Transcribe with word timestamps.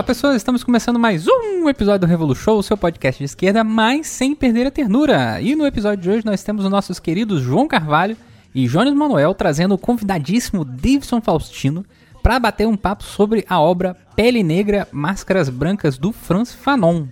Olá 0.00 0.06
pessoas, 0.06 0.36
estamos 0.36 0.64
começando 0.64 0.98
mais 0.98 1.26
um 1.28 1.68
episódio 1.68 2.00
do 2.00 2.06
Revolu 2.06 2.34
Show, 2.34 2.62
seu 2.62 2.74
podcast 2.74 3.18
de 3.18 3.26
esquerda, 3.26 3.62
mas 3.62 4.06
sem 4.06 4.34
perder 4.34 4.66
a 4.66 4.70
ternura. 4.70 5.42
E 5.42 5.54
no 5.54 5.66
episódio 5.66 6.02
de 6.02 6.08
hoje 6.08 6.24
nós 6.24 6.42
temos 6.42 6.64
os 6.64 6.70
nossos 6.70 6.98
queridos 6.98 7.42
João 7.42 7.68
Carvalho 7.68 8.16
e 8.54 8.66
Jones 8.66 8.94
Manuel 8.94 9.34
trazendo 9.34 9.74
o 9.74 9.78
convidadíssimo 9.78 10.64
Davidson 10.64 11.20
Faustino 11.20 11.84
para 12.22 12.38
bater 12.38 12.66
um 12.66 12.78
papo 12.78 13.04
sobre 13.04 13.44
a 13.46 13.60
obra 13.60 13.94
Pele 14.16 14.42
Negra, 14.42 14.88
Máscaras 14.90 15.50
Brancas 15.50 15.98
do 15.98 16.12
Franz 16.12 16.54
Fanon. 16.54 17.04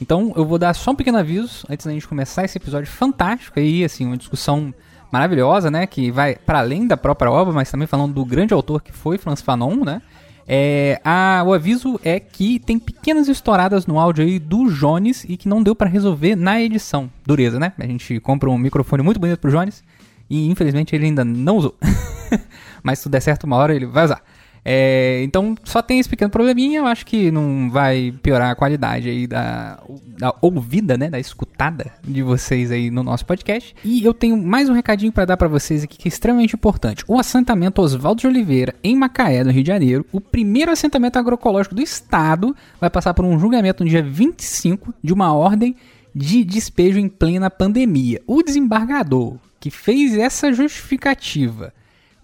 Então 0.00 0.32
eu 0.36 0.46
vou 0.46 0.56
dar 0.56 0.72
só 0.72 0.92
um 0.92 0.94
pequeno 0.94 1.18
aviso 1.18 1.66
antes 1.68 1.84
da 1.84 1.90
gente 1.90 2.06
começar 2.06 2.44
esse 2.44 2.58
episódio 2.58 2.88
fantástico 2.88 3.58
aí, 3.58 3.82
assim, 3.82 4.06
uma 4.06 4.16
discussão 4.16 4.72
maravilhosa, 5.10 5.68
né, 5.68 5.84
que 5.84 6.12
vai 6.12 6.36
para 6.36 6.60
além 6.60 6.86
da 6.86 6.96
própria 6.96 7.28
obra, 7.28 7.52
mas 7.52 7.72
também 7.72 7.88
falando 7.88 8.14
do 8.14 8.24
grande 8.24 8.54
autor 8.54 8.80
que 8.80 8.92
foi 8.92 9.18
Franz 9.18 9.40
Fanon, 9.40 9.84
né? 9.84 10.00
É, 10.48 11.00
a, 11.04 11.42
o 11.44 11.52
aviso 11.52 11.98
é 12.04 12.20
que 12.20 12.60
tem 12.60 12.78
pequenas 12.78 13.28
estouradas 13.28 13.86
no 13.86 13.98
áudio 13.98 14.24
aí 14.24 14.38
do 14.38 14.70
Jones 14.70 15.24
e 15.28 15.36
que 15.36 15.48
não 15.48 15.62
deu 15.62 15.74
para 15.74 15.88
resolver 15.88 16.36
na 16.36 16.60
edição. 16.62 17.10
Dureza, 17.24 17.58
né? 17.58 17.72
A 17.78 17.86
gente 17.86 18.20
compra 18.20 18.48
um 18.48 18.56
microfone 18.56 19.02
muito 19.02 19.18
bonito 19.18 19.38
pro 19.38 19.50
Jones 19.50 19.82
e 20.30 20.48
infelizmente 20.48 20.94
ele 20.94 21.06
ainda 21.06 21.24
não 21.24 21.56
usou. 21.56 21.76
Mas 22.82 22.98
se 22.98 23.04
tudo 23.04 23.12
der 23.12 23.20
certo 23.20 23.44
uma 23.44 23.56
hora 23.56 23.74
ele 23.74 23.86
vai 23.86 24.04
usar. 24.04 24.22
É, 24.68 25.22
então 25.22 25.54
só 25.62 25.80
tem 25.80 26.00
esse 26.00 26.08
pequeno 26.08 26.28
probleminha, 26.28 26.80
eu 26.80 26.86
acho 26.86 27.06
que 27.06 27.30
não 27.30 27.70
vai 27.70 28.12
piorar 28.20 28.50
a 28.50 28.54
qualidade 28.56 29.08
aí 29.08 29.24
da, 29.24 29.80
da 30.18 30.34
ouvida, 30.42 30.98
né, 30.98 31.08
da 31.08 31.20
escutada 31.20 31.92
de 32.02 32.20
vocês 32.20 32.72
aí 32.72 32.90
no 32.90 33.04
nosso 33.04 33.24
podcast. 33.24 33.76
E 33.84 34.04
eu 34.04 34.12
tenho 34.12 34.36
mais 34.36 34.68
um 34.68 34.72
recadinho 34.72 35.12
para 35.12 35.24
dar 35.24 35.36
para 35.36 35.46
vocês 35.46 35.84
aqui 35.84 35.96
que 35.96 36.08
é 36.08 36.10
extremamente 36.10 36.56
importante. 36.56 37.04
O 37.06 37.16
assentamento 37.16 37.80
Oswaldo 37.80 38.22
de 38.22 38.26
Oliveira 38.26 38.74
em 38.82 38.96
Macaé, 38.96 39.44
no 39.44 39.52
Rio 39.52 39.62
de 39.62 39.68
Janeiro, 39.68 40.04
o 40.10 40.20
primeiro 40.20 40.72
assentamento 40.72 41.16
agroecológico 41.16 41.76
do 41.76 41.82
estado, 41.82 42.56
vai 42.80 42.90
passar 42.90 43.14
por 43.14 43.24
um 43.24 43.38
julgamento 43.38 43.84
no 43.84 43.88
dia 43.88 44.02
25 44.02 44.92
de 45.00 45.12
uma 45.12 45.32
ordem 45.32 45.76
de 46.12 46.42
despejo 46.42 46.98
em 46.98 47.08
plena 47.08 47.48
pandemia. 47.48 48.20
O 48.26 48.42
desembargador 48.42 49.36
que 49.60 49.70
fez 49.70 50.18
essa 50.18 50.52
justificativa 50.52 51.72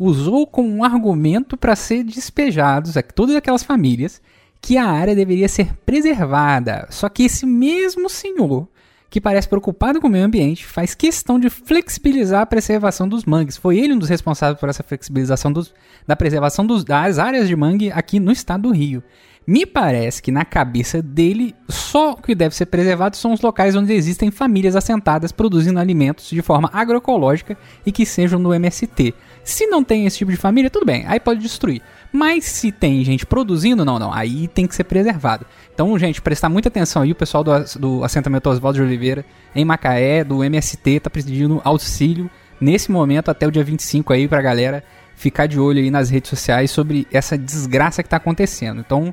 usou 0.03 0.47
como 0.47 0.69
um 0.69 0.83
argumento 0.83 1.57
para 1.57 1.77
ser 1.77 2.03
despejados 2.03 2.95
todas 3.15 3.37
aquelas 3.37 3.63
famílias 3.63 4.21
que 4.61 4.77
a 4.77 4.87
área 4.87 5.15
deveria 5.15 5.49
ser 5.49 5.75
preservada. 5.87 6.87
Só 6.91 7.09
que 7.09 7.25
esse 7.25 7.47
mesmo 7.47 8.09
senhor, 8.09 8.69
que 9.11 9.21
parece 9.21 9.49
preocupado 9.49 10.01
com 10.01 10.07
o 10.07 10.11
meio 10.11 10.25
ambiente, 10.25 10.65
faz 10.65 10.95
questão 10.95 11.39
de 11.39 11.51
flexibilizar 11.51 12.43
a 12.43 12.47
preservação 12.47 13.09
dos 13.09 13.25
mangues. 13.25 13.57
Foi 13.57 13.79
ele 13.79 13.93
um 13.93 13.99
dos 13.99 14.09
responsáveis 14.09 14.59
por 14.59 14.69
essa 14.69 14.83
flexibilização 14.83 15.53
dos, 15.53 15.75
da 16.07 16.17
preservação 16.17 16.67
dos, 16.67 16.85
das 16.85 17.19
áreas 17.19 17.49
de 17.49 17.57
mangue 17.57 17.91
aqui 17.93 18.19
no 18.19 18.33
estado 18.33 18.63
do 18.63 18.71
Rio. 18.71 19.03
Me 19.45 19.67
parece 19.67 20.23
que 20.23 20.31
na 20.31 20.45
cabeça 20.45 21.03
dele, 21.03 21.55
só 21.69 22.13
o 22.13 22.17
que 22.17 22.35
deve 22.35 22.55
ser 22.55 22.67
preservado 22.67 23.17
são 23.17 23.33
os 23.33 23.41
locais 23.41 23.75
onde 23.75 23.93
existem 23.93 24.31
famílias 24.31 24.77
assentadas 24.77 25.33
produzindo 25.33 25.81
alimentos 25.81 26.31
de 26.31 26.41
forma 26.43 26.71
agroecológica 26.73 27.59
e 27.85 27.91
que 27.91 28.07
sejam 28.07 28.41
do 28.41 28.55
MST. 28.55 29.13
Se 29.43 29.67
não 29.67 29.83
tem 29.83 30.07
esse 30.07 30.19
tipo 30.19 30.31
de 30.31 30.37
família, 30.37 30.71
tudo 30.71 30.87
bem, 30.87 31.05
aí 31.09 31.19
pode 31.19 31.41
destruir. 31.41 31.83
Mas 32.13 32.45
se 32.45 32.71
tem 32.71 33.03
gente 33.05 33.27
produzindo, 33.27 33.85
não, 33.85 33.99
não, 33.99 34.13
aí 34.13 34.47
tem 34.47 34.67
que 34.67 34.77
ser 34.77 34.85
preservado. 34.85 35.45
Então, 35.75 35.99
gente, 35.99 36.23
prestar 36.23 36.49
muita 36.49 36.69
atenção 36.69 37.03
aí, 37.03 37.11
o 37.11 37.17
pessoal 37.17 37.43
do, 37.43 37.53
do 37.81 38.05
assentamento 38.05 38.49
Oswaldo 38.49 38.79
de 38.79 38.85
Oliveira, 38.85 39.25
em 39.55 39.65
Macaé, 39.65 40.23
do 40.23 40.45
MST, 40.45 41.01
tá 41.01 41.11
pedindo 41.11 41.61
auxílio 41.65 42.31
nesse 42.61 42.93
momento 42.93 43.29
até 43.29 43.45
o 43.47 43.51
dia 43.51 43.65
25 43.65 44.13
aí 44.13 44.29
pra 44.29 44.41
galera 44.41 44.85
ficar 45.17 45.47
de 45.47 45.59
olho 45.59 45.81
aí 45.81 45.91
nas 45.91 46.11
redes 46.11 46.31
sociais 46.31 46.71
sobre 46.71 47.09
essa 47.13 47.37
desgraça 47.37 48.03
que 48.03 48.09
tá 48.09 48.19
acontecendo. 48.19 48.81
Então, 48.81 49.13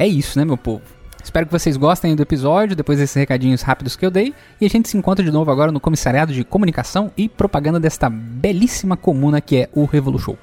é 0.00 0.08
isso, 0.08 0.38
né, 0.38 0.46
meu 0.46 0.56
povo? 0.56 0.80
Espero 1.22 1.44
que 1.44 1.52
vocês 1.52 1.76
gostem 1.76 2.16
do 2.16 2.22
episódio, 2.22 2.74
depois 2.74 2.98
desses 2.98 3.14
recadinhos 3.14 3.60
rápidos 3.60 3.96
que 3.96 4.06
eu 4.06 4.10
dei. 4.10 4.34
E 4.58 4.64
a 4.64 4.68
gente 4.68 4.88
se 4.88 4.96
encontra 4.96 5.22
de 5.22 5.30
novo 5.30 5.50
agora 5.50 5.70
no 5.70 5.78
Comissariado 5.78 6.32
de 6.32 6.42
Comunicação 6.42 7.12
e 7.18 7.28
Propaganda 7.28 7.78
desta 7.78 8.08
belíssima 8.08 8.96
comuna 8.96 9.42
que 9.42 9.58
é 9.58 9.68
o 9.74 9.84
Revolution. 9.84 10.36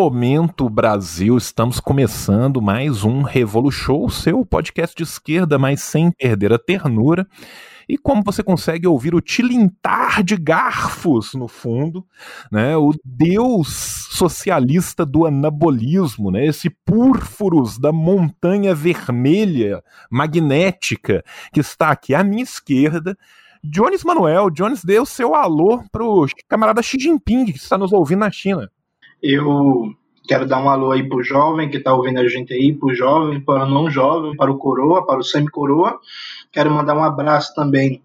Momento, 0.00 0.70
Brasil, 0.70 1.36
estamos 1.36 1.80
começando 1.80 2.62
mais 2.62 3.02
um 3.02 3.22
Revolu 3.22 3.68
Show, 3.68 4.08
seu 4.08 4.46
podcast 4.46 4.96
de 4.96 5.02
esquerda, 5.02 5.58
mas 5.58 5.82
sem 5.82 6.12
perder 6.12 6.52
a 6.52 6.58
ternura. 6.58 7.26
E 7.88 7.98
como 7.98 8.22
você 8.22 8.40
consegue 8.40 8.86
ouvir 8.86 9.12
o 9.12 9.20
tilintar 9.20 10.22
de 10.22 10.36
garfos 10.36 11.34
no 11.34 11.48
fundo, 11.48 12.06
né? 12.50 12.76
O 12.76 12.94
deus 13.04 14.06
socialista 14.12 15.04
do 15.04 15.26
anabolismo, 15.26 16.30
né? 16.30 16.46
Esse 16.46 16.70
púrfuros 16.70 17.76
da 17.76 17.90
montanha 17.90 18.76
vermelha 18.76 19.82
magnética 20.08 21.24
que 21.52 21.58
está 21.58 21.90
aqui 21.90 22.14
à 22.14 22.22
minha 22.22 22.44
esquerda. 22.44 23.18
Jones 23.64 24.04
Manuel, 24.04 24.48
Jones, 24.48 24.84
o 24.84 25.04
seu 25.04 25.34
alô 25.34 25.82
pro 25.90 26.24
camarada 26.48 26.82
Xi 26.82 27.00
Jinping 27.00 27.46
que 27.46 27.58
está 27.58 27.76
nos 27.76 27.92
ouvindo 27.92 28.20
na 28.20 28.30
China. 28.30 28.70
Eu 29.22 29.92
quero 30.26 30.46
dar 30.46 30.62
um 30.62 30.68
alô 30.68 30.92
aí 30.92 31.08
pro 31.08 31.22
jovem 31.22 31.70
que 31.70 31.78
está 31.78 31.92
ouvindo 31.92 32.20
a 32.20 32.28
gente 32.28 32.52
aí, 32.52 32.72
pro 32.72 32.94
jovem, 32.94 33.40
para 33.40 33.64
o 33.64 33.68
não 33.68 33.90
jovem, 33.90 34.36
para 34.36 34.50
o 34.50 34.58
coroa, 34.58 35.06
para 35.06 35.18
o 35.18 35.24
semi-coroa. 35.24 35.98
Quero 36.52 36.70
mandar 36.70 36.94
um 36.94 37.02
abraço 37.02 37.54
também 37.54 38.02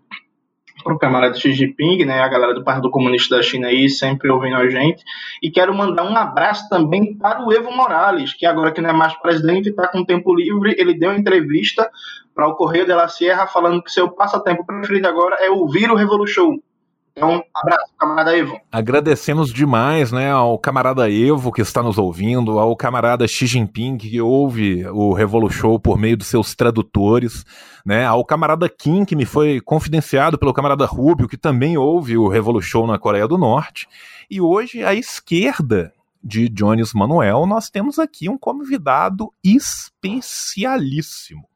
para 0.83 0.93
o 0.93 0.99
camarada 0.99 1.35
Xi 1.35 1.53
Jinping, 1.53 2.03
né, 2.03 2.19
a 2.19 2.27
galera 2.27 2.53
do 2.53 2.63
Partido 2.63 2.89
Comunista 2.89 3.37
da 3.37 3.41
China 3.41 3.67
aí, 3.67 3.89
sempre 3.89 4.29
ouvindo 4.29 4.57
a 4.57 4.67
gente. 4.67 5.03
E 5.41 5.49
quero 5.49 5.73
mandar 5.73 6.03
um 6.03 6.15
abraço 6.15 6.67
também 6.67 7.15
para 7.15 7.45
o 7.45 7.53
Evo 7.53 7.71
Morales, 7.71 8.33
que 8.33 8.45
agora 8.45 8.71
que 8.71 8.81
não 8.81 8.89
é 8.89 8.93
mais 8.93 9.13
presidente, 9.15 9.69
está 9.69 9.87
com 9.87 10.03
tempo 10.03 10.35
livre, 10.35 10.75
ele 10.77 10.93
deu 10.93 11.11
uma 11.11 11.19
entrevista 11.19 11.89
para 12.35 12.47
o 12.47 12.55
Correio 12.55 12.85
de 12.85 12.93
la 12.93 13.07
Sierra 13.07 13.47
falando 13.47 13.81
que 13.81 13.91
seu 13.91 14.09
passatempo 14.09 14.65
preferido 14.65 15.07
agora 15.07 15.37
é 15.39 15.49
ouvir 15.49 15.89
o 15.89 15.95
Revolution. 15.95 16.57
Então, 17.15 17.43
abraço, 17.53 17.93
camarada 17.97 18.35
Evo. 18.35 18.59
Agradecemos 18.71 19.53
demais, 19.53 20.11
né, 20.11 20.31
ao 20.31 20.57
camarada 20.57 21.11
Evo 21.11 21.51
que 21.51 21.61
está 21.61 21.83
nos 21.83 21.99
ouvindo, 21.99 22.57
ao 22.57 22.75
camarada 22.75 23.27
Xi 23.27 23.45
Jinping 23.45 23.97
que 23.97 24.19
ouve 24.19 24.83
o 24.87 25.13
Revolution 25.13 25.79
por 25.79 25.95
meio 25.95 26.17
dos 26.17 26.25
seus 26.25 26.55
tradutores, 26.55 27.45
né, 27.85 28.03
ao 28.03 28.25
camarada 28.25 28.67
Kim 28.67 29.05
que 29.05 29.15
me 29.15 29.25
foi 29.25 29.61
confidenciado 29.61 30.39
pelo 30.39 30.53
camarada 30.53 30.87
Rubio 30.87 31.27
que 31.27 31.37
também 31.37 31.77
ouve 31.77 32.17
o 32.17 32.27
Revolution 32.27 32.87
na 32.87 32.97
Coreia 32.97 33.27
do 33.27 33.37
Norte. 33.37 33.87
E 34.29 34.41
hoje 34.41 34.83
à 34.83 34.95
esquerda 34.95 35.93
de 36.23 36.49
Jones 36.49 36.93
Manuel, 36.93 37.45
nós 37.45 37.69
temos 37.69 37.99
aqui 37.99 38.27
um 38.27 38.39
convidado 38.39 39.31
especialíssimo. 39.43 41.47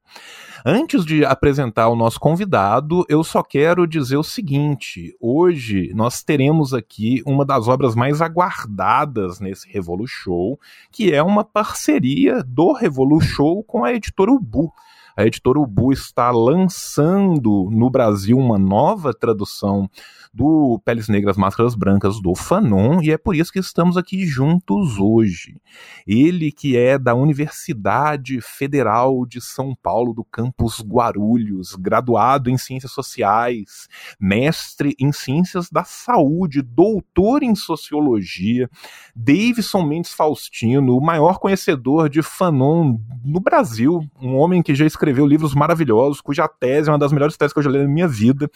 Antes 0.66 1.06
de 1.06 1.24
apresentar 1.24 1.88
o 1.90 1.96
nosso 1.96 2.20
convidado, 2.20 3.06
eu 3.08 3.24
só 3.24 3.44
quero 3.44 3.88
dizer 3.88 4.18
o 4.18 4.24
seguinte: 4.24 5.16
hoje 5.20 5.92
nós 5.94 6.24
teremos 6.24 6.74
aqui 6.74 7.22
uma 7.26 7.46
das 7.46 7.68
obras 7.68 7.96
mais 7.96 8.22
aguardadas 8.22 9.40
nesse 9.40 9.70
Revolu 9.72 10.08
Show, 10.08 10.60
que 10.92 11.14
é 11.14 11.22
uma 11.22 11.44
parceria 11.44 12.44
do 12.44 12.74
Revolu 12.74 13.22
Show 13.22 13.64
com 13.64 13.84
a 13.84 13.94
editora 13.94 14.32
Ubu. 14.32 14.72
A 15.16 15.26
editora 15.26 15.60
Ubu 15.60 15.92
está 15.92 16.30
lançando 16.30 17.70
no 17.72 17.90
Brasil 17.90 18.38
uma 18.38 18.58
nova 18.60 19.14
tradução 19.14 19.90
do 20.38 20.80
Peles 20.86 21.10
Negras 21.10 21.36
Máscaras 21.36 21.74
Brancas 21.74 22.22
do 22.22 22.36
Fanon, 22.36 23.02
e 23.02 23.12
é 23.12 23.18
por 23.18 23.36
isso 23.36 23.52
que 23.52 23.58
estamos 23.58 23.98
aqui 23.98 24.24
juntos 24.28 25.00
hoje. 25.00 25.60
Ele 26.06 26.52
que 26.52 26.78
é 26.78 26.96
da 27.00 27.16
Universidade 27.16 28.40
Federal 28.40 29.26
de 29.26 29.42
São 29.42 29.76
Paulo, 29.76 30.14
do 30.14 30.24
campus 30.24 30.80
Guarulhos, 30.80 31.74
graduado 31.74 32.52
em 32.52 32.58
Ciências 32.58 32.92
Sociais, 32.92 33.88
mestre 34.20 34.96
em 35.00 35.12
Ciências 35.12 35.72
da 35.72 35.84
Saúde, 35.84 36.62
doutor 36.62 37.42
em 37.42 37.56
Sociologia, 37.56 38.70
Davidson 39.16 39.82
Mendes 39.82 40.14
Faustino, 40.14 40.96
o 40.96 41.02
maior 41.04 41.40
conhecedor 41.40 42.10
de 42.10 42.22
Fanon 42.22 43.00
no 43.26 43.40
Brasil, 43.40 44.08
um 44.22 44.36
homem 44.36 44.62
que 44.62 44.76
já 44.76 44.86
escreveu 44.86 45.26
livros 45.26 45.56
maravilhosos, 45.56 46.22
cuja 46.22 46.48
tese 46.48 46.90
é 46.90 46.92
uma 46.92 47.00
das 47.00 47.12
melhores 47.12 47.36
teses 47.36 47.54
que 47.54 47.58
eu 47.58 47.64
já 47.64 47.72
li 47.72 47.80
na 47.80 47.88
minha 47.88 48.08
vida, 48.08 48.48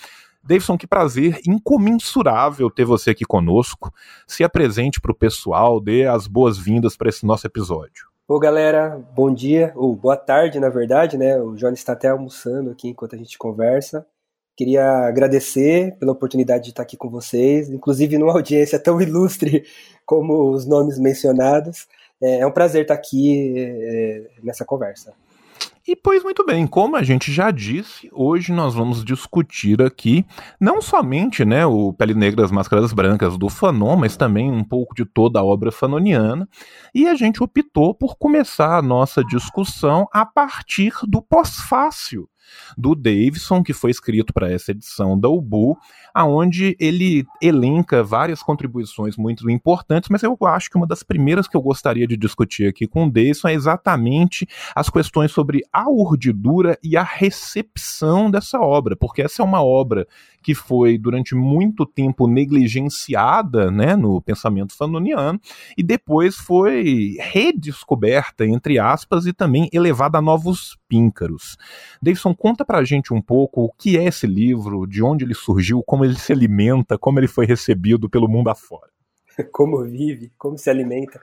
Davidson, 0.44 0.78
que 0.78 0.88
prazer 0.88 1.40
incomensurável 1.48 2.70
ter 2.70 2.84
você 2.84 3.12
aqui 3.12 3.24
conosco. 3.24 3.94
Se 4.28 4.44
apresente 4.44 5.00
para 5.00 5.12
o 5.12 5.16
pessoal, 5.16 5.80
dê 5.80 6.08
as 6.08 6.28
boas-vindas 6.28 6.98
para 6.98 7.10
esse 7.10 7.26
nosso 7.26 7.46
episódio. 7.46 8.10
Ô 8.28 8.40
galera, 8.40 8.98
bom 9.14 9.34
dia, 9.34 9.72
ou 9.76 9.96
boa 9.96 10.16
tarde 10.16 10.60
na 10.60 10.70
verdade, 10.70 11.18
né? 11.18 11.38
O 11.40 11.54
Jones 11.56 11.80
está 11.80 11.94
até 11.94 12.08
almoçando 12.08 12.72
aqui 12.72 12.90
enquanto 12.90 13.14
a 13.14 13.18
gente 13.18 13.38
conversa. 13.38 14.06
Queria 14.56 15.08
agradecer 15.08 15.96
pela 15.98 16.12
oportunidade 16.12 16.64
de 16.66 16.70
estar 16.70 16.84
aqui 16.84 16.96
com 16.98 17.10
vocês, 17.10 17.70
inclusive 17.70 18.18
numa 18.18 18.34
audiência 18.34 18.80
tão 18.80 19.02
ilustre 19.02 19.66
como 20.06 20.52
os 20.52 20.66
nomes 20.66 20.98
mencionados. 20.98 21.88
É, 22.22 22.40
é 22.40 22.48
um 22.48 22.52
prazer 22.52 22.84
estar 22.84 22.94
aqui 22.94 23.54
é, 23.58 24.30
nessa 24.44 24.66
conversa. 24.66 25.14
E 25.88 25.96
pois 25.96 26.24
muito 26.24 26.46
bem, 26.46 26.68
como 26.68 26.96
a 26.96 27.02
gente 27.02 27.32
já 27.32 27.50
disse, 27.50 28.08
hoje 28.14 28.52
nós 28.54 28.76
vamos 28.76 29.04
discutir 29.04 29.82
aqui 29.82 30.24
não 30.60 30.80
somente 30.80 31.44
né, 31.44 31.66
o 31.66 31.92
Pele 31.92 32.14
Negra 32.14 32.44
das 32.44 32.52
Máscaras 32.52 32.94
Brancas 32.94 33.36
do 33.36 33.50
Fanon, 33.50 33.96
mas 33.96 34.16
também 34.16 34.52
um 34.52 34.64
pouco 34.64 34.94
de 34.94 35.06
toda 35.06 35.40
a 35.40 35.44
obra 35.44 35.72
fanoniana. 35.72 36.48
E 36.94 37.08
a 37.08 37.16
gente 37.16 37.44
optou 37.44 37.96
por 37.96 38.16
começar 38.16 38.78
a 38.78 38.82
nossa 38.82 39.24
discussão 39.24 40.08
a 40.14 40.24
partir 40.24 40.94
do 41.08 41.20
pós-fácil 41.22 42.31
do 42.78 42.96
Davidson, 42.96 43.64
que 43.64 43.74
foi 43.74 43.92
escrito 43.92 44.34
para 44.34 44.52
essa 44.52 44.72
edição 44.72 45.20
da 45.20 45.30
Ubu, 45.30 45.78
aonde 46.14 46.76
ele 46.80 47.26
elenca 47.42 48.04
várias 48.04 48.42
contribuições 48.44 49.16
muito 49.18 49.50
importantes, 49.50 50.10
mas 50.10 50.24
eu 50.24 50.38
acho 50.46 50.70
que 50.70 50.78
uma 50.78 50.88
das 50.88 51.04
primeiras 51.04 51.48
que 51.48 51.56
eu 51.56 51.62
gostaria 51.62 52.08
de 52.08 52.18
discutir 52.18 52.68
aqui 52.68 52.88
com 52.88 53.06
o 53.06 53.12
Davidson 53.12 53.48
é 53.50 53.54
exatamente 53.54 54.48
as 54.76 54.90
questões 54.90 55.32
sobre 55.32 55.62
a 55.72 55.90
urdidura 55.90 56.78
e 56.84 56.98
a 56.98 57.04
recepção 57.04 58.30
dessa 58.30 58.60
obra, 58.60 58.96
porque 58.96 59.22
essa 59.22 59.42
é 59.42 59.46
uma 59.46 59.64
obra 59.64 60.08
que 60.42 60.56
foi 60.56 60.98
durante 60.98 61.36
muito 61.36 61.86
tempo 61.86 62.28
negligenciada 62.28 63.70
né, 63.72 63.96
no 63.96 64.22
pensamento 64.22 64.76
fanoniano 64.76 65.40
e 65.78 65.84
depois 65.84 66.36
foi 66.36 67.18
redescoberta, 67.20 68.46
entre 68.46 68.80
aspas, 68.80 69.26
e 69.26 69.34
também 69.34 69.70
elevada 69.72 70.18
a 70.18 70.22
novos 70.22 70.78
píncaros. 70.88 71.58
Davidson, 72.02 72.34
conta 72.34 72.66
pra 72.66 72.84
gente 72.84 73.14
um 73.14 73.22
pouco 73.22 73.64
o 73.64 73.72
que 73.72 73.98
é 73.98 74.06
esse 74.06 74.28
livro, 74.28 74.86
de 74.86 75.04
onde 75.04 75.26
ele 75.26 75.34
surgiu, 75.34 75.84
como 75.84 76.04
ele 76.06 76.16
se 76.18 76.32
alimenta, 76.32 76.98
como 76.98 77.20
ele 77.20 77.28
foi 77.28 77.46
recebido 77.46 78.10
pelo 78.10 78.28
mundo 78.28 78.50
afora. 78.50 78.90
Como 79.54 79.82
vive, 79.86 80.30
como 80.38 80.58
se 80.58 80.70
alimenta. 80.70 81.20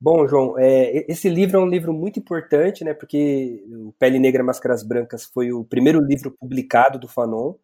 Bom, 0.00 0.28
João, 0.28 0.56
é, 0.56 1.04
esse 1.10 1.28
livro 1.28 1.58
é 1.58 1.60
um 1.60 1.66
livro 1.66 1.92
muito 1.92 2.20
importante, 2.20 2.84
né? 2.84 2.94
Porque 2.94 3.64
o 3.68 3.92
Pele 3.98 4.18
Negra 4.18 4.44
Máscaras 4.44 4.84
Brancas 4.84 5.24
foi 5.24 5.52
o 5.52 5.64
primeiro 5.64 6.00
livro 6.00 6.30
publicado 6.30 7.00
do 7.00 7.08
Fanon. 7.08 7.54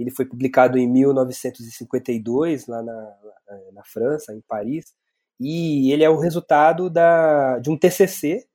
Ele 0.00 0.10
foi 0.10 0.24
publicado 0.24 0.78
em 0.78 0.88
1952, 0.88 2.66
lá 2.66 2.82
na, 2.82 3.16
na 3.72 3.84
França, 3.84 4.34
em 4.34 4.40
Paris, 4.48 4.94
e 5.38 5.92
ele 5.92 6.04
é 6.04 6.10
o 6.10 6.18
resultado 6.18 6.88
da, 6.88 7.58
de 7.58 7.70
um 7.70 7.76
TCC 7.76 8.46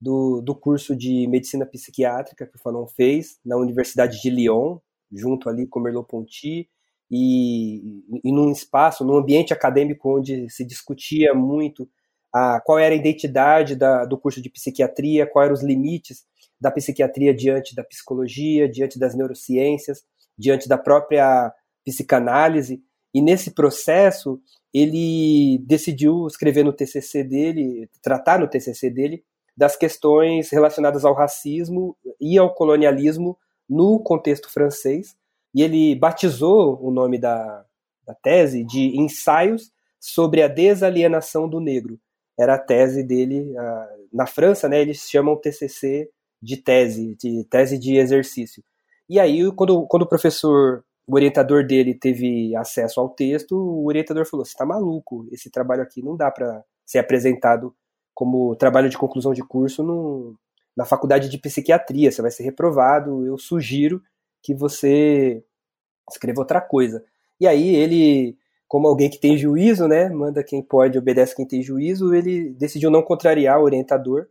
do, 0.00 0.40
do 0.40 0.54
curso 0.54 0.96
de 0.96 1.26
medicina 1.26 1.66
psiquiátrica 1.66 2.46
que 2.46 2.56
o 2.56 2.60
Fanon 2.60 2.86
fez 2.86 3.38
na 3.44 3.56
Universidade 3.56 4.20
de 4.20 4.30
Lyon, 4.30 4.78
junto 5.12 5.48
ali 5.48 5.66
com 5.66 5.80
Merleau-Ponty, 5.80 6.68
e, 7.10 8.04
e 8.24 8.32
num 8.32 8.52
espaço, 8.52 9.04
num 9.04 9.16
ambiente 9.16 9.52
acadêmico 9.52 10.16
onde 10.16 10.48
se 10.48 10.64
discutia 10.64 11.34
muito 11.34 11.88
a, 12.32 12.60
qual 12.60 12.78
era 12.78 12.94
a 12.94 12.98
identidade 12.98 13.74
da, 13.74 14.04
do 14.04 14.16
curso 14.16 14.40
de 14.40 14.48
psiquiatria, 14.48 15.26
quais 15.26 15.46
eram 15.46 15.54
os 15.54 15.62
limites 15.62 16.24
da 16.60 16.70
psiquiatria 16.70 17.34
diante 17.34 17.74
da 17.74 17.82
psicologia, 17.82 18.68
diante 18.68 18.98
das 18.98 19.14
neurociências, 19.14 20.04
diante 20.40 20.68
da 20.68 20.78
própria 20.78 21.52
psicanálise. 21.84 22.82
E 23.12 23.20
nesse 23.20 23.50
processo, 23.50 24.40
ele 24.72 25.58
decidiu 25.66 26.26
escrever 26.26 26.64
no 26.64 26.72
TCC 26.72 27.22
dele, 27.22 27.88
tratar 28.02 28.38
no 28.38 28.48
TCC 28.48 28.88
dele, 28.88 29.22
das 29.56 29.76
questões 29.76 30.48
relacionadas 30.50 31.04
ao 31.04 31.12
racismo 31.12 31.96
e 32.20 32.38
ao 32.38 32.54
colonialismo 32.54 33.36
no 33.68 33.98
contexto 34.00 34.50
francês. 34.50 35.16
E 35.54 35.62
ele 35.62 35.94
batizou 35.96 36.80
o 36.80 36.90
nome 36.90 37.18
da, 37.18 37.64
da 38.06 38.14
tese 38.14 38.64
de 38.64 38.96
Ensaios 38.98 39.70
sobre 39.98 40.42
a 40.42 40.48
Desalienação 40.48 41.48
do 41.48 41.60
Negro. 41.60 42.00
Era 42.38 42.54
a 42.54 42.58
tese 42.58 43.02
dele. 43.02 43.52
na 44.12 44.26
França, 44.26 44.68
né, 44.68 44.80
eles 44.80 45.08
chamam 45.10 45.36
TCC 45.36 46.08
de 46.40 46.56
tese, 46.56 47.14
de 47.16 47.44
tese 47.44 47.76
de 47.76 47.96
exercício. 47.96 48.62
E 49.10 49.18
aí, 49.18 49.50
quando, 49.56 49.88
quando 49.88 50.02
o 50.04 50.08
professor, 50.08 50.84
o 51.04 51.14
orientador 51.16 51.66
dele 51.66 51.94
teve 51.94 52.54
acesso 52.54 53.00
ao 53.00 53.08
texto, 53.08 53.56
o 53.56 53.88
orientador 53.88 54.24
falou: 54.24 54.46
Você 54.46 54.52
está 54.52 54.64
maluco, 54.64 55.26
esse 55.32 55.50
trabalho 55.50 55.82
aqui 55.82 56.00
não 56.00 56.16
dá 56.16 56.30
para 56.30 56.62
ser 56.86 57.00
apresentado 57.00 57.74
como 58.14 58.54
trabalho 58.54 58.88
de 58.88 58.96
conclusão 58.96 59.32
de 59.32 59.42
curso 59.42 59.82
no, 59.82 60.36
na 60.76 60.84
faculdade 60.84 61.28
de 61.28 61.38
psiquiatria, 61.38 62.12
você 62.12 62.22
vai 62.22 62.30
ser 62.30 62.44
reprovado. 62.44 63.26
Eu 63.26 63.36
sugiro 63.36 64.00
que 64.40 64.54
você 64.54 65.42
escreva 66.08 66.40
outra 66.40 66.60
coisa. 66.60 67.04
E 67.40 67.48
aí 67.48 67.74
ele, 67.74 68.38
como 68.68 68.86
alguém 68.86 69.10
que 69.10 69.18
tem 69.18 69.36
juízo, 69.36 69.88
né, 69.88 70.08
manda 70.08 70.44
quem 70.44 70.62
pode, 70.62 70.96
obedece 70.96 71.34
quem 71.34 71.48
tem 71.48 71.62
juízo, 71.64 72.14
ele 72.14 72.50
decidiu 72.50 72.92
não 72.92 73.02
contrariar 73.02 73.58
o 73.58 73.64
orientador. 73.64 74.28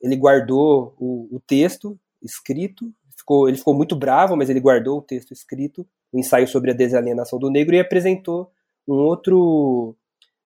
Ele 0.00 0.16
guardou 0.16 0.94
o, 0.98 1.36
o 1.36 1.40
texto 1.46 1.98
escrito, 2.22 2.90
ficou, 3.26 3.48
ele 3.48 3.58
ficou 3.58 3.74
muito 3.74 3.96
bravo, 3.96 4.36
mas 4.36 4.48
ele 4.48 4.60
guardou 4.60 4.98
o 4.98 5.02
texto 5.02 5.32
escrito, 5.32 5.84
o 6.12 6.20
ensaio 6.20 6.46
sobre 6.46 6.70
a 6.70 6.74
desalienação 6.74 7.38
do 7.40 7.50
negro, 7.50 7.74
e 7.74 7.80
apresentou 7.80 8.52
um 8.88 8.94
outro, 8.94 9.96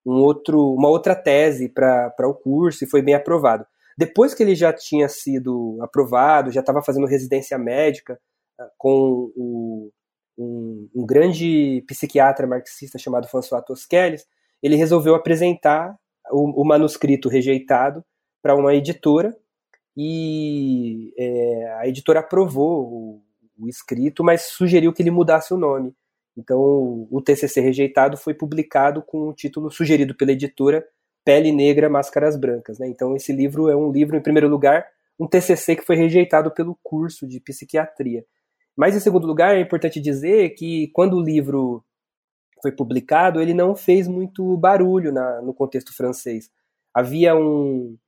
um 0.05 0.15
outro, 0.23 0.75
uma 0.75 0.89
outra 0.89 1.15
tese 1.15 1.69
para 1.69 2.27
o 2.27 2.35
curso 2.35 2.83
e 2.83 2.89
foi 2.89 3.03
bem 3.03 3.15
aprovado. 3.15 3.67
Depois 3.99 4.33
que 4.33 4.43
ele 4.43 4.55
já 4.55 4.73
tinha 4.73 5.09
sido 5.11 5.77
aprovado, 5.83 6.51
já 6.51 6.61
estava 6.61 6.83
fazendo 6.83 7.07
residência 7.07 7.59
médica 7.59 8.19
ah, 8.59 8.71
com 8.79 9.31
o, 9.37 9.91
um, 10.39 10.89
um, 10.95 11.05
grande 11.05 11.85
psiquiatra 11.87 12.47
marxista 12.47 12.99
chamado 12.99 13.29
François 13.29 13.63
Tosquelles, 13.63 14.25
ele 14.63 14.77
resolveu 14.77 15.15
apresentar 15.15 15.95
o, 16.31 16.63
o 16.63 16.67
manuscrito 16.67 17.29
rejeitado 17.29 18.03
para 18.43 18.55
uma 18.55 18.75
editora 18.75 19.37
e 20.03 21.13
é, 21.19 21.75
a 21.81 21.87
editora 21.87 22.21
aprovou 22.21 22.87
o, 22.87 23.23
o, 23.59 23.69
escrito, 23.69 24.25
mas 24.25 24.45
sugeriu 24.45 24.95
que 24.95 25.03
ele 25.03 25.11
mudasse 25.11 25.53
o 25.53 25.59
nome. 25.59 25.95
Então, 26.35 26.59
o 27.11 27.21
TCC 27.23 27.61
rejeitado 27.61 28.17
foi 28.17 28.33
publicado 28.33 29.03
com 29.03 29.29
o 29.29 29.35
título 29.35 29.71
sugerido 29.71 30.17
pela 30.17 30.33
editora 30.33 30.83
Pele 31.23 31.53
Negra, 31.53 31.91
Máscaras 31.91 32.35
Brancas. 32.35 32.79
Né? 32.79 32.89
Então, 32.89 33.15
esse 33.15 33.31
livro 33.31 33.69
é 33.69 33.77
um 33.77 33.93
livro, 33.93 34.17
em 34.17 34.23
primeiro 34.23 34.49
lugar, 34.49 34.87
um 35.19 35.27
TCC 35.27 35.77
que 35.77 35.85
foi 35.85 35.97
rejeitado 35.97 36.51
pelo 36.51 36.79
curso 36.83 37.29
de 37.29 37.39
psiquiatria. 37.39 38.25
Mas, 38.75 38.97
em 38.97 39.01
segundo 39.01 39.27
lugar, 39.27 39.55
é 39.55 39.61
importante 39.61 40.01
dizer 40.01 40.55
que 40.55 40.89
quando 40.95 41.19
o 41.19 41.23
livro 41.23 41.85
foi 42.63 42.73
publicado, 42.73 43.39
ele 43.39 43.53
não 43.53 43.77
fez 43.77 44.09
muito 44.09 44.57
barulho 44.57 45.13
na, 45.13 45.43
no 45.43 45.53
contexto 45.53 45.95
francês. 45.95 46.51
Havia 46.95 47.37
um, 47.37 47.99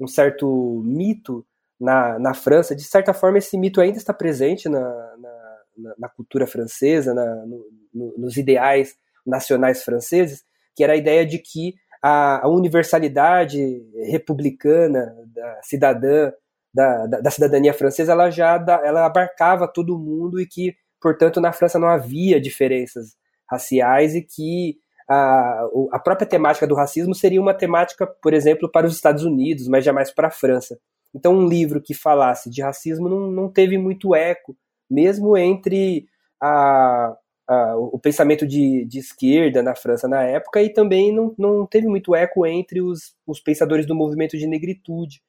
um 0.00 0.06
certo 0.06 0.82
mito 0.82 1.46
na, 1.82 2.16
na 2.18 2.32
França, 2.32 2.76
de 2.76 2.84
certa 2.84 3.12
forma 3.12 3.38
esse 3.38 3.58
mito 3.58 3.80
ainda 3.80 3.98
está 3.98 4.14
presente 4.14 4.68
na, 4.68 4.80
na, 5.18 5.94
na 5.98 6.08
cultura 6.08 6.46
francesa, 6.46 7.12
na, 7.12 7.26
no, 7.44 7.66
no, 7.92 8.14
nos 8.18 8.36
ideais 8.36 8.94
nacionais 9.26 9.82
franceses, 9.82 10.44
que 10.76 10.84
era 10.84 10.92
a 10.92 10.96
ideia 10.96 11.26
de 11.26 11.38
que 11.38 11.74
a, 12.00 12.46
a 12.46 12.48
universalidade 12.48 13.82
republicana 14.10 15.12
da 15.26 15.60
cidadã, 15.62 16.32
da, 16.72 17.06
da, 17.06 17.20
da, 17.20 17.30
cidadania 17.30 17.74
francesa, 17.74 18.12
ela 18.12 18.30
já 18.30 18.54
ela 18.84 19.04
abarcava 19.04 19.66
todo 19.66 19.98
mundo 19.98 20.40
e 20.40 20.46
que, 20.46 20.74
portanto, 21.00 21.40
na 21.40 21.52
França 21.52 21.78
não 21.80 21.88
havia 21.88 22.40
diferenças 22.40 23.16
raciais 23.50 24.14
e 24.14 24.22
que 24.22 24.76
a, 25.08 25.66
a 25.90 25.98
própria 25.98 26.28
temática 26.28 26.66
do 26.66 26.76
racismo 26.76 27.14
seria 27.14 27.40
uma 27.40 27.54
temática, 27.54 28.06
por 28.06 28.32
exemplo, 28.32 28.70
para 28.70 28.86
os 28.86 28.94
Estados 28.94 29.24
Unidos, 29.24 29.66
mas 29.66 29.84
jamais 29.84 30.12
para 30.12 30.28
a 30.28 30.30
França. 30.30 30.78
Então, 31.14 31.34
um 31.34 31.46
livro 31.46 31.80
que 31.80 31.94
falasse 31.94 32.48
de 32.50 32.62
racismo 32.62 33.08
não, 33.08 33.30
não 33.30 33.48
teve 33.50 33.76
muito 33.76 34.14
eco, 34.14 34.56
mesmo 34.90 35.36
entre 35.36 36.06
a, 36.40 37.16
a, 37.46 37.76
o 37.76 37.98
pensamento 37.98 38.46
de, 38.46 38.84
de, 38.86 38.98
esquerda 38.98 39.62
na 39.62 39.74
França 39.74 40.08
na 40.08 40.22
época, 40.22 40.62
e 40.62 40.70
também 40.70 41.12
não, 41.12 41.34
não 41.38 41.66
teve 41.66 41.86
muito 41.86 42.14
eco 42.14 42.46
entre 42.46 42.80
os, 42.80 43.14
os 43.26 43.40
pensadores 43.40 43.86
do 43.86 43.94
movimento 43.94 44.38
de 44.38 44.46
negritude, 44.46 45.22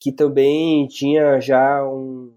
que 0.00 0.12
também 0.12 0.86
tinha 0.88 1.40
já 1.40 1.84
um, 1.86 2.34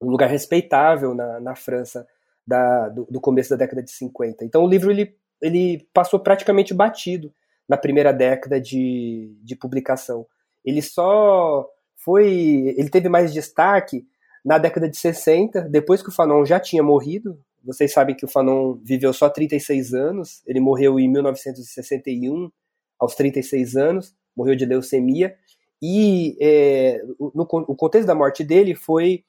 um 0.00 0.10
lugar 0.10 0.28
respeitável 0.28 1.14
na, 1.14 1.40
na 1.40 1.54
França 1.54 2.06
da, 2.46 2.88
do, 2.88 3.06
do, 3.10 3.20
começo 3.20 3.50
da 3.50 3.56
década 3.56 3.82
de 3.82 3.90
50. 3.90 4.44
Então, 4.44 4.64
o 4.64 4.68
livro 4.68 4.90
ele 4.90 5.16
ele 5.40 5.86
passou 5.92 6.18
praticamente 6.20 6.74
batido 6.74 7.32
na 7.68 7.76
primeira 7.76 8.12
década 8.12 8.60
de, 8.60 9.36
de 9.42 9.56
publicação. 9.56 10.26
Ele 10.64 10.82
só 10.82 11.68
foi. 12.08 12.74
Ele 12.74 12.88
teve 12.88 13.06
mais 13.06 13.34
destaque 13.34 14.06
na 14.42 14.56
década 14.56 14.88
de 14.88 14.96
60, 14.96 15.60
depois 15.68 16.02
que 16.02 16.08
o 16.08 16.12
Fanon 16.12 16.42
já 16.42 16.58
tinha 16.58 16.82
morrido. 16.82 17.38
Vocês 17.62 17.92
sabem 17.92 18.16
que 18.16 18.24
o 18.24 18.28
Fanon 18.28 18.78
viveu 18.82 19.12
só 19.12 19.28
36 19.28 19.92
anos, 19.92 20.42
ele 20.46 20.58
morreu 20.58 20.98
em 20.98 21.06
1961, 21.06 22.50
aos 22.98 23.14
36 23.14 23.76
anos, 23.76 24.16
morreu 24.34 24.56
de 24.56 24.64
leucemia. 24.64 25.36
E 25.82 26.34
é, 26.40 27.02
no, 27.20 27.42
o 27.42 27.76
contexto 27.76 28.06
da 28.06 28.14
morte 28.14 28.42
dele 28.42 28.74
foi 28.74 29.22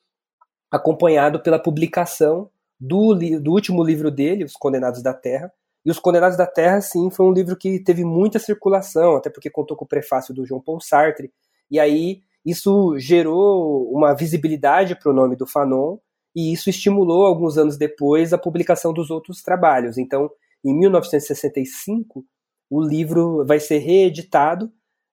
acompanhado 0.71 1.43
pela 1.43 1.59
publicação 1.59 2.49
do, 2.79 3.13
do 3.13 3.51
último 3.51 3.83
livro 3.83 4.09
dele, 4.09 4.45
Os 4.45 4.53
Condenados 4.53 5.03
da 5.03 5.13
Terra, 5.13 5.51
E 5.83 5.91
Os 5.91 5.99
Condenados 5.99 6.37
da 6.37 6.47
Terra, 6.47 6.79
sim, 6.79 7.09
foi 7.09 7.25
um 7.25 7.33
livro 7.33 7.57
que 7.57 7.77
teve 7.83 8.05
muita 8.05 8.39
circulação, 8.39 9.17
até 9.17 9.29
porque 9.29 9.49
contou 9.49 9.75
com 9.75 9.83
o 9.83 9.87
prefácio 9.87 10.33
do 10.33 10.45
João 10.45 10.61
Paul 10.61 10.79
Sartre. 10.79 11.29
E 11.69 11.77
aí 11.77 12.21
isso 12.49 12.97
gerou 12.97 13.91
uma 13.91 14.13
visibilidade 14.13 14.95
para 14.95 15.11
o 15.11 15.13
nome 15.13 15.35
do 15.35 15.47
Fanon, 15.47 15.97
e 16.35 16.53
isso 16.53 16.69
estimulou, 16.69 17.25
alguns 17.25 17.57
anos 17.57 17.77
depois, 17.77 18.33
a 18.33 18.37
publicação 18.37 18.93
dos 18.93 19.09
outros 19.09 19.41
trabalhos. 19.41 19.97
Então, 19.97 20.29
em 20.63 20.77
1965, 20.77 22.25
o 22.69 22.81
livro 22.81 23.45
vai 23.45 23.59
ser 23.59 23.79
reeditado, 23.79 24.71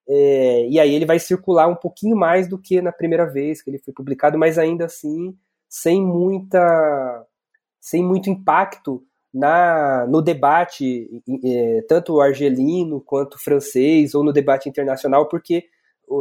é, 0.09 0.69
e 0.69 0.79
aí 0.79 0.95
ele 0.95 1.07
vai 1.07 1.19
circular 1.19 1.67
um 1.67 1.75
pouquinho 1.75 2.17
mais 2.17 2.49
do 2.49 2.59
que 2.59 2.81
na 2.81 2.93
primeira 2.93 3.27
vez 3.27 3.61
que 3.61 3.71
ele 3.71 3.79
foi 3.79 3.93
publicado, 3.93 4.39
mas 4.39 4.59
ainda 4.59 4.85
assim 4.85 5.37
sem 5.69 6.05
muita 6.05 7.27
sem 7.81 8.05
muito 8.05 8.31
impacto 8.31 9.03
na 9.35 10.07
no 10.07 10.23
debate 10.23 11.23
é, 11.45 11.83
tanto 11.89 12.21
argelino 12.21 13.01
quanto 13.01 13.43
francês 13.43 14.15
ou 14.15 14.23
no 14.23 14.33
debate 14.33 14.69
internacional 14.69 15.29
porque 15.29 15.65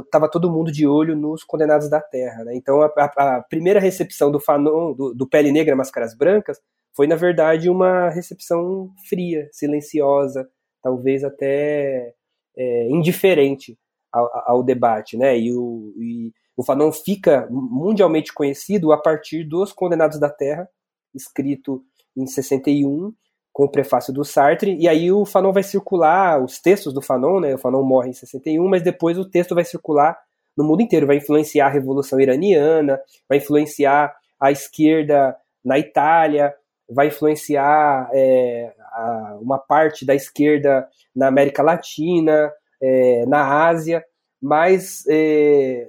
estava 0.03 0.29
todo 0.29 0.51
mundo 0.51 0.71
de 0.71 0.87
olho 0.87 1.15
nos 1.15 1.43
condenados 1.43 1.89
da 1.89 2.01
terra 2.01 2.43
né? 2.43 2.55
então 2.55 2.81
a, 2.81 2.91
a, 2.97 3.37
a, 3.37 3.43
primeira 3.43 3.79
recepção 3.79 4.31
do 4.31 4.39
Fanon 4.39 4.93
do, 4.93 5.13
do 5.13 5.27
Pele 5.27 5.51
Negra 5.51 5.75
Máscaras 5.75 6.15
Brancas 6.15 6.59
foi 6.93 7.07
na 7.07 7.15
verdade 7.15 7.69
uma 7.69 8.09
recepção 8.09 8.91
fria 9.07 9.47
silenciosa 9.51 10.49
talvez 10.81 11.23
até 11.23 12.13
é, 12.57 12.89
indiferente 12.89 13.77
ao, 14.11 14.29
ao, 14.51 14.63
debate 14.63 15.17
né 15.17 15.37
e 15.37 15.53
o 15.53 15.93
e, 15.97 16.33
o 16.55 16.63
Fanon 16.63 16.91
fica 16.91 17.47
mundialmente 17.51 18.33
conhecido 18.33 18.93
a 18.93 18.97
partir 18.97 19.43
dos 19.43 19.73
Condenados 19.73 20.19
da 20.19 20.29
Terra, 20.29 20.69
escrito 21.13 21.83
em 22.15 22.25
61, 22.25 23.13
com 23.55 23.63
o 23.63 23.69
prefácio 23.69 24.11
do 24.11 24.25
Sartre, 24.25 24.75
e 24.77 24.85
aí 24.85 25.09
o 25.13 25.23
Fanon 25.23 25.53
vai 25.53 25.63
circular, 25.63 26.43
os 26.43 26.59
textos 26.59 26.93
do 26.93 27.01
Fanon, 27.01 27.39
né, 27.39 27.55
o 27.55 27.57
Fanon 27.57 27.83
morre 27.83 28.09
em 28.09 28.13
61, 28.13 28.67
mas 28.67 28.83
depois 28.83 29.17
o 29.17 29.23
texto 29.23 29.55
vai 29.55 29.63
circular 29.63 30.19
no 30.57 30.65
mundo 30.65 30.81
inteiro, 30.81 31.07
vai 31.07 31.15
influenciar 31.15 31.67
a 31.67 31.69
Revolução 31.69 32.19
Iraniana, 32.19 32.99
vai 33.29 33.37
influenciar 33.37 34.13
a 34.37 34.51
esquerda 34.51 35.37
na 35.63 35.79
Itália, 35.79 36.53
vai 36.89 37.07
influenciar 37.07 38.09
é, 38.11 38.73
a, 38.91 39.37
uma 39.39 39.57
parte 39.57 40.05
da 40.05 40.13
esquerda 40.13 40.85
na 41.15 41.27
América 41.27 41.63
Latina, 41.63 42.51
é, 42.81 43.25
na 43.25 43.67
Ásia, 43.67 44.03
mas 44.41 45.05
é, 45.09 45.87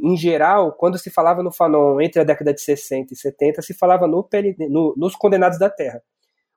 em 0.00 0.16
geral, 0.16 0.70
quando 0.74 0.96
se 0.96 1.10
falava 1.10 1.42
no 1.42 1.50
Fanon 1.50 2.00
entre 2.00 2.20
a 2.20 2.24
década 2.24 2.54
de 2.54 2.60
60 2.60 3.12
e 3.12 3.16
70, 3.16 3.62
se 3.62 3.74
falava 3.74 4.06
no 4.06 4.24
no, 4.70 4.94
nos 4.96 5.16
Condenados 5.16 5.58
da 5.58 5.68
Terra. 5.68 6.00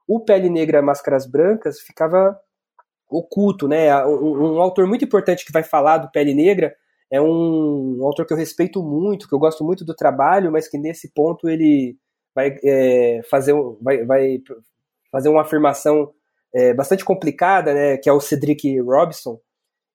O 0.07 0.19
Pele 0.19 0.49
Negra 0.49 0.81
Máscaras 0.81 1.25
Brancas 1.25 1.79
ficava 1.79 2.39
oculto, 3.09 3.67
né? 3.67 4.05
Um, 4.05 4.55
um, 4.55 4.61
autor 4.61 4.87
muito 4.87 5.05
importante 5.05 5.45
que 5.45 5.51
vai 5.51 5.63
falar 5.63 5.97
do 5.97 6.11
Pele 6.11 6.33
Negra 6.33 6.75
é 7.11 7.21
um, 7.21 7.99
um, 7.99 8.05
autor 8.05 8.25
que 8.25 8.33
eu 8.33 8.37
respeito 8.37 8.83
muito, 8.83 9.27
que 9.27 9.33
eu 9.33 9.39
gosto 9.39 9.63
muito 9.63 9.85
do 9.85 9.95
trabalho, 9.95 10.51
mas 10.51 10.67
que 10.67 10.77
nesse 10.77 11.13
ponto 11.13 11.49
ele 11.49 11.97
vai, 12.35 12.57
é, 12.63 13.21
fazer, 13.29 13.53
vai, 13.81 14.05
vai 14.05 14.41
fazer 15.11 15.29
uma 15.29 15.41
afirmação 15.41 16.13
é, 16.53 16.73
bastante 16.73 17.05
complicada, 17.05 17.73
né? 17.73 17.97
Que 17.97 18.09
é 18.09 18.13
o 18.13 18.19
Cedric 18.19 18.79
Robson, 18.81 19.39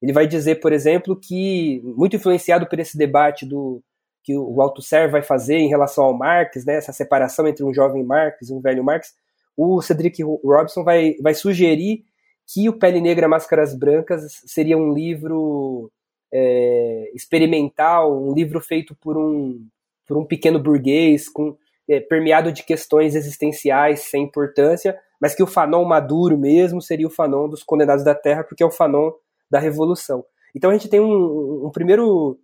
ele 0.03 0.13
vai 0.13 0.27
dizer, 0.27 0.57
por 0.57 0.73
exemplo, 0.73 1.19
que, 1.19 1.81
muito 1.97 2.17
influenciado 2.17 2.67
por 2.69 2.81
esse 2.81 2.99
debate 2.99 3.47
do 3.47 3.81
que 4.25 4.37
o 4.37 4.61
Althusser 4.61 5.11
vai 5.11 5.23
fazer 5.23 5.57
em 5.57 5.69
relação 5.69 6.05
ao 6.05 6.17
Marx, 6.17 6.65
né, 6.65 6.75
essa 6.75 6.93
separação 6.93 7.47
entre 7.47 7.65
um 7.65 7.73
jovem 7.73 8.05
Marx 8.05 8.49
e 8.49 8.53
um 8.53 8.61
velho 8.61 8.85
Marx, 8.85 9.15
o 9.57 9.81
Cedric 9.83 10.23
Robson 10.23 10.83
vai, 10.83 11.15
vai 11.21 11.35
sugerir 11.35 12.05
que 12.47 12.69
o 12.69 12.79
Pele 12.79 13.01
Negra 13.01 13.29
Máscaras 13.29 13.75
Brancas 13.75 14.43
seria 14.47 14.77
um 14.77 14.93
livro 14.93 15.91
é, 16.33 17.11
experimental, 17.15 18.23
um 18.23 18.33
livro 18.33 18.61
feito 18.61 18.95
por 18.97 19.17
um, 19.17 19.67
por 20.07 20.17
um 20.17 20.25
pequeno 20.25 20.59
burguês, 20.59 21.29
com, 21.29 21.57
é, 21.89 22.01
permeado 22.01 22.53
de 22.53 22.63
questões 22.63 23.15
existenciais 23.15 24.01
sem 24.01 24.25
importância, 24.25 24.99
mas 25.21 25.35
que 25.35 25.43
o 25.43 25.47
Fanon 25.47 25.85
maduro 25.85 26.37
mesmo 26.37 26.81
seria 26.81 27.07
o 27.07 27.11
Fanon 27.11 27.49
dos 27.49 27.63
Condenados 27.63 28.05
da 28.05 28.15
Terra, 28.15 28.45
porque 28.45 28.63
é 28.63 28.67
o 28.67 28.71
Fanon 28.71 29.13
da 29.51 29.59
Revolução. 29.59 30.25
Então 30.55 30.71
a 30.71 30.73
gente 30.73 30.89
tem 30.89 31.01
um, 31.01 31.67
um 31.67 31.71
primeiro 31.71 32.39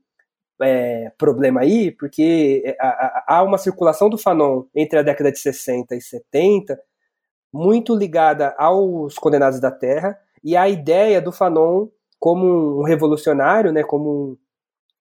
é, 0.60 1.10
problema 1.18 1.60
aí, 1.60 1.90
porque 1.90 2.62
é, 2.64 2.76
há 3.26 3.42
uma 3.42 3.58
circulação 3.58 4.08
do 4.08 4.18
Fanon 4.18 4.64
entre 4.74 4.98
a 4.98 5.02
década 5.02 5.32
de 5.32 5.38
60 5.38 5.94
e 5.94 6.00
70 6.00 6.78
muito 7.52 7.94
ligada 7.94 8.54
aos 8.58 9.14
Condenados 9.14 9.60
da 9.60 9.70
Terra 9.70 10.18
e 10.42 10.56
a 10.56 10.68
ideia 10.68 11.20
do 11.20 11.32
Fanon 11.32 11.88
como 12.18 12.80
um 12.80 12.84
revolucionário, 12.84 13.72
né, 13.72 13.82
como 13.82 14.36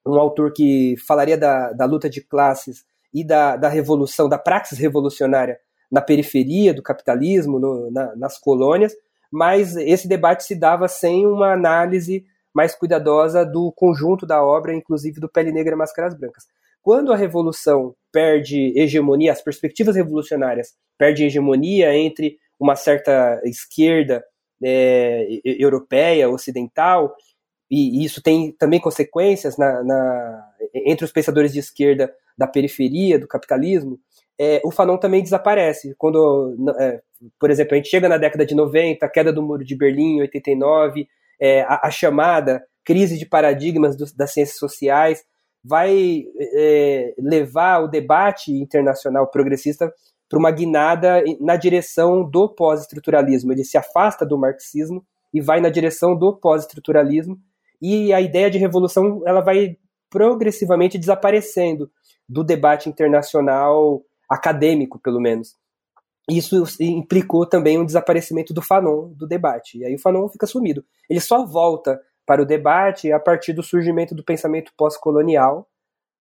um, 0.06 0.14
um 0.14 0.20
autor 0.20 0.54
que 0.54 0.96
falaria 1.08 1.38
da, 1.38 1.74
da 1.74 1.86
luta 1.86 2.10
de 2.10 2.22
classes 2.22 2.86
e 3.14 3.24
da, 3.24 3.56
da 3.56 3.68
revolução, 3.68 4.30
da 4.30 4.38
praxis 4.38 4.78
revolucionária 4.78 5.60
na 5.92 6.02
periferia 6.02 6.74
do 6.74 6.84
capitalismo, 6.84 7.60
no, 7.60 7.90
na, 7.92 8.16
nas 8.16 8.38
colônias, 8.38 8.94
mas 9.32 9.76
esse 9.76 10.08
debate 10.08 10.44
se 10.44 10.56
dava 10.56 10.88
sem 10.88 11.26
uma 11.26 11.54
análise 11.54 12.26
mais 12.54 12.76
cuidadosa 12.76 13.46
do 13.46 13.72
conjunto 13.76 14.26
da 14.26 14.44
obra, 14.44 14.74
inclusive 14.74 15.20
do 15.20 15.30
Pele 15.30 15.52
Negra 15.52 15.76
e 15.76 15.78
Máscaras 15.78 16.18
Brancas. 16.18 16.46
Quando 16.88 17.12
a 17.12 17.18
revolução 17.18 17.94
perde 18.14 18.72
hegemonia, 18.80 19.34
as 19.34 19.42
perspectivas 19.42 19.98
revolucionárias 19.98 20.70
perdem 20.98 21.26
hegemonia 21.28 21.94
entre 21.94 22.38
uma 22.58 22.78
certa 22.78 23.42
esquerda 23.44 24.24
é, 24.64 25.28
europeia, 25.44 26.30
ocidental, 26.30 27.14
e 27.70 28.06
isso 28.06 28.24
tem 28.24 28.54
também 28.54 28.80
consequências 28.80 29.58
na, 29.58 29.84
na, 29.84 30.50
entre 30.74 31.04
os 31.04 31.12
pensadores 31.12 31.52
de 31.52 31.60
esquerda 31.60 32.10
da 32.38 32.48
periferia 32.48 33.20
do 33.20 33.28
capitalismo, 33.28 34.00
é, 34.40 34.62
o 34.64 34.72
Fanon 34.72 34.96
também 34.98 35.22
desaparece. 35.22 35.94
Quando, 35.98 36.56
é, 36.80 37.02
por 37.38 37.52
exemplo, 37.52 37.74
a 37.74 37.76
gente 37.76 37.90
chega 37.90 38.08
na 38.08 38.18
década 38.18 38.46
de 38.46 38.56
90, 38.56 39.06
a 39.06 39.10
queda 39.10 39.34
do 39.34 39.44
Muro 39.44 39.66
de 39.66 39.76
Berlim, 39.76 40.22
89, 40.22 41.06
é, 41.38 41.64
a, 41.64 41.82
a, 41.84 41.92
chamada 41.92 42.64
crise 42.86 43.18
de 43.18 43.26
paradigmas 43.26 43.98
do, 43.98 44.06
das 44.16 44.32
ciências 44.32 44.58
sociais, 44.58 45.26
vai 45.68 46.24
é, 46.40 47.14
levar 47.18 47.84
o 47.84 47.88
debate 47.88 48.54
internacional 48.54 49.28
progressista 49.28 49.92
para 50.30 50.40
uma 50.40 50.52
guinada 50.52 51.24
na 51.42 51.56
direção 51.56 52.24
do 52.24 52.48
pós-estruturalismo. 52.48 53.52
Ele 53.52 53.64
se 53.64 53.78
afasta 53.78 54.26
do 54.26 54.38
marxismo 54.38 55.06
e 55.34 55.42
vai 55.42 55.60
na 55.60 55.70
direção 55.70 56.18
do 56.18 56.34
pós-estruturalismo, 56.36 57.38
e 57.82 58.14
a 58.14 58.22
ideia 58.22 58.50
de 58.50 58.58
revolução 58.58 59.22
ela 59.26 59.42
vai 59.42 59.78
progressivamente 60.10 60.98
desaparecendo 60.98 61.92
do 62.28 62.44
debate 62.44 62.90
internacional 62.90 64.02
acadêmico, 64.30 65.00
pelo 65.00 65.20
menos. 65.20 65.56
Isso 66.30 66.66
implicou 66.80 67.46
também 67.46 67.78
um 67.78 67.86
desaparecimento 67.86 68.54
do 68.54 68.62
Fanon 68.62 69.10
do 69.14 69.28
debate. 69.28 69.78
E 69.78 69.86
aí 69.86 69.96
o 69.96 70.00
Fanon 70.00 70.28
fica 70.28 70.48
sumido. 70.48 70.84
Ele 71.10 71.20
só 71.20 71.46
volta 71.46 72.02
para 72.28 72.42
o 72.42 72.46
debate 72.46 73.12
a 73.12 73.20
partir 73.20 73.54
do 73.54 73.64
surgimento 73.64 74.14
do 74.14 74.24
pensamento 74.24 74.74
pós-colonial, 74.78 75.68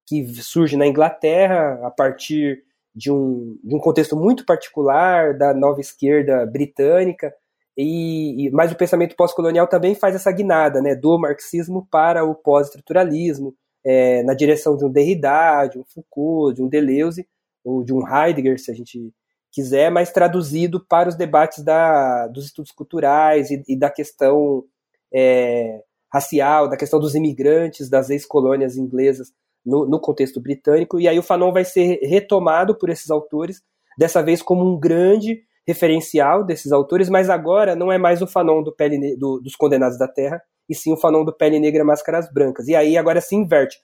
que 0.07 0.25
surge 0.37 0.77
na 0.77 0.87
Inglaterra 0.87 1.81
a 1.85 1.91
partir 1.91 2.63
de 2.95 3.11
um, 3.11 3.59
de 3.63 3.75
um 3.75 3.79
contexto 3.81 4.17
muito 4.17 4.47
particular 4.47 5.37
da 5.37 5.53
nova 5.53 5.81
esquerda 5.81 6.47
britânica. 6.47 7.35
E, 7.77 8.47
e 8.47 8.51
mas 8.53 8.71
o 8.71 8.77
pensamento 8.77 9.17
pós-colonial 9.17 9.67
também 9.67 9.97
faz 9.97 10.15
essa 10.15 10.31
guinada, 10.31 10.81
né, 10.81 10.95
do 10.95 11.19
marxismo 11.19 11.87
para 11.91 12.25
o 12.25 12.35
pós-estruturalismo, 12.37 13.55
é, 13.85 14.23
na 14.23 14.33
direção 14.33 14.77
de 14.77 14.85
um 14.85 14.91
Derrida, 14.91 15.67
de 15.67 15.79
um 15.79 15.85
Foucault, 15.85 16.55
de 16.55 16.63
um 16.63 16.69
Deleuze, 16.69 17.29
ou 17.65 17.83
de 17.83 17.93
um 17.93 18.01
Heidegger, 18.07 18.59
se 18.61 18.71
a 18.71 18.75
gente 18.75 19.13
quiser, 19.53 19.91
mas 19.91 20.13
traduzido 20.13 20.85
para 20.87 21.09
os 21.09 21.17
debates 21.17 21.65
da, 21.65 22.29
dos 22.29 22.47
estudos 22.47 22.71
culturais 22.71 23.51
e, 23.51 23.63
e 23.69 23.77
da 23.77 23.91
questão 23.91 24.65
é, 25.13 25.83
racial, 26.17 26.69
da 26.69 26.77
questão 26.77 26.99
dos 26.99 27.15
imigrantes 27.15 27.89
das 27.89 28.11
ex-colônias 28.11 28.77
inglesas 28.77 29.33
no, 29.65 29.87
no, 29.87 30.01
contexto 30.01 30.41
britânico. 30.41 30.99
E 30.99 31.07
aí 31.07 31.19
o 31.19 31.23
Fanon 31.23 31.53
vai 31.53 31.65
ser 31.65 31.99
retomado 32.03 32.77
por 32.77 32.89
esses 32.89 33.11
autores, 33.11 33.63
dessa 33.99 34.23
vez 34.23 34.43
como 34.43 34.65
um 34.65 34.79
grande 34.79 35.43
referencial 35.67 36.45
desses 36.45 36.73
autores, 36.73 37.09
mas 37.09 37.29
agora 37.29 37.75
não 37.75 37.91
é 37.91 37.99
mais 37.99 38.23
o 38.23 38.27
Fanon 38.27 38.63
do 38.63 38.75
pele, 38.75 39.17
do, 39.17 39.41
dos 39.41 39.57
Condenados 39.57 39.99
da 39.99 40.07
Terra, 40.07 40.41
e 40.69 40.75
sim 40.75 40.93
o 40.93 40.97
Fanon 40.97 41.25
do 41.25 41.37
Pele 41.37 41.59
Negra 41.59 41.85
Máscaras 41.85 42.33
Brancas. 42.33 42.69
E 42.69 42.75
aí 42.75 42.97
agora 42.97 43.21
se 43.21 43.35
inverte. 43.35 43.79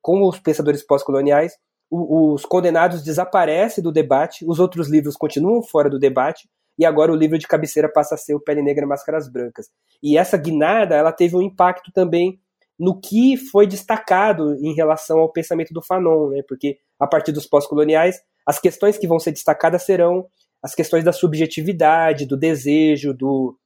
Com 0.00 0.26
os 0.26 0.38
pensadores 0.38 0.84
pós-coloniais, 0.84 1.52
os 1.90 2.44
condenados 2.44 3.02
desaparece 3.02 3.80
do 3.80 3.92
debate, 3.92 4.44
os 4.48 4.58
outros 4.58 4.88
livros 4.88 5.16
continuam 5.16 5.62
fora 5.62 5.88
do 5.88 5.98
debate, 5.98 6.48
e 6.78 6.84
agora 6.84 7.12
o 7.12 7.16
livro 7.16 7.38
de 7.38 7.46
cabeceira 7.46 7.88
passa 7.88 8.14
a 8.14 8.18
ser 8.18 8.34
o 8.34 8.40
Pele 8.40 8.62
Negra 8.62 8.86
Máscaras 8.86 9.28
Brancas. 9.28 9.68
E 10.02 10.18
essa 10.18 10.36
guinada, 10.36 10.94
ela 10.94 11.12
teve 11.12 11.36
um 11.36 11.42
impacto 11.42 11.92
também 11.92 12.40
no 12.78 13.00
que 13.00 13.36
foi 13.36 13.66
destacado 13.66 14.54
em 14.56 14.74
relação 14.74 15.20
ao 15.20 15.32
pensamento 15.32 15.72
do 15.72 15.82
Fanon, 15.82 16.30
né? 16.30 16.42
porque 16.48 16.78
a 16.98 17.06
partir 17.06 17.32
dos 17.32 17.46
pós-coloniais, 17.46 18.20
as 18.46 18.58
questões 18.58 18.98
que 18.98 19.06
vão 19.06 19.18
ser 19.18 19.30
destacadas 19.30 19.84
serão 19.84 20.26
as 20.62 20.74
questões 20.74 21.04
da 21.04 21.12
subjetividade, 21.12 22.26
do 22.26 22.36
desejo, 22.36 23.12
do, 23.14 23.56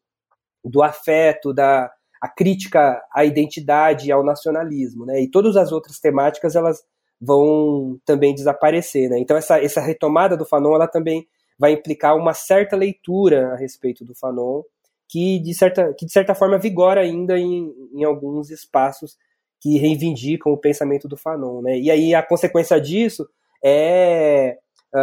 do 0.64 0.82
afeto, 0.82 1.54
da 1.54 1.90
a 2.20 2.28
crítica 2.28 3.00
à 3.14 3.24
identidade 3.24 4.08
e 4.08 4.12
ao 4.12 4.24
nacionalismo, 4.24 5.06
né? 5.06 5.22
E 5.22 5.30
todas 5.30 5.56
as 5.56 5.70
outras 5.70 6.00
temáticas 6.00 6.56
elas 6.56 6.82
vão 7.20 7.96
também 8.04 8.34
desaparecer, 8.34 9.08
né? 9.08 9.20
Então 9.20 9.36
essa, 9.36 9.62
essa 9.62 9.80
retomada 9.80 10.36
do 10.36 10.44
Fanon 10.44 10.74
ela 10.74 10.88
também 10.88 11.28
vai 11.58 11.72
implicar 11.72 12.16
uma 12.16 12.32
certa 12.32 12.76
leitura 12.76 13.52
a 13.52 13.56
respeito 13.56 14.04
do 14.04 14.14
Fanon 14.14 14.62
que 15.08 15.38
de 15.40 15.54
certa, 15.54 15.94
que 15.94 16.04
de 16.04 16.12
certa 16.12 16.34
forma 16.34 16.58
vigora 16.58 17.00
ainda 17.00 17.38
em, 17.38 17.72
em 17.94 18.04
alguns 18.04 18.50
espaços 18.50 19.16
que 19.60 19.78
reivindicam 19.78 20.52
o 20.52 20.58
pensamento 20.58 21.08
do 21.08 21.16
Fanon, 21.16 21.62
né? 21.62 21.78
E 21.78 21.90
aí 21.90 22.14
a 22.14 22.22
consequência 22.22 22.80
disso 22.80 23.26
é 23.64 24.56
uh, 24.94 24.98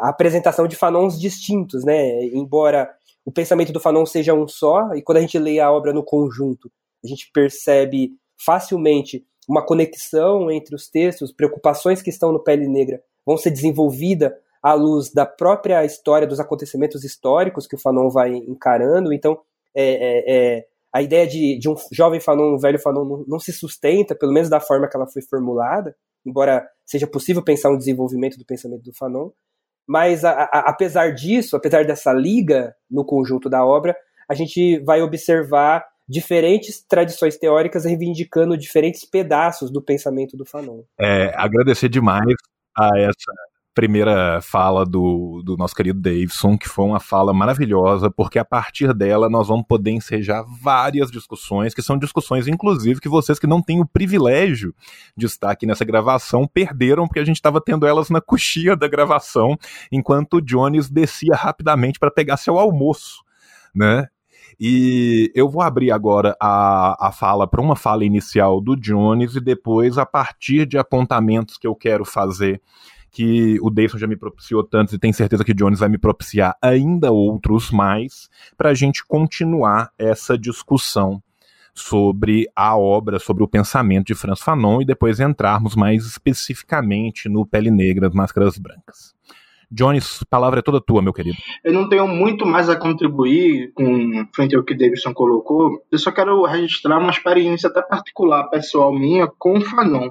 a 0.00 0.08
apresentação 0.08 0.66
de 0.66 0.74
Fanons 0.74 1.20
distintos, 1.20 1.84
né? 1.84 2.24
Embora 2.24 2.90
o 3.24 3.30
pensamento 3.30 3.72
do 3.72 3.78
Fanon 3.78 4.04
seja 4.06 4.34
um 4.34 4.48
só, 4.48 4.94
e 4.94 5.02
quando 5.02 5.18
a 5.18 5.20
gente 5.20 5.38
lê 5.38 5.60
a 5.60 5.70
obra 5.70 5.92
no 5.92 6.02
conjunto, 6.02 6.72
a 7.04 7.06
gente 7.06 7.30
percebe 7.32 8.12
facilmente 8.36 9.24
uma 9.48 9.64
conexão 9.64 10.50
entre 10.50 10.74
os 10.74 10.88
textos, 10.88 11.32
preocupações 11.32 12.02
que 12.02 12.10
estão 12.10 12.32
no 12.32 12.42
Pele 12.42 12.66
Negra 12.66 13.02
vão 13.24 13.36
ser 13.36 13.50
desenvolvidas 13.50 14.32
à 14.62 14.74
luz 14.74 15.12
da 15.12 15.26
própria 15.26 15.84
história, 15.84 16.26
dos 16.26 16.38
acontecimentos 16.38 17.02
históricos 17.02 17.66
que 17.66 17.74
o 17.74 17.78
Fanon 17.78 18.08
vai 18.08 18.32
encarando. 18.34 19.12
Então, 19.12 19.40
é, 19.74 19.84
é, 19.84 20.24
é, 20.28 20.64
a 20.94 21.02
ideia 21.02 21.26
de, 21.26 21.58
de, 21.58 21.68
um 21.68 21.74
jovem 21.90 22.20
Fanon, 22.20 22.54
um 22.54 22.58
velho 22.58 22.78
Fanon, 22.78 23.04
não, 23.04 23.24
não, 23.26 23.38
se 23.40 23.52
sustenta, 23.52 24.14
pelo 24.14 24.32
menos 24.32 24.48
da 24.48 24.60
forma 24.60 24.88
que 24.88 24.96
ela 24.96 25.06
foi 25.06 25.22
formulada, 25.22 25.96
embora 26.24 26.66
seja 26.86 27.06
possível 27.06 27.42
pensar 27.42 27.70
um 27.70 27.78
desenvolvimento 27.78 28.38
do 28.38 28.44
pensamento 28.44 28.82
do 28.82 28.94
Fanon. 28.94 29.30
Mas, 29.86 30.24
a, 30.24 30.30
a, 30.30 30.70
apesar 30.70 31.12
disso, 31.12 31.56
apesar 31.56 31.84
dessa 31.84 32.12
liga 32.12 32.74
no 32.88 33.04
conjunto 33.04 33.50
da 33.50 33.64
obra, 33.64 33.96
a 34.28 34.34
gente 34.34 34.78
vai 34.84 35.02
observar 35.02 35.84
diferentes 36.08 36.84
tradições 36.86 37.36
teóricas 37.36 37.84
reivindicando 37.84 38.56
diferentes 38.56 39.04
pedaços 39.04 39.72
do 39.72 39.82
pensamento 39.82 40.36
do 40.36 40.44
Fanon. 40.44 40.82
É, 41.00 41.32
agradecer 41.34 41.88
demais 41.88 42.34
a 42.76 42.90
essa 42.98 43.32
primeira 43.74 44.40
fala 44.42 44.84
do, 44.84 45.42
do 45.44 45.56
nosso 45.56 45.74
querido 45.74 46.00
Davidson, 46.00 46.58
que 46.58 46.68
foi 46.68 46.84
uma 46.84 47.00
fala 47.00 47.32
maravilhosa, 47.32 48.10
porque 48.10 48.38
a 48.38 48.44
partir 48.44 48.92
dela 48.92 49.30
nós 49.30 49.48
vamos 49.48 49.66
poder 49.66 49.90
ensejar 49.90 50.44
várias 50.60 51.10
discussões, 51.10 51.74
que 51.74 51.82
são 51.82 51.98
discussões, 51.98 52.46
inclusive, 52.46 53.00
que 53.00 53.08
vocês 53.08 53.38
que 53.38 53.46
não 53.46 53.62
têm 53.62 53.80
o 53.80 53.86
privilégio 53.86 54.74
de 55.16 55.26
estar 55.26 55.50
aqui 55.50 55.66
nessa 55.66 55.84
gravação 55.84 56.46
perderam, 56.46 57.06
porque 57.06 57.20
a 57.20 57.24
gente 57.24 57.36
estava 57.36 57.60
tendo 57.60 57.86
elas 57.86 58.10
na 58.10 58.20
coxia 58.20 58.76
da 58.76 58.86
gravação, 58.86 59.56
enquanto 59.90 60.34
o 60.34 60.42
Jones 60.42 60.90
descia 60.90 61.34
rapidamente 61.34 61.98
para 61.98 62.10
pegar 62.10 62.36
seu 62.36 62.58
almoço, 62.58 63.22
né? 63.74 64.06
E 64.60 65.32
eu 65.34 65.48
vou 65.48 65.62
abrir 65.62 65.90
agora 65.90 66.36
a, 66.40 67.08
a 67.08 67.10
fala 67.10 67.48
para 67.48 67.60
uma 67.60 67.74
fala 67.74 68.04
inicial 68.04 68.60
do 68.60 68.76
Jones 68.76 69.34
e 69.34 69.40
depois, 69.40 69.96
a 69.98 70.04
partir 70.04 70.66
de 70.66 70.76
apontamentos 70.76 71.56
que 71.56 71.66
eu 71.66 71.74
quero 71.74 72.04
fazer 72.04 72.60
que 73.12 73.58
o 73.60 73.68
Davidson 73.68 73.98
já 73.98 74.06
me 74.06 74.16
propiciou 74.16 74.64
tantos 74.64 74.94
e 74.94 74.98
tenho 74.98 75.12
certeza 75.12 75.44
que 75.44 75.52
Jones 75.52 75.80
vai 75.80 75.88
me 75.90 75.98
propiciar 75.98 76.56
ainda 76.62 77.12
outros 77.12 77.70
mais, 77.70 78.30
para 78.56 78.70
a 78.70 78.74
gente 78.74 79.04
continuar 79.06 79.90
essa 79.98 80.36
discussão 80.36 81.22
sobre 81.74 82.48
a 82.56 82.76
obra, 82.76 83.18
sobre 83.18 83.44
o 83.44 83.48
pensamento 83.48 84.06
de 84.06 84.14
Franz 84.14 84.40
Fanon 84.40 84.80
e 84.80 84.86
depois 84.86 85.20
entrarmos 85.20 85.76
mais 85.76 86.06
especificamente 86.06 87.28
no 87.28 87.46
Pele 87.46 87.70
Negra, 87.70 88.10
Máscaras 88.12 88.58
Brancas. 88.58 89.14
Jones, 89.70 90.20
a 90.22 90.26
palavra 90.26 90.60
é 90.60 90.62
toda 90.62 90.82
tua, 90.82 91.00
meu 91.00 91.14
querido. 91.14 91.38
Eu 91.64 91.72
não 91.72 91.88
tenho 91.88 92.06
muito 92.06 92.44
mais 92.44 92.68
a 92.68 92.76
contribuir 92.76 93.72
com 93.72 94.26
frente 94.34 94.54
ao 94.54 94.62
que 94.62 94.74
Davidson 94.74 95.14
colocou. 95.14 95.82
Eu 95.90 95.98
só 95.98 96.12
quero 96.12 96.44
registrar 96.44 96.98
uma 96.98 97.10
experiência 97.10 97.70
até 97.70 97.80
particular, 97.80 98.50
pessoal 98.50 98.92
minha, 98.92 99.26
com 99.26 99.56
o 99.56 99.60
Fanon. 99.62 100.10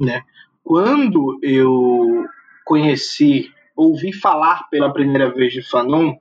Né? 0.00 0.22
Quando 0.68 1.38
eu 1.42 2.26
conheci, 2.62 3.50
ouvi 3.74 4.12
falar 4.12 4.68
pela 4.68 4.92
primeira 4.92 5.32
vez 5.32 5.54
de 5.54 5.62
Fanon, 5.62 6.12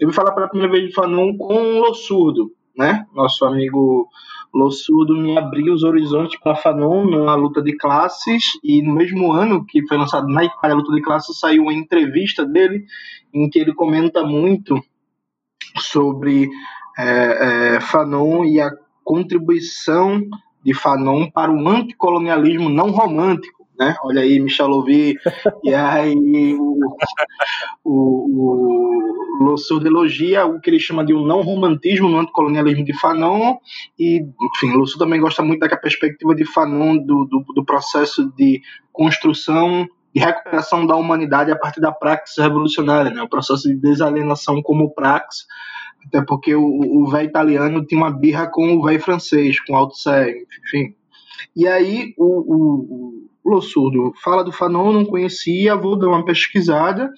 eu 0.00 0.08
ouvi 0.08 0.12
falar 0.12 0.32
pela 0.32 0.48
primeira 0.48 0.72
vez 0.72 0.88
de 0.88 0.92
Fanon 0.92 1.36
com 1.36 1.54
o 1.54 1.78
Lossurdo, 1.78 2.50
né? 2.76 3.06
Nosso 3.14 3.44
amigo 3.44 4.08
Lossurdo 4.52 5.16
me 5.16 5.38
abriu 5.38 5.72
os 5.72 5.84
horizontes 5.84 6.36
para 6.40 6.56
Fanon 6.56 7.04
numa 7.04 7.36
luta 7.36 7.62
de 7.62 7.76
classes 7.76 8.42
e 8.64 8.82
no 8.82 8.92
mesmo 8.92 9.30
ano 9.30 9.64
que 9.64 9.86
foi 9.86 9.96
lançado 9.96 10.26
na 10.26 10.46
Itália 10.46 10.74
a 10.74 10.78
luta 10.80 10.92
de 10.92 11.00
classes 11.00 11.38
saiu 11.38 11.62
uma 11.62 11.72
entrevista 11.72 12.44
dele 12.44 12.84
em 13.32 13.48
que 13.48 13.60
ele 13.60 13.72
comenta 13.72 14.24
muito 14.24 14.82
sobre 15.78 16.50
é, 16.98 17.76
é, 17.76 17.80
Fanon 17.80 18.44
e 18.46 18.60
a 18.60 18.68
contribuição 19.04 20.20
de 20.64 20.74
Fanon 20.74 21.30
para 21.30 21.52
o 21.52 21.68
anticolonialismo 21.68 22.68
não 22.68 22.90
romântico 22.90 23.61
né? 23.78 23.96
Olha 24.04 24.22
aí, 24.22 24.38
Michel 24.38 24.68
Louvi, 24.68 25.16
e 25.64 25.74
aí 25.74 26.54
o, 26.54 26.78
o, 27.84 28.32
o 29.40 29.86
elogia 29.86 30.46
o 30.46 30.60
que 30.60 30.70
ele 30.70 30.78
chama 30.78 31.04
de 31.04 31.14
um 31.14 31.24
não 31.24 31.42
romantismo 31.42 32.08
no 32.08 32.18
anticolonialismo 32.18 32.84
de 32.84 32.98
Fanon, 32.98 33.56
e, 33.98 34.24
enfim, 34.54 34.72
Lossurdo 34.72 35.04
também 35.04 35.20
gosta 35.20 35.42
muito 35.42 35.60
da 35.60 35.76
perspectiva 35.76 36.34
de 36.34 36.44
Fanon 36.44 36.96
do, 36.96 37.24
do, 37.24 37.44
do 37.54 37.64
processo 37.64 38.32
de 38.36 38.60
construção 38.92 39.86
e 40.14 40.20
recuperação 40.20 40.86
da 40.86 40.94
humanidade 40.94 41.50
a 41.50 41.56
partir 41.56 41.80
da 41.80 41.90
praxis 41.90 42.36
revolucionária, 42.36 43.10
né? 43.10 43.22
o 43.22 43.28
processo 43.28 43.68
de 43.68 43.74
desalienação 43.74 44.60
como 44.62 44.92
praxis, 44.92 45.46
até 46.06 46.22
porque 46.22 46.54
o 46.54 47.06
velho 47.06 47.28
italiano 47.28 47.86
tinha 47.86 48.00
uma 48.00 48.10
birra 48.10 48.46
com 48.46 48.74
o 48.74 48.82
velho 48.82 49.00
francês, 49.00 49.58
com 49.60 49.76
Althusser, 49.76 50.34
enfim. 50.66 50.94
E 51.54 51.66
aí 51.66 52.14
o, 52.16 52.26
o, 52.26 53.11
Lossurdo 53.44 54.12
fala 54.22 54.44
do 54.44 54.52
Fanon, 54.52 54.92
não 54.92 55.04
conhecia, 55.04 55.76
vou 55.76 55.98
dar 55.98 56.08
uma 56.08 56.24
pesquisada. 56.24 57.10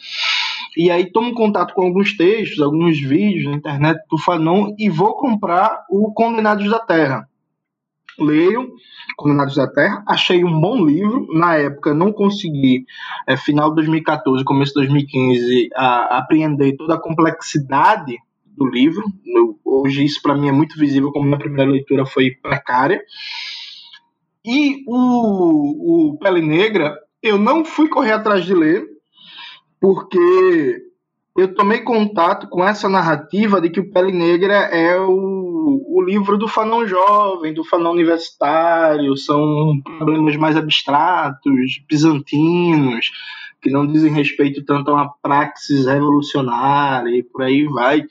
E 0.76 0.90
aí 0.90 1.10
tomo 1.10 1.34
contato 1.34 1.74
com 1.74 1.82
alguns 1.82 2.16
textos, 2.16 2.60
alguns 2.60 2.98
vídeos 2.98 3.44
na 3.44 3.56
internet 3.56 4.00
do 4.10 4.18
Fanon 4.18 4.74
e 4.78 4.88
vou 4.88 5.16
comprar 5.16 5.84
o 5.88 6.12
Condenados 6.12 6.68
da 6.68 6.80
Terra. 6.80 7.28
Leio 8.18 8.72
Condenados 9.16 9.54
da 9.54 9.66
Terra, 9.68 10.02
achei 10.06 10.44
um 10.44 10.60
bom 10.60 10.84
livro. 10.84 11.26
Na 11.32 11.56
época 11.56 11.94
não 11.94 12.12
consegui, 12.12 12.84
é, 13.26 13.36
final 13.36 13.70
de 13.70 13.76
2014, 13.76 14.44
começo 14.44 14.72
de 14.72 14.80
2015, 14.80 15.68
a, 15.74 16.18
apreender 16.18 16.76
toda 16.76 16.94
a 16.94 17.00
complexidade 17.00 18.16
do 18.46 18.66
livro. 18.66 19.04
Eu, 19.24 19.58
hoje 19.64 20.04
isso 20.04 20.20
para 20.22 20.34
mim 20.34 20.48
é 20.48 20.52
muito 20.52 20.78
visível, 20.78 21.12
como 21.12 21.26
minha 21.26 21.38
primeira 21.38 21.70
leitura 21.70 22.06
foi 22.06 22.32
precária. 22.32 23.00
E 24.44 24.84
o, 24.86 26.10
o 26.12 26.18
Pele 26.18 26.42
Negra, 26.42 26.98
eu 27.22 27.38
não 27.38 27.64
fui 27.64 27.88
correr 27.88 28.12
atrás 28.12 28.44
de 28.44 28.54
ler, 28.54 28.86
porque 29.80 30.82
eu 31.36 31.54
tomei 31.54 31.80
contato 31.80 32.48
com 32.48 32.62
essa 32.62 32.88
narrativa 32.88 33.60
de 33.60 33.70
que 33.70 33.80
o 33.80 33.90
Pele 33.90 34.12
Negra 34.12 34.54
é 34.54 35.00
o, 35.00 35.84
o 35.88 36.02
livro 36.02 36.36
do 36.36 36.46
Fanon 36.46 36.86
jovem, 36.86 37.54
do 37.54 37.64
Fanon 37.64 37.92
universitário, 37.92 39.16
são 39.16 39.80
problemas 39.98 40.36
mais 40.36 40.56
abstratos, 40.56 41.82
bizantinos, 41.88 43.10
que 43.62 43.70
não 43.70 43.86
dizem 43.86 44.12
respeito 44.12 44.62
tanto 44.62 44.90
a 44.90 44.94
uma 44.94 45.14
praxis 45.22 45.86
revolucionária 45.86 47.16
e 47.16 47.22
por 47.22 47.42
aí 47.42 47.64
vai. 47.64 48.04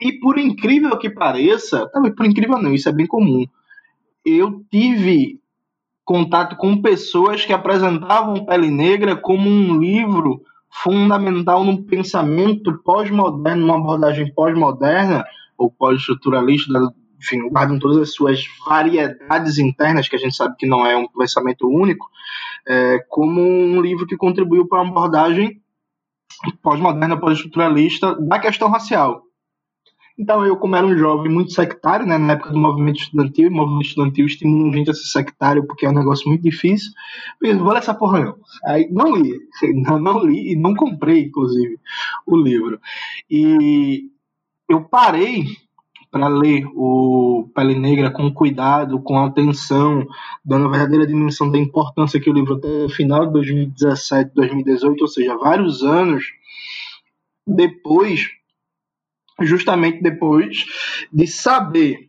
E 0.00 0.12
por 0.12 0.38
incrível 0.38 0.98
que 0.98 1.08
pareça, 1.08 1.88
por 2.16 2.26
incrível 2.26 2.60
não, 2.60 2.74
isso 2.74 2.88
é 2.88 2.92
bem 2.92 3.06
comum, 3.06 3.46
eu 4.24 4.62
tive 4.70 5.40
contato 6.08 6.56
com 6.56 6.80
pessoas 6.80 7.44
que 7.44 7.52
apresentavam 7.52 8.46
Pele 8.46 8.70
Negra 8.70 9.14
como 9.14 9.46
um 9.46 9.78
livro 9.78 10.40
fundamental 10.70 11.62
no 11.62 11.82
pensamento 11.82 12.78
pós-moderno, 12.82 13.66
numa 13.66 13.76
abordagem 13.76 14.32
pós-moderna 14.32 15.22
ou 15.58 15.70
pós-estruturalista, 15.70 16.72
enfim, 17.20 17.50
guardam 17.50 17.78
todas 17.78 17.98
as 17.98 18.14
suas 18.14 18.42
variedades 18.66 19.58
internas, 19.58 20.08
que 20.08 20.16
a 20.16 20.18
gente 20.18 20.34
sabe 20.34 20.56
que 20.56 20.66
não 20.66 20.86
é 20.86 20.96
um 20.96 21.06
pensamento 21.08 21.68
único, 21.68 22.06
é, 22.66 23.00
como 23.10 23.42
um 23.42 23.78
livro 23.82 24.06
que 24.06 24.16
contribuiu 24.16 24.66
para 24.66 24.80
uma 24.80 24.90
abordagem 24.90 25.60
pós-moderna, 26.62 27.20
pós-estruturalista 27.20 28.16
da 28.18 28.38
questão 28.38 28.70
racial. 28.70 29.27
Então, 30.18 30.44
eu, 30.44 30.56
como 30.56 30.74
era 30.74 30.84
um 30.84 30.98
jovem 30.98 31.30
muito 31.30 31.52
sectário, 31.52 32.04
né, 32.04 32.18
na 32.18 32.32
época 32.32 32.50
do 32.50 32.58
movimento 32.58 33.00
estudantil, 33.00 33.48
o 33.48 33.52
movimento 33.52 33.86
estudantil 33.86 34.26
estimula 34.26 34.72
a 34.72 34.76
gente 34.76 34.90
a 34.90 34.94
ser 34.94 35.06
sectário 35.06 35.66
porque 35.66 35.86
é 35.86 35.90
um 35.90 35.94
negócio 35.94 36.28
muito 36.28 36.42
difícil, 36.42 36.90
pensei, 37.38 37.58
vou 37.58 37.72
ler 37.72 37.78
essa 37.78 37.94
porra 37.94 38.20
não. 38.20 38.36
Aí, 38.66 38.88
não 38.90 39.14
li, 39.14 39.38
não, 39.86 39.98
não 40.00 40.24
li 40.24 40.52
e 40.52 40.56
não 40.56 40.74
comprei, 40.74 41.26
inclusive, 41.26 41.78
o 42.26 42.36
livro. 42.36 42.80
E 43.30 44.10
eu 44.68 44.82
parei 44.84 45.44
para 46.10 46.26
ler 46.26 46.66
o 46.74 47.50
Pele 47.54 47.78
Negra 47.78 48.10
com 48.10 48.32
cuidado, 48.32 49.00
com 49.02 49.18
atenção, 49.18 50.06
dando 50.44 50.66
a 50.66 50.70
verdadeira 50.70 51.06
dimensão 51.06 51.50
da 51.50 51.58
importância 51.58 52.20
que 52.20 52.30
o 52.30 52.32
livro 52.32 52.58
no 52.62 52.88
final 52.88 53.26
de 53.26 53.32
2017, 53.32 54.32
2018, 54.34 55.00
ou 55.00 55.08
seja, 55.08 55.36
vários 55.36 55.82
anos 55.82 56.24
depois, 57.46 58.28
justamente 59.40 60.02
depois 60.02 60.64
de 61.12 61.26
saber 61.26 62.08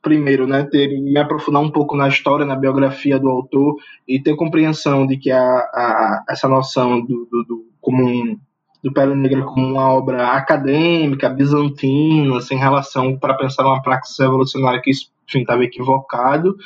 primeiro, 0.00 0.46
né, 0.46 0.64
ter, 0.64 0.88
me 0.88 1.18
aprofundar 1.18 1.62
um 1.62 1.70
pouco 1.70 1.96
na 1.96 2.08
história, 2.08 2.46
na 2.46 2.54
biografia 2.54 3.18
do 3.18 3.28
autor 3.28 3.76
e 4.06 4.20
ter 4.20 4.36
compreensão 4.36 5.06
de 5.06 5.16
que 5.16 5.30
a, 5.30 5.40
a 5.40 6.24
essa 6.28 6.48
noção 6.48 7.00
do, 7.00 7.26
do, 7.30 7.44
do 7.44 7.64
como 7.80 8.04
um, 8.04 8.38
do 8.82 8.92
Pele 8.92 9.14
Negra 9.14 9.42
como 9.42 9.66
uma 9.66 9.92
obra 9.92 10.28
acadêmica, 10.28 11.28
bizantina, 11.28 12.40
sem 12.40 12.58
relação 12.58 13.18
para 13.18 13.34
pensar 13.34 13.64
uma 13.64 13.82
praxis 13.82 14.18
revolucionária 14.18 14.80
que 14.80 14.90
isso 15.26 15.38
estava 15.38 15.64
equivocado, 15.64 16.56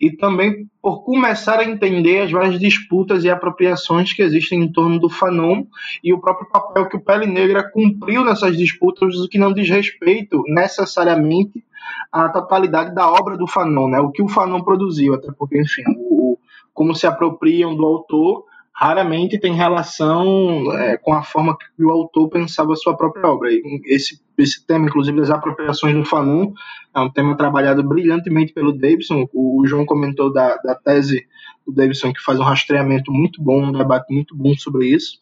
e 0.00 0.10
também 0.10 0.66
por 0.82 1.02
começar 1.02 1.58
a 1.60 1.64
entender 1.64 2.22
as 2.22 2.30
várias 2.30 2.58
disputas 2.58 3.24
e 3.24 3.30
apropriações 3.30 4.12
que 4.12 4.22
existem 4.22 4.62
em 4.62 4.72
torno 4.72 4.98
do 4.98 5.08
Fanon 5.08 5.64
e 6.02 6.12
o 6.12 6.20
próprio 6.20 6.48
papel 6.50 6.88
que 6.88 6.96
o 6.96 7.00
Pele 7.00 7.26
Negra 7.26 7.68
cumpriu 7.70 8.24
nessas 8.24 8.56
disputas, 8.56 9.16
o 9.16 9.28
que 9.28 9.38
não 9.38 9.52
diz 9.52 9.68
respeito 9.68 10.42
necessariamente 10.48 11.64
à 12.12 12.28
totalidade 12.28 12.94
da 12.94 13.10
obra 13.10 13.36
do 13.36 13.46
Fanon, 13.46 13.88
né? 13.88 14.00
o 14.00 14.10
que 14.10 14.22
o 14.22 14.28
Fanon 14.28 14.62
produziu, 14.62 15.14
até 15.14 15.30
porque, 15.32 15.60
enfim, 15.60 15.82
o, 15.96 16.38
como 16.72 16.94
se 16.94 17.06
apropriam 17.06 17.76
do 17.76 17.84
autor 17.84 18.49
raramente 18.74 19.38
tem 19.38 19.52
relação 19.52 20.72
é, 20.72 20.96
com 20.96 21.12
a 21.12 21.22
forma 21.22 21.56
que 21.56 21.84
o 21.84 21.90
autor 21.90 22.28
pensava 22.28 22.72
a 22.72 22.76
sua 22.76 22.96
própria 22.96 23.28
obra. 23.28 23.50
Esse, 23.84 24.20
esse 24.38 24.66
tema, 24.66 24.86
inclusive, 24.86 25.18
das 25.18 25.30
apropriações 25.30 25.94
do 25.94 26.04
Fanon, 26.04 26.52
é 26.94 27.00
um 27.00 27.10
tema 27.10 27.36
trabalhado 27.36 27.86
brilhantemente 27.86 28.52
pelo 28.52 28.72
Davidson. 28.72 29.28
O, 29.32 29.60
o 29.60 29.66
João 29.66 29.84
comentou 29.84 30.32
da, 30.32 30.56
da 30.56 30.74
tese 30.74 31.26
do 31.66 31.72
Davidson, 31.72 32.12
que 32.12 32.22
faz 32.22 32.38
um 32.38 32.44
rastreamento 32.44 33.12
muito 33.12 33.42
bom, 33.42 33.64
um 33.64 33.72
debate 33.72 34.12
muito 34.12 34.34
bom 34.36 34.54
sobre 34.54 34.86
isso. 34.86 35.18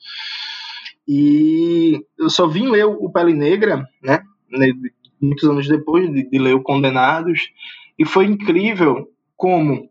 E 1.06 2.04
eu 2.18 2.28
só 2.28 2.46
vim 2.46 2.68
ler 2.68 2.84
o 2.84 3.10
Pele 3.10 3.32
Negra, 3.32 3.88
né, 4.02 4.22
muitos 5.20 5.48
anos 5.48 5.66
depois 5.66 6.12
de, 6.12 6.28
de 6.28 6.38
ler 6.38 6.54
o 6.54 6.62
Condenados, 6.62 7.48
e 7.98 8.04
foi 8.04 8.26
incrível 8.26 9.08
como 9.36 9.90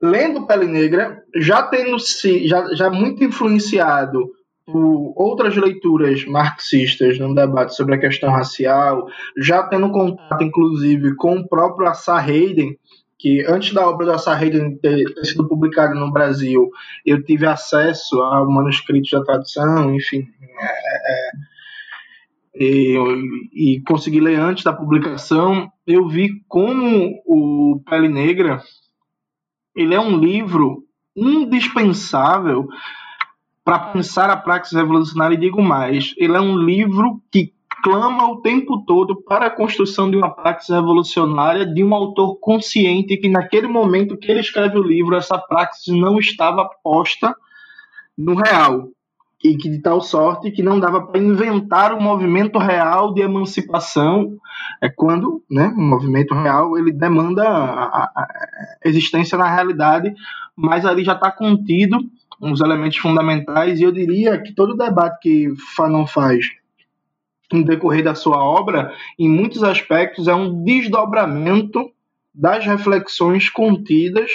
lendo 0.00 0.46
Pele 0.46 0.66
Negra, 0.66 1.19
já 1.36 1.62
tendo 1.62 1.98
se 1.98 2.46
já, 2.46 2.74
já 2.74 2.90
muito 2.90 3.24
influenciado 3.24 4.30
por 4.66 5.12
outras 5.16 5.56
leituras 5.56 6.24
marxistas 6.24 7.18
no 7.18 7.34
debate 7.34 7.74
sobre 7.74 7.94
a 7.94 7.98
questão 7.98 8.30
racial, 8.30 9.08
já 9.36 9.62
tendo 9.64 9.90
contato 9.90 10.42
inclusive 10.42 11.14
com 11.16 11.38
o 11.38 11.48
próprio 11.48 11.88
Assar 11.88 12.24
Hayden, 12.24 12.78
que 13.18 13.44
antes 13.46 13.72
da 13.72 13.86
obra 13.86 14.06
do 14.06 14.12
Assar 14.12 14.40
Hayden 14.40 14.76
ter, 14.76 15.12
ter 15.12 15.24
sido 15.24 15.46
publicada 15.46 15.94
no 15.94 16.12
Brasil, 16.12 16.70
eu 17.04 17.22
tive 17.22 17.46
acesso 17.46 18.20
ao 18.22 18.50
manuscrito 18.50 19.10
da 19.18 19.24
tradução, 19.24 19.94
enfim, 19.94 20.26
é, 20.60 20.66
é, 20.66 21.30
e, 22.54 22.96
e 23.52 23.80
consegui 23.82 24.20
ler 24.20 24.38
antes 24.38 24.64
da 24.64 24.72
publicação, 24.72 25.70
eu 25.86 26.06
vi 26.08 26.42
como 26.48 27.20
o 27.26 27.82
Pele 27.84 28.08
Negra 28.08 28.62
ele 29.74 29.94
é 29.94 30.00
um 30.00 30.16
livro 30.16 30.84
indispensável 31.20 32.68
para 33.64 33.78
pensar 33.78 34.30
a 34.30 34.36
praxis 34.36 34.72
revolucionária 34.76 35.34
e 35.34 35.40
digo 35.40 35.62
mais, 35.62 36.14
ele 36.16 36.36
é 36.36 36.40
um 36.40 36.56
livro 36.56 37.20
que 37.30 37.52
clama 37.82 38.30
o 38.30 38.40
tempo 38.40 38.84
todo 38.84 39.22
para 39.22 39.46
a 39.46 39.50
construção 39.50 40.10
de 40.10 40.16
uma 40.16 40.30
praxis 40.30 40.74
revolucionária 40.74 41.66
de 41.66 41.82
um 41.82 41.94
autor 41.94 42.36
consciente 42.40 43.16
que 43.16 43.28
naquele 43.28 43.66
momento 43.66 44.16
que 44.16 44.30
ele 44.30 44.40
escreve 44.40 44.78
o 44.78 44.82
livro 44.82 45.14
essa 45.14 45.38
praxis 45.38 45.94
não 45.94 46.18
estava 46.18 46.68
posta 46.82 47.34
no 48.16 48.34
real. 48.34 48.88
E 49.42 49.56
que 49.56 49.70
de 49.70 49.80
tal 49.80 50.02
sorte 50.02 50.50
que 50.50 50.62
não 50.62 50.78
dava 50.78 51.06
para 51.06 51.18
inventar 51.18 51.94
um 51.94 52.00
movimento 52.00 52.58
real 52.58 53.14
de 53.14 53.22
emancipação. 53.22 54.36
É 54.82 54.90
quando 54.90 55.42
né, 55.50 55.72
um 55.74 55.88
movimento 55.88 56.34
real 56.34 56.76
ele 56.76 56.92
demanda 56.92 57.48
a, 57.48 57.84
a, 57.84 58.10
a 58.14 58.28
existência 58.84 59.38
na 59.38 59.48
realidade 59.48 60.12
mas 60.60 60.84
ali 60.84 61.02
já 61.02 61.14
está 61.14 61.32
contido 61.32 61.98
uns 62.40 62.60
elementos 62.60 62.98
fundamentais 62.98 63.80
e 63.80 63.82
eu 63.82 63.90
diria 63.90 64.40
que 64.40 64.54
todo 64.54 64.74
o 64.74 64.76
debate 64.76 65.18
que 65.22 65.48
Fanon 65.74 66.06
faz 66.06 66.46
no 67.50 67.64
decorrer 67.64 68.04
da 68.04 68.14
sua 68.14 68.44
obra 68.44 68.92
em 69.18 69.28
muitos 69.28 69.64
aspectos 69.64 70.28
é 70.28 70.34
um 70.34 70.62
desdobramento 70.62 71.90
das 72.34 72.64
reflexões 72.64 73.48
contidas 73.48 74.30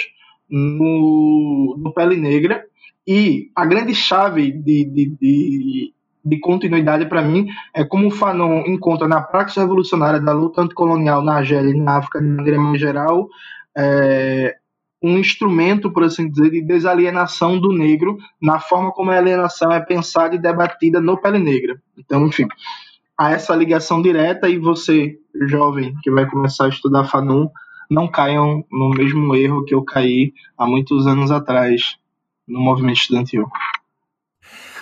no, 0.50 1.76
no 1.78 1.92
Pele 1.94 2.16
Negra. 2.16 2.64
E 3.06 3.50
a 3.54 3.64
grande 3.64 3.94
chave 3.94 4.50
de, 4.50 4.84
de, 4.84 5.16
de, 5.20 5.94
de 6.24 6.40
continuidade 6.40 7.06
para 7.06 7.22
mim 7.22 7.46
é 7.72 7.84
como 7.84 8.08
o 8.08 8.10
Fanon 8.10 8.64
encontra 8.66 9.06
na 9.06 9.22
prática 9.22 9.60
revolucionária 9.60 10.20
da 10.20 10.32
luta 10.32 10.60
anticolonial 10.60 11.22
na 11.22 11.36
Argélia 11.36 11.70
e 11.70 11.80
na 11.80 11.98
África, 11.98 12.20
na 12.20 12.42
grama 12.42 12.76
geral, 12.76 13.28
é, 13.76 14.56
um 15.06 15.18
instrumento, 15.18 15.90
por 15.90 16.02
assim 16.02 16.28
dizer, 16.28 16.50
de 16.50 16.60
desalienação 16.60 17.60
do 17.60 17.72
negro 17.72 18.18
na 18.42 18.58
forma 18.58 18.90
como 18.90 19.10
a 19.10 19.16
alienação 19.16 19.70
é 19.70 19.80
pensada 19.80 20.34
e 20.34 20.38
debatida 20.38 21.00
no 21.00 21.16
Pele 21.16 21.38
Negra. 21.38 21.80
Então, 21.96 22.26
enfim, 22.26 22.48
há 23.16 23.30
essa 23.30 23.54
ligação 23.54 24.02
direta 24.02 24.48
e 24.48 24.58
você, 24.58 25.16
jovem, 25.48 25.94
que 26.02 26.10
vai 26.10 26.28
começar 26.28 26.66
a 26.66 26.68
estudar 26.68 27.04
Fanon, 27.04 27.48
não 27.88 28.08
caiam 28.08 28.64
no 28.70 28.90
mesmo 28.90 29.34
erro 29.36 29.64
que 29.64 29.74
eu 29.74 29.84
caí 29.84 30.32
há 30.58 30.66
muitos 30.66 31.06
anos 31.06 31.30
atrás 31.30 31.96
no 32.46 32.60
movimento 32.60 32.98
estudantil. 32.98 33.46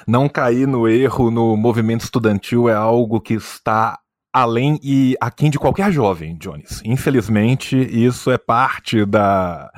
Não 0.07 0.29
cair 0.29 0.67
no 0.67 0.89
erro 0.89 1.31
no 1.31 1.55
movimento 1.57 2.03
estudantil 2.03 2.69
é 2.69 2.75
algo 2.75 3.21
que 3.21 3.35
está 3.35 3.99
além 4.33 4.81
e 4.83 5.17
aquém 5.21 5.51
de 5.51 5.59
qualquer 5.59 5.93
jovem, 5.93 6.37
Jones. 6.37 6.83
Infelizmente, 6.85 7.77
isso 7.77 8.31
é 8.31 8.37
parte 8.37 9.05
da, 9.05 9.71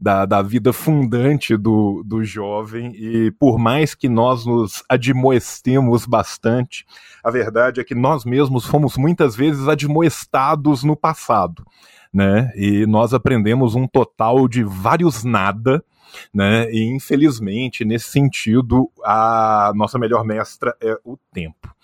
da, 0.00 0.26
da 0.26 0.42
vida 0.42 0.72
fundante 0.72 1.56
do, 1.56 2.02
do 2.04 2.24
jovem, 2.24 2.92
e 2.94 3.30
por 3.32 3.58
mais 3.58 3.94
que 3.94 4.08
nós 4.08 4.46
nos 4.46 4.82
admoestemos 4.88 6.06
bastante, 6.06 6.84
a 7.22 7.30
verdade 7.30 7.80
é 7.80 7.84
que 7.84 7.94
nós 7.94 8.24
mesmos 8.24 8.66
fomos 8.66 8.96
muitas 8.96 9.34
vezes 9.34 9.68
admoestados 9.68 10.84
no 10.84 10.96
passado. 10.96 11.66
Né? 12.12 12.50
E 12.54 12.86
nós 12.86 13.12
aprendemos 13.12 13.74
um 13.74 13.86
total 13.86 14.48
de 14.48 14.62
vários 14.62 15.24
nada 15.24 15.84
né? 16.32 16.70
E 16.70 16.84
infelizmente, 16.84 17.84
nesse 17.84 18.10
sentido, 18.10 18.90
a 19.04 19.72
nossa 19.74 19.98
melhor 19.98 20.24
mestra 20.24 20.76
é 20.80 20.96
o 21.04 21.16
tempo. 21.32 21.74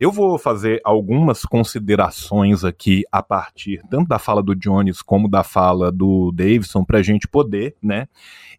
Eu 0.00 0.10
vou 0.10 0.38
fazer 0.38 0.80
algumas 0.84 1.44
considerações 1.44 2.64
aqui 2.64 3.04
a 3.12 3.22
partir 3.22 3.82
tanto 3.90 4.08
da 4.08 4.18
fala 4.18 4.42
do 4.42 4.54
Jones 4.54 5.02
como 5.02 5.28
da 5.28 5.42
fala 5.42 5.92
do 5.92 6.32
Davidson 6.32 6.84
para 6.84 6.98
a 6.98 7.02
gente 7.02 7.28
poder, 7.28 7.76
né, 7.82 8.08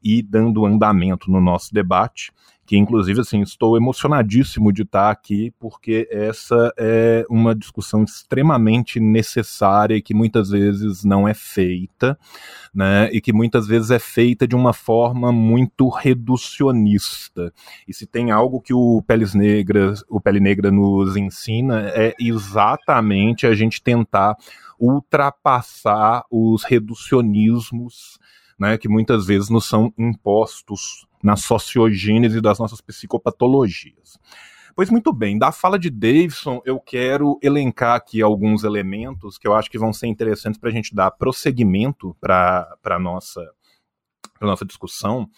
ir 0.04 0.22
dando 0.22 0.66
andamento 0.66 1.32
no 1.32 1.42
nosso 1.42 1.74
debate 1.74 2.32
que 2.66 2.78
inclusive 2.78 3.22
assim 3.22 3.42
estou 3.42 3.76
emocionadíssimo 3.76 4.72
de 4.72 4.84
estar 4.84 5.10
aqui 5.10 5.54
porque 5.60 6.08
essa 6.12 6.74
é 6.78 7.26
uma 7.30 7.54
discussão 7.56 8.04
extremamente 8.04 9.00
necessária 9.00 9.96
e 9.96 10.02
que 10.02 10.14
muitas 10.14 10.50
vezes 10.50 11.04
não 11.04 11.28
é 11.28 11.34
feita, 11.34 12.18
né? 12.74 13.10
E 13.12 13.20
que 13.20 13.34
muitas 13.34 13.68
vezes 13.68 13.92
é 13.92 14.00
feita 14.00 14.48
de 14.48 14.56
uma 14.56 14.74
forma 14.74 15.32
muito 15.32 15.90
reducionista. 15.90 17.52
E 17.88 17.94
se 17.94 18.06
tem 18.06 18.32
algo 18.32 18.62
que 18.62 18.74
o 18.74 19.04
Peles 19.06 19.34
Negras, 19.34 20.04
o 20.08 20.22
Pele 20.22 20.40
Negra 20.40 20.72
nos 20.72 21.18
ensina 21.18 21.90
é 21.90 22.14
exatamente 22.20 23.46
a 23.46 23.54
gente 23.54 23.82
tentar 23.82 24.36
ultrapassar 24.80 26.24
os 26.32 26.64
reducionismos 26.64 28.20
né, 28.62 28.78
que 28.78 28.88
muitas 28.88 29.26
vezes 29.26 29.50
nos 29.50 29.66
são 29.66 29.92
impostos 29.98 31.08
na 31.24 31.36
sociogênese 31.36 32.40
das 32.40 32.60
nossas 32.60 32.80
psicopatologias. 32.80 34.20
Pois 34.76 34.88
muito 34.92 35.12
bem, 35.12 35.36
da 35.36 35.52
fala 35.52 35.80
de 35.80 35.90
Davidson, 35.90 36.62
eu 36.64 36.80
quero 36.80 37.40
elencar 37.42 37.96
aqui 37.96 38.22
alguns 38.22 38.64
elementos 38.64 39.40
que 39.40 39.48
eu 39.48 39.56
acho 39.56 39.70
que 39.70 39.80
vão 39.80 39.92
ser 39.92 40.06
interessantes 40.08 40.60
para 40.60 40.70
a 40.70 40.72
gente 40.72 40.94
dar 40.94 41.10
prosseguimento 41.10 42.16
para 42.22 42.78
a 42.86 43.00
nossa, 43.00 43.42
nossa 44.48 44.66
discussão 44.66 45.30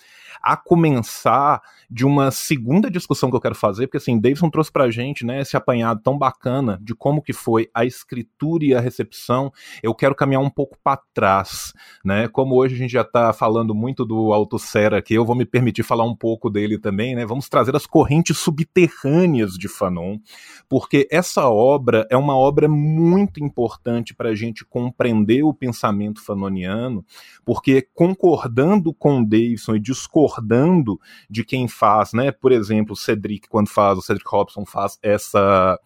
a 0.42 0.58
começar 0.58 1.62
de 1.90 2.06
uma 2.06 2.32
segunda 2.32 2.90
discussão 2.90 3.30
que 3.30 3.36
eu 3.36 3.42
quero 3.42 3.56
fazer, 3.56 3.88
porque 3.88 3.98
assim, 3.98 4.20
Davidson 4.20 4.50
trouxe 4.50 4.72
pra 4.72 4.90
gente, 4.90 5.26
né, 5.26 5.42
esse 5.42 5.56
apanhado 5.56 6.02
tão 6.02 6.18
bacana 6.18 6.80
de 6.82 6.96
como 6.96 7.22
que 7.22 7.34
foi 7.34 7.70
a 7.74 7.86
escritura 7.86 8.66
e 8.66 8.74
a 8.74 8.80
recepção. 8.80 9.52
Eu 9.82 9.94
quero 9.94 10.16
caminhar 10.16 10.42
um 10.42 10.50
pouco 10.50 10.78
para 10.84 11.02
trás, 11.14 11.72
né? 12.04 12.28
Como 12.28 12.56
hoje 12.56 12.76
a 12.76 12.78
gente 12.78 12.92
já 12.92 13.04
tá 13.04 13.32
falando 13.32 13.76
muito 13.76 14.04
do 14.06 14.34
Althusser 14.34 14.94
aqui, 14.94 15.14
eu 15.14 15.26
vou 15.26 15.36
me 15.36 15.46
permitir 15.46 15.84
falar 15.84 16.04
um 16.04 16.16
pouco 16.16 16.50
dele 16.50 16.78
também, 16.80 17.16
né? 17.16 17.26
Vamos 17.26 17.48
trazer 17.48 17.76
as 17.76 17.86
correntes 17.86 18.38
subterrâneas 18.38 19.54
de 19.54 19.68
Fanon, 19.68 20.18
porque 20.68 21.08
essa 21.12 21.48
obra 21.48 22.08
é 22.10 22.18
uma 22.18 22.36
obra 22.36 22.68
muito 22.68 23.44
importante 23.44 24.14
para 24.14 24.30
a 24.30 24.36
gente 24.36 24.66
compreender 24.66 25.44
o 25.44 25.54
pensamento 25.54 26.24
fanoniano, 26.24 27.06
porque 27.46 27.88
concordando 27.94 28.93
com 28.94 29.22
o 29.22 29.26
Davidson 29.26 29.76
e 29.76 29.80
discordando 29.80 31.00
de 31.30 31.44
quem 31.44 31.68
faz, 31.68 32.14
né? 32.14 32.32
Por 32.32 32.52
exemplo, 32.52 32.94
o 32.94 32.98
Cedric, 32.98 33.48
quando 33.48 33.70
faz, 33.70 33.98
o 33.98 34.02
Cedric 34.02 34.30
Robson 34.30 34.66
faz 34.66 34.98
essa, 35.02 35.80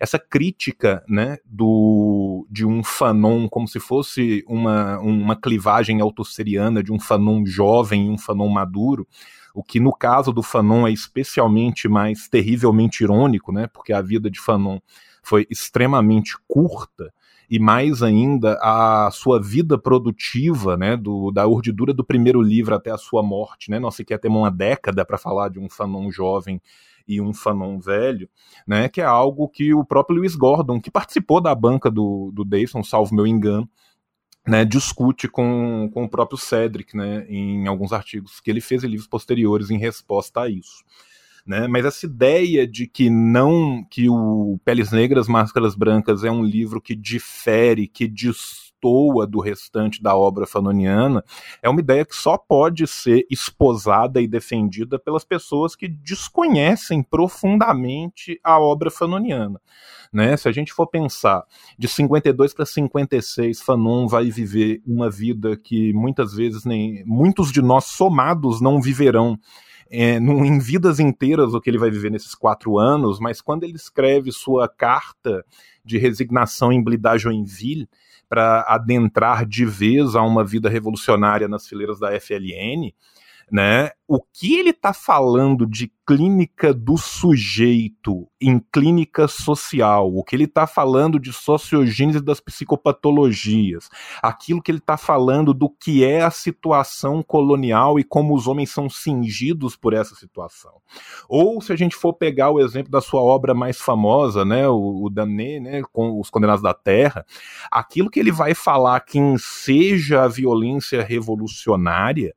essa 0.00 0.18
crítica, 0.18 1.04
né? 1.08 1.38
Do, 1.44 2.46
de 2.50 2.64
um 2.64 2.82
fanon 2.82 3.48
como 3.48 3.68
se 3.68 3.80
fosse 3.80 4.44
uma, 4.48 4.98
uma 4.98 5.36
clivagem 5.36 6.00
autosseriana 6.00 6.82
de 6.82 6.92
um 6.92 6.98
fanon 6.98 7.44
jovem 7.44 8.06
e 8.06 8.10
um 8.10 8.18
fanon 8.18 8.48
maduro 8.48 9.06
o 9.54 9.62
que 9.62 9.78
no 9.78 9.92
caso 9.92 10.32
do 10.32 10.42
Fanon 10.42 10.84
é 10.84 10.90
especialmente 10.90 11.88
mais 11.88 12.28
terrivelmente 12.28 13.04
irônico, 13.04 13.52
né? 13.52 13.68
Porque 13.68 13.92
a 13.92 14.02
vida 14.02 14.28
de 14.28 14.40
Fanon 14.40 14.80
foi 15.22 15.46
extremamente 15.48 16.36
curta 16.48 17.14
e 17.50 17.58
mais 17.58 18.02
ainda 18.02 18.58
a 18.62 19.10
sua 19.12 19.40
vida 19.40 19.78
produtiva, 19.78 20.76
né, 20.76 20.96
do, 20.96 21.30
da 21.30 21.46
urdidura 21.46 21.92
do 21.92 22.04
primeiro 22.04 22.40
livro 22.40 22.74
até 22.74 22.90
a 22.90 22.98
sua 22.98 23.22
morte, 23.22 23.70
né, 23.70 23.78
nós 23.78 23.94
sequer 23.94 24.18
temos 24.18 24.38
uma 24.38 24.50
década 24.50 25.04
para 25.04 25.18
falar 25.18 25.48
de 25.48 25.58
um 25.58 25.68
Fanon 25.68 26.10
jovem 26.10 26.60
e 27.06 27.20
um 27.20 27.34
Fanon 27.34 27.78
velho, 27.78 28.28
né, 28.66 28.88
que 28.88 29.00
é 29.00 29.04
algo 29.04 29.48
que 29.48 29.74
o 29.74 29.84
próprio 29.84 30.16
Lewis 30.16 30.34
Gordon, 30.34 30.80
que 30.80 30.90
participou 30.90 31.40
da 31.40 31.54
banca 31.54 31.90
do, 31.90 32.30
do 32.32 32.44
Dayson, 32.44 32.82
salvo 32.82 33.14
meu 33.14 33.26
engano, 33.26 33.68
né, 34.46 34.64
discute 34.64 35.28
com, 35.28 35.90
com 35.92 36.04
o 36.04 36.08
próprio 36.08 36.38
Cedric, 36.38 36.96
né, 36.96 37.26
em 37.28 37.66
alguns 37.66 37.92
artigos 37.92 38.40
que 38.40 38.50
ele 38.50 38.60
fez 38.60 38.84
em 38.84 38.88
livros 38.88 39.08
posteriores 39.08 39.70
em 39.70 39.78
resposta 39.78 40.42
a 40.42 40.48
isso. 40.48 40.84
Né? 41.46 41.66
Mas 41.68 41.84
essa 41.84 42.06
ideia 42.06 42.66
de 42.66 42.86
que 42.86 43.10
não 43.10 43.84
que 43.84 44.08
o 44.08 44.58
Peles 44.64 44.90
Negras, 44.90 45.28
Máscaras 45.28 45.74
Brancas 45.74 46.24
é 46.24 46.30
um 46.30 46.42
livro 46.42 46.80
que 46.80 46.94
difere, 46.94 47.86
que 47.86 48.08
destoa 48.08 49.26
do 49.26 49.40
restante 49.40 50.02
da 50.02 50.16
obra 50.16 50.46
fanoniana, 50.46 51.22
é 51.62 51.68
uma 51.68 51.80
ideia 51.80 52.04
que 52.04 52.16
só 52.16 52.38
pode 52.38 52.86
ser 52.86 53.26
esposada 53.30 54.22
e 54.22 54.26
defendida 54.26 54.98
pelas 54.98 55.24
pessoas 55.24 55.76
que 55.76 55.86
desconhecem 55.86 57.02
profundamente 57.02 58.40
a 58.42 58.58
obra 58.58 58.90
fanoniana. 58.90 59.60
Né? 60.10 60.36
Se 60.38 60.48
a 60.48 60.52
gente 60.52 60.72
for 60.72 60.86
pensar 60.86 61.44
de 61.78 61.88
52 61.88 62.54
para 62.54 62.64
56, 62.64 63.60
Fanon 63.60 64.06
vai 64.06 64.30
viver 64.30 64.80
uma 64.86 65.10
vida 65.10 65.56
que 65.56 65.92
muitas 65.92 66.32
vezes 66.32 66.64
nem 66.64 67.04
muitos 67.04 67.52
de 67.52 67.60
nós 67.60 67.84
somados 67.84 68.62
não 68.62 68.80
viverão 68.80 69.38
é, 69.90 70.16
em 70.16 70.58
vidas 70.58 70.98
inteiras 70.98 71.54
o 71.54 71.60
que 71.60 71.70
ele 71.70 71.78
vai 71.78 71.90
viver 71.90 72.10
nesses 72.10 72.34
quatro 72.34 72.78
anos, 72.78 73.18
mas 73.20 73.40
quando 73.40 73.64
ele 73.64 73.76
escreve 73.76 74.32
sua 74.32 74.68
carta 74.68 75.44
de 75.84 75.98
resignação 75.98 76.72
em 76.72 76.82
Blida 76.82 77.16
Joinville 77.16 77.88
para 78.28 78.64
adentrar 78.68 79.46
de 79.46 79.64
vez 79.64 80.16
a 80.16 80.22
uma 80.22 80.44
vida 80.44 80.68
revolucionária 80.68 81.46
nas 81.46 81.68
fileiras 81.68 81.98
da 81.98 82.18
FLN, 82.18 82.92
né? 83.50 83.90
O 84.06 84.20
que 84.20 84.54
ele 84.58 84.70
está 84.70 84.92
falando 84.92 85.66
de 85.66 85.90
clínica 86.06 86.74
do 86.74 86.98
sujeito 86.98 88.28
em 88.38 88.58
clínica 88.58 89.26
social, 89.26 90.14
o 90.14 90.22
que 90.22 90.36
ele 90.36 90.44
está 90.44 90.66
falando 90.66 91.18
de 91.18 91.32
sociogênese 91.32 92.20
das 92.20 92.40
psicopatologias, 92.40 93.88
aquilo 94.22 94.60
que 94.60 94.70
ele 94.70 94.78
está 94.78 94.98
falando 94.98 95.54
do 95.54 95.70
que 95.70 96.04
é 96.04 96.22
a 96.22 96.30
situação 96.30 97.22
colonial 97.22 97.98
e 97.98 98.04
como 98.04 98.34
os 98.34 98.46
homens 98.46 98.70
são 98.70 98.90
cingidos 98.90 99.74
por 99.74 99.94
essa 99.94 100.14
situação. 100.14 100.74
Ou 101.26 101.62
se 101.62 101.72
a 101.72 101.76
gente 101.76 101.96
for 101.96 102.12
pegar 102.12 102.50
o 102.50 102.60
exemplo 102.60 102.92
da 102.92 103.00
sua 103.00 103.22
obra 103.22 103.54
mais 103.54 103.78
famosa, 103.78 104.44
né, 104.44 104.68
o, 104.68 105.06
o 105.06 105.10
né, 105.10 105.82
com 105.90 106.20
os 106.20 106.28
Condenados 106.28 106.62
da 106.62 106.74
Terra, 106.74 107.24
aquilo 107.70 108.10
que 108.10 108.20
ele 108.20 108.32
vai 108.32 108.54
falar 108.54 109.00
que 109.00 109.18
seja 109.38 110.24
a 110.24 110.28
violência 110.28 111.02
revolucionária 111.02 112.34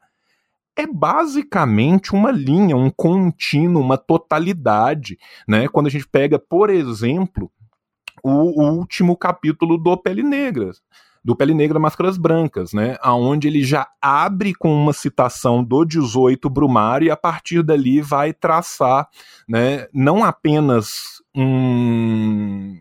é 0.77 0.85
basicamente 0.85 2.13
uma 2.13 2.31
linha, 2.31 2.77
um 2.77 2.89
contínuo, 2.89 3.81
uma 3.81 3.97
totalidade, 3.97 5.17
né? 5.47 5.67
Quando 5.67 5.87
a 5.87 5.89
gente 5.89 6.07
pega, 6.07 6.37
por 6.37 6.69
exemplo, 6.69 7.51
o, 8.23 8.61
o 8.61 8.71
último 8.77 9.17
capítulo 9.17 9.77
do 9.77 9.97
Pele 9.97 10.21
Negra, 10.21 10.71
do 11.23 11.35
Pele 11.35 11.53
Negra 11.53 11.79
Máscaras 11.79 12.17
Brancas, 12.17 12.73
né? 12.73 12.95
Aonde 13.01 13.47
ele 13.47 13.63
já 13.63 13.87
abre 14.01 14.53
com 14.53 14.71
uma 14.71 14.93
citação 14.93 15.63
do 15.63 15.83
18 15.83 16.49
Brumário 16.49 17.07
e 17.07 17.11
a 17.11 17.17
partir 17.17 17.63
dali 17.63 17.99
vai 17.99 18.31
traçar, 18.31 19.09
né, 19.49 19.87
não 19.91 20.23
apenas 20.23 21.21
um 21.35 22.77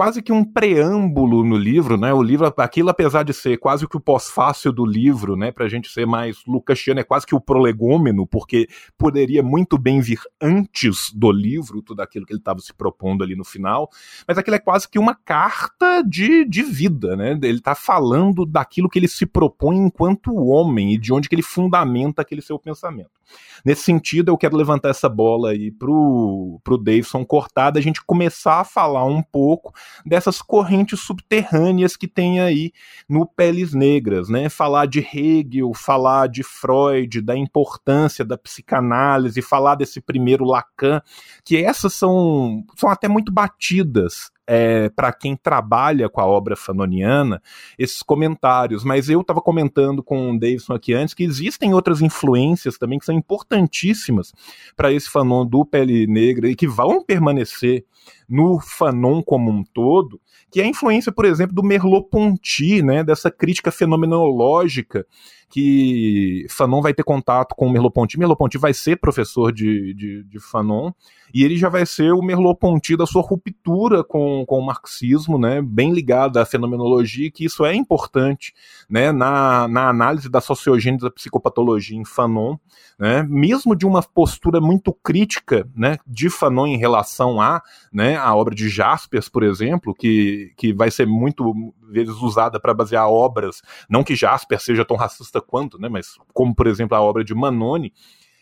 quase 0.00 0.22
que 0.22 0.32
um 0.32 0.42
preâmbulo 0.42 1.44
no 1.44 1.58
livro, 1.58 1.98
né? 1.98 2.10
O 2.10 2.22
livro, 2.22 2.50
aquilo 2.56 2.88
apesar 2.88 3.22
de 3.22 3.34
ser 3.34 3.58
quase 3.58 3.86
que 3.86 3.98
o 3.98 4.00
pós-fácil 4.00 4.72
do 4.72 4.86
livro, 4.86 5.36
né? 5.36 5.52
Pra 5.52 5.68
gente 5.68 5.90
ser 5.90 6.06
mais 6.06 6.38
lucasiano, 6.46 7.00
é 7.00 7.04
quase 7.04 7.26
que 7.26 7.34
o 7.34 7.40
prolegômeno, 7.40 8.26
porque 8.26 8.66
poderia 8.96 9.42
muito 9.42 9.76
bem 9.76 10.00
vir 10.00 10.20
antes 10.40 11.12
do 11.12 11.30
livro, 11.30 11.82
tudo 11.82 12.00
aquilo 12.00 12.24
que 12.24 12.32
ele 12.32 12.40
estava 12.40 12.60
se 12.60 12.72
propondo 12.72 13.22
ali 13.22 13.36
no 13.36 13.44
final, 13.44 13.90
mas 14.26 14.38
aquilo 14.38 14.56
é 14.56 14.58
quase 14.58 14.88
que 14.88 14.98
uma 14.98 15.14
carta 15.14 16.02
de, 16.02 16.46
de 16.46 16.62
vida, 16.62 17.14
né? 17.14 17.32
Ele 17.32 17.58
está 17.58 17.74
falando 17.74 18.46
daquilo 18.46 18.88
que 18.88 18.98
ele 18.98 19.06
se 19.06 19.26
propõe 19.26 19.76
enquanto 19.76 20.34
homem 20.34 20.94
e 20.94 20.98
de 20.98 21.12
onde 21.12 21.28
que 21.28 21.34
ele 21.34 21.42
fundamenta 21.42 22.22
aquele 22.22 22.40
seu 22.40 22.58
pensamento. 22.58 23.20
Nesse 23.64 23.82
sentido, 23.82 24.30
eu 24.30 24.38
quero 24.38 24.56
levantar 24.56 24.88
essa 24.88 25.08
bola 25.08 25.50
aí 25.50 25.70
pro, 25.70 26.58
pro 26.64 26.78
Davidson 26.78 27.24
cortar, 27.24 27.70
da 27.70 27.80
gente 27.80 28.02
começar 28.04 28.60
a 28.60 28.64
falar 28.64 29.04
um 29.04 29.22
pouco 29.22 29.74
dessas 30.04 30.40
correntes 30.42 31.00
subterrâneas 31.00 31.96
que 31.96 32.08
tem 32.08 32.40
aí 32.40 32.72
no 33.08 33.26
Peles 33.26 33.72
Negras, 33.72 34.28
né? 34.28 34.48
Falar 34.48 34.86
de 34.86 35.00
Hegel, 35.00 35.72
falar 35.74 36.28
de 36.28 36.42
Freud, 36.42 37.20
da 37.20 37.36
importância 37.36 38.24
da 38.24 38.36
psicanálise, 38.36 39.42
falar 39.42 39.74
desse 39.74 40.00
primeiro 40.00 40.44
Lacan, 40.44 41.00
que 41.44 41.56
essas 41.56 41.94
são, 41.94 42.64
são 42.76 42.88
até 42.88 43.08
muito 43.08 43.32
batidas 43.32 44.30
é, 44.52 44.88
para 44.88 45.12
quem 45.12 45.36
trabalha 45.36 46.08
com 46.08 46.20
a 46.20 46.26
obra 46.26 46.56
fanoniana 46.56 47.40
esses 47.78 48.02
comentários. 48.02 48.82
Mas 48.82 49.08
eu 49.08 49.20
estava 49.20 49.40
comentando 49.40 50.02
com 50.02 50.32
o 50.32 50.38
Davidson 50.38 50.72
aqui 50.72 50.92
antes 50.92 51.14
que 51.14 51.22
existem 51.22 51.72
outras 51.72 52.02
influências 52.02 52.76
também 52.76 52.98
que 52.98 53.04
são 53.04 53.14
importantíssimas 53.14 54.32
para 54.76 54.92
esse 54.92 55.08
fanon 55.08 55.46
do 55.46 55.64
Pele 55.64 56.04
Negra 56.08 56.50
e 56.50 56.56
que 56.56 56.66
vão 56.66 57.00
permanecer 57.00 57.84
no 58.28 58.58
fanon 58.58 59.22
como 59.22 59.52
um 59.52 59.62
todo, 59.62 60.20
que 60.50 60.60
é 60.60 60.64
a 60.64 60.68
influência, 60.68 61.12
por 61.12 61.26
exemplo, 61.26 61.54
do 61.54 61.62
Merleau-Ponty, 61.62 62.82
né, 62.82 63.04
dessa 63.04 63.30
crítica 63.30 63.70
fenomenológica 63.70 65.06
que 65.50 66.46
Fanon 66.48 66.80
vai 66.80 66.94
ter 66.94 67.02
contato 67.02 67.56
com 67.56 67.66
o 67.66 67.70
Merleau-Ponty. 67.70 68.16
Merleau-Ponty 68.16 68.56
vai 68.56 68.72
ser 68.72 68.96
professor 68.96 69.52
de, 69.52 69.92
de, 69.94 70.22
de, 70.22 70.38
Fanon 70.38 70.92
e 71.34 71.42
ele 71.42 71.56
já 71.56 71.68
vai 71.68 71.84
ser 71.84 72.12
o 72.12 72.22
Merleau-Ponty 72.22 72.96
da 72.96 73.04
sua 73.04 73.20
ruptura 73.20 74.04
com, 74.04 74.44
com 74.46 74.58
o 74.60 74.64
marxismo, 74.64 75.38
né, 75.38 75.60
bem 75.60 75.92
ligado 75.92 76.38
à 76.38 76.46
fenomenologia, 76.46 77.30
que 77.32 77.44
isso 77.44 77.64
é 77.64 77.74
importante 77.74 78.54
né, 78.88 79.10
na, 79.10 79.66
na 79.66 79.88
análise 79.88 80.28
da 80.28 80.40
sociogênese 80.40 81.02
da 81.02 81.10
psicopatologia 81.10 81.98
em 81.98 82.04
Fanon, 82.04 82.56
né, 82.96 83.24
mesmo 83.28 83.74
de 83.74 83.84
uma 83.84 84.02
postura 84.02 84.60
muito 84.60 84.92
crítica 84.92 85.68
né, 85.74 85.98
de 86.06 86.30
Fanon 86.30 86.68
em 86.68 86.78
relação 86.78 87.40
a, 87.40 87.60
né, 87.92 88.16
a 88.16 88.32
obra 88.36 88.54
de 88.54 88.68
Jaspers, 88.68 89.28
por 89.28 89.42
exemplo, 89.42 89.92
que, 89.94 90.52
que 90.56 90.72
vai 90.72 90.92
ser 90.92 91.06
muito 91.06 91.74
vezes 91.90 92.16
usada 92.16 92.60
para 92.60 92.72
basear 92.72 93.08
obras, 93.08 93.60
não 93.88 94.04
que 94.04 94.16
Jasper 94.16 94.60
seja 94.60 94.84
tão 94.84 94.96
racista 94.96 95.40
quanto, 95.40 95.78
né, 95.78 95.88
mas 95.88 96.14
como, 96.32 96.54
por 96.54 96.66
exemplo, 96.66 96.96
a 96.96 97.00
obra 97.00 97.22
de 97.24 97.34
Manoni, 97.34 97.92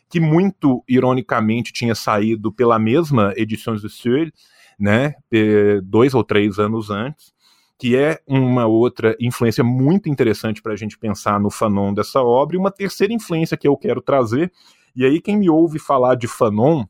que 0.08 0.20
muito 0.20 0.84
ironicamente 0.88 1.72
tinha 1.72 1.94
saído 1.94 2.52
pela 2.52 2.78
mesma 2.78 3.32
Edições 3.36 3.82
do 3.82 3.88
Seuil, 3.88 4.30
né, 4.78 5.14
dois 5.82 6.14
ou 6.14 6.22
três 6.22 6.58
anos 6.58 6.90
antes, 6.90 7.32
que 7.78 7.96
é 7.96 8.20
uma 8.26 8.66
outra 8.66 9.16
influência 9.20 9.62
muito 9.62 10.08
interessante 10.08 10.60
para 10.60 10.72
a 10.72 10.76
gente 10.76 10.98
pensar 10.98 11.38
no 11.38 11.50
Fanon 11.50 11.94
dessa 11.94 12.22
obra, 12.22 12.56
e 12.56 12.58
uma 12.58 12.70
terceira 12.70 13.12
influência 13.12 13.56
que 13.56 13.68
eu 13.68 13.76
quero 13.76 14.00
trazer, 14.00 14.52
e 14.96 15.04
aí 15.04 15.20
quem 15.20 15.36
me 15.36 15.48
ouve 15.48 15.78
falar 15.78 16.14
de 16.14 16.26
Fanon, 16.26 16.84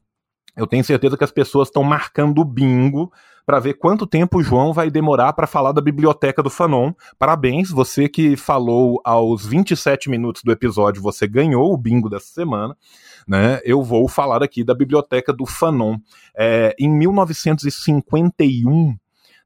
eu 0.56 0.66
tenho 0.66 0.82
certeza 0.82 1.16
que 1.16 1.24
as 1.24 1.30
pessoas 1.30 1.68
estão 1.68 1.84
marcando 1.84 2.40
o 2.40 2.44
bingo 2.44 3.12
para 3.48 3.60
ver 3.60 3.78
quanto 3.78 4.06
tempo 4.06 4.36
o 4.36 4.42
João 4.42 4.74
vai 4.74 4.90
demorar 4.90 5.32
para 5.32 5.46
falar 5.46 5.72
da 5.72 5.80
biblioteca 5.80 6.42
do 6.42 6.50
Fanon. 6.50 6.92
Parabéns, 7.18 7.70
você 7.70 8.06
que 8.06 8.36
falou 8.36 9.00
aos 9.02 9.46
27 9.46 10.10
minutos 10.10 10.42
do 10.42 10.52
episódio, 10.52 11.00
você 11.00 11.26
ganhou 11.26 11.72
o 11.72 11.76
bingo 11.78 12.10
dessa 12.10 12.26
semana. 12.26 12.76
Né? 13.26 13.58
Eu 13.64 13.82
vou 13.82 14.06
falar 14.06 14.42
aqui 14.42 14.62
da 14.62 14.74
biblioteca 14.74 15.32
do 15.32 15.46
Fanon. 15.46 15.96
É, 16.36 16.76
em 16.78 16.90
1951, 16.90 18.94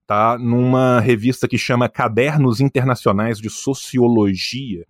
tá, 0.05 0.37
numa 0.37 0.99
revista 0.99 1.47
que 1.47 1.57
chama 1.57 1.89
Cadernos 1.89 2.61
Internacionais 2.61 3.39
de 3.39 3.51
Sociologia, 3.51 4.85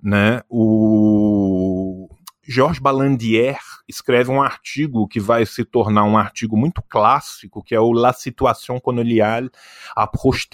né, 0.00 0.42
o 0.48 2.08
Georges 2.46 2.78
Balandier 2.78 3.58
escreve 3.88 4.30
um 4.30 4.42
artigo 4.42 5.08
que 5.08 5.18
vai 5.18 5.46
se 5.46 5.64
tornar 5.64 6.04
um 6.04 6.16
artigo 6.16 6.56
muito 6.56 6.82
clássico, 6.82 7.62
que 7.62 7.74
é 7.74 7.80
o 7.80 7.92
La 7.92 8.12
Situation 8.12 8.78
Coloniale 8.78 9.50
Approche 9.96 10.48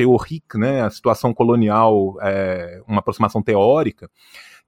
né, 0.54 0.82
a 0.82 0.90
situação 0.90 1.34
colonial, 1.34 2.16
é, 2.22 2.80
uma 2.86 3.00
aproximação 3.00 3.42
teórica, 3.42 4.10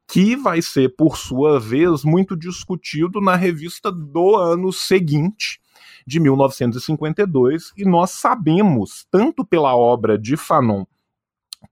que 0.08 0.36
vai 0.36 0.60
ser, 0.60 0.94
por 0.96 1.16
sua 1.16 1.60
vez, 1.60 2.04
muito 2.04 2.36
discutido 2.36 3.20
na 3.20 3.36
revista 3.36 3.90
do 3.90 4.36
ano 4.36 4.72
seguinte, 4.72 5.60
de 6.06 6.18
1952, 6.18 7.72
e 7.76 7.84
nós 7.84 8.10
sabemos, 8.10 9.06
tanto 9.10 9.44
pela 9.44 9.76
obra 9.76 10.18
de 10.18 10.36
Fanon 10.36 10.84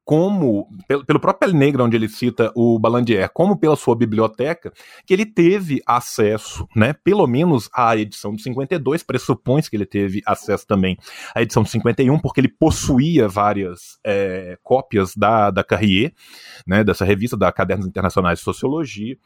como 0.04 0.68
pelo, 0.88 1.04
pelo 1.04 1.20
próprio 1.20 1.48
Pele 1.48 1.58
Negra, 1.58 1.84
onde 1.84 1.96
ele 1.96 2.08
cita 2.08 2.52
o 2.54 2.78
Balandier, 2.78 3.30
como 3.32 3.56
pela 3.56 3.76
sua 3.76 3.94
biblioteca, 3.94 4.72
que 5.06 5.14
ele 5.14 5.26
teve 5.26 5.80
acesso, 5.86 6.66
né, 6.74 6.92
pelo 6.92 7.26
menos 7.26 7.68
à 7.74 7.96
edição 7.96 8.34
de 8.34 8.42
52, 8.42 9.02
pressupõe 9.02 9.60
que 9.62 9.76
ele 9.76 9.86
teve 9.86 10.22
acesso 10.24 10.66
também 10.66 10.96
à 11.34 11.42
edição 11.42 11.62
de 11.62 11.70
51, 11.70 12.18
porque 12.18 12.40
ele 12.40 12.48
possuía 12.48 13.28
várias 13.28 13.98
é, 14.04 14.56
cópias 14.62 15.14
da, 15.14 15.50
da 15.50 15.62
Carrier, 15.62 16.12
né, 16.66 16.82
dessa 16.82 17.04
revista 17.04 17.36
da 17.36 17.52
Cadernos 17.52 17.86
Internacionais 17.86 18.38
de 18.38 18.44
Sociologia, 18.44 19.16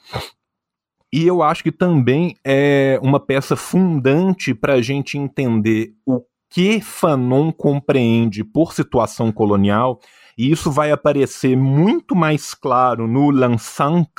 e 1.12 1.28
eu 1.28 1.44
acho 1.44 1.62
que 1.62 1.70
também 1.70 2.34
é 2.44 2.98
uma 3.00 3.20
peça 3.20 3.54
fundante 3.54 4.52
para 4.52 4.74
a 4.74 4.82
gente 4.82 5.16
entender 5.16 5.94
o 6.04 6.20
que 6.50 6.80
Fanon 6.80 7.52
compreende 7.52 8.42
por 8.42 8.72
situação 8.72 9.30
colonial 9.30 10.00
e 10.36 10.50
isso 10.50 10.70
vai 10.70 10.90
aparecer 10.90 11.56
muito 11.56 12.14
mais 12.14 12.54
claro 12.54 13.06
no 13.06 13.30
Lansank, 13.30 14.10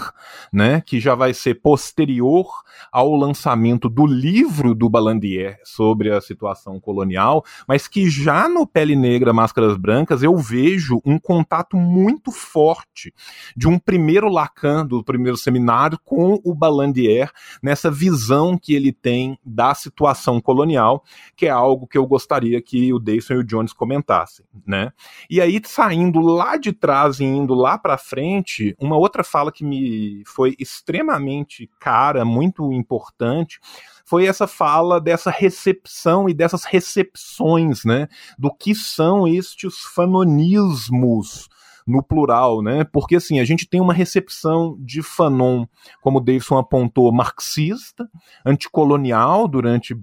né, 0.51 0.81
que 0.81 0.99
já 0.99 1.15
vai 1.15 1.33
ser 1.33 1.55
posterior 1.55 2.47
ao 2.91 3.15
lançamento 3.15 3.89
do 3.89 4.05
livro 4.05 4.73
do 4.73 4.89
Balandier 4.89 5.59
sobre 5.63 6.11
a 6.11 6.21
situação 6.21 6.79
colonial, 6.79 7.43
mas 7.67 7.87
que 7.87 8.09
já 8.09 8.47
no 8.47 8.65
Pele 8.67 8.95
Negra, 8.95 9.33
Máscaras 9.33 9.77
Brancas, 9.77 10.23
eu 10.23 10.35
vejo 10.37 11.01
um 11.05 11.19
contato 11.19 11.77
muito 11.77 12.31
forte 12.31 13.13
de 13.55 13.67
um 13.67 13.79
primeiro 13.79 14.29
Lacan, 14.29 14.85
do 14.85 15.03
primeiro 15.03 15.37
seminário, 15.37 15.99
com 16.03 16.39
o 16.43 16.53
Balandier, 16.53 17.31
nessa 17.61 17.89
visão 17.89 18.57
que 18.57 18.73
ele 18.73 18.91
tem 18.91 19.37
da 19.45 19.73
situação 19.73 20.39
colonial, 20.39 21.03
que 21.35 21.45
é 21.45 21.49
algo 21.49 21.87
que 21.87 21.97
eu 21.97 22.05
gostaria 22.05 22.61
que 22.61 22.93
o 22.93 22.99
Dayson 22.99 23.33
e 23.33 23.37
o 23.37 23.43
Jones 23.43 23.73
comentassem, 23.73 24.45
né? 24.65 24.91
E 25.29 25.41
aí, 25.41 25.61
saindo 25.65 26.04
indo 26.05 26.19
lá 26.21 26.57
de 26.57 26.71
trás 26.71 27.19
e 27.19 27.23
indo 27.23 27.53
lá 27.53 27.77
para 27.77 27.97
frente, 27.97 28.75
uma 28.79 28.97
outra 28.97 29.23
fala 29.23 29.51
que 29.51 29.63
me 29.63 30.23
foi 30.25 30.55
extremamente 30.59 31.69
cara, 31.79 32.23
muito 32.23 32.71
importante, 32.71 33.59
foi 34.05 34.25
essa 34.25 34.47
fala 34.47 35.01
dessa 35.01 35.31
recepção 35.31 36.29
e 36.29 36.33
dessas 36.33 36.63
recepções, 36.63 37.83
né, 37.83 38.07
do 38.37 38.53
que 38.53 38.75
são 38.75 39.27
estes 39.27 39.79
fanonismos 39.93 41.49
no 41.87 42.01
plural, 42.01 42.63
né? 42.63 42.83
Porque 42.83 43.15
assim, 43.15 43.39
a 43.39 43.45
gente 43.45 43.67
tem 43.67 43.79
uma 43.79 43.93
recepção 43.93 44.75
de 44.79 45.03
Fanon, 45.03 45.65
como 46.01 46.19
Davidson 46.19 46.57
apontou, 46.57 47.11
marxista, 47.11 48.09
anticolonial 48.43 49.47
durante 49.47 49.95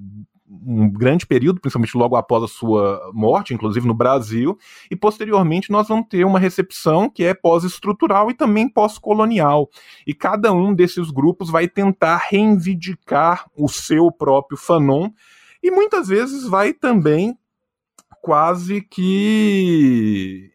um 0.64 0.90
grande 0.90 1.26
período, 1.26 1.60
principalmente 1.60 1.96
logo 1.96 2.14
após 2.16 2.42
a 2.44 2.48
sua 2.48 3.10
morte, 3.14 3.54
inclusive 3.54 3.86
no 3.86 3.94
Brasil, 3.94 4.58
e 4.90 4.96
posteriormente 4.96 5.70
nós 5.70 5.88
vamos 5.88 6.06
ter 6.08 6.24
uma 6.24 6.38
recepção 6.38 7.08
que 7.08 7.24
é 7.24 7.32
pós-estrutural 7.32 8.30
e 8.30 8.34
também 8.34 8.68
pós-colonial. 8.68 9.70
E 10.06 10.12
cada 10.12 10.52
um 10.52 10.74
desses 10.74 11.10
grupos 11.10 11.50
vai 11.50 11.66
tentar 11.68 12.18
reivindicar 12.28 13.50
o 13.56 13.68
seu 13.68 14.10
próprio 14.12 14.58
Fanon 14.58 15.10
e 15.62 15.70
muitas 15.70 16.08
vezes 16.08 16.46
vai 16.46 16.72
também 16.72 17.38
quase 18.20 18.80
que 18.80 20.51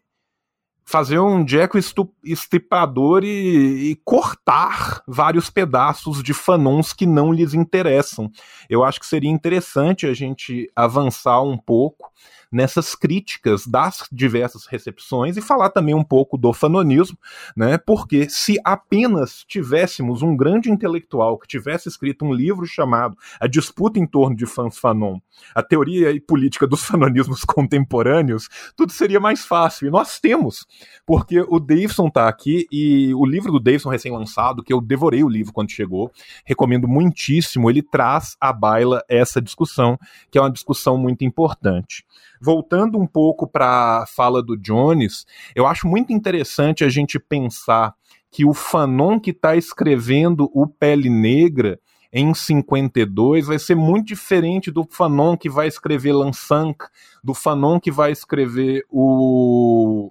fazer 0.88 1.18
um 1.18 1.46
Jeco 1.46 1.76
estripador 2.24 3.22
e, 3.22 3.90
e, 3.90 3.96
cortar 4.06 5.02
vários 5.06 5.50
pedaços 5.50 6.22
de 6.22 6.32
fanons 6.32 6.94
que 6.94 7.04
não 7.04 7.30
lhes 7.30 7.52
interessam. 7.52 8.30
Eu 8.70 8.82
acho 8.82 8.98
que 8.98 9.04
seria 9.04 9.28
interessante 9.28 10.06
a 10.06 10.14
gente 10.14 10.66
avançar 10.74 11.42
um 11.42 11.58
pouco 11.58 12.10
nessas 12.50 12.94
críticas 12.94 13.66
das 13.66 14.04
diversas 14.10 14.66
recepções 14.66 15.36
e 15.36 15.42
falar 15.42 15.70
também 15.70 15.94
um 15.94 16.04
pouco 16.04 16.36
do 16.36 16.52
fanonismo, 16.52 17.18
né? 17.56 17.78
Porque 17.78 18.28
se 18.28 18.56
apenas 18.64 19.44
tivéssemos 19.46 20.22
um 20.22 20.36
grande 20.36 20.70
intelectual 20.70 21.38
que 21.38 21.46
tivesse 21.46 21.88
escrito 21.88 22.24
um 22.24 22.32
livro 22.32 22.66
chamado 22.66 23.16
A 23.40 23.46
Disputa 23.46 23.98
em 23.98 24.06
Torno 24.06 24.36
de 24.36 24.46
Fãs 24.46 24.78
Fanon, 24.78 25.18
a 25.54 25.62
teoria 25.62 26.10
e 26.10 26.20
política 26.20 26.66
dos 26.66 26.84
fanonismos 26.84 27.44
contemporâneos, 27.46 28.48
tudo 28.76 28.92
seria 28.92 29.20
mais 29.20 29.44
fácil. 29.44 29.88
E 29.88 29.90
nós 29.90 30.18
temos, 30.18 30.66
porque 31.06 31.40
o 31.40 31.60
Davidson 31.60 32.10
tá 32.10 32.28
aqui 32.28 32.66
e 32.72 33.12
o 33.14 33.24
livro 33.26 33.52
do 33.52 33.60
Davidson 33.60 33.90
recém-lançado, 33.90 34.62
que 34.62 34.72
eu 34.72 34.80
devorei 34.80 35.22
o 35.22 35.28
livro 35.28 35.52
quando 35.52 35.70
chegou, 35.70 36.10
recomendo 36.44 36.88
muitíssimo, 36.88 37.70
ele 37.70 37.82
traz 37.82 38.36
à 38.40 38.52
baila 38.52 39.02
essa 39.08 39.40
discussão, 39.40 39.98
que 40.30 40.38
é 40.38 40.40
uma 40.40 40.50
discussão 40.50 40.96
muito 40.96 41.24
importante 41.24 42.04
voltando 42.40 42.98
um 42.98 43.06
pouco 43.06 43.46
para 43.46 44.02
a 44.02 44.06
fala 44.06 44.42
do 44.42 44.56
Jones, 44.56 45.26
eu 45.54 45.66
acho 45.66 45.86
muito 45.86 46.12
interessante 46.12 46.84
a 46.84 46.88
gente 46.88 47.18
pensar 47.18 47.94
que 48.30 48.44
o 48.44 48.52
Fanon 48.52 49.18
que 49.18 49.30
está 49.30 49.56
escrevendo 49.56 50.50
o 50.52 50.66
Pele 50.66 51.08
Negra 51.08 51.80
em 52.12 52.32
52 52.32 53.46
vai 53.46 53.58
ser 53.58 53.74
muito 53.74 54.08
diferente 54.08 54.70
do 54.70 54.86
Fanon 54.90 55.36
que 55.36 55.48
vai 55.48 55.68
escrever 55.68 56.12
Lansank, 56.12 56.84
do 57.22 57.34
Fanon 57.34 57.78
que 57.78 57.90
vai 57.90 58.12
escrever 58.12 58.84
o 58.88 60.10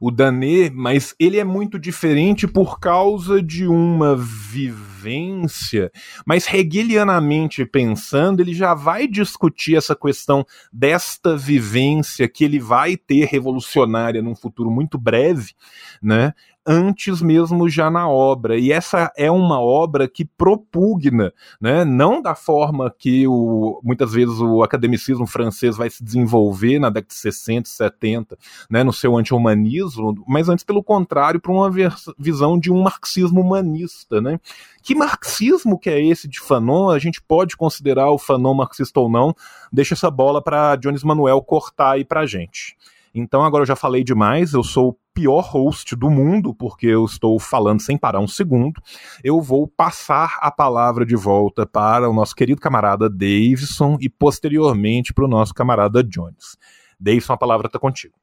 o 0.00 0.10
Danet, 0.10 0.74
mas 0.74 1.14
ele 1.18 1.38
é 1.38 1.44
muito 1.44 1.78
diferente 1.78 2.46
por 2.46 2.78
causa 2.78 3.42
de 3.42 3.66
uma 3.66 4.16
vivência. 4.16 5.90
Mas 6.24 6.52
hegelianamente 6.52 7.64
pensando, 7.64 8.40
ele 8.40 8.54
já 8.54 8.74
vai 8.74 9.06
discutir 9.06 9.76
essa 9.76 9.94
questão 9.94 10.44
desta 10.72 11.36
vivência 11.36 12.28
que 12.28 12.44
ele 12.44 12.58
vai 12.58 12.96
ter 12.96 13.26
revolucionária 13.26 14.22
num 14.22 14.34
futuro 14.34 14.70
muito 14.70 14.98
breve, 14.98 15.54
né? 16.02 16.32
Antes 16.66 17.22
mesmo 17.22 17.68
já 17.68 17.90
na 17.90 18.08
obra. 18.08 18.58
E 18.58 18.72
essa 18.72 19.12
é 19.16 19.30
uma 19.30 19.60
obra 19.60 20.08
que 20.08 20.24
propugna, 20.24 21.32
né, 21.60 21.84
não 21.84 22.20
da 22.20 22.34
forma 22.34 22.92
que 22.98 23.26
o, 23.26 23.80
muitas 23.82 24.12
vezes 24.12 24.40
o 24.40 24.62
academicismo 24.62 25.26
francês 25.26 25.76
vai 25.76 25.88
se 25.88 26.02
desenvolver 26.02 26.78
na 26.78 26.90
década 26.90 27.08
de 27.08 27.14
60 27.14 27.68
e 27.68 27.72
70, 27.72 28.38
né, 28.68 28.82
no 28.82 28.92
seu 28.92 29.16
anti-humanismo, 29.16 30.14
mas 30.26 30.48
antes, 30.48 30.64
pelo 30.64 30.82
contrário, 30.82 31.40
para 31.40 31.52
uma 31.52 31.70
visão 32.18 32.58
de 32.58 32.72
um 32.72 32.82
marxismo 32.82 33.40
humanista. 33.40 34.20
Né? 34.20 34.40
Que 34.82 34.94
marxismo 34.94 35.78
que 35.78 35.90
é 35.90 36.04
esse 36.04 36.26
de 36.26 36.40
Fanon? 36.40 36.90
A 36.90 36.98
gente 36.98 37.22
pode 37.22 37.56
considerar 37.56 38.10
o 38.10 38.18
Fanon 38.18 38.54
marxista 38.54 38.98
ou 39.00 39.08
não? 39.08 39.34
Deixa 39.72 39.94
essa 39.94 40.10
bola 40.10 40.42
para 40.42 40.76
Jones 40.76 41.04
Manuel 41.04 41.40
cortar 41.42 41.92
aí 41.92 42.04
para 42.04 42.26
gente. 42.26 42.76
Então 43.14 43.42
agora 43.42 43.62
eu 43.62 43.66
já 43.66 43.76
falei 43.76 44.04
demais, 44.04 44.52
eu 44.52 44.62
sou 44.62 44.98
pior 45.16 45.40
host 45.40 45.96
do 45.96 46.10
mundo, 46.10 46.54
porque 46.54 46.86
eu 46.86 47.06
estou 47.06 47.40
falando 47.40 47.80
sem 47.80 47.96
parar 47.96 48.20
um 48.20 48.28
segundo. 48.28 48.82
Eu 49.24 49.40
vou 49.40 49.66
passar 49.66 50.38
a 50.42 50.50
palavra 50.50 51.06
de 51.06 51.16
volta 51.16 51.64
para 51.64 52.08
o 52.08 52.12
nosso 52.12 52.34
querido 52.34 52.60
camarada 52.60 53.08
Davidson 53.08 53.96
e 53.98 54.10
posteriormente 54.10 55.14
para 55.14 55.24
o 55.24 55.28
nosso 55.28 55.54
camarada 55.54 56.04
Jones. 56.04 56.58
Davidson, 57.00 57.32
a 57.32 57.38
palavra 57.38 57.66
está 57.66 57.78
contigo. 57.78 58.14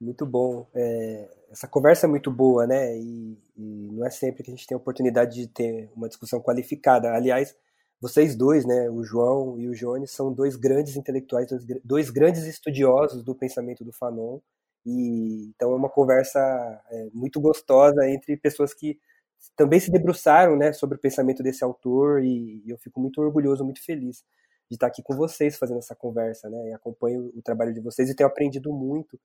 Muito 0.00 0.24
bom. 0.24 0.68
É, 0.72 1.28
essa 1.50 1.66
conversa 1.66 2.06
é 2.06 2.08
muito 2.08 2.30
boa, 2.30 2.64
né? 2.64 2.96
E, 2.96 3.36
e, 3.56 3.90
não 3.90 4.06
é 4.06 4.10
sempre 4.10 4.44
que 4.44 4.50
a 4.52 4.54
gente 4.54 4.68
tem 4.68 4.76
a 4.76 4.78
oportunidade 4.78 5.34
de 5.34 5.48
ter 5.48 5.90
uma 5.96 6.06
discussão 6.06 6.40
qualificada. 6.40 7.12
Aliás, 7.12 7.56
vocês 8.00 8.36
dois, 8.36 8.64
né, 8.64 8.88
o 8.88 9.02
João 9.02 9.58
e 9.58 9.68
o 9.68 9.74
Jones, 9.74 10.12
são 10.12 10.32
dois 10.32 10.54
grandes 10.54 10.94
intelectuais, 10.96 11.48
dois, 11.48 11.64
dois 11.82 12.10
grandes 12.10 12.44
estudiosos 12.44 13.24
do 13.24 13.34
pensamento 13.34 13.84
do 13.84 13.92
Fanon. 13.92 14.38
E, 14.86 15.50
então 15.54 15.72
é 15.72 15.74
uma 15.74 15.90
conversa 15.90 16.40
é, 16.90 17.08
muito 17.12 17.40
gostosa 17.40 18.08
entre 18.08 18.36
pessoas 18.36 18.72
que 18.72 18.98
também 19.56 19.80
se 19.80 19.90
debruçaram 19.90 20.56
né, 20.56 20.72
sobre 20.72 20.96
o 20.96 21.00
pensamento 21.00 21.42
desse 21.42 21.64
autor 21.64 22.24
e, 22.24 22.62
e 22.64 22.70
eu 22.70 22.78
fico 22.78 23.00
muito 23.00 23.20
orgulhoso, 23.20 23.64
muito 23.64 23.84
feliz 23.84 24.24
de 24.68 24.76
estar 24.76 24.86
aqui 24.86 25.02
com 25.02 25.14
vocês 25.14 25.56
fazendo 25.58 25.78
essa 25.78 25.94
conversa, 25.94 26.50
né? 26.50 26.70
E 26.70 26.72
acompanho 26.72 27.30
o 27.34 27.42
trabalho 27.42 27.72
de 27.72 27.80
vocês 27.80 28.10
e 28.10 28.14
tenho 28.14 28.28
aprendido 28.28 28.72
muito 28.72 29.18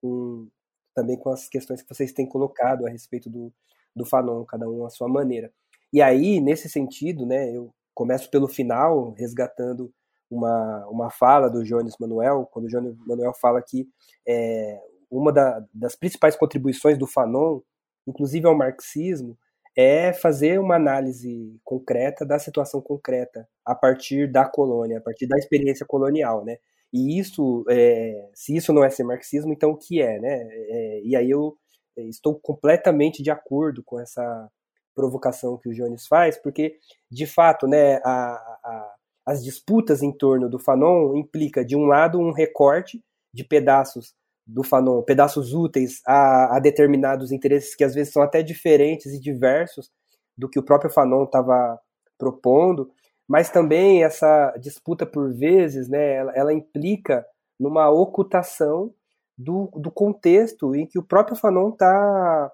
com, 0.00 0.48
também 0.94 1.18
com 1.18 1.30
as 1.30 1.48
questões 1.48 1.82
que 1.82 1.88
vocês 1.94 2.12
têm 2.12 2.26
colocado 2.26 2.86
a 2.86 2.90
respeito 2.90 3.28
do, 3.28 3.52
do 3.94 4.06
Fanon, 4.06 4.44
cada 4.44 4.68
um 4.68 4.86
à 4.86 4.90
sua 4.90 5.08
maneira. 5.08 5.52
E 5.92 6.00
aí, 6.00 6.40
nesse 6.40 6.68
sentido, 6.68 7.26
né, 7.26 7.54
eu 7.54 7.74
começo 7.94 8.30
pelo 8.30 8.48
final, 8.48 9.10
resgatando 9.12 9.92
uma, 10.30 10.86
uma 10.88 11.10
fala 11.10 11.48
do 11.48 11.62
Jones 11.62 11.96
Manuel, 12.00 12.48
quando 12.50 12.66
o 12.66 12.68
Jones 12.68 12.96
Manuel 13.06 13.34
fala 13.34 13.62
que 13.62 13.88
é, 14.26 14.80
uma 15.10 15.32
da, 15.32 15.64
das 15.72 15.94
principais 15.96 16.36
contribuições 16.36 16.98
do 16.98 17.06
Fanon, 17.06 17.60
inclusive 18.06 18.46
ao 18.46 18.56
marxismo, 18.56 19.38
é 19.76 20.12
fazer 20.12 20.58
uma 20.58 20.76
análise 20.76 21.60
concreta 21.62 22.24
da 22.24 22.38
situação 22.38 22.80
concreta 22.80 23.46
a 23.64 23.74
partir 23.74 24.30
da 24.30 24.48
colônia, 24.48 24.98
a 24.98 25.00
partir 25.02 25.26
da 25.26 25.36
experiência 25.36 25.84
colonial, 25.84 26.44
né? 26.44 26.56
E 26.92 27.18
isso, 27.18 27.64
é, 27.68 28.30
se 28.32 28.56
isso 28.56 28.72
não 28.72 28.82
é 28.82 28.88
ser 28.88 29.04
marxismo, 29.04 29.52
então 29.52 29.70
o 29.70 29.76
que 29.76 30.00
é, 30.00 30.18
né? 30.18 30.48
É, 30.50 31.00
e 31.04 31.14
aí 31.14 31.30
eu 31.30 31.56
estou 31.96 32.38
completamente 32.38 33.22
de 33.22 33.30
acordo 33.30 33.82
com 33.84 34.00
essa 34.00 34.50
provocação 34.94 35.58
que 35.58 35.68
o 35.68 35.74
Jones 35.74 36.06
faz, 36.06 36.38
porque, 36.38 36.78
de 37.10 37.26
fato, 37.26 37.66
né, 37.66 37.96
a, 37.96 38.32
a, 38.64 38.94
as 39.26 39.44
disputas 39.44 40.02
em 40.02 40.10
torno 40.10 40.48
do 40.48 40.58
Fanon 40.58 41.14
implica, 41.16 41.64
de 41.64 41.76
um 41.76 41.84
lado, 41.84 42.18
um 42.18 42.32
recorte 42.32 43.02
de 43.32 43.44
pedaços 43.44 44.14
do 44.46 44.62
Fanon, 44.62 45.02
pedaços 45.02 45.52
úteis 45.52 46.00
a, 46.06 46.56
a 46.56 46.60
determinados 46.60 47.32
interesses 47.32 47.74
que 47.74 47.82
às 47.82 47.94
vezes 47.94 48.12
são 48.12 48.22
até 48.22 48.42
diferentes 48.42 49.12
e 49.12 49.20
diversos 49.20 49.90
do 50.36 50.48
que 50.48 50.58
o 50.58 50.62
próprio 50.62 50.90
Fanon 50.90 51.24
estava 51.24 51.78
propondo, 52.16 52.90
mas 53.26 53.50
também 53.50 54.04
essa 54.04 54.54
disputa 54.60 55.04
por 55.04 55.34
vezes, 55.34 55.88
né, 55.88 56.14
ela, 56.14 56.32
ela 56.34 56.52
implica 56.52 57.26
numa 57.58 57.90
ocultação 57.90 58.94
do, 59.36 59.68
do 59.74 59.90
contexto 59.90 60.74
em 60.74 60.86
que 60.86 60.98
o 60.98 61.02
próprio 61.02 61.36
Fanon 61.36 61.70
está 61.70 62.52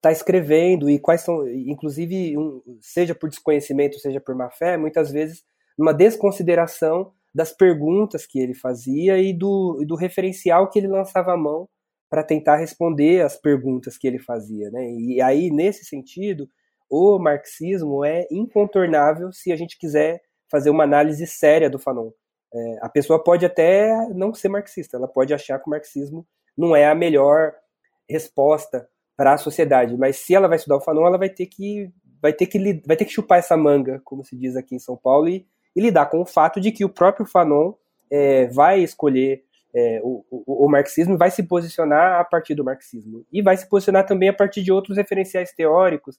tá 0.00 0.12
escrevendo 0.12 0.88
e 0.88 0.98
quais 0.98 1.22
são, 1.22 1.46
inclusive, 1.48 2.36
um, 2.38 2.62
seja 2.80 3.14
por 3.14 3.28
desconhecimento, 3.28 3.98
seja 3.98 4.20
por 4.20 4.34
má 4.34 4.50
fé, 4.50 4.76
muitas 4.76 5.10
vezes 5.10 5.44
uma 5.76 5.92
desconsideração 5.92 7.12
das 7.34 7.52
perguntas 7.52 8.26
que 8.26 8.38
ele 8.38 8.54
fazia 8.54 9.18
e 9.18 9.32
do, 9.32 9.84
do 9.86 9.94
referencial 9.94 10.68
que 10.68 10.78
ele 10.78 10.88
lançava 10.88 11.32
a 11.32 11.36
mão 11.36 11.68
para 12.08 12.24
tentar 12.24 12.56
responder 12.56 13.22
as 13.22 13.36
perguntas 13.36 13.96
que 13.96 14.06
ele 14.06 14.18
fazia. 14.18 14.68
Né? 14.70 14.90
E 14.92 15.22
aí, 15.22 15.50
nesse 15.50 15.84
sentido, 15.84 16.48
o 16.90 17.18
marxismo 17.20 18.04
é 18.04 18.26
incontornável 18.30 19.32
se 19.32 19.52
a 19.52 19.56
gente 19.56 19.78
quiser 19.78 20.20
fazer 20.50 20.70
uma 20.70 20.82
análise 20.82 21.24
séria 21.26 21.70
do 21.70 21.78
Fanon. 21.78 22.10
É, 22.52 22.78
a 22.82 22.88
pessoa 22.88 23.22
pode 23.22 23.46
até 23.46 24.08
não 24.12 24.34
ser 24.34 24.48
marxista, 24.48 24.96
ela 24.96 25.06
pode 25.06 25.32
achar 25.32 25.60
que 25.60 25.68
o 25.68 25.70
marxismo 25.70 26.26
não 26.58 26.74
é 26.74 26.86
a 26.86 26.94
melhor 26.96 27.52
resposta 28.08 28.88
para 29.16 29.34
a 29.34 29.38
sociedade, 29.38 29.96
mas 29.96 30.16
se 30.16 30.34
ela 30.34 30.48
vai 30.48 30.56
estudar 30.56 30.78
o 30.78 30.80
Fanon, 30.80 31.06
ela 31.06 31.18
vai 31.18 31.28
ter 31.28 31.46
que 31.46 31.92
vai 32.20 32.32
ter 32.32 32.46
que 32.46 32.82
vai 32.84 32.96
ter 32.96 33.04
que 33.04 33.12
chupar 33.12 33.38
essa 33.38 33.56
manga, 33.56 34.00
como 34.04 34.24
se 34.24 34.36
diz 34.36 34.56
aqui 34.56 34.74
em 34.74 34.80
São 34.80 34.96
Paulo, 34.96 35.28
e, 35.28 35.46
e 35.74 35.80
lidar 35.80 36.06
com 36.06 36.20
o 36.20 36.26
fato 36.26 36.60
de 36.60 36.72
que 36.72 36.84
o 36.84 36.88
próprio 36.88 37.26
Fanon 37.26 37.74
é, 38.10 38.46
vai 38.48 38.80
escolher 38.80 39.44
é, 39.74 40.00
o, 40.02 40.24
o, 40.30 40.66
o, 40.66 40.68
marxismo 40.68 41.16
vai 41.16 41.30
se 41.30 41.44
posicionar 41.44 42.20
a 42.20 42.24
partir 42.24 42.54
do 42.54 42.64
marxismo 42.64 43.24
e 43.32 43.40
vai 43.40 43.56
se 43.56 43.68
posicionar 43.68 44.04
também 44.04 44.28
a 44.28 44.32
partir 44.32 44.62
de 44.62 44.72
outros 44.72 44.96
referenciais 44.96 45.52
teóricos 45.52 46.18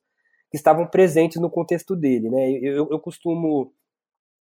que 0.50 0.58
estavam 0.58 0.88
presentes 0.88 1.42
no 1.42 1.50
contexto 1.50 1.96
dele. 1.96 2.30
Né? 2.30 2.52
Eu, 2.62 2.88
eu 2.90 3.00
costumo 3.00 3.74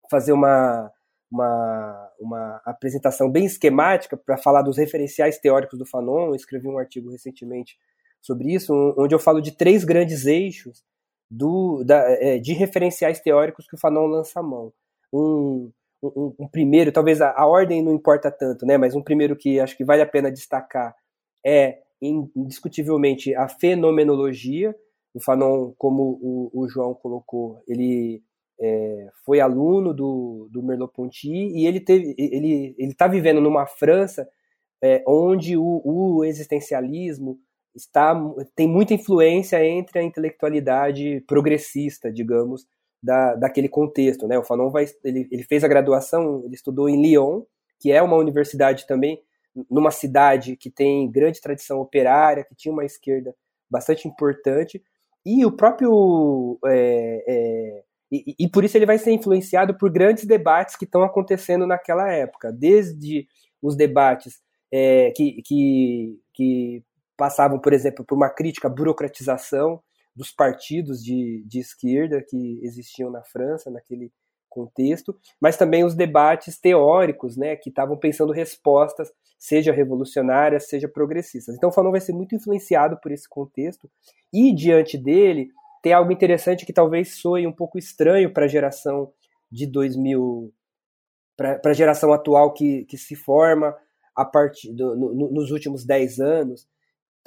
fazer 0.09 0.31
uma, 0.31 0.91
uma, 1.31 2.11
uma 2.19 2.61
apresentação 2.65 3.31
bem 3.31 3.45
esquemática 3.45 4.15
para 4.15 4.37
falar 4.37 4.61
dos 4.61 4.77
referenciais 4.77 5.39
teóricos 5.39 5.77
do 5.77 5.85
Fanon. 5.85 6.27
Eu 6.27 6.35
escrevi 6.35 6.67
um 6.67 6.77
artigo 6.77 7.11
recentemente 7.11 7.77
sobre 8.21 8.53
isso, 8.53 8.73
onde 8.97 9.15
eu 9.15 9.19
falo 9.19 9.41
de 9.41 9.51
três 9.51 9.83
grandes 9.83 10.25
eixos 10.25 10.83
do, 11.29 11.83
da, 11.83 11.99
é, 12.11 12.37
de 12.37 12.53
referenciais 12.53 13.19
teóricos 13.19 13.67
que 13.67 13.75
o 13.75 13.79
Fanon 13.79 14.07
lança 14.07 14.39
a 14.39 14.43
mão. 14.43 14.73
Um, 15.11 15.71
um, 16.01 16.35
um 16.39 16.47
primeiro, 16.47 16.91
talvez 16.91 17.21
a, 17.21 17.31
a, 17.31 17.45
ordem 17.45 17.81
não 17.81 17.93
importa 17.93 18.31
tanto, 18.31 18.65
né, 18.65 18.77
mas 18.77 18.95
um 18.95 19.01
primeiro 19.01 19.35
que 19.35 19.59
acho 19.59 19.75
que 19.75 19.83
vale 19.83 20.01
a 20.01 20.07
pena 20.07 20.31
destacar 20.31 20.95
é 21.45 21.79
indiscutivelmente 22.01 23.35
a 23.35 23.47
fenomenologia, 23.49 24.73
o 25.13 25.19
Fanon, 25.19 25.73
como 25.77 26.17
o, 26.21 26.51
o 26.53 26.69
João 26.69 26.93
colocou, 26.93 27.61
ele 27.67 28.23
é, 28.59 29.07
foi 29.25 29.39
aluno 29.39 29.93
do, 29.93 30.47
do 30.51 30.61
Merleau-Ponty 30.61 31.29
e 31.29 31.65
ele 31.65 31.79
teve, 31.79 32.13
ele 32.17 32.75
está 32.79 33.07
vivendo 33.07 33.41
numa 33.41 33.65
França 33.65 34.27
é, 34.81 35.03
onde 35.07 35.57
o, 35.57 35.81
o, 35.83 36.23
existencialismo 36.23 37.39
está 37.75 38.15
tem 38.55 38.67
muita 38.67 38.93
influência 38.93 39.63
entre 39.65 39.99
a 39.99 40.03
intelectualidade 40.03 41.23
progressista, 41.27 42.11
digamos, 42.11 42.65
da, 43.01 43.35
daquele 43.35 43.69
contexto, 43.69 44.27
né? 44.27 44.37
O 44.37 44.43
Fanon 44.43 44.69
vai, 44.69 44.85
ele, 45.03 45.27
ele 45.31 45.43
fez 45.43 45.63
a 45.63 45.67
graduação, 45.67 46.43
ele 46.45 46.55
estudou 46.55 46.89
em 46.89 47.01
Lyon, 47.01 47.43
que 47.79 47.91
é 47.91 48.01
uma 48.01 48.17
universidade 48.17 48.85
também 48.85 49.21
numa 49.69 49.91
cidade 49.91 50.55
que 50.55 50.69
tem 50.69 51.09
grande 51.09 51.41
tradição 51.41 51.79
operária, 51.79 52.43
que 52.43 52.55
tinha 52.55 52.71
uma 52.71 52.85
esquerda 52.85 53.33
bastante 53.69 54.07
importante, 54.07 54.81
e 55.25 55.45
o 55.45 55.51
próprio. 55.51 56.59
É, 56.65 57.23
é, 57.27 57.83
e, 58.11 58.35
e, 58.39 58.49
por 58.49 58.63
isso 58.63 58.75
ele 58.75 58.87
vai 58.87 58.97
ser 58.97 59.11
influenciado 59.11 59.77
por 59.77 59.91
grandes 59.91 60.25
debates 60.25 60.75
que 60.75 60.85
estão 60.85 61.03
acontecendo 61.03 61.67
naquela 61.67 62.11
época, 62.11 62.51
desde 62.51 63.27
os 63.61 63.75
debates 63.75 64.39
é, 64.71 65.11
que, 65.11 65.41
que, 65.43 66.19
que, 66.33 66.83
passavam, 67.15 67.59
por 67.59 67.73
exemplo, 67.73 68.03
por 68.05 68.15
uma 68.15 68.29
crítica 68.29 68.67
à 68.67 68.71
burocratização 68.71 69.81
dos 70.19 70.31
partidos 70.31 71.01
de, 71.01 71.41
de 71.47 71.59
esquerda 71.59 72.21
que 72.21 72.59
existiam 72.61 73.09
na 73.09 73.23
França 73.23 73.71
naquele 73.71 74.11
contexto, 74.49 75.17
mas 75.39 75.55
também 75.55 75.85
os 75.85 75.95
debates 75.95 76.59
teóricos, 76.59 77.37
né, 77.37 77.55
que 77.55 77.69
estavam 77.69 77.95
pensando 77.97 78.33
respostas, 78.33 79.09
seja 79.37 79.71
revolucionárias, 79.71 80.67
seja 80.67 80.89
progressistas. 80.89 81.55
Então 81.55 81.71
Fanon 81.71 81.91
vai 81.91 82.01
ser 82.01 82.11
muito 82.11 82.35
influenciado 82.35 82.99
por 83.01 83.13
esse 83.13 83.29
contexto 83.29 83.89
e 84.33 84.53
diante 84.53 84.97
dele 84.97 85.47
tem 85.81 85.93
algo 85.93 86.11
interessante 86.11 86.65
que 86.65 86.73
talvez 86.73 87.15
soe 87.21 87.47
um 87.47 87.53
pouco 87.53 87.77
estranho 87.79 88.33
para 88.33 88.43
a 88.43 88.49
geração 88.49 89.13
de 89.49 89.65
2000, 89.65 90.53
para 91.37 91.61
a 91.63 91.73
geração 91.73 92.11
atual 92.11 92.53
que, 92.53 92.83
que 92.83 92.97
se 92.97 93.15
forma 93.15 93.73
a 94.13 94.25
partir 94.25 94.73
do, 94.73 94.97
no, 94.97 95.31
nos 95.31 95.49
últimos 95.49 95.85
10 95.85 96.19
anos, 96.19 96.67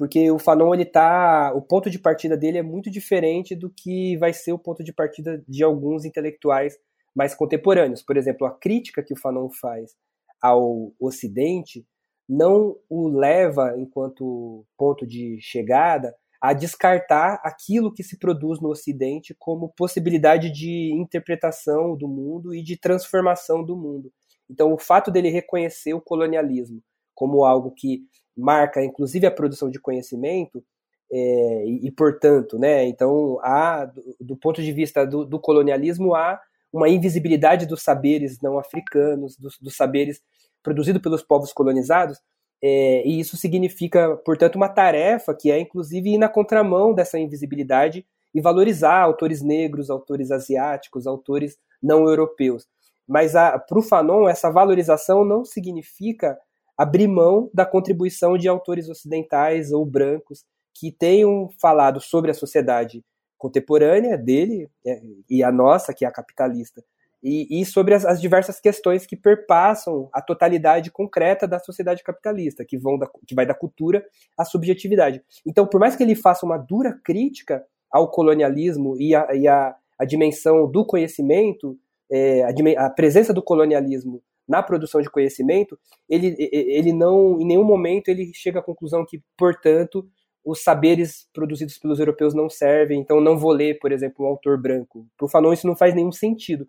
porque 0.02 0.28
o 0.32 0.38
Fanon 0.40 0.74
ele 0.74 0.84
tá, 0.84 1.52
o 1.54 1.62
ponto 1.62 1.88
de 1.88 1.96
partida 1.96 2.36
dele 2.36 2.58
é 2.58 2.62
muito 2.62 2.90
diferente 2.90 3.54
do 3.54 3.70
que 3.70 4.16
vai 4.16 4.32
ser 4.32 4.52
o 4.52 4.58
ponto 4.58 4.82
de 4.82 4.92
partida 4.92 5.40
de 5.46 5.62
alguns 5.62 6.04
intelectuais 6.04 6.76
mais 7.14 7.36
contemporâneos. 7.36 8.02
Por 8.02 8.16
exemplo, 8.16 8.44
a 8.44 8.50
crítica 8.50 9.00
que 9.00 9.14
o 9.14 9.16
Fanon 9.16 9.48
faz 9.48 9.94
ao 10.42 10.92
Ocidente 10.98 11.86
não 12.28 12.76
o 12.90 13.06
leva, 13.06 13.76
enquanto 13.78 14.66
ponto 14.76 15.06
de 15.06 15.38
chegada, 15.40 16.12
a 16.40 16.52
descartar 16.52 17.40
aquilo 17.44 17.94
que 17.94 18.02
se 18.02 18.18
produz 18.18 18.60
no 18.60 18.70
Ocidente 18.70 19.36
como 19.38 19.72
possibilidade 19.76 20.50
de 20.50 20.92
interpretação 20.94 21.96
do 21.96 22.08
mundo 22.08 22.52
e 22.52 22.60
de 22.60 22.76
transformação 22.76 23.64
do 23.64 23.76
mundo. 23.76 24.12
Então, 24.50 24.72
o 24.72 24.78
fato 24.78 25.12
dele 25.12 25.30
reconhecer 25.30 25.94
o 25.94 26.00
colonialismo 26.00 26.82
como 27.14 27.44
algo 27.44 27.70
que 27.70 28.02
marca, 28.36 28.82
inclusive, 28.82 29.26
a 29.26 29.30
produção 29.30 29.70
de 29.70 29.80
conhecimento, 29.80 30.62
é, 31.10 31.64
e, 31.66 31.88
e, 31.88 31.90
portanto, 31.90 32.58
né, 32.58 32.84
então, 32.84 33.38
há, 33.42 33.84
do, 33.84 34.02
do 34.20 34.36
ponto 34.36 34.62
de 34.62 34.72
vista 34.72 35.06
do, 35.06 35.24
do 35.24 35.38
colonialismo, 35.38 36.14
há 36.14 36.40
uma 36.72 36.88
invisibilidade 36.88 37.66
dos 37.66 37.82
saberes 37.82 38.40
não 38.40 38.58
africanos, 38.58 39.36
dos, 39.36 39.58
dos 39.58 39.76
saberes 39.76 40.22
produzidos 40.62 41.02
pelos 41.02 41.22
povos 41.22 41.52
colonizados, 41.52 42.18
é, 42.62 43.06
e 43.06 43.18
isso 43.18 43.36
significa, 43.36 44.16
portanto, 44.24 44.56
uma 44.56 44.68
tarefa 44.68 45.34
que 45.34 45.50
é, 45.50 45.58
inclusive, 45.58 46.14
ir 46.14 46.18
na 46.18 46.28
contramão 46.28 46.94
dessa 46.94 47.18
invisibilidade 47.18 48.06
e 48.34 48.40
valorizar 48.40 49.00
autores 49.00 49.42
negros, 49.42 49.90
autores 49.90 50.30
asiáticos, 50.30 51.06
autores 51.06 51.58
não 51.82 52.08
europeus. 52.08 52.66
Mas 53.06 53.32
para 53.32 53.78
o 53.78 53.82
Fanon, 53.82 54.28
essa 54.28 54.50
valorização 54.50 55.24
não 55.24 55.44
significa 55.44 56.38
abrir 56.82 57.06
mão 57.06 57.48
da 57.54 57.64
contribuição 57.64 58.36
de 58.36 58.48
autores 58.48 58.88
ocidentais 58.88 59.70
ou 59.70 59.86
brancos 59.86 60.44
que 60.74 60.90
tenham 60.90 61.48
falado 61.60 62.00
sobre 62.00 62.30
a 62.30 62.34
sociedade 62.34 63.04
contemporânea 63.38 64.18
dele 64.18 64.68
é, 64.86 65.00
e 65.30 65.42
a 65.44 65.52
nossa, 65.52 65.94
que 65.94 66.04
é 66.04 66.08
a 66.08 66.12
capitalista, 66.12 66.82
e, 67.22 67.60
e 67.60 67.64
sobre 67.64 67.94
as, 67.94 68.04
as, 68.04 68.20
diversas 68.20 68.58
questões 68.58 69.06
que 69.06 69.16
perpassam 69.16 70.08
a 70.12 70.20
totalidade 70.20 70.90
concreta 70.90 71.46
da 71.46 71.60
sociedade 71.60 72.02
capitalista, 72.02 72.64
que, 72.64 72.76
vão 72.76 72.98
da, 72.98 73.08
que 73.26 73.34
vai 73.34 73.46
da 73.46 73.54
cultura 73.54 74.04
à 74.36 74.44
subjetividade. 74.44 75.22
Então, 75.46 75.64
por 75.66 75.78
mais 75.78 75.94
que 75.94 76.02
ele 76.02 76.16
faça 76.16 76.44
uma 76.44 76.58
dura 76.58 76.98
crítica 77.04 77.64
ao 77.90 78.10
colonialismo 78.10 78.96
e 78.98 79.14
a, 79.14 79.28
e 79.34 79.46
a, 79.46 79.76
a 79.98 80.04
dimensão 80.04 80.68
do 80.68 80.84
conhecimento, 80.84 81.78
é, 82.10 82.42
a, 82.42 82.86
a 82.86 82.90
presença 82.90 83.32
do 83.32 83.42
colonialismo 83.42 84.20
na 84.48 84.62
produção 84.62 85.00
de 85.00 85.10
conhecimento, 85.10 85.78
ele, 86.08 86.36
ele 86.38 86.92
não, 86.92 87.40
em 87.40 87.46
nenhum 87.46 87.64
momento, 87.64 88.08
ele 88.08 88.32
chega 88.34 88.58
à 88.58 88.62
conclusão 88.62 89.04
que, 89.06 89.22
portanto, 89.36 90.06
os 90.44 90.62
saberes 90.62 91.28
produzidos 91.32 91.78
pelos 91.78 92.00
europeus 92.00 92.34
não 92.34 92.50
servem, 92.50 93.00
então 93.00 93.20
não 93.20 93.38
vou 93.38 93.52
ler, 93.52 93.78
por 93.78 93.92
exemplo, 93.92 94.24
um 94.24 94.28
autor 94.28 94.60
branco. 94.60 95.06
Para 95.16 95.26
o 95.26 95.28
Fanon 95.28 95.52
isso 95.52 95.66
não 95.66 95.76
faz 95.76 95.94
nenhum 95.94 96.10
sentido, 96.10 96.66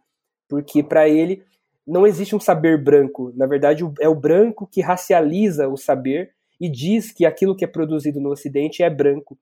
porque 0.47 0.83
para 0.83 1.09
ele 1.09 1.43
não 1.85 2.05
existe 2.05 2.35
um 2.35 2.39
saber 2.39 2.81
branco. 2.81 3.33
Na 3.35 3.47
verdade, 3.47 3.83
é 3.99 4.07
o 4.07 4.15
branco 4.15 4.67
que 4.67 4.81
racializa 4.81 5.67
o 5.67 5.75
saber 5.75 6.31
e 6.59 6.69
diz 6.69 7.11
que 7.11 7.25
aquilo 7.25 7.55
que 7.55 7.65
é 7.65 7.67
produzido 7.67 8.21
no 8.21 8.29
Ocidente 8.29 8.83
é 8.83 8.89
branco. 8.89 9.37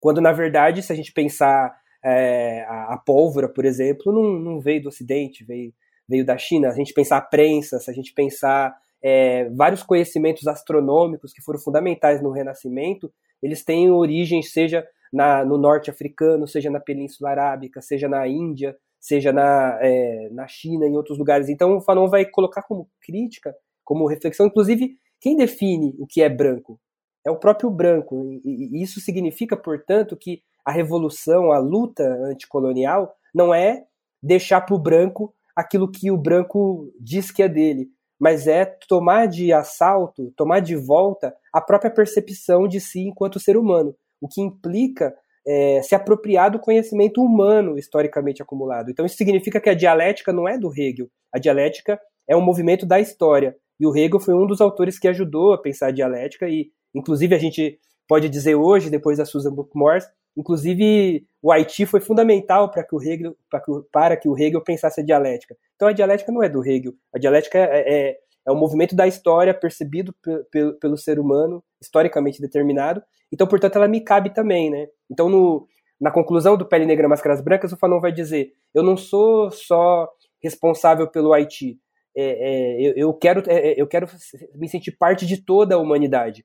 Quando, 0.00 0.20
na 0.20 0.32
verdade, 0.32 0.82
se 0.82 0.92
a 0.92 0.96
gente 0.96 1.12
pensar 1.12 1.78
é, 2.02 2.62
a, 2.62 2.94
a, 2.94 2.98
pólvora, 2.98 3.48
por 3.48 3.64
exemplo, 3.64 4.12
não, 4.12 4.38
não 4.38 4.60
veio 4.60 4.82
do 4.82 4.88
Ocidente, 4.88 5.44
veio, 5.44 5.72
veio 6.10 6.24
da 6.24 6.36
China. 6.36 6.68
A 6.68 6.74
gente 6.74 6.92
pensar 6.92 7.18
a 7.18 7.22
prensa, 7.22 7.78
se 7.78 7.90
a 7.90 7.94
gente 7.94 8.12
pensar 8.12 8.76
é, 9.02 9.48
vários 9.50 9.82
conhecimentos 9.82 10.46
astronômicos 10.46 11.32
que 11.32 11.40
foram 11.40 11.60
fundamentais 11.60 12.20
no 12.20 12.30
Renascimento, 12.30 13.12
eles 13.42 13.64
têm 13.64 13.90
origem, 13.90 14.42
seja 14.42 14.84
na, 15.12 15.44
no 15.44 15.56
norte 15.56 15.90
africano, 15.90 16.46
seja 16.46 16.70
na 16.70 16.80
Península 16.80 17.30
Arábica, 17.30 17.80
seja 17.80 18.08
na 18.08 18.26
Índia, 18.26 18.76
seja 18.98 19.32
na, 19.32 19.78
é, 19.80 20.28
na 20.32 20.46
China, 20.46 20.86
em 20.86 20.96
outros 20.96 21.16
lugares. 21.16 21.48
Então 21.48 21.76
o 21.76 21.80
Fanon 21.80 22.08
vai 22.08 22.26
colocar 22.26 22.62
como 22.62 22.90
crítica, 23.00 23.54
como 23.84 24.06
reflexão, 24.06 24.46
inclusive 24.46 24.96
quem 25.20 25.36
define 25.36 25.94
o 25.98 26.06
que 26.06 26.20
é 26.20 26.28
branco 26.28 26.78
é 27.24 27.30
o 27.30 27.36
próprio 27.36 27.70
branco. 27.70 28.40
E, 28.44 28.82
isso 28.82 29.00
significa, 29.00 29.56
portanto, 29.56 30.16
que 30.16 30.42
a 30.64 30.72
revolução, 30.72 31.52
a 31.52 31.58
luta 31.58 32.04
anticolonial, 32.24 33.14
não 33.34 33.54
é 33.54 33.84
deixar 34.22 34.60
para 34.60 34.74
o 34.74 34.78
branco 34.78 35.34
aquilo 35.60 35.90
que 35.90 36.10
o 36.10 36.16
branco 36.16 36.92
diz 37.00 37.30
que 37.30 37.42
é 37.42 37.48
dele, 37.48 37.88
mas 38.18 38.46
é 38.46 38.64
tomar 38.88 39.26
de 39.26 39.52
assalto, 39.52 40.32
tomar 40.36 40.60
de 40.60 40.76
volta 40.76 41.34
a 41.52 41.60
própria 41.60 41.90
percepção 41.90 42.68
de 42.68 42.80
si 42.80 43.00
enquanto 43.00 43.40
ser 43.40 43.56
humano, 43.56 43.94
o 44.20 44.28
que 44.28 44.40
implica 44.40 45.14
é, 45.46 45.80
se 45.82 45.94
apropriar 45.94 46.50
do 46.50 46.58
conhecimento 46.58 47.22
humano 47.22 47.78
historicamente 47.78 48.42
acumulado. 48.42 48.90
Então 48.90 49.06
isso 49.06 49.16
significa 49.16 49.60
que 49.60 49.70
a 49.70 49.74
dialética 49.74 50.32
não 50.32 50.46
é 50.48 50.58
do 50.58 50.70
Hegel, 50.70 51.08
a 51.32 51.38
dialética 51.38 51.98
é 52.28 52.36
um 52.36 52.42
movimento 52.42 52.84
da 52.84 53.00
história. 53.00 53.56
E 53.78 53.86
o 53.86 53.96
Hegel 53.96 54.20
foi 54.20 54.34
um 54.34 54.46
dos 54.46 54.60
autores 54.60 54.98
que 54.98 55.08
ajudou 55.08 55.54
a 55.54 55.58
pensar 55.60 55.86
a 55.86 55.92
dialética 55.92 56.46
e 56.46 56.70
Inclusive, 56.94 57.34
a 57.34 57.38
gente 57.38 57.78
pode 58.08 58.28
dizer 58.28 58.54
hoje, 58.54 58.90
depois 58.90 59.18
da 59.18 59.24
Susan 59.24 59.52
Bookmore, 59.52 60.04
inclusive 60.40 61.26
o 61.42 61.52
Haiti 61.52 61.86
foi 61.86 62.00
fundamental 62.00 62.70
para 62.70 62.82
que 62.82 62.94
o 62.94 63.02
Hegel 63.02 63.36
para 63.50 63.60
que, 63.60 63.70
para 63.92 64.16
que 64.16 64.28
o 64.28 64.36
Hegel 64.36 64.62
pensasse 64.62 65.00
a 65.00 65.04
dialética. 65.04 65.56
Então 65.76 65.88
a 65.88 65.92
dialética 65.92 66.32
não 66.32 66.42
é 66.42 66.48
do 66.48 66.64
Hegel, 66.66 66.94
a 67.14 67.18
dialética 67.18 67.58
é, 67.58 68.08
é, 68.08 68.18
é 68.46 68.52
um 68.52 68.56
movimento 68.56 68.96
da 68.96 69.06
história 69.06 69.54
percebido 69.54 70.14
pelo, 70.50 70.74
pelo 70.74 70.96
ser 70.96 71.18
humano, 71.18 71.62
historicamente 71.80 72.40
determinado. 72.40 73.02
Então, 73.32 73.46
portanto, 73.46 73.76
ela 73.76 73.86
me 73.86 74.00
cabe 74.00 74.30
também, 74.30 74.70
né? 74.70 74.88
Então, 75.08 75.28
no, 75.28 75.68
na 76.00 76.10
conclusão 76.10 76.56
do 76.56 76.66
Pele 76.66 76.84
Negra 76.84 77.08
Máscaras 77.08 77.40
Brancas, 77.40 77.72
o 77.72 77.76
Fanon 77.76 78.00
vai 78.00 78.12
dizer: 78.12 78.52
eu 78.74 78.82
não 78.82 78.96
sou 78.96 79.50
só 79.50 80.08
responsável 80.42 81.06
pelo 81.06 81.32
Haiti, 81.32 81.78
é, 82.16 82.24
é, 82.24 82.80
eu, 82.80 82.92
eu, 82.96 83.14
quero, 83.14 83.42
é, 83.46 83.72
é, 83.72 83.80
eu 83.80 83.86
quero 83.86 84.08
me 84.54 84.68
sentir 84.68 84.92
parte 84.92 85.26
de 85.26 85.36
toda 85.36 85.76
a 85.76 85.78
humanidade 85.78 86.44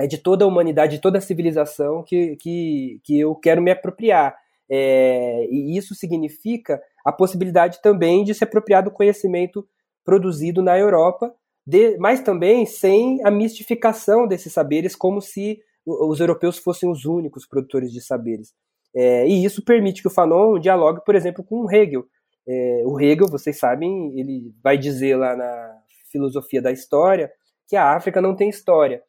é 0.00 0.06
de 0.06 0.18
toda 0.18 0.44
a 0.44 0.48
humanidade, 0.48 0.96
de 0.96 1.02
toda 1.02 1.18
a 1.18 1.20
civilização 1.20 2.02
que, 2.02 2.36
que, 2.36 3.00
que 3.04 3.20
eu 3.20 3.34
quero 3.34 3.62
me 3.62 3.70
apropriar. 3.70 4.36
É, 4.70 5.46
e 5.50 5.76
isso 5.76 5.94
significa 5.94 6.80
a 7.04 7.12
possibilidade 7.12 7.80
também 7.82 8.24
de 8.24 8.34
se 8.34 8.44
apropriar 8.44 8.82
do 8.82 8.90
conhecimento 8.90 9.66
produzido 10.04 10.62
na 10.62 10.78
Europa, 10.78 11.32
de, 11.66 11.96
mas 11.98 12.20
também 12.20 12.66
sem 12.66 13.24
a 13.24 13.30
mistificação 13.30 14.26
desses 14.26 14.52
saberes, 14.52 14.96
como 14.96 15.20
se 15.20 15.60
os 15.84 16.20
europeus 16.20 16.58
fossem 16.58 16.90
os 16.90 17.04
únicos 17.04 17.46
produtores 17.46 17.92
de 17.92 18.00
saberes. 18.00 18.52
É, 18.94 19.26
e 19.26 19.44
isso 19.44 19.64
permite 19.64 20.02
que 20.02 20.08
o 20.08 20.10
Fanon 20.10 20.58
dialogue, 20.58 21.04
por 21.04 21.14
exemplo, 21.14 21.42
com 21.42 21.64
o 21.64 21.70
Hegel. 21.70 22.04
É, 22.46 22.82
o 22.84 23.00
Hegel, 23.00 23.28
vocês 23.28 23.58
sabem, 23.58 24.18
ele 24.18 24.54
vai 24.62 24.76
dizer 24.76 25.16
lá 25.16 25.36
na 25.36 25.78
Filosofia 26.10 26.60
da 26.60 26.70
História 26.70 27.32
que 27.68 27.76
a 27.76 27.94
África 27.94 28.20
não 28.20 28.36
tem 28.36 28.48
história. 28.48 29.02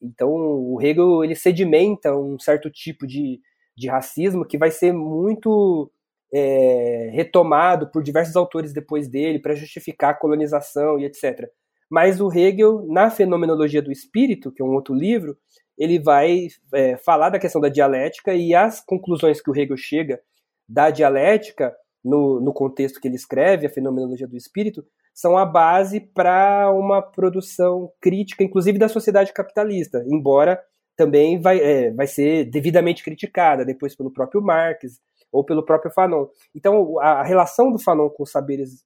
Então, 0.00 0.30
o 0.30 0.78
Hegel 0.80 1.24
ele 1.24 1.34
sedimenta 1.34 2.16
um 2.16 2.38
certo 2.38 2.70
tipo 2.70 3.06
de, 3.06 3.40
de 3.76 3.88
racismo 3.88 4.44
que 4.44 4.58
vai 4.58 4.70
ser 4.70 4.92
muito 4.92 5.90
é, 6.32 7.10
retomado 7.12 7.90
por 7.90 8.02
diversos 8.02 8.36
autores 8.36 8.72
depois 8.72 9.08
dele 9.08 9.38
para 9.38 9.54
justificar 9.54 10.10
a 10.10 10.18
colonização 10.18 10.98
e 10.98 11.04
etc. 11.04 11.48
Mas 11.90 12.20
o 12.20 12.30
Hegel, 12.32 12.84
na 12.86 13.10
Fenomenologia 13.10 13.80
do 13.80 13.90
Espírito, 13.90 14.52
que 14.52 14.62
é 14.62 14.64
um 14.64 14.74
outro 14.74 14.94
livro, 14.94 15.36
ele 15.76 15.98
vai 15.98 16.48
é, 16.74 16.96
falar 16.98 17.30
da 17.30 17.38
questão 17.38 17.60
da 17.60 17.68
dialética 17.68 18.34
e 18.34 18.54
as 18.54 18.80
conclusões 18.80 19.40
que 19.40 19.50
o 19.50 19.56
Hegel 19.56 19.76
chega 19.76 20.20
da 20.68 20.90
dialética, 20.90 21.74
no, 22.04 22.40
no 22.40 22.52
contexto 22.52 23.00
que 23.00 23.08
ele 23.08 23.16
escreve, 23.16 23.66
a 23.66 23.70
Fenomenologia 23.70 24.26
do 24.26 24.36
Espírito, 24.36 24.84
são 25.18 25.36
a 25.36 25.44
base 25.44 25.98
para 25.98 26.70
uma 26.70 27.02
produção 27.02 27.90
crítica, 28.00 28.44
inclusive 28.44 28.78
da 28.78 28.88
sociedade 28.88 29.32
capitalista, 29.32 30.04
embora 30.06 30.62
também 30.96 31.40
vai, 31.40 31.58
é, 31.58 31.90
vai 31.90 32.06
ser 32.06 32.44
devidamente 32.44 33.02
criticada 33.02 33.64
depois 33.64 33.96
pelo 33.96 34.12
próprio 34.12 34.40
Marx 34.40 35.00
ou 35.32 35.44
pelo 35.44 35.64
próprio 35.64 35.90
Fanon. 35.90 36.28
Então, 36.54 37.00
a, 37.00 37.24
relação 37.24 37.72
do 37.72 37.80
Fanon 37.80 38.08
com 38.08 38.22
os 38.22 38.30
saberes, 38.30 38.84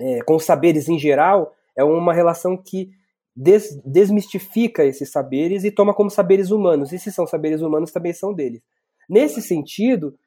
é, 0.00 0.22
com 0.22 0.36
os 0.36 0.44
saberes 0.44 0.88
em 0.88 0.98
geral, 0.98 1.52
é 1.76 1.84
uma 1.84 2.14
relação 2.14 2.56
que 2.56 2.88
des, 3.36 3.78
desmistifica 3.84 4.86
esses 4.86 5.12
saberes 5.12 5.64
e 5.64 5.70
toma 5.70 5.92
como 5.92 6.08
saberes 6.08 6.50
humanos. 6.50 6.92
E 6.92 6.98
se 6.98 7.12
são 7.12 7.26
saberes 7.26 7.60
humanos, 7.60 7.92
também 7.92 8.14
são 8.14 8.32
deles. 8.32 8.62
Nesse 9.06 9.42
sentido, 9.42 10.18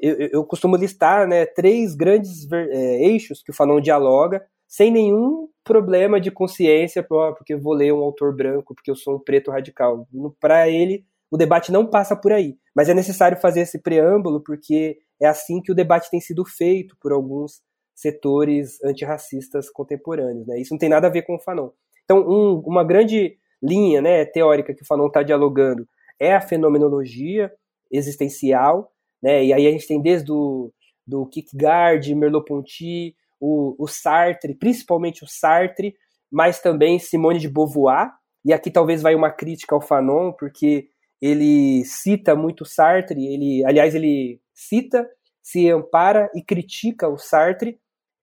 eu, 0.00 0.28
eu, 0.32 0.44
costumo 0.44 0.76
listar 0.76 1.26
né, 1.26 1.46
três 1.46 1.94
grandes 1.94 2.50
é, 2.52 3.04
eixos 3.04 3.42
que 3.42 3.50
o 3.50 3.54
Fanon 3.54 3.80
dialoga, 3.80 4.44
sem 4.68 4.90
nenhum 4.90 5.48
problema 5.64 6.20
de 6.20 6.30
consciência, 6.30 7.02
porque 7.02 7.54
eu 7.54 7.60
vou 7.60 7.72
ler 7.74 7.92
um 7.92 8.00
autor 8.00 8.34
branco, 8.34 8.74
porque 8.74 8.90
eu 8.90 8.96
sou 8.96 9.16
um 9.16 9.18
preto 9.18 9.50
radical. 9.50 10.06
Para 10.40 10.68
ele, 10.68 11.04
o 11.30 11.36
debate 11.36 11.72
não 11.72 11.86
passa 11.86 12.14
por 12.14 12.32
aí. 12.32 12.56
Mas 12.74 12.88
é 12.88 12.94
necessário 12.94 13.38
fazer 13.38 13.60
esse 13.60 13.78
preâmbulo, 13.78 14.42
porque 14.42 14.98
é 15.20 15.26
assim 15.26 15.60
que 15.60 15.72
o 15.72 15.74
debate 15.74 16.10
tem 16.10 16.20
sido 16.20 16.44
feito 16.44 16.96
por 17.00 17.12
alguns 17.12 17.60
setores 17.94 18.82
antirracistas 18.82 19.70
contemporâneos. 19.70 20.46
Né? 20.46 20.60
Isso 20.60 20.74
não 20.74 20.78
tem 20.78 20.88
nada 20.88 21.06
a 21.06 21.10
ver 21.10 21.22
com 21.22 21.36
o 21.36 21.40
Fanon. 21.40 21.70
Então, 22.04 22.18
um, 22.28 22.60
uma 22.66 22.84
grande 22.84 23.36
linha 23.62 24.02
né, 24.02 24.24
teórica 24.24 24.74
que 24.74 24.82
o 24.82 24.86
Fanon 24.86 25.06
está 25.06 25.22
dialogando 25.22 25.86
é 26.18 26.34
a 26.34 26.40
fenomenologia 26.40 27.52
existencial, 27.90 28.91
né? 29.22 29.44
E 29.44 29.52
aí 29.52 29.66
a 29.66 29.70
gente 29.70 29.86
tem 29.86 30.00
desde 30.00 30.32
o 30.32 30.72
do 31.06 31.26
Kierkegaard, 31.26 32.14
Merleau-Ponty, 32.14 33.14
o, 33.40 33.74
o 33.78 33.88
Sartre, 33.88 34.54
principalmente 34.54 35.24
o 35.24 35.26
Sartre, 35.28 35.94
mas 36.30 36.60
também 36.60 36.98
Simone 36.98 37.38
de 37.38 37.48
Beauvoir. 37.48 38.10
E 38.44 38.52
aqui 38.52 38.70
talvez 38.70 39.02
vai 39.02 39.14
uma 39.14 39.30
crítica 39.30 39.74
ao 39.74 39.80
Fanon, 39.80 40.32
porque 40.32 40.88
ele 41.20 41.84
cita 41.84 42.34
muito 42.34 42.64
Sartre, 42.64 43.26
ele, 43.26 43.64
aliás, 43.64 43.94
ele 43.94 44.40
cita, 44.54 45.08
se 45.42 45.70
ampara 45.70 46.30
e 46.34 46.42
critica 46.42 47.08
o 47.08 47.18
Sartre, 47.18 47.78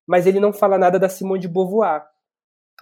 mas 0.08 0.26
ele 0.26 0.40
não 0.40 0.52
fala 0.52 0.78
nada 0.78 0.98
da 0.98 1.08
Simone 1.08 1.42
de 1.42 1.48
Beauvoir, 1.48 2.04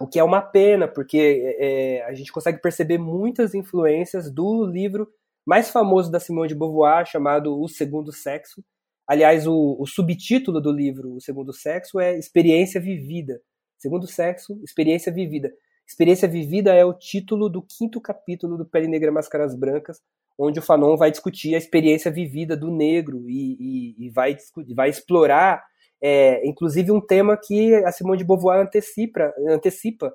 o 0.00 0.06
que 0.06 0.18
é 0.18 0.24
uma 0.24 0.40
pena, 0.40 0.88
porque 0.88 1.56
é, 1.58 2.04
a 2.04 2.14
gente 2.14 2.32
consegue 2.32 2.60
perceber 2.60 2.98
muitas 2.98 3.54
influências 3.54 4.32
do 4.32 4.64
livro 4.64 5.08
mais 5.48 5.70
famoso 5.70 6.10
da 6.10 6.20
Simone 6.20 6.46
de 6.46 6.54
Beauvoir, 6.54 7.06
chamado 7.06 7.58
O 7.58 7.66
Segundo 7.66 8.12
Sexo. 8.12 8.62
Aliás, 9.06 9.46
o, 9.46 9.78
o 9.80 9.86
subtítulo 9.86 10.60
do 10.60 10.70
livro, 10.70 11.14
O 11.14 11.22
Segundo 11.22 11.54
Sexo, 11.54 11.98
é 11.98 12.18
Experiência 12.18 12.78
Vivida. 12.78 13.40
Segundo 13.78 14.06
Sexo, 14.06 14.60
Experiência 14.62 15.10
Vivida. 15.10 15.50
Experiência 15.86 16.28
Vivida 16.28 16.74
é 16.74 16.84
o 16.84 16.92
título 16.92 17.48
do 17.48 17.62
quinto 17.62 17.98
capítulo 17.98 18.58
do 18.58 18.66
Pele 18.66 18.88
Negra 18.88 19.10
Máscaras 19.10 19.58
Brancas, 19.58 20.02
onde 20.38 20.58
o 20.58 20.62
Fanon 20.62 20.98
vai 20.98 21.10
discutir 21.10 21.54
a 21.54 21.58
experiência 21.58 22.10
vivida 22.10 22.54
do 22.54 22.70
negro 22.70 23.24
e, 23.26 23.56
e, 23.58 24.06
e 24.06 24.10
vai, 24.10 24.36
vai 24.74 24.90
explorar, 24.90 25.64
é, 25.98 26.46
inclusive, 26.46 26.92
um 26.92 27.00
tema 27.00 27.38
que 27.38 27.74
a 27.74 27.90
Simone 27.90 28.18
de 28.18 28.24
Beauvoir 28.24 28.60
antecipa, 28.60 29.32
antecipa 29.48 30.12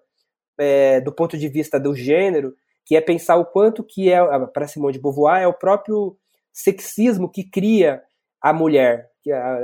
é, 0.59 1.01
do 1.01 1.11
ponto 1.11 1.35
de 1.39 1.47
vista 1.47 1.79
do 1.79 1.95
gênero, 1.95 2.53
que 2.85 2.95
é 2.95 3.01
pensar 3.01 3.37
o 3.37 3.45
quanto 3.45 3.83
que 3.83 4.11
é, 4.11 4.17
para 4.53 4.67
Simone 4.67 4.93
de 4.93 5.01
Beauvoir, 5.01 5.41
é 5.41 5.47
o 5.47 5.53
próprio 5.53 6.17
sexismo 6.51 7.29
que 7.29 7.49
cria 7.49 8.01
a 8.41 8.51
mulher. 8.51 9.09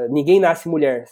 Ninguém 0.10 0.40
nasce 0.40 0.70
mulher, 0.70 1.06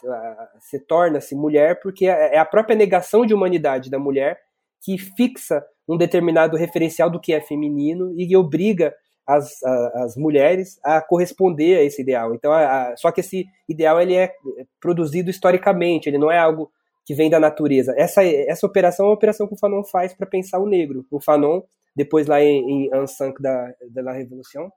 se 0.59 0.79
torna-se 0.79 1.35
mulher 1.35 1.79
porque 1.81 2.07
é, 2.07 2.35
é 2.35 2.37
a 2.37 2.45
própria 2.45 2.75
negação 2.75 3.25
de 3.25 3.33
humanidade 3.33 3.89
da 3.89 3.99
mulher 3.99 4.39
que 4.81 4.97
fixa 4.97 5.63
um 5.87 5.97
determinado 5.97 6.55
referencial 6.55 7.09
do 7.09 7.19
que 7.19 7.33
é 7.33 7.41
feminino 7.41 8.13
e 8.17 8.35
obriga 8.37 8.93
as, 9.27 9.61
as 9.95 10.15
mulheres 10.15 10.79
a 10.81 11.01
corresponder 11.01 11.77
a 11.77 11.83
esse 11.83 12.01
ideal. 12.01 12.33
Então, 12.33 12.53
a, 12.53 12.95
só 12.95 13.11
que 13.11 13.19
esse 13.19 13.45
ideal 13.67 13.99
ele 14.01 14.15
é 14.15 14.33
produzido 14.79 15.29
historicamente, 15.29 16.07
ele 16.07 16.17
não 16.17 16.31
é 16.31 16.37
algo 16.37 16.71
que 17.05 17.13
vem 17.13 17.29
da 17.29 17.39
natureza. 17.39 17.93
Essa, 17.97 18.23
essa 18.23 18.65
operação 18.65 19.05
é 19.05 19.09
uma 19.09 19.15
operação 19.15 19.47
que 19.47 19.53
o 19.53 19.57
Fanon 19.57 19.83
faz 19.83 20.13
para 20.13 20.25
pensar 20.25 20.59
o 20.59 20.67
negro. 20.67 21.05
O 21.11 21.19
Fanon 21.19 21.61
depois 21.97 22.27
lá 22.27 22.39
em, 22.39 22.85
em 22.85 22.93
Ansank 22.93 23.41
da, 23.41 23.73
da 23.89 24.11
Revolução 24.11 24.71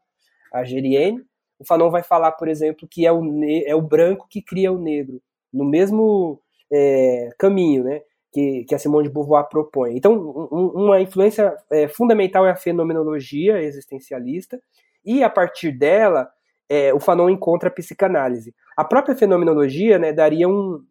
Algerienne, 0.51 1.23
o 1.59 1.67
Fanon 1.67 1.91
vai 1.91 2.03
falar, 2.03 2.33
por 2.33 2.49
exemplo, 2.49 2.89
que 2.91 3.05
é 3.05 3.13
o, 3.13 3.23
é 3.67 3.75
o 3.75 3.83
branco 3.83 4.27
que 4.29 4.41
cria 4.41 4.73
o 4.73 4.79
negro, 4.79 5.21
no 5.53 5.63
mesmo 5.63 6.41
é, 6.73 7.29
caminho 7.39 7.85
né, 7.85 8.01
que, 8.33 8.65
que 8.65 8.75
a 8.75 8.79
Simone 8.79 9.09
de 9.09 9.13
Beauvoir 9.13 9.51
propõe. 9.51 9.95
Então, 9.95 10.15
um, 10.51 10.85
uma 10.85 10.99
influência 10.99 11.55
é, 11.71 11.87
fundamental 11.89 12.47
é 12.47 12.53
a 12.53 12.57
fenomenologia 12.57 13.63
existencialista, 13.63 14.59
e 15.05 15.23
a 15.23 15.29
partir 15.29 15.73
dela, 15.73 16.31
é, 16.71 16.95
o 16.95 17.01
Fanon 17.01 17.29
encontra 17.29 17.69
a 17.69 17.73
psicanálise. 17.73 18.55
A 18.75 18.83
própria 18.83 19.15
fenomenologia 19.15 19.99
né, 19.99 20.11
daria 20.11 20.49
um, 20.49 20.83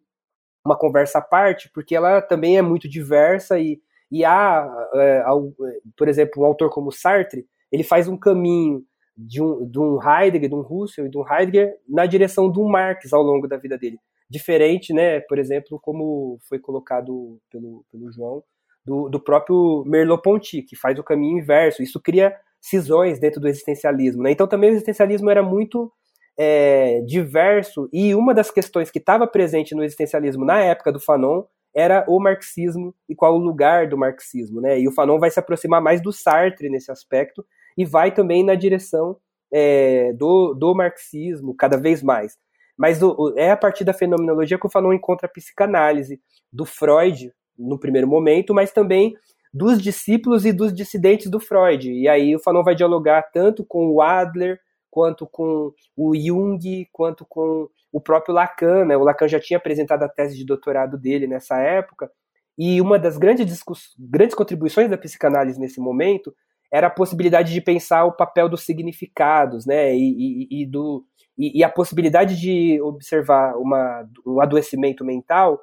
uma 0.64 0.78
conversa 0.78 1.18
à 1.18 1.22
parte, 1.22 1.68
porque 1.74 1.96
ela 1.96 2.22
também 2.22 2.56
é 2.56 2.62
muito 2.62 2.88
diversa 2.88 3.58
e 3.58 3.80
e 4.10 4.24
há, 4.24 4.68
é, 4.94 5.22
ao, 5.22 5.52
por 5.96 6.08
exemplo, 6.08 6.42
um 6.42 6.46
autor 6.46 6.70
como 6.70 6.90
Sartre, 6.90 7.46
ele 7.70 7.84
faz 7.84 8.08
um 8.08 8.16
caminho 8.16 8.84
de 9.16 9.42
um, 9.42 9.68
de 9.68 9.78
um 9.78 9.98
Heidegger, 10.02 10.48
de 10.48 10.54
um 10.54 10.62
Russell 10.62 11.06
e 11.06 11.10
de 11.10 11.18
um 11.18 11.24
Heidegger 11.28 11.76
na 11.88 12.06
direção 12.06 12.50
de 12.50 12.58
um 12.58 12.68
Marx 12.68 13.12
ao 13.12 13.22
longo 13.22 13.46
da 13.46 13.56
vida 13.56 13.78
dele. 13.78 13.98
Diferente, 14.28 14.92
né, 14.92 15.20
por 15.20 15.38
exemplo, 15.38 15.78
como 15.80 16.38
foi 16.48 16.58
colocado 16.58 17.38
pelo, 17.50 17.84
pelo 17.90 18.12
João, 18.12 18.42
do, 18.84 19.08
do 19.08 19.20
próprio 19.20 19.84
Merleau-Ponty, 19.86 20.62
que 20.62 20.76
faz 20.76 20.98
o 20.98 21.04
caminho 21.04 21.38
inverso. 21.38 21.82
Isso 21.82 22.00
cria 22.00 22.34
cisões 22.60 23.18
dentro 23.18 23.40
do 23.40 23.48
existencialismo. 23.48 24.22
Né? 24.22 24.32
Então 24.32 24.46
também 24.46 24.70
o 24.70 24.72
existencialismo 24.72 25.30
era 25.30 25.42
muito 25.42 25.92
é, 26.38 27.00
diverso 27.02 27.88
e 27.92 28.14
uma 28.14 28.32
das 28.32 28.50
questões 28.50 28.90
que 28.90 28.98
estava 28.98 29.26
presente 29.26 29.74
no 29.74 29.84
existencialismo 29.84 30.44
na 30.44 30.60
época 30.60 30.92
do 30.92 31.00
Fanon 31.00 31.44
era 31.74 32.04
o 32.08 32.18
marxismo 32.18 32.94
e 33.08 33.14
qual 33.14 33.34
o 33.34 33.38
lugar 33.38 33.88
do 33.88 33.96
marxismo. 33.96 34.60
Né? 34.60 34.80
E 34.80 34.88
o 34.88 34.92
Fanon 34.92 35.18
vai 35.18 35.30
se 35.30 35.38
aproximar 35.38 35.80
mais 35.80 36.02
do 36.02 36.12
Sartre 36.12 36.68
nesse 36.68 36.90
aspecto 36.90 37.44
e 37.76 37.84
vai 37.84 38.12
também 38.12 38.44
na 38.44 38.54
direção 38.54 39.16
é, 39.52 40.12
do, 40.14 40.54
do 40.54 40.74
marxismo 40.74 41.54
cada 41.54 41.76
vez 41.76 42.02
mais. 42.02 42.36
Mas 42.76 42.98
do, 42.98 43.34
é 43.36 43.50
a 43.50 43.56
partir 43.56 43.84
da 43.84 43.92
fenomenologia 43.92 44.58
que 44.58 44.66
o 44.66 44.70
Fanon 44.70 44.92
encontra 44.92 45.26
a 45.26 45.30
psicanálise 45.30 46.20
do 46.52 46.64
Freud 46.64 47.32
no 47.58 47.78
primeiro 47.78 48.08
momento, 48.08 48.54
mas 48.54 48.72
também 48.72 49.14
dos 49.52 49.80
discípulos 49.82 50.44
e 50.44 50.52
dos 50.52 50.72
dissidentes 50.72 51.28
do 51.30 51.40
Freud. 51.40 51.92
E 51.92 52.08
aí 52.08 52.34
o 52.34 52.40
Fanon 52.40 52.62
vai 52.62 52.74
dialogar 52.74 53.22
tanto 53.32 53.64
com 53.64 53.88
o 53.88 54.00
Adler, 54.00 54.58
quanto 54.90 55.26
com 55.26 55.72
o 55.96 56.16
Jung, 56.16 56.88
quanto 56.92 57.24
com 57.24 57.68
o 57.92 58.00
próprio 58.00 58.34
Lacan. 58.34 58.84
Né? 58.84 58.96
O 58.96 59.04
Lacan 59.04 59.28
já 59.28 59.40
tinha 59.40 59.58
apresentado 59.58 60.02
a 60.02 60.08
tese 60.08 60.36
de 60.36 60.44
doutorado 60.44 60.98
dele 60.98 61.26
nessa 61.26 61.58
época, 61.58 62.10
e 62.58 62.78
uma 62.80 62.98
das 62.98 63.16
grandes, 63.16 63.62
grandes 63.98 64.34
contribuições 64.34 64.90
da 64.90 64.98
psicanálise 64.98 65.58
nesse 65.58 65.80
momento 65.80 66.34
era 66.72 66.86
a 66.86 66.90
possibilidade 66.90 67.52
de 67.52 67.60
pensar 67.60 68.04
o 68.04 68.12
papel 68.12 68.48
dos 68.48 68.64
significados, 68.64 69.66
né, 69.66 69.94
e, 69.94 70.46
e, 70.50 70.62
e 70.62 70.66
do, 70.66 71.04
e, 71.36 71.58
e, 71.58 71.64
a 71.64 71.68
possibilidade 71.68 72.38
de 72.38 72.80
observar 72.82 73.56
uma, 73.56 74.06
um 74.26 74.40
adoecimento 74.40 75.04
mental 75.04 75.60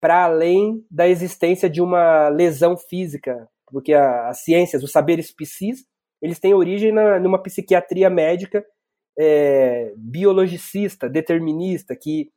para 0.00 0.24
além 0.24 0.84
da 0.90 1.08
existência 1.08 1.70
de 1.70 1.80
uma 1.80 2.28
lesão 2.28 2.76
física, 2.76 3.48
porque 3.68 3.94
as 3.94 4.42
ciências, 4.42 4.82
os 4.82 4.92
saberes 4.92 5.30
psis, 5.30 5.86
eles 6.24 6.38
têm 6.38 6.54
origem 6.54 6.90
na, 6.90 7.20
numa 7.20 7.38
psiquiatria 7.38 8.08
médica 8.08 8.64
é, 9.18 9.92
biologicista, 9.94 11.06
determinista, 11.06 11.94
que 11.94 12.30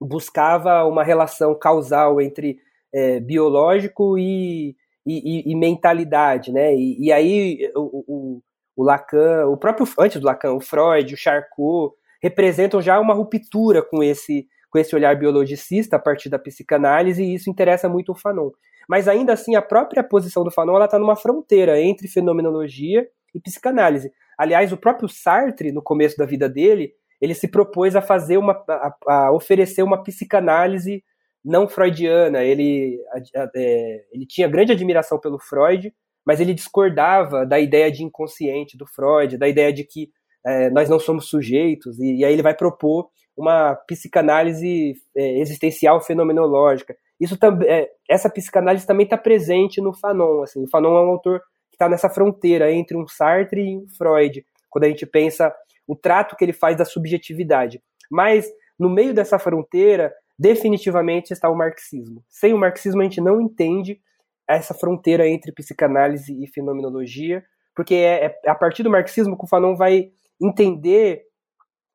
buscava 0.00 0.84
uma 0.84 1.02
relação 1.02 1.52
causal 1.58 2.20
entre 2.20 2.60
é, 2.94 3.18
biológico 3.18 4.16
e, 4.16 4.76
e, 5.04 5.50
e, 5.50 5.56
mentalidade, 5.56 6.52
né? 6.52 6.72
E, 6.76 7.06
e 7.06 7.12
aí 7.12 7.68
o, 7.74 8.04
o, 8.06 8.42
o, 8.76 8.84
Lacan, 8.84 9.46
o 9.46 9.56
próprio 9.56 9.88
antes 9.98 10.20
do 10.20 10.26
Lacan, 10.26 10.52
o 10.52 10.60
Freud, 10.60 11.12
o 11.12 11.16
Charcot 11.16 11.96
representam 12.22 12.80
já 12.80 13.00
uma 13.00 13.12
ruptura 13.12 13.82
com 13.82 14.04
esse 14.04 14.46
com 14.70 14.78
esse 14.78 14.94
olhar 14.94 15.16
biologicista 15.16 15.96
a 15.96 15.98
partir 15.98 16.28
da 16.28 16.38
psicanálise, 16.38 17.24
e 17.24 17.34
isso 17.34 17.50
interessa 17.50 17.88
muito 17.88 18.12
o 18.12 18.14
Fanon. 18.14 18.50
Mas 18.88 19.08
ainda 19.08 19.32
assim, 19.32 19.56
a 19.56 19.62
própria 19.62 20.04
posição 20.04 20.44
do 20.44 20.50
Fanon 20.50 20.82
está 20.84 20.98
numa 20.98 21.16
fronteira 21.16 21.80
entre 21.80 22.06
fenomenologia 22.06 23.08
e 23.36 23.40
psicanálise. 23.40 24.10
Aliás, 24.38 24.72
o 24.72 24.76
próprio 24.76 25.08
Sartre, 25.08 25.70
no 25.70 25.82
começo 25.82 26.16
da 26.16 26.24
vida 26.24 26.48
dele, 26.48 26.92
ele 27.20 27.34
se 27.34 27.48
propôs 27.48 27.94
a 27.94 28.02
fazer 28.02 28.38
uma, 28.38 28.52
a, 28.68 28.94
a 29.06 29.32
oferecer 29.32 29.82
uma 29.82 30.02
psicanálise 30.02 31.04
não 31.44 31.68
freudiana. 31.68 32.42
Ele, 32.42 32.98
a, 33.34 33.50
é, 33.54 34.04
ele 34.12 34.26
tinha 34.26 34.48
grande 34.48 34.72
admiração 34.72 35.18
pelo 35.18 35.38
Freud, 35.38 35.92
mas 36.24 36.40
ele 36.40 36.54
discordava 36.54 37.46
da 37.46 37.58
ideia 37.60 37.90
de 37.90 38.02
inconsciente 38.02 38.76
do 38.76 38.86
Freud, 38.86 39.38
da 39.38 39.48
ideia 39.48 39.72
de 39.72 39.84
que 39.84 40.10
é, 40.44 40.70
nós 40.70 40.88
não 40.88 40.98
somos 40.98 41.28
sujeitos, 41.28 41.98
e, 41.98 42.18
e, 42.18 42.24
aí 42.24 42.32
ele 42.32 42.42
vai 42.42 42.54
propor 42.54 43.08
uma 43.36 43.74
psicanálise 43.74 44.94
é, 45.16 45.40
existencial 45.40 46.00
fenomenológica. 46.00 46.96
Isso 47.20 47.36
também, 47.36 47.68
é, 47.68 47.88
essa 48.08 48.30
psicanálise 48.30 48.86
também 48.86 49.04
está 49.04 49.18
presente 49.18 49.80
no 49.80 49.92
Fanon. 49.92 50.42
Assim, 50.42 50.64
o 50.64 50.68
Fanon 50.68 50.96
é 50.96 51.02
um 51.02 51.10
autor 51.10 51.42
que 51.76 51.84
está 51.84 51.88
nessa 51.88 52.08
fronteira 52.08 52.72
entre 52.72 52.96
um 52.96 53.06
Sartre 53.06 53.60
e 53.60 53.76
um 53.76 53.86
Freud, 53.88 54.44
quando 54.70 54.84
a 54.84 54.88
gente 54.88 55.04
pensa 55.04 55.54
o 55.86 55.94
trato 55.94 56.34
que 56.34 56.44
ele 56.44 56.52
faz 56.52 56.76
da 56.76 56.84
subjetividade. 56.84 57.82
Mas 58.10 58.50
no 58.78 58.88
meio 58.88 59.12
dessa 59.12 59.38
fronteira, 59.38 60.12
definitivamente 60.38 61.32
está 61.32 61.48
o 61.48 61.56
marxismo. 61.56 62.24
Sem 62.28 62.52
o 62.52 62.58
marxismo 62.58 63.00
a 63.00 63.04
gente 63.04 63.20
não 63.20 63.40
entende 63.40 64.00
essa 64.48 64.74
fronteira 64.74 65.28
entre 65.28 65.52
psicanálise 65.52 66.32
e 66.42 66.46
fenomenologia, 66.46 67.44
porque 67.74 67.94
é, 67.94 68.36
é 68.44 68.50
a 68.50 68.54
partir 68.54 68.82
do 68.82 68.90
marxismo 68.90 69.36
que 69.36 69.44
o 69.44 69.48
Fanon 69.48 69.76
vai 69.76 70.10
entender 70.40 71.24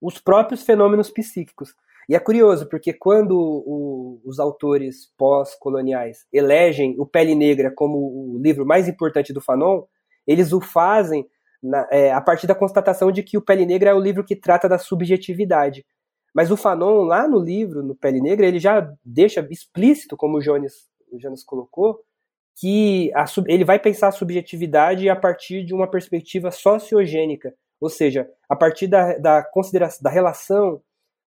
os 0.01 0.19
próprios 0.19 0.63
fenômenos 0.63 1.09
psíquicos. 1.09 1.73
E 2.11 2.15
é 2.15 2.19
curioso, 2.19 2.67
porque 2.67 2.91
quando 2.91 3.39
o, 3.39 4.21
os 4.25 4.37
autores 4.37 5.09
pós-coloniais 5.17 6.25
elegem 6.33 6.93
o 6.99 7.05
Pele 7.05 7.33
Negra 7.33 7.71
como 7.73 7.99
o 7.99 8.37
livro 8.37 8.65
mais 8.65 8.89
importante 8.89 9.31
do 9.31 9.39
Fanon, 9.39 9.83
eles 10.27 10.51
o 10.51 10.59
fazem 10.59 11.25
na, 11.63 11.87
é, 11.89 12.11
a 12.11 12.19
partir 12.19 12.47
da 12.47 12.53
constatação 12.53 13.13
de 13.13 13.23
que 13.23 13.37
o 13.37 13.41
Pele 13.41 13.65
Negra 13.65 13.91
é 13.91 13.93
o 13.93 13.99
livro 14.01 14.25
que 14.25 14.35
trata 14.35 14.67
da 14.67 14.77
subjetividade. 14.77 15.85
Mas 16.35 16.51
o 16.51 16.57
Fanon, 16.57 17.03
lá 17.03 17.29
no 17.29 17.39
livro, 17.39 17.81
no 17.81 17.95
Pele 17.95 18.19
Negra, 18.19 18.45
ele 18.45 18.59
já 18.59 18.93
deixa 19.05 19.47
explícito, 19.49 20.17
como 20.17 20.39
o 20.39 20.41
Jones, 20.41 20.89
o 21.13 21.17
Jones 21.17 21.45
colocou, 21.45 22.01
que 22.59 23.09
a, 23.15 23.23
ele 23.47 23.63
vai 23.63 23.79
pensar 23.79 24.09
a 24.09 24.11
subjetividade 24.11 25.07
a 25.07 25.15
partir 25.15 25.63
de 25.63 25.73
uma 25.73 25.89
perspectiva 25.89 26.51
sociogênica, 26.51 27.53
ou 27.79 27.89
seja, 27.89 28.29
a 28.49 28.55
partir 28.57 28.87
da, 28.87 29.17
da, 29.17 29.45
da 30.01 30.09
relação, 30.09 30.81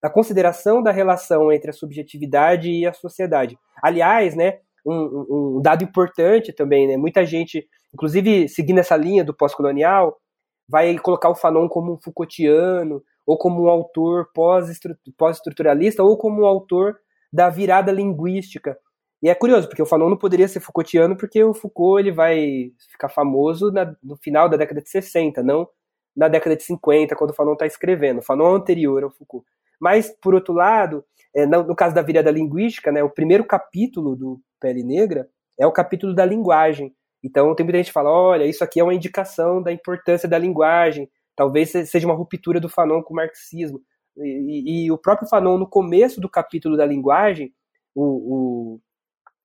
da 0.04 0.10
consideração 0.10 0.84
da 0.84 0.92
relação 0.92 1.50
entre 1.50 1.70
a 1.70 1.74
subjetividade 1.74 2.70
e 2.70 2.86
a 2.86 2.92
sociedade. 2.92 3.58
Aliás, 3.82 4.36
né, 4.36 4.60
um, 4.86 5.56
um 5.58 5.62
dado 5.62 5.86
importante 5.86 6.52
também, 6.52 6.86
né, 6.86 6.98
muita 6.98 7.26
gente, 7.26 7.66
inclusive 7.94 8.50
seguindo 8.50 8.80
essa 8.80 8.98
linha 8.98 9.24
do 9.24 9.34
pós-colonial, 9.34 10.20
vai 10.68 10.98
colocar 11.00 11.30
o 11.30 11.36
Fanon 11.36 11.70
como 11.70 11.94
um 11.94 11.98
Foucaultiano, 11.98 13.02
ou 13.26 13.38
como 13.38 13.64
um 13.64 13.70
autor 13.70 14.30
pós-estruturalista, 14.34 16.04
ou 16.04 16.18
como 16.18 16.42
um 16.42 16.46
autor 16.46 16.98
da 17.32 17.50
virada 17.50 17.90
linguística. 17.90 18.78
E 19.22 19.30
é 19.30 19.36
curioso, 19.36 19.70
porque 19.70 19.82
o 19.82 19.86
Fanon 19.86 20.10
não 20.10 20.18
poderia 20.18 20.50
ser 20.50 20.60
Foucaultiano, 20.60 21.16
porque 21.16 21.42
o 21.42 21.54
Foucault 21.54 22.02
ele 22.02 22.12
vai 22.12 22.74
ficar 22.92 23.08
famoso 23.08 23.72
na, 23.72 23.96
no 24.04 24.18
final 24.18 24.50
da 24.50 24.58
década 24.58 24.82
de 24.82 24.90
60, 24.90 25.42
não 25.42 25.66
na 26.14 26.28
década 26.28 26.58
de 26.58 26.64
50, 26.64 27.16
quando 27.16 27.30
o 27.30 27.34
Fanon 27.34 27.54
está 27.54 27.66
escrevendo. 27.66 28.20
O 28.20 28.22
Fanon 28.22 28.54
é 28.54 28.58
anterior 28.58 29.02
ao 29.02 29.10
Foucault. 29.10 29.48
Mas, 29.84 30.16
por 30.22 30.34
outro 30.34 30.54
lado, 30.54 31.04
é, 31.36 31.46
no, 31.46 31.62
no, 31.64 31.76
caso 31.76 31.94
da 31.94 32.02
virada 32.02 32.32
linguística, 32.32 32.90
né, 32.90 33.04
o 33.04 33.10
primeiro 33.10 33.44
capítulo 33.44 34.16
do 34.16 34.40
Pele 34.58 34.82
Negra 34.82 35.28
é 35.60 35.68
o 35.68 35.74
capítulo 35.74 36.16
da 36.16 36.24
linguagem. 36.26 36.96
Então, 37.22 37.54
tem 37.54 37.66
muita 37.66 37.80
gente 37.80 37.88
que 37.88 37.94
fala, 37.94 38.10
olha, 38.10 38.46
isso 38.46 38.64
aqui 38.64 38.80
é 38.80 38.84
uma 38.84 38.94
indicação 38.94 39.62
da 39.62 39.74
importância 39.74 40.28
da 40.28 40.38
linguagem, 40.38 41.12
talvez 41.36 41.70
seja 41.72 42.08
uma 42.08 42.16
ruptura 42.16 42.62
do 42.62 42.70
Fanon 42.70 43.04
com 43.04 43.14
o 43.14 43.18
marxismo. 43.18 43.82
E, 44.16 44.24
e, 44.24 44.86
e 44.86 44.92
o 44.92 44.98
próprio 44.98 45.28
Fanon, 45.28 45.58
no 45.58 45.68
começo 45.68 46.22
do 46.22 46.30
capítulo 46.30 46.78
da 46.78 46.86
linguagem, 46.86 47.54
o, 47.94 48.04
o, 48.04 48.82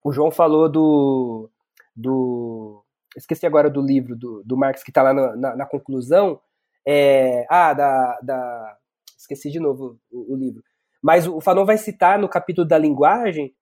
o 0.04 0.12
João 0.12 0.30
falou 0.30 0.68
do, 0.68 1.50
do... 1.96 2.84
Esqueci 3.16 3.44
agora 3.44 3.68
do 3.68 3.82
livro 3.82 4.14
do, 4.14 4.40
do 4.44 4.56
Marx 4.56 4.84
que 4.84 4.92
está 4.92 5.02
lá 5.02 5.12
na, 5.12 5.34
na, 5.34 5.56
na 5.56 5.66
conclusão, 5.66 6.40
é, 6.86 7.44
ah, 7.50 7.74
da, 7.74 8.18
da. 8.22 8.76
Esqueci 9.18 9.50
de 9.50 9.58
novo 9.58 9.98
o, 10.10 10.34
o, 10.34 10.36
livro. 10.36 10.62
Mas 11.02 11.26
o 11.26 11.40
Fanon 11.40 11.64
vai 11.64 11.76
citar 11.76 12.18
no 12.18 12.28
capítulo 12.28 12.66
da 12.66 12.78
linguagem. 12.78 13.52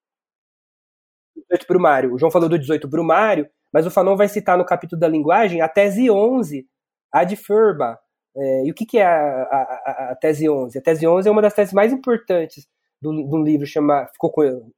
18 1.34 1.66
Brumário. 1.66 2.14
O 2.14 2.18
João 2.18 2.30
falou 2.30 2.48
do 2.48 2.58
18 2.58 2.86
Brumário, 2.86 3.48
mas 3.72 3.86
o 3.86 3.90
Fanon 3.90 4.16
vai 4.16 4.28
citar 4.28 4.58
no 4.58 4.64
capítulo 4.64 5.00
da 5.00 5.08
linguagem 5.08 5.60
a 5.60 5.68
tese 5.68 6.10
11, 6.10 6.66
a 7.12 7.24
de 7.24 7.36
Furba. 7.36 7.98
É, 8.36 8.66
e 8.66 8.70
o 8.70 8.74
que, 8.74 8.84
que 8.84 8.98
é 8.98 9.06
a, 9.06 9.42
a, 9.42 10.08
a, 10.12 10.16
tese 10.16 10.48
11? 10.48 10.78
A 10.78 10.82
tese 10.82 11.06
11 11.06 11.28
é 11.28 11.32
uma 11.32 11.42
das 11.42 11.54
teses 11.54 11.72
mais 11.72 11.92
importantes 11.92 12.68
de 13.00 13.08
um 13.08 13.42
livro 13.42 13.66
chamado, 13.66 14.10
ficou 14.12 14.32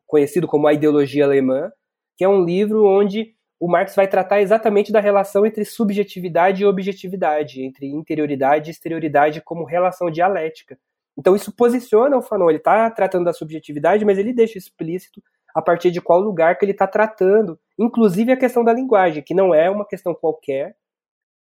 conhecido 0.06 0.46
como 0.46 0.66
A 0.66 0.72
Ideologia 0.72 1.24
Alemã, 1.24 1.70
que 2.16 2.24
é 2.24 2.28
um 2.28 2.44
livro 2.44 2.84
onde 2.84 3.34
o 3.60 3.68
Marx 3.68 3.94
vai 3.94 4.06
tratar 4.06 4.40
exatamente 4.40 4.92
da 4.92 5.00
relação 5.00 5.44
entre 5.44 5.64
subjetividade 5.64 6.62
e 6.62 6.66
objetividade, 6.66 7.62
entre 7.62 7.86
interioridade 7.86 8.70
e 8.70 8.72
exterioridade 8.72 9.40
como 9.40 9.64
relação 9.64 10.10
dialética. 10.10 10.78
Então 11.16 11.34
isso 11.34 11.50
posiciona 11.50 12.16
o 12.16 12.22
Fanon, 12.22 12.48
ele 12.48 12.58
está 12.58 12.88
tratando 12.90 13.24
da 13.24 13.32
subjetividade, 13.32 14.04
mas 14.04 14.18
ele 14.18 14.32
deixa 14.32 14.56
explícito 14.56 15.20
a 15.52 15.60
partir 15.60 15.90
de 15.90 16.00
qual 16.00 16.20
lugar 16.20 16.56
que 16.56 16.64
ele 16.64 16.72
está 16.72 16.86
tratando, 16.86 17.58
inclusive 17.76 18.30
a 18.30 18.36
questão 18.36 18.62
da 18.62 18.72
linguagem, 18.72 19.22
que 19.22 19.34
não 19.34 19.52
é 19.52 19.68
uma 19.68 19.84
questão 19.84 20.14
qualquer 20.14 20.76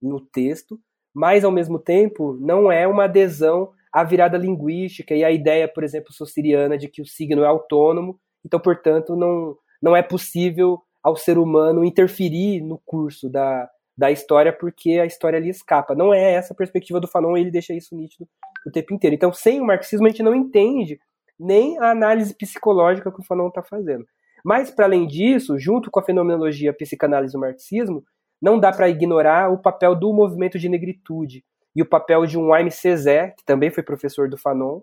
no 0.00 0.20
texto, 0.20 0.78
mas 1.12 1.44
ao 1.44 1.50
mesmo 1.50 1.78
tempo 1.78 2.36
não 2.40 2.70
é 2.70 2.86
uma 2.86 3.04
adesão 3.04 3.72
à 3.92 4.04
virada 4.04 4.38
linguística 4.38 5.14
e 5.14 5.24
à 5.24 5.32
ideia, 5.32 5.66
por 5.66 5.82
exemplo, 5.82 6.12
sociriana 6.12 6.78
de 6.78 6.88
que 6.88 7.02
o 7.02 7.06
signo 7.06 7.42
é 7.42 7.46
autônomo, 7.46 8.20
então, 8.44 8.60
portanto, 8.60 9.16
não, 9.16 9.56
não 9.82 9.96
é 9.96 10.02
possível 10.02 10.80
ao 11.04 11.14
ser 11.14 11.36
humano 11.36 11.84
interferir 11.84 12.62
no 12.62 12.78
curso 12.78 13.28
da, 13.28 13.68
da 13.96 14.10
história 14.10 14.50
porque 14.50 14.92
a 14.92 15.04
história 15.04 15.38
lhe 15.38 15.50
escapa. 15.50 15.94
Não 15.94 16.14
é 16.14 16.32
essa 16.32 16.54
a 16.54 16.56
perspectiva 16.56 16.98
do 16.98 17.06
Fanon, 17.06 17.36
ele 17.36 17.50
deixa 17.50 17.74
isso 17.74 17.94
nítido 17.94 18.26
o 18.66 18.70
tempo 18.70 18.94
inteiro. 18.94 19.14
Então, 19.14 19.30
sem 19.30 19.60
o 19.60 19.66
marxismo, 19.66 20.06
a 20.06 20.08
gente 20.08 20.22
não 20.22 20.34
entende 20.34 20.98
nem 21.38 21.78
a 21.78 21.90
análise 21.90 22.34
psicológica 22.34 23.12
que 23.12 23.20
o 23.20 23.24
Fanon 23.24 23.48
está 23.48 23.62
fazendo. 23.62 24.06
Mas, 24.42 24.70
para 24.70 24.86
além 24.86 25.06
disso, 25.06 25.58
junto 25.58 25.90
com 25.90 26.00
a 26.00 26.02
fenomenologia 26.02 26.72
psicanálise 26.72 27.34
do 27.34 27.40
marxismo, 27.40 28.02
não 28.40 28.58
dá 28.58 28.72
para 28.72 28.88
ignorar 28.88 29.52
o 29.52 29.58
papel 29.58 29.94
do 29.94 30.12
movimento 30.12 30.58
de 30.58 30.68
negritude 30.68 31.44
e 31.76 31.82
o 31.82 31.86
papel 31.86 32.24
de 32.24 32.38
um 32.38 32.52
Aime 32.54 32.70
Césaire, 32.70 33.34
que 33.36 33.44
também 33.44 33.70
foi 33.70 33.82
professor 33.82 34.28
do 34.28 34.38
Fanon, 34.38 34.80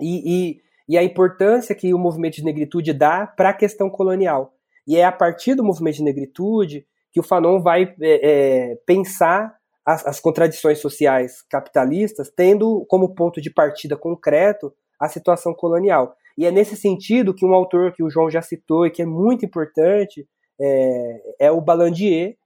e, 0.00 0.22
e, 0.50 0.60
e 0.88 0.98
a 0.98 1.02
importância 1.02 1.74
que 1.74 1.92
o 1.92 1.98
movimento 1.98 2.36
de 2.36 2.44
negritude 2.44 2.92
dá 2.92 3.26
para 3.26 3.50
a 3.50 3.54
questão 3.54 3.90
colonial. 3.90 4.54
E 4.86 4.96
é 4.96 5.04
a 5.04 5.12
partir 5.12 5.54
do 5.54 5.64
movimento 5.64 5.96
de 5.96 6.02
negritude 6.02 6.86
que 7.12 7.20
o 7.20 7.22
Fanon 7.22 7.60
vai 7.60 7.94
é, 8.00 8.72
é, 8.72 8.76
pensar 8.86 9.54
as, 9.86 10.04
as, 10.06 10.20
contradições 10.20 10.80
sociais 10.80 11.42
capitalistas, 11.42 12.30
tendo 12.34 12.84
como 12.88 13.14
ponto 13.14 13.40
de 13.40 13.50
partida 13.50 13.96
concreto 13.96 14.72
a 14.98 15.08
situação 15.08 15.54
colonial. 15.54 16.16
E 16.36 16.46
é 16.46 16.50
nesse 16.50 16.76
sentido 16.76 17.34
que 17.34 17.44
um 17.44 17.54
autor 17.54 17.92
que 17.92 18.02
o 18.02 18.10
João 18.10 18.30
já 18.30 18.42
citou 18.42 18.86
e 18.86 18.90
que 18.90 19.02
é 19.02 19.06
muito 19.06 19.44
importante 19.44 20.26
é, 20.60 21.46
é 21.46 21.50
o 21.50 21.60
Balandier, 21.60 22.36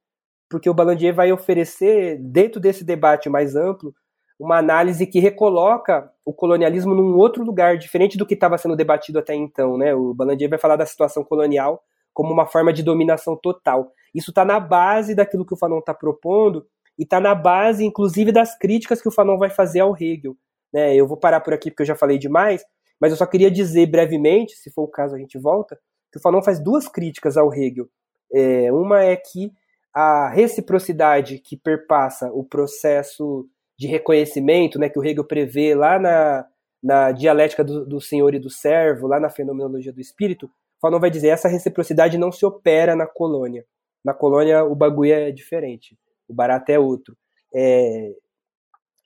porque 0.51 0.69
o 0.69 0.75
Balandier 0.75 1.15
vai 1.15 1.33
oferecer, 1.33 2.19
dentro 2.21 2.61
desse 2.61 2.85
debate 2.85 3.29
mais 3.29 3.55
amplo, 3.55 3.95
uma 4.39 4.59
análise 4.59 5.07
que 5.07 5.19
recoloca 5.19 6.11
o 6.25 6.33
colonialismo 6.33 6.95
num 6.95 7.17
outro 7.17 7.43
lugar, 7.43 7.77
diferente 7.77 8.17
do 8.17 8.25
que 8.27 8.35
estava 8.35 8.57
sendo 8.57 8.77
debatido 8.77 9.19
até 9.19 9.35
então. 9.35 9.77
Né? 9.77 9.95
O 9.95 10.15
Balandier 10.15 10.49
vai 10.49 10.59
falar 10.59 10.77
da 10.77 10.87
situação 10.87 11.25
colonial 11.25 11.83
como 12.19 12.33
uma 12.33 12.47
forma 12.47 12.73
de 12.73 12.83
dominação 12.83 13.37
total. 13.37 13.93
Isso 14.13 14.33
está 14.33 14.45
na 14.45 14.59
base 14.59 15.15
daquilo 15.15 15.47
que 15.47 15.55
o 15.55 15.57
Fanon 15.57 15.79
está 15.79 15.95
propondo 15.95 16.67
e 16.99 17.05
está 17.05 17.21
na 17.21 17.33
base, 17.33 17.85
inclusive, 17.85 18.33
das 18.33 18.59
críticas 18.59 19.01
que 19.01 19.07
o 19.07 19.13
Fanon 19.13 19.39
vai 19.39 19.51
fazer 19.51 19.79
ao 19.79 19.95
Hegel. 19.97 20.37
Né? 20.73 20.97
Eu 20.97 21.07
vou 21.07 21.17
parar 21.17 21.41
por 21.41 21.55
aqui 21.55 21.71
porque 21.71 21.83
eu 21.83 21.87
já 21.87 21.95
falei 21.95 22.19
demais, 22.19 22.65
mas 23.01 23.13
eu 23.13 23.17
só 23.17 23.25
queria 23.25 23.49
dizer 23.49 23.87
brevemente, 23.87 24.57
se 24.57 24.69
for 24.69 24.83
o 24.83 24.89
caso 24.89 25.15
a 25.15 25.19
gente 25.19 25.39
volta, 25.39 25.79
que 26.11 26.19
o 26.19 26.21
Fanon 26.21 26.43
faz 26.43 26.59
duas 26.59 26.89
críticas 26.89 27.37
ao 27.37 27.55
Hegel. 27.55 27.89
É, 28.33 28.73
uma 28.73 29.05
é 29.05 29.15
que 29.15 29.53
a 29.95 30.29
reciprocidade 30.29 31.39
que 31.39 31.57
perpassa 31.57 32.33
o 32.33 32.43
processo 32.43 33.49
de 33.79 33.87
reconhecimento, 33.87 34.77
né, 34.77 34.89
que 34.89 34.99
o 34.99 35.05
Hegel 35.05 35.23
prevê 35.23 35.73
lá 35.73 36.01
na, 36.01 36.47
na 36.83 37.13
dialética 37.13 37.63
do, 37.63 37.87
do 37.87 38.01
senhor 38.01 38.35
e 38.35 38.41
do 38.41 38.51
servo, 38.51 39.07
lá 39.07 39.21
na 39.21 39.31
fenomenologia 39.31 39.93
do 39.93 40.01
espírito, 40.01 40.51
Fanon 40.81 41.01
vai 41.01 41.11
dizer 41.11 41.29
essa 41.29 41.49
reciprocidade 41.49 42.19
não 42.19 42.31
se 42.31 42.45
opera 42.47 42.95
na 42.95 43.07
colônia. 43.07 43.65
Na 44.05 44.15
colônia 44.15 44.65
o 44.65 44.75
bagulho 44.75 45.13
é 45.13 45.31
diferente, 45.31 45.99
o 46.29 46.35
barato 46.35 46.71
é 46.71 46.79
outro. 46.79 47.17
É, 47.55 48.13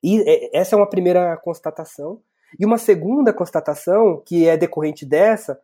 e 0.03 0.21
é, 0.23 0.59
essa 0.59 0.75
é 0.75 0.79
uma 0.79 0.89
primeira 0.89 1.37
constatação. 1.39 2.21
E 2.59 2.67
uma 2.67 2.77
segunda 2.77 3.33
constatação, 3.33 4.23
que 4.27 4.47
é 4.47 4.57
decorrente 4.57 5.07
dessa, 5.07 5.59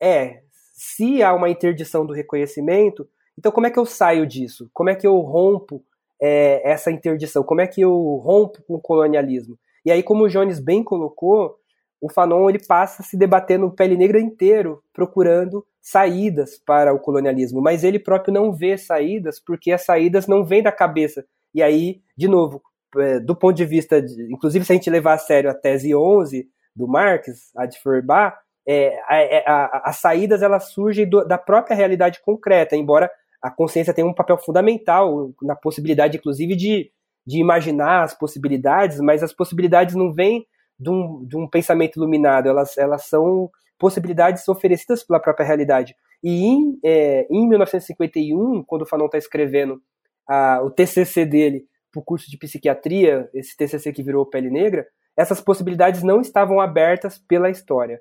é 0.00 0.42
se 0.74 1.22
há 1.22 1.34
uma 1.34 1.48
interdição 1.48 2.04
do 2.04 2.12
reconhecimento, 2.12 3.08
então 3.36 3.50
como 3.50 3.66
é 3.66 3.70
que 3.70 3.78
eu 3.78 3.86
saio 3.86 4.26
disso? 4.26 4.70
Como 4.72 4.90
é 4.90 4.94
que 4.94 5.06
eu 5.06 5.18
rompo 5.20 5.82
é, 6.20 6.60
essa 6.68 6.90
interdição? 6.90 7.42
Como 7.42 7.60
é 7.60 7.66
que 7.66 7.80
eu 7.80 8.16
rompo 8.16 8.62
com 8.64 8.74
o 8.74 8.80
colonialismo? 8.80 9.58
E 9.84 9.90
aí, 9.90 10.02
como 10.02 10.24
o 10.24 10.28
Jones 10.28 10.60
bem 10.60 10.84
colocou, 10.84 11.56
o 12.00 12.10
Fanon 12.10 12.48
ele 12.48 12.60
passa 12.64 13.02
se 13.02 13.16
debater 13.16 13.58
no 13.58 13.70
pele 13.70 13.96
negra 13.96 14.20
inteiro, 14.20 14.82
procurando 14.92 15.64
saídas 15.80 16.58
para 16.58 16.92
o 16.92 16.98
colonialismo, 16.98 17.60
mas 17.60 17.82
ele 17.82 17.98
próprio 17.98 18.32
não 18.32 18.52
vê 18.52 18.76
saídas 18.76 19.40
porque 19.40 19.72
as 19.72 19.84
saídas 19.84 20.26
não 20.26 20.44
vêm 20.44 20.62
da 20.62 20.70
cabeça. 20.70 21.24
E 21.54 21.62
aí, 21.62 22.00
de 22.16 22.28
novo, 22.28 22.62
é, 22.96 23.18
do 23.18 23.34
ponto 23.34 23.56
de 23.56 23.64
vista, 23.64 24.00
de, 24.00 24.32
inclusive 24.32 24.64
se 24.64 24.72
a 24.72 24.74
gente 24.74 24.90
levar 24.90 25.14
a 25.14 25.18
sério 25.18 25.50
a 25.50 25.54
tese 25.54 25.94
11 25.94 26.48
do 26.74 26.86
Marx, 26.86 27.50
a 27.56 27.66
de 27.66 27.78
Feuerbach, 27.80 28.36
é, 28.66 28.98
a, 29.46 29.88
as 29.88 29.96
saídas 29.96 30.42
elas 30.42 30.72
surgem 30.72 31.08
do, 31.08 31.24
da 31.24 31.38
própria 31.38 31.74
realidade 31.74 32.20
concreta, 32.22 32.76
embora 32.76 33.10
a 33.42 33.50
consciência 33.50 33.94
tenha 33.94 34.06
um 34.06 34.14
papel 34.14 34.36
fundamental 34.38 35.32
na 35.42 35.56
possibilidade, 35.56 36.18
inclusive, 36.18 36.54
de, 36.54 36.90
de 37.26 37.38
imaginar 37.38 38.02
as 38.02 38.14
possibilidades, 38.14 39.00
mas 39.00 39.22
as 39.22 39.32
possibilidades 39.32 39.94
não 39.94 40.12
vêm 40.12 40.46
de 40.78 40.90
um, 40.90 41.24
de 41.24 41.36
um 41.36 41.48
pensamento 41.48 41.96
iluminado, 41.96 42.48
elas, 42.48 42.76
elas 42.78 43.06
são 43.06 43.50
possibilidades 43.78 44.48
oferecidas 44.48 45.04
pela 45.04 45.20
própria 45.20 45.46
realidade. 45.46 45.94
E 46.22 46.44
em, 46.44 46.78
é, 46.84 47.26
em 47.30 47.48
1951, 47.48 48.62
quando 48.64 48.82
o 48.82 48.86
Fanon 48.86 49.06
está 49.06 49.18
escrevendo 49.18 49.80
a, 50.26 50.60
o 50.62 50.70
TCC 50.70 51.24
dele 51.24 51.64
para 51.90 52.00
o 52.00 52.04
curso 52.04 52.30
de 52.30 52.36
psiquiatria, 52.36 53.28
esse 53.32 53.56
TCC 53.56 53.92
que 53.92 54.02
virou 54.02 54.26
Pele 54.26 54.50
Negra, 54.50 54.86
essas 55.16 55.40
possibilidades 55.40 56.02
não 56.02 56.20
estavam 56.20 56.60
abertas 56.60 57.18
pela 57.18 57.50
história. 57.50 58.00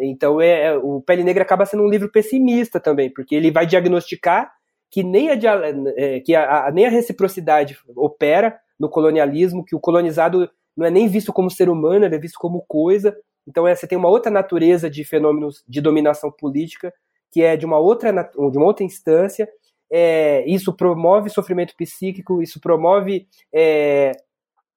Então, 0.00 0.40
é, 0.40 0.66
é, 0.66 0.76
o 0.76 1.00
Pele 1.00 1.24
Negra 1.24 1.42
acaba 1.42 1.64
sendo 1.64 1.82
um 1.82 1.88
livro 1.88 2.10
pessimista 2.10 2.80
também, 2.80 3.10
porque 3.12 3.34
ele 3.34 3.50
vai 3.50 3.64
diagnosticar 3.64 4.52
que 4.90 5.02
nem 5.02 5.30
a, 5.30 5.34
é, 5.96 6.20
que 6.20 6.34
a, 6.34 6.66
a, 6.66 6.70
nem 6.70 6.86
a 6.86 6.90
reciprocidade 6.90 7.78
opera 7.94 8.58
no 8.78 8.88
colonialismo, 8.88 9.64
que 9.64 9.76
o 9.76 9.80
colonizado 9.80 10.48
não 10.78 10.86
é 10.86 10.90
nem 10.92 11.08
visto 11.08 11.32
como 11.32 11.50
ser 11.50 11.68
humano, 11.68 12.04
ele 12.04 12.14
é 12.14 12.18
visto 12.18 12.38
como 12.38 12.64
coisa. 12.68 13.14
Então 13.44 13.66
é, 13.66 13.74
você 13.74 13.84
tem 13.84 13.98
uma 13.98 14.08
outra 14.08 14.30
natureza 14.30 14.88
de 14.88 15.04
fenômenos 15.04 15.64
de 15.68 15.80
dominação 15.80 16.30
política, 16.30 16.94
que 17.32 17.42
é 17.42 17.56
de 17.56 17.66
uma 17.66 17.78
outra, 17.78 18.12
de 18.12 18.56
uma 18.56 18.64
outra 18.64 18.84
instância. 18.84 19.48
É, 19.90 20.48
isso 20.48 20.72
promove 20.72 21.30
sofrimento 21.30 21.74
psíquico, 21.76 22.40
isso 22.40 22.60
promove 22.60 23.26
é, 23.52 24.12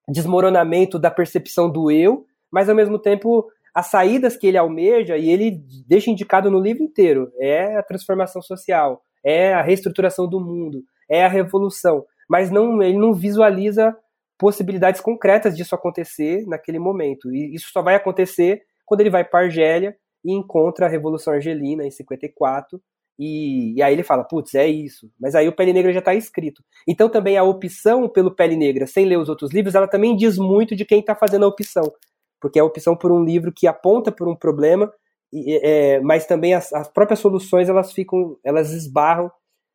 desmoronamento 0.10 0.98
da 0.98 1.12
percepção 1.12 1.70
do 1.70 1.92
eu, 1.92 2.26
mas 2.52 2.68
ao 2.68 2.76
mesmo 2.76 2.98
tempo 2.98 3.48
as 3.72 3.92
saídas 3.92 4.36
que 4.36 4.48
ele 4.48 4.58
almeja, 4.58 5.18
e 5.18 5.30
ele 5.30 5.64
deixa 5.88 6.10
indicado 6.10 6.50
no 6.50 6.60
livro 6.60 6.84
inteiro, 6.84 7.32
é 7.40 7.78
a 7.78 7.84
transformação 7.84 8.42
social, 8.42 9.04
é 9.24 9.54
a 9.54 9.62
reestruturação 9.62 10.28
do 10.28 10.42
mundo, 10.42 10.84
é 11.08 11.24
a 11.24 11.30
revolução, 11.30 12.06
mas 12.28 12.50
não, 12.50 12.82
ele 12.82 12.98
não 12.98 13.14
visualiza 13.14 13.96
possibilidades 14.42 15.00
concretas 15.00 15.56
disso 15.56 15.76
acontecer 15.76 16.48
naquele 16.48 16.80
momento. 16.80 17.32
E 17.32 17.54
isso 17.54 17.70
só 17.72 17.84
vai 17.84 17.94
acontecer 17.94 18.64
quando 18.84 19.02
ele 19.02 19.12
vai 19.12 19.24
para 19.24 19.42
Argélia 19.42 19.96
e 20.26 20.34
encontra 20.34 20.88
a 20.88 20.90
Revolução 20.90 21.36
Argelina 21.36 21.86
em 21.86 21.92
54. 21.92 22.82
E, 23.20 23.76
e 23.76 23.84
aí 23.84 23.94
ele 23.94 24.02
fala, 24.02 24.24
putz, 24.24 24.56
é 24.56 24.66
isso. 24.66 25.12
Mas 25.20 25.36
aí 25.36 25.48
o 25.48 25.56
Pele 25.56 25.72
Negra 25.72 25.94
já 25.94 26.00
está 26.00 26.16
escrito. 26.16 26.64
Então 26.88 27.08
também 27.08 27.38
a 27.38 27.44
opção 27.44 28.10
pelo 28.10 28.32
Pele 28.32 28.56
Negra, 28.56 28.88
sem 28.88 29.06
ler 29.06 29.20
os 29.20 29.30
outros 29.30 29.52
livros, 29.52 29.76
ela 29.76 29.88
também 29.88 30.16
diz 30.16 30.40
muito 30.40 30.76
de 30.76 30.86
quem 30.86 31.02
está 31.02 31.14
fazendo 31.14 31.46
a 31.46 31.48
opção. 31.48 31.94
Porque 32.40 32.58
é 32.58 32.64
a 32.64 32.66
opção 32.66 32.96
por 32.96 33.12
um 33.12 33.24
livro 33.24 33.54
que 33.56 33.68
aponta 33.68 34.12
por 34.12 34.28
um 34.28 34.36
problema, 34.36 34.92
é, 35.32 36.00
mas 36.00 36.26
também 36.26 36.56
as, 36.56 36.74
as, 36.74 36.88
próprias 36.88 37.20
soluções 37.20 37.70
elas 37.70 37.94
ficam, 37.94 38.40
elas 38.44 38.72
esbarram 38.72 39.32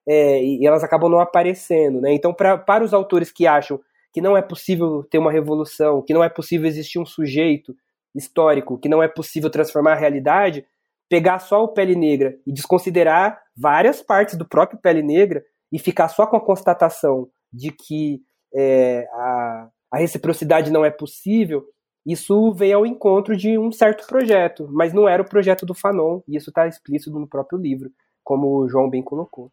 é, 0.09 0.43
e 0.43 0.67
elas 0.67 0.83
acabam 0.83 1.09
não 1.09 1.21
aparecendo. 1.21 2.01
Né? 2.01 2.13
Então, 2.13 2.35
pra, 2.35 2.59
para 2.59 2.83
os 2.83 2.93
autores 2.93 3.31
que 3.31 3.47
acham 3.47 3.81
que 4.17 4.21
não 4.23 4.35
é 4.35 4.41
possível 4.41 5.05
ter 5.05 5.19
uma 5.19 5.31
revolução, 5.31 6.01
que 6.01 6.15
não 6.15 6.25
é 6.25 6.29
possível 6.31 6.67
existir 6.67 6.99
um 6.99 7.05
sujeito 7.05 7.77
histórico, 8.15 8.79
que 8.79 8.89
não 8.89 9.03
é 9.03 9.09
possível 9.09 9.51
transformar 9.51 9.93
a 9.93 9.97
realidade, 9.97 10.65
pegar 11.07 11.39
só 11.39 11.63
o 11.63 11.69
Pele 11.69 11.95
Negra 11.95 12.35
e 12.47 12.51
desconsiderar 12.51 13.39
várias 13.55 14.01
partes 14.01 14.35
do 14.35 14.49
próprio 14.49 14.81
Pele 14.81 15.03
Negra 15.03 15.45
e 15.71 15.79
ficar 15.79 16.09
só 16.09 16.27
com 16.27 16.35
a 16.35 16.41
constatação 16.41 17.29
de 17.53 17.71
que 17.71 18.23
é, 18.55 19.07
a, 19.13 19.69
a 19.91 19.99
reciprocidade 19.99 20.71
não 20.71 20.83
é 20.83 20.91
possível, 20.91 21.67
isso 22.07 22.55
veio 22.55 22.79
ao 22.79 22.87
encontro 22.87 23.37
de 23.37 23.59
um 23.59 23.71
certo 23.71 24.07
projeto, 24.07 24.67
mas 24.73 24.95
não 24.95 25.07
era 25.07 25.21
o 25.21 25.29
projeto 25.29 25.67
do 25.67 25.75
Fanon, 25.75 26.23
e 26.27 26.39
isso 26.39 26.49
está 26.49 26.67
explícito 26.67 27.19
no 27.19 27.29
próprio 27.29 27.59
livro, 27.59 27.91
como 28.25 28.61
o 28.61 28.67
João 28.67 28.89
bem 28.89 29.03
colocou. 29.03 29.53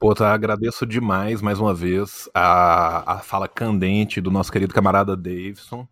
Pô, 0.00 0.14
tá, 0.14 0.32
agradeço 0.32 0.86
demais, 0.86 1.42
mais 1.42 1.58
uma 1.58 1.74
vez, 1.74 2.30
a, 2.32 3.14
a 3.14 3.18
fala 3.18 3.48
candente 3.48 4.20
do 4.20 4.30
nosso 4.30 4.52
querido 4.52 4.72
camarada 4.72 5.16
Davidson. 5.16 5.88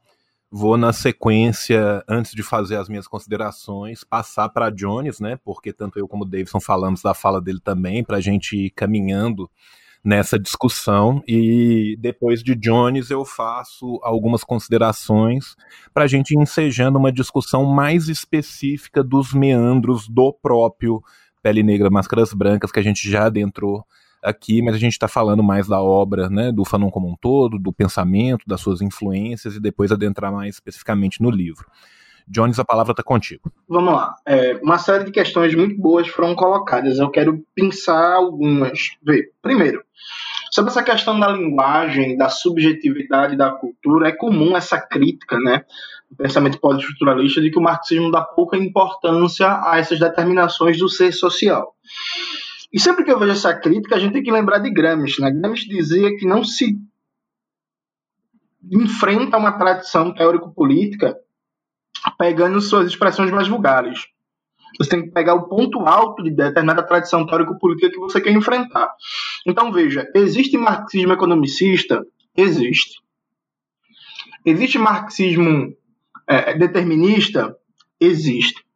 Vou, 0.49 0.77
na 0.77 0.93
sequência, 0.93 2.05
antes 2.09 2.31
de 2.31 2.41
fazer 2.45 2.77
as 2.77 2.89
minhas 2.89 3.09
considerações, 3.09 4.05
passar 4.05 4.49
para 4.51 4.71
Jones, 4.71 5.19
né? 5.19 5.37
Porque 5.45 5.73
tanto 5.73 5.99
eu 5.99 6.07
como 6.07 6.23
o 6.23 6.25
Davidson 6.25 6.61
falamos 6.61 7.03
da 7.03 7.15
fala 7.15 7.41
dele 7.41 7.59
também, 7.61 8.05
para 8.05 8.19
a 8.19 8.21
gente 8.21 8.57
ir 8.57 8.71
caminhando 8.71 9.51
nessa 10.05 10.39
discussão. 10.39 11.21
E 11.27 11.97
depois 11.99 12.45
de 12.45 12.55
Jones, 12.55 13.11
eu 13.11 13.25
faço 13.25 13.99
algumas 14.05 14.45
considerações 14.45 15.57
para 15.93 16.05
a 16.05 16.07
gente 16.07 16.39
ensejando 16.39 16.97
uma 16.97 17.11
discussão 17.11 17.65
mais 17.65 18.09
específica 18.09 19.03
dos 19.03 19.35
meandros 19.35 20.07
do 20.09 20.33
próprio 20.33 21.03
Pele 21.47 21.63
Negra, 21.63 21.89
Máscaras 21.89 22.33
Brancas, 22.33 22.73
que 22.73 22.81
a 22.81 22.83
gente 22.83 23.09
já 23.09 23.27
adentrou 23.27 23.85
aqui, 24.21 24.61
mas 24.61 24.75
a 24.75 24.79
gente 24.79 24.95
está 24.95 25.07
falando 25.07 25.45
mais 25.45 25.69
da 25.69 25.81
obra, 25.81 26.29
né, 26.29 26.51
do 26.51 26.65
Fanon 26.65 26.91
como 26.91 27.09
um 27.09 27.15
todo, 27.15 27.57
do 27.57 27.73
pensamento, 27.73 28.43
das 28.49 28.61
suas 28.61 28.81
influências 28.81 29.55
e 29.55 29.61
depois 29.61 29.93
adentrar 29.93 30.33
mais 30.33 30.57
especificamente 30.57 31.23
no 31.23 31.31
livro. 31.31 31.65
Jones, 32.27 32.59
a 32.59 32.65
palavra 32.65 32.91
está 32.91 33.05
contigo. 33.05 33.49
Vamos 33.69 33.95
lá. 33.95 34.17
É, 34.27 34.59
uma 34.61 34.77
série 34.77 35.05
de 35.05 35.13
questões 35.13 35.55
muito 35.55 35.81
boas 35.81 36.09
foram 36.09 36.35
colocadas. 36.35 36.99
Eu 36.99 37.11
quero 37.11 37.41
pensar 37.55 38.15
algumas. 38.15 38.97
Vê, 39.01 39.31
primeiro, 39.41 39.85
sobre 40.51 40.73
essa 40.73 40.83
questão 40.83 41.21
da 41.21 41.29
linguagem, 41.29 42.17
da 42.17 42.29
subjetividade 42.29 43.37
da 43.37 43.53
cultura, 43.53 44.09
é 44.09 44.13
comum 44.13 44.57
essa 44.57 44.81
crítica, 44.81 45.39
né? 45.39 45.65
O 46.11 46.17
pensamento 46.17 46.61
pós-estruturalista 46.61 47.41
de 47.41 47.51
que 47.51 47.59
o 47.59 47.63
marxismo 47.63 48.11
dá 48.11 48.23
pouca 48.23 48.57
importância 48.57 49.61
a 49.65 49.79
essas 49.79 49.99
determinações 49.99 50.79
do 50.79 50.89
ser 50.89 51.13
social. 51.13 51.75
E 52.73 52.79
sempre 52.79 53.05
que 53.05 53.11
eu 53.11 53.19
vejo 53.19 53.33
essa 53.33 53.55
crítica, 53.55 53.97
a 53.97 53.99
gente 53.99 54.13
tem 54.13 54.23
que 54.23 54.31
lembrar 54.31 54.59
de 54.59 54.71
Gramsci. 54.71 55.21
Né? 55.21 55.31
Gramsci 55.31 55.69
dizia 55.69 56.17
que 56.17 56.27
não 56.27 56.45
se 56.45 56.79
enfrenta 58.71 59.37
uma 59.37 59.53
tradição 59.53 60.13
teórico-política 60.13 61.17
pegando 62.19 62.61
suas 62.61 62.89
expressões 62.89 63.31
mais 63.31 63.49
vulgares. 63.49 64.07
Você 64.79 64.91
tem 64.91 65.03
que 65.05 65.11
pegar 65.11 65.35
o 65.35 65.49
ponto 65.49 65.81
alto 65.81 66.23
de 66.23 66.31
determinada 66.31 66.83
tradição 66.83 67.27
teórico-política 67.27 67.91
que 67.91 67.99
você 67.99 68.21
quer 68.21 68.33
enfrentar. 68.33 68.93
Então, 69.47 69.73
veja, 69.73 70.07
existe 70.15 70.57
marxismo 70.57 71.13
economicista? 71.13 72.05
Existe. 72.37 73.01
Existe 74.45 74.79
marxismo 74.79 75.75
é, 76.29 76.57
determinista? 76.57 77.57
Existe. 78.01 78.67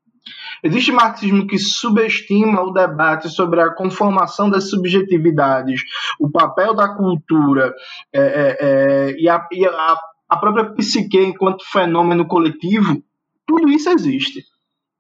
Existe 0.63 0.93
marxismo 0.93 1.47
que 1.47 1.59
subestima 1.59 2.63
o 2.63 2.73
debate 2.73 3.29
sobre 3.31 3.61
a 3.61 3.71
conformação 3.71 4.51
das 4.51 4.69
subjetividades, 4.69 5.83
o 6.19 6.31
papel 6.31 6.75
da 6.75 6.89
cultura 6.95 7.75
é, 8.13 8.21
é, 8.21 8.57
é, 8.61 9.17
e, 9.19 9.29
a, 9.29 9.49
e 9.51 9.67
a, 9.67 9.97
a, 10.29 10.37
própria 10.37 10.73
psique 10.75 11.19
enquanto 11.19 11.65
fenômeno 11.65 12.27
coletivo. 12.27 13.03
Tudo 13.47 13.69
isso 13.71 13.89
existe. 13.89 14.45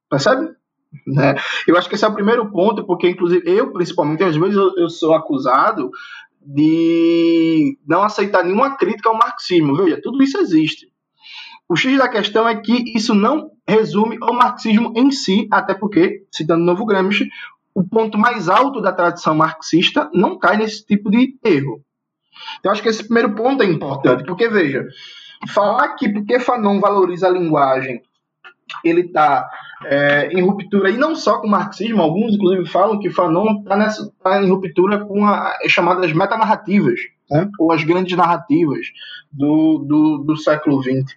Percebe? 0.09 0.49
Né? 1.07 1.35
Eu 1.67 1.77
acho 1.77 1.89
que 1.89 1.95
esse 1.95 2.05
é 2.05 2.09
o 2.09 2.15
primeiro 2.15 2.51
ponto, 2.51 2.85
porque, 2.85 3.09
inclusive, 3.09 3.43
eu, 3.47 3.73
principalmente, 3.73 4.25
às 4.25 4.37
vezes 4.37 4.57
eu, 4.57 4.75
eu 4.77 4.89
sou 4.89 5.15
acusado 5.15 5.91
de 6.41 7.79
não 7.87 8.03
aceitar 8.03 8.43
nenhuma 8.43 8.77
crítica 8.77 9.11
ao 9.11 9.17
marxismo. 9.17 9.77
Veja, 9.77 10.01
tudo 10.03 10.23
isso 10.23 10.39
existe. 10.39 10.91
O 11.71 11.77
X 11.77 11.97
da 11.97 12.09
questão 12.09 12.49
é 12.49 12.57
que 12.57 12.97
isso 12.97 13.15
não 13.15 13.53
resume 13.65 14.19
o 14.21 14.33
marxismo 14.33 14.93
em 14.97 15.13
si, 15.13 15.47
até 15.53 15.73
porque, 15.73 16.25
citando 16.29 16.65
o 16.65 16.67
novo 16.67 16.85
Gramsci, 16.85 17.29
o 17.73 17.85
ponto 17.85 18.19
mais 18.19 18.49
alto 18.49 18.81
da 18.81 18.93
tradição 18.93 19.37
marxista 19.37 20.11
não 20.13 20.37
cai 20.37 20.57
nesse 20.57 20.85
tipo 20.85 21.09
de 21.09 21.39
erro. 21.45 21.81
Então, 22.59 22.73
acho 22.73 22.83
que 22.83 22.89
esse 22.89 23.05
primeiro 23.05 23.37
ponto 23.37 23.63
é 23.63 23.67
importante, 23.67 24.25
porque, 24.25 24.49
veja, 24.49 24.85
falar 25.51 25.91
que 25.91 26.09
porque 26.09 26.41
Fanon 26.41 26.81
valoriza 26.81 27.29
a 27.29 27.31
linguagem, 27.31 28.03
ele 28.85 29.03
está 29.03 29.49
é, 29.85 30.29
em 30.33 30.43
ruptura, 30.43 30.91
e 30.91 30.97
não 30.97 31.15
só 31.15 31.39
com 31.39 31.47
o 31.47 31.51
marxismo, 31.51 32.03
alguns, 32.03 32.35
inclusive, 32.35 32.67
falam 32.67 32.99
que 32.99 33.11
Fanon 33.11 33.63
está 33.63 33.77
tá 34.25 34.43
em 34.43 34.51
ruptura 34.51 35.05
com 35.05 35.25
as 35.25 35.71
chamadas 35.71 36.13
metanarrativas, 36.13 36.99
né, 37.31 37.49
ou 37.61 37.71
as 37.71 37.85
grandes 37.85 38.17
narrativas 38.17 38.89
do, 39.31 39.79
do, 39.79 40.19
do 40.19 40.37
século 40.37 40.83
XX. 40.83 41.17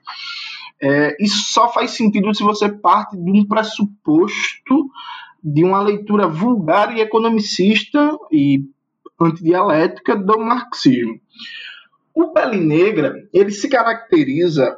É, 0.86 1.16
isso 1.18 1.54
só 1.54 1.72
faz 1.72 1.92
sentido 1.92 2.36
se 2.36 2.44
você 2.44 2.68
parte 2.68 3.16
de 3.16 3.32
um 3.32 3.48
pressuposto 3.48 4.90
de 5.42 5.64
uma 5.64 5.82
leitura 5.82 6.28
vulgar 6.28 6.94
e 6.98 7.00
economicista 7.00 8.18
e 8.30 8.66
antidialética 9.18 10.14
do 10.14 10.38
marxismo. 10.40 11.22
O 12.14 12.34
Pele 12.34 12.60
Negra, 12.60 13.16
ele 13.34 13.52
se 13.52 13.70
caracteriza 13.70 14.78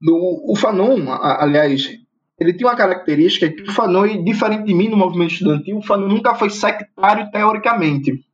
no, 0.00 0.44
o 0.46 0.54
Fanon, 0.54 1.10
aliás, 1.10 1.90
ele 2.38 2.52
tem 2.52 2.64
uma 2.64 2.76
característica 2.76 3.50
que 3.50 3.62
o 3.62 3.72
Fanon, 3.72 4.22
diferente 4.22 4.66
de 4.66 4.74
mim 4.74 4.88
no 4.88 4.96
movimento 4.96 5.32
estudantil, 5.32 5.78
o 5.78 5.82
Fanon 5.82 6.06
nunca 6.06 6.36
foi 6.36 6.50
sectário 6.50 7.28
teoricamente. 7.32 8.24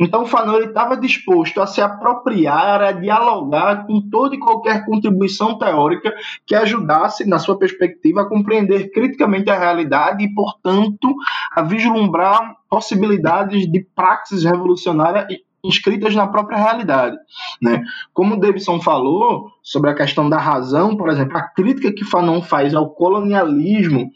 Então, 0.00 0.24
Fanon 0.24 0.60
estava 0.60 0.96
disposto 0.96 1.60
a 1.60 1.66
se 1.66 1.82
apropriar, 1.82 2.80
a 2.80 2.90
dialogar 2.90 3.86
com 3.86 4.00
toda 4.00 4.34
e 4.34 4.38
qualquer 4.38 4.86
contribuição 4.86 5.58
teórica 5.58 6.14
que 6.46 6.54
ajudasse, 6.54 7.28
na 7.28 7.38
sua 7.38 7.58
perspectiva, 7.58 8.22
a 8.22 8.28
compreender 8.28 8.90
criticamente 8.92 9.50
a 9.50 9.58
realidade 9.58 10.24
e, 10.24 10.34
portanto, 10.34 11.14
a 11.52 11.60
vislumbrar 11.60 12.56
possibilidades 12.70 13.70
de 13.70 13.86
praxis 13.94 14.42
revolucionária 14.42 15.26
inscritas 15.64 16.14
na 16.14 16.26
própria 16.26 16.58
realidade. 16.58 17.16
Né? 17.60 17.82
Como 18.12 18.34
o 18.34 18.40
Davidson 18.40 18.80
falou 18.80 19.50
sobre 19.62 19.90
a 19.90 19.94
questão 19.94 20.28
da 20.28 20.38
razão, 20.38 20.96
por 20.96 21.08
exemplo, 21.08 21.36
a 21.36 21.42
crítica 21.42 21.92
que 21.92 22.04
Fanon 22.04 22.42
faz 22.42 22.74
ao 22.74 22.90
colonialismo 22.90 24.10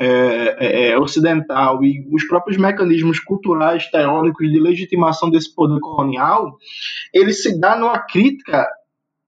é, 0.00 0.06
é, 0.58 0.90
é, 0.90 0.98
ocidental 0.98 1.82
e 1.82 2.06
os 2.12 2.24
próprios 2.24 2.56
mecanismos 2.56 3.18
culturais 3.18 3.90
teóricos 3.90 4.48
de 4.48 4.60
legitimação 4.60 5.28
desse 5.28 5.52
poder 5.52 5.80
colonial, 5.80 6.56
ele 7.12 7.32
se 7.32 7.58
dá 7.58 7.76
numa 7.76 7.98
crítica 7.98 8.64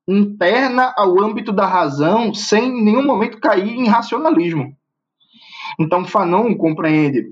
interna 0.06 0.92
ao 0.96 1.20
âmbito 1.20 1.52
da 1.52 1.66
razão, 1.66 2.32
sem 2.32 2.68
em 2.68 2.84
nenhum 2.84 3.04
momento 3.04 3.40
cair 3.40 3.68
em 3.68 3.88
racionalismo. 3.88 4.76
Então, 5.78 6.04
Fanon 6.04 6.54
compreende 6.54 7.26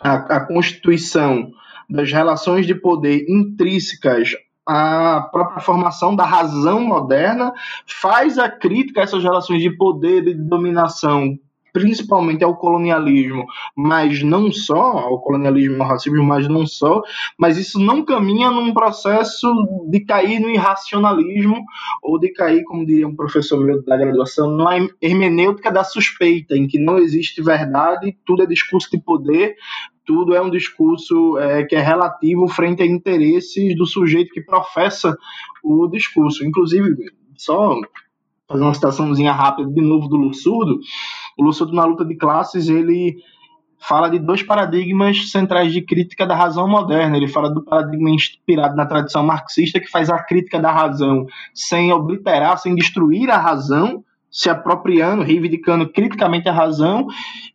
a, 0.00 0.14
a 0.36 0.40
constituição 0.46 1.52
das 1.88 2.10
relações 2.10 2.66
de 2.66 2.74
poder 2.74 3.24
intrínsecas 3.28 4.32
à 4.66 5.28
própria 5.30 5.60
formação 5.60 6.16
da 6.16 6.24
razão 6.24 6.80
moderna, 6.80 7.52
faz 7.86 8.38
a 8.38 8.48
crítica 8.48 9.00
a 9.00 9.04
essas 9.04 9.22
relações 9.22 9.60
de 9.60 9.70
poder 9.70 10.26
e 10.26 10.34
de 10.34 10.42
dominação 10.42 11.38
principalmente 11.74 12.44
ao 12.44 12.56
colonialismo, 12.56 13.46
mas 13.76 14.22
não 14.22 14.52
só, 14.52 14.80
ao 14.80 15.20
colonialismo 15.20 15.76
e 15.76 15.80
ao 15.80 15.88
racismo, 15.88 16.22
mas 16.22 16.46
não 16.46 16.64
só, 16.64 17.02
mas 17.36 17.58
isso 17.58 17.80
não 17.80 18.04
caminha 18.04 18.48
num 18.48 18.72
processo 18.72 19.52
de 19.90 19.98
cair 19.98 20.38
no 20.38 20.48
irracionalismo 20.48 21.64
ou 22.00 22.16
de 22.20 22.28
cair, 22.28 22.62
como 22.62 22.86
diria 22.86 23.08
um 23.08 23.16
professor 23.16 23.58
meu 23.58 23.82
da 23.82 23.96
graduação, 23.96 24.48
numa 24.48 24.76
hermenêutica 25.02 25.72
da 25.72 25.82
suspeita, 25.82 26.56
em 26.56 26.68
que 26.68 26.78
não 26.78 26.96
existe 26.96 27.42
verdade, 27.42 28.16
tudo 28.24 28.44
é 28.44 28.46
discurso 28.46 28.88
de 28.92 28.98
poder, 29.02 29.56
tudo 30.06 30.32
é 30.32 30.40
um 30.40 30.50
discurso 30.50 31.36
é, 31.38 31.64
que 31.64 31.74
é 31.74 31.80
relativo 31.80 32.46
frente 32.46 32.84
a 32.84 32.86
interesses 32.86 33.76
do 33.76 33.84
sujeito 33.84 34.32
que 34.32 34.40
professa 34.40 35.16
o 35.60 35.88
discurso. 35.88 36.46
Inclusive, 36.46 36.94
só 37.36 37.80
fazer 38.46 38.62
uma 38.62 38.74
citaçãozinha 38.74 39.32
rápida 39.32 39.70
de 39.70 39.80
novo 39.80 40.08
do 40.08 40.16
Lussurdo, 40.16 40.78
o 41.36 41.42
Lúcio, 41.42 41.66
na 41.66 41.84
luta 41.84 42.04
de 42.04 42.14
classes, 42.16 42.68
ele 42.68 43.16
fala 43.78 44.08
de 44.08 44.18
dois 44.18 44.42
paradigmas 44.42 45.30
centrais 45.30 45.72
de 45.72 45.82
crítica 45.82 46.26
da 46.26 46.34
razão 46.34 46.68
moderna. 46.68 47.16
Ele 47.16 47.28
fala 47.28 47.50
do 47.52 47.62
paradigma 47.62 48.10
inspirado 48.10 48.74
na 48.76 48.86
tradição 48.86 49.22
marxista, 49.22 49.80
que 49.80 49.90
faz 49.90 50.08
a 50.10 50.18
crítica 50.18 50.58
da 50.58 50.72
razão 50.72 51.26
sem 51.52 51.92
obliterar, 51.92 52.58
sem 52.58 52.74
destruir 52.74 53.30
a 53.30 53.36
razão, 53.36 54.02
se 54.30 54.48
apropriando, 54.48 55.22
reivindicando 55.22 55.88
criticamente 55.88 56.48
a 56.48 56.52
razão, 56.52 57.06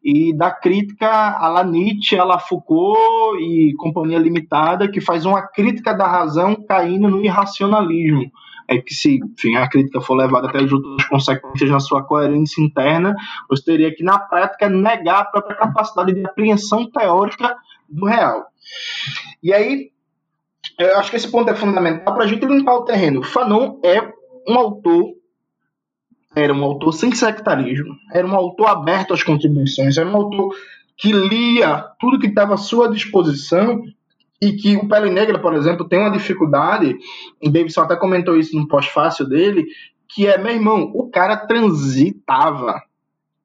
e 0.03 0.34
da 0.34 0.51
crítica 0.51 1.09
a 1.38 1.49
la 1.49 1.63
Nietzsche, 1.63 2.17
a 2.17 2.23
la 2.23 2.39
Foucault 2.39 3.41
e 3.41 3.73
Companhia 3.75 4.19
Limitada, 4.19 4.89
que 4.89 5.01
faz 5.01 5.25
uma 5.25 5.41
crítica 5.41 5.93
da 5.93 6.07
razão 6.07 6.55
caindo 6.67 7.09
no 7.09 7.23
irracionalismo 7.23 8.32
é 8.70 8.78
que 8.78 8.93
se 8.93 9.17
enfim, 9.17 9.55
a 9.55 9.67
crítica 9.67 9.99
for 9.99 10.15
levada 10.15 10.47
até 10.47 10.59
as 10.59 10.72
últimas 10.72 11.03
consequências 11.05 11.70
na 11.70 11.80
sua 11.80 12.03
coerência 12.03 12.61
interna, 12.61 13.15
você 13.49 13.63
teria 13.63 13.93
que, 13.93 14.03
na 14.03 14.20
prática, 14.20 14.70
negar 14.70 15.22
a 15.22 15.26
própria 15.26 15.57
capacidade 15.57 16.13
de 16.13 16.26
apreensão 16.26 16.89
teórica 16.89 17.57
do 17.89 18.05
real. 18.05 18.45
E 19.41 19.51
aí, 19.51 19.91
eu 20.78 20.97
acho 20.97 21.09
que 21.09 21.17
esse 21.17 21.32
ponto 21.32 21.49
é 21.49 21.55
fundamental 21.55 22.13
para 22.13 22.24
a 22.24 22.28
gente 22.28 22.45
limpar 22.45 22.76
o 22.76 22.86
terreno. 22.86 23.24
Fanon 23.24 23.80
é 23.84 24.01
um 24.47 24.57
autor 24.57 25.15
era 26.36 26.53
um 26.53 26.63
autor 26.63 26.93
sem 26.93 27.11
sectarismo, 27.11 27.95
era 28.13 28.26
um 28.26 28.36
autor 28.36 28.67
aberto 28.67 29.15
às 29.15 29.24
contribuições, 29.24 29.97
era 29.97 30.07
um 30.07 30.15
autor 30.15 30.55
que 30.95 31.11
lia 31.11 31.86
tudo 31.99 32.20
que 32.20 32.28
estava 32.28 32.53
à 32.53 32.57
sua 32.57 32.88
disposição 32.88 33.82
e 34.41 34.53
que 34.53 34.77
o 34.77 34.87
Pele 34.87 35.09
Negra, 35.09 35.39
por 35.39 35.53
exemplo, 35.53 35.87
tem 35.87 35.99
uma 35.99 36.11
dificuldade, 36.11 36.95
o 37.43 37.49
Davidson 37.49 37.81
até 37.81 37.95
comentou 37.95 38.37
isso 38.37 38.55
no 38.55 38.67
pós-fácil 38.67 39.27
dele, 39.27 39.65
que 40.07 40.27
é, 40.27 40.37
meu 40.37 40.53
irmão, 40.53 40.91
o 40.93 41.09
cara 41.09 41.35
transitava 41.35 42.81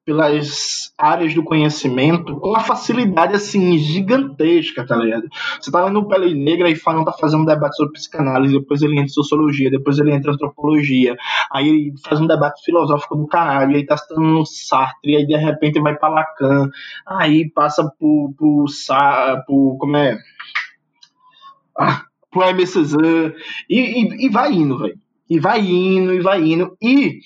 pelas 0.05 0.93
áreas 0.95 1.33
do 1.33 1.43
conhecimento 1.43 2.39
com 2.39 2.49
uma 2.49 2.59
facilidade 2.59 3.33
assim 3.33 3.75
gigantesca, 3.79 4.85
tá 4.85 4.95
ligado? 4.95 5.27
Você 5.59 5.71
tá 5.71 5.83
lendo 5.83 5.99
o 5.99 6.07
Pele 6.07 6.35
Negra 6.35 6.69
e 6.69 6.75
Fanon 6.75 7.03
tá 7.03 7.11
fazendo 7.11 7.41
um 7.41 7.45
debate 7.45 7.75
sobre 7.75 7.93
psicanálise, 7.93 8.53
depois 8.53 8.83
ele 8.83 8.93
entra 8.93 9.05
em 9.05 9.09
sociologia, 9.09 9.71
depois 9.71 9.97
ele 9.97 10.13
entra 10.13 10.29
em 10.29 10.35
antropologia, 10.35 11.17
aí 11.51 11.67
ele 11.67 11.93
faz 12.07 12.21
um 12.21 12.27
debate 12.27 12.63
filosófico 12.63 13.15
do 13.15 13.25
caralho, 13.25 13.75
aí 13.75 13.85
tá 13.85 13.97
citando 13.97 14.45
Sartre, 14.45 15.15
aí 15.15 15.25
de 15.25 15.35
repente 15.35 15.81
vai 15.81 15.97
para 15.97 16.09
Lacan, 16.09 16.69
aí 17.07 17.49
passa 17.49 17.91
por, 17.99 18.31
por, 18.37 18.65
por 19.47 19.77
como 19.79 19.97
é 19.97 20.19
pro 22.31 22.53
MSZ, 22.53 22.95
e, 23.69 23.79
e, 23.79 24.25
e 24.25 24.29
vai 24.29 24.51
indo, 24.51 24.77
velho. 24.77 24.99
E 25.29 25.39
vai 25.39 25.61
indo, 25.61 26.13
e 26.13 26.19
vai 26.21 26.43
indo. 26.43 26.77
E 26.81 27.19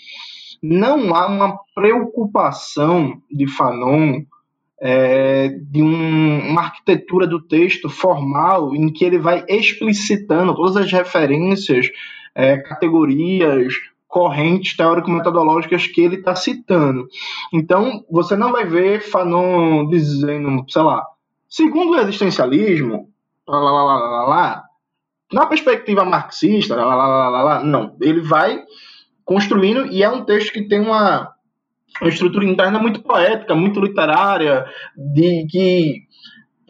não 0.61 1.15
há 1.15 1.27
uma 1.27 1.57
preocupação 1.73 3.21
de 3.31 3.47
Fanon 3.47 4.21
é, 4.81 5.49
de 5.49 5.81
um, 5.81 6.49
uma 6.49 6.61
arquitetura 6.61 7.27
do 7.27 7.41
texto 7.41 7.89
formal 7.89 8.73
em 8.75 8.91
que 8.91 9.03
ele 9.03 9.17
vai 9.17 9.43
explicitando 9.47 10.55
todas 10.55 10.77
as 10.77 10.91
referências, 10.91 11.89
é, 12.33 12.57
categorias, 12.57 13.73
correntes 14.07 14.75
teórico-metodológicas 14.75 15.85
que 15.85 16.01
ele 16.01 16.15
está 16.15 16.35
citando. 16.35 17.07
Então, 17.53 18.03
você 18.09 18.35
não 18.35 18.51
vai 18.51 18.65
ver 18.65 19.01
Fanon 19.01 19.87
dizendo, 19.87 20.65
sei 20.67 20.81
lá, 20.81 21.05
segundo 21.47 21.91
o 21.91 21.99
existencialismo, 21.99 23.08
lá, 23.57 23.71
lá, 23.71 23.83
lá, 23.83 23.97
lá, 23.97 24.25
lá, 24.25 24.63
na 25.31 25.45
perspectiva 25.45 26.05
marxista, 26.05 26.75
lá, 26.75 26.85
lá, 26.85 27.07
lá, 27.07 27.29
lá, 27.29 27.43
lá, 27.43 27.63
não. 27.63 27.95
Ele 28.01 28.21
vai 28.21 28.63
construindo 29.25 29.87
e 29.87 30.03
é 30.03 30.09
um 30.09 30.23
texto 30.23 30.53
que 30.53 30.67
tem 30.67 30.79
uma 30.79 31.33
uma 32.01 32.09
estrutura 32.09 32.45
interna 32.45 32.79
muito 32.79 33.01
poética, 33.01 33.55
muito 33.55 33.79
literária, 33.79 34.65
de 34.95 35.45
que 35.49 36.03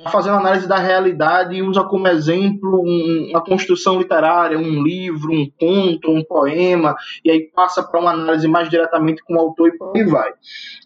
tá 0.03 0.09
fazendo 0.09 0.37
análise 0.37 0.67
da 0.67 0.77
realidade 0.77 1.55
e 1.55 1.61
usa 1.61 1.83
como 1.83 2.07
exemplo 2.07 2.81
um, 2.81 3.27
uma 3.29 3.43
construção 3.43 3.99
literária, 3.99 4.57
um 4.57 4.81
livro, 4.81 5.31
um 5.31 5.49
conto, 5.59 6.09
um 6.09 6.23
poema, 6.23 6.95
e 7.23 7.29
aí 7.29 7.41
passa 7.53 7.83
para 7.83 7.99
uma 7.99 8.11
análise 8.11 8.47
mais 8.47 8.69
diretamente 8.69 9.23
com 9.23 9.35
o 9.35 9.39
autor 9.39 9.67
e 9.67 9.77
por 9.77 9.95
aí 9.95 10.03
vai. 10.05 10.31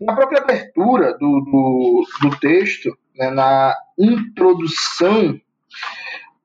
Na 0.02 0.16
própria 0.16 0.42
abertura 0.42 1.14
do, 1.14 1.18
do, 1.20 2.06
do 2.24 2.40
texto, 2.40 2.90
né, 3.16 3.30
na 3.30 3.76
introdução, 3.98 5.40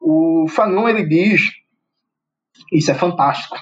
o 0.01 0.47
Fanon 0.49 0.89
ele 0.89 1.07
diz, 1.07 1.53
isso 2.73 2.91
é 2.91 2.95
fantástico, 2.95 3.57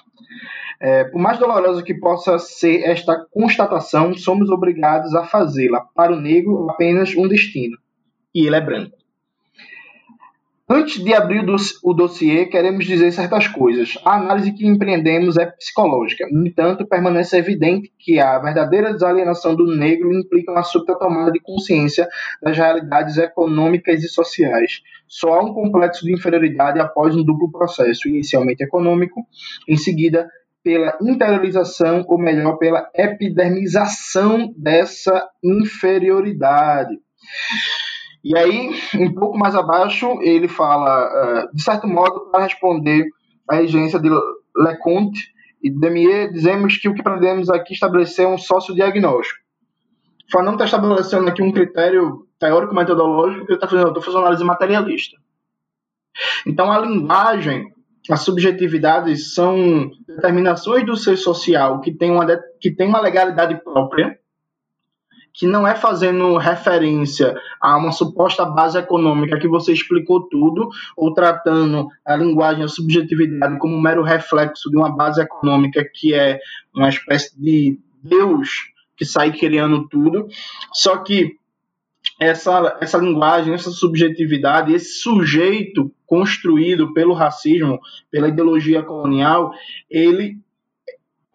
é, 0.80 1.04
por 1.04 1.20
mais 1.20 1.38
dolorosa 1.38 1.82
que 1.82 1.94
possa 1.94 2.38
ser 2.38 2.82
esta 2.82 3.24
constatação, 3.30 4.14
somos 4.14 4.50
obrigados 4.50 5.14
a 5.14 5.24
fazê-la. 5.24 5.80
Para 5.94 6.12
o 6.12 6.20
negro, 6.20 6.68
apenas 6.70 7.14
um 7.16 7.26
destino. 7.26 7.78
E 8.34 8.46
ele 8.46 8.56
é 8.56 8.60
branco. 8.60 8.96
Antes 10.68 11.00
de 11.04 11.14
abrir 11.14 11.46
o 11.84 11.94
dossiê, 11.94 12.44
queremos 12.46 12.84
dizer 12.84 13.12
certas 13.12 13.46
coisas. 13.46 13.96
A 14.04 14.16
análise 14.16 14.52
que 14.52 14.66
empreendemos 14.66 15.36
é 15.36 15.46
psicológica. 15.46 16.26
No 16.28 16.44
entanto, 16.44 16.84
permanece 16.84 17.38
evidente 17.38 17.92
que 17.96 18.18
a 18.18 18.36
verdadeira 18.40 18.92
desalienação 18.92 19.54
do 19.54 19.64
negro 19.76 20.12
implica 20.12 20.50
uma 20.50 20.64
súbita 20.64 20.98
tomada 20.98 21.30
de 21.30 21.38
consciência 21.38 22.08
das 22.42 22.56
realidades 22.56 23.16
econômicas 23.16 24.02
e 24.02 24.08
sociais. 24.08 24.80
Só 25.06 25.34
há 25.34 25.44
um 25.44 25.54
complexo 25.54 26.04
de 26.04 26.12
inferioridade 26.12 26.80
após 26.80 27.14
um 27.14 27.22
duplo 27.22 27.48
processo, 27.52 28.08
inicialmente 28.08 28.64
econômico, 28.64 29.24
em 29.68 29.76
seguida 29.76 30.28
pela 30.64 30.98
interiorização, 31.00 32.04
ou 32.08 32.18
melhor, 32.18 32.56
pela 32.56 32.90
epidermização 32.92 34.52
dessa 34.56 35.28
inferioridade. 35.44 36.98
E 38.24 38.36
aí, 38.36 38.74
um 38.94 39.14
pouco 39.14 39.38
mais 39.38 39.54
abaixo, 39.54 40.18
ele 40.20 40.48
fala, 40.48 41.44
uh, 41.44 41.56
de 41.56 41.62
certo 41.62 41.86
modo, 41.86 42.30
para 42.30 42.44
responder 42.44 43.06
à 43.48 43.62
exigência 43.62 44.00
de 44.00 44.08
Leconte 44.56 45.32
e 45.62 45.70
Demier, 45.70 46.32
dizemos 46.32 46.76
que 46.76 46.88
o 46.88 46.94
que 46.94 47.02
pretendemos 47.02 47.48
aqui 47.50 47.74
estabelecer 47.74 48.24
é 48.24 48.28
um 48.28 48.38
sócio-diagnóstico. 48.38 49.40
Fanon 50.30 50.52
está 50.52 50.64
estabelecendo 50.64 51.28
aqui 51.28 51.42
um 51.42 51.52
critério 51.52 52.26
teórico-metodológico 52.38 53.46
que 53.46 53.52
ele 53.52 53.56
está 53.56 53.68
fazendo, 53.68 53.86
eu 53.86 53.88
estou 53.88 54.02
fazendo 54.02 54.22
análise 54.22 54.44
materialista. 54.44 55.16
Então, 56.46 56.72
a 56.72 56.80
linguagem 56.80 57.72
as 58.10 58.20
subjetividades 58.20 59.34
são 59.34 59.90
determinações 60.06 60.84
do 60.86 60.96
ser 60.96 61.16
social 61.16 61.80
que 61.80 61.92
tem 61.92 62.10
uma, 62.10 62.24
que 62.60 62.70
tem 62.70 62.88
uma 62.88 63.00
legalidade 63.00 63.60
própria, 63.62 64.18
que 65.36 65.46
não 65.46 65.68
é 65.68 65.74
fazendo 65.74 66.38
referência 66.38 67.36
a 67.60 67.76
uma 67.76 67.92
suposta 67.92 68.44
base 68.44 68.78
econômica 68.78 69.38
que 69.38 69.46
você 69.46 69.70
explicou 69.70 70.26
tudo, 70.28 70.70
ou 70.96 71.12
tratando 71.12 71.88
a 72.04 72.16
linguagem, 72.16 72.64
a 72.64 72.68
subjetividade 72.68 73.58
como 73.58 73.76
um 73.76 73.80
mero 73.80 74.02
reflexo 74.02 74.70
de 74.70 74.76
uma 74.78 74.88
base 74.88 75.20
econômica 75.20 75.84
que 75.94 76.14
é 76.14 76.38
uma 76.74 76.88
espécie 76.88 77.38
de 77.38 77.78
Deus 78.02 78.48
que 78.96 79.04
sai 79.04 79.30
criando 79.30 79.86
tudo. 79.88 80.26
Só 80.72 80.96
que 80.96 81.36
essa, 82.18 82.78
essa 82.80 82.96
linguagem, 82.96 83.52
essa 83.52 83.70
subjetividade, 83.70 84.72
esse 84.72 85.00
sujeito 85.00 85.92
construído 86.06 86.94
pelo 86.94 87.12
racismo, 87.12 87.78
pela 88.10 88.28
ideologia 88.28 88.82
colonial, 88.82 89.52
ele 89.90 90.38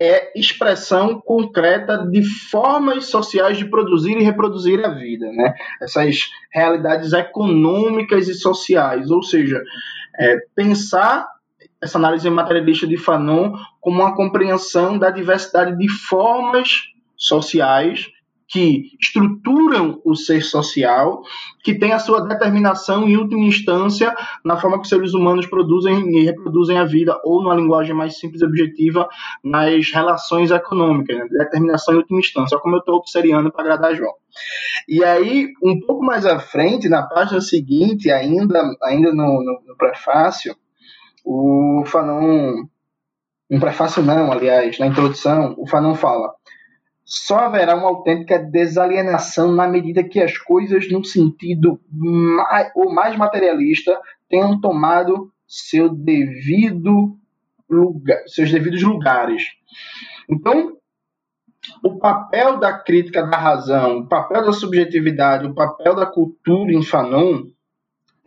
é 0.04 0.32
expressão 0.36 1.22
concreta 1.22 1.96
de 2.10 2.24
formas 2.24 3.06
sociais 3.06 3.60
de 3.60 3.66
produzir 3.66 4.18
e 4.18 4.24
reproduzir 4.24 4.84
a 4.84 4.90
vida, 4.90 5.32
né? 5.32 5.54
Essas 5.80 6.32
realidades 6.52 7.14
econômicas 7.14 8.28
e 8.28 8.34
sociais, 8.34 9.12
ou 9.12 9.22
seja, 9.22 9.62
é, 10.20 10.38
pensar 10.56 11.28
essa 11.80 12.00
análise 12.00 12.28
materialista 12.32 12.88
de 12.88 12.98
Fanon 12.98 13.54
como 13.80 14.02
uma 14.02 14.16
compreensão 14.16 14.98
da 14.98 15.12
diversidade 15.12 15.78
de 15.78 15.88
formas 15.88 16.86
sociais 17.16 18.08
que 18.52 18.98
estruturam 19.00 20.02
o 20.04 20.14
ser 20.14 20.44
social, 20.44 21.22
que 21.64 21.74
tem 21.74 21.94
a 21.94 22.00
sua 22.00 22.28
determinação 22.28 23.08
em 23.08 23.16
última 23.16 23.46
instância 23.46 24.14
na 24.44 24.58
forma 24.58 24.78
que 24.78 24.84
os 24.84 24.90
seres 24.90 25.14
humanos 25.14 25.46
produzem 25.46 26.18
e 26.18 26.26
reproduzem 26.26 26.78
a 26.78 26.84
vida, 26.84 27.18
ou 27.24 27.42
numa 27.42 27.56
linguagem 27.56 27.96
mais 27.96 28.20
simples 28.20 28.42
e 28.42 28.46
objetiva, 28.46 29.08
nas 29.42 29.90
relações 29.92 30.52
econômicas, 30.52 31.18
né? 31.18 31.26
determinação 31.30 31.94
em 31.94 31.98
última 31.98 32.20
instância, 32.20 32.60
como 32.60 32.76
eu 32.76 32.80
estou 32.80 32.96
observando 32.96 33.50
para 33.50 33.62
agradar 33.62 33.96
João. 33.96 34.14
E 34.86 35.02
aí, 35.02 35.48
um 35.64 35.80
pouco 35.80 36.04
mais 36.04 36.26
à 36.26 36.38
frente, 36.38 36.90
na 36.90 37.04
página 37.04 37.40
seguinte, 37.40 38.12
ainda, 38.12 38.62
ainda 38.84 39.14
no, 39.14 39.42
no, 39.44 39.62
no 39.66 39.78
prefácio, 39.78 40.54
o 41.24 41.84
Fanon, 41.86 42.66
um 43.50 43.60
prefácio 43.62 44.04
não, 44.04 44.30
aliás, 44.30 44.78
na 44.78 44.88
introdução, 44.88 45.56
o 45.58 45.66
Fanon 45.66 45.96
fala 45.96 46.34
só 47.04 47.40
haverá 47.40 47.76
uma 47.76 47.88
autêntica 47.88 48.40
desalienação 48.40 49.52
na 49.52 49.68
medida 49.68 50.04
que 50.04 50.20
as 50.20 50.38
coisas, 50.38 50.90
no 50.90 51.04
sentido 51.04 51.80
mais, 51.90 52.72
ou 52.76 52.94
mais 52.94 53.18
materialista, 53.18 54.00
tenham 54.30 54.60
tomado 54.62 55.32
seu 55.48 55.90
devido 55.90 57.18
lugar, 57.70 58.22
seus 58.28 58.52
devidos 58.52 58.82
lugares. 58.84 59.44
Então, 60.30 60.78
o 61.84 62.00
papel 62.00 62.58
da 62.58 62.74
crítica 62.74 63.26
da 63.26 63.38
razão, 63.38 64.00
o 64.00 64.08
papel 64.08 64.46
da 64.46 64.54
subjetividade, 64.54 65.46
o 65.46 65.54
papel 65.54 65.96
da 65.96 66.06
cultura 66.06 66.72
em 66.72 66.84
Fanon 66.84 67.44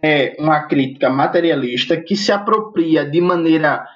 é 0.03 0.37
uma 0.39 0.63
crítica 0.67 1.09
materialista 1.09 1.97
que 1.97 2.15
se 2.15 2.31
apropria 2.31 3.09
de 3.09 3.21
maneira 3.21 3.87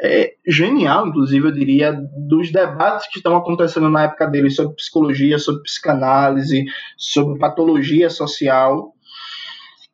é, 0.00 0.34
genial, 0.46 1.06
inclusive, 1.06 1.48
eu 1.48 1.52
diria, 1.52 1.92
dos 1.92 2.52
debates 2.52 3.08
que 3.08 3.18
estão 3.18 3.36
acontecendo 3.36 3.88
na 3.88 4.04
época 4.04 4.26
dele 4.26 4.50
sobre 4.50 4.76
psicologia, 4.76 5.38
sobre 5.38 5.62
psicanálise, 5.62 6.64
sobre 6.96 7.38
patologia 7.38 8.10
social. 8.10 8.92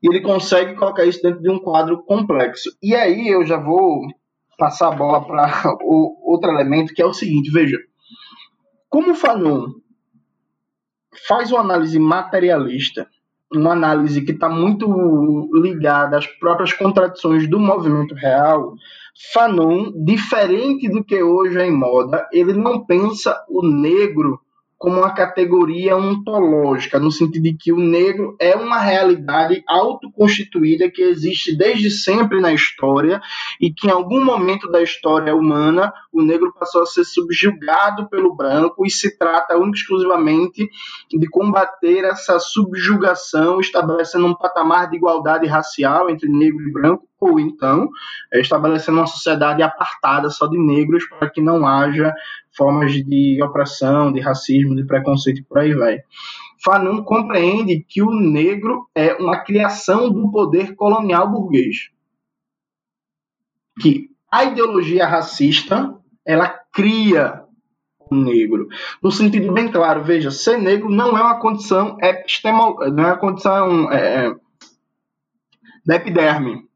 E 0.03 0.09
ele 0.09 0.21
consegue 0.21 0.75
colocar 0.75 1.05
isso 1.05 1.23
dentro 1.23 1.41
de 1.41 1.49
um 1.49 1.59
quadro 1.59 2.03
complexo. 2.03 2.71
E 2.83 2.95
aí 2.95 3.29
eu 3.29 3.47
já 3.47 3.57
vou 3.57 4.03
passar 4.59 4.89
a 4.89 4.97
bola 4.97 5.25
para 5.25 5.77
outro 5.81 6.51
elemento, 6.51 6.93
que 6.93 7.01
é 7.01 7.07
o 7.07 7.15
seguinte: 7.15 7.51
veja, 7.51 7.79
como 8.89 9.15
Fanon 9.15 9.69
faz 11.29 11.53
uma 11.53 11.61
análise 11.61 11.99
materialista, 11.99 13.07
uma 13.55 13.73
análise 13.73 14.23
que 14.23 14.33
está 14.33 14.49
muito 14.49 15.51
ligada 15.55 16.19
às 16.19 16.27
próprias 16.27 16.73
contradições 16.73 17.49
do 17.49 17.61
movimento 17.61 18.15
real, 18.15 18.75
Fanon, 19.33 19.93
diferente 20.05 20.89
do 20.89 21.05
que 21.05 21.23
hoje 21.23 21.59
é 21.59 21.67
em 21.67 21.77
moda, 21.77 22.29
ele 22.33 22.55
não 22.55 22.85
pensa 22.85 23.45
o 23.49 23.67
negro 23.67 24.41
como 24.83 24.99
uma 24.99 25.15
categoria 25.15 25.97
ontológica, 25.97 26.99
no 26.99 27.13
sentido 27.13 27.45
de 27.45 27.55
que 27.55 27.73
o 27.73 27.79
negro 27.79 28.35
é 28.41 28.57
uma 28.57 28.81
realidade 28.81 29.63
autoconstituída 29.69 30.91
que 30.91 31.01
existe 31.01 31.57
desde 31.57 31.89
sempre 31.89 32.41
na 32.41 32.53
história 32.53 33.23
e 33.61 33.73
que 33.73 33.87
em 33.87 33.93
algum 33.93 34.25
momento 34.25 34.69
da 34.73 34.83
história 34.83 35.37
humana 35.37 35.93
o 36.13 36.21
negro 36.21 36.53
passou 36.59 36.83
a 36.83 36.87
ser 36.87 37.05
subjugado 37.05 38.09
pelo 38.09 38.35
branco 38.35 38.85
e 38.85 38.91
se 38.91 39.17
trata 39.17 39.55
exclusivamente 39.73 40.69
de 41.09 41.29
combater 41.29 42.03
essa 42.03 42.41
subjugação, 42.41 43.61
estabelecendo 43.61 44.27
um 44.27 44.35
patamar 44.35 44.91
de 44.91 44.97
igualdade 44.97 45.47
racial 45.47 46.11
entre 46.11 46.29
negro 46.29 46.61
e 46.61 46.73
branco, 46.73 47.07
ou 47.21 47.39
então 47.39 47.89
é, 48.33 48.41
estabelecendo 48.41 48.99
uma 48.99 49.07
sociedade 49.07 49.63
apartada 49.63 50.29
só 50.29 50.49
de 50.49 50.59
negros 50.59 51.05
para 51.09 51.31
que 51.31 51.41
não 51.41 51.65
haja 51.65 52.13
formas 52.57 52.93
de 52.93 53.43
opressão, 53.43 54.13
de 54.13 54.21
racismo, 54.21 54.75
de 54.77 54.85
preconceito 54.85 55.41
e 55.41 55.45
por 55.45 55.59
aí 55.59 55.75
vai. 55.75 56.01
Fanon 56.65 57.03
compreende 57.03 57.85
que 57.89 58.03
o 58.03 58.11
negro 58.11 58.89
é 58.95 59.15
uma 59.15 59.39
criação 59.39 60.11
do 60.11 60.31
poder 60.31 60.75
colonial 60.75 61.31
burguês. 61.31 61.91
Que 63.81 64.11
a 64.31 64.45
ideologia 64.45 65.07
racista, 65.07 65.95
ela 66.25 66.49
cria 66.73 67.43
negro. 68.11 68.69
No 69.03 69.11
sentido 69.11 69.53
bem 69.53 69.71
claro, 69.71 70.05
veja, 70.05 70.31
ser 70.31 70.59
negro 70.59 70.91
não 70.91 71.17
é 71.17 71.23
uma 71.23 71.41
condição 71.41 71.97
epistemo, 72.01 72.77
não 72.93 73.05
é 73.05 73.07
uma 73.09 73.19
condição 73.19 73.91
é, 73.91 74.27
é 74.27 74.37
da 75.85 75.97
epiderme. 75.97 76.69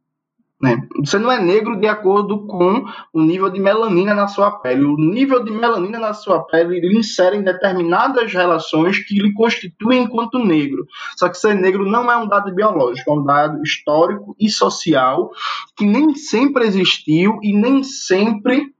Né? 0.60 0.80
Você 1.04 1.18
não 1.18 1.30
é 1.30 1.38
negro 1.38 1.78
de 1.78 1.86
acordo 1.86 2.46
com 2.46 2.82
o 3.12 3.20
nível 3.20 3.50
de 3.50 3.60
melanina 3.60 4.14
na 4.14 4.26
sua 4.26 4.50
pele. 4.50 4.84
O 4.84 4.96
nível 4.96 5.44
de 5.44 5.50
melanina 5.50 5.98
na 5.98 6.14
sua 6.14 6.44
pele 6.44 6.80
lhe 6.80 6.96
insere 6.96 7.36
em 7.36 7.42
determinadas 7.42 8.32
relações 8.32 8.98
que 8.98 9.20
lhe 9.20 9.34
constituem 9.34 10.04
enquanto 10.04 10.38
negro. 10.38 10.86
Só 11.16 11.28
que 11.28 11.36
ser 11.36 11.54
negro 11.54 11.84
não 11.84 12.10
é 12.10 12.16
um 12.16 12.26
dado 12.26 12.54
biológico, 12.54 13.10
é 13.10 13.14
um 13.14 13.24
dado 13.24 13.62
histórico 13.62 14.34
e 14.40 14.48
social 14.48 15.30
que 15.76 15.84
nem 15.84 16.14
sempre 16.14 16.64
existiu 16.64 17.38
e 17.42 17.52
nem 17.52 17.82
sempre 17.82 18.74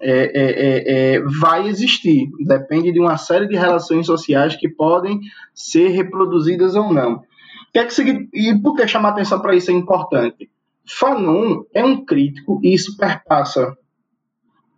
é, 0.00 0.10
é, 0.10 0.32
é, 0.34 1.14
é 1.16 1.20
vai 1.20 1.68
existir. 1.68 2.30
Depende 2.40 2.90
de 2.90 2.98
uma 2.98 3.18
série 3.18 3.46
de 3.46 3.54
relações 3.54 4.06
sociais 4.06 4.56
que 4.56 4.66
podem 4.66 5.20
ser 5.54 5.88
reproduzidas 5.88 6.74
ou 6.74 6.90
não. 6.90 7.22
Que 7.70 7.80
é 7.80 7.84
que, 7.84 8.28
e 8.32 8.58
por 8.62 8.74
que 8.74 8.88
chamar 8.88 9.10
atenção 9.10 9.40
para 9.40 9.54
isso 9.54 9.70
é 9.70 9.74
importante? 9.74 10.50
Fanon 10.86 11.62
é 11.72 11.84
um 11.84 12.04
crítico 12.04 12.60
e 12.62 12.74
isso 12.74 12.96
perpassa 12.96 13.76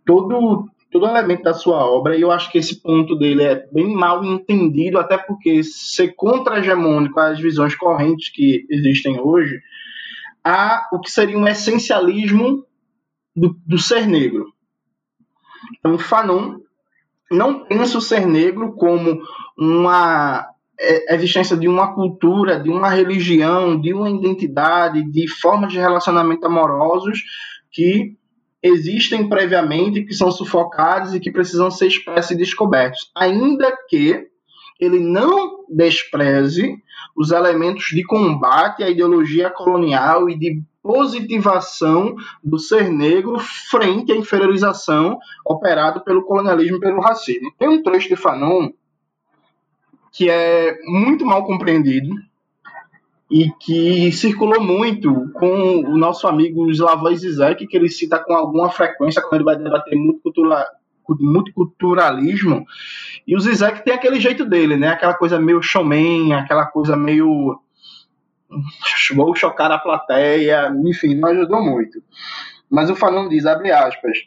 todo, 0.05 0.69
todo 0.91 1.07
elemento 1.07 1.43
da 1.43 1.53
sua 1.53 1.83
obra, 1.85 2.15
e 2.15 2.21
eu 2.21 2.31
acho 2.31 2.51
que 2.51 2.57
esse 2.57 2.81
ponto 2.81 3.15
dele 3.15 3.43
é 3.43 3.67
bem 3.71 3.93
mal 3.93 4.23
entendido, 4.23 4.99
até 4.99 5.17
porque 5.17 5.63
ser 5.63 6.13
contra-hegemônico 6.15 7.19
às 7.19 7.39
visões 7.39 7.75
correntes 7.75 8.29
que 8.29 8.65
existem 8.69 9.19
hoje, 9.19 9.59
há 10.43 10.87
o 10.91 10.99
que 10.99 11.09
seria 11.09 11.37
um 11.37 11.47
essencialismo 11.47 12.65
do, 13.35 13.59
do 13.65 13.77
ser 13.77 14.07
negro. 14.07 14.53
Então, 15.79 15.97
Fanon 15.97 16.59
não 17.31 17.65
pensa 17.65 17.97
o 17.97 18.01
ser 18.01 18.25
negro 18.27 18.73
como 18.73 19.21
uma 19.57 20.47
é, 20.79 21.15
existência 21.15 21.55
de 21.55 21.67
uma 21.67 21.93
cultura, 21.93 22.59
de 22.59 22.69
uma 22.69 22.89
religião, 22.89 23.79
de 23.79 23.93
uma 23.93 24.09
identidade, 24.09 25.03
de 25.03 25.27
formas 25.27 25.71
de 25.71 25.79
relacionamento 25.79 26.45
amorosos 26.45 27.23
que 27.71 28.15
existem 28.61 29.29
previamente, 29.29 30.03
que 30.03 30.13
são 30.13 30.31
sufocados 30.31 31.13
e 31.13 31.19
que 31.19 31.31
precisam 31.31 31.69
ser 31.69 31.87
expressos 31.87 32.31
e 32.31 32.37
descobertos. 32.37 33.11
Ainda 33.15 33.71
que 33.87 34.27
ele 34.79 34.99
não 34.99 35.65
despreze 35.69 36.75
os 37.15 37.31
elementos 37.31 37.85
de 37.91 38.03
combate 38.03 38.83
à 38.83 38.89
ideologia 38.89 39.49
colonial 39.49 40.29
e 40.29 40.37
de 40.37 40.61
positivação 40.81 42.15
do 42.43 42.59
ser 42.59 42.89
negro 42.89 43.39
frente 43.39 44.11
à 44.11 44.15
inferiorização 44.15 45.17
operada 45.45 45.99
pelo 45.99 46.23
colonialismo 46.23 46.77
e 46.77 46.79
pelo 46.79 47.01
racismo. 47.01 47.51
Tem 47.57 47.67
um 47.67 47.81
trecho 47.81 48.09
de 48.09 48.15
Fanon 48.15 48.69
que 50.15 50.29
é 50.29 50.77
muito 50.85 51.25
mal 51.25 51.43
compreendido 51.43 52.15
e 53.29 53.49
que 53.59 54.11
circulou 54.13 54.63
muito 54.63 55.29
com 55.33 55.79
o 55.79 55.97
nosso 55.97 56.25
amigo 56.27 56.69
Slavoj 56.71 57.17
Zizek, 57.17 57.67
que 57.67 57.75
ele 57.75 57.89
cita 57.89 58.19
com 58.19 58.33
alguma 58.33 58.69
frequência 58.69 59.21
quando 59.21 59.35
ele 59.35 59.43
vai 59.43 59.57
debater 59.57 59.97
multiculturalismo. 61.19 62.65
E 63.27 63.35
o 63.35 63.39
Zizek 63.39 63.83
tem 63.83 63.93
aquele 63.93 64.19
jeito 64.19 64.45
dele, 64.45 64.77
né? 64.77 64.87
Aquela 64.89 65.15
coisa 65.15 65.37
meio 65.39 65.61
showman, 65.61 66.33
aquela 66.33 66.65
coisa 66.65 66.95
meio 66.95 67.59
vou 69.13 69.35
chocar 69.35 69.71
a 69.71 69.77
plateia, 69.77 70.71
enfim, 70.85 71.15
não 71.15 71.29
ajudou 71.29 71.61
muito. 71.61 72.01
Mas 72.69 72.89
o 72.89 72.95
Fanon 72.95 73.27
diz, 73.27 73.45
abre 73.45 73.71
aspas, 73.71 74.17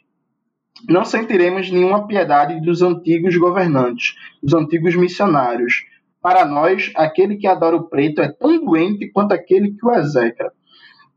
não 0.87 1.05
sentiremos 1.05 1.71
nenhuma 1.71 2.07
piedade 2.07 2.61
dos 2.61 2.83
antigos 2.83 3.37
governantes, 3.37 4.15
dos 4.43 4.55
antigos 4.55 4.95
missionários. 4.95 5.85
Para 6.21 6.45
nós, 6.45 6.93
aquele 6.95 7.37
que 7.37 7.47
adora 7.47 7.77
o 7.77 7.89
preto 7.89 8.21
é 8.21 8.29
tão 8.29 8.63
doente 8.65 9.11
quanto 9.11 9.33
aquele 9.33 9.73
que 9.73 9.87
o 9.87 9.93
execra. 9.93 10.53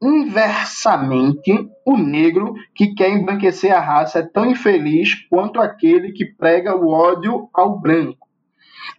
Inversamente, 0.02 1.70
o 1.86 1.98
negro 1.98 2.56
que 2.74 2.96
quer 2.96 3.12
embranquecer 3.12 3.72
a 3.72 3.80
raça 3.80 4.20
é 4.20 4.24
tão 4.24 4.50
infeliz 4.50 5.14
quanto 5.30 5.62
aquele 5.62 6.12
que 6.12 6.26
prega 6.26 6.76
o 6.76 6.90
ódio 6.90 7.50
ao 7.54 7.80
branco. 7.80 8.28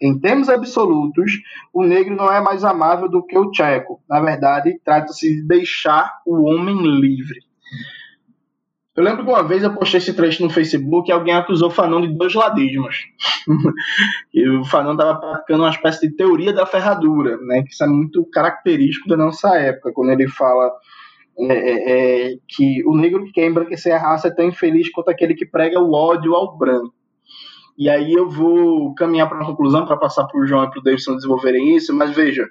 Em 0.01 0.19
termos 0.19 0.49
absolutos, 0.49 1.33
o 1.73 1.83
negro 1.83 2.15
não 2.15 2.33
é 2.33 2.41
mais 2.41 2.65
amável 2.65 3.09
do 3.09 3.25
que 3.25 3.37
o 3.37 3.51
tcheco. 3.51 4.01
Na 4.09 4.21
verdade, 4.21 4.79
trata-se 4.85 5.35
de 5.35 5.47
deixar 5.47 6.21
o 6.25 6.45
homem 6.45 6.77
livre. 7.01 7.41
Eu 8.95 9.03
lembro 9.03 9.25
que 9.25 9.31
uma 9.31 9.43
vez 9.43 9.63
eu 9.63 9.75
postei 9.75 9.99
esse 9.99 10.13
trecho 10.13 10.43
no 10.43 10.51
Facebook 10.51 11.09
e 11.09 11.13
alguém 11.13 11.35
acusou 11.35 11.69
o 11.69 11.71
Fanon 11.71 12.03
de 12.03 12.09
dois 12.09 12.35
ladismos. 12.35 12.97
e 14.35 14.49
o 14.49 14.65
Fanon 14.65 14.93
estava 14.93 15.19
praticando 15.19 15.63
uma 15.63 15.71
espécie 15.71 16.09
de 16.09 16.15
teoria 16.15 16.53
da 16.53 16.67
ferradura, 16.67 17.39
né? 17.39 17.63
Que 17.63 17.73
isso 17.73 17.83
é 17.83 17.87
muito 17.87 18.25
característico 18.27 19.09
da 19.09 19.17
nossa 19.17 19.57
época, 19.57 19.93
quando 19.95 20.11
ele 20.11 20.29
fala 20.29 20.71
é, 21.39 21.47
é, 21.47 22.33
é, 22.33 22.37
que 22.47 22.85
o 22.85 22.95
negro 22.95 23.25
que 23.25 23.33
quer 23.33 23.47
embranquecer 23.47 23.95
a 23.95 23.99
raça 23.99 24.29
é 24.29 24.35
tão 24.35 24.47
infeliz 24.47 24.91
quanto 24.91 25.09
aquele 25.09 25.35
que 25.35 25.47
prega 25.47 25.81
o 25.81 25.93
ódio 25.93 26.35
ao 26.35 26.57
branco. 26.59 26.95
E 27.79 27.89
aí 27.89 28.13
eu 28.13 28.29
vou 28.29 28.95
caminhar 28.95 29.27
para 29.27 29.39
uma 29.39 29.47
conclusão 29.47 29.87
para 29.87 29.97
passar 29.97 30.27
para 30.27 30.39
o 30.39 30.47
João 30.47 30.65
e 30.65 30.71
para 30.71 30.81
o 30.81 30.83
Davidson 30.83 31.17
desenvolverem 31.17 31.75
isso, 31.75 31.95
mas 31.95 32.15
veja. 32.15 32.47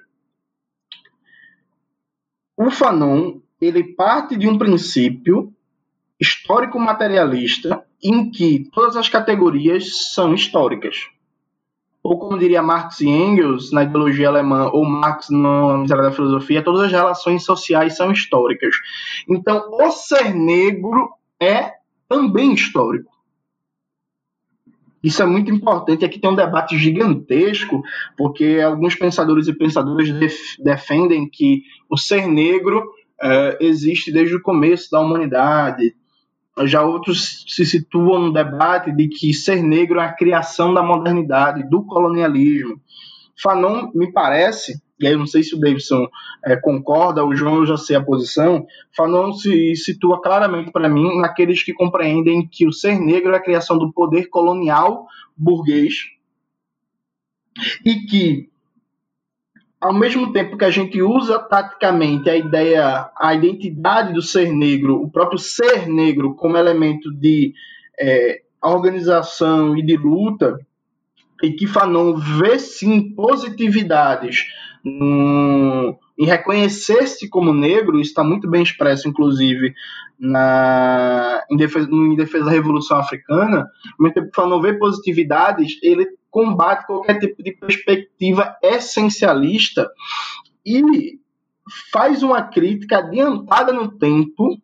O 2.56 2.68
Fanon, 2.68 3.40
ele 3.60 3.94
parte 3.94 4.36
de 4.36 4.48
um 4.48 4.58
princípio 4.58 5.54
histórico 6.22 6.78
materialista 6.78 7.84
em 8.02 8.30
que 8.30 8.70
todas 8.72 8.96
as 8.96 9.08
categorias 9.08 10.12
são 10.14 10.32
históricas. 10.32 11.08
Ou 12.00 12.18
como 12.18 12.38
diria 12.38 12.62
Marx 12.62 13.00
e 13.00 13.08
Engels 13.08 13.72
na 13.72 13.82
ideologia 13.82 14.28
alemã, 14.28 14.70
ou 14.72 14.84
Marx 14.84 15.28
na 15.30 15.76
miséria 15.78 16.04
da 16.04 16.12
filosofia, 16.12 16.62
todas 16.62 16.82
as 16.82 16.92
relações 16.92 17.44
sociais 17.44 17.96
são 17.96 18.12
históricas. 18.12 18.74
Então, 19.28 19.68
o 19.72 19.90
ser 19.90 20.32
negro 20.32 21.10
é 21.40 21.72
também 22.08 22.54
histórico. 22.54 23.10
Isso 25.02 25.20
é 25.22 25.26
muito 25.26 25.50
importante. 25.50 26.04
Aqui 26.04 26.20
tem 26.20 26.30
um 26.30 26.36
debate 26.36 26.78
gigantesco, 26.78 27.82
porque 28.16 28.60
alguns 28.64 28.94
pensadores 28.94 29.48
e 29.48 29.52
pensadoras 29.52 30.08
def 30.12 30.56
defendem 30.60 31.28
que 31.28 31.62
o 31.90 31.96
ser 31.96 32.28
negro 32.28 32.80
uh, 32.80 33.56
existe 33.58 34.12
desde 34.12 34.36
o 34.36 34.42
começo 34.42 34.88
da 34.90 35.00
humanidade, 35.00 35.96
já 36.64 36.82
outros 36.82 37.44
se 37.48 37.64
situam 37.64 38.20
no 38.20 38.32
debate 38.32 38.92
de 38.92 39.08
que 39.08 39.32
ser 39.32 39.62
negro 39.62 39.98
é 39.98 40.04
a 40.04 40.12
criação 40.12 40.74
da 40.74 40.82
modernidade, 40.82 41.68
do 41.68 41.84
colonialismo. 41.84 42.80
Fanon, 43.42 43.90
me 43.94 44.12
parece, 44.12 44.80
e 45.00 45.06
aí 45.06 45.14
eu 45.14 45.18
não 45.18 45.26
sei 45.26 45.42
se 45.42 45.54
o 45.54 45.58
Davidson 45.58 46.06
é, 46.44 46.54
concorda, 46.54 47.24
o 47.24 47.34
João 47.34 47.64
já 47.64 47.76
sei 47.76 47.96
a 47.96 48.04
posição, 48.04 48.66
Fanon 48.94 49.32
se 49.32 49.74
situa 49.74 50.20
claramente 50.20 50.70
para 50.70 50.88
mim 50.88 51.20
naqueles 51.20 51.62
que 51.62 51.72
compreendem 51.72 52.46
que 52.46 52.66
o 52.66 52.72
ser 52.72 53.00
negro 53.00 53.32
é 53.32 53.36
a 53.36 53.42
criação 53.42 53.78
do 53.78 53.92
poder 53.92 54.28
colonial 54.28 55.06
burguês 55.36 55.94
e 57.84 57.94
que 58.06 58.51
ao 59.82 59.92
mesmo 59.92 60.32
tempo 60.32 60.56
que 60.56 60.64
a 60.64 60.70
gente 60.70 61.02
usa 61.02 61.40
taticamente 61.40 62.30
a 62.30 62.36
ideia, 62.36 63.10
a 63.18 63.34
identidade 63.34 64.12
do 64.12 64.22
ser 64.22 64.52
negro, 64.52 65.02
o 65.02 65.10
próprio 65.10 65.40
ser 65.40 65.88
negro 65.88 66.36
como 66.36 66.56
elemento 66.56 67.12
de 67.12 67.52
é, 68.00 68.42
organização 68.62 69.76
e 69.76 69.84
de 69.84 69.96
luta, 69.96 70.56
e 71.42 71.50
que 71.50 71.66
Fanon 71.66 72.14
vê 72.14 72.60
sim 72.60 73.12
positividades 73.12 74.46
no, 74.84 75.98
em 76.18 76.26
reconhecer-se 76.26 77.28
como 77.28 77.52
negro, 77.52 77.98
isso 77.98 78.10
está 78.10 78.22
muito 78.22 78.48
bem 78.48 78.62
expresso, 78.62 79.08
inclusive, 79.08 79.74
na, 80.18 81.42
em, 81.50 81.56
defesa, 81.56 81.88
em 81.90 82.14
defesa 82.14 82.44
da 82.44 82.50
Revolução 82.50 82.98
Africana, 82.98 83.68
tempo 83.98 84.12
que 84.12 84.34
Fanon 84.34 84.60
vê 84.60 84.74
positividades, 84.74 85.78
ele 85.82 86.06
combate 86.30 86.86
qualquer 86.86 87.18
tipo 87.18 87.42
de 87.42 87.52
perspectiva 87.52 88.56
essencialista 88.62 89.88
e 90.64 91.18
faz 91.92 92.22
uma 92.22 92.42
crítica 92.42 92.98
adiantada 92.98 93.72
no 93.72 93.90
tempo 93.90 94.60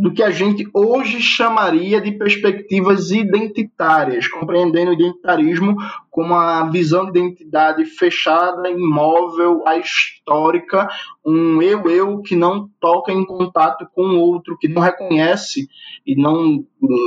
do 0.00 0.12
que 0.12 0.22
a 0.22 0.30
gente 0.30 0.66
hoje 0.72 1.20
chamaria 1.20 2.00
de 2.00 2.12
perspectivas 2.12 3.10
identitárias, 3.10 4.26
compreendendo 4.26 4.90
o 4.90 4.94
identitarismo 4.94 5.76
como 6.10 6.34
a 6.34 6.68
visão 6.70 7.10
de 7.10 7.18
identidade 7.18 7.84
fechada, 7.84 8.70
imóvel, 8.70 9.62
histórica, 9.78 10.88
um 11.24 11.60
eu-eu 11.60 12.22
que 12.22 12.34
não 12.34 12.68
toca 12.80 13.12
em 13.12 13.24
contato 13.26 13.86
com 13.94 14.02
o 14.02 14.20
outro, 14.20 14.56
que 14.58 14.68
não 14.68 14.80
reconhece 14.80 15.68
e 16.06 16.16
não, 16.16 16.64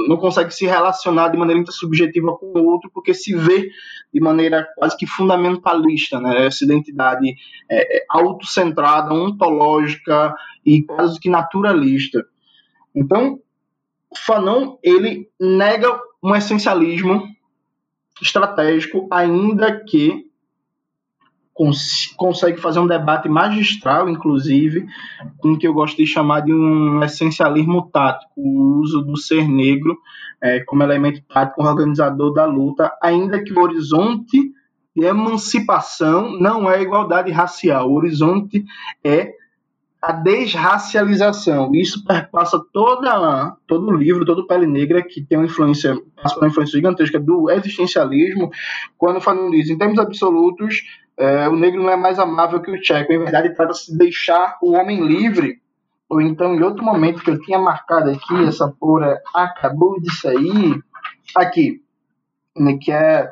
não 0.07 0.18
consegue 0.18 0.53
se 0.53 0.65
relacionar 0.65 1.30
de 1.30 1.38
maneira 1.38 1.61
intersubjetiva 1.61 2.38
com 2.38 2.45
o 2.60 2.65
outro, 2.65 2.91
porque 2.94 3.14
se 3.14 3.36
vê 3.36 3.72
de 4.14 4.22
maneira 4.22 4.68
quase 4.78 4.95
que 4.95 5.07
fundamentalista, 5.07 6.20
né? 6.20 6.45
essa 6.45 6.64
identidade 6.64 7.34
é, 7.70 7.98
é 7.98 8.06
autocentrada, 8.07 9.14
ontológica 9.14 10.36
e 10.64 10.84
quase 10.84 11.20
que 11.20 11.30
naturalista. 11.30 12.24
Então, 12.95 13.40
Fanon 14.15 14.78
ele 14.84 15.30
nega 15.40 15.99
um 16.22 16.36
essencialismo 16.36 17.28
estratégico, 18.22 19.07
ainda 19.11 19.84
que 19.84 20.26
cons 21.53 22.14
consegue 22.18 22.60
fazer 22.60 22.80
um 22.80 22.88
debate 22.88 23.30
magistral, 23.30 24.10
inclusive, 24.10 24.86
com 25.38 25.53
o 25.53 25.57
que 25.57 25.68
eu 25.68 25.74
gosto 25.74 25.98
de 25.98 26.07
chamar 26.07 26.41
de 26.41 26.53
um 26.53 27.03
essencialismo 27.03 27.90
tático, 27.91 28.32
o 28.36 28.80
uso 28.80 29.02
do 29.02 29.18
ser 29.18 29.48
negro 29.48 29.98
é, 30.41 30.60
como 30.61 30.84
elemento 30.84 31.22
tático 31.22 31.64
organizador 31.64 32.34
da 32.34 32.45
luta, 32.45 32.91
ainda 33.02 33.44
que 33.44 33.53
o 33.53 33.61
horizonte 33.61 34.52
de 34.95 35.06
emancipação 35.06 36.32
não 36.40 36.70
é 36.70 36.82
igualdade 36.82 37.32
racial, 37.32 37.90
o 37.90 37.95
horizonte 37.95 38.64
é 39.03 39.34
a 40.03 40.11
desracialização. 40.11 41.73
Isso 41.73 42.03
perpassa 42.03 42.61
toda, 42.73 43.55
todo 43.65 43.88
o 43.88 43.95
livro, 43.95 44.25
todo 44.25 44.39
o 44.39 44.47
Pele 44.47 44.67
Negra, 44.67 45.01
que 45.01 45.21
tem 45.21 45.38
uma 45.38 45.45
influência, 45.45 45.93
uma 46.38 46.47
influência 46.47 46.75
gigantesca 46.75 47.17
do 47.17 47.49
existencialismo, 47.49 48.51
quando 48.97 49.21
Fanon 49.21 49.49
diz, 49.49 49.69
em 49.69 49.77
termos 49.77 49.97
absolutos, 49.97 50.84
é, 51.17 51.47
o 51.47 51.55
negro 51.55 51.81
não 51.81 51.89
é 51.89 51.95
mais 51.95 52.19
amável 52.19 52.61
que 52.61 52.69
o 52.69 52.81
tcheco. 52.81 53.13
Em 53.13 53.19
verdade, 53.19 53.55
trata-se 53.55 53.93
de 53.93 53.97
deixar 53.97 54.57
o 54.61 54.73
homem 54.73 55.07
livre. 55.07 55.61
Ou 56.09 56.19
então, 56.19 56.53
em 56.53 56.61
outro 56.61 56.84
momento 56.84 57.23
que 57.23 57.30
eu 57.30 57.39
tinha 57.39 57.57
marcado 57.57 58.09
aqui, 58.09 58.43
essa 58.45 58.67
porra 58.67 59.17
acabou 59.34 60.01
de 60.01 60.13
sair, 60.17 60.84
aqui, 61.34 61.81
né, 62.57 62.77
que 62.77 62.91
é 62.91 63.31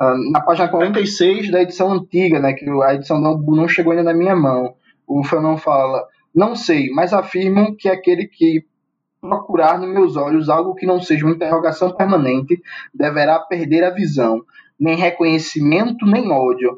uh, 0.00 0.32
na 0.32 0.40
página 0.40 0.66
46 0.66 1.48
da 1.52 1.62
edição 1.62 1.92
antiga, 1.92 2.40
né, 2.40 2.54
que 2.54 2.68
a 2.68 2.94
edição 2.96 3.20
não, 3.20 3.38
não 3.38 3.68
chegou 3.68 3.92
ainda 3.92 4.02
na 4.02 4.14
minha 4.18 4.34
mão 4.34 4.74
o 5.08 5.24
Fanon 5.24 5.56
fala: 5.56 6.06
Não 6.34 6.54
sei, 6.54 6.90
mas 6.90 7.12
afirmam 7.12 7.74
que 7.74 7.88
aquele 7.88 8.26
que 8.26 8.64
procurar 9.20 9.78
nos 9.78 9.88
meus 9.88 10.16
olhos 10.16 10.48
algo 10.48 10.74
que 10.74 10.86
não 10.86 11.00
seja 11.00 11.24
uma 11.24 11.34
interrogação 11.34 11.92
permanente 11.92 12.60
deverá 12.94 13.40
perder 13.40 13.82
a 13.84 13.90
visão, 13.90 14.42
nem 14.78 14.96
reconhecimento, 14.96 16.06
nem 16.06 16.30
ódio. 16.30 16.76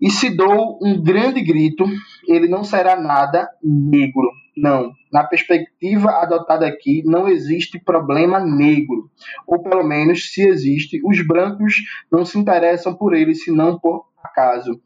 E 0.00 0.10
se 0.10 0.30
dou 0.30 0.78
um 0.82 1.00
grande 1.00 1.42
grito, 1.42 1.84
ele 2.26 2.48
não 2.48 2.64
será 2.64 2.96
nada 2.96 3.48
negro. 3.62 4.30
Não. 4.56 4.92
Na 5.12 5.24
perspectiva 5.24 6.10
adotada 6.10 6.66
aqui, 6.66 7.02
não 7.04 7.28
existe 7.28 7.78
problema 7.78 8.40
negro. 8.40 9.08
Ou 9.46 9.62
pelo 9.62 9.84
menos, 9.84 10.32
se 10.32 10.42
existe, 10.42 11.00
os 11.04 11.24
brancos 11.26 11.76
não 12.10 12.24
se 12.24 12.38
interessam 12.38 12.94
por 12.94 13.14
ele, 13.14 13.34
senão 13.34 13.78
por 13.78 14.06
acaso. 14.22 14.80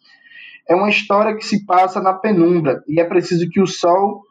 É 0.69 0.75
uma 0.75 0.91
história 0.91 1.37
que 1.37 1.45
se 1.45 1.65
passa 1.65 2.01
na 2.01 2.13
penumbra 2.13 2.83
e 2.89 3.01
é 3.01 3.05
preciso 3.05 3.49
que 3.49 3.61
o 3.61 3.67
sol 3.67 4.23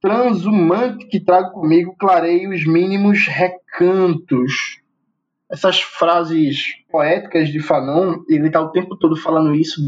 transhumante 0.00 1.06
que 1.06 1.18
trago 1.18 1.52
comigo 1.52 1.94
clareie 1.98 2.48
os 2.48 2.66
mínimos 2.66 3.26
recantos. 3.26 4.80
Essas 5.50 5.80
frases 5.80 6.74
poéticas 6.90 7.48
de 7.48 7.60
Fanon, 7.60 8.22
ele 8.28 8.48
está 8.48 8.60
o 8.60 8.70
tempo 8.70 8.96
todo 8.96 9.16
falando 9.16 9.54
isso. 9.54 9.80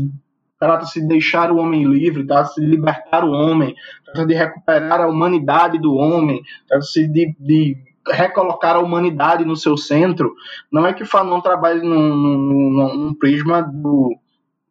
Trata-se 0.59 1.03
de 1.03 1.09
deixar 1.09 1.51
o 1.51 1.57
homem 1.57 1.85
livre, 1.85 2.27
trata-se 2.27 2.61
de 2.61 2.67
libertar 2.67 3.25
o 3.25 3.31
homem, 3.33 3.75
trata-se 4.05 4.27
de 4.27 4.35
recuperar 4.35 5.01
a 5.01 5.09
humanidade 5.09 5.79
do 5.79 5.95
homem, 5.95 6.41
trata-se 6.67 7.07
de, 7.09 7.37
de 7.39 7.77
recolocar 8.09 8.77
a 8.77 8.81
humanidade 8.81 9.45
no 9.45 9.57
seu 9.57 9.77
centro. 9.77 10.33
Não 10.73 10.87
é 10.87 10.95
que 10.95 11.05
Fanon 11.05 11.41
trabalhe 11.41 11.83
num, 11.83 12.17
num, 12.17 12.97
num 12.97 13.15
prisma 13.15 13.61
do 13.61 14.17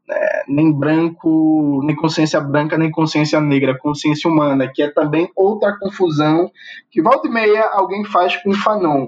é, 0.09 0.43
nem 0.47 0.71
branco, 0.71 1.81
nem 1.83 1.95
consciência 1.95 2.39
branca, 2.39 2.77
nem 2.77 2.91
consciência 2.91 3.39
negra, 3.41 3.77
consciência 3.77 4.29
humana, 4.29 4.71
que 4.71 4.83
é 4.83 4.89
também 4.89 5.29
outra 5.35 5.77
confusão 5.77 6.51
que 6.91 7.01
volta 7.01 7.27
e 7.27 7.31
meia 7.31 7.69
alguém 7.73 8.03
faz 8.05 8.35
com 8.37 8.53
Fanon. 8.53 9.07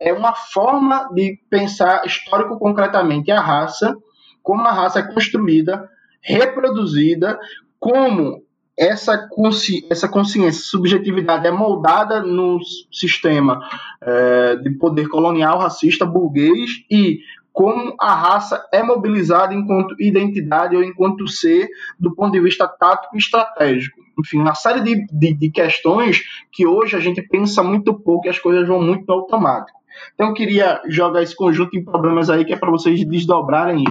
É 0.00 0.12
uma 0.12 0.34
forma 0.34 1.08
de 1.12 1.40
pensar 1.50 2.06
histórico 2.06 2.58
concretamente 2.58 3.32
a 3.32 3.40
raça, 3.40 3.96
como 4.42 4.62
a 4.62 4.72
raça 4.72 5.00
é 5.00 5.12
construída, 5.12 5.88
reproduzida, 6.22 7.38
como 7.80 8.42
essa, 8.78 9.26
consci 9.28 9.84
essa 9.90 10.08
consciência, 10.08 10.62
subjetividade 10.62 11.48
é 11.48 11.50
moldada 11.50 12.22
no 12.22 12.60
sistema 12.92 13.60
é, 14.00 14.56
de 14.56 14.70
poder 14.70 15.08
colonial, 15.08 15.58
racista, 15.58 16.06
burguês 16.06 16.84
e 16.88 17.18
como 17.58 17.92
a 17.98 18.14
raça 18.14 18.64
é 18.72 18.84
mobilizada 18.84 19.52
enquanto 19.52 20.00
identidade 20.00 20.76
ou 20.76 20.84
enquanto 20.84 21.26
ser 21.26 21.68
do 21.98 22.14
ponto 22.14 22.30
de 22.30 22.40
vista 22.40 22.68
tático 22.68 23.16
e 23.16 23.18
estratégico. 23.18 23.98
Enfim, 24.16 24.38
uma 24.38 24.54
série 24.54 24.80
de, 24.80 25.04
de, 25.10 25.34
de 25.34 25.50
questões 25.50 26.22
que 26.52 26.64
hoje 26.64 26.94
a 26.94 27.00
gente 27.00 27.20
pensa 27.20 27.60
muito 27.60 27.92
pouco 27.92 28.28
e 28.28 28.30
as 28.30 28.38
coisas 28.38 28.68
vão 28.68 28.80
muito 28.80 29.10
automático. 29.10 29.76
Então 30.14 30.28
eu 30.28 30.34
queria 30.34 30.80
jogar 30.86 31.20
esse 31.20 31.34
conjunto 31.34 31.72
de 31.72 31.82
problemas 31.82 32.30
aí 32.30 32.44
que 32.44 32.52
é 32.52 32.56
para 32.56 32.70
vocês 32.70 33.04
desdobrarem. 33.04 33.82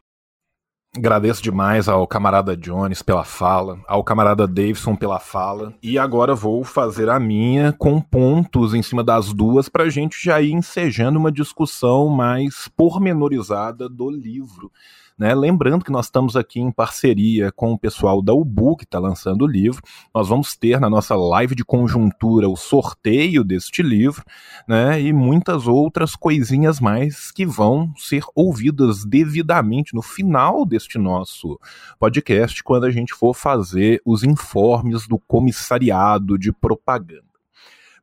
Agradeço 0.97 1.43
demais 1.43 1.87
ao 1.87 2.07
camarada 2.07 2.57
Jones 2.57 3.03
pela 3.03 3.23
fala, 3.23 3.77
ao 3.87 4.03
camarada 4.03 4.47
Davidson 4.47 4.95
pela 4.95 5.19
fala, 5.19 5.75
e 5.81 5.99
agora 5.99 6.33
vou 6.33 6.63
fazer 6.63 7.07
a 7.07 7.19
minha 7.19 7.71
com 7.71 8.01
pontos 8.01 8.73
em 8.73 8.81
cima 8.81 9.03
das 9.03 9.31
duas 9.31 9.69
para 9.69 9.83
a 9.83 9.89
gente 9.89 10.17
já 10.19 10.41
ir 10.41 10.53
ensejando 10.53 11.19
uma 11.19 11.31
discussão 11.31 12.09
mais 12.09 12.67
pormenorizada 12.75 13.87
do 13.87 14.09
livro. 14.09 14.71
Né? 15.18 15.34
Lembrando 15.34 15.84
que 15.84 15.91
nós 15.91 16.06
estamos 16.06 16.35
aqui 16.35 16.60
em 16.60 16.72
parceria 16.72 17.52
com 17.52 17.73
o 17.73 17.80
pessoal 17.80 18.22
da 18.22 18.34
Ubu, 18.34 18.77
que 18.77 18.84
está 18.84 18.99
lançando 18.99 19.44
o 19.44 19.48
livro. 19.48 19.81
Nós 20.14 20.30
vamos 20.30 20.56
ter 20.56 20.80
na 20.80 20.89
nossa 20.89 21.15
live 21.15 21.56
de 21.56 21.65
conjuntura 21.65 22.48
o 22.48 22.56
sorteio 22.56 23.44
deste 23.44 23.81
livro, 23.81 24.23
né? 24.68 25.02
E 25.02 25.11
muitas 25.11 25.68
outras 25.68 26.15
coisinhas 26.15 26.80
mais 26.80 27.31
que 27.31 27.45
vão 27.45 27.91
ser 27.98 28.23
ouvidas 28.35 29.03
devidamente 29.03 29.95
no 29.95 30.03
final 30.03 30.65
deste 30.65 30.99
nosso 30.99 31.60
podcast, 31.99 32.64
quando 32.64 32.85
a 32.85 32.91
gente 32.91 33.14
for 33.14 33.34
fazer 33.34 34.02
os 34.06 34.23
informes 34.23 35.07
do 35.07 35.18
comissariado 35.18 36.38
de 36.38 36.52
propaganda. 36.52 37.26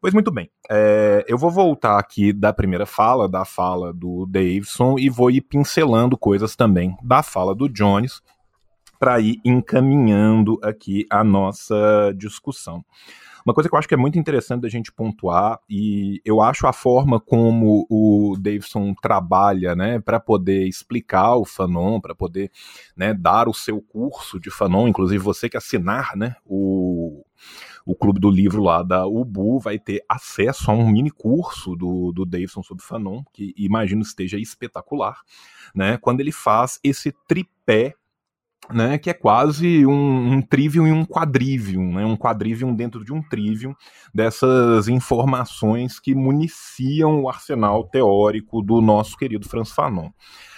Pois 0.04 0.12
muito 0.12 0.30
bem, 0.30 0.50
é, 0.70 1.24
eu 1.26 1.38
vou 1.38 1.50
voltar 1.50 1.98
aqui 1.98 2.30
da 2.30 2.52
primeira 2.52 2.84
fala, 2.84 3.26
da 3.26 3.42
fala 3.46 3.90
do 3.90 4.26
Davidson, 4.26 4.98
e 4.98 5.08
vou 5.08 5.30
ir 5.30 5.40
pincelando 5.40 6.14
coisas 6.14 6.54
também 6.54 6.94
da 7.02 7.22
fala 7.22 7.54
do 7.54 7.70
Jones, 7.70 8.20
para 8.98 9.18
ir 9.18 9.40
encaminhando 9.42 10.60
aqui 10.62 11.06
a 11.08 11.24
nossa 11.24 12.12
discussão. 12.18 12.84
Uma 13.46 13.54
coisa 13.54 13.66
que 13.66 13.74
eu 13.74 13.78
acho 13.78 13.88
que 13.88 13.94
é 13.94 13.96
muito 13.96 14.18
interessante 14.18 14.60
da 14.60 14.68
gente 14.68 14.92
pontuar, 14.92 15.58
e 15.70 16.20
eu 16.22 16.42
acho 16.42 16.66
a 16.66 16.72
forma 16.74 17.18
como 17.18 17.86
o 17.88 18.36
Davidson 18.38 18.92
trabalha, 19.00 19.74
né, 19.74 20.00
para 20.00 20.20
poder 20.20 20.68
explicar 20.68 21.36
o 21.36 21.46
Fanon, 21.46 21.98
para 21.98 22.14
poder 22.14 22.50
né, 22.94 23.14
dar 23.14 23.48
o 23.48 23.54
seu 23.54 23.80
curso 23.80 24.38
de 24.38 24.50
Fanon, 24.50 24.86
inclusive 24.86 25.24
você 25.24 25.48
que 25.48 25.56
assinar 25.56 26.14
né, 26.14 26.36
o 26.44 27.24
o 27.84 27.94
clube 27.94 28.18
do 28.18 28.30
livro 28.30 28.62
lá 28.62 28.82
da 28.82 29.06
Ubu 29.06 29.58
vai 29.58 29.78
ter 29.78 30.02
acesso 30.08 30.70
a 30.70 30.74
um 30.74 30.88
mini 30.88 31.10
curso 31.10 31.76
do, 31.76 32.12
do 32.12 32.24
Davidson 32.24 32.62
sobre 32.62 32.84
Fanon, 32.84 33.22
que 33.32 33.52
imagino 33.56 34.02
esteja 34.02 34.38
espetacular, 34.38 35.20
né? 35.74 35.98
Quando 35.98 36.20
ele 36.20 36.32
faz 36.32 36.78
esse 36.82 37.12
tripé 37.28 37.94
né, 38.72 38.96
que 38.96 39.10
é 39.10 39.14
quase 39.14 39.84
um, 39.86 40.32
um 40.32 40.42
trivium 40.42 40.86
e 40.86 40.92
um 40.92 41.04
quadrivium, 41.04 41.92
né, 41.94 42.04
um 42.04 42.16
quadrivium 42.16 42.74
dentro 42.74 43.04
de 43.04 43.12
um 43.12 43.22
trivium, 43.22 43.74
dessas 44.14 44.88
informações 44.88 46.00
que 46.00 46.14
municiam 46.14 47.22
o 47.22 47.28
arsenal 47.28 47.84
teórico 47.84 48.62
do 48.62 48.80
nosso 48.80 49.16
querido 49.16 49.46
Franz 49.48 49.70
Fanon. 49.70 50.10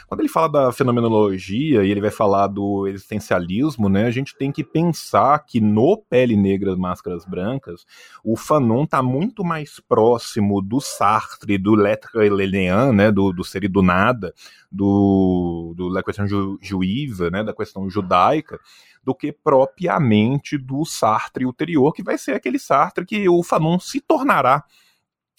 Quando 0.07 0.21
ele 0.21 0.29
fala 0.29 0.49
da 0.49 0.73
fenomenologia 0.73 1.85
e 1.85 1.91
ele 1.91 2.01
vai 2.01 2.13
falar 2.13 2.47
do 2.47 2.87
existencialismo, 2.87 3.89
né, 3.89 4.07
a 4.07 4.11
gente 4.11 4.37
tem 4.37 4.53
que 4.53 4.63
pensar 4.63 5.45
que 5.45 5.61
no 5.61 5.97
Pele 6.09 6.37
Negra 6.37 6.77
Máscaras 6.77 7.25
Brancas, 7.25 7.85
o 8.23 8.37
Fanon 8.37 8.85
está 8.85 9.03
muito 9.03 9.45
mais 9.45 9.81
próximo 9.81 10.63
do 10.63 10.81
Sartre, 10.81 11.59
do 11.59 11.75
L'être 11.75 12.17
Lelian, 12.17 12.93
né, 12.93 13.11
do, 13.11 13.33
do 13.33 13.43
ser 13.43 13.65
e 13.65 13.69
do 13.69 13.83
nada, 13.83 14.33
do, 14.71 15.75
do 15.77 15.93
da 15.93 16.05
questão 16.05 16.27
ju, 16.27 16.57
juíva, 16.63 17.29
né, 17.29 17.43
da 17.43 17.53
questão 17.53 17.91
judaica, 17.91 18.61
do 19.03 19.13
que 19.13 19.33
propriamente 19.33 20.57
do 20.57 20.85
Sartre 20.85 21.45
ulterior, 21.45 21.93
que 21.93 22.05
vai 22.05 22.17
ser 22.17 22.33
aquele 22.33 22.61
Sartre 22.61 23.05
que 23.05 23.29
o 23.29 23.43
Fanon 23.43 23.81
se 23.81 24.01
tornará 24.01 24.63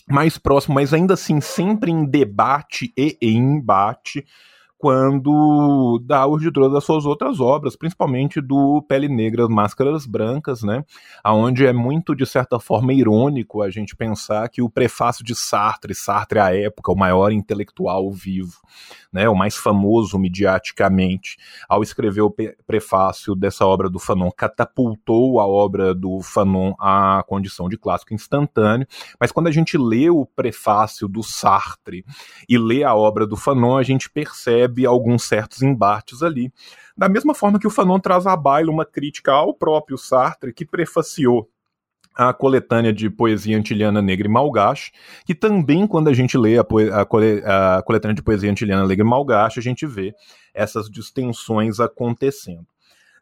mais 0.09 0.37
próximo, 0.37 0.75
mas 0.75 0.93
ainda 0.93 1.13
assim 1.13 1.39
sempre 1.39 1.91
em 1.91 2.05
debate 2.05 2.93
e 2.97 3.17
em 3.21 3.37
embate 3.37 4.25
quando 4.77 5.99
dá 6.05 6.25
o 6.27 6.37
de 6.37 6.51
todas 6.51 6.75
as 6.75 6.83
suas 6.83 7.05
outras 7.05 7.39
obras, 7.39 7.75
principalmente 7.75 8.39
do 8.39 8.83
Pele 8.87 9.09
Negra, 9.09 9.47
Máscaras 9.49 10.05
Brancas, 10.05 10.61
né? 10.61 10.83
Aonde 11.23 11.65
é 11.65 11.73
muito, 11.73 12.15
de 12.15 12.25
certa 12.25 12.59
forma, 12.59 12.93
irônico 12.93 13.63
a 13.63 13.71
gente 13.71 13.95
pensar 13.95 14.47
que 14.49 14.61
o 14.61 14.69
prefácio 14.69 15.25
de 15.25 15.33
Sartre, 15.33 15.95
Sartre 15.95 16.39
à 16.39 16.55
época, 16.55 16.91
o 16.91 16.95
maior 16.95 17.31
intelectual 17.31 18.11
vivo, 18.11 18.59
né? 19.11 19.27
O 19.27 19.35
mais 19.35 19.55
famoso 19.55 20.19
mediaticamente, 20.19 21.37
ao 21.67 21.81
escrever 21.81 22.21
o 22.21 22.35
prefácio 22.67 23.35
dessa 23.35 23.65
obra 23.65 23.89
do 23.89 23.97
Fanon, 23.97 24.29
catapultou 24.29 25.39
a 25.39 25.47
obra 25.47 25.95
do 25.95 26.21
Fanon 26.21 26.73
à 26.79 27.23
condição 27.27 27.67
de 27.67 27.77
clássico 27.77 28.13
instantâneo, 28.13 28.85
mas 29.19 29.31
quando 29.31 29.47
a 29.47 29.51
gente 29.51 29.75
lê 29.75 30.07
o 30.09 30.23
prefácio 30.23 31.07
do 31.07 31.23
Sartre 31.23 32.05
e 32.47 32.59
lê 32.59 32.83
a 32.83 32.93
obra 32.93 33.25
do 33.25 33.35
Fanon, 33.35 33.75
a 33.75 33.83
gente 33.83 34.07
percebe 34.07 34.66
percebe 34.67 34.85
alguns 34.85 35.23
certos 35.23 35.61
embates 35.61 36.21
ali. 36.21 36.51
Da 36.95 37.07
mesma 37.07 37.33
forma 37.33 37.59
que 37.59 37.67
o 37.67 37.71
Fanon 37.71 37.99
traz 37.99 38.27
à 38.27 38.35
baila 38.35 38.71
uma 38.71 38.85
crítica 38.85 39.31
ao 39.31 39.53
próprio 39.53 39.97
Sartre, 39.97 40.53
que 40.53 40.65
prefaciou 40.65 41.49
a 42.15 42.33
coletânea 42.33 42.91
de 42.91 43.09
poesia 43.11 43.57
antiliana 43.57 44.01
negra 44.01 44.27
e 44.27 44.31
malgache, 44.31 44.91
que 45.23 45.35
também, 45.35 45.85
quando 45.85 46.07
a 46.07 46.13
gente 46.13 46.35
lê 46.35 46.57
a, 46.57 46.65
a, 46.65 47.77
a 47.77 47.83
coletânea 47.83 48.15
de 48.15 48.23
poesia 48.23 48.49
antiliana 48.49 48.87
negra 48.87 49.05
e 49.05 49.09
malgache, 49.09 49.59
a 49.59 49.63
gente 49.63 49.85
vê 49.85 50.13
essas 50.53 50.89
distensões 50.89 51.79
acontecendo. 51.79 52.65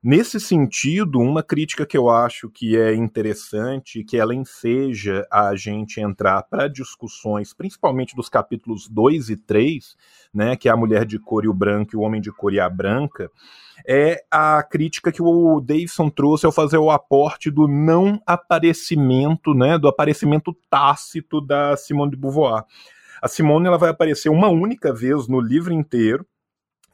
Nesse 0.07 0.39
sentido, 0.39 1.19
uma 1.19 1.41
crítica 1.41 1.83
que 1.83 1.97
eu 1.97 2.11
acho 2.11 2.47
que 2.47 2.77
é 2.77 2.93
interessante, 2.93 4.03
que 4.03 4.17
ela 4.17 4.35
enseja 4.35 5.25
a 5.31 5.55
gente 5.55 5.99
entrar 5.99 6.43
para 6.43 6.67
discussões, 6.67 7.55
principalmente 7.55 8.15
dos 8.15 8.29
capítulos 8.29 8.87
2 8.87 9.31
e 9.31 9.35
3, 9.35 9.97
né, 10.31 10.55
que 10.55 10.69
é 10.69 10.71
a 10.71 10.77
mulher 10.77 11.05
de 11.05 11.17
cor 11.17 11.43
e 11.43 11.47
o 11.47 11.53
branco 11.55 11.95
e 11.95 11.97
o 11.97 12.01
homem 12.01 12.21
de 12.21 12.31
cor 12.31 12.53
e 12.53 12.59
a 12.59 12.69
branca, 12.69 13.31
é 13.83 14.23
a 14.29 14.61
crítica 14.61 15.11
que 15.11 15.23
o 15.23 15.59
Davidson 15.59 16.11
trouxe 16.11 16.45
ao 16.45 16.51
fazer 16.51 16.77
o 16.77 16.91
aporte 16.91 17.49
do 17.49 17.67
não 17.67 18.21
aparecimento, 18.27 19.55
né, 19.55 19.75
do 19.75 19.87
aparecimento 19.87 20.55
tácito 20.69 21.41
da 21.41 21.75
Simone 21.75 22.11
de 22.11 22.17
Beauvoir. 22.17 22.63
A 23.19 23.27
Simone 23.27 23.65
ela 23.65 23.79
vai 23.79 23.89
aparecer 23.89 24.29
uma 24.29 24.49
única 24.49 24.93
vez 24.93 25.27
no 25.27 25.41
livro 25.41 25.73
inteiro, 25.73 26.27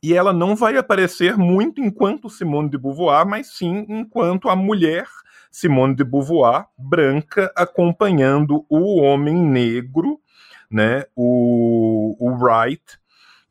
e 0.03 0.13
ela 0.13 0.33
não 0.33 0.55
vai 0.55 0.77
aparecer 0.77 1.37
muito 1.37 1.79
enquanto 1.79 2.29
Simone 2.29 2.69
de 2.69 2.77
Beauvoir, 2.77 3.25
mas 3.25 3.55
sim 3.55 3.85
enquanto 3.87 4.49
a 4.49 4.55
mulher 4.55 5.05
Simone 5.51 5.93
de 5.95 6.03
Beauvoir, 6.03 6.65
branca, 6.77 7.51
acompanhando 7.55 8.65
o 8.69 9.01
homem 9.01 9.35
negro, 9.35 10.19
né, 10.71 11.03
o, 11.13 12.15
o 12.19 12.31
Wright, 12.31 13.00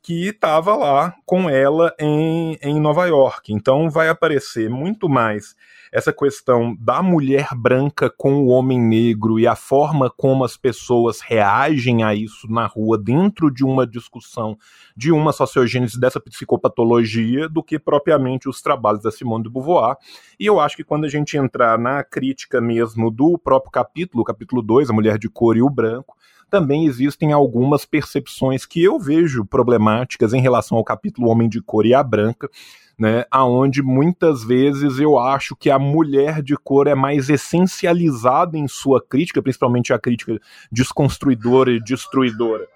que 0.02 0.28
estava 0.28 0.74
lá 0.74 1.14
com 1.26 1.48
ela 1.48 1.94
em, 1.98 2.58
em 2.62 2.80
Nova 2.80 3.06
York. 3.06 3.52
Então 3.52 3.90
vai 3.90 4.08
aparecer 4.08 4.70
muito 4.70 5.08
mais 5.08 5.54
essa 5.92 6.12
questão 6.12 6.76
da 6.78 7.02
mulher 7.02 7.48
branca 7.56 8.08
com 8.08 8.34
o 8.34 8.46
homem 8.46 8.80
negro 8.80 9.40
e 9.40 9.46
a 9.46 9.56
forma 9.56 10.08
como 10.08 10.44
as 10.44 10.56
pessoas 10.56 11.20
reagem 11.20 12.04
a 12.04 12.14
isso 12.14 12.48
na 12.48 12.66
rua 12.66 12.96
dentro 12.96 13.50
de 13.50 13.64
uma 13.64 13.86
discussão 13.86 14.56
de 14.96 15.10
uma 15.10 15.32
sociogênese 15.32 15.98
dessa 15.98 16.20
psicopatologia 16.20 17.48
do 17.48 17.62
que 17.62 17.78
propriamente 17.78 18.48
os 18.48 18.62
trabalhos 18.62 19.02
da 19.02 19.10
Simone 19.10 19.44
de 19.44 19.50
Beauvoir. 19.50 19.96
E 20.38 20.46
eu 20.46 20.60
acho 20.60 20.76
que 20.76 20.84
quando 20.84 21.06
a 21.06 21.08
gente 21.08 21.36
entrar 21.36 21.78
na 21.78 22.04
crítica 22.04 22.60
mesmo 22.60 23.10
do 23.10 23.36
próprio 23.36 23.72
capítulo, 23.72 24.22
capítulo 24.22 24.62
2, 24.62 24.90
a 24.90 24.92
mulher 24.92 25.18
de 25.18 25.28
cor 25.28 25.56
e 25.56 25.62
o 25.62 25.68
branco, 25.68 26.16
também 26.50 26.84
existem 26.84 27.32
algumas 27.32 27.86
percepções 27.86 28.66
que 28.66 28.82
eu 28.82 28.98
vejo 28.98 29.44
problemáticas 29.44 30.34
em 30.34 30.40
relação 30.40 30.76
ao 30.76 30.84
capítulo 30.84 31.28
Homem 31.28 31.48
de 31.48 31.62
Cor 31.62 31.86
e 31.86 31.94
a 31.94 32.02
Branca, 32.02 32.50
né, 32.98 33.24
aonde 33.30 33.82
muitas 33.82 34.44
vezes 34.44 34.98
eu 34.98 35.18
acho 35.18 35.56
que 35.56 35.70
a 35.70 35.78
mulher 35.78 36.42
de 36.42 36.54
cor 36.54 36.86
é 36.86 36.94
mais 36.94 37.30
essencializada 37.30 38.58
em 38.58 38.68
sua 38.68 39.00
crítica, 39.02 39.40
principalmente 39.40 39.90
a 39.94 39.98
crítica 39.98 40.38
desconstruidora 40.70 41.70
e 41.70 41.82
destruidora, 41.82 42.68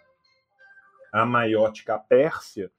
a 1.12 1.26
maiótica 1.26 1.98
Pérsia, 1.98 2.70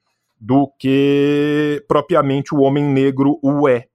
do 0.41 0.67
que 0.79 1.85
propriamente 1.87 2.55
o 2.55 2.61
homem 2.61 2.83
negro 2.83 3.37
o 3.43 3.69
é, 3.69 3.87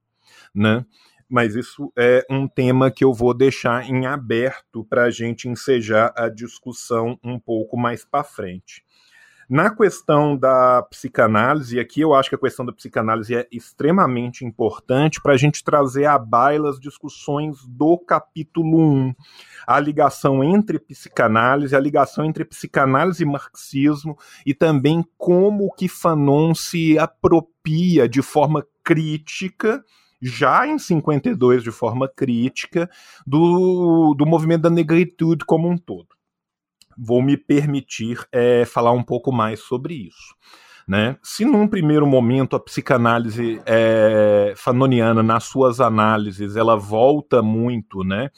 né? 0.55 0.85
Mas 1.31 1.55
isso 1.55 1.93
é 1.97 2.25
um 2.29 2.45
tema 2.45 2.91
que 2.91 3.05
eu 3.05 3.13
vou 3.13 3.33
deixar 3.33 3.89
em 3.89 4.05
aberto 4.05 4.83
para 4.83 5.03
a 5.03 5.09
gente 5.09 5.47
ensejar 5.47 6.11
a 6.13 6.27
discussão 6.27 7.17
um 7.23 7.39
pouco 7.39 7.77
mais 7.77 8.03
para 8.03 8.21
frente. 8.21 8.83
Na 9.49 9.73
questão 9.73 10.35
da 10.35 10.81
psicanálise, 10.83 11.79
aqui 11.79 12.01
eu 12.01 12.13
acho 12.13 12.27
que 12.27 12.35
a 12.35 12.39
questão 12.39 12.65
da 12.65 12.73
psicanálise 12.73 13.33
é 13.33 13.47
extremamente 13.49 14.43
importante 14.43 15.21
para 15.21 15.31
a 15.31 15.37
gente 15.37 15.63
trazer 15.63 16.05
à 16.05 16.17
baila 16.17 16.69
as 16.69 16.79
discussões 16.79 17.65
do 17.65 17.97
capítulo 17.97 18.77
1. 18.77 19.13
A 19.65 19.79
ligação 19.79 20.43
entre 20.43 20.79
psicanálise, 20.79 21.75
a 21.75 21.79
ligação 21.79 22.25
entre 22.25 22.43
psicanálise 22.43 23.23
e 23.23 23.25
marxismo, 23.25 24.17
e 24.45 24.53
também 24.53 25.01
como 25.17 25.73
que 25.75 25.87
Fanon 25.87 26.53
se 26.53 26.99
apropria 26.99 28.07
de 28.07 28.21
forma 28.21 28.65
crítica 28.83 29.81
já 30.21 30.67
em 30.67 30.77
52 30.77 31.63
de 31.63 31.71
forma 31.71 32.07
crítica 32.07 32.89
do, 33.25 34.13
do 34.13 34.25
movimento 34.25 34.61
da 34.61 34.69
negritude 34.69 35.45
como 35.45 35.69
um 35.69 35.77
todo 35.77 36.09
vou 36.97 37.21
me 37.21 37.35
permitir 37.35 38.19
é, 38.31 38.63
falar 38.65 38.91
um 38.91 39.03
pouco 39.03 39.31
mais 39.31 39.61
sobre 39.61 39.95
isso. 39.95 40.35
Né? 40.87 41.17
Se 41.23 41.45
num 41.45 41.67
primeiro 41.67 42.05
momento 42.05 42.55
a 42.55 42.59
psicanálise 42.59 43.61
é, 43.65 44.53
fanoniana, 44.55 45.23
nas 45.23 45.45
suas 45.45 45.79
análises, 45.79 46.55
ela 46.55 46.75
volta 46.75 47.41
muito 47.41 48.03
né, 48.03 48.29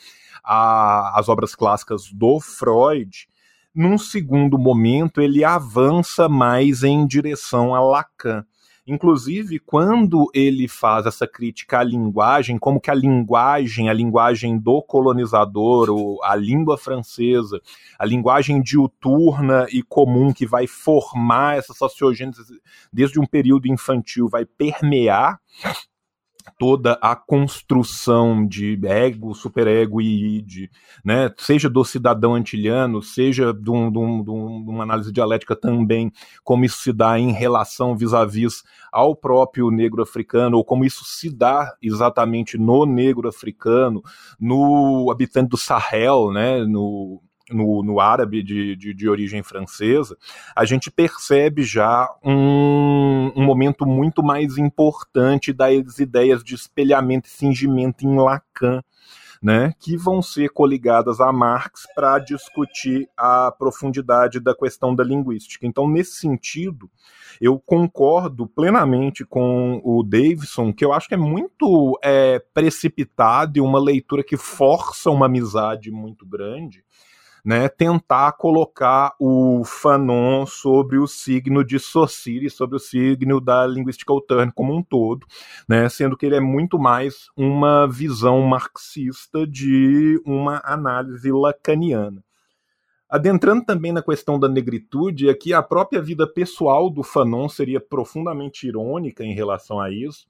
às 0.43 1.27
obras 1.29 1.55
clássicas 1.55 2.11
do 2.11 2.39
Freud, 2.39 3.27
num 3.73 3.97
segundo 3.97 4.57
momento 4.57 5.19
ele 5.19 5.43
avança 5.43 6.29
mais 6.29 6.83
em 6.83 7.07
direção 7.07 7.73
a 7.73 7.81
Lacan. 7.81 8.45
Inclusive, 8.85 9.59
quando 9.59 10.29
ele 10.33 10.67
faz 10.67 11.05
essa 11.05 11.25
crítica 11.25 11.79
à 11.79 11.83
linguagem, 11.83 12.59
como 12.59 12.81
que 12.81 12.91
a 12.91 12.93
linguagem, 12.93 13.89
a 13.89 13.93
linguagem 13.93 14.59
do 14.59 14.81
colonizador, 14.81 15.87
a 16.21 16.35
língua 16.35 16.77
francesa, 16.77 17.61
a 17.97 18.05
linguagem 18.05 18.61
diuturna 18.61 19.65
e 19.71 19.81
comum 19.81 20.33
que 20.33 20.45
vai 20.45 20.67
formar 20.67 21.57
essa 21.57 21.73
sociogênese 21.73 22.41
desde 22.91 23.21
um 23.21 23.25
período 23.25 23.69
infantil, 23.69 24.27
vai 24.27 24.43
permear 24.43 25.39
toda 26.63 26.97
a 27.01 27.13
construção 27.13 28.47
de 28.47 28.79
ego, 28.87 29.35
superego 29.35 29.99
e 29.99 30.37
id, 30.37 30.69
né, 31.03 31.29
seja 31.37 31.69
do 31.69 31.83
cidadão 31.83 32.35
antilhano, 32.35 33.01
seja 33.01 33.53
de, 33.53 33.69
um, 33.69 33.91
de, 33.91 33.99
um, 33.99 34.23
de, 34.23 34.31
uma 34.31 34.83
análise 34.83 35.11
dialética 35.11 35.57
também, 35.57 36.09
como 36.41 36.63
isso 36.63 36.77
se 36.77 36.93
dá 36.93 37.19
em 37.19 37.33
relação 37.33 37.97
vis-à-vis 37.97 38.61
-vis 38.61 38.63
ao 38.93 39.13
próprio 39.13 39.69
negro 39.69 40.01
africano, 40.01 40.55
ou 40.55 40.63
como 40.63 40.85
isso 40.85 41.03
se 41.03 41.29
dá 41.29 41.75
exatamente 41.81 42.57
no 42.57 42.85
negro 42.85 43.27
africano, 43.27 44.01
no 44.39 45.11
habitante 45.11 45.49
do 45.49 45.57
Sahel, 45.57 46.31
né, 46.31 46.63
no, 46.63 47.21
no, 47.53 47.83
no 47.83 47.99
árabe 47.99 48.41
de, 48.43 48.75
de, 48.75 48.93
de, 48.93 49.09
origem 49.09 49.43
francesa, 49.43 50.17
a 50.55 50.65
gente 50.65 50.89
percebe 50.91 51.63
já 51.63 52.09
um, 52.23 53.31
um 53.35 53.43
momento 53.43 53.85
muito 53.85 54.23
mais 54.23 54.57
importante 54.57 55.53
das 55.53 55.99
ideias 55.99 56.43
de 56.43 56.55
espelhamento 56.55 57.27
e 57.27 57.31
fingimento 57.31 58.05
em 58.05 58.15
Lacan, 58.17 58.81
né, 59.43 59.73
que 59.77 59.97
vão 59.97 60.21
ser 60.21 60.51
coligadas 60.51 61.19
a 61.19 61.29
Marx 61.33 61.85
para 61.93 62.17
discutir 62.17 63.09
a 63.17 63.51
profundidade 63.51 64.39
da 64.39 64.55
questão 64.55 64.95
da 64.95 65.03
linguística. 65.03 65.67
Então, 65.67 65.85
nesse 65.85 66.13
sentido, 66.13 66.89
eu 67.41 67.59
concordo 67.59 68.47
plenamente 68.47 69.25
com 69.25 69.81
o 69.83 70.01
Davidson, 70.01 70.71
que 70.71 70.85
eu 70.85 70.93
acho 70.93 71.09
que 71.09 71.13
é 71.13 71.17
muito 71.17 71.99
é, 72.01 72.39
precipitado 72.53 73.57
e 73.57 73.61
uma 73.61 73.79
leitura 73.79 74.23
que 74.23 74.37
força 74.37 75.11
uma 75.11 75.25
amizade 75.25 75.91
muito 75.91 76.25
grande 76.25 76.85
né, 77.43 77.67
tentar 77.67 78.31
colocar 78.33 79.15
o 79.19 79.63
Fanon 79.65 80.45
sobre 80.45 80.97
o 80.97 81.05
signo 81.05 81.63
de 81.63 81.77
Saussure, 81.77 82.49
sobre 82.49 82.77
o 82.77 82.79
signo 82.79 83.41
da 83.41 83.67
linguística 83.67 84.13
alterna 84.13 84.51
como 84.53 84.73
um 84.73 84.81
todo, 84.81 85.27
né, 85.67 85.89
sendo 85.89 86.15
que 86.15 86.25
ele 86.25 86.35
é 86.35 86.39
muito 86.39 86.79
mais 86.79 87.27
uma 87.35 87.85
visão 87.87 88.41
marxista 88.41 89.45
de 89.45 90.21
uma 90.25 90.61
análise 90.63 91.31
lacaniana. 91.31 92.23
Adentrando 93.09 93.63
também 93.63 93.91
na 93.91 94.01
questão 94.01 94.39
da 94.39 94.49
negritude, 94.49 95.29
aqui 95.29 95.53
a 95.53 95.61
própria 95.61 96.01
vida 96.01 96.25
pessoal 96.25 96.89
do 96.89 97.03
Fanon 97.03 97.47
seria 97.47 97.79
profundamente 97.79 98.67
irônica 98.67 99.23
em 99.23 99.35
relação 99.35 99.79
a 99.79 99.91
isso, 99.91 100.25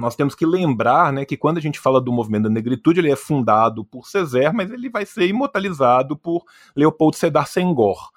nós 0.00 0.16
temos 0.16 0.34
que 0.34 0.46
lembrar 0.46 1.12
né, 1.12 1.24
que 1.24 1.36
quando 1.36 1.58
a 1.58 1.60
gente 1.60 1.78
fala 1.78 2.00
do 2.00 2.10
movimento 2.10 2.44
da 2.44 2.50
negritude, 2.50 3.00
ele 3.00 3.12
é 3.12 3.16
fundado 3.16 3.84
por 3.84 4.06
César, 4.06 4.52
mas 4.52 4.70
ele 4.70 4.88
vai 4.88 5.04
ser 5.04 5.26
imortalizado 5.26 6.16
por 6.16 6.44
Leopold 6.74 7.16
Sedar 7.16 7.46
Senghor. 7.46 8.10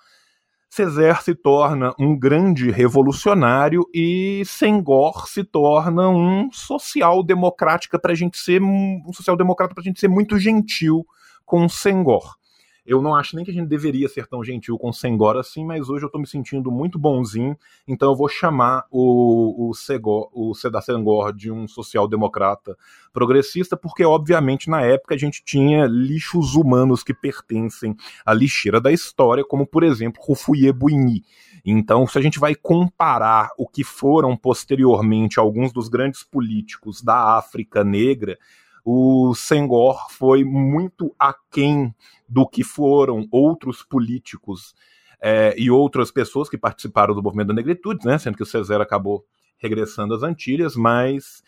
César 0.70 1.22
se 1.22 1.36
torna 1.36 1.94
um 2.00 2.18
grande 2.18 2.72
revolucionário 2.72 3.88
e 3.94 4.42
Senghor 4.46 5.28
se 5.28 5.44
torna 5.44 6.10
um 6.10 6.50
social-democrática 6.52 8.00
para 8.00 8.14
a 8.14 8.16
gente 8.16 8.38
ser 8.40 8.62
um 8.62 9.12
social-democrata 9.14 9.76
para 9.76 9.82
a 9.82 9.86
gente 9.86 10.00
ser 10.00 10.08
muito 10.08 10.40
gentil 10.40 11.06
com 11.46 11.68
Senghor. 11.68 12.38
Eu 12.86 13.02
não 13.02 13.16
acho 13.16 13.36
nem 13.36 13.46
que 13.46 13.52
a 13.52 13.54
gente 13.54 13.68
deveria 13.68 14.10
ser 14.10 14.28
tão 14.28 14.44
gentil 14.44 14.78
com 14.78 14.90
o 14.90 14.94
Senghor 14.94 15.38
assim, 15.38 15.66
mas 15.66 15.90
hoje 15.90 16.06
eu 16.06 16.10
tô 16.10 16.20
me 16.20 16.28
sentindo 16.28 16.70
muito 16.70 17.00
bonzinho, 17.00 17.58
então 17.88 18.12
eu 18.12 18.16
vou 18.16 18.28
chamar 18.28 18.86
o, 18.92 19.70
o, 19.70 19.74
Segor, 19.74 20.30
o 20.34 20.54
Seda 20.54 20.82
Senghor 20.82 21.32
de 21.34 21.50
um 21.50 21.66
social-democrata 21.66 22.78
progressista, 23.14 23.78
porque 23.78 24.04
obviamente 24.04 24.70
na 24.70 24.82
época 24.82 25.16
a 25.16 25.18
gente 25.18 25.42
tinha 25.46 25.86
lixos 25.86 26.56
humanos 26.56 27.04
que 27.04 27.14
pertencem 27.14 27.96
à 28.26 28.34
lixeira 28.34 28.82
da 28.82 28.92
história, 28.92 29.46
como 29.46 29.66
por 29.66 29.84
exemplo 29.84 30.22
Rufouillet 30.22 30.74
Bouigny. 30.74 31.24
Então, 31.66 32.06
se 32.06 32.18
a 32.18 32.22
gente 32.22 32.40
vai 32.40 32.54
comparar 32.54 33.52
o 33.58 33.66
que 33.66 33.86
foram 33.86 34.36
posteriormente 34.36 35.40
alguns 35.40 35.72
dos 35.72 35.88
grandes 35.88 36.22
políticos 36.22 37.02
da 37.02 37.38
África 37.38 37.86
Negra, 37.86 38.38
o 38.84 39.34
Senghor 39.34 40.12
foi 40.12 40.44
muito 40.44 41.14
aquém 41.18 41.94
do 42.28 42.48
que 42.48 42.64
foram 42.64 43.28
outros 43.32 43.82
políticos 43.82 44.76
é, 45.22 45.56
e 45.58 45.72
outras 45.72 46.12
pessoas 46.12 46.50
que 46.50 46.58
participaram 46.58 47.16
do 47.16 47.24
movimento 47.24 47.48
da 47.48 47.54
negritude, 47.54 48.06
né, 48.06 48.18
sendo 48.18 48.36
que 48.36 48.44
o 48.44 48.46
César 48.46 48.82
acabou 48.82 49.26
regressando 49.58 50.14
às 50.14 50.24
Antilhas, 50.24 50.76
mas 50.76 51.42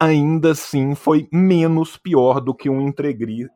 ainda 0.00 0.52
assim 0.52 0.94
foi 0.94 1.28
menos 1.30 1.96
pior 1.96 2.40
do 2.40 2.54
que 2.54 2.70
um 2.70 2.80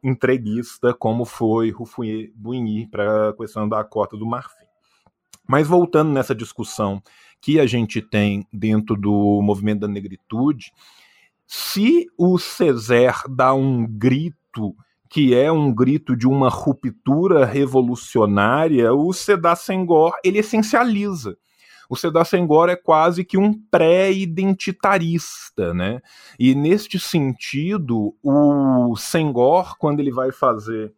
entreguista 0.02 0.93
como 0.94 1.24
foi 1.24 1.70
Rufouet 1.70 2.32
Boigny 2.35 2.86
para 2.86 3.31
a 3.31 3.32
questão 3.32 3.68
da 3.68 3.82
cota 3.82 4.16
do 4.16 4.27
Marfim. 4.27 4.66
Mas 5.48 5.66
voltando 5.66 6.12
nessa 6.12 6.35
discussão 6.35 7.02
que 7.40 7.59
a 7.59 7.66
gente 7.66 8.02
tem 8.02 8.47
dentro 8.52 8.94
do 8.94 9.40
movimento 9.43 9.81
da 9.81 9.89
negritude, 9.89 10.72
se 11.52 12.06
o 12.16 12.39
César 12.39 13.24
dá 13.28 13.52
um 13.52 13.85
grito 13.85 14.72
que 15.10 15.35
é 15.35 15.51
um 15.51 15.74
grito 15.74 16.14
de 16.14 16.28
uma 16.28 16.48
ruptura 16.48 17.44
revolucionária, 17.44 18.94
o 18.94 19.12
Sedar 19.12 19.56
Senghor 19.56 20.14
ele 20.22 20.39
essencializa. 20.39 21.36
O 21.89 21.97
Sedar 21.97 22.24
Senghor 22.24 22.68
é 22.68 22.77
quase 22.77 23.24
que 23.24 23.36
um 23.36 23.52
pré-identitarista, 23.68 25.74
né? 25.74 26.01
E 26.39 26.55
neste 26.55 27.01
sentido, 27.01 28.14
o 28.22 28.94
Senghor, 28.97 29.77
quando 29.77 29.98
ele 29.98 30.12
vai 30.12 30.31
fazer 30.31 30.94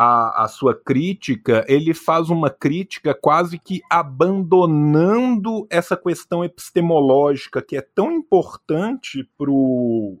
a, 0.00 0.44
a 0.44 0.48
sua 0.48 0.80
crítica, 0.80 1.64
ele 1.66 1.92
faz 1.92 2.30
uma 2.30 2.48
crítica 2.48 3.12
quase 3.12 3.58
que 3.58 3.82
abandonando 3.90 5.66
essa 5.68 5.96
questão 5.96 6.44
epistemológica 6.44 7.60
que 7.60 7.76
é 7.76 7.80
tão 7.80 8.12
importante 8.12 9.28
para 9.36 9.50
o 9.50 10.20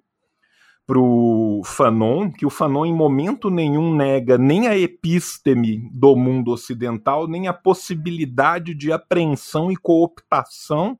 pro 0.84 1.60
Fanon, 1.64 2.32
que 2.32 2.46
o 2.46 2.50
Fanon 2.50 2.86
em 2.86 2.94
momento 2.94 3.50
nenhum 3.50 3.94
nega 3.94 4.36
nem 4.36 4.66
a 4.66 4.76
episteme 4.76 5.88
do 5.92 6.16
mundo 6.16 6.50
ocidental, 6.50 7.28
nem 7.28 7.46
a 7.46 7.52
possibilidade 7.52 8.74
de 8.74 8.90
apreensão 8.90 9.70
e 9.70 9.76
cooptação 9.76 10.98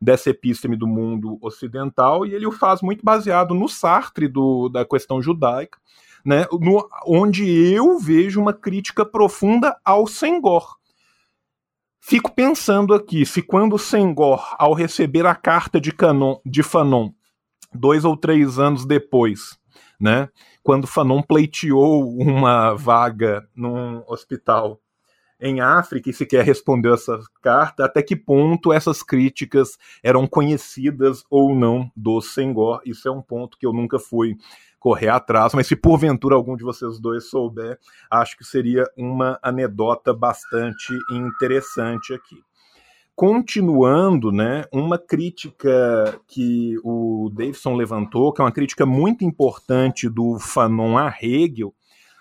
dessa 0.00 0.30
episteme 0.30 0.76
do 0.76 0.86
mundo 0.86 1.36
ocidental, 1.40 2.24
e 2.24 2.34
ele 2.34 2.46
o 2.46 2.52
faz 2.52 2.80
muito 2.80 3.04
baseado 3.04 3.54
no 3.54 3.68
Sartre 3.68 4.28
do, 4.28 4.68
da 4.68 4.84
questão 4.84 5.20
judaica, 5.20 5.78
né, 6.24 6.46
no, 6.52 6.88
onde 7.06 7.44
eu 7.72 7.98
vejo 7.98 8.40
uma 8.40 8.52
crítica 8.52 9.04
profunda 9.04 9.76
ao 9.84 10.06
Senghor. 10.06 10.76
Fico 12.00 12.32
pensando 12.32 12.94
aqui, 12.94 13.26
se 13.26 13.42
quando 13.42 13.74
o 13.74 13.78
Senghor, 13.78 14.54
ao 14.58 14.72
receber 14.72 15.26
a 15.26 15.34
carta 15.34 15.80
de, 15.80 15.92
Canon, 15.92 16.38
de 16.44 16.62
Fanon, 16.62 17.10
dois 17.72 18.04
ou 18.04 18.16
três 18.16 18.58
anos 18.58 18.86
depois, 18.86 19.58
né, 20.00 20.28
quando 20.62 20.86
Fanon 20.86 21.22
pleiteou 21.22 22.08
uma 22.16 22.74
vaga 22.74 23.46
num 23.54 24.02
hospital 24.08 24.80
em 25.40 25.60
África 25.60 26.10
e 26.10 26.12
sequer 26.12 26.44
respondeu 26.44 26.94
essa 26.94 27.18
carta, 27.40 27.84
até 27.84 28.02
que 28.02 28.14
ponto 28.14 28.72
essas 28.72 29.02
críticas 29.02 29.78
eram 30.02 30.26
conhecidas 30.26 31.24
ou 31.30 31.54
não 31.54 31.90
do 31.96 32.20
Senghor. 32.20 32.80
Isso 32.84 33.08
é 33.08 33.10
um 33.10 33.22
ponto 33.22 33.56
que 33.56 33.64
eu 33.64 33.72
nunca 33.72 33.98
fui 33.98 34.36
correr 34.80 35.10
atrás, 35.10 35.52
mas 35.52 35.66
se 35.66 35.76
porventura 35.76 36.34
algum 36.34 36.56
de 36.56 36.64
vocês 36.64 36.98
dois 36.98 37.28
souber, 37.28 37.78
acho 38.10 38.36
que 38.36 38.42
seria 38.42 38.84
uma 38.96 39.38
anedota 39.42 40.14
bastante 40.14 40.98
interessante 41.12 42.14
aqui. 42.14 42.42
Continuando, 43.14 44.32
né, 44.32 44.64
uma 44.72 44.98
crítica 44.98 46.18
que 46.26 46.76
o 46.82 47.30
Davidson 47.34 47.74
levantou, 47.76 48.32
que 48.32 48.40
é 48.40 48.44
uma 48.44 48.50
crítica 48.50 48.86
muito 48.86 49.22
importante 49.22 50.08
do 50.08 50.38
Fanon 50.38 50.96
a 50.96 51.14
Hegel, 51.20 51.74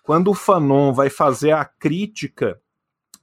quando 0.03 0.31
o 0.31 0.35
Fanon 0.35 0.91
vai 0.91 1.09
fazer 1.09 1.51
a 1.51 1.63
crítica 1.63 2.59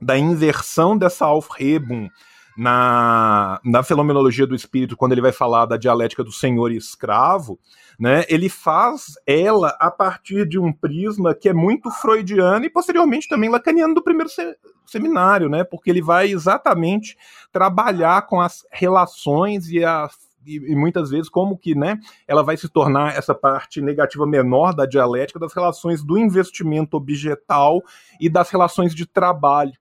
da 0.00 0.16
inversão 0.16 0.96
dessa 0.96 1.26
Aufhebung 1.26 2.08
na, 2.56 3.60
na 3.64 3.82
fenomenologia 3.82 4.46
do 4.46 4.54
espírito, 4.54 4.96
quando 4.96 5.12
ele 5.12 5.20
vai 5.20 5.32
falar 5.32 5.66
da 5.66 5.76
dialética 5.76 6.24
do 6.24 6.32
senhor 6.32 6.72
e 6.72 6.76
escravo, 6.76 7.58
né, 7.98 8.24
ele 8.28 8.48
faz 8.48 9.14
ela 9.26 9.76
a 9.78 9.90
partir 9.90 10.46
de 10.46 10.58
um 10.58 10.72
prisma 10.72 11.34
que 11.34 11.48
é 11.48 11.52
muito 11.52 11.90
freudiano 11.90 12.64
e 12.64 12.70
posteriormente 12.70 13.28
também 13.28 13.50
lacaniano 13.50 13.94
do 13.94 14.02
primeiro 14.02 14.28
se 14.28 14.56
seminário, 14.86 15.48
né, 15.48 15.64
porque 15.64 15.90
ele 15.90 16.00
vai 16.00 16.30
exatamente 16.30 17.16
trabalhar 17.52 18.26
com 18.26 18.40
as 18.40 18.64
relações 18.70 19.68
e 19.68 19.84
a 19.84 20.08
e, 20.46 20.76
muitas 20.76 21.10
vezes 21.10 21.28
como 21.28 21.58
que 21.58 21.74
né, 21.74 21.98
ela 22.26 22.42
vai 22.42 22.56
se 22.56 22.68
tornar 22.68 23.16
essa 23.16 23.34
parte 23.34 23.80
negativa 23.80 24.24
menor 24.26 24.72
da 24.72 24.86
dialética 24.86 25.40
das 25.40 25.52
relações 25.52 26.04
do 26.04 26.16
investimento 26.16 26.96
objetal 26.96 27.82
e 28.20 28.28
das 28.28 28.48
relações 28.48 28.94
de 28.94 29.04
trabalho. 29.06 29.72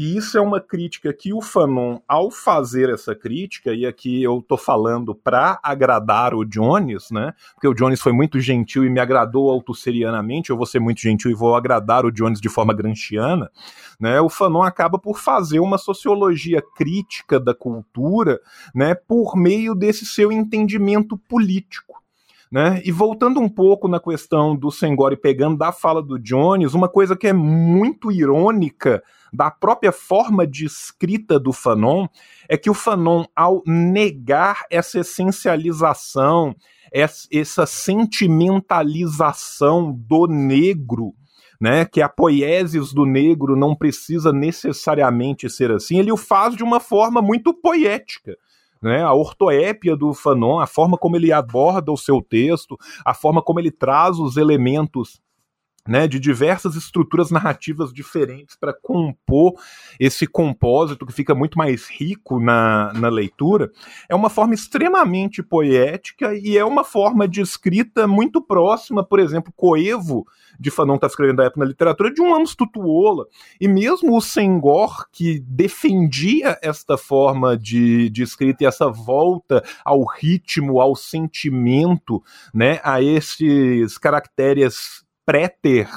E 0.00 0.16
isso 0.16 0.38
é 0.38 0.40
uma 0.40 0.60
crítica 0.60 1.12
que 1.12 1.34
o 1.34 1.42
Fanon, 1.42 1.98
ao 2.06 2.30
fazer 2.30 2.88
essa 2.88 3.16
crítica, 3.16 3.74
e 3.74 3.84
aqui 3.84 4.22
eu 4.22 4.40
tô 4.40 4.56
falando 4.56 5.12
para 5.12 5.58
agradar 5.60 6.34
o 6.34 6.44
Jones, 6.44 7.10
né? 7.10 7.34
Porque 7.52 7.66
o 7.66 7.74
Jones 7.74 8.00
foi 8.00 8.12
muito 8.12 8.38
gentil 8.38 8.84
e 8.84 8.90
me 8.90 9.00
agradou 9.00 9.50
autosserianamente, 9.50 10.50
eu 10.50 10.56
vou 10.56 10.66
ser 10.66 10.78
muito 10.78 11.00
gentil 11.00 11.32
e 11.32 11.34
vou 11.34 11.56
agradar 11.56 12.06
o 12.06 12.12
Jones 12.12 12.40
de 12.40 12.48
forma 12.48 12.72
granchiana, 12.72 13.50
né? 13.98 14.20
O 14.20 14.28
Fanon 14.28 14.62
acaba 14.62 15.00
por 15.00 15.18
fazer 15.18 15.58
uma 15.58 15.78
sociologia 15.78 16.62
crítica 16.76 17.40
da 17.40 17.52
cultura, 17.52 18.38
né, 18.72 18.94
por 18.94 19.36
meio 19.36 19.74
desse 19.74 20.06
seu 20.06 20.30
entendimento 20.30 21.18
político. 21.18 22.00
Né? 22.50 22.80
E 22.84 22.90
voltando 22.90 23.40
um 23.40 23.48
pouco 23.48 23.88
na 23.88 24.00
questão 24.00 24.56
do 24.56 24.70
Senghor 24.70 25.12
e 25.12 25.16
pegando 25.16 25.58
da 25.58 25.70
fala 25.70 26.02
do 26.02 26.18
Jones, 26.18 26.72
uma 26.72 26.88
coisa 26.88 27.14
que 27.14 27.26
é 27.26 27.32
muito 27.32 28.10
irônica 28.10 29.02
da 29.32 29.50
própria 29.50 29.90
forma 29.92 30.46
de 30.46 30.64
escrita 30.64 31.38
do 31.38 31.52
Fanon 31.52 32.06
é 32.48 32.56
que 32.56 32.70
o 32.70 32.74
Fanon, 32.74 33.26
ao 33.36 33.62
negar 33.66 34.64
essa 34.70 35.00
essencialização, 35.00 36.56
essa 36.90 37.66
sentimentalização 37.66 39.92
do 39.92 40.26
negro, 40.26 41.12
né, 41.60 41.84
que 41.84 42.00
a 42.00 42.08
poiesis 42.08 42.94
do 42.94 43.04
negro 43.04 43.54
não 43.56 43.74
precisa 43.74 44.32
necessariamente 44.32 45.50
ser 45.50 45.72
assim, 45.72 45.98
ele 45.98 46.12
o 46.12 46.16
faz 46.16 46.54
de 46.56 46.62
uma 46.62 46.80
forma 46.80 47.20
muito 47.20 47.52
poética. 47.52 48.38
Né, 48.80 49.02
a 49.02 49.12
ortoépia 49.12 49.96
do 49.96 50.14
Fanon, 50.14 50.60
a 50.60 50.66
forma 50.66 50.96
como 50.96 51.16
ele 51.16 51.32
aborda 51.32 51.90
o 51.90 51.96
seu 51.96 52.22
texto, 52.22 52.76
a 53.04 53.12
forma 53.12 53.42
como 53.42 53.58
ele 53.58 53.72
traz 53.72 54.18
os 54.18 54.36
elementos 54.36 55.20
né, 55.88 56.06
de 56.06 56.20
diversas 56.20 56.76
estruturas 56.76 57.30
narrativas 57.30 57.92
diferentes 57.92 58.54
para 58.54 58.74
compor 58.74 59.54
esse 59.98 60.26
compósito 60.26 61.06
que 61.06 61.12
fica 61.12 61.34
muito 61.34 61.56
mais 61.56 61.88
rico 61.88 62.38
na, 62.38 62.92
na 62.92 63.08
leitura, 63.08 63.72
é 64.08 64.14
uma 64.14 64.28
forma 64.28 64.54
extremamente 64.54 65.42
poética 65.42 66.34
e 66.34 66.58
é 66.58 66.64
uma 66.64 66.84
forma 66.84 67.26
de 67.26 67.40
escrita 67.40 68.06
muito 68.06 68.42
próxima, 68.42 69.02
por 69.02 69.18
exemplo, 69.18 69.52
Coevo, 69.56 70.26
de 70.60 70.70
Fanon 70.70 70.96
está 70.96 71.06
escrevendo 71.06 71.36
da 71.36 71.44
época 71.44 71.60
na 71.60 71.66
literatura, 71.66 72.12
de 72.12 72.20
um 72.20 72.34
Amos 72.34 72.54
Tutuola. 72.54 73.26
E 73.60 73.66
mesmo 73.66 74.16
o 74.16 74.20
Senghor, 74.20 75.08
que 75.10 75.40
defendia 75.40 76.58
esta 76.62 76.98
forma 76.98 77.56
de, 77.56 78.10
de 78.10 78.22
escrita 78.22 78.64
e 78.64 78.66
essa 78.66 78.90
volta 78.90 79.64
ao 79.84 80.04
ritmo, 80.04 80.80
ao 80.80 80.94
sentimento, 80.94 82.22
né, 82.52 82.80
a 82.82 83.00
esses 83.00 83.96
caracteres 83.96 85.07
préter 85.28 85.90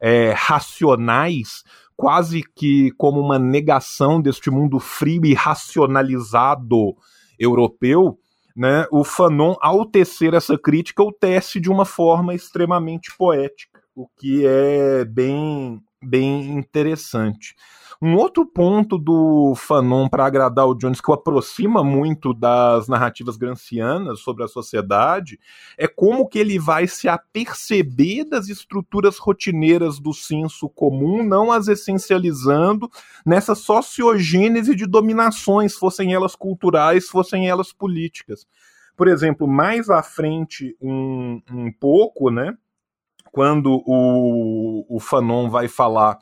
é, 0.00 0.32
racionais, 0.34 1.62
quase 1.94 2.42
que 2.42 2.90
como 2.92 3.20
uma 3.20 3.38
negação 3.38 4.22
deste 4.22 4.50
mundo 4.50 4.80
frio 4.80 5.26
e 5.26 5.34
racionalizado 5.34 6.96
europeu, 7.38 8.18
né, 8.56 8.86
o 8.90 9.04
Fanon, 9.04 9.54
ao 9.60 9.84
tecer 9.84 10.32
essa 10.32 10.56
crítica, 10.56 11.02
o 11.02 11.12
tece 11.12 11.60
de 11.60 11.70
uma 11.70 11.84
forma 11.84 12.34
extremamente 12.34 13.14
poética, 13.18 13.82
o 13.94 14.08
que 14.08 14.46
é 14.46 15.04
bem, 15.04 15.82
bem 16.02 16.48
interessante. 16.56 17.54
Um 18.00 18.14
outro 18.14 18.46
ponto 18.46 18.96
do 18.96 19.54
Fanon 19.56 20.08
para 20.08 20.24
agradar 20.24 20.68
o 20.68 20.74
Jones, 20.74 21.00
que 21.00 21.10
o 21.10 21.14
aproxima 21.14 21.82
muito 21.82 22.32
das 22.32 22.86
narrativas 22.86 23.36
grancianas 23.36 24.20
sobre 24.20 24.44
a 24.44 24.48
sociedade, 24.48 25.40
é 25.76 25.88
como 25.88 26.28
que 26.28 26.38
ele 26.38 26.60
vai 26.60 26.86
se 26.86 27.08
aperceber 27.08 28.24
das 28.28 28.48
estruturas 28.48 29.18
rotineiras 29.18 29.98
do 29.98 30.14
senso 30.14 30.68
comum, 30.68 31.24
não 31.24 31.50
as 31.50 31.66
essencializando 31.66 32.88
nessa 33.26 33.56
sociogênese 33.56 34.76
de 34.76 34.86
dominações, 34.86 35.74
fossem 35.74 36.14
elas 36.14 36.36
culturais, 36.36 37.08
fossem 37.08 37.48
elas 37.48 37.72
políticas. 37.72 38.46
Por 38.96 39.08
exemplo, 39.08 39.48
mais 39.48 39.90
à 39.90 40.04
frente 40.04 40.76
um, 40.80 41.42
um 41.50 41.72
pouco, 41.72 42.30
né? 42.30 42.56
Quando 43.32 43.82
o, 43.84 44.86
o 44.88 45.00
Fanon 45.00 45.50
vai 45.50 45.66
falar 45.66 46.16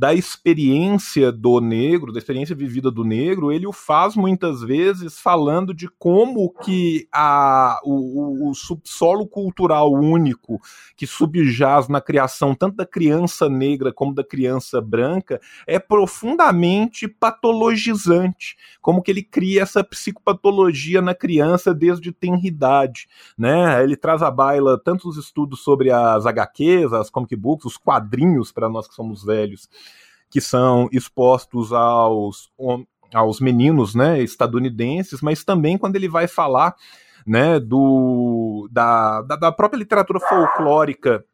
da 0.00 0.14
experiência 0.14 1.30
do 1.30 1.60
negro, 1.60 2.10
da 2.10 2.18
experiência 2.18 2.56
vivida 2.56 2.90
do 2.90 3.04
negro, 3.04 3.52
ele 3.52 3.66
o 3.66 3.72
faz 3.72 4.16
muitas 4.16 4.62
vezes 4.62 5.20
falando 5.20 5.74
de 5.74 5.90
como 5.98 6.50
que 6.54 7.06
a, 7.12 7.78
o, 7.84 8.48
o 8.48 8.54
subsolo 8.54 9.26
cultural 9.26 9.92
único 9.92 10.58
que 10.96 11.06
subjaz 11.06 11.86
na 11.86 12.00
criação 12.00 12.54
tanto 12.54 12.76
da 12.76 12.86
criança 12.86 13.46
negra 13.46 13.92
como 13.92 14.14
da 14.14 14.24
criança 14.24 14.80
branca 14.80 15.38
é 15.66 15.78
profundamente 15.78 17.06
patologizante, 17.06 18.56
como 18.80 19.02
que 19.02 19.10
ele 19.10 19.22
cria 19.22 19.60
essa 19.60 19.84
psicopatologia 19.84 21.02
na 21.02 21.14
criança 21.14 21.74
desde 21.74 22.10
tenridade, 22.10 23.06
né? 23.36 23.84
Ele 23.84 23.98
traz 23.98 24.22
à 24.22 24.30
baila 24.30 24.80
tantos 24.82 25.18
estudos 25.18 25.62
sobre 25.62 25.90
as 25.90 26.24
HQs, 26.24 26.90
as 26.94 27.10
comic 27.10 27.36
books, 27.36 27.66
os 27.66 27.76
quadrinhos 27.76 28.50
para 28.50 28.66
nós 28.66 28.88
que 28.88 28.94
somos 28.94 29.22
velhos, 29.22 29.68
que 30.30 30.40
são 30.40 30.88
expostos 30.92 31.72
aos, 31.72 32.50
aos 33.12 33.40
meninos 33.40 33.94
né, 33.94 34.22
estadunidenses, 34.22 35.20
mas 35.20 35.44
também 35.44 35.76
quando 35.76 35.96
ele 35.96 36.08
vai 36.08 36.28
falar 36.28 36.74
né, 37.26 37.58
do, 37.58 38.68
da, 38.70 39.22
da 39.22 39.52
própria 39.52 39.78
literatura 39.78 40.20
folclórica 40.20 41.24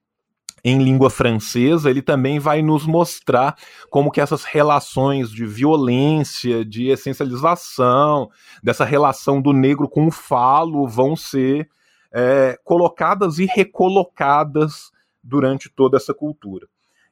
em 0.65 0.83
língua 0.83 1.09
francesa, 1.11 1.89
ele 1.89 2.03
também 2.03 2.41
vai 2.41 2.61
nos 2.61 2.85
mostrar 2.87 3.57
como 3.89 4.11
que 4.11 4.21
essas 4.21 4.43
relações 4.43 5.31
de 5.31 5.47
violência, 5.47 6.65
de 6.65 6.89
essencialização, 6.89 8.29
dessa 8.63 8.85
relação 8.85 9.41
do 9.41 9.53
negro 9.53 9.89
com 9.89 10.07
o 10.07 10.11
falo 10.11 10.89
vão 10.89 11.15
ser 11.15 11.69
é, 12.13 12.59
colocadas 12.65 13.39
e 13.39 13.47
recolocadas 13.47 14.91
durante 15.23 15.69
toda 15.69 15.97
essa 15.99 16.13
cultura. 16.13 16.67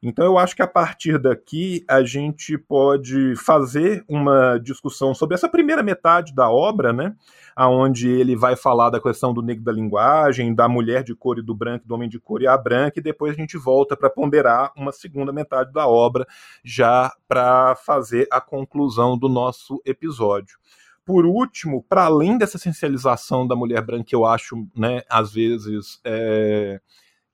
Então 0.04 0.26
eu 0.26 0.36
acho 0.36 0.54
que 0.54 0.60
a 0.60 0.66
partir 0.66 1.18
daqui 1.18 1.82
a 1.88 2.02
gente 2.04 2.58
pode 2.58 3.34
fazer 3.36 4.04
uma 4.06 4.58
discussão 4.58 5.14
sobre 5.14 5.34
essa 5.34 5.48
primeira 5.48 5.82
metade 5.82 6.34
da 6.34 6.50
obra, 6.50 6.92
né? 6.92 7.16
Aonde 7.56 8.10
ele 8.10 8.36
vai 8.36 8.54
falar 8.54 8.90
da 8.90 9.00
questão 9.00 9.32
do 9.32 9.40
negro 9.40 9.64
da 9.64 9.72
linguagem, 9.72 10.54
da 10.54 10.68
mulher 10.68 11.02
de 11.02 11.14
cor 11.14 11.38
e 11.38 11.42
do 11.42 11.54
branco, 11.54 11.88
do 11.88 11.94
homem 11.94 12.08
de 12.08 12.20
cor 12.20 12.42
e 12.42 12.46
a 12.46 12.58
branca, 12.58 13.00
e 13.00 13.02
depois 13.02 13.32
a 13.32 13.36
gente 13.36 13.56
volta 13.56 13.96
para 13.96 14.10
ponderar 14.10 14.72
uma 14.76 14.92
segunda 14.92 15.32
metade 15.32 15.72
da 15.72 15.88
obra, 15.88 16.26
já 16.62 17.10
para 17.26 17.74
fazer 17.76 18.28
a 18.30 18.42
conclusão 18.42 19.16
do 19.16 19.28
nosso 19.28 19.80
episódio. 19.86 20.58
Por 21.02 21.24
último, 21.24 21.82
para 21.82 22.04
além 22.04 22.36
dessa 22.36 22.58
essencialização 22.58 23.46
da 23.46 23.56
mulher 23.56 23.80
branca, 23.80 24.04
que 24.04 24.14
eu 24.14 24.26
acho, 24.26 24.66
né, 24.76 25.02
às 25.08 25.32
vezes. 25.32 25.98
É 26.04 26.78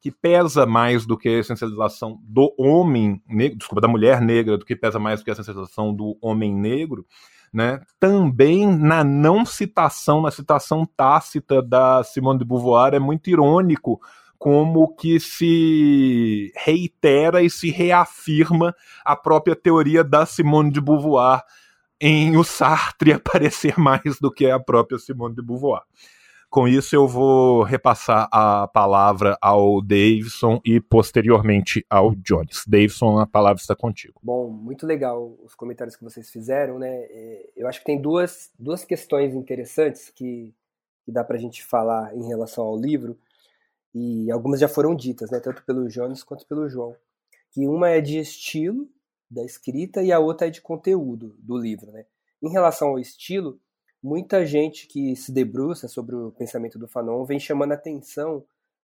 que 0.00 0.10
pesa 0.10 0.64
mais 0.64 1.04
do 1.04 1.16
que 1.16 1.28
a 1.28 1.38
essencialização 1.38 2.18
do 2.22 2.54
homem 2.58 3.22
negro, 3.28 3.58
desculpa, 3.58 3.80
da 3.80 3.88
mulher 3.88 4.20
negra, 4.20 4.56
do 4.56 4.64
que 4.64 4.74
pesa 4.74 4.98
mais 4.98 5.20
do 5.20 5.24
que 5.24 5.30
a 5.30 5.34
essencialização 5.34 5.94
do 5.94 6.16
homem 6.22 6.54
negro, 6.54 7.06
né? 7.52 7.80
Também 7.98 8.66
na 8.66 9.04
não 9.04 9.44
citação, 9.44 10.22
na 10.22 10.30
citação 10.30 10.86
tácita 10.96 11.60
da 11.60 12.02
Simone 12.02 12.38
de 12.38 12.44
Beauvoir, 12.44 12.94
é 12.94 12.98
muito 12.98 13.28
irônico 13.28 14.00
como 14.38 14.94
que 14.94 15.20
se 15.20 16.50
reitera 16.56 17.42
e 17.42 17.50
se 17.50 17.70
reafirma 17.70 18.74
a 19.04 19.14
própria 19.14 19.54
teoria 19.54 20.02
da 20.02 20.24
Simone 20.24 20.70
de 20.70 20.80
Beauvoir 20.80 21.42
em 22.00 22.38
o 22.38 22.42
Sartre 22.42 23.12
aparecer 23.12 23.78
mais 23.78 24.18
do 24.18 24.32
que 24.32 24.50
a 24.50 24.58
própria 24.58 24.98
Simone 24.98 25.34
de 25.34 25.42
Beauvoir. 25.42 25.82
Com 26.50 26.66
isso, 26.66 26.96
eu 26.96 27.06
vou 27.06 27.62
repassar 27.62 28.28
a 28.32 28.66
palavra 28.66 29.38
ao 29.40 29.80
Davidson 29.80 30.60
e 30.64 30.80
posteriormente 30.80 31.86
ao 31.88 32.12
Jones. 32.16 32.64
Davidson, 32.66 33.20
a 33.20 33.26
palavra 33.26 33.60
está 33.60 33.76
contigo. 33.76 34.20
Bom, 34.20 34.50
muito 34.50 34.84
legal 34.84 35.38
os 35.44 35.54
comentários 35.54 35.94
que 35.94 36.02
vocês 36.02 36.28
fizeram, 36.28 36.76
né? 36.76 36.88
É, 36.88 37.50
eu 37.56 37.68
acho 37.68 37.78
que 37.78 37.84
tem 37.84 38.02
duas, 38.02 38.50
duas 38.58 38.84
questões 38.84 39.32
interessantes 39.32 40.10
que, 40.10 40.52
que 41.04 41.12
dá 41.12 41.22
para 41.22 41.36
a 41.36 41.38
gente 41.38 41.64
falar 41.64 42.16
em 42.16 42.26
relação 42.26 42.64
ao 42.64 42.76
livro, 42.76 43.16
e 43.94 44.28
algumas 44.28 44.58
já 44.58 44.68
foram 44.68 44.92
ditas, 44.92 45.30
né? 45.30 45.38
Tanto 45.38 45.62
pelo 45.64 45.86
Jones 45.86 46.24
quanto 46.24 46.44
pelo 46.48 46.68
João. 46.68 46.96
Que 47.52 47.68
uma 47.68 47.90
é 47.90 48.00
de 48.00 48.18
estilo 48.18 48.88
da 49.30 49.44
escrita 49.44 50.02
e 50.02 50.10
a 50.10 50.18
outra 50.18 50.48
é 50.48 50.50
de 50.50 50.60
conteúdo 50.60 51.36
do 51.38 51.56
livro, 51.56 51.92
né? 51.92 52.06
Em 52.42 52.50
relação 52.50 52.88
ao 52.88 52.98
estilo, 52.98 53.60
muita 54.02 54.44
gente 54.46 54.86
que 54.86 55.14
se 55.16 55.32
debruça 55.32 55.88
sobre 55.88 56.14
o 56.14 56.32
pensamento 56.32 56.78
do 56.78 56.88
Fanon 56.88 57.24
vem 57.24 57.38
chamando 57.38 57.72
atenção 57.72 58.44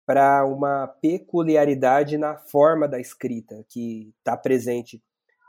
para 0.05 0.45
uma 0.45 0.87
peculiaridade 0.87 2.17
na 2.17 2.37
forma 2.37 2.87
da 2.87 3.01
escrita 3.01 3.65
que 3.69 4.13
está 4.19 4.37
presente 4.37 5.03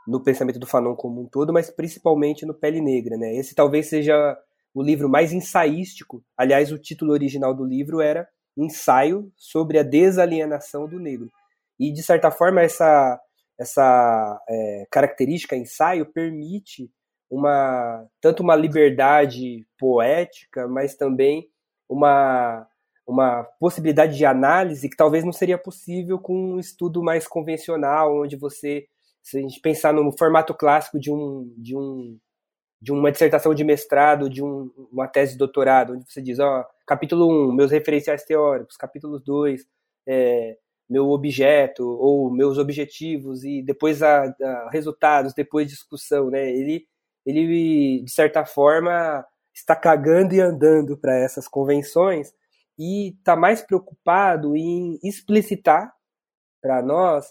no 0.06 0.22
pensamento 0.22 0.58
do 0.58 0.66
Fanon 0.66 0.96
como 0.96 1.20
um 1.20 1.26
todo, 1.26 1.52
mas 1.52 1.70
principalmente 1.70 2.46
no 2.46 2.54
Pele 2.54 2.80
Negra. 2.80 3.16
Né? 3.16 3.36
Esse 3.36 3.54
talvez 3.54 3.88
seja 3.88 4.36
o 4.74 4.82
livro 4.82 5.08
mais 5.08 5.32
ensaístico. 5.32 6.24
Aliás, 6.36 6.72
o 6.72 6.78
título 6.78 7.12
original 7.12 7.54
do 7.54 7.64
livro 7.64 8.00
era 8.00 8.28
Ensaio 8.56 9.30
sobre 9.36 9.78
a 9.78 9.82
Desalienação 9.82 10.88
do 10.88 10.98
Negro. 10.98 11.30
E, 11.78 11.92
de 11.92 12.02
certa 12.02 12.30
forma, 12.30 12.60
essa, 12.60 13.20
essa 13.58 14.42
é, 14.48 14.86
característica 14.90 15.56
ensaio 15.56 16.06
permite 16.06 16.90
uma 17.30 18.06
tanto 18.20 18.42
uma 18.42 18.56
liberdade 18.56 19.66
poética, 19.78 20.66
mas 20.68 20.94
também 20.96 21.48
uma 21.88 22.66
uma 23.06 23.42
possibilidade 23.58 24.18
de 24.18 24.24
análise 24.26 24.88
que 24.88 24.96
talvez 24.96 25.24
não 25.24 25.32
seria 25.32 25.56
possível 25.56 26.18
com 26.18 26.34
um 26.54 26.60
estudo 26.60 27.02
mais 27.02 27.26
convencional, 27.26 28.20
onde 28.20 28.36
você, 28.36 28.86
se 29.22 29.38
a 29.38 29.40
gente 29.40 29.60
pensar 29.60 29.94
no 29.94 30.12
formato 30.12 30.52
clássico 30.54 31.00
de 31.00 31.10
um 31.10 31.52
de 31.56 31.76
um 31.76 32.18
de 32.80 32.92
uma 32.92 33.10
dissertação 33.10 33.54
de 33.54 33.64
mestrado, 33.64 34.30
de 34.30 34.42
um, 34.42 34.70
uma 34.92 35.08
tese 35.08 35.32
de 35.32 35.38
doutorado, 35.38 35.94
onde 35.94 36.04
você 36.10 36.22
diz, 36.22 36.38
ó, 36.38 36.64
capítulo 36.86 37.50
1, 37.50 37.52
meus 37.52 37.70
referenciais 37.72 38.22
teóricos, 38.24 38.76
capítulo 38.76 39.18
2, 39.18 39.66
é, 40.06 40.56
meu 40.88 41.08
objeto 41.10 41.84
ou 41.84 42.30
meus 42.30 42.56
objetivos 42.58 43.44
e 43.44 43.62
depois 43.62 44.02
a, 44.02 44.24
a 44.24 44.70
resultados, 44.70 45.34
depois 45.34 45.68
discussão, 45.68 46.30
né? 46.30 46.50
Ele 46.50 46.86
ele, 47.28 48.02
de 48.02 48.10
certa 48.10 48.46
forma, 48.46 49.22
está 49.54 49.76
cagando 49.76 50.34
e 50.34 50.40
andando 50.40 50.96
para 50.96 51.14
essas 51.14 51.46
convenções 51.46 52.32
e 52.78 53.10
está 53.10 53.36
mais 53.36 53.60
preocupado 53.60 54.56
em 54.56 54.98
explicitar 55.04 55.92
para 56.62 56.80
nós 56.82 57.26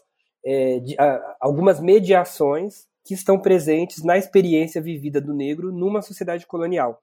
é, 0.46 0.80
de, 0.80 0.96
a, 1.00 1.38
algumas 1.40 1.80
mediações 1.80 2.86
que 3.04 3.16
estão 3.16 3.40
presentes 3.40 4.04
na 4.04 4.18
experiência 4.18 4.80
vivida 4.80 5.20
do 5.20 5.34
negro 5.34 5.72
numa 5.72 6.04
sociedade 6.04 6.46
colonial. 6.46 7.02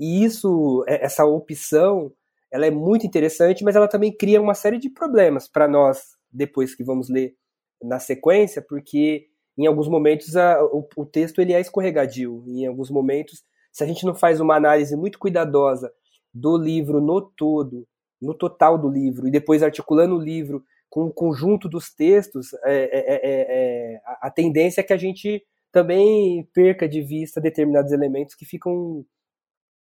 E 0.00 0.24
isso, 0.24 0.84
é, 0.88 1.04
essa 1.04 1.26
opção, 1.26 2.10
ela 2.50 2.64
é 2.64 2.70
muito 2.70 3.06
interessante, 3.06 3.62
mas 3.62 3.76
ela 3.76 3.88
também 3.88 4.16
cria 4.16 4.40
uma 4.40 4.54
série 4.54 4.78
de 4.78 4.88
problemas 4.88 5.46
para 5.46 5.68
nós 5.68 6.16
depois 6.30 6.74
que 6.74 6.82
vamos 6.82 7.10
ler 7.10 7.36
na 7.82 7.98
sequência, 7.98 8.64
porque 8.66 9.26
em 9.56 9.66
alguns 9.66 9.88
momentos 9.88 10.36
a, 10.36 10.62
o, 10.64 10.86
o, 10.96 11.04
texto 11.04 11.40
ele 11.40 11.52
é 11.52 11.60
escorregadio. 11.60 12.44
Em 12.46 12.66
alguns 12.66 12.90
momentos, 12.90 13.42
se 13.70 13.84
a 13.84 13.86
gente 13.86 14.04
não 14.04 14.14
faz 14.14 14.40
uma 14.40 14.56
análise 14.56 14.96
muito 14.96 15.18
cuidadosa 15.18 15.92
do 16.32 16.56
livro 16.56 17.00
no 17.00 17.20
todo, 17.20 17.86
no 18.20 18.34
total 18.34 18.78
do 18.78 18.88
livro, 18.88 19.28
e 19.28 19.30
depois 19.30 19.62
articulando 19.62 20.16
o 20.16 20.22
livro 20.22 20.64
com 20.88 21.04
o 21.04 21.12
conjunto 21.12 21.68
dos 21.68 21.92
textos, 21.94 22.52
é, 22.64 22.84
é, 22.92 23.94
é, 23.94 24.00
a 24.20 24.30
tendência 24.30 24.80
é 24.80 24.84
que 24.84 24.92
a 24.92 24.98
gente 24.98 25.44
também 25.70 26.46
perca 26.52 26.88
de 26.88 27.00
vista 27.00 27.40
determinados 27.40 27.92
elementos 27.92 28.34
que 28.34 28.44
ficam 28.44 29.04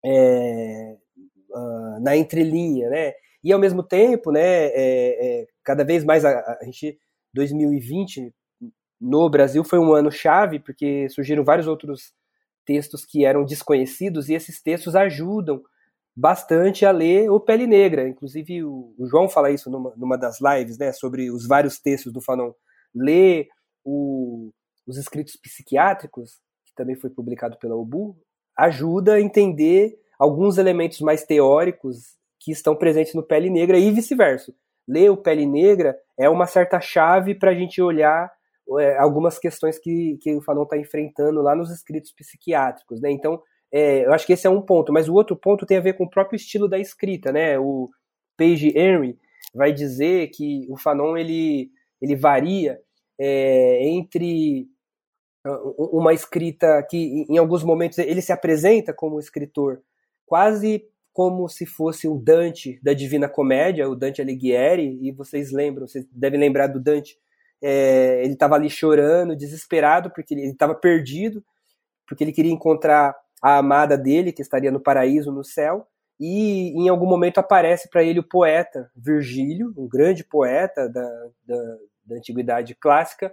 uh, 0.04 0.98
na 2.02 2.14
entrelinha, 2.14 2.90
né? 2.90 3.14
E 3.42 3.52
ao 3.52 3.58
mesmo 3.58 3.82
tempo, 3.82 4.30
né, 4.30 4.70
cada 5.64 5.84
vez 5.84 6.04
mais 6.04 6.24
a, 6.24 6.58
a 6.60 6.64
gente 6.64 6.98
2020 7.32 8.34
no 9.00 9.28
Brasil 9.28 9.62
foi 9.64 9.78
um 9.78 9.92
ano 9.92 10.10
chave, 10.10 10.58
porque 10.58 11.08
surgiram 11.08 11.44
vários 11.44 11.66
outros 11.66 12.12
textos 12.64 13.04
que 13.04 13.24
eram 13.24 13.44
desconhecidos, 13.44 14.28
e 14.28 14.34
esses 14.34 14.60
textos 14.60 14.94
ajudam 14.94 15.62
bastante 16.14 16.84
a 16.84 16.90
ler 16.90 17.30
o 17.30 17.38
Pele 17.38 17.66
Negra. 17.66 18.08
Inclusive, 18.08 18.64
o, 18.64 18.94
João 19.08 19.28
fala 19.28 19.50
isso 19.50 19.70
numa, 19.70 19.94
numa, 19.96 20.18
das 20.18 20.38
lives, 20.40 20.76
né, 20.76 20.92
sobre 20.92 21.30
os 21.30 21.46
vários 21.46 21.78
textos 21.78 22.12
do 22.12 22.20
Fanon. 22.20 22.52
Ler 22.94 23.48
o, 23.84 24.50
os 24.86 24.96
escritos 24.96 25.36
psiquiátricos, 25.36 26.40
que 26.66 26.74
também 26.74 26.96
foi 26.96 27.08
publicado 27.08 27.56
pela 27.58 27.76
UBU, 27.76 28.16
ajuda 28.56 29.14
a 29.14 29.20
entender 29.20 29.96
alguns 30.18 30.58
elementos 30.58 31.00
mais 31.00 31.24
teóricos 31.24 32.18
que 32.40 32.50
estão 32.50 32.74
presentes 32.74 33.14
no 33.14 33.22
Pele 33.22 33.48
Negra 33.48 33.78
e 33.78 33.90
vice-versa. 33.92 34.52
Ler 34.86 35.10
o 35.10 35.16
Pele 35.16 35.46
Negra 35.46 35.96
é 36.18 36.28
uma 36.28 36.46
certa 36.46 36.80
chave 36.80 37.34
para 37.34 37.52
a 37.52 37.54
gente 37.54 37.80
olhar 37.80 38.30
algumas 38.98 39.38
questões 39.38 39.78
que, 39.78 40.18
que 40.20 40.34
o 40.34 40.42
Fanon 40.42 40.64
está 40.64 40.76
enfrentando 40.76 41.40
lá 41.40 41.54
nos 41.54 41.70
escritos 41.70 42.12
psiquiátricos, 42.12 43.00
né? 43.00 43.10
Então, 43.10 43.40
é, 43.72 44.04
eu 44.04 44.12
acho 44.12 44.26
que 44.26 44.32
esse 44.32 44.46
é 44.46 44.50
um 44.50 44.62
ponto, 44.62 44.92
mas 44.92 45.08
o 45.08 45.14
outro 45.14 45.36
ponto 45.36 45.66
tem 45.66 45.76
a 45.76 45.82
ver 45.82 45.94
com 45.94 46.04
o 46.04 46.10
próprio 46.10 46.36
estilo 46.36 46.68
da 46.68 46.78
escrita, 46.78 47.32
né? 47.32 47.58
O 47.58 47.90
Page 48.36 48.72
Henry 48.76 49.18
vai 49.54 49.72
dizer 49.72 50.28
que 50.28 50.66
o 50.70 50.76
Fanon 50.76 51.16
ele, 51.16 51.70
ele 52.00 52.16
varia 52.16 52.78
é, 53.18 53.88
entre 53.88 54.68
uma 55.76 56.12
escrita 56.12 56.82
que, 56.88 57.24
em 57.28 57.38
alguns 57.38 57.64
momentos, 57.64 57.98
ele 57.98 58.20
se 58.20 58.32
apresenta 58.32 58.92
como 58.92 59.18
escritor 59.18 59.80
quase 60.26 60.84
como 61.12 61.48
se 61.48 61.66
fosse 61.66 62.06
o 62.06 62.16
Dante 62.16 62.78
da 62.80 62.92
Divina 62.92 63.28
Comédia, 63.28 63.88
o 63.88 63.96
Dante 63.96 64.22
Alighieri, 64.22 65.00
e 65.02 65.10
vocês 65.10 65.50
lembram, 65.50 65.86
vocês 65.86 66.06
devem 66.12 66.38
lembrar 66.38 66.68
do 66.68 66.78
Dante, 66.78 67.18
é, 67.62 68.22
ele 68.22 68.34
estava 68.34 68.54
ali 68.54 68.70
chorando, 68.70 69.36
desesperado, 69.36 70.10
porque 70.10 70.34
ele 70.34 70.46
estava 70.46 70.74
perdido, 70.74 71.42
porque 72.06 72.24
ele 72.24 72.32
queria 72.32 72.52
encontrar 72.52 73.14
a 73.42 73.58
amada 73.58 73.96
dele, 73.96 74.32
que 74.32 74.42
estaria 74.42 74.70
no 74.70 74.80
paraíso, 74.80 75.32
no 75.32 75.44
céu, 75.44 75.86
e 76.18 76.70
em 76.70 76.88
algum 76.88 77.06
momento 77.06 77.38
aparece 77.38 77.88
para 77.88 78.02
ele 78.02 78.20
o 78.20 78.28
poeta 78.28 78.90
Virgílio, 78.96 79.72
um 79.76 79.88
grande 79.88 80.24
poeta 80.24 80.88
da, 80.88 81.08
da, 81.46 81.76
da 82.04 82.16
antiguidade 82.16 82.74
clássica, 82.74 83.32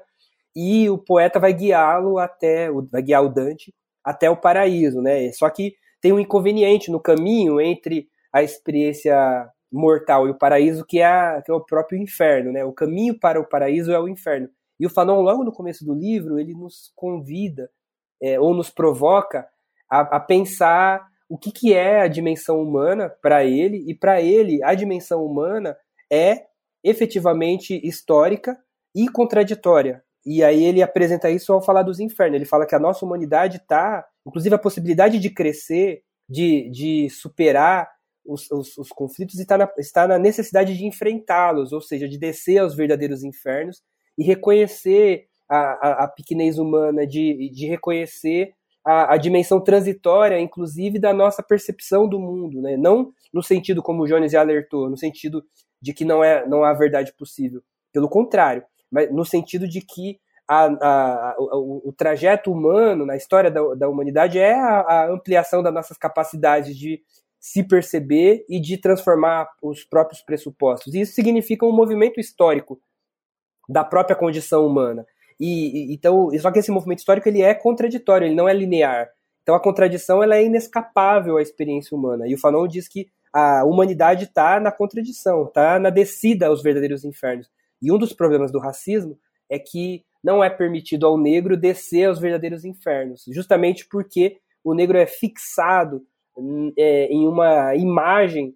e 0.56 0.90
o 0.90 0.98
poeta 0.98 1.40
vai 1.40 1.54
guiá-lo 1.54 2.20
até, 2.20 2.70
vai 2.92 3.02
guiar 3.02 3.24
o 3.24 3.30
Dante 3.30 3.74
até 4.04 4.30
o 4.30 4.38
paraíso, 4.38 5.02
né? 5.02 5.32
Só 5.34 5.50
que 5.50 5.76
tem 6.00 6.14
um 6.14 6.20
inconveniente 6.20 6.92
no 6.92 7.00
caminho 7.00 7.60
entre 7.60 8.08
a 8.32 8.44
experiência 8.44 9.50
mortal 9.72 10.28
e 10.28 10.32
o 10.32 10.38
paraíso, 10.38 10.86
que 10.86 11.00
é, 11.00 11.06
a, 11.06 11.42
que 11.42 11.52
é 11.52 11.54
o 11.54 11.64
próprio 11.64 12.02
inferno, 12.02 12.52
né? 12.52 12.64
O 12.64 12.74
caminho 12.74 13.20
para 13.20 13.40
o 13.40 13.48
paraíso 13.48 13.92
é 13.92 14.00
o 14.00 14.08
inferno. 14.08 14.50
E 14.80 14.86
o 14.86 14.90
Fanon, 14.90 15.22
logo 15.22 15.44
no 15.44 15.52
começo 15.52 15.86
do 15.86 15.94
livro, 15.94 16.40
ele 16.40 16.54
nos 16.54 16.92
convida 16.96 17.70
é, 18.22 18.40
ou 18.40 18.54
nos 18.54 18.70
provoca 18.70 19.48
a, 19.90 20.02
a 20.18 20.20
pensar 20.20 21.06
o 21.30 21.38
que, 21.38 21.52
que 21.52 21.74
é 21.74 22.02
a 22.02 22.08
dimensão 22.08 22.62
humana 22.62 23.10
para 23.22 23.44
ele, 23.44 23.84
e 23.88 23.96
para 23.96 24.22
ele 24.22 24.64
a 24.64 24.74
dimensão 24.74 25.26
humana 25.26 25.76
é 26.12 26.46
efetivamente 26.84 27.80
histórica 27.84 28.58
e 28.94 29.10
contraditória. 29.10 30.04
E 30.26 30.44
aí 30.44 30.64
ele 30.64 30.82
apresenta 30.82 31.30
isso 31.30 31.52
ao 31.54 31.62
falar 31.62 31.84
dos 31.84 32.00
infernos. 32.00 32.36
Ele 32.36 32.46
fala 32.46 32.66
que 32.66 32.76
a 32.76 32.80
nossa 32.80 33.06
humanidade 33.06 33.58
está, 33.58 34.06
inclusive 34.26 34.56
a 34.56 34.60
possibilidade 34.60 35.20
de 35.20 35.30
crescer, 35.30 36.04
de, 36.28 36.70
de 36.72 37.10
superar 37.10 37.90
os, 38.26 38.50
os, 38.52 38.78
os 38.78 38.90
conflitos, 38.90 39.40
está 39.40 39.58
na, 39.58 39.70
está 39.78 40.08
na 40.08 40.18
necessidade 40.18 40.76
de 40.78 40.86
enfrentá-los, 40.86 41.72
ou 41.72 41.82
seja, 41.82 42.08
de 42.08 42.18
descer 42.18 42.58
aos 42.58 42.76
verdadeiros 42.76 43.24
infernos 43.24 43.82
e 44.18 44.24
reconhecer 44.24 45.28
a, 45.50 45.58
a, 45.58 46.04
a 46.04 46.08
pequenez 46.08 46.58
humana, 46.58 47.06
de, 47.06 47.50
de 47.52 47.68
reconhecer 47.68 48.54
a, 48.84 49.14
a, 49.14 49.18
dimensão 49.18 49.60
transitória, 49.62 50.40
inclusive, 50.40 51.00
da 51.00 51.14
nossa 51.14 51.44
percepção 51.44 52.08
do 52.08 52.20
mundo, 52.20 52.62
né? 52.62 52.78
Não 52.78 53.12
no 53.34 53.44
sentido 53.44 53.82
como 53.82 54.04
o 54.04 54.08
Jones 54.08 54.34
alertou, 54.34 54.90
no 54.90 54.98
sentido 54.98 55.44
de 55.82 55.94
que 55.94 56.06
não, 56.06 56.24
é, 56.24 56.48
não 56.48 56.64
há 56.64 56.74
verdade 56.74 57.14
possível. 57.18 57.62
Pelo 57.92 58.08
contrário, 58.08 58.64
mas 58.90 59.12
no 59.12 59.26
sentido 59.26 59.68
de 59.68 59.82
que 59.82 60.20
a, 60.48 60.66
a, 60.66 61.36
o, 61.38 61.90
o, 61.90 61.94
trajeto 61.94 62.52
humano 62.52 63.06
na 63.06 63.16
história 63.16 63.50
da, 63.50 63.62
da 63.76 63.90
humanidade 63.90 64.38
é 64.38 64.54
a, 64.54 65.10
ampliação 65.10 65.64
das 65.64 65.74
nossas 65.74 65.98
capacidades 65.98 66.78
de 66.78 67.02
se 67.46 67.62
perceber 67.62 68.44
e 68.50 68.60
de 68.60 68.76
transformar 68.76 69.48
os 69.62 69.84
próprios 69.84 70.20
pressupostos. 70.20 70.96
E 70.96 71.02
isso 71.02 71.14
significa 71.14 71.64
um 71.64 71.72
movimento 71.72 72.20
histórico 72.20 72.82
da 73.70 73.84
própria 73.84 74.16
condição 74.16 74.66
humana. 74.66 75.06
E, 75.40 75.92
e, 75.92 75.94
então, 75.94 76.32
só 76.40 76.50
que 76.50 76.58
esse 76.58 76.72
movimento 76.72 77.00
histórico 77.00 77.30
ele 77.30 77.44
é 77.44 77.54
contraditório, 77.54 78.26
ele 78.26 78.34
não 78.34 78.50
é 78.50 78.54
linear. 78.54 79.08
Então 79.44 79.54
a 79.54 79.60
contradição 79.60 80.24
ela 80.24 80.36
é 80.36 80.44
inescapável 80.44 81.38
à 81.38 81.42
experiência 81.42 81.96
humana. 81.96 82.28
E 82.28 82.34
o 82.34 82.38
Fanon 82.40 82.68
diz 82.68 82.88
que 82.88 83.12
a 83.32 83.64
humanidade 83.64 84.24
está 84.24 84.60
na 84.60 84.72
contradição, 84.72 85.44
está 85.44 85.78
na 85.78 85.92
descida 85.92 86.48
aos 86.48 86.64
verdadeiros 86.64 87.06
infernos. 87.06 87.48
E 87.80 87.92
um 87.92 88.00
dos 88.00 88.12
problemas 88.12 88.52
do 88.52 88.58
racismo 88.58 89.20
é 89.48 89.60
que 89.60 90.04
não 90.24 90.44
é 90.44 90.50
permitido 90.50 91.06
ao 91.06 91.16
negro 91.16 91.56
descer 91.56 92.06
aos 92.06 92.18
verdadeiros 92.18 92.66
infernos, 92.66 93.24
justamente 93.28 93.88
porque 93.88 94.40
o 94.64 94.74
negro 94.74 94.98
é 94.98 95.06
fixado 95.06 96.02
é, 96.78 97.06
em 97.08 97.28
uma 97.28 97.76
imagem 97.76 98.56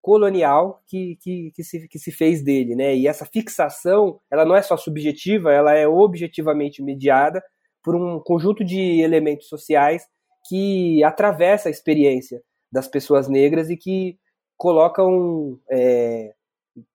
colonial 0.00 0.82
que, 0.86 1.16
que, 1.20 1.50
que, 1.54 1.64
se, 1.64 1.88
que 1.88 1.98
se 1.98 2.12
fez 2.12 2.42
dele, 2.42 2.76
né? 2.76 2.94
E 2.94 3.08
essa 3.08 3.26
fixação, 3.26 4.20
ela 4.30 4.44
não 4.44 4.54
é 4.54 4.62
só 4.62 4.76
subjetiva, 4.76 5.52
ela 5.52 5.74
é 5.74 5.88
objetivamente 5.88 6.82
mediada 6.82 7.42
por 7.82 7.96
um 7.96 8.20
conjunto 8.20 8.64
de 8.64 9.00
elementos 9.00 9.48
sociais 9.48 10.06
que 10.48 11.02
atravessa 11.02 11.68
a 11.68 11.72
experiência 11.72 12.40
das 12.70 12.86
pessoas 12.86 13.28
negras 13.28 13.68
e 13.68 13.76
que 13.76 14.16
colocam 14.56 15.58
é, 15.70 16.34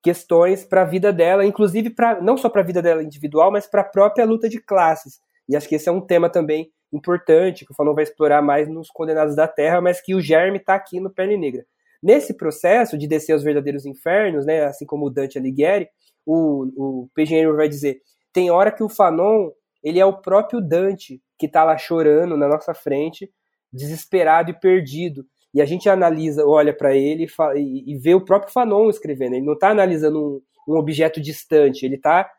questões 0.01 0.63
para 0.63 0.81
a 0.81 0.85
vida 0.85 1.11
dela, 1.11 1.45
inclusive 1.45 1.89
para 1.89 2.21
não 2.21 2.37
só 2.37 2.49
para 2.49 2.61
a 2.61 2.65
vida 2.65 2.81
dela 2.81 3.03
individual, 3.03 3.51
mas 3.51 3.67
para 3.67 3.81
a 3.81 3.85
própria 3.85 4.25
luta 4.25 4.47
de 4.47 4.59
classes. 4.59 5.19
E 5.49 5.55
acho 5.55 5.67
que 5.67 5.75
esse 5.75 5.89
é 5.89 5.91
um 5.91 6.01
tema 6.01 6.29
também 6.29 6.71
importante 6.91 7.65
que 7.65 7.71
o 7.71 7.75
Fanon 7.75 7.93
vai 7.93 8.03
explorar 8.03 8.41
mais 8.41 8.67
nos 8.67 8.89
Condenados 8.89 9.35
da 9.35 9.47
Terra, 9.47 9.81
mas 9.81 10.01
que 10.01 10.15
o 10.15 10.21
germe 10.21 10.57
está 10.57 10.75
aqui 10.75 10.99
no 10.99 11.09
Pele 11.09 11.37
Negra. 11.37 11.65
Nesse 12.01 12.35
processo 12.35 12.97
de 12.97 13.07
descer 13.07 13.33
aos 13.33 13.43
verdadeiros 13.43 13.85
infernos, 13.85 14.45
né, 14.45 14.63
assim 14.65 14.85
como 14.85 15.05
o 15.05 15.09
Dante 15.09 15.37
Alighieri, 15.37 15.87
o, 16.25 16.65
o 16.75 17.09
P. 17.13 17.25
vai 17.53 17.69
dizer, 17.69 18.01
tem 18.33 18.49
hora 18.49 18.71
que 18.71 18.83
o 18.83 18.89
Fanon 18.89 19.51
ele 19.83 19.99
é 19.99 20.05
o 20.05 20.21
próprio 20.21 20.61
Dante 20.61 21.21
que 21.37 21.47
está 21.47 21.63
lá 21.63 21.77
chorando 21.77 22.37
na 22.37 22.47
nossa 22.47 22.73
frente, 22.73 23.31
desesperado 23.73 24.51
e 24.51 24.59
perdido. 24.59 25.25
E 25.53 25.61
a 25.61 25.65
gente 25.65 25.89
analisa, 25.89 26.45
olha 26.45 26.73
para 26.73 26.95
ele 26.95 27.25
e, 27.55 27.93
e, 27.93 27.97
vê 27.97 28.13
o 28.13 28.23
próprio 28.23 28.53
Fanon 28.53 28.89
escrevendo. 28.89 29.33
Ele 29.35 29.45
não 29.45 29.53
está 29.53 29.69
analisando 29.69 30.41
um, 30.67 30.73
um, 30.73 30.77
objeto 30.77 31.19
distante. 31.19 31.83
Ele 31.85 31.95
está, 31.95 32.29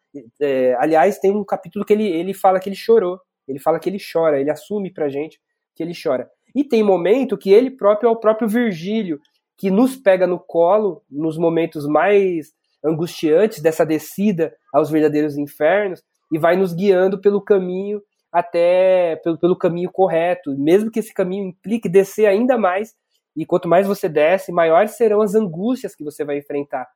é, 0.40 0.74
aliás, 0.78 1.18
tem 1.18 1.32
um 1.32 1.44
capítulo 1.44 1.84
que 1.84 1.92
ele, 1.92 2.06
ele 2.06 2.32
fala 2.32 2.60
que 2.60 2.68
ele 2.68 2.76
chorou. 2.76 3.18
Ele 3.46 3.58
fala 3.58 3.78
que 3.78 3.88
ele 3.88 3.98
chora. 3.98 4.40
Ele 4.40 4.50
assume 4.50 4.92
para 4.92 5.08
gente 5.08 5.40
que 5.74 5.82
ele 5.82 5.92
chora. 6.00 6.30
E 6.54 6.62
tem 6.64 6.82
momento 6.82 7.38
que 7.38 7.52
ele 7.52 7.70
próprio 7.70 8.08
é 8.08 8.10
o 8.10 8.16
próprio 8.16 8.48
Virgílio 8.48 9.20
que 9.56 9.70
nos 9.70 9.96
pega 9.96 10.26
no 10.26 10.38
colo 10.38 11.02
nos 11.10 11.38
momentos 11.38 11.86
mais 11.86 12.52
angustiantes 12.84 13.62
dessa 13.62 13.86
descida 13.86 14.54
aos 14.72 14.90
verdadeiros 14.90 15.38
infernos 15.38 16.02
e 16.32 16.38
vai 16.38 16.56
nos 16.56 16.72
guiando 16.72 17.20
pelo 17.20 17.40
caminho 17.40 18.02
até 18.32 19.16
pelo, 19.22 19.38
pelo 19.38 19.56
caminho 19.56 19.90
correto, 19.92 20.56
mesmo 20.58 20.90
que 20.90 20.98
esse 20.98 21.12
caminho 21.12 21.44
implique 21.44 21.88
descer 21.88 22.26
ainda 22.26 22.56
mais 22.56 22.94
e 23.36 23.46
quanto 23.46 23.68
mais 23.68 23.86
você 23.86 24.08
desce, 24.08 24.50
maiores 24.50 24.96
serão 24.96 25.20
as 25.22 25.34
angústias 25.34 25.94
que 25.94 26.04
você 26.04 26.24
vai 26.24 26.38
enfrentar. 26.38 26.88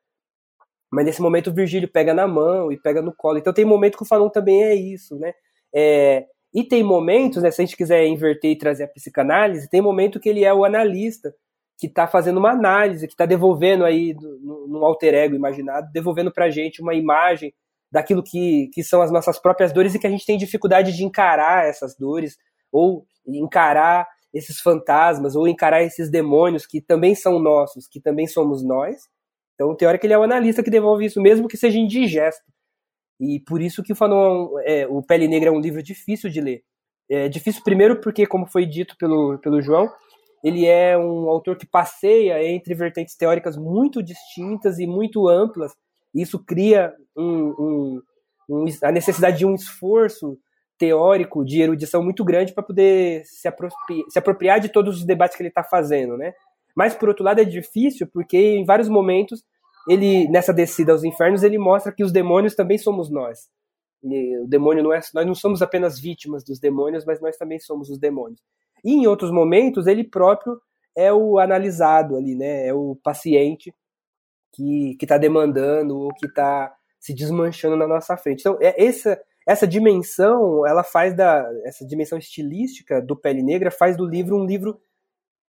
Mas 0.90 1.04
nesse 1.04 1.20
momento 1.20 1.50
o 1.50 1.54
Virgílio 1.54 1.90
pega 1.90 2.14
na 2.14 2.26
mão 2.26 2.72
e 2.72 2.76
pega 2.78 3.02
no 3.02 3.14
colo. 3.14 3.38
Então 3.38 3.52
tem 3.52 3.64
momento 3.64 3.96
que 3.96 4.02
o 4.02 4.06
Fanon 4.06 4.28
também 4.28 4.64
é 4.64 4.74
isso, 4.74 5.16
né? 5.16 5.32
É, 5.74 6.26
e 6.56 6.64
tem 6.64 6.82
momentos, 6.82 7.42
né, 7.42 7.50
se 7.50 7.60
a 7.60 7.64
gente 7.66 7.76
quiser 7.76 8.06
inverter 8.06 8.52
e 8.52 8.56
trazer 8.56 8.84
a 8.84 8.88
psicanálise, 8.88 9.68
tem 9.68 9.82
momento 9.82 10.18
que 10.18 10.26
ele 10.26 10.42
é 10.42 10.54
o 10.54 10.64
analista, 10.64 11.34
que 11.78 11.86
está 11.86 12.06
fazendo 12.06 12.38
uma 12.38 12.52
análise, 12.52 13.06
que 13.06 13.12
está 13.12 13.26
devolvendo 13.26 13.84
aí, 13.84 14.16
no 14.40 14.82
alter 14.82 15.12
ego 15.12 15.34
imaginado, 15.34 15.92
devolvendo 15.92 16.32
para 16.32 16.46
a 16.46 16.50
gente 16.50 16.80
uma 16.80 16.94
imagem 16.94 17.52
daquilo 17.92 18.22
que, 18.22 18.70
que 18.72 18.82
são 18.82 19.02
as 19.02 19.12
nossas 19.12 19.38
próprias 19.38 19.70
dores 19.70 19.94
e 19.94 19.98
que 19.98 20.06
a 20.06 20.10
gente 20.10 20.24
tem 20.24 20.38
dificuldade 20.38 20.96
de 20.96 21.04
encarar 21.04 21.66
essas 21.66 21.94
dores, 21.94 22.38
ou 22.72 23.04
encarar 23.26 24.08
esses 24.32 24.58
fantasmas 24.58 25.36
ou 25.36 25.46
encarar 25.46 25.82
esses 25.82 26.10
demônios 26.10 26.66
que 26.66 26.80
também 26.80 27.14
são 27.14 27.38
nossos, 27.38 27.86
que 27.86 28.00
também 28.00 28.26
somos 28.26 28.64
nós. 28.64 28.96
Então, 29.54 29.74
tem 29.76 29.86
hora 29.86 29.98
que 29.98 30.06
ele 30.06 30.14
é 30.14 30.18
o 30.18 30.22
analista 30.22 30.62
que 30.62 30.70
devolve 30.70 31.04
isso, 31.04 31.20
mesmo 31.20 31.48
que 31.48 31.56
seja 31.56 31.78
indigesto. 31.78 32.42
E 33.20 33.40
por 33.40 33.62
isso 33.62 33.82
que 33.82 33.92
o 33.92 33.96
Fanon, 33.96 34.50
é, 34.64 34.86
o 34.86 35.02
Pele 35.02 35.28
Negra 35.28 35.48
é 35.48 35.52
um 35.52 35.60
livro 35.60 35.82
difícil 35.82 36.30
de 36.30 36.40
ler. 36.40 36.62
É 37.08 37.28
difícil 37.28 37.62
primeiro 37.62 38.00
porque, 38.00 38.26
como 38.26 38.46
foi 38.46 38.66
dito 38.66 38.96
pelo, 38.98 39.38
pelo 39.38 39.62
João, 39.62 39.90
ele 40.44 40.66
é 40.66 40.96
um 40.98 41.28
autor 41.28 41.56
que 41.56 41.66
passeia 41.66 42.42
entre 42.44 42.74
vertentes 42.74 43.16
teóricas 43.16 43.56
muito 43.56 44.02
distintas 44.02 44.78
e 44.78 44.86
muito 44.86 45.28
amplas. 45.28 45.72
E 46.14 46.22
isso 46.22 46.38
cria 46.44 46.92
um, 47.16 47.54
um, 47.58 48.02
um, 48.48 48.64
a 48.82 48.92
necessidade 48.92 49.38
de 49.38 49.46
um 49.46 49.54
esforço 49.54 50.38
teórico 50.78 51.44
de 51.44 51.62
erudição 51.62 52.02
muito 52.02 52.24
grande 52.24 52.52
para 52.52 52.62
poder 52.62 53.24
se 53.24 53.48
apropriar, 53.48 54.04
se 54.08 54.18
apropriar 54.18 54.60
de 54.60 54.68
todos 54.68 54.98
os 54.98 55.04
debates 55.04 55.36
que 55.36 55.42
ele 55.42 55.48
está 55.48 55.64
fazendo, 55.64 56.16
né? 56.16 56.32
Mas 56.76 56.94
por 56.94 57.08
outro 57.08 57.24
lado 57.24 57.40
é 57.40 57.44
difícil 57.44 58.06
porque 58.12 58.36
em 58.36 58.64
vários 58.64 58.88
momentos 58.88 59.42
ele 59.88 60.28
nessa 60.28 60.52
descida 60.52 60.92
aos 60.92 61.04
infernos 61.04 61.42
ele 61.42 61.58
mostra 61.58 61.92
que 61.92 62.04
os 62.04 62.12
demônios 62.12 62.54
também 62.54 62.78
somos 62.78 63.10
nós. 63.10 63.48
E 64.02 64.38
o 64.38 64.46
demônio 64.46 64.82
não 64.82 64.92
é, 64.92 65.00
nós 65.14 65.26
não 65.26 65.34
somos 65.34 65.62
apenas 65.62 65.98
vítimas 65.98 66.44
dos 66.44 66.58
demônios, 66.60 67.04
mas 67.04 67.20
nós 67.20 67.36
também 67.36 67.58
somos 67.58 67.90
os 67.90 67.98
demônios. 67.98 68.40
E 68.84 68.92
em 68.92 69.06
outros 69.06 69.30
momentos 69.30 69.86
ele 69.86 70.04
próprio 70.04 70.60
é 70.96 71.12
o 71.12 71.38
analisado 71.38 72.16
ali, 72.16 72.34
né? 72.34 72.66
É 72.66 72.74
o 72.74 72.96
paciente 73.02 73.74
que 74.52 74.96
está 75.00 75.18
demandando 75.18 75.98
ou 75.98 76.08
que 76.14 76.26
está 76.26 76.74
se 76.98 77.14
desmanchando 77.14 77.76
na 77.76 77.86
nossa 77.86 78.16
frente. 78.16 78.40
Então, 78.40 78.58
é 78.60 78.84
essa 78.84 79.20
essa 79.46 79.64
dimensão, 79.64 80.66
ela 80.66 80.82
faz 80.82 81.14
da 81.14 81.48
essa 81.64 81.86
dimensão 81.86 82.18
estilística 82.18 83.00
do 83.00 83.14
Pele 83.14 83.44
Negra 83.44 83.70
faz 83.70 83.96
do 83.96 84.04
livro 84.04 84.36
um 84.36 84.44
livro 84.44 84.80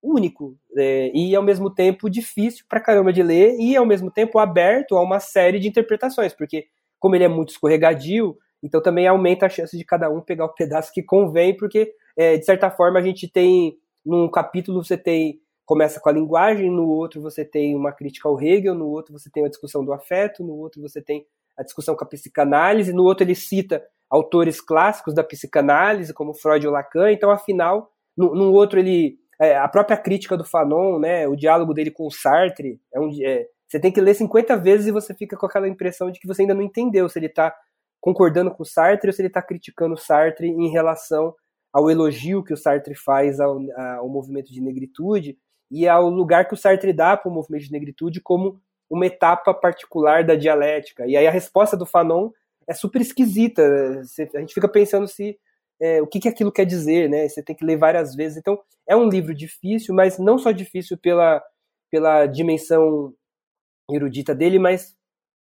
único 0.06 0.56
é, 0.77 1.11
e 1.14 1.36
ao 1.36 1.44
mesmo 1.44 1.69
tempo 1.69 2.10
difícil 2.10 2.65
para 2.69 2.80
caramba 2.80 3.11
de 3.11 3.23
ler 3.23 3.56
e 3.60 3.76
ao 3.76 3.86
mesmo 3.86 4.11
tempo 4.11 4.40
aberto 4.40 4.95
a 4.95 5.02
uma 5.02 5.19
série 5.19 5.60
de 5.60 5.68
interpretações, 5.68 6.34
porque 6.34 6.68
como 6.99 7.15
ele 7.15 7.23
é 7.23 7.27
muito 7.27 7.49
escorregadio, 7.49 8.38
Então 8.64 8.82
também 8.82 9.07
aumenta 9.07 9.45
a 9.45 9.49
chance 9.49 9.77
de 9.77 9.84
cada 9.84 10.10
um 10.10 10.22
pegar 10.22 10.45
o 10.45 10.53
pedaço 10.53 10.91
que 10.91 11.03
convém, 11.03 11.56
porque 11.56 11.94
é, 12.18 12.38
de 12.38 12.45
certa 12.45 12.72
forma 12.72 12.99
a 12.99 13.02
gente 13.02 13.27
tem 13.27 13.77
num 14.03 14.30
capítulo 14.30 14.84
você 14.84 14.98
tem 14.98 15.40
começa 15.65 15.99
com 15.99 16.10
a 16.10 16.11
linguagem, 16.11 16.69
no 16.69 16.88
outro 16.88 17.22
você 17.22 17.44
tem 17.44 17.76
uma 17.76 17.91
crítica 17.91 18.30
ao 18.30 18.40
Hegel, 18.40 18.76
no 18.76 18.88
outro 18.88 19.14
você 19.14 19.30
tem 19.32 19.44
a 19.44 19.49
discussão 19.49 19.84
do 19.84 19.91
afeto, 19.91 20.44
no 20.44 20.53
outro 20.56 20.82
você 20.82 21.02
tem 21.02 21.26
a 21.57 21.64
discussão 21.64 21.95
com 21.95 22.03
a 22.03 22.07
psicanálise, 22.07 22.94
no 22.94 23.03
outro 23.03 23.23
ele 23.23 23.36
cita 23.36 23.84
autores 24.10 24.61
clássicos 24.61 25.14
da 25.14 25.23
psicanálise, 25.23 26.14
como 26.14 26.34
Freud 26.34 26.65
ou 26.68 26.73
Lacan, 26.73 27.11
então 27.11 27.32
afinal, 27.32 27.91
no, 28.15 28.36
no 28.36 28.52
outro 28.52 28.80
ele 28.80 29.18
é, 29.40 29.57
a 29.57 29.68
própria 29.68 29.98
crítica 29.98 30.38
do 30.38 30.45
Fanon, 30.45 30.99
né, 30.99 31.28
o 31.28 31.36
diálogo 31.36 31.74
dele 31.74 31.91
com 31.91 32.07
o 32.07 32.12
Sartre, 32.12 32.80
é 32.94 32.99
um, 32.99 33.10
é, 33.24 33.48
você 33.68 33.80
tem 33.80 33.91
que 33.91 34.02
ler 34.02 34.14
50 34.14 34.56
vezes 34.57 34.88
e 34.88 34.91
você 34.91 35.14
fica 35.14 35.36
com 35.36 35.45
aquela 35.45 35.68
impressão 35.68 36.12
de 36.12 36.20
que 36.20 36.28
você 36.28 36.44
ainda 36.44 36.53
não 36.53 36.62
entendeu 36.62 37.10
se 37.10 37.20
ele 37.20 37.26
está 37.26 37.53
concordando 37.99 38.52
com 38.52 38.64
o 38.64 38.66
Sartre 38.66 39.10
ou 39.10 39.14
se 39.14 39.22
ele 39.22 39.28
está 39.28 39.41
criticando 39.41 39.95
o 39.95 39.98
Sartre 39.98 40.48
em 40.48 40.70
relação 40.70 41.34
ao 41.74 41.90
elogio 41.90 42.44
que 42.44 42.53
o 42.53 42.57
Sartre 42.57 42.95
faz 42.95 43.40
ao, 43.40 43.60
ao 43.98 44.07
movimento 44.07 44.52
de 44.53 44.62
negritude 44.62 45.38
e 45.70 45.88
ao 45.88 46.10
lugar 46.10 46.48
que 46.48 46.53
o 46.53 46.57
Sartre 46.57 46.94
dá 46.94 47.18
para 47.18 47.30
o 47.30 47.34
movimento 47.34 47.64
de 47.64 47.72
negritude 47.72 48.22
como 48.22 48.62
uma 48.90 49.07
etapa 49.07 49.53
particular 49.53 50.24
da 50.24 50.36
dialética. 50.36 51.06
E 51.07 51.18
aí 51.18 51.28
a 51.28 51.32
resposta 51.32 51.76
do 51.76 51.86
Fanon 51.86 52.30
é 52.68 52.74
super 52.74 53.02
esquisita. 53.02 53.64
A 54.36 54.40
gente 54.40 54.53
fica 54.53 54.70
pensando 54.70 55.07
se 55.07 55.38
é, 55.81 56.02
o 56.02 56.07
que, 56.07 56.19
que 56.19 56.27
aquilo 56.27 56.52
quer 56.52 56.65
dizer, 56.65 57.10
né? 57.10 57.27
Você 57.27 57.43
tem 57.43 57.56
que 57.56 57.65
ler 57.65 57.77
várias 57.77 58.15
vezes. 58.15 58.38
Então, 58.38 58.60
é 58.88 58.95
um 58.95 59.10
livro 59.10 59.34
difícil, 59.34 59.93
mas 59.93 60.18
não 60.18 60.38
só 60.38 60.52
difícil 60.52 60.97
pela, 60.97 61.43
pela 61.91 62.26
dimensão 62.26 63.14
erudita 63.91 64.34
dele, 64.34 64.60
mas 64.60 64.95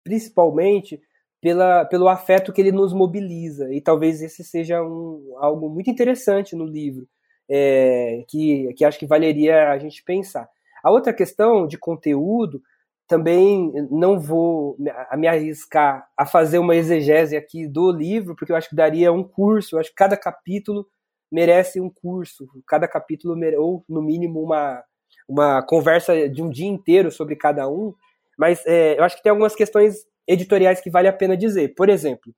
principalmente 0.05 1.01
pela, 1.41 1.85
pelo 1.85 2.09
afeto 2.09 2.53
que 2.53 2.61
ele 2.61 2.73
nos 2.73 2.93
mobiliza. 2.93 3.73
E 3.73 3.81
talvez 3.81 4.23
esse 4.23 4.45
seja 4.45 4.83
um, 4.83 5.35
algo 5.39 5.69
muito 5.69 5.91
interessante 5.91 6.55
no 6.55 6.65
livro, 6.65 7.09
é, 7.49 8.25
que, 8.29 8.73
que 8.75 8.85
acho 8.85 8.99
que 8.99 9.07
valeria 9.07 9.71
a 9.71 9.79
gente 9.79 10.03
pensar. 10.05 10.49
A 10.83 10.91
outra 10.91 11.13
questão 11.13 11.67
de 11.67 11.79
conteúdo, 11.79 12.63
também 13.11 13.73
não 13.91 14.21
vou 14.21 14.77
me 14.79 15.27
arriscar 15.27 16.07
a 16.17 16.25
fazer 16.25 16.61
uma 16.61 16.77
exegese 16.77 17.37
aqui 17.37 17.67
do 17.67 17.91
livro, 17.91 18.37
porque 18.37 18.53
eu 18.53 18.57
acho 18.57 18.69
que 18.69 18.77
daria 18.77 19.13
um 19.13 19.25
curso, 19.25 19.75
eu 19.75 19.81
acho 19.81 19.91
que 19.91 19.97
cada 19.97 20.17
capítulo 20.17 20.87
merece 21.31 21.81
um 21.81 21.91
curso, 21.91 22.47
cada 22.69 22.87
capítulo, 22.87 23.37
ou 23.59 23.85
no 23.89 24.01
mínimo 24.01 24.41
uma, 24.41 24.85
uma 25.29 25.61
conversa 25.61 26.29
de 26.29 26.41
um 26.41 26.49
dia 26.49 26.69
inteiro 26.69 27.11
sobre 27.11 27.35
cada 27.35 27.69
um, 27.69 27.93
mas 28.39 28.65
é, 28.65 28.97
eu 28.97 29.03
acho 29.03 29.17
que 29.17 29.25
tem 29.25 29.31
algumas 29.31 29.57
questões 29.57 30.07
editoriais 30.25 30.81
que 30.81 30.89
vale 30.89 31.09
a 31.09 31.13
pena 31.13 31.37
dizer. 31.37 31.75
Por 31.75 31.89
exemplo, 31.89 32.33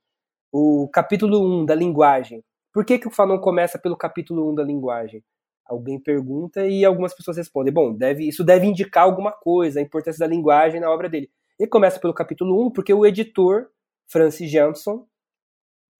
o 0.50 0.88
capítulo 0.90 1.60
1 1.60 1.66
da 1.66 1.74
linguagem. 1.74 2.42
Por 2.72 2.86
que, 2.86 2.98
que 2.98 3.08
o 3.08 3.10
Fanon 3.10 3.38
começa 3.40 3.78
pelo 3.78 3.94
capítulo 3.94 4.50
1 4.52 4.54
da 4.54 4.64
linguagem? 4.64 5.22
Alguém 5.66 5.98
pergunta 5.98 6.66
e 6.66 6.84
algumas 6.84 7.14
pessoas 7.14 7.36
respondem. 7.36 7.72
Bom, 7.72 7.94
deve, 7.94 8.28
isso 8.28 8.44
deve 8.44 8.66
indicar 8.66 9.04
alguma 9.04 9.32
coisa, 9.32 9.80
a 9.80 9.82
importância 9.82 10.18
da 10.18 10.26
linguagem 10.26 10.80
na 10.80 10.90
obra 10.90 11.08
dele. 11.08 11.30
Ele 11.58 11.68
começa 11.68 12.00
pelo 12.00 12.14
capítulo 12.14 12.66
1 12.66 12.70
porque 12.72 12.92
o 12.92 13.06
editor, 13.06 13.68
Francis 14.06 14.50
Jansson, 14.50 15.06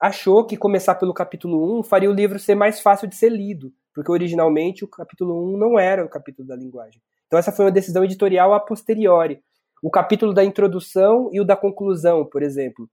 achou 0.01 0.45
que 0.45 0.57
começar 0.57 0.97
pelo 0.97 1.15
capítulo 1.15 1.79
1 1.79 1.85
faria 1.85 2.11
o 2.11 2.15
livro 2.15 2.39
ser 2.39 2.55
mais 2.55 2.81
fácil 2.81 3.07
de 3.07 3.15
ser 3.15 3.31
lido, 3.31 3.73
porque 3.95 4.11
originalmente 4.11 4.85
o 4.85 4.89
capítulo 4.89 5.55
1 5.55 5.57
não 5.57 5.79
era 5.79 6.05
o 6.05 6.09
capítulo 6.09 6.49
da 6.49 6.57
linguagem. 6.57 7.01
Então 7.27 7.39
essa 7.39 7.53
foi 7.53 7.65
uma 7.65 7.71
decisão 7.71 8.05
editorial 8.05 8.53
a 8.53 8.61
posteriori 8.61 9.41
o 9.83 9.91
capítulo 9.91 10.33
da 10.33 10.45
introdução 10.45 11.29
e 11.33 11.41
o 11.41 11.45
da 11.45 11.57
conclusão, 11.57 12.25
por 12.25 12.41
exemplo, 12.41 12.89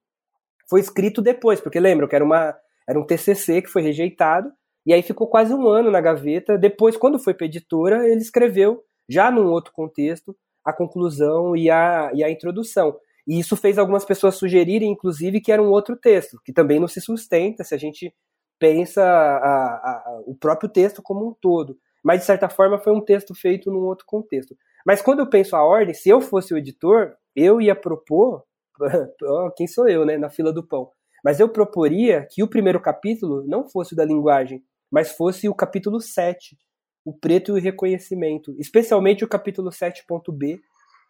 foi 0.68 0.80
escrito 0.80 1.22
depois, 1.22 1.62
porque 1.62 1.80
lembram 1.80 2.08
que 2.08 2.16
era, 2.16 2.26
uma, 2.26 2.56
era 2.88 3.00
um 3.00 3.06
TCC 3.06 3.62
que 3.62 3.70
foi 3.70 3.84
rejeitado, 3.84 4.52
e 4.90 4.94
aí 4.94 5.04
ficou 5.04 5.28
quase 5.28 5.54
um 5.54 5.68
ano 5.70 5.92
na 5.92 6.02
gaveta. 6.02 6.58
Depois, 6.58 6.98
quando 6.98 7.20
foi 7.20 7.32
para 7.32 7.46
editora, 7.46 8.10
ele 8.10 8.22
escreveu, 8.22 8.84
já 9.08 9.30
num 9.30 9.46
outro 9.52 9.72
contexto, 9.72 10.36
a 10.66 10.74
conclusão 10.74 11.56
e 11.56 11.70
a, 11.70 12.10
e 12.12 12.24
a 12.24 12.32
introdução. 12.32 12.98
E 13.28 13.40
isso 13.40 13.56
fez 13.56 13.78
algumas 13.78 14.04
pessoas 14.04 14.34
sugerirem, 14.34 14.92
inclusive, 14.92 15.42
que 15.42 15.52
era 15.52 15.62
um 15.62 15.70
outro 15.70 15.96
texto, 15.96 16.42
que 16.44 16.52
também 16.52 16.80
não 16.80 16.88
se 16.88 17.00
sustenta 17.02 17.64
se 17.64 17.76
a 17.76 17.78
gente 17.78 18.12
pensa 18.58 19.04
a, 19.04 19.46
a, 19.46 20.22
o 20.26 20.36
próprio 20.36 20.68
texto 20.68 21.04
como 21.04 21.30
um 21.30 21.36
todo. 21.40 21.78
Mas, 22.04 22.22
de 22.22 22.26
certa 22.26 22.50
forma, 22.50 22.80
foi 22.80 22.92
um 22.92 23.06
texto 23.06 23.36
feito 23.36 23.70
num 23.70 23.82
outro 23.82 24.08
contexto. 24.08 24.58
Mas 24.84 25.04
quando 25.04 25.20
eu 25.20 25.30
penso 25.30 25.56
a 25.56 25.64
ordem, 25.64 25.94
se 25.94 26.10
eu 26.10 26.20
fosse 26.20 26.52
o 26.52 26.58
editor, 26.58 27.14
eu 27.36 27.62
ia 27.62 27.76
propor. 27.76 28.44
quem 29.56 29.68
sou 29.68 29.88
eu, 29.88 30.04
né? 30.04 30.18
Na 30.18 30.32
fila 30.32 30.52
do 30.52 30.66
pão. 30.66 30.90
Mas 31.24 31.40
eu 31.40 31.48
proporia 31.48 32.26
que 32.28 32.42
o 32.42 32.48
primeiro 32.48 32.82
capítulo 32.82 33.44
não 33.46 33.70
fosse 33.70 33.96
da 33.96 34.04
linguagem, 34.04 34.64
mas 34.92 35.12
fosse 35.12 35.48
o 35.48 35.54
capítulo 35.54 36.00
7, 36.00 36.58
o 37.06 37.14
preto 37.14 37.58
e 37.58 37.60
o 37.60 37.64
reconhecimento. 37.64 38.56
Especialmente 38.60 39.24
o 39.24 39.28
capítulo 39.28 39.70
7.b, 39.70 40.60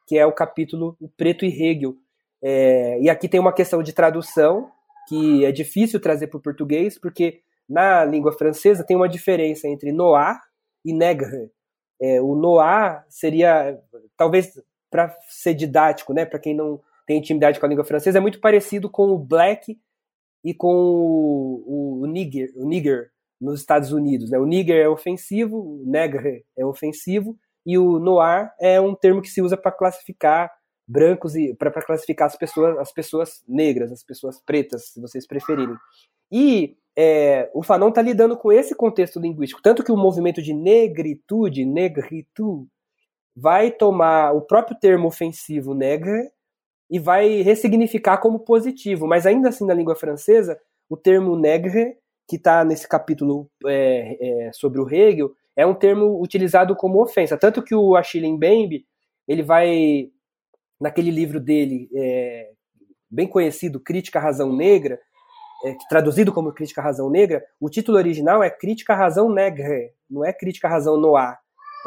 que 0.08 0.18
é 0.18 0.26
o 0.26 0.32
capítulo 0.32 0.96
o 1.00 1.10
preto 1.10 1.46
e 1.46 1.50
Hegel. 1.50 1.96
É, 2.42 3.00
e 3.02 3.10
aqui 3.10 3.28
tem 3.28 3.40
uma 3.40 3.54
questão 3.54 3.84
de 3.84 3.94
tradução, 3.94 4.72
que 5.08 5.44
é 5.46 5.52
difícil 5.52 6.00
trazer 6.00 6.28
para 6.28 6.38
o 6.38 6.42
português, 6.42 6.98
porque 7.00 7.42
na 7.68 8.04
língua 8.06 8.32
francesa 8.32 8.84
tem 8.84 8.96
uma 8.96 9.10
diferença 9.10 9.68
entre 9.68 9.92
noir 9.92 10.40
e 10.84 10.94
negre. 10.94 11.52
É, 12.02 12.22
o 12.22 12.36
Noir 12.36 13.04
seria, 13.10 13.78
talvez 14.16 14.60
para 14.90 15.16
ser 15.28 15.54
didático, 15.54 16.14
né, 16.14 16.26
para 16.26 16.40
quem 16.40 16.56
não 16.56 16.82
tem 17.06 17.18
intimidade 17.18 17.60
com 17.60 17.66
a 17.66 17.70
língua 17.70 17.84
francesa, 17.84 18.18
é 18.18 18.22
muito 18.22 18.40
parecido 18.40 18.90
com 18.90 19.10
o 19.10 19.18
Black 19.18 19.78
e 20.44 20.54
com 20.54 20.74
o, 20.74 22.02
o, 22.04 22.06
Nigger, 22.08 22.52
o 22.56 22.66
Nigger 22.66 23.12
nos 23.40 23.60
Estados 23.60 23.92
Unidos. 23.92 24.30
Né? 24.30 24.38
O 24.38 24.46
Nigger 24.46 24.84
é 24.84 24.90
ofensivo, 24.90 25.58
o 25.58 25.84
Negre 25.86 26.46
é 26.58 26.66
ofensivo, 26.66 27.38
e 27.66 27.78
o 27.78 28.00
Noir 28.00 28.52
é 28.60 28.80
um 28.80 28.96
termo 28.96 29.22
que 29.22 29.30
se 29.30 29.42
usa 29.42 29.56
para 29.56 29.72
classificar 29.72 30.52
brancos 30.88 31.36
e 31.36 31.54
para 31.54 31.72
classificar 31.84 32.26
as 32.28 32.36
pessoas, 32.36 32.78
as 32.80 32.92
pessoas 32.92 33.44
negras, 33.48 33.92
as 33.92 34.04
pessoas 34.04 34.42
pretas, 34.44 34.88
se 34.90 35.00
vocês 35.00 35.28
preferirem. 35.28 35.76
E 36.32 36.76
é, 36.98 37.50
o 37.54 37.62
Fanon 37.62 37.90
está 37.90 38.02
lidando 38.02 38.36
com 38.36 38.52
esse 38.52 38.76
contexto 38.76 39.20
linguístico, 39.20 39.62
tanto 39.62 39.84
que 39.84 39.92
o 39.92 39.98
movimento 39.98 40.42
de 40.42 40.54
negritude, 40.54 41.64
negritu, 41.64 42.68
vai 43.36 43.72
tomar 43.72 44.34
o 44.34 44.42
próprio 44.42 44.78
termo 44.78 45.08
ofensivo 45.08 45.74
negre 45.74 46.30
e 46.90 47.00
vai 47.00 47.42
ressignificar 47.42 48.18
como 48.18 48.40
positivo, 48.40 49.08
mas 49.08 49.26
ainda 49.26 49.50
assim 49.50 49.66
na 49.66 49.74
língua 49.74 49.96
francesa, 49.96 50.60
o 50.90 50.98
termo 50.98 51.38
negre, 51.38 51.96
que 52.30 52.36
está 52.36 52.64
nesse 52.64 52.88
capítulo 52.88 53.50
é, 53.66 54.48
é, 54.48 54.54
sobre 54.54 54.80
o 54.80 54.88
Hegel, 54.88 55.32
é 55.56 55.66
um 55.66 55.74
termo 55.74 56.22
utilizado 56.22 56.76
como 56.76 57.02
ofensa, 57.02 57.36
tanto 57.36 57.64
que 57.64 57.74
o 57.74 57.96
Achille 57.96 58.32
Mbembe, 58.32 58.86
ele 59.28 59.42
vai, 59.42 60.10
naquele 60.80 61.10
livro 61.10 61.40
dele, 61.40 61.90
é, 61.94 62.52
bem 63.10 63.28
conhecido, 63.28 63.80
Crítica 63.80 64.20
à 64.20 64.22
Razão 64.22 64.56
Negra, 64.56 65.00
é, 65.66 65.76
traduzido 65.90 66.32
como 66.32 66.54
Crítica 66.54 66.82
à 66.82 66.84
Razão 66.84 67.10
Negra, 67.10 67.44
o 67.60 67.68
título 67.68 67.98
original 67.98 68.44
é 68.44 68.50
Crítica 68.52 68.94
à 68.94 68.96
Razão 68.96 69.28
Negre, 69.34 69.92
não 70.08 70.24
é 70.24 70.32
Crítica 70.32 70.68
à 70.68 70.72
Razão 70.72 70.98
Noir. 70.98 71.36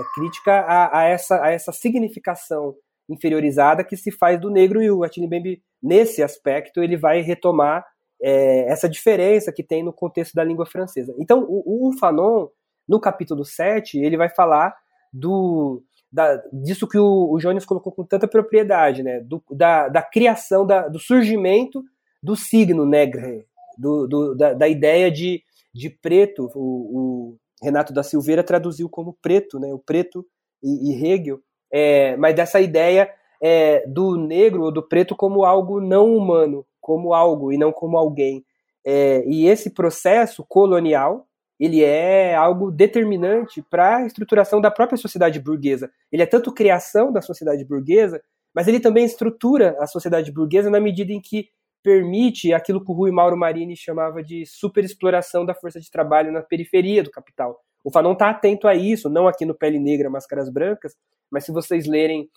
É 0.01 0.05
crítica 0.15 0.53
a, 0.53 1.01
a, 1.01 1.05
essa, 1.05 1.45
a 1.45 1.51
essa 1.51 1.71
significação 1.71 2.75
inferiorizada 3.09 3.85
que 3.85 3.97
se 3.97 4.11
faz 4.11 4.41
do 4.41 4.51
negro 4.51 4.83
e 4.83 4.91
o 4.91 5.05
Attila 5.05 5.27
Mbembe, 5.27 5.63
nesse 5.83 6.23
aspecto, 6.23 6.83
ele 6.83 6.97
vai 6.97 7.21
retomar 7.21 7.85
é, 8.23 8.71
essa 8.71 8.89
diferença 8.89 9.53
que 9.53 9.63
tem 9.63 9.83
no 9.83 9.93
contexto 9.93 10.35
da 10.35 10.45
língua 10.45 10.65
francesa. 10.65 11.15
Então, 11.19 11.45
o, 11.49 11.89
o 11.89 11.99
Fanon, 11.99 12.49
no 12.89 13.01
capítulo 13.01 13.45
7, 13.45 13.99
ele 13.99 14.17
vai 14.17 14.29
falar 14.29 14.75
do, 15.13 15.83
da, 16.11 16.37
disso 16.53 16.87
que 16.87 16.99
o, 16.99 17.33
o 17.33 17.39
Jones 17.39 17.65
colocou 17.65 17.93
com 17.93 18.05
tanta 18.05 18.29
propriedade, 18.29 19.03
né? 19.03 19.21
do, 19.21 19.43
da, 19.51 19.89
da 19.89 20.03
criação, 20.03 20.65
da, 20.65 20.89
do 20.89 20.99
surgimento 20.99 21.83
do 22.23 22.37
signo 22.37 22.87
negre, 22.87 23.47
do, 23.77 24.07
do 24.07 24.35
da, 24.37 24.55
da, 24.55 24.69
ideia 24.69 25.11
de, 25.11 25.43
de 25.75 25.91
preto. 25.91 26.51
O, 26.55 26.61
o, 26.61 27.37
Renato 27.63 27.93
da 27.93 28.03
Silveira 28.03 28.43
traduziu 28.43 28.89
como 28.89 29.17
preto, 29.23 29.61
né? 29.61 29.73
o 29.73 29.79
preto 29.79 30.27
e, 30.61 30.91
e 30.91 31.07
Hegel, 31.07 31.41
é, 31.73 32.17
mas 32.17 32.35
dessa 32.35 32.61
ideia 32.61 33.09
é, 33.41 33.87
do 33.87 34.17
negro 34.17 34.65
ou 34.65 34.73
do 34.73 34.83
preto 34.83 35.15
como 35.15 35.45
algo 35.45 35.81
não 35.81 36.17
humano, 36.17 36.67
como 36.83 37.15
algo 37.15 37.51
e 37.51 37.57
não 37.57 37.73
como 37.73 37.97
alguém. 37.97 38.45
É, 38.85 39.25
e 39.27 39.47
esse 39.47 39.71
processo 39.71 40.45
colonial 40.47 41.27
ele 41.59 41.85
é 41.85 42.35
algo 42.35 42.73
determinante 42.73 43.63
para 43.63 43.99
a 43.99 44.07
estruturação 44.07 44.61
da 44.61 44.69
própria 44.69 44.99
sociedade 44.99 45.39
burguesa. 45.39 45.89
Ele 46.11 46.21
é 46.21 46.27
tanto 46.27 46.53
criação 46.53 47.13
da 47.13 47.23
sociedade 47.23 47.65
burguesa, 47.65 48.21
mas 48.53 48.67
ele 48.67 48.81
também 48.81 49.05
estrutura 49.05 49.77
a 49.79 49.87
sociedade 49.87 50.33
burguesa 50.33 50.69
na 50.69 50.81
medida 50.81 51.13
em 51.13 51.21
que 51.21 51.51
permite 51.81 52.53
aquilo 52.53 52.85
que 52.85 52.91
o 52.91 52.95
Rui 52.95 53.13
Mauro 53.13 53.37
Marini 53.37 53.77
chamava 53.77 54.25
de 54.25 54.45
superexploração 54.45 55.47
da 55.47 55.55
força 55.55 55.79
de 55.79 55.89
trabalho 55.89 56.33
na 56.33 56.43
periferia 56.43 57.01
do 57.01 57.13
capital. 57.13 57.61
O 57.85 57.93
Fanon 57.93 58.13
está 58.13 58.31
atento 58.31 58.67
a 58.67 58.75
isso, 58.75 59.09
não 59.09 59.29
aqui 59.29 59.45
no 59.45 59.55
Pele 59.55 59.79
Negra, 59.79 60.11
Máscaras 60.11 60.49
Brancas, 60.49 60.97
mas 61.31 61.45
se 61.45 61.53
vocês 61.53 61.87
lerem 61.87 62.29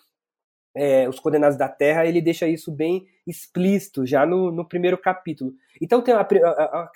é, 0.76 1.08
Os 1.08 1.20
Condenados 1.20 1.58
da 1.58 1.70
Terra, 1.70 2.06
ele 2.06 2.22
deixa 2.22 2.48
isso 2.48 2.72
bem 2.72 3.08
explícito 3.26 4.06
já 4.06 4.26
no, 4.26 4.52
no 4.52 4.68
primeiro 4.68 4.98
capítulo. 4.98 5.54
Então, 5.82 6.02
tem 6.02 6.14
a, 6.14 6.20
a, 6.20 6.24
a, 6.24 6.92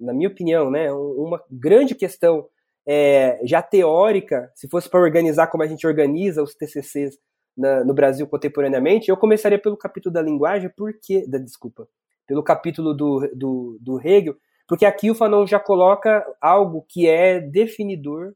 na 0.00 0.12
minha 0.12 0.28
opinião, 0.28 0.70
né, 0.70 0.90
uma 0.92 1.42
grande 1.50 1.94
questão 1.94 2.48
é, 2.86 3.40
já 3.44 3.60
teórica, 3.60 4.50
se 4.54 4.68
fosse 4.68 4.88
para 4.88 5.00
organizar 5.00 5.48
como 5.48 5.62
a 5.62 5.66
gente 5.66 5.86
organiza 5.86 6.42
os 6.42 6.54
TCCs 6.54 7.18
na, 7.56 7.84
no 7.84 7.92
Brasil 7.92 8.26
contemporaneamente, 8.26 9.10
eu 9.10 9.16
começaria 9.16 9.58
pelo 9.58 9.76
capítulo 9.76 10.12
da 10.12 10.22
linguagem, 10.22 10.70
porque, 10.76 11.26
da, 11.26 11.38
desculpa, 11.38 11.88
pelo 12.26 12.42
capítulo 12.42 12.94
do, 12.94 13.28
do, 13.34 13.78
do 13.80 14.00
Hegel, 14.00 14.36
porque 14.66 14.86
aqui 14.86 15.10
o 15.10 15.14
Fanon 15.14 15.46
já 15.46 15.58
coloca 15.58 16.24
algo 16.40 16.84
que 16.88 17.08
é 17.08 17.40
definidor 17.40 18.34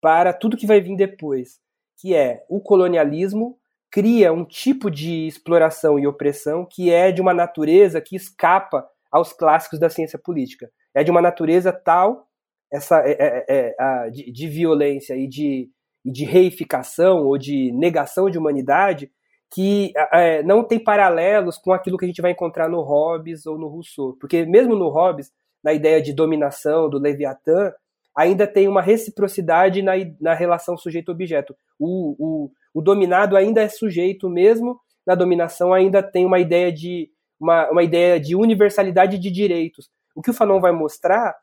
para 0.00 0.32
tudo 0.32 0.56
que 0.56 0.66
vai 0.66 0.80
vir 0.80 0.96
depois, 0.96 1.60
que 1.96 2.14
é 2.14 2.44
o 2.48 2.60
colonialismo 2.60 3.59
cria 3.90 4.32
um 4.32 4.44
tipo 4.44 4.90
de 4.90 5.26
exploração 5.26 5.98
e 5.98 6.06
opressão 6.06 6.66
que 6.68 6.90
é 6.90 7.10
de 7.10 7.20
uma 7.20 7.34
natureza 7.34 8.00
que 8.00 8.14
escapa 8.14 8.86
aos 9.10 9.32
clássicos 9.32 9.78
da 9.78 9.90
ciência 9.90 10.18
política. 10.18 10.70
É 10.94 11.02
de 11.02 11.10
uma 11.10 11.20
natureza 11.20 11.72
tal 11.72 12.28
essa 12.72 13.02
é, 13.04 13.44
é, 13.48 13.74
é, 13.78 14.10
de, 14.10 14.30
de, 14.30 14.48
violência 14.48 15.16
e 15.16 15.26
de, 15.26 15.68
de 16.04 16.24
reificação 16.24 17.26
ou 17.26 17.36
de 17.36 17.72
negação 17.72 18.30
de 18.30 18.38
humanidade 18.38 19.10
que 19.52 19.92
é, 20.12 20.44
não 20.44 20.62
tem 20.62 20.78
paralelos 20.78 21.58
com 21.58 21.72
aquilo 21.72 21.98
que 21.98 22.04
a 22.04 22.08
gente 22.08 22.22
vai 22.22 22.30
encontrar 22.30 22.68
no 22.68 22.82
Hobbes 22.82 23.46
ou 23.46 23.58
no 23.58 23.66
Rousseau. 23.66 24.16
Porque 24.20 24.46
mesmo 24.46 24.76
no 24.76 24.88
Hobbes, 24.88 25.32
na 25.62 25.72
ideia 25.72 26.00
de 26.00 26.12
dominação 26.12 26.88
do 26.88 27.00
Leviatã, 27.00 27.72
ainda 28.16 28.46
tem 28.46 28.68
uma 28.68 28.82
reciprocidade 28.82 29.82
na, 29.82 29.92
na 30.20 30.34
relação 30.34 30.76
sujeito-objeto. 30.76 31.54
O, 31.78 32.16
o, 32.18 32.50
o 32.74 32.82
dominado 32.82 33.36
ainda 33.36 33.62
é 33.62 33.68
sujeito 33.68 34.28
mesmo, 34.28 34.80
na 35.06 35.14
dominação 35.14 35.72
ainda 35.72 36.02
tem 36.02 36.26
uma 36.26 36.38
ideia 36.38 36.72
de 36.72 37.10
uma, 37.38 37.70
uma 37.70 37.82
ideia 37.82 38.20
de 38.20 38.36
universalidade 38.36 39.18
de 39.18 39.30
direitos. 39.30 39.88
O 40.14 40.20
que 40.20 40.30
o 40.30 40.34
Fanon 40.34 40.60
vai 40.60 40.72
mostrar 40.72 41.34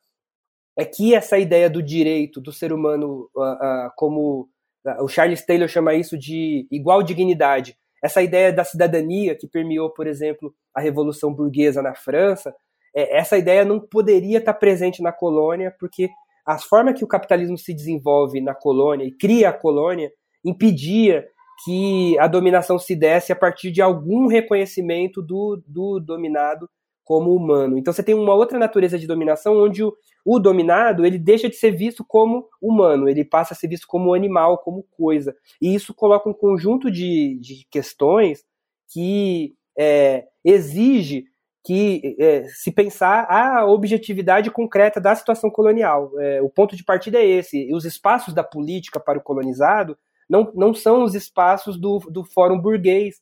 é 0.77 0.85
que 0.85 1.15
essa 1.15 1.39
ideia 1.39 1.69
do 1.69 1.81
direito 1.81 2.39
do 2.39 2.53
ser 2.53 2.71
humano, 2.71 3.29
uh, 3.35 3.41
uh, 3.41 3.91
como 3.95 4.47
uh, 4.85 5.03
o 5.03 5.07
Charles 5.07 5.43
Taylor 5.43 5.67
chama 5.67 5.95
isso 5.95 6.15
de 6.17 6.67
igual 6.69 7.01
dignidade, 7.01 7.75
essa 8.03 8.21
ideia 8.21 8.53
da 8.53 8.63
cidadania 8.63 9.35
que 9.35 9.47
permeou, 9.47 9.89
por 9.89 10.05
exemplo, 10.05 10.53
a 10.73 10.79
Revolução 10.79 11.33
Burguesa 11.33 11.81
na 11.81 11.95
França, 11.95 12.53
é, 12.95 13.17
essa 13.17 13.37
ideia 13.37 13.65
não 13.65 13.79
poderia 13.79 14.37
estar 14.37 14.53
presente 14.53 15.01
na 15.01 15.11
colônia, 15.11 15.75
porque 15.79 16.09
a 16.47 16.57
forma 16.57 16.93
que 16.93 17.03
o 17.03 17.07
capitalismo 17.07 17.57
se 17.57 17.73
desenvolve 17.73 18.39
na 18.39 18.55
colônia 18.55 19.03
e 19.03 19.11
cria 19.11 19.49
a 19.49 19.53
colônia 19.53 20.09
impedia 20.45 21.27
que 21.65 22.17
a 22.19 22.27
dominação 22.27 22.79
se 22.79 22.95
desse 22.95 23.33
a 23.33 23.35
partir 23.35 23.69
de 23.69 23.81
algum 23.81 24.27
reconhecimento 24.27 25.21
do, 25.21 25.61
do 25.67 25.99
dominado 25.99 26.69
como 27.03 27.35
humano. 27.35 27.77
Então 27.77 27.91
você 27.91 28.01
tem 28.01 28.15
uma 28.15 28.33
outra 28.33 28.57
natureza 28.57 28.97
de 28.97 29.07
dominação 29.07 29.57
onde 29.57 29.83
o, 29.83 29.93
o, 30.25 30.39
dominado 30.39 31.05
ele 31.05 31.17
deixa 31.17 31.49
de 31.49 31.55
ser 31.55 31.71
visto 31.71 32.05
como 32.05 32.47
humano, 32.61 33.09
ele 33.09 33.25
passa 33.25 33.53
a 33.53 33.57
ser 33.57 33.67
visto 33.67 33.87
como 33.87 34.13
animal, 34.13 34.59
como 34.59 34.83
coisa. 34.91 35.35
E 35.61 35.73
isso 35.75 35.93
coloca 35.93 36.29
um 36.29 36.33
conjunto 36.33 36.89
de, 36.89 37.37
de 37.41 37.67
questões 37.69 38.45
que 38.93 39.53
é, 39.77 40.25
exige 40.45 41.25
que 41.67 42.15
é, 42.17 42.45
se 42.45 42.71
pensar 42.71 43.27
a 43.29 43.65
objetividade 43.65 44.49
concreta 44.49 45.01
da 45.01 45.13
situação 45.13 45.49
colonial. 45.49 46.09
É, 46.17 46.41
o 46.41 46.47
ponto 46.47 46.77
de 46.77 46.83
partida 46.83 47.17
é 47.17 47.25
esse. 47.25 47.67
E 47.67 47.75
os 47.75 47.83
espaços 47.83 48.33
da 48.33 48.41
política 48.41 49.01
para 49.01 49.19
o 49.19 49.21
colonizado 49.21 49.97
não, 50.29 50.49
não 50.55 50.73
são 50.73 51.03
os 51.03 51.13
espaços 51.13 51.77
do, 51.77 51.99
do 52.09 52.23
fórum 52.23 52.57
burguês, 52.57 53.15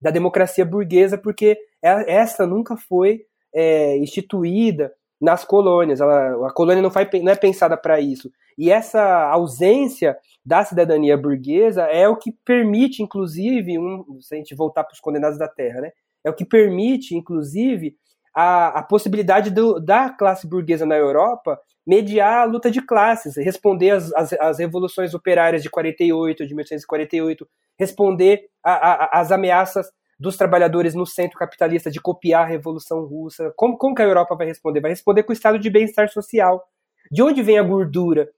da 0.00 0.10
democracia 0.10 0.64
burguesa, 0.64 1.18
porque 1.18 1.58
é, 1.82 2.14
essa 2.14 2.46
nunca 2.46 2.74
foi 2.74 3.20
é, 3.54 3.98
instituída 3.98 4.90
nas 5.20 5.44
colônias. 5.44 6.00
Ela, 6.00 6.48
a 6.48 6.52
colônia 6.54 6.82
não, 6.82 6.90
faz, 6.90 7.06
não 7.22 7.30
é 7.30 7.36
pensada 7.36 7.76
para 7.76 8.00
isso. 8.00 8.30
E 8.56 8.70
essa 8.70 9.28
ausência 9.28 10.16
da 10.42 10.64
cidadania 10.64 11.18
burguesa 11.18 11.82
é 11.82 12.08
o 12.08 12.16
que 12.16 12.32
permite, 12.46 13.02
inclusive, 13.02 13.78
um, 13.78 14.22
se 14.22 14.34
a 14.34 14.38
gente 14.38 14.54
voltar 14.54 14.84
para 14.84 14.94
os 14.94 15.00
condenados 15.00 15.38
da 15.38 15.46
terra, 15.46 15.82
né? 15.82 15.92
É 16.24 16.30
o 16.30 16.34
que 16.34 16.44
permite, 16.44 17.14
inclusive, 17.14 17.96
a, 18.34 18.80
a 18.80 18.82
possibilidade 18.82 19.50
do, 19.50 19.80
da 19.80 20.10
classe 20.10 20.48
burguesa 20.48 20.86
na 20.86 20.96
Europa 20.96 21.58
mediar 21.86 22.42
a 22.42 22.44
luta 22.44 22.70
de 22.70 22.80
classes, 22.80 23.36
responder 23.36 23.90
às, 23.90 24.12
às, 24.12 24.32
às 24.34 24.58
revoluções 24.58 25.14
operárias 25.14 25.62
de 25.62 25.70
48, 25.70 26.46
de 26.46 26.54
1848, 26.54 27.48
responder 27.78 28.42
às 28.62 29.32
ameaças 29.32 29.90
dos 30.18 30.36
trabalhadores 30.36 30.94
no 30.94 31.06
centro 31.06 31.38
capitalista 31.38 31.90
de 31.90 31.98
copiar 31.98 32.42
a 32.42 32.46
Revolução 32.46 33.04
Russa. 33.06 33.52
Como, 33.56 33.78
como 33.78 33.94
que 33.94 34.02
a 34.02 34.04
Europa 34.04 34.36
vai 34.36 34.46
responder? 34.46 34.80
Vai 34.80 34.90
responder 34.90 35.22
com 35.22 35.32
o 35.32 35.32
estado 35.32 35.58
de 35.58 35.70
bem-estar 35.70 36.10
social. 36.10 36.62
De 37.10 37.22
onde 37.22 37.42
vem 37.42 37.58
a 37.58 37.62
gordura 37.62 38.28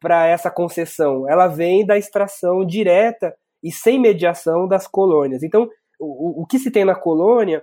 para 0.00 0.26
essa 0.26 0.50
concessão? 0.50 1.28
Ela 1.28 1.48
vem 1.48 1.84
da 1.84 1.98
extração 1.98 2.64
direta 2.64 3.34
e 3.62 3.72
sem 3.72 4.00
mediação 4.00 4.68
das 4.68 4.86
colônias. 4.86 5.42
Então, 5.42 5.68
o, 5.98 6.42
o 6.42 6.46
que 6.46 6.58
se 6.58 6.70
tem 6.70 6.84
na 6.84 6.94
colônia 6.94 7.62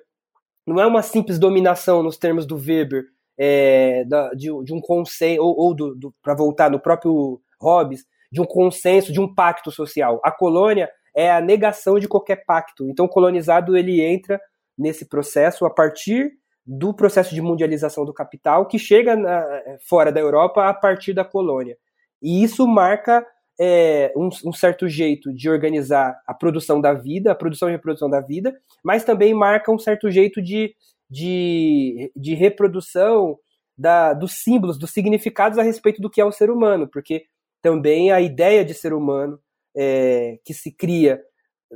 não 0.66 0.80
é 0.80 0.86
uma 0.86 1.02
simples 1.02 1.38
dominação 1.38 2.02
nos 2.02 2.18
termos 2.18 2.46
do 2.46 2.56
Weber, 2.56 3.06
é, 3.38 4.06
da, 4.06 4.30
de, 4.30 4.48
de, 4.64 4.74
um 4.74 4.80
consenso, 4.80 5.42
ou, 5.42 5.58
ou 5.58 5.76
para 6.22 6.36
voltar 6.36 6.70
no 6.70 6.80
próprio 6.80 7.42
Hobbes, 7.60 8.06
de 8.32 8.42
um 8.42 8.46
consenso, 8.46 9.12
de 9.12 9.20
um 9.20 9.34
pacto 9.34 9.72
social. 9.72 10.20
A 10.24 10.32
colônia 10.32 10.90
é 11.16 11.32
a 11.32 11.42
negação 11.42 12.00
de 12.00 12.08
qualquer 12.08 12.44
pacto. 12.46 12.90
Então, 12.90 13.06
o 13.06 13.10
colonizado 13.10 13.78
ele 13.78 14.02
entra 14.02 14.40
nesse 14.78 15.08
processo 15.08 15.66
a 15.66 15.70
partir 15.70 16.32
do 16.66 16.94
processo 16.94 17.36
de 17.36 17.42
mundialização 17.42 18.06
do 18.06 18.14
capital 18.14 18.66
que 18.66 18.80
chega 18.80 19.16
na, 19.16 19.46
fora 19.88 20.12
da 20.12 20.20
Europa 20.20 20.68
a 20.68 20.74
partir 20.74 21.14
da 21.14 21.26
colônia. 21.26 21.78
E 22.22 22.42
isso 22.42 22.66
marca 22.66 23.26
é, 23.60 24.12
um, 24.16 24.30
um, 24.46 24.54
certo 24.54 24.88
jeito 24.88 25.34
de 25.34 25.50
organizar 25.50 26.20
a 26.26 26.34
produção 26.34 26.82
da 26.82 26.94
vida, 26.94 27.32
a 27.32 27.36
produção 27.36 27.70
e 27.70 27.72
reprodução 27.72 28.10
da 28.10 28.20
vida, 28.20 28.54
mas 28.84 29.04
também 29.04 29.34
marca 29.34 29.72
um 29.72 29.78
certo 29.78 30.10
jeito 30.10 30.42
de, 30.42 30.76
de, 31.10 32.12
de 32.16 32.34
reprodução 32.34 33.38
da, 33.78 34.14
dos 34.14 34.44
símbolos, 34.44 34.78
dos 34.78 34.92
significados 34.92 35.58
a 35.58 35.64
respeito 35.64 36.02
do 36.02 36.10
que 36.10 36.22
é 36.22 36.26
o 36.26 36.32
ser 36.32 36.50
humano, 36.50 36.88
porque 36.88 37.26
também 37.62 38.12
a 38.12 38.20
ideia 38.22 38.66
de 38.66 38.74
ser 38.74 38.94
humano 38.94 39.40
é, 39.76 40.40
que 40.44 40.54
se 40.54 40.72
cria 40.72 41.22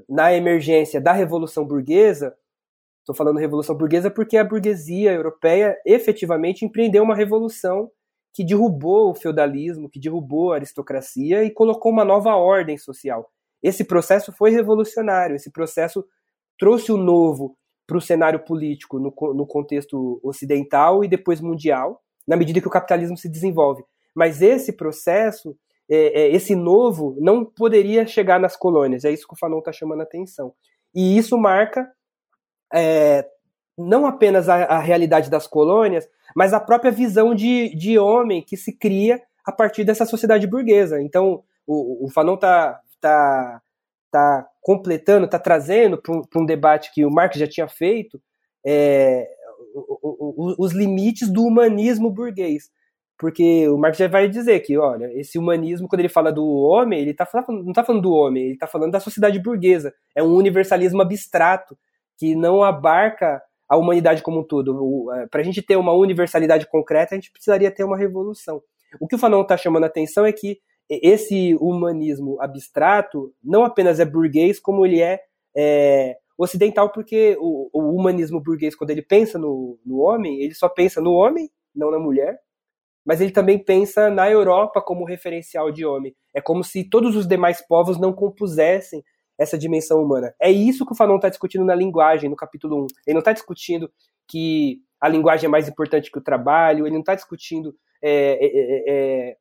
na 0.07 0.33
emergência 0.33 1.01
da 1.01 1.11
Revolução 1.11 1.65
Burguesa, 1.65 2.35
estou 2.99 3.15
falando 3.15 3.39
Revolução 3.39 3.75
Burguesa 3.75 4.11
porque 4.11 4.37
a 4.37 4.43
burguesia 4.43 5.13
europeia 5.13 5.75
efetivamente 5.85 6.65
empreendeu 6.65 7.03
uma 7.03 7.15
revolução 7.15 7.89
que 8.37 8.43
derrubou 8.43 9.09
o 9.09 9.15
feudalismo, 9.15 9.89
que 9.89 9.99
derrubou 9.99 10.53
a 10.53 10.57
aristocracia 10.57 11.43
e 11.43 11.49
colocou 11.49 11.91
uma 11.91 12.05
nova 12.05 12.35
ordem 12.35 12.77
social. 12.77 13.31
Esse 13.63 13.83
processo 13.83 14.31
foi 14.31 14.51
revolucionário, 14.51 15.35
esse 15.35 15.51
processo 15.51 16.05
trouxe 16.55 16.91
o 16.91 16.97
novo 16.97 17.57
para 17.87 17.97
o 17.97 18.01
cenário 18.01 18.39
político 18.45 18.99
no, 18.99 19.11
no 19.33 19.47
contexto 19.47 20.19
ocidental 20.21 21.03
e 21.03 21.07
depois 21.07 21.41
mundial, 21.41 21.99
na 22.27 22.37
medida 22.37 22.61
que 22.61 22.67
o 22.67 22.69
capitalismo 22.69 23.17
se 23.17 23.27
desenvolve. 23.27 23.83
Mas 24.13 24.39
esse 24.39 24.71
processo 24.71 25.57
é, 25.89 26.21
é, 26.21 26.31
esse 26.31 26.55
novo 26.55 27.17
não 27.19 27.43
poderia 27.43 28.05
chegar 28.05 28.39
nas 28.39 28.55
colônias. 28.55 29.03
É 29.03 29.09
isso 29.09 29.27
que 29.27 29.33
o 29.33 29.37
Fanon 29.39 29.57
está 29.57 29.71
chamando 29.71 30.01
a 30.01 30.03
atenção. 30.03 30.53
E 30.93 31.17
isso 31.17 31.35
marca 31.39 31.91
é, 32.71 33.27
não 33.77 34.05
apenas 34.05 34.49
a, 34.49 34.63
a, 34.63 34.79
realidade 34.79 35.29
das 35.29 35.45
colônias, 35.45 36.07
mas 36.35 36.53
a 36.53 36.59
própria 36.59 36.91
visão 36.91 37.35
de, 37.35 37.75
de 37.75 37.99
homem 37.99 38.41
que 38.41 38.57
se 38.57 38.73
cria 38.73 39.21
a 39.45 39.51
partir 39.51 39.83
dessa 39.83 40.05
sociedade 40.05 40.47
burguesa. 40.47 41.01
Então, 41.01 41.43
o, 41.65 42.05
o 42.05 42.09
Fanon 42.09 42.35
está 42.35 42.81
tá, 42.99 43.61
tá 44.11 44.47
completando, 44.61 45.25
está 45.25 45.39
trazendo 45.39 46.01
para 46.01 46.41
um, 46.41 46.45
debate 46.45 46.91
que 46.93 47.05
o 47.05 47.11
Marx 47.11 47.37
já 47.37 47.47
tinha 47.47 47.67
feito 47.67 48.21
é, 48.65 49.27
o, 49.73 50.53
o, 50.53 50.55
os 50.57 50.73
limites 50.73 51.29
do 51.29 51.43
humanismo 51.43 52.09
burguês 52.09 52.71
porque 53.17 53.67
o 53.67 53.77
Marx 53.77 53.97
já 53.97 54.07
vai 54.07 54.29
dizer 54.29 54.59
que, 54.59 54.77
olha, 54.77 55.11
esse 55.19 55.39
humanismo, 55.39 55.87
quando 55.87 56.01
ele 56.01 56.09
fala 56.09 56.31
do 56.31 56.45
homem, 56.45 56.99
ele 56.99 57.13
tá 57.15 57.25
falando, 57.25 57.63
não 57.63 57.71
está 57.71 57.83
falando 57.83 58.03
do 58.03 58.11
homem, 58.11 58.43
ele 58.43 58.53
está 58.53 58.67
falando 58.67 58.91
da 58.91 58.99
sociedade 58.99 59.39
burguesa. 59.39 59.91
É 60.15 60.21
um 60.21 60.35
universalismo 60.35 61.01
abstrato 61.01 61.75
que 62.15 62.35
não 62.35 62.63
abarca 62.63 63.41
a 63.67 63.77
humanidade 63.77 64.21
como 64.21 64.39
um 64.39 64.43
todo. 64.43 65.11
É, 65.13 65.27
Para 65.27 65.41
a 65.41 65.43
gente 65.43 65.61
ter 65.61 65.75
uma 65.75 65.93
universalidade 65.93 66.67
concreta, 66.67 67.13
a 67.13 67.17
gente 67.17 67.31
precisaria 67.31 67.71
ter 67.71 67.83
uma 67.83 67.97
revolução. 67.97 68.61
O 68.99 69.07
que 69.07 69.15
o 69.15 69.19
Fanon 69.19 69.41
está 69.41 69.57
chamando 69.57 69.83
a 69.83 69.87
atenção 69.87 70.25
é 70.25 70.31
que 70.31 70.59
esse 70.89 71.55
humanismo 71.55 72.41
abstrato 72.41 73.33
não 73.43 73.65
apenas 73.65 73.99
é 73.99 74.05
burguês, 74.05 74.59
como 74.59 74.85
ele 74.85 75.01
é, 75.01 75.19
é 75.55 76.15
ocidental, 76.37 76.91
porque 76.91 77.35
o, 77.39 77.69
o, 77.73 77.95
humanismo 77.95 78.41
burguês, 78.41 78.75
quando 78.75 78.91
ele 78.91 79.01
pensa 79.01 79.37
no, 79.37 79.77
no 79.85 79.99
homem, 79.99 80.41
ele 80.41 80.53
só 80.53 80.69
pensa 80.69 81.01
no 81.01 81.11
homem, 81.11 81.49
não 81.75 81.91
na 81.91 81.99
mulher, 81.99 82.39
mas 83.05 83.19
ele 83.19 83.31
também 83.31 83.57
pensa 83.57 84.09
na 84.09 84.29
Europa 84.29 84.81
como 84.81 85.05
referencial 85.05 85.71
de 85.71 85.85
homem. 85.85 86.15
É 86.33 86.41
como 86.41 86.63
se 86.63 86.83
todos 86.83 87.15
os 87.15 87.27
demais 87.27 87.65
povos 87.65 87.99
não 87.99 88.13
compusessem 88.13 89.03
essa 89.37 89.57
dimensão 89.57 90.01
humana. 90.01 90.33
É 90.41 90.51
isso 90.51 90.85
que 90.85 90.93
o 90.93 90.95
Fanon 90.95 91.17
está 91.17 91.29
discutindo 91.29 91.63
na 91.63 91.75
linguagem, 91.75 92.29
no 92.29 92.35
capítulo 92.35 92.83
1. 92.83 92.87
Ele 93.07 93.13
não 93.13 93.19
está 93.19 93.33
discutindo 93.33 93.89
que 94.27 94.81
a 94.99 95.07
linguagem 95.07 95.45
é 95.45 95.49
mais 95.49 95.67
importante 95.67 96.11
que 96.11 96.17
o 96.17 96.23
trabalho, 96.23 96.85
ele 96.85 96.93
não 96.93 97.01
está 97.01 97.15
discutindo 97.15 97.75
é, 98.01 98.09
é, 98.09 98.47
é, 98.47 98.83
é, 98.87 99.37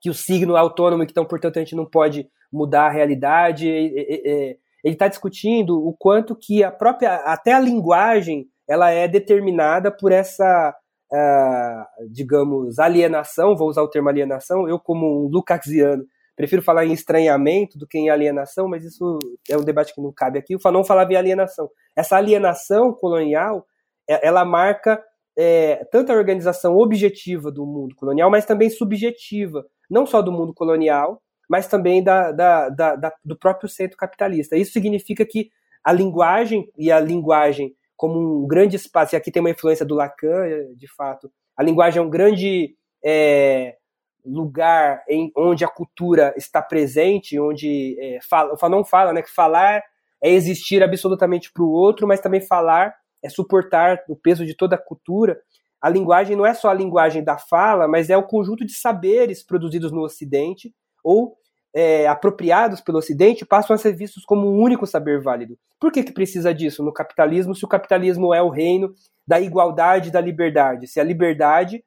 que 0.00 0.10
o 0.10 0.14
signo 0.14 0.56
é 0.56 0.60
autônomo 0.60 1.02
e 1.02 1.06
que, 1.06 1.12
então, 1.12 1.24
portanto, 1.24 1.56
a 1.56 1.60
gente 1.60 1.76
não 1.76 1.84
pode 1.84 2.28
mudar 2.52 2.86
a 2.86 2.90
realidade. 2.90 3.68
ele 3.68 4.58
está 4.84 5.08
discutindo 5.08 5.76
o 5.76 5.92
quanto 5.96 6.36
que 6.36 6.62
a 6.62 6.70
própria, 6.70 7.16
até 7.16 7.52
a 7.52 7.60
linguagem, 7.60 8.48
ela 8.68 8.90
é 8.90 9.08
determinada 9.08 9.90
por 9.90 10.12
essa, 10.12 10.74
uh, 11.12 12.08
digamos, 12.10 12.78
alienação, 12.78 13.56
vou 13.56 13.68
usar 13.68 13.82
o 13.82 13.88
termo 13.88 14.08
alienação, 14.08 14.68
eu 14.68 14.78
como 14.78 15.24
um 15.24 15.28
lucaxiano, 15.28 16.04
prefiro 16.38 16.62
falar 16.62 16.86
em 16.86 16.92
estranhamento 16.92 17.76
do 17.76 17.84
que 17.84 17.98
em 17.98 18.10
alienação, 18.10 18.68
mas 18.68 18.84
isso 18.84 19.18
é 19.50 19.58
um 19.58 19.64
debate 19.64 19.92
que 19.92 20.00
não 20.00 20.12
cabe 20.12 20.38
aqui. 20.38 20.54
O 20.54 20.60
Fanon 20.60 20.84
falava 20.84 21.12
em 21.12 21.16
alienação. 21.16 21.68
Essa 21.96 22.16
alienação 22.16 22.92
colonial, 22.92 23.66
é, 24.08 24.24
ela 24.24 24.44
marca 24.44 25.02
é, 25.36 25.84
tanto 25.90 26.12
a 26.12 26.14
organização 26.14 26.76
objetiva 26.76 27.50
do 27.50 27.66
mundo 27.66 27.96
colonial, 27.96 28.30
mas 28.30 28.46
também 28.46 28.70
subjetiva, 28.70 29.66
não 29.90 30.06
só 30.06 30.22
do 30.22 30.30
mundo 30.30 30.54
colonial, 30.54 31.20
mas 31.50 31.66
também 31.66 32.04
da, 32.04 32.30
da, 32.30 32.68
da, 32.68 32.94
da, 32.94 33.12
do 33.24 33.36
próprio 33.36 33.68
centro 33.68 33.96
capitalista. 33.96 34.56
Isso 34.56 34.72
significa 34.72 35.26
que 35.26 35.50
a 35.82 35.92
linguagem, 35.92 36.70
e 36.78 36.92
a 36.92 37.00
linguagem 37.00 37.74
como 37.96 38.44
um 38.44 38.46
grande 38.46 38.76
espaço, 38.76 39.16
e 39.16 39.16
aqui 39.16 39.32
tem 39.32 39.40
uma 39.40 39.50
influência 39.50 39.84
do 39.84 39.96
Lacan, 39.96 40.44
de 40.76 40.86
fato, 40.94 41.28
a 41.56 41.64
linguagem 41.64 41.98
é 41.98 42.02
um 42.02 42.08
grande 42.08 42.76
é, 43.04 43.74
lugar 44.28 45.02
em, 45.08 45.32
onde 45.36 45.64
a 45.64 45.68
cultura 45.68 46.34
está 46.36 46.60
presente, 46.60 47.38
onde 47.38 47.96
é, 47.98 48.18
fala, 48.28 48.54
o 48.54 48.58
Fanon 48.58 48.84
fala 48.84 49.12
né, 49.12 49.22
que 49.22 49.30
falar 49.32 49.82
é 50.22 50.30
existir 50.30 50.82
absolutamente 50.82 51.52
para 51.52 51.62
o 51.62 51.70
outro, 51.70 52.06
mas 52.06 52.20
também 52.20 52.40
falar 52.40 52.94
é 53.22 53.28
suportar 53.28 54.02
o 54.08 54.16
peso 54.16 54.44
de 54.44 54.54
toda 54.54 54.76
a 54.76 54.78
cultura. 54.78 55.40
A 55.80 55.88
linguagem 55.88 56.36
não 56.36 56.44
é 56.44 56.54
só 56.54 56.70
a 56.70 56.74
linguagem 56.74 57.22
da 57.22 57.38
fala, 57.38 57.86
mas 57.86 58.10
é 58.10 58.16
o 58.16 58.26
conjunto 58.26 58.64
de 58.64 58.72
saberes 58.72 59.42
produzidos 59.42 59.92
no 59.92 60.02
Ocidente 60.02 60.74
ou 61.04 61.36
é, 61.74 62.08
apropriados 62.08 62.80
pelo 62.80 62.98
Ocidente 62.98 63.46
passam 63.46 63.74
a 63.74 63.78
ser 63.78 63.94
vistos 63.94 64.24
como 64.24 64.48
um 64.48 64.60
único 64.60 64.86
saber 64.86 65.20
válido. 65.20 65.56
Por 65.78 65.92
que, 65.92 66.02
que 66.02 66.12
precisa 66.12 66.52
disso 66.52 66.82
no 66.82 66.92
capitalismo, 66.92 67.54
se 67.54 67.64
o 67.64 67.68
capitalismo 67.68 68.34
é 68.34 68.42
o 68.42 68.48
reino 68.48 68.92
da 69.26 69.40
igualdade 69.40 70.08
e 70.08 70.12
da 70.12 70.20
liberdade? 70.20 70.88
Se 70.88 70.98
a 70.98 71.04
liberdade 71.04 71.84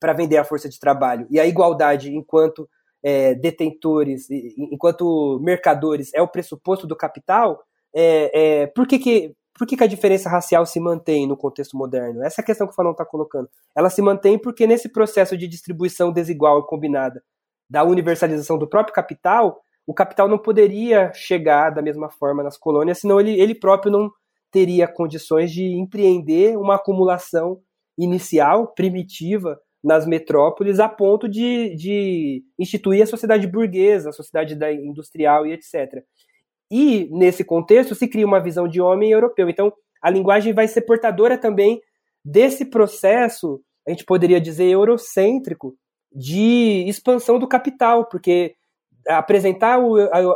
para 0.00 0.12
vender 0.12 0.36
a 0.36 0.44
força 0.44 0.68
de 0.68 0.78
trabalho. 0.78 1.26
E 1.30 1.40
a 1.40 1.46
igualdade 1.46 2.14
enquanto 2.14 2.68
é, 3.02 3.34
detentores, 3.34 4.28
enquanto 4.30 5.38
mercadores, 5.40 6.10
é 6.14 6.20
o 6.20 6.28
pressuposto 6.28 6.86
do 6.86 6.96
capital, 6.96 7.62
é, 7.94 8.62
é, 8.62 8.66
por, 8.66 8.86
que, 8.86 8.98
que, 8.98 9.34
por 9.56 9.66
que, 9.66 9.76
que 9.76 9.84
a 9.84 9.86
diferença 9.86 10.28
racial 10.28 10.66
se 10.66 10.80
mantém 10.80 11.26
no 11.26 11.36
contexto 11.36 11.76
moderno? 11.76 12.24
Essa 12.24 12.40
é 12.40 12.42
a 12.42 12.46
questão 12.46 12.66
que 12.66 12.72
o 12.72 12.76
Fanon 12.76 12.90
está 12.90 13.04
colocando. 13.04 13.48
Ela 13.76 13.90
se 13.90 14.02
mantém 14.02 14.38
porque 14.38 14.66
nesse 14.66 14.88
processo 14.88 15.36
de 15.36 15.46
distribuição 15.46 16.12
desigual 16.12 16.60
e 16.60 16.66
combinada 16.66 17.22
da 17.70 17.84
universalização 17.84 18.58
do 18.58 18.68
próprio 18.68 18.94
capital, 18.94 19.60
o 19.86 19.94
capital 19.94 20.28
não 20.28 20.38
poderia 20.38 21.12
chegar 21.14 21.70
da 21.70 21.80
mesma 21.80 22.10
forma 22.10 22.42
nas 22.42 22.58
colônias, 22.58 22.98
senão 22.98 23.20
ele, 23.20 23.40
ele 23.40 23.54
próprio 23.54 23.92
não 23.92 24.10
teria 24.50 24.88
condições 24.88 25.52
de 25.52 25.64
empreender 25.78 26.56
uma 26.56 26.74
acumulação 26.74 27.60
inicial, 27.98 28.74
primitiva, 28.74 29.58
nas 29.86 30.04
metrópoles 30.04 30.80
a 30.80 30.88
ponto 30.88 31.28
de, 31.28 31.72
de 31.76 32.42
instituir 32.58 33.04
a 33.04 33.06
sociedade 33.06 33.46
burguesa, 33.46 34.08
a 34.08 34.12
sociedade 34.12 34.56
da 34.56 34.72
industrial 34.72 35.46
e 35.46 35.52
etc. 35.52 36.02
E, 36.68 37.08
nesse 37.12 37.44
contexto, 37.44 37.94
se 37.94 38.08
cria 38.08 38.26
uma 38.26 38.42
visão 38.42 38.66
de 38.66 38.80
homem 38.80 39.12
europeu. 39.12 39.48
Então, 39.48 39.72
a 40.02 40.10
linguagem 40.10 40.52
vai 40.52 40.66
ser 40.66 40.80
portadora 40.80 41.38
também 41.38 41.80
desse 42.24 42.64
processo, 42.64 43.60
a 43.86 43.90
gente 43.90 44.04
poderia 44.04 44.40
dizer, 44.40 44.64
eurocêntrico, 44.64 45.76
de 46.12 46.84
expansão 46.88 47.38
do 47.38 47.46
capital, 47.46 48.06
porque 48.06 48.56
apresentar 49.06 49.78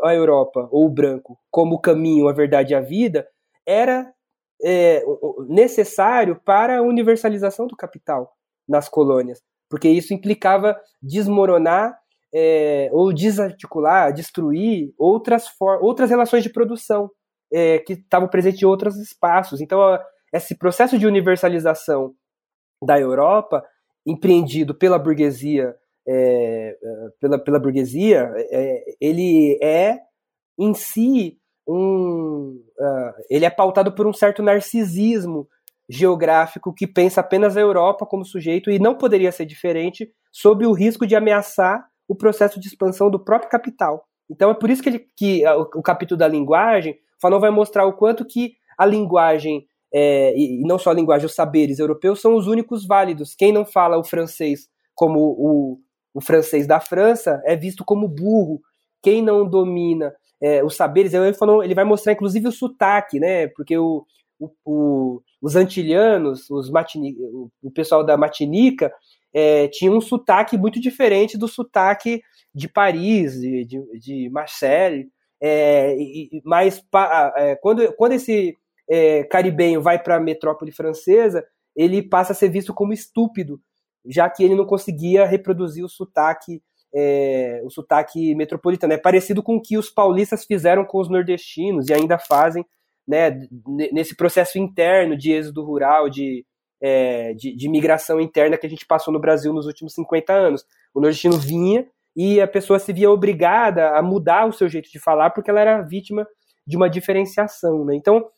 a, 0.05 0.15
Europa, 0.15 0.69
ou 0.71 0.87
o 0.87 0.91
branco, 0.91 1.37
como 1.51 1.75
o 1.75 1.81
caminho, 1.81 2.29
a 2.29 2.33
verdade 2.33 2.73
e 2.73 2.77
a 2.77 2.81
vida, 2.81 3.27
era 3.67 4.13
é, 4.63 5.03
necessário 5.49 6.41
para 6.45 6.79
a 6.79 6.83
universalização 6.83 7.67
do 7.67 7.75
capital 7.75 8.33
nas 8.71 8.89
colônias, 8.89 9.43
porque 9.69 9.89
isso 9.89 10.15
implicava 10.15 10.77
desmoronar 11.03 11.99
é, 12.33 12.89
ou 12.93 13.13
desarticular, 13.13 14.13
destruir 14.13 14.95
outras, 14.97 15.47
outras 15.81 16.09
relações 16.11 16.43
de 16.43 16.51
produção 16.51 17.11
é, 17.53 17.79
que 17.81 17.95
estavam 17.95 18.29
presentes 18.29 18.63
em 18.63 18.67
outros 18.67 18.97
espaços. 18.97 19.61
Então, 19.61 19.81
esse 20.33 20.57
processo 20.57 20.99
de 20.99 21.07
universalização 21.07 22.15
da 22.83 22.99
Europa, 22.99 23.65
empreendido 24.07 24.75
pela 24.75 24.99
burguesia, 24.99 25.75
é, 26.07 26.77
pela, 27.21 27.39
pela 27.39 27.59
burguesia, 27.59 28.33
é, 28.37 28.85
ele 29.01 29.59
é 29.61 29.99
em 30.59 30.73
si 30.73 31.41
um, 31.67 32.61
uh, 32.79 33.13
ele 33.29 33.45
é 33.45 33.51
pautado 33.51 33.93
por 33.95 34.07
um 34.07 34.13
certo 34.13 34.43
narcisismo 34.43 35.49
geográfico 35.91 36.73
que 36.73 36.87
pensa 36.87 37.21
apenas 37.21 37.57
a 37.57 37.61
Europa 37.61 38.07
como 38.07 38.25
sujeito 38.25 38.71
e 38.71 38.79
não 38.79 38.95
poderia 38.95 39.33
ser 39.33 39.45
diferente, 39.45 40.09
sob 40.31 40.65
o 40.65 40.73
risco 40.73 41.05
de 41.05 41.17
ameaçar 41.17 41.85
o 42.07 42.15
processo 42.15 42.61
de 42.61 42.69
expansão 42.69 43.11
do 43.11 43.19
próprio 43.19 43.51
capital. 43.51 44.05
Então 44.31 44.51
é 44.51 44.55
por 44.55 44.71
isso 44.71 44.83
que, 44.83 44.89
ele, 44.89 45.07
que 45.17 45.45
o, 45.47 45.63
o 45.81 45.83
capítulo 45.83 46.17
da 46.17 46.29
linguagem, 46.29 46.97
Fanon 47.21 47.41
vai 47.41 47.51
mostrar 47.51 47.87
o 47.87 47.93
quanto 47.93 48.25
que 48.25 48.53
a 48.79 48.87
linguagem, 48.87 49.67
é, 49.93 50.33
e, 50.37 50.61
e 50.61 50.63
não 50.63 50.79
só 50.79 50.91
a 50.91 50.95
linguagem, 50.95 51.27
os 51.27 51.35
saberes 51.35 51.81
europeus 51.81 52.21
são 52.21 52.37
os 52.37 52.47
únicos 52.47 52.87
válidos. 52.87 53.35
Quem 53.35 53.53
não 53.53 53.65
fala 53.65 53.99
o 53.99 54.05
francês 54.05 54.69
como 54.95 55.19
o, 55.19 55.81
o 56.15 56.21
francês 56.21 56.67
da 56.67 56.79
França 56.79 57.43
é 57.45 57.57
visto 57.57 57.85
como 57.85 58.07
burro. 58.07 58.61
Quem 59.03 59.23
não 59.23 59.49
domina 59.49 60.15
é, 60.41 60.63
os 60.63 60.77
saberes, 60.77 61.13
ele, 61.13 61.35
falou, 61.35 61.65
ele 61.65 61.75
vai 61.75 61.85
mostrar 61.85 62.13
inclusive 62.13 62.47
o 62.47 62.53
sotaque, 62.53 63.19
né? 63.19 63.49
Porque 63.49 63.77
o, 63.77 64.05
o, 64.39 64.51
o, 64.65 65.23
os 65.41 65.57
antilhanos, 65.57 66.51
os 66.51 66.71
matini, 66.71 67.17
o, 67.63 67.71
pessoal 67.71 68.05
da 68.05 68.17
Matinica, 68.17 68.93
é, 69.33 69.69
tinha 69.69 69.91
um 69.91 70.01
sotaque 70.01 70.59
muito 70.59 70.81
diferente 70.81 71.39
do 71.39 71.49
sotaque 71.49 72.23
de 72.55 72.69
Paris, 72.69 73.41
de, 73.41 73.65
de, 73.65 73.99
de 73.99 74.31
Marseille. 74.31 75.09
É, 75.43 75.97
mas 76.45 76.81
pa, 76.91 77.33
é, 77.37 77.57
quando, 77.57 77.93
quando 77.95 78.13
esse 78.13 78.55
é, 78.89 79.25
caribenho 79.25 79.81
vai 79.81 80.03
para 80.03 80.17
a 80.17 80.21
metrópole 80.21 80.73
francesa, 80.73 81.45
ele 81.75 82.03
passa 82.03 82.33
a 82.33 82.37
ser 82.37 82.51
visto 82.51 82.75
como 82.75 82.93
estúpido, 82.93 83.61
já 84.05 84.29
que 84.29 84.45
ele 84.45 84.55
não 84.55 84.67
conseguia 84.67 85.25
reproduzir 85.25 85.85
o 85.85 85.89
sotaque 85.89 86.63
é, 86.93 87.61
o 87.65 87.71
sotaque 87.71 88.35
metropolitano. 88.35 88.93
É 88.93 88.99
parecido 88.99 89.43
com 89.43 89.57
o 89.57 89.63
que 89.63 89.79
os 89.79 89.91
paulistas 89.91 90.45
fizeram 90.45 90.85
com 90.85 90.99
os 90.99 91.09
nordestinos 91.09 91.89
e 91.89 91.95
ainda 91.95 92.19
fazem 92.19 92.65
né, 93.11 93.41
nesse 93.93 94.15
processo 94.15 94.57
interno 94.57 95.17
de 95.17 95.33
êxodo 95.33 95.65
rural, 95.65 96.09
de, 96.09 96.47
é, 96.81 97.35
de, 97.35 97.57
de, 97.57 97.69
migração 97.69 98.21
interna 98.21 98.57
que 98.57 98.67
a 98.67 98.71
gente 98.71 98.87
passou 98.87 99.13
no 99.13 99.19
Brasil 99.19 99.53
nos 99.53 99.67
últimos 99.67 99.95
50 99.95 100.33
anos. 100.33 100.65
O 100.95 101.01
nordestino 101.01 101.37
vinha 101.37 101.85
e 102.17 102.41
a 102.41 102.47
pessoa 102.47 102.79
se 102.79 102.93
via 102.93 103.11
obrigada 103.11 103.97
a 103.97 104.03
mudar 104.03 104.47
o 104.47 104.53
seu 104.53 104.69
jeito 104.69 104.89
de 104.91 105.01
falar 105.01 105.31
porque 105.31 105.51
ela 105.51 105.61
era 105.61 105.83
vítima 105.83 106.25
de 106.65 106.77
uma 106.77 106.89
diferenciação. 106.89 107.85
Né? 107.85 107.97
Então, 107.97 108.29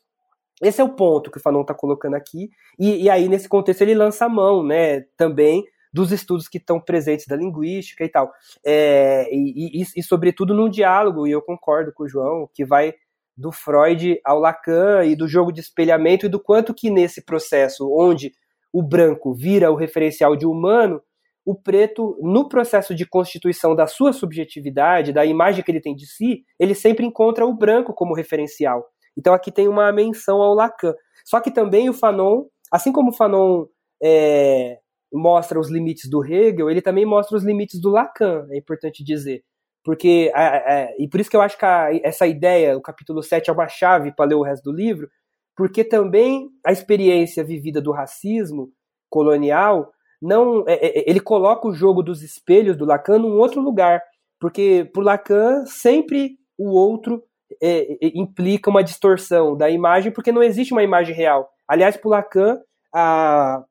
esse 0.63 0.81
é 0.81 0.85
o 0.85 0.95
ponto 0.95 1.31
que 1.31 1.37
o 1.37 1.41
Fanon 1.41 1.61
está 1.61 1.75
colocando 1.75 2.15
aqui, 2.15 2.49
e, 2.79 3.05
e, 3.05 3.11
aí 3.11 3.29
nesse 3.29 3.49
contexto 3.49 3.83
ele 3.83 3.95
lança 3.95 4.25
a 4.25 4.29
mão 4.29 4.65
né, 4.65 5.03
também 5.17 5.65
dos 5.93 6.11
estudos 6.11 6.49
que 6.49 6.57
estão 6.57 6.81
presentes 6.81 7.27
da 7.27 7.37
linguística 7.37 8.05
e 8.05 8.09
tal. 8.09 8.33
É, 8.65 9.29
e, 9.31 9.83
e, 9.83 9.85
e, 9.97 10.03
sobretudo, 10.03 10.55
num 10.55 10.71
diálogo, 10.71 11.27
e 11.27 11.33
eu 11.33 11.43
concordo 11.43 11.93
com 11.93 12.05
o 12.05 12.09
João, 12.09 12.49
que 12.55 12.65
vai 12.65 12.95
do 13.37 13.51
Freud 13.51 14.21
ao 14.25 14.39
Lacan 14.39 15.05
e 15.05 15.17
do 15.17 15.27
jogo 15.27 15.53
de 15.53 15.61
espelhamento 15.61 16.27
e 16.27 16.29
do 16.29 16.41
quanto 16.41 16.75
que 16.75 16.91
nesse 16.91 17.25
processo 17.25 17.89
onde 17.91 18.33
o 18.73 18.83
branco 18.83 19.35
vira 19.35 19.71
o 19.71 19.77
referencial 19.77 20.37
de 20.37 20.47
humano, 20.47 21.03
o 21.45 21.55
preto, 21.55 22.17
no 22.23 22.49
processo 22.49 22.95
de 22.95 23.05
constituição 23.05 23.75
da 23.75 23.87
sua 23.87 24.13
subjetividade, 24.13 25.13
da 25.13 25.27
imagem 25.27 25.63
que 25.63 25.71
ele 25.71 25.81
tem 25.81 25.95
de 25.95 26.07
si, 26.07 26.45
ele 26.59 26.75
sempre 26.75 27.05
encontra 27.05 27.45
o 27.45 27.55
branco 27.55 27.93
como 27.93 28.15
referencial. 28.15 28.85
Então 29.17 29.35
aqui 29.35 29.51
tem 29.51 29.69
uma 29.69 29.91
menção 29.93 30.41
ao 30.41 30.55
Lacan. 30.55 30.95
Só 31.25 31.41
que 31.41 31.51
também 31.51 31.89
o 31.89 31.93
Fanon, 31.93 32.45
assim 32.71 32.93
como 32.93 33.11
o 33.11 33.15
Fanon 33.15 33.67
é, 34.03 34.79
mostra 35.13 35.59
os 35.59 35.71
limites 35.71 36.09
do 36.09 36.25
Hegel, 36.25 36.71
ele 36.71 36.81
também 36.81 37.05
mostra 37.05 37.37
os 37.37 37.45
limites 37.45 37.81
do 37.81 37.91
Lacan, 37.91 38.47
é 38.51 38.57
importante 38.57 39.05
dizer. 39.05 39.43
Porque, 39.85 40.31
é, 40.35 40.43
é, 40.43 40.97
e 40.99 41.09
por 41.09 41.21
isso 41.21 41.31
que 41.31 41.37
eu 41.37 41.43
acho 41.43 41.59
que 41.59 41.65
a, 41.65 41.89
essa 42.03 42.27
ideia, 42.27 42.77
o 42.77 42.81
capítulo 42.81 43.23
7 43.23 43.51
é 43.51 43.53
uma 43.53 43.69
chave 43.69 44.13
para 44.13 44.27
ler 44.27 44.37
o 44.37 44.43
resto 44.43 44.71
do 44.71 44.77
livro, 44.77 45.09
porque 45.57 45.83
também 45.83 46.49
a 46.65 46.73
experiência 46.73 47.43
vivida 47.43 47.81
do 47.81 47.93
racismo 47.93 48.71
colonial, 49.11 49.93
não 50.21 50.65
é, 50.67 50.75
é 50.75 51.11
ele 51.11 51.21
coloca 51.21 51.67
o 51.67 51.75
jogo 51.75 52.03
dos 52.03 52.23
espelhos 52.23 52.77
do 52.77 52.85
Lacan 52.85 53.19
num 53.19 53.39
outro 53.39 53.61
lugar. 53.61 54.03
Porque, 54.41 54.91
por 54.93 55.05
Lacan, 55.05 55.65
sempre 55.67 56.37
o 56.59 56.71
outro 56.71 57.23
é, 57.61 57.93
é, 57.93 58.13
implica 58.15 58.71
uma 58.71 58.83
distorção 58.83 59.57
da 59.57 59.69
imagem, 59.69 60.13
porque 60.13 60.33
não 60.33 60.43
existe 60.43 60.73
uma 60.73 60.83
imagem 60.83 61.15
real. 61.15 61.51
Aliás, 61.69 61.97
para 61.97 62.11
Lacan, 62.11 62.61
a, 62.95 63.65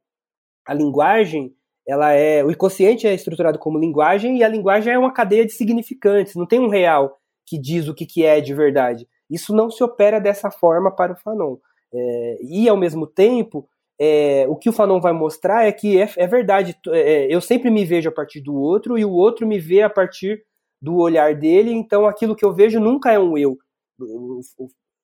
a 0.66 0.74
linguagem, 0.74 1.54
ela 1.92 2.14
é 2.14 2.42
o 2.42 2.50
inconsciente 2.50 3.06
é 3.06 3.14
estruturado 3.14 3.60
como 3.60 3.78
linguagem 3.78 4.38
e 4.38 4.44
a 4.46 4.48
linguagem 4.48 4.94
é 4.94 4.98
uma 4.98 5.12
cadeia 5.12 5.46
de 5.46 5.52
significantes. 5.52 6.36
Não 6.36 6.46
tem 6.46 6.58
um 6.58 6.70
real 6.70 7.18
que 7.46 7.60
diz 7.60 7.90
o 7.90 7.94
que, 7.94 8.06
que 8.06 8.24
é 8.24 8.40
de 8.40 8.54
verdade. 8.54 9.06
Isso 9.30 9.54
não 9.54 9.70
se 9.70 9.84
opera 9.84 10.18
dessa 10.18 10.50
forma 10.50 10.90
para 10.96 11.12
o 11.12 11.18
Fanon. 11.18 11.58
É, 11.94 12.38
e, 12.42 12.70
ao 12.70 12.78
mesmo 12.78 13.06
tempo, 13.06 13.68
é, 14.00 14.46
o 14.48 14.56
que 14.56 14.70
o 14.70 14.72
Fanon 14.72 15.02
vai 15.02 15.12
mostrar 15.12 15.68
é 15.68 15.72
que 15.74 16.02
é, 16.02 16.10
é 16.16 16.26
verdade, 16.26 16.78
é, 16.88 17.28
eu 17.30 17.42
sempre 17.42 17.70
me 17.70 17.84
vejo 17.84 18.08
a 18.08 18.14
partir 18.14 18.40
do 18.40 18.56
outro 18.56 18.98
e 18.98 19.04
o 19.04 19.12
outro 19.12 19.46
me 19.46 19.60
vê 19.60 19.82
a 19.82 19.90
partir 19.90 20.42
do 20.82 20.96
olhar 20.96 21.36
dele, 21.36 21.74
então 21.74 22.06
aquilo 22.06 22.38
que 22.38 22.46
eu 22.46 22.54
vejo 22.54 22.80
nunca 22.80 23.12
é 23.12 23.20
um 23.20 23.38
eu. 23.38 23.58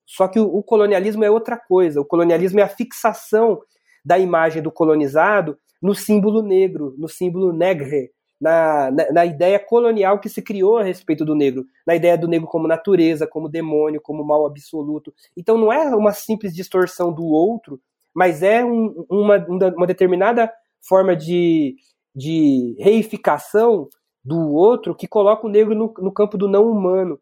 Só 0.05 0.29
que 0.29 0.39
o, 0.39 0.63
colonialismo 0.63 1.25
é 1.25 1.29
outra 1.29 1.57
coisa. 1.57 1.99
O 1.99 2.05
colonialismo 2.05 2.61
é 2.61 2.63
a 2.63 2.69
fixação 2.69 3.59
da 4.05 4.17
imagem 4.17 4.61
do 4.61 4.71
colonizado 4.71 5.57
no 5.81 5.93
símbolo 5.93 6.41
negro, 6.41 6.95
no 6.97 7.07
símbolo 7.07 7.53
negre, 7.53 8.11
na, 8.39 8.91
na, 8.91 9.11
na, 9.11 9.25
ideia 9.25 9.59
colonial 9.59 10.19
que 10.19 10.29
se 10.29 10.41
criou 10.41 10.77
a 10.77 10.83
respeito 10.83 11.25
do 11.25 11.33
negro, 11.33 11.65
na 11.85 11.95
ideia 11.95 12.17
do 12.17 12.27
negro 12.27 12.47
como 12.47 12.67
natureza, 12.67 13.25
como 13.25 13.49
demônio, 13.49 13.99
como 14.01 14.23
mal 14.23 14.45
absoluto. 14.45 15.13
Então 15.35 15.57
não 15.57 15.73
é 15.73 15.95
uma 15.95 16.13
simples 16.13 16.53
distorção 16.53 17.11
do 17.11 17.25
outro, 17.25 17.81
mas 18.13 18.43
é 18.43 18.63
um, 18.63 19.05
uma, 19.09 19.37
uma 19.75 19.87
determinada 19.87 20.51
forma 20.87 21.15
de, 21.15 21.75
de 22.15 22.75
reificação 22.79 23.89
do 24.23 24.51
outro 24.53 24.95
que 24.95 25.07
coloca 25.07 25.45
o 25.47 25.49
negro 25.49 25.73
no, 25.73 25.93
no 25.99 26.11
campo 26.11 26.37
do 26.37 26.47
não 26.47 26.69
humano. 26.69 27.19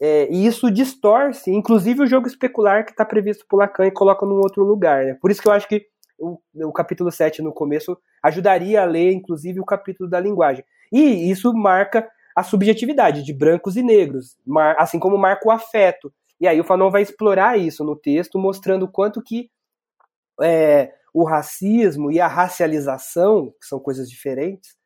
É, 0.00 0.28
e 0.30 0.46
isso 0.46 0.70
distorce, 0.70 1.50
inclusive, 1.50 2.02
o 2.02 2.06
jogo 2.06 2.28
especular 2.28 2.84
que 2.84 2.92
está 2.92 3.04
previsto 3.04 3.44
por 3.48 3.58
Lacan 3.58 3.86
e 3.86 3.90
coloca 3.90 4.24
num 4.24 4.36
outro 4.36 4.64
lugar. 4.64 5.04
Né? 5.04 5.14
Por 5.20 5.30
isso 5.30 5.42
que 5.42 5.48
eu 5.48 5.52
acho 5.52 5.68
que 5.68 5.86
o, 6.18 6.38
o, 6.54 6.72
capítulo 6.72 7.10
7 7.10 7.42
no 7.42 7.52
começo 7.52 7.96
ajudaria 8.22 8.82
a 8.82 8.84
ler, 8.84 9.12
inclusive, 9.12 9.60
o 9.60 9.64
capítulo 9.64 10.08
da 10.08 10.20
linguagem. 10.20 10.64
E 10.92 11.30
isso 11.30 11.52
marca 11.52 12.08
a 12.34 12.42
subjetividade 12.42 13.22
de 13.22 13.32
brancos 13.32 13.76
e 13.76 13.82
negros, 13.82 14.36
assim 14.76 14.98
como 14.98 15.16
marca 15.18 15.48
o 15.48 15.50
afeto. 15.50 16.12
E 16.40 16.46
aí 16.46 16.60
o 16.60 16.64
Fanon 16.64 16.90
vai 16.90 17.02
explorar 17.02 17.58
isso 17.58 17.84
no 17.84 17.96
texto, 17.96 18.38
mostrando 18.38 18.84
o 18.84 18.90
quanto 18.90 19.22
que 19.22 19.50
é, 20.40 20.92
o 21.12 21.24
racismo 21.24 22.12
e 22.12 22.20
a 22.20 22.28
racialização, 22.28 23.52
que 23.60 23.66
são 23.66 23.80
coisas 23.80 24.08
diferentes, 24.08 24.76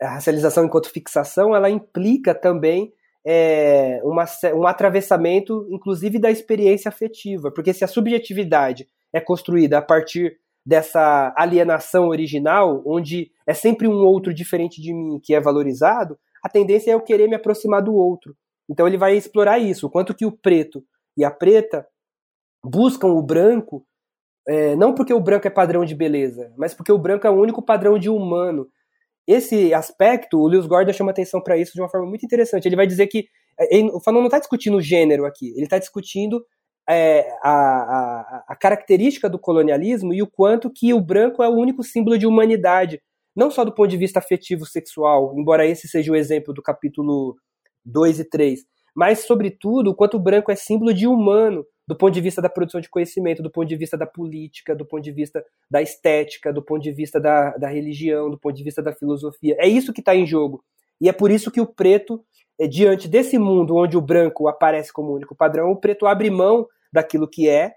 a 0.00 0.14
racialização 0.14 0.64
enquanto 0.64 0.90
fixação, 0.90 1.54
ela 1.54 1.70
implica 1.70 2.34
também 2.34 2.92
é, 3.24 4.00
uma, 4.02 4.24
um 4.54 4.66
atravessamento, 4.66 5.66
inclusive, 5.70 6.18
da 6.18 6.30
experiência 6.30 6.88
afetiva. 6.88 7.50
Porque 7.50 7.72
se 7.72 7.84
a 7.84 7.88
subjetividade 7.88 8.88
é 9.12 9.20
construída 9.20 9.78
a 9.78 9.82
partir 9.82 10.38
dessa 10.68 11.32
alienação 11.34 12.08
original, 12.08 12.82
onde 12.84 13.30
é 13.46 13.54
sempre 13.54 13.88
um 13.88 14.04
outro 14.04 14.34
diferente 14.34 14.82
de 14.82 14.92
mim 14.92 15.18
que 15.18 15.34
é 15.34 15.40
valorizado, 15.40 16.18
a 16.44 16.48
tendência 16.50 16.90
é 16.90 16.94
eu 16.94 17.00
querer 17.00 17.26
me 17.26 17.36
aproximar 17.36 17.82
do 17.82 17.94
outro. 17.94 18.36
Então 18.68 18.86
ele 18.86 18.98
vai 18.98 19.16
explorar 19.16 19.58
isso, 19.58 19.86
o 19.86 19.90
quanto 19.90 20.14
que 20.14 20.26
o 20.26 20.30
preto 20.30 20.84
e 21.16 21.24
a 21.24 21.30
preta 21.30 21.86
buscam 22.62 23.08
o 23.08 23.22
branco, 23.22 23.82
é, 24.46 24.76
não 24.76 24.94
porque 24.94 25.14
o 25.14 25.20
branco 25.20 25.46
é 25.46 25.50
padrão 25.50 25.86
de 25.86 25.94
beleza, 25.94 26.52
mas 26.58 26.74
porque 26.74 26.92
o 26.92 26.98
branco 26.98 27.26
é 27.26 27.30
o 27.30 27.40
único 27.40 27.62
padrão 27.62 27.98
de 27.98 28.10
humano 28.10 28.68
esse 29.26 29.72
aspecto, 29.72 30.38
o 30.38 30.46
Lewis 30.46 30.66
Gordon 30.66 30.92
chama 30.92 31.10
atenção 31.10 31.42
para 31.42 31.56
isso 31.56 31.72
de 31.72 31.80
uma 31.80 31.88
forma 31.88 32.06
muito 32.06 32.24
interessante. 32.24 32.66
Ele 32.66 32.76
vai 32.76 32.86
dizer 32.86 33.06
que 33.06 33.26
é, 33.58 33.76
ele, 33.76 33.90
o 33.90 34.00
Fanon 34.00 34.20
não 34.20 34.26
está 34.26 34.38
discutindo 34.38 34.76
o 34.78 34.80
gênero 34.80 35.24
aqui, 35.26 35.50
ele 35.54 35.64
está 35.64 35.78
discutindo 35.78 36.42
é, 36.88 37.28
a, 37.42 37.50
a, 37.50 38.44
a, 38.48 38.56
característica 38.56 39.28
do 39.28 39.38
colonialismo 39.38 40.14
e 40.14 40.22
o 40.22 40.26
quanto 40.26 40.70
que 40.70 40.94
o 40.94 41.00
branco 41.00 41.42
é 41.42 41.48
o 41.48 41.54
único 41.54 41.82
símbolo 41.82 42.16
de 42.16 42.26
humanidade, 42.26 43.00
não 43.36 43.50
só 43.50 43.64
do 43.64 43.74
ponto 43.74 43.88
de 43.88 43.96
vista 43.96 44.18
afetivo 44.18 44.64
sexual, 44.64 45.34
embora 45.36 45.66
esse 45.66 45.86
seja 45.86 46.10
o 46.10 46.16
exemplo 46.16 46.54
do 46.54 46.62
capítulo 46.62 47.36
2 47.84 48.20
e 48.20 48.24
3, 48.24 48.60
mas, 48.98 49.20
sobretudo, 49.20 49.90
o 49.90 49.94
quanto 49.94 50.16
o 50.16 50.20
branco 50.20 50.50
é 50.50 50.56
símbolo 50.56 50.92
de 50.92 51.06
humano, 51.06 51.64
do 51.86 51.96
ponto 51.96 52.12
de 52.12 52.20
vista 52.20 52.42
da 52.42 52.48
produção 52.48 52.80
de 52.80 52.88
conhecimento, 52.88 53.42
do 53.42 53.50
ponto 53.50 53.68
de 53.68 53.76
vista 53.76 53.96
da 53.96 54.06
política, 54.06 54.74
do 54.74 54.84
ponto 54.84 55.04
de 55.04 55.12
vista 55.12 55.44
da 55.70 55.80
estética, 55.80 56.52
do 56.52 56.62
ponto 56.64 56.82
de 56.82 56.90
vista 56.90 57.20
da, 57.20 57.56
da 57.56 57.68
religião, 57.68 58.28
do 58.28 58.36
ponto 58.36 58.56
de 58.56 58.64
vista 58.64 58.82
da 58.82 58.92
filosofia. 58.92 59.54
É 59.58 59.68
isso 59.68 59.92
que 59.92 60.00
está 60.00 60.16
em 60.16 60.26
jogo. 60.26 60.64
E 61.00 61.08
é 61.08 61.12
por 61.12 61.30
isso 61.30 61.50
que 61.50 61.60
o 61.60 61.66
preto, 61.66 62.24
é, 62.58 62.66
diante 62.66 63.06
desse 63.06 63.38
mundo 63.38 63.76
onde 63.76 63.96
o 63.96 64.00
branco 64.00 64.48
aparece 64.48 64.92
como 64.92 65.14
único 65.14 65.36
padrão, 65.36 65.70
o 65.70 65.76
preto 65.76 66.04
abre 66.04 66.28
mão 66.28 66.66
daquilo 66.92 67.28
que 67.28 67.48
é, 67.48 67.74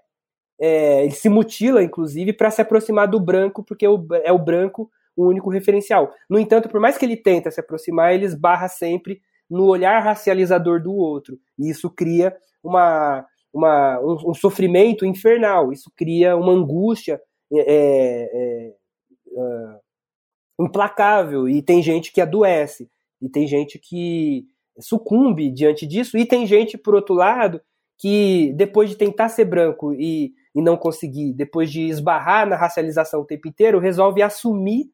é 0.60 1.04
ele 1.04 1.12
se 1.12 1.28
mutila, 1.28 1.82
inclusive, 1.82 2.32
para 2.32 2.50
se 2.50 2.62
aproximar 2.62 3.08
do 3.08 3.20
branco, 3.20 3.62
porque 3.62 3.86
é 3.86 4.32
o 4.32 4.38
branco 4.38 4.90
o 5.16 5.26
único 5.26 5.50
referencial. 5.50 6.12
No 6.28 6.38
entanto, 6.38 6.68
por 6.68 6.80
mais 6.80 6.96
que 6.96 7.04
ele 7.04 7.16
tenta 7.16 7.50
se 7.50 7.60
aproximar, 7.60 8.14
ele 8.14 8.24
esbarra 8.24 8.68
sempre 8.68 9.20
no 9.48 9.66
olhar 9.66 10.00
racializador 10.00 10.82
do 10.82 10.94
outro. 10.94 11.38
E 11.58 11.68
isso 11.68 11.90
cria 11.90 12.34
uma, 12.62 13.26
uma, 13.52 14.00
um, 14.00 14.30
um, 14.30 14.34
sofrimento 14.34 15.04
infernal, 15.04 15.72
isso 15.72 15.92
cria 15.94 16.36
uma 16.36 16.52
angústia 16.52 17.20
é, 17.52 17.58
é, 17.58 18.74
é, 19.36 19.78
implacável, 20.58 21.48
e 21.48 21.60
tem 21.60 21.82
gente 21.82 22.12
que 22.12 22.20
adoece, 22.20 22.90
e 23.20 23.28
tem 23.28 23.46
gente 23.46 23.78
que 23.78 24.46
sucumbe 24.80 25.50
diante 25.50 25.86
disso, 25.86 26.16
e 26.16 26.24
tem 26.24 26.46
gente, 26.46 26.78
por 26.78 26.94
outro 26.94 27.14
lado, 27.14 27.60
que 28.02 28.52
depois 28.56 28.90
de 28.90 28.96
tentar 28.96 29.28
ser 29.28 29.44
branco 29.44 29.94
e, 29.94 30.34
e 30.52 30.60
não 30.60 30.76
conseguir, 30.76 31.32
depois 31.34 31.70
de 31.70 31.82
esbarrar 31.82 32.48
na 32.48 32.56
racialização 32.56 33.20
o 33.20 33.24
tempo 33.24 33.46
inteiro, 33.46 33.78
resolve 33.78 34.20
assumir 34.20 34.86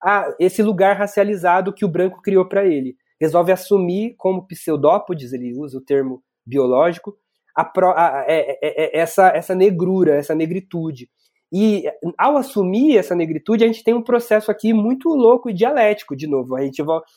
a, 0.00 0.32
esse 0.38 0.62
lugar 0.62 0.96
racializado 0.96 1.72
que 1.72 1.84
o 1.84 1.88
branco 1.88 2.22
criou 2.22 2.46
para 2.46 2.64
ele. 2.64 2.94
Resolve 3.20 3.50
assumir 3.50 4.14
como 4.16 4.46
pseudópodes, 4.46 5.32
ele 5.32 5.52
usa 5.58 5.78
o 5.78 5.80
termo 5.80 6.22
biológico, 6.46 7.16
a, 7.56 7.62
a, 7.64 8.24
é, 8.28 8.52
é, 8.52 8.58
é, 8.62 9.00
essa, 9.00 9.30
essa 9.30 9.52
negrura, 9.52 10.14
essa 10.14 10.32
negritude. 10.32 11.10
E 11.52 11.82
ao 12.16 12.36
assumir 12.36 12.96
essa 12.96 13.16
negritude, 13.16 13.64
a 13.64 13.66
gente 13.66 13.82
tem 13.82 13.92
um 13.92 14.04
processo 14.04 14.52
aqui 14.52 14.72
muito 14.72 15.08
louco 15.08 15.50
e 15.50 15.52
dialético, 15.52 16.14
de 16.14 16.28
novo. 16.28 16.54
A 16.54 16.62
gente 16.62 16.80
volta... 16.80 17.08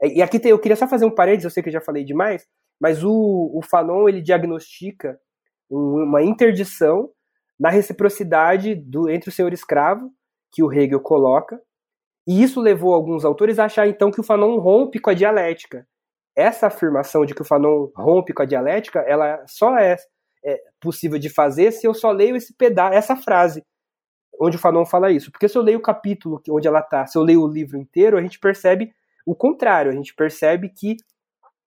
E 0.00 0.22
aqui 0.22 0.38
tem, 0.38 0.52
eu 0.52 0.60
queria 0.60 0.76
só 0.76 0.86
fazer 0.86 1.06
um 1.06 1.10
parênteses, 1.10 1.46
eu 1.46 1.50
sei 1.50 1.60
que 1.60 1.70
eu 1.70 1.72
já 1.72 1.80
falei 1.80 2.04
demais, 2.04 2.46
mas 2.80 3.04
o, 3.04 3.50
o 3.54 3.60
Fanon 3.62 4.08
ele 4.08 4.22
diagnostica 4.22 5.20
um, 5.70 6.04
uma 6.04 6.22
interdição 6.22 7.10
na 7.58 7.68
reciprocidade 7.68 8.74
do, 8.74 9.10
entre 9.10 9.28
o 9.28 9.32
senhor 9.32 9.52
escravo, 9.52 10.10
que 10.50 10.62
o 10.62 10.72
Hegel 10.72 11.00
coloca, 11.00 11.60
e 12.26 12.42
isso 12.42 12.60
levou 12.60 12.94
alguns 12.94 13.24
autores 13.24 13.58
a 13.58 13.66
achar 13.66 13.86
então 13.86 14.10
que 14.10 14.20
o 14.20 14.24
Fanon 14.24 14.58
rompe 14.58 14.98
com 14.98 15.10
a 15.10 15.14
dialética 15.14 15.86
essa 16.36 16.68
afirmação 16.68 17.24
de 17.24 17.34
que 17.34 17.42
o 17.42 17.44
Fanon 17.44 17.88
rompe 17.94 18.32
com 18.32 18.42
a 18.42 18.46
dialética, 18.46 19.00
ela 19.00 19.44
só 19.46 19.76
é, 19.76 19.96
é 20.44 20.58
possível 20.80 21.18
de 21.18 21.28
fazer 21.28 21.72
se 21.72 21.86
eu 21.86 21.94
só 21.94 22.10
leio 22.10 22.36
esse 22.36 22.54
pedaço, 22.54 22.94
essa 22.94 23.16
frase, 23.16 23.64
onde 24.40 24.56
o 24.56 24.60
Fanon 24.60 24.86
fala 24.86 25.10
isso. 25.10 25.30
Porque 25.30 25.48
se 25.48 25.56
eu 25.56 25.62
leio 25.62 25.78
o 25.78 25.82
capítulo 25.82 26.40
onde 26.48 26.66
ela 26.66 26.80
está, 26.80 27.06
se 27.06 27.18
eu 27.18 27.22
leio 27.22 27.42
o 27.42 27.48
livro 27.48 27.76
inteiro, 27.76 28.16
a 28.16 28.22
gente 28.22 28.38
percebe 28.38 28.92
o 29.26 29.34
contrário, 29.34 29.90
a 29.90 29.94
gente 29.94 30.14
percebe 30.14 30.70
que 30.70 30.96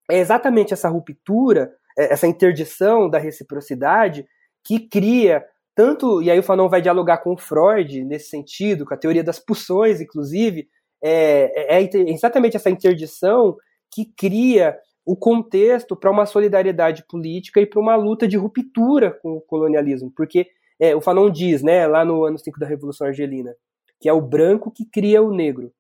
é 0.10 0.20
exatamente 0.20 0.74
essa 0.74 0.90
ruptura, 0.90 1.72
é, 1.98 2.14
essa 2.14 2.28
interdição 2.28 3.10
da 3.10 3.18
reciprocidade 3.18 4.26
que 4.64 4.80
cria 4.88 5.44
tanto, 5.76 6.22
e 6.22 6.30
aí 6.30 6.38
o 6.38 6.44
Fanon 6.44 6.70
vai 6.70 6.82
dialogar 6.82 7.18
com 7.18 7.36
Freud 7.36 8.04
nesse 8.04 8.30
sentido, 8.30 8.86
com 8.86 8.94
a 8.94 8.98
teoria 8.98 9.24
das 9.24 9.40
pulsões, 9.40 10.00
inclusive, 10.00 10.68
é, 11.04 11.78
é, 11.78 11.84
é 11.84 12.12
exatamente 12.12 12.56
essa 12.56 12.70
interdição 12.70 13.58
que 13.92 14.06
cria 14.16 14.78
o 15.06 15.16
contexto 15.16 15.96
para 15.96 16.12
uma 16.12 16.26
solidariedade 16.26 17.04
política 17.08 17.60
e 17.60 17.66
para 17.66 17.80
uma 17.80 17.96
luta 17.96 18.28
de 18.28 18.38
ruptura 18.38 19.12
com 19.12 19.34
o 19.34 19.42
colonialismo. 19.42 20.12
Porque 20.16 20.48
é, 20.80 20.96
o 20.96 21.02
Fanon 21.02 21.30
diz, 21.30 21.62
né, 21.62 21.86
lá 21.88 22.06
no 22.06 22.24
ano 22.24 22.38
5 22.38 22.60
da 22.60 22.66
Revolução 22.66 23.08
Argelina, 23.08 23.54
que 24.00 24.08
é 24.08 24.14
o 24.14 24.22
branco 24.22 24.72
que 24.72 24.86
cria 24.86 25.22
o 25.22 25.34
negro. 25.34 25.74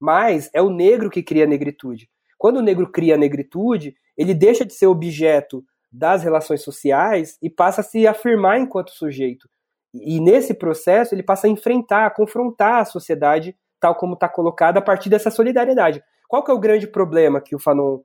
Mas 0.00 0.50
é 0.52 0.62
o 0.62 0.70
negro 0.70 1.10
que 1.10 1.22
cria 1.22 1.44
a 1.44 1.46
negritude. 1.46 2.08
Quando 2.38 2.58
o 2.58 2.62
negro 2.62 2.90
cria 2.90 3.16
a 3.16 3.18
negritude, 3.18 3.94
ele 4.16 4.32
deixa 4.32 4.64
de 4.64 4.72
ser 4.72 4.86
objeto 4.86 5.64
das 5.90 6.22
relações 6.22 6.62
sociais 6.62 7.36
e 7.42 7.50
passa 7.50 7.80
a 7.80 7.84
se 7.84 8.06
afirmar 8.06 8.60
enquanto 8.60 8.90
sujeito. 8.90 9.48
E 9.92 10.20
nesse 10.20 10.54
processo 10.54 11.14
ele 11.14 11.22
passa 11.22 11.46
a 11.46 11.50
enfrentar, 11.50 12.06
a 12.06 12.10
confrontar 12.10 12.80
a 12.80 12.84
sociedade 12.84 13.56
tal 13.80 13.94
como 13.94 14.14
está 14.14 14.28
colocada 14.28 14.78
a 14.78 14.82
partir 14.82 15.08
dessa 15.08 15.30
solidariedade. 15.30 16.02
Qual 16.28 16.44
que 16.44 16.50
é 16.50 16.54
o 16.54 16.58
grande 16.58 16.86
problema 16.86 17.40
que 17.40 17.54
o 17.54 17.58
Fanon 17.58 18.00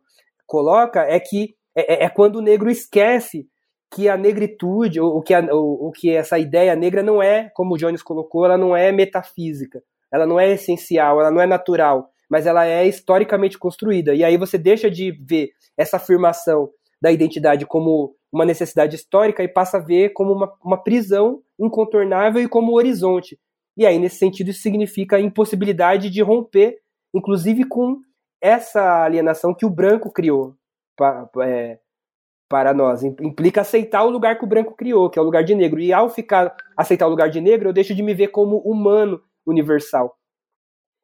coloca? 0.45 1.01
É 1.01 1.19
que 1.19 1.55
é, 1.76 1.93
é, 1.93 2.05
é 2.05 2.10
quando 2.10 2.38
o 2.38 2.41
negro 2.41 2.69
esquece 2.69 3.47
que 3.91 4.10
a 4.10 4.18
negritude, 4.18 4.99
ou, 4.99 5.22
que, 5.22 5.34
a, 5.34 5.39
ou, 5.53 5.84
ou, 5.84 5.91
que 5.91 6.10
essa 6.10 6.39
ideia 6.39 6.76
negra 6.76 7.03
não 7.03 7.22
é, 7.22 7.51
como 7.53 7.76
o 7.76 7.77
Jones 7.77 8.01
colocou, 8.01 8.43
ela 8.45 8.57
não 8.57 8.76
é 8.76 8.91
metafísica, 8.91 9.84
ela 10.11 10.26
não 10.26 10.39
é 10.39 10.51
essencial, 10.51 11.19
ela 11.19 11.30
não 11.30 11.39
é 11.39 11.45
natural, 11.45 12.10
mas 12.30 12.45
ela 12.45 12.66
é 12.66 12.88
historicamente 12.88 13.58
construída. 13.58 14.14
E 14.14 14.24
aí 14.24 14.38
você 14.38 14.58
deixa 14.58 14.90
de 14.90 15.12
ver 15.12 15.52
essa 15.78 15.98
afirmação 15.98 16.70
da 17.02 17.12
identidade 17.12 17.66
como 17.66 18.16
uma 18.32 18.45
necessidade 18.45 18.95
histórica 18.95 19.44
e 19.44 19.48
passa 19.48 19.78
a 19.78 19.80
ver 19.80 20.10
como 20.14 20.34
uma, 20.34 20.52
uma 20.64 20.78
prisão 20.78 21.41
incontornável 21.60 22.41
e 22.41 22.48
como 22.48 22.76
horizonte. 22.76 23.38
E 23.78 23.86
aí, 23.86 24.00
nesse 24.00 24.18
sentido, 24.18 24.50
isso 24.50 24.62
significa 24.62 25.18
a 25.18 25.22
impossibilidade 25.22 26.10
de 26.10 26.22
romper, 26.22 26.78
inclusive 27.14 27.66
com 27.66 28.00
essa 28.41 29.04
alienação 29.04 29.54
que 29.54 29.66
o 29.66 29.70
branco 29.70 30.12
criou 30.12 30.56
para, 30.95 31.30
é, 31.41 31.80
para 32.50 32.74
nós. 32.74 33.04
Implica 33.04 33.62
aceitar 33.62 34.04
o 34.04 34.10
lugar 34.10 34.38
que 34.38 34.45
o 34.45 34.48
branco 34.48 34.76
criou, 34.76 35.10
que 35.10 35.18
é 35.18 35.22
o 35.22 35.26
lugar 35.26 35.44
de 35.44 35.56
negro. 35.56 35.80
E 35.80 35.91
ao 35.91 36.10
ficar 36.10 36.56
aceitar 36.78 37.08
o 37.08 37.10
lugar 37.10 37.30
de 37.30 37.41
negro, 37.41 37.70
eu 37.70 37.74
deixo 37.74 37.95
de 37.95 38.04
me 38.04 38.14
ver 38.14 38.28
como 38.28 38.58
humano 38.58 39.22
universal. 39.45 40.16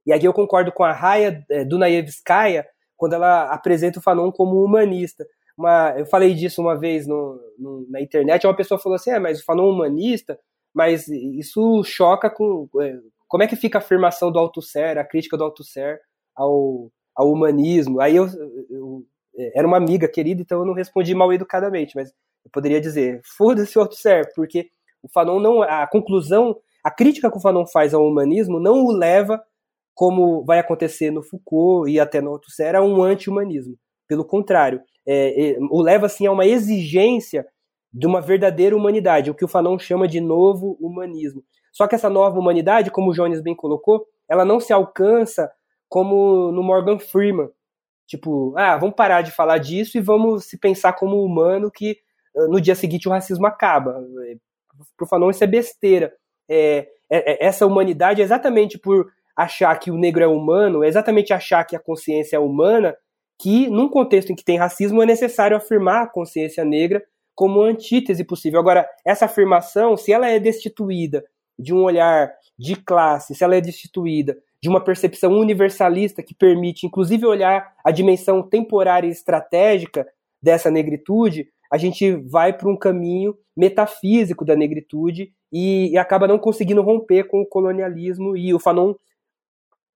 E 0.05 0.13
aqui 0.13 0.27
eu 0.27 0.33
concordo 0.33 0.71
com 0.71 0.83
a 0.83 0.91
Raya 0.91 1.43
é, 1.49 1.63
Dunayevskaya, 1.63 2.65
quando 2.97 3.13
ela 3.13 3.43
apresenta 3.53 3.99
o 3.99 4.01
Fanon 4.01 4.31
como 4.31 4.63
humanista. 4.63 5.25
Uma, 5.57 5.93
eu 5.97 6.05
falei 6.05 6.33
disso 6.33 6.61
uma 6.61 6.77
vez 6.77 7.07
no, 7.07 7.39
no, 7.57 7.87
na 7.89 8.01
internet, 8.01 8.45
uma 8.45 8.55
pessoa 8.55 8.79
falou 8.79 8.95
assim, 8.95 9.11
é, 9.11 9.19
mas 9.19 9.39
o 9.39 9.45
Fanon 9.45 9.69
é 9.69 9.71
humanista, 9.71 10.39
mas 10.73 11.07
isso 11.07 11.83
choca 11.83 12.29
com... 12.29 12.67
É, 12.81 12.97
como 13.27 13.43
é 13.43 13.47
que 13.47 13.55
fica 13.55 13.77
a 13.77 13.81
afirmação 13.81 14.31
do 14.31 14.39
Althusser, 14.39 14.97
a 14.97 15.03
crítica 15.03 15.37
do 15.37 15.43
Althusser 15.43 15.99
ao, 16.35 16.91
ao 17.15 17.31
humanismo? 17.31 18.01
Aí 18.01 18.15
eu, 18.15 18.27
eu, 18.69 19.05
era 19.53 19.67
uma 19.67 19.77
amiga 19.77 20.07
querida, 20.07 20.41
então 20.41 20.59
eu 20.59 20.65
não 20.65 20.73
respondi 20.73 21.13
mal 21.13 21.31
educadamente, 21.31 21.95
mas 21.95 22.09
eu 22.09 22.51
poderia 22.51 22.81
dizer, 22.81 23.21
foda-se 23.37 23.77
o 23.77 23.81
Althusser, 23.81 24.33
porque 24.35 24.69
o 25.03 25.09
Fanon 25.09 25.39
não... 25.39 25.61
A 25.61 25.87
conclusão, 25.87 26.57
a 26.83 26.89
crítica 26.89 27.29
que 27.29 27.37
o 27.37 27.41
Fanon 27.41 27.65
faz 27.67 27.93
ao 27.93 28.05
humanismo 28.05 28.59
não 28.59 28.83
o 28.85 28.91
leva 28.91 29.41
como 29.99 30.45
vai 30.45 30.59
acontecer 30.59 31.11
no 31.11 31.21
Foucault 31.21 31.91
e 31.91 31.99
até 31.99 32.21
no 32.21 32.31
Althusser, 32.31 32.73
a 32.73 32.81
um 32.81 33.03
anti-humanismo. 33.03 33.75
Pelo 34.07 34.23
contrário, 34.23 34.81
é, 35.05 35.49
é, 35.49 35.57
o 35.69 35.81
leva 35.81 36.05
assim 36.05 36.25
a 36.25 36.31
uma 36.31 36.45
exigência 36.45 37.45
de 37.91 38.07
uma 38.07 38.21
verdadeira 38.21 38.73
humanidade, 38.77 39.29
o 39.29 39.35
que 39.35 39.43
o 39.43 39.47
Fanon 39.47 39.77
chama 39.77 40.07
de 40.07 40.21
novo 40.21 40.77
humanismo. 40.79 41.43
Só 41.73 41.85
que 41.85 41.95
essa 41.95 42.09
nova 42.09 42.39
humanidade, 42.39 42.91
como 42.91 43.09
o 43.09 43.13
Jones 43.13 43.41
bem 43.41 43.53
colocou, 43.53 44.05
ela 44.29 44.45
não 44.45 44.61
se 44.61 44.71
alcança 44.71 45.51
como 45.89 46.49
no 46.53 46.63
Morgan 46.63 46.97
Freeman. 46.97 47.49
Tipo, 48.07 48.53
ah, 48.55 48.77
vamos 48.77 48.95
parar 48.95 49.21
de 49.21 49.31
falar 49.31 49.57
disso 49.57 49.97
e 49.97 50.01
vamos 50.01 50.45
se 50.45 50.57
pensar 50.57 50.93
como 50.93 51.21
humano 51.25 51.69
que 51.69 51.97
ah, 52.37 52.47
no 52.47 52.61
dia 52.61 52.73
seguinte 52.73 53.09
o 53.09 53.11
racismo 53.11 53.45
acaba. 53.45 54.01
Para 54.95 55.03
o 55.03 55.09
Fanon 55.09 55.29
isso 55.29 55.43
é 55.43 55.47
besteira. 55.47 56.13
É, 56.47 56.87
é, 57.11 57.33
é, 57.33 57.45
essa 57.45 57.65
humanidade 57.65 58.21
é 58.21 58.23
exatamente 58.23 58.79
por 58.79 59.11
achar 59.39 59.73
que 59.79 59.89
o 59.89 59.97
negro 59.97 60.21
é 60.21 60.27
humano, 60.27 60.83
é 60.83 60.89
exatamente 60.89 61.31
achar 61.31 61.63
que 61.63 61.73
a 61.73 61.79
consciência 61.79 62.35
é 62.35 62.39
humana, 62.39 62.93
que 63.41 63.69
num 63.69 63.87
contexto 63.87 64.33
em 64.33 64.35
que 64.35 64.43
tem 64.43 64.57
racismo 64.57 65.01
é 65.01 65.05
necessário 65.05 65.55
afirmar 65.55 66.03
a 66.03 66.07
consciência 66.07 66.65
negra 66.65 67.01
como 67.33 67.61
antítese 67.61 68.25
possível. 68.25 68.59
Agora, 68.59 68.85
essa 69.05 69.23
afirmação, 69.23 69.95
se 69.95 70.11
ela 70.11 70.29
é 70.29 70.41
destituída 70.41 71.23
de 71.57 71.73
um 71.73 71.83
olhar 71.83 72.29
de 72.57 72.75
classe, 72.75 73.33
se 73.33 73.41
ela 73.41 73.55
é 73.55 73.61
destituída 73.61 74.37
de 74.61 74.67
uma 74.67 74.83
percepção 74.83 75.31
universalista 75.31 76.21
que 76.21 76.35
permite, 76.35 76.85
inclusive, 76.85 77.25
olhar 77.25 77.73
a 77.81 77.91
dimensão 77.91 78.43
temporária 78.43 79.07
e 79.07 79.11
estratégica 79.11 80.05
dessa 80.43 80.69
negritude, 80.69 81.47
a 81.71 81.77
gente 81.77 82.11
vai 82.11 82.51
para 82.51 82.69
um 82.69 82.75
caminho 82.75 83.33
metafísico 83.55 84.43
da 84.43 84.53
negritude 84.53 85.31
e, 85.49 85.91
e, 85.91 85.97
acaba 85.97 86.27
não 86.27 86.37
conseguindo 86.37 86.81
romper 86.81 87.29
com 87.29 87.41
o 87.41 87.45
colonialismo. 87.45 88.35
E 88.35 88.53
o 88.53 88.59
Fanon 88.59 88.95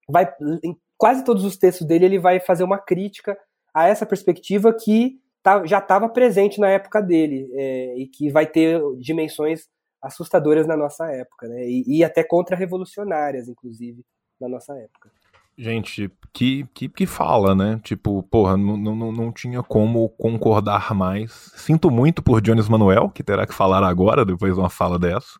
vai 0.08 0.32
em 0.62 0.76
quase 0.96 1.24
todos 1.24 1.44
os 1.44 1.56
textos 1.56 1.86
dele 1.86 2.04
ele 2.04 2.18
vai 2.18 2.40
fazer 2.40 2.64
uma 2.64 2.78
crítica 2.78 3.36
a 3.74 3.88
essa 3.88 4.06
perspectiva 4.06 4.72
que 4.72 5.18
tá, 5.42 5.66
já 5.66 5.78
estava 5.78 6.08
presente 6.08 6.60
na 6.60 6.68
época 6.68 7.02
dele 7.02 7.48
é, 7.52 7.98
e 7.98 8.06
que 8.06 8.30
vai 8.30 8.46
ter 8.46 8.80
dimensões 8.98 9.68
assustadoras 10.00 10.66
na 10.66 10.76
nossa 10.76 11.06
época, 11.10 11.48
né? 11.48 11.66
E, 11.66 11.98
e 11.98 12.04
até 12.04 12.22
contra-revolucionárias, 12.22 13.48
inclusive, 13.48 14.04
na 14.40 14.48
nossa 14.48 14.74
época. 14.74 15.10
Gente, 15.56 16.10
que, 16.32 16.66
que, 16.74 16.88
que 16.88 17.06
fala, 17.06 17.54
né? 17.54 17.80
Tipo, 17.82 18.22
porra, 18.24 18.56
não, 18.56 18.76
não, 18.76 19.12
não 19.12 19.32
tinha 19.32 19.62
como 19.62 20.08
concordar 20.10 20.92
mais. 20.94 21.52
Sinto 21.54 21.90
muito 21.90 22.22
por 22.22 22.40
Jones 22.40 22.68
Manuel, 22.68 23.08
que 23.08 23.22
terá 23.22 23.46
que 23.46 23.54
falar 23.54 23.82
agora, 23.84 24.24
depois 24.24 24.54
de 24.54 24.60
uma 24.60 24.68
fala 24.68 24.98
dessa, 24.98 25.38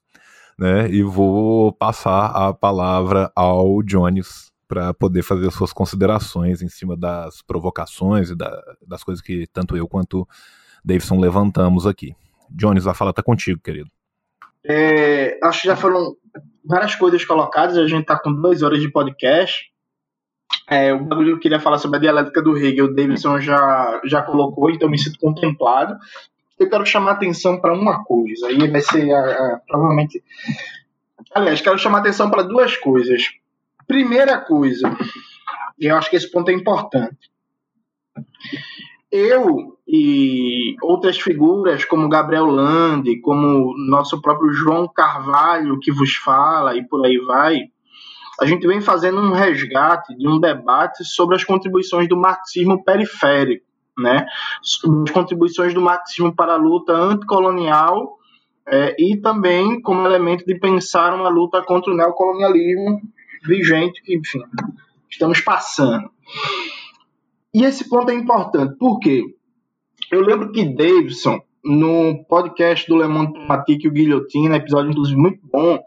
né? 0.59 0.89
E 0.89 1.03
vou 1.03 1.73
passar 1.73 2.27
a 2.27 2.55
palavra 2.55 3.31
ao 3.35 3.83
Jones 3.83 4.54
para 4.67 4.95
poder 4.95 5.23
fazer 5.23 5.51
suas 5.51 5.73
considerações 5.73 6.63
em 6.63 6.69
cima 6.69 6.97
das 6.97 7.43
provocações 7.43 8.31
e 8.31 8.37
da, 8.37 8.51
das 8.87 9.03
coisas 9.05 9.23
que 9.23 9.47
tanto 9.53 9.77
eu 9.77 9.89
quanto 9.89 10.27
Davidson 10.85 11.19
levantamos 11.19 11.87
aqui. 11.87 12.15
Jones, 12.51 12.87
a 12.87 12.95
fala 12.95 13.13
tá 13.13 13.23
contigo, 13.23 13.61
querido. 13.61 13.91
É, 14.65 15.39
acho 15.43 15.63
que 15.63 15.69
já 15.69 15.77
foram 15.77 16.17
várias 16.65 16.95
coisas 16.95 17.25
colocadas, 17.25 17.77
a 17.77 17.87
gente 17.87 18.03
está 18.03 18.19
com 18.19 18.33
duas 18.33 18.63
horas 18.63 18.81
de 18.81 18.91
podcast. 18.91 19.71
É, 20.69 20.93
o 20.93 21.05
bagulho 21.05 21.27
que 21.27 21.33
eu 21.33 21.41
queria 21.41 21.61
falar 21.61 21.79
sobre 21.79 21.99
a 21.99 22.01
dialética 22.01 22.41
do 22.41 22.57
Hegel, 22.57 22.87
o 22.87 22.95
Davidson 22.95 23.41
já, 23.41 24.01
já 24.05 24.23
colocou, 24.23 24.71
então 24.71 24.89
me 24.89 24.99
sinto 24.99 25.19
contemplado. 25.19 25.97
Eu 26.59 26.71
quero 26.71 26.87
chamar 26.87 27.13
atenção 27.13 27.61
para 27.61 27.75
uma 27.75 28.05
coisa, 28.05 28.47
aí 28.47 28.71
vai 28.71 28.81
ser 28.81 29.13
a, 29.13 29.19
a, 29.19 29.61
provavelmente. 29.67 30.23
Aliás, 31.35 31.61
quero 31.61 31.79
chamar 31.79 31.99
atenção 31.99 32.31
para 32.31 32.43
duas 32.43 32.77
coisas. 32.77 33.23
Primeira 33.87 34.39
coisa, 34.39 34.97
e 35.79 35.87
eu 35.87 35.97
acho 35.97 36.11
que 36.11 36.17
esse 36.17 36.31
ponto 36.31 36.51
é 36.51 36.55
importante. 36.55 37.31
Eu 39.11 39.79
e 39.87 40.75
outras 40.83 41.21
figuras, 41.21 41.85
como 41.85 42.09
Gabriel 42.09 42.47
Lande, 42.47 43.21
como 43.21 43.75
nosso 43.89 44.21
próprio 44.21 44.53
João 44.53 44.89
Carvalho, 44.89 45.79
que 45.79 45.93
vos 45.93 46.15
fala, 46.17 46.77
e 46.77 46.83
por 46.83 47.05
aí 47.05 47.19
vai, 47.19 47.69
a 48.41 48.47
gente 48.47 48.67
vem 48.67 48.81
fazendo 48.81 49.21
um 49.21 49.33
resgate 49.33 50.17
de 50.17 50.27
um 50.27 50.41
debate 50.41 51.05
sobre 51.05 51.37
as 51.37 51.45
contribuições 51.45 52.09
do 52.09 52.17
marxismo 52.17 52.83
periférico, 52.83 53.65
né? 53.97 54.27
as 54.61 55.11
contribuições 55.13 55.73
do 55.73 55.81
marxismo 55.81 56.35
para 56.35 56.55
a 56.55 56.59
luta 56.59 56.93
anticolonial 56.93 58.19
é, 58.67 58.97
e 58.99 59.17
também 59.19 59.81
como 59.81 60.07
elemento 60.07 60.45
de 60.45 60.59
pensar 60.59 61.15
uma 61.15 61.29
luta 61.29 61.63
contra 61.63 61.93
o 61.93 61.97
neocolonialismo 61.97 63.01
vigente 63.45 64.03
que, 64.03 64.17
enfim, 64.17 64.43
estamos 65.11 65.41
passando. 65.41 66.11
E 67.53 67.65
esse 67.65 67.89
ponto 67.89 68.11
é 68.11 68.15
importante, 68.15 68.77
por 68.79 68.99
quê? 68.99 69.23
Eu 70.11 70.23
lembro 70.23 70.51
que 70.51 70.65
Davidson, 70.65 71.41
no 71.65 72.25
podcast 72.25 72.87
do 72.89 72.97
Le 72.97 73.07
Monde 73.07 73.33
Diplomatique, 73.33 73.89
o 73.89 73.93
Guilhotina, 73.93 74.57
episódio 74.57 74.91
inclusive 74.91 75.19
muito 75.19 75.41
bom, 75.45 75.79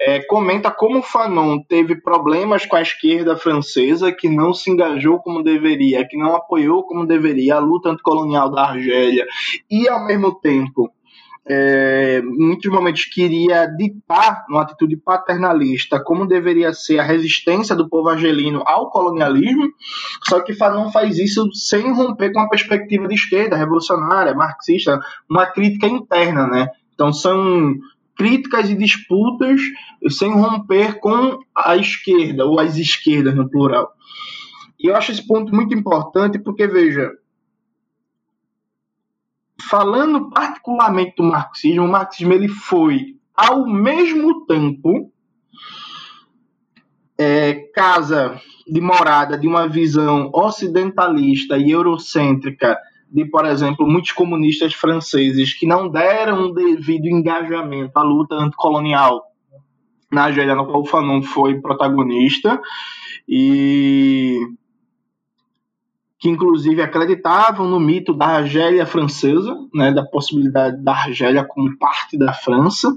é, 0.00 0.20
comenta 0.22 0.70
como 0.70 1.02
Fanon 1.02 1.58
teve 1.60 2.00
problemas 2.00 2.64
com 2.64 2.76
a 2.76 2.82
esquerda 2.82 3.36
francesa, 3.36 4.12
que 4.12 4.28
não 4.28 4.54
se 4.54 4.70
engajou 4.70 5.18
como 5.18 5.42
deveria, 5.42 6.06
que 6.06 6.16
não 6.16 6.36
apoiou 6.36 6.84
como 6.84 7.04
deveria 7.04 7.56
a 7.56 7.58
luta 7.58 7.90
anticolonial 7.90 8.48
da 8.48 8.68
Argélia, 8.68 9.26
e 9.68 9.88
ao 9.88 10.06
mesmo 10.06 10.32
tempo 10.32 10.88
é, 11.48 12.20
muitos 12.22 12.70
momentos 12.70 13.04
queria 13.06 13.66
ditar, 13.66 14.44
numa 14.48 14.62
atitude 14.62 14.96
paternalista, 14.96 15.98
como 15.98 16.26
deveria 16.26 16.72
ser 16.74 16.98
a 16.98 17.02
resistência 17.02 17.74
do 17.74 17.88
povo 17.88 18.10
argelino 18.10 18.62
ao 18.66 18.90
colonialismo, 18.90 19.72
só 20.28 20.40
que 20.40 20.54
Fanon 20.54 20.90
faz 20.90 21.18
isso 21.18 21.50
sem 21.52 21.92
romper 21.92 22.32
com 22.32 22.40
a 22.40 22.48
perspectiva 22.48 23.08
de 23.08 23.14
esquerda, 23.14 23.56
revolucionária, 23.56 24.34
marxista, 24.34 25.00
uma 25.28 25.46
crítica 25.46 25.86
interna, 25.86 26.46
né? 26.46 26.68
Então 26.94 27.12
são 27.12 27.74
críticas 28.16 28.68
e 28.68 28.74
disputas 28.74 29.60
sem 30.10 30.32
romper 30.32 30.98
com 30.98 31.38
a 31.54 31.76
esquerda, 31.76 32.44
ou 32.44 32.60
as 32.60 32.76
esquerdas 32.76 33.34
no 33.34 33.48
plural. 33.48 33.92
E 34.78 34.88
eu 34.88 34.96
acho 34.96 35.12
esse 35.12 35.26
ponto 35.26 35.54
muito 35.54 35.74
importante 35.74 36.38
porque, 36.38 36.66
veja, 36.66 37.10
falando 39.60 40.30
particularmente 40.30 41.14
do 41.16 41.24
marxismo, 41.24 41.84
o 41.84 41.88
marxismo 41.88 42.32
ele 42.32 42.48
foi, 42.48 43.16
ao 43.34 43.66
mesmo 43.66 44.46
tempo, 44.46 45.12
é, 47.18 47.54
casa 47.74 48.40
de 48.66 48.80
morada 48.80 49.36
de 49.36 49.46
uma 49.46 49.66
visão 49.68 50.30
ocidentalista 50.32 51.56
e 51.56 51.70
eurocêntrica 51.70 52.78
de, 53.10 53.24
por 53.24 53.46
exemplo, 53.46 53.86
muitos 53.86 54.12
comunistas 54.12 54.74
franceses 54.74 55.54
que 55.54 55.66
não 55.66 55.88
deram 55.88 56.52
devido 56.52 57.06
engajamento 57.06 57.98
à 57.98 58.02
luta 58.02 58.34
anticolonial 58.34 59.24
na 60.12 60.24
Argélia, 60.24 60.54
no 60.54 60.66
qual 60.66 60.82
o 60.82 60.86
Fanon 60.86 61.22
foi 61.22 61.60
protagonista, 61.60 62.60
e 63.26 64.38
que 66.18 66.28
inclusive 66.28 66.82
acreditavam 66.82 67.68
no 67.68 67.78
mito 67.78 68.12
da 68.12 68.26
Argélia 68.26 68.84
francesa, 68.84 69.56
né, 69.72 69.92
da 69.92 70.04
possibilidade 70.04 70.82
da 70.82 70.92
Argélia 70.92 71.44
como 71.44 71.78
parte 71.78 72.18
da 72.18 72.32
França, 72.32 72.92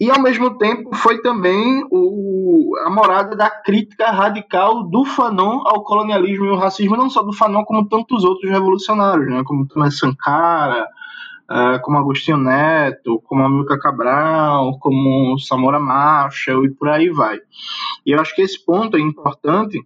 e 0.00 0.10
ao 0.10 0.20
mesmo 0.20 0.58
tempo 0.58 0.96
foi 0.96 1.22
também 1.22 1.86
o, 1.88 2.76
a 2.84 2.90
morada 2.90 3.36
da 3.36 3.48
crítica 3.48 4.10
radical 4.10 4.82
do 4.82 5.04
Fanon 5.04 5.62
ao 5.64 5.84
colonialismo 5.84 6.46
e 6.46 6.48
ao 6.48 6.58
racismo, 6.58 6.96
não 6.96 7.08
só 7.08 7.22
do 7.22 7.32
Fanon, 7.32 7.64
como 7.64 7.88
tantos 7.88 8.24
outros 8.24 8.50
revolucionários, 8.50 9.30
né, 9.30 9.42
como 9.44 9.68
Thomas 9.68 9.96
Sankara, 9.96 10.88
uh, 11.48 11.80
como 11.82 11.98
Agostinho 11.98 12.36
Neto, 12.36 13.22
como 13.26 13.44
Amilcar 13.44 13.78
Cabral, 13.78 14.76
como 14.80 15.38
Samora 15.38 15.78
Marshall 15.78 16.64
e 16.64 16.70
por 16.70 16.88
aí 16.88 17.08
vai. 17.08 17.38
E 18.04 18.10
eu 18.10 18.20
acho 18.20 18.34
que 18.34 18.42
esse 18.42 18.64
ponto 18.64 18.96
é 18.96 19.00
importante 19.00 19.78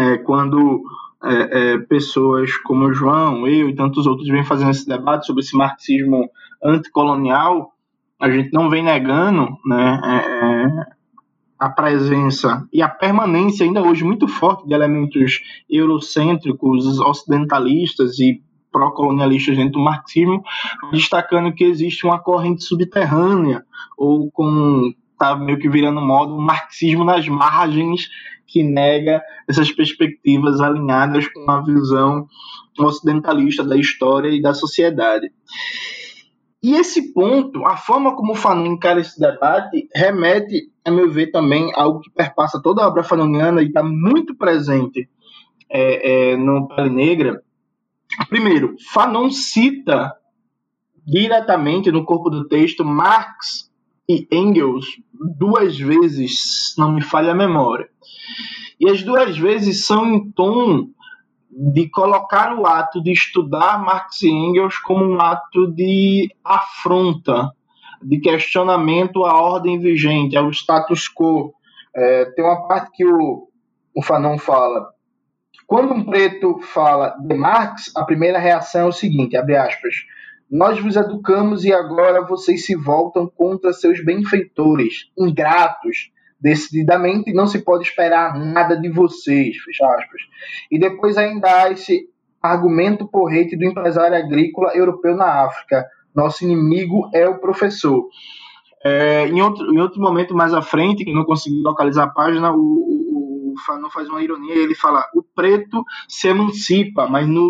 é, 0.00 0.18
quando 0.18 0.82
é, 1.24 1.72
é, 1.72 1.78
pessoas 1.78 2.56
como 2.58 2.86
o 2.86 2.92
João, 2.92 3.46
eu 3.46 3.68
e 3.68 3.74
tantos 3.74 4.06
outros 4.06 4.28
vêm 4.28 4.44
fazendo 4.44 4.70
esse 4.70 4.86
debate 4.86 5.26
sobre 5.26 5.42
esse 5.42 5.56
marxismo 5.56 6.28
anticolonial, 6.62 7.72
a 8.20 8.30
gente 8.30 8.52
não 8.52 8.70
vem 8.70 8.82
negando 8.82 9.56
né, 9.66 10.00
é, 10.04 10.16
é, 10.16 10.86
a 11.58 11.68
presença 11.68 12.66
e 12.72 12.82
a 12.82 12.88
permanência 12.88 13.64
ainda 13.64 13.82
hoje 13.82 14.04
muito 14.04 14.28
forte 14.28 14.66
de 14.66 14.74
elementos 14.74 15.40
eurocêntricos, 15.68 16.98
ocidentalistas 17.00 18.18
e 18.18 18.42
pró-colonialistas 18.72 19.56
dentro 19.56 19.74
do 19.74 19.84
marxismo, 19.84 20.42
destacando 20.90 21.52
que 21.52 21.64
existe 21.64 22.04
uma 22.04 22.18
corrente 22.18 22.64
subterrânea, 22.64 23.64
ou 23.96 24.30
com 24.30 24.92
tá 25.18 25.36
meio 25.36 25.58
que 25.58 25.68
virando 25.68 26.00
modo, 26.00 26.34
um 26.34 26.40
marxismo 26.40 27.04
nas 27.04 27.28
margens 27.28 28.08
que 28.54 28.62
nega 28.62 29.20
essas 29.48 29.72
perspectivas 29.72 30.60
alinhadas 30.60 31.26
com 31.26 31.50
a 31.50 31.60
visão 31.60 32.28
ocidentalista 32.78 33.64
da 33.64 33.76
história 33.76 34.28
e 34.28 34.40
da 34.40 34.54
sociedade. 34.54 35.32
E 36.62 36.76
esse 36.76 37.12
ponto, 37.12 37.66
a 37.66 37.76
forma 37.76 38.14
como 38.14 38.32
o 38.32 38.36
Fanon 38.36 38.66
encara 38.66 39.00
esse 39.00 39.18
debate, 39.18 39.88
remete, 39.92 40.70
a 40.84 40.90
meu 40.92 41.10
ver, 41.10 41.32
também 41.32 41.72
algo 41.74 41.98
que 41.98 42.10
perpassa 42.10 42.62
toda 42.62 42.84
a 42.84 42.86
obra 42.86 43.02
fanoniana 43.02 43.60
e 43.60 43.66
está 43.66 43.82
muito 43.82 44.36
presente 44.36 45.08
é, 45.68 46.30
é, 46.30 46.36
no 46.36 46.68
Pele 46.68 46.90
Negra. 46.90 47.42
Primeiro, 48.28 48.76
Fanon 48.92 49.30
cita 49.30 50.14
diretamente 51.04 51.90
no 51.90 52.04
corpo 52.04 52.30
do 52.30 52.46
texto 52.46 52.84
Marx 52.84 53.68
e 54.08 54.28
Engels 54.30 54.86
duas 55.12 55.76
vezes, 55.78 56.74
não 56.78 56.92
me 56.92 57.02
falha 57.02 57.32
a 57.32 57.34
memória. 57.34 57.88
E 58.80 58.90
as 58.90 59.02
duas 59.02 59.36
vezes 59.36 59.86
são 59.86 60.06
em 60.06 60.30
tom 60.32 60.88
de 61.50 61.88
colocar 61.88 62.58
o 62.58 62.66
ato 62.66 63.02
de 63.02 63.12
estudar 63.12 63.82
Marx 63.82 64.22
e 64.22 64.28
Engels 64.28 64.76
como 64.78 65.04
um 65.04 65.20
ato 65.20 65.70
de 65.70 66.28
afronta, 66.44 67.52
de 68.02 68.18
questionamento 68.18 69.24
à 69.24 69.40
ordem 69.40 69.78
vigente, 69.78 70.36
ao 70.36 70.50
status 70.50 71.08
quo. 71.08 71.54
É, 71.94 72.24
tem 72.32 72.44
uma 72.44 72.66
parte 72.66 72.90
que 72.92 73.06
o, 73.06 73.48
o 73.94 74.02
Fanon 74.02 74.36
fala. 74.36 74.92
Quando 75.66 75.94
um 75.94 76.04
preto 76.04 76.58
fala 76.60 77.16
de 77.20 77.34
Marx, 77.34 77.92
a 77.96 78.04
primeira 78.04 78.38
reação 78.38 78.82
é 78.82 78.88
o 78.88 78.92
seguinte, 78.92 79.36
abre 79.36 79.56
aspas, 79.56 79.94
nós 80.50 80.78
vos 80.78 80.94
educamos 80.96 81.64
e 81.64 81.72
agora 81.72 82.26
vocês 82.26 82.66
se 82.66 82.76
voltam 82.76 83.26
contra 83.26 83.72
seus 83.72 84.04
benfeitores, 84.04 85.10
ingratos, 85.16 86.10
decididamente 86.44 87.32
não 87.32 87.46
se 87.46 87.64
pode 87.64 87.84
esperar 87.84 88.38
nada 88.38 88.76
de 88.76 88.90
vocês, 88.90 89.56
fecha 89.56 89.86
aspas. 89.86 90.20
E 90.70 90.78
depois 90.78 91.16
ainda 91.16 91.48
há 91.48 91.72
esse 91.72 92.06
argumento 92.42 93.08
porrete 93.08 93.56
do 93.56 93.64
empresário 93.64 94.14
agrícola 94.14 94.76
europeu 94.76 95.16
na 95.16 95.46
África. 95.46 95.86
Nosso 96.14 96.44
inimigo 96.44 97.08
é 97.14 97.26
o 97.26 97.38
professor. 97.38 98.06
É, 98.84 99.26
em, 99.26 99.40
outro, 99.40 99.72
em 99.72 99.80
outro 99.80 99.98
momento 99.98 100.34
mais 100.34 100.52
à 100.52 100.60
frente, 100.60 101.02
que 101.02 101.14
não 101.14 101.24
consegui 101.24 101.62
localizar 101.62 102.04
a 102.04 102.10
página, 102.10 102.52
o, 102.52 102.58
o, 102.58 103.54
o 103.54 103.60
Fanon 103.66 103.88
faz 103.88 104.06
uma 104.10 104.22
ironia, 104.22 104.54
ele 104.54 104.74
fala, 104.74 105.02
o 105.14 105.22
preto 105.22 105.82
se 106.06 106.28
emancipa, 106.28 107.08
mas 107.08 107.26
no 107.26 107.48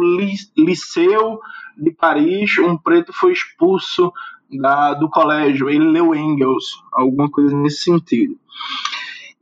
liceu 0.57 1.41
de 1.77 1.91
Paris, 1.91 2.59
um 2.59 2.77
preto 2.77 3.12
foi 3.12 3.33
expulso 3.33 4.12
da, 4.59 4.94
do 4.94 5.09
colégio, 5.09 5.68
ele 5.68 5.90
leu 5.90 6.14
Engels, 6.14 6.64
alguma 6.93 7.31
coisa 7.31 7.56
nesse 7.56 7.82
sentido. 7.82 8.39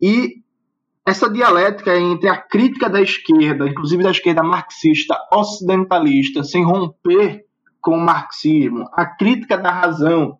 E 0.00 0.42
essa 1.06 1.28
dialética 1.28 1.96
entre 1.96 2.28
a 2.28 2.36
crítica 2.36 2.88
da 2.88 3.00
esquerda, 3.00 3.68
inclusive 3.68 4.02
da 4.02 4.10
esquerda 4.10 4.42
marxista 4.42 5.16
ocidentalista, 5.32 6.44
sem 6.44 6.64
romper 6.64 7.44
com 7.80 7.96
o 7.96 8.00
marxismo, 8.00 8.88
a 8.92 9.04
crítica 9.04 9.58
da 9.58 9.70
razão, 9.70 10.38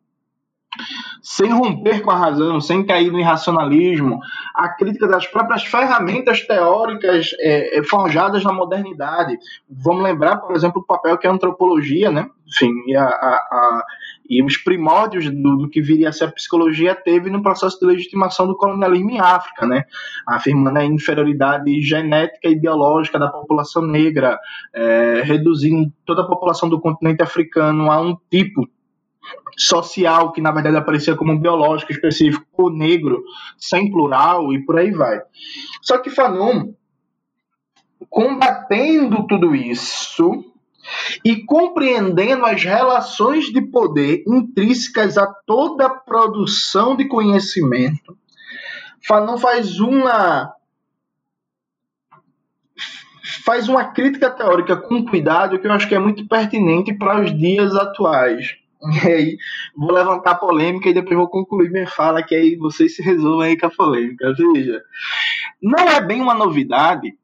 sem 1.22 1.52
romper 1.52 2.02
com 2.02 2.10
a 2.10 2.16
razão, 2.16 2.60
sem 2.60 2.84
cair 2.84 3.12
no 3.12 3.20
irracionalismo, 3.20 4.18
a 4.54 4.68
crítica 4.68 5.06
das 5.06 5.26
próprias 5.26 5.62
ferramentas 5.62 6.44
teóricas 6.44 7.30
é, 7.38 7.78
é 7.78 7.82
forjadas 7.84 8.42
na 8.42 8.52
modernidade. 8.52 9.38
Vamos 9.70 10.02
lembrar, 10.02 10.38
por 10.38 10.56
exemplo, 10.56 10.82
o 10.82 10.84
papel 10.84 11.16
que 11.16 11.26
a 11.26 11.30
antropologia, 11.30 12.10
né? 12.10 12.28
enfim, 12.46 12.94
a, 12.94 13.04
a, 13.04 13.06
a 13.06 13.84
e 14.28 14.42
os 14.42 14.56
primórdios 14.56 15.30
do, 15.30 15.56
do, 15.56 15.68
que 15.68 15.80
viria 15.80 16.08
a 16.08 16.12
ser 16.12 16.24
a 16.24 16.32
psicologia 16.32 16.94
teve 16.94 17.30
no 17.30 17.42
processo 17.42 17.78
de 17.78 17.86
legitimação 17.86 18.46
do 18.46 18.56
colonialismo 18.56 19.10
em 19.10 19.20
África, 19.20 19.66
né? 19.66 19.84
afirmando 20.26 20.78
a 20.78 20.84
inferioridade 20.84 21.80
genética 21.82 22.48
e 22.48 22.58
biológica 22.58 23.18
da 23.18 23.28
população 23.28 23.86
negra, 23.86 24.38
é, 24.74 25.22
reduzindo 25.24 25.92
toda 26.04 26.22
a 26.22 26.26
população 26.26 26.68
do 26.68 26.80
continente 26.80 27.22
africano 27.22 27.90
a 27.90 28.00
um 28.00 28.16
tipo 28.30 28.68
social 29.56 30.32
que 30.32 30.40
na 30.40 30.50
verdade 30.50 30.76
aparecia 30.76 31.16
como 31.16 31.38
biológico 31.38 31.92
específico, 31.92 32.46
o 32.56 32.70
negro, 32.70 33.22
sem 33.56 33.90
plural 33.90 34.52
e 34.52 34.64
por 34.64 34.78
aí 34.78 34.90
vai. 34.90 35.20
Só 35.80 35.98
que 35.98 36.10
Fanon, 36.10 36.72
combatendo 38.08 39.26
tudo 39.26 39.54
isso, 39.54 40.52
e 41.24 41.44
compreendendo 41.44 42.44
as 42.44 42.62
relações 42.62 43.46
de 43.46 43.60
poder 43.60 44.24
intrínsecas 44.26 45.16
a 45.16 45.26
toda 45.26 45.88
produção 45.88 46.96
de 46.96 47.06
conhecimento, 47.06 48.16
Fanon 49.06 49.38
faz 49.38 49.80
uma 49.80 50.52
faz 53.44 53.68
uma 53.68 53.84
crítica 53.86 54.30
teórica 54.30 54.76
com 54.76 55.04
cuidado 55.04 55.58
que 55.58 55.66
eu 55.66 55.72
acho 55.72 55.88
que 55.88 55.94
é 55.94 55.98
muito 55.98 56.26
pertinente 56.28 56.94
para 56.94 57.20
os 57.20 57.36
dias 57.36 57.74
atuais. 57.74 58.56
E 59.04 59.08
aí 59.08 59.36
vou 59.76 59.92
levantar 59.92 60.34
polêmica 60.36 60.88
e 60.88 60.94
depois 60.94 61.16
vou 61.16 61.28
concluir 61.28 61.70
minha 61.70 61.86
fala, 61.86 62.22
que 62.22 62.34
aí 62.34 62.56
vocês 62.56 62.96
se 62.96 63.02
resolvam 63.02 63.40
aí 63.40 63.56
com 63.56 63.66
a 63.66 63.70
polêmica. 63.70 64.34
Veja, 64.34 64.82
não 65.62 65.88
é 65.88 66.00
bem 66.00 66.20
uma 66.20 66.34
novidade 66.34 67.14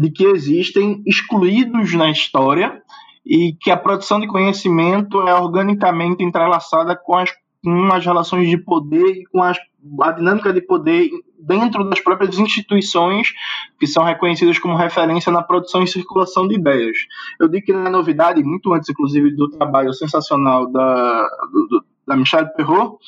de 0.00 0.10
que 0.10 0.24
existem 0.24 1.02
excluídos 1.06 1.92
na 1.94 2.10
história 2.10 2.80
e 3.26 3.54
que 3.60 3.70
a 3.70 3.76
produção 3.76 4.20
de 4.20 4.26
conhecimento 4.26 5.26
é 5.26 5.34
organicamente 5.34 6.22
entrelaçada 6.22 6.94
com 6.96 7.16
as, 7.16 7.30
com 7.64 7.92
as 7.94 8.04
relações 8.04 8.48
de 8.50 8.58
poder 8.58 9.22
e 9.22 9.24
com 9.24 9.42
as, 9.42 9.58
a 10.02 10.12
dinâmica 10.12 10.52
de 10.52 10.60
poder 10.60 11.10
dentro 11.38 11.82
das 11.88 11.98
próprias 11.98 12.38
instituições 12.38 13.28
que 13.80 13.86
são 13.86 14.04
reconhecidas 14.04 14.58
como 14.58 14.76
referência 14.76 15.32
na 15.32 15.42
produção 15.42 15.82
e 15.82 15.88
circulação 15.88 16.46
de 16.46 16.56
ideias. 16.56 16.98
Eu 17.40 17.48
digo 17.48 17.64
que 17.64 17.72
não 17.72 17.86
é 17.86 17.90
novidade, 17.90 18.42
muito 18.44 18.72
antes, 18.74 18.90
inclusive, 18.90 19.34
do 19.34 19.48
trabalho 19.48 19.94
sensacional 19.94 20.70
da, 20.70 21.26
do, 21.50 21.84
da 22.06 22.16
Michelle 22.16 22.52
Perrault, 22.54 22.98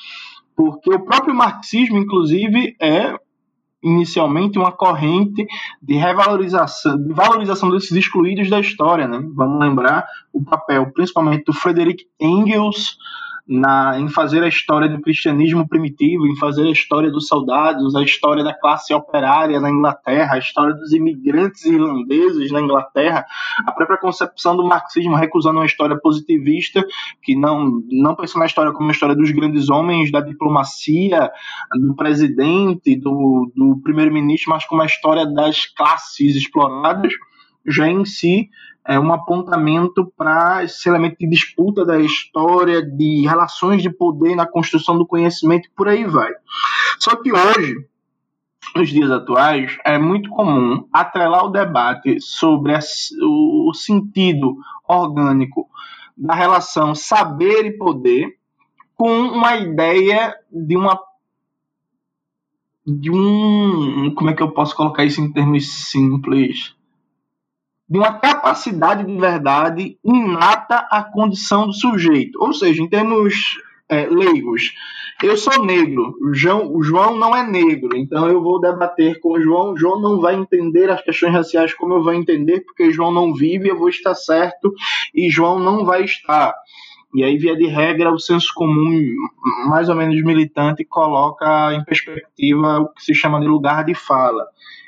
porque 0.57 0.95
o 0.95 1.05
próprio 1.05 1.35
marxismo, 1.35 1.99
inclusive, 1.99 2.75
é 2.81 3.15
inicialmente 3.83 4.59
uma 4.59 4.73
corrente 4.73 5.47
de 5.83 5.95
revalorização, 5.95 6.97
de 6.97 7.13
valorização 7.13 7.71
desses 7.71 7.93
excluídos 7.93 8.49
da 8.49 8.59
história, 8.59 9.07
né? 9.07 9.23
Vamos 9.35 9.61
lembrar 9.61 10.07
o 10.33 10.43
papel, 10.43 10.91
principalmente 10.93 11.45
do 11.45 11.53
Frederick 11.53 12.05
Engels 12.19 12.97
na, 13.49 13.99
em 14.01 14.09
fazer 14.09 14.43
a 14.43 14.49
história 14.49 14.89
do 14.89 15.01
cristianismo 15.01 15.69
primitivo, 15.69 16.27
em 16.27 16.37
fazer 16.37 16.67
a 16.67 16.73
história 16.73 17.11
dos 17.11 17.29
soldados, 17.29 17.95
a 17.95 18.03
história 18.03 18.43
da 18.43 18.53
classe 18.53 18.93
operária 18.93 19.61
na 19.61 19.71
Inglaterra, 19.71 20.35
a 20.35 20.39
história 20.39 20.75
dos 20.75 20.93
imigrantes 20.93 21.65
irlandeses 21.65 22.51
na 22.51 22.61
Inglaterra, 22.61 23.25
a 23.65 23.71
própria 23.71 23.99
concepção 23.99 24.57
do 24.57 24.67
marxismo 24.67 25.15
recusando 25.15 25.61
uma 25.61 25.67
história 25.67 25.97
positivista, 25.97 26.85
que 27.23 27.37
não, 27.37 27.81
não 27.89 28.17
pensa 28.17 28.39
na 28.39 28.47
história 28.47 28.73
como 28.73 28.89
a 28.89 28.93
história 28.93 29.15
dos 29.15 29.31
grandes 29.31 29.71
homens, 29.71 30.11
da 30.11 30.21
diplomacia, 30.21 31.31
do 31.73 31.95
presidente, 31.95 32.97
do, 32.97 33.53
do 33.55 33.81
primeiro-ministro, 33.83 34.51
mas 34.51 34.65
como 34.65 34.83
a 34.83 34.87
história 34.87 35.25
das 35.25 35.67
classes 35.67 36.35
exploradas, 36.35 37.13
já 37.65 37.89
em 37.89 38.05
si 38.05 38.49
é 38.87 38.99
um 38.99 39.13
apontamento 39.13 40.13
para 40.17 40.65
esse 40.65 40.89
elemento 40.89 41.17
de 41.19 41.29
disputa 41.29 41.85
da 41.85 41.99
história, 41.99 42.83
de 42.83 43.27
relações 43.27 43.83
de 43.83 43.91
poder 43.91 44.37
na 44.37 44.47
construção 44.47 44.97
do 44.97 45.07
conhecimento 45.07 45.69
por 45.77 45.89
aí 45.89 46.05
vai. 46.05 46.31
Só 46.99 47.17
que 47.17 47.33
hoje, 47.33 47.77
nos 48.75 48.89
dias 48.89 49.11
atuais, 49.11 49.77
é 49.85 49.99
muito 49.99 50.31
comum 50.31 50.87
atrelar 50.93 51.45
o 51.45 51.51
debate 51.51 52.21
sobre 52.21 52.75
o 53.23 53.75
sentido 53.75 54.57
orgânico 54.89 55.69
da 56.17 56.35
relação 56.35 56.95
saber 56.95 57.67
e 57.67 57.77
poder 57.77 58.39
com 58.95 59.11
uma 59.11 59.57
ideia 59.57 60.35
de 60.51 60.77
uma 60.77 60.99
de 62.87 63.11
um 63.11 64.15
como 64.15 64.31
é 64.31 64.35
que 64.35 64.43
eu 64.43 64.53
posso 64.53 64.75
colocar 64.75 65.05
isso 65.05 65.21
em 65.21 65.31
termos 65.33 65.89
simples 65.91 66.76
de 67.89 67.99
uma 67.99 68.19
capacidade 68.19 69.05
de 69.05 69.17
verdade 69.17 69.99
inata 70.05 70.87
à 70.91 71.03
condição 71.05 71.67
do 71.67 71.73
sujeito. 71.73 72.43
Ou 72.43 72.53
seja, 72.53 72.83
em 72.83 72.89
termos 72.89 73.59
é, 73.89 74.07
leigos, 74.07 74.73
eu 75.23 75.37
sou 75.37 75.65
negro, 75.65 76.15
João, 76.35 76.75
o 76.75 76.83
João 76.83 77.17
não 77.17 77.35
é 77.35 77.47
negro, 77.47 77.97
então 77.97 78.29
eu 78.29 78.43
vou 78.43 78.61
debater 78.61 79.19
com 79.21 79.33
o 79.33 79.41
João. 79.41 79.73
O 79.73 79.77
João 79.77 80.01
não 80.01 80.21
vai 80.21 80.35
entender 80.35 80.91
as 80.91 81.01
questões 81.01 81.33
raciais 81.33 81.73
como 81.73 81.95
eu 81.95 82.03
vou 82.03 82.13
entender, 82.13 82.61
porque 82.61 82.91
João 82.91 83.13
não 83.13 83.33
vive, 83.33 83.69
eu 83.69 83.79
vou 83.79 83.89
estar 83.89 84.15
certo 84.15 84.75
e 85.15 85.31
João 85.31 85.59
não 85.59 85.85
vai 85.85 86.05
estar. 86.05 86.55
E 87.15 87.25
aí, 87.25 87.39
via 87.39 87.57
de 87.57 87.67
regra, 87.67 88.13
o 88.13 88.19
senso 88.19 88.53
comum, 88.55 89.01
mais 89.69 89.89
ou 89.89 89.95
menos 89.95 90.23
militante, 90.23 90.85
coloca 90.85 91.73
em 91.73 91.83
perspectiva 91.83 92.81
o 92.81 92.93
que 92.93 93.03
se 93.03 93.15
chama 93.15 93.41
de 93.41 93.47
lugar 93.47 93.85
de 93.85 93.95
fala 93.95 94.45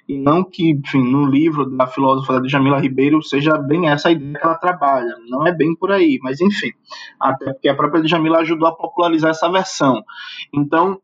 e 0.09 0.17
não 0.17 0.43
que, 0.43 0.71
enfim, 0.71 1.03
no 1.03 1.27
livro 1.27 1.67
da 1.67 1.87
filósofa 1.87 2.41
da 2.41 2.49
Jamila 2.49 2.81
Ribeiro 2.81 3.23
seja 3.23 3.59
bem 3.59 3.89
essa 3.89 4.09
a 4.09 4.13
ideia 4.13 4.39
que 4.39 4.45
ela 4.47 4.55
trabalha. 4.55 5.15
Não 5.29 5.47
é 5.47 5.53
bem 5.53 5.77
por 5.77 5.93
aí, 5.93 6.19
mas 6.23 6.41
enfim, 6.41 6.73
até 7.21 7.53
porque 7.53 7.69
a 7.69 7.75
própria 7.75 8.07
Jamila 8.07 8.39
ajudou 8.39 8.69
a 8.69 8.75
popularizar 8.75 9.31
essa 9.31 9.51
versão. 9.51 10.03
Então, 10.53 10.99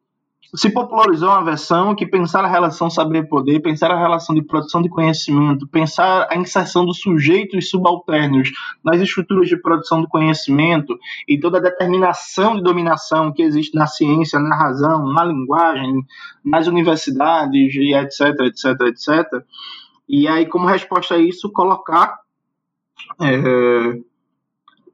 se 0.55 0.71
popularizou 0.71 1.29
uma 1.29 1.45
versão 1.45 1.95
que 1.95 2.07
pensar 2.07 2.45
a 2.45 2.49
relação 2.49 2.89
saber-poder, 2.89 3.61
pensar 3.61 3.91
a 3.91 3.99
relação 3.99 4.35
de 4.35 4.43
produção 4.43 4.81
de 4.81 4.89
conhecimento, 4.89 5.67
pensar 5.67 6.29
a 6.31 6.37
inserção 6.37 6.87
dos 6.87 7.01
sujeitos 7.01 7.71
subalternos 7.71 8.53
nas 8.83 9.01
estruturas 9.01 9.49
de 9.49 9.57
produção 9.57 10.01
do 10.01 10.09
conhecimento 10.09 10.97
e 11.27 11.39
toda 11.41 11.59
a 11.59 11.61
determinação 11.61 12.57
de 12.57 12.63
dominação 12.63 13.33
que 13.33 13.43
existe 13.43 13.77
na 13.77 13.87
ciência, 13.87 14.39
na 14.39 14.57
razão, 14.57 15.13
na 15.13 15.25
linguagem, 15.25 16.05
nas 16.45 16.69
universidades 16.69 17.75
e 17.75 17.95
etc, 17.95 18.39
etc, 18.41 18.81
etc. 18.87 19.45
E 20.09 20.29
aí, 20.29 20.47
como 20.47 20.67
resposta 20.67 21.15
a 21.15 21.19
isso, 21.19 21.51
colocar 21.51 22.21
é, 23.21 23.99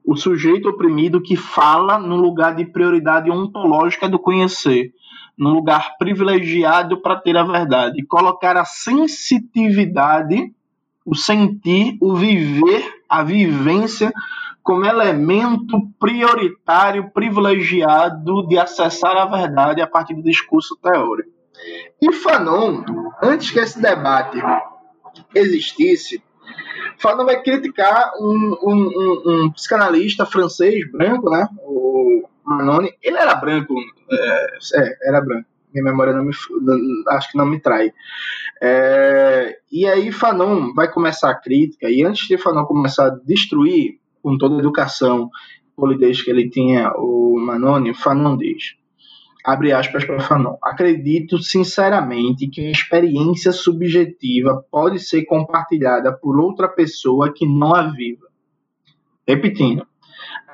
o 0.03 0.15
sujeito 0.15 0.69
oprimido 0.69 1.21
que 1.21 1.35
fala 1.35 1.99
no 1.99 2.15
lugar 2.15 2.55
de 2.55 2.65
prioridade 2.65 3.29
ontológica 3.29 4.09
do 4.09 4.17
conhecer 4.17 4.91
num 5.41 5.53
lugar 5.53 5.97
privilegiado 5.97 7.01
para 7.01 7.19
ter 7.19 7.35
a 7.35 7.43
verdade. 7.43 7.99
E 7.99 8.05
colocar 8.05 8.55
a 8.55 8.63
sensitividade, 8.63 10.53
o 11.03 11.15
sentir, 11.15 11.97
o 11.99 12.13
viver, 12.13 12.85
a 13.09 13.23
vivência 13.23 14.13
como 14.61 14.85
elemento 14.85 15.81
prioritário, 15.99 17.09
privilegiado 17.09 18.47
de 18.47 18.59
acessar 18.59 19.17
a 19.17 19.25
verdade 19.25 19.81
a 19.81 19.87
partir 19.87 20.13
do 20.13 20.21
discurso 20.21 20.77
teórico. 20.79 21.31
E 21.99 22.13
Fanon, 22.13 22.83
antes 23.23 23.49
que 23.49 23.59
esse 23.59 23.81
debate 23.81 24.37
existisse, 25.33 26.21
Fanon 26.99 27.25
vai 27.25 27.41
criticar 27.41 28.11
um, 28.19 28.57
um, 28.61 28.91
um, 28.95 29.23
um 29.25 29.51
psicanalista 29.51 30.23
francês 30.23 30.89
branco, 30.91 31.31
né, 31.31 31.47
o 31.63 32.29
Manoni, 32.51 32.91
ele 33.01 33.17
era 33.17 33.35
branco, 33.35 33.73
é, 34.11 34.57
é, 34.75 35.09
era 35.09 35.21
branco. 35.21 35.47
Minha 35.73 35.85
memória 35.85 36.13
não 36.13 36.25
me, 36.25 36.31
acho 37.09 37.31
que 37.31 37.37
não 37.37 37.45
me 37.45 37.59
trai. 37.59 37.91
É, 38.61 39.57
e 39.71 39.87
aí 39.87 40.11
Fanon 40.11 40.73
vai 40.73 40.91
começar 40.91 41.31
a 41.31 41.39
crítica, 41.39 41.89
e 41.89 42.03
antes 42.03 42.27
de 42.27 42.37
Fanon 42.37 42.65
começar 42.65 43.07
a 43.07 43.17
destruir 43.25 43.99
com 44.21 44.37
toda 44.37 44.55
a 44.55 44.59
educação 44.59 45.29
polidez 45.75 46.21
que 46.21 46.29
ele 46.29 46.49
tinha, 46.49 46.91
o 46.95 47.39
Manoni, 47.39 47.93
Fanon 47.95 48.37
diz, 48.37 48.75
abre 49.43 49.71
aspas 49.71 50.05
para 50.05 50.19
Fanon, 50.19 50.57
acredito 50.61 51.39
sinceramente 51.39 52.47
que 52.47 52.67
a 52.67 52.71
experiência 52.71 53.51
subjetiva 53.51 54.63
pode 54.69 54.99
ser 54.99 55.25
compartilhada 55.25 56.13
por 56.13 56.39
outra 56.39 56.67
pessoa 56.67 57.33
que 57.33 57.47
não 57.47 57.73
a 57.73 57.83
viva. 57.83 58.27
Repetindo, 59.27 59.87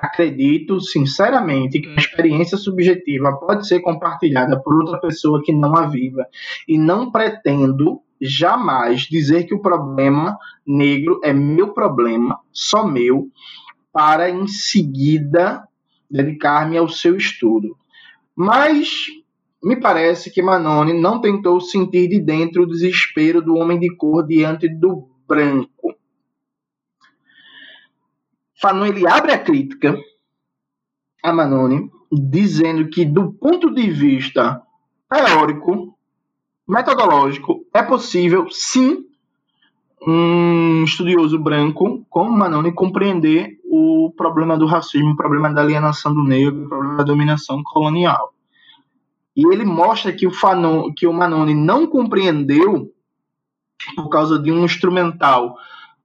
Acredito 0.01 0.79
sinceramente 0.79 1.79
que 1.79 1.89
a 1.89 1.95
experiência 1.95 2.57
subjetiva 2.57 3.35
pode 3.37 3.67
ser 3.67 3.79
compartilhada 3.79 4.59
por 4.61 4.75
outra 4.75 4.99
pessoa 4.99 5.41
que 5.43 5.51
não 5.51 5.75
a 5.75 5.87
viva 5.87 6.25
e 6.67 6.77
não 6.77 7.11
pretendo 7.11 8.01
jamais 8.21 9.01
dizer 9.01 9.45
que 9.45 9.53
o 9.53 9.61
problema 9.61 10.37
negro 10.65 11.19
é 11.23 11.33
meu 11.33 11.73
problema, 11.73 12.39
só 12.51 12.85
meu, 12.85 13.27
para 13.91 14.29
em 14.29 14.47
seguida 14.47 15.67
dedicar-me 16.09 16.77
ao 16.77 16.87
seu 16.87 17.17
estudo. 17.17 17.75
Mas 18.35 19.07
me 19.63 19.75
parece 19.75 20.31
que 20.31 20.41
Manone 20.41 20.93
não 20.93 21.19
tentou 21.19 21.59
sentir 21.59 22.07
de 22.07 22.19
dentro 22.19 22.63
o 22.63 22.67
desespero 22.67 23.41
do 23.41 23.55
homem 23.55 23.79
de 23.79 23.95
cor 23.95 24.25
diante 24.25 24.69
do 24.69 25.09
branco. 25.27 25.96
Fanon 28.59 28.85
ele 28.85 29.07
abre 29.07 29.31
a 29.31 29.39
crítica 29.39 29.97
a 31.23 31.33
Manoni 31.33 31.89
dizendo 32.11 32.89
que 32.89 33.05
do 33.05 33.31
ponto 33.33 33.73
de 33.73 33.89
vista 33.89 34.61
teórico, 35.09 35.97
metodológico, 36.67 37.65
é 37.73 37.81
possível 37.81 38.47
sim 38.49 39.05
um 40.05 40.83
estudioso 40.83 41.39
branco 41.39 42.05
como 42.09 42.31
Manoni 42.31 42.71
compreender 42.71 43.59
o 43.65 44.13
problema 44.15 44.57
do 44.57 44.65
racismo, 44.65 45.11
o 45.11 45.17
problema 45.17 45.53
da 45.53 45.61
alienação 45.61 46.13
do 46.13 46.23
negro, 46.23 46.65
o 46.65 46.69
problema 46.69 46.97
da 46.97 47.03
dominação 47.03 47.61
colonial. 47.63 48.33
E 49.35 49.45
ele 49.53 49.65
mostra 49.65 50.11
que 50.11 50.25
o, 50.25 50.31
Fanon, 50.31 50.93
que 50.93 51.05
o 51.05 51.13
Manoni 51.13 51.53
não 51.53 51.85
compreendeu 51.85 52.91
por 53.95 54.09
causa 54.09 54.39
de 54.39 54.51
um 54.51 54.65
instrumental 54.65 55.55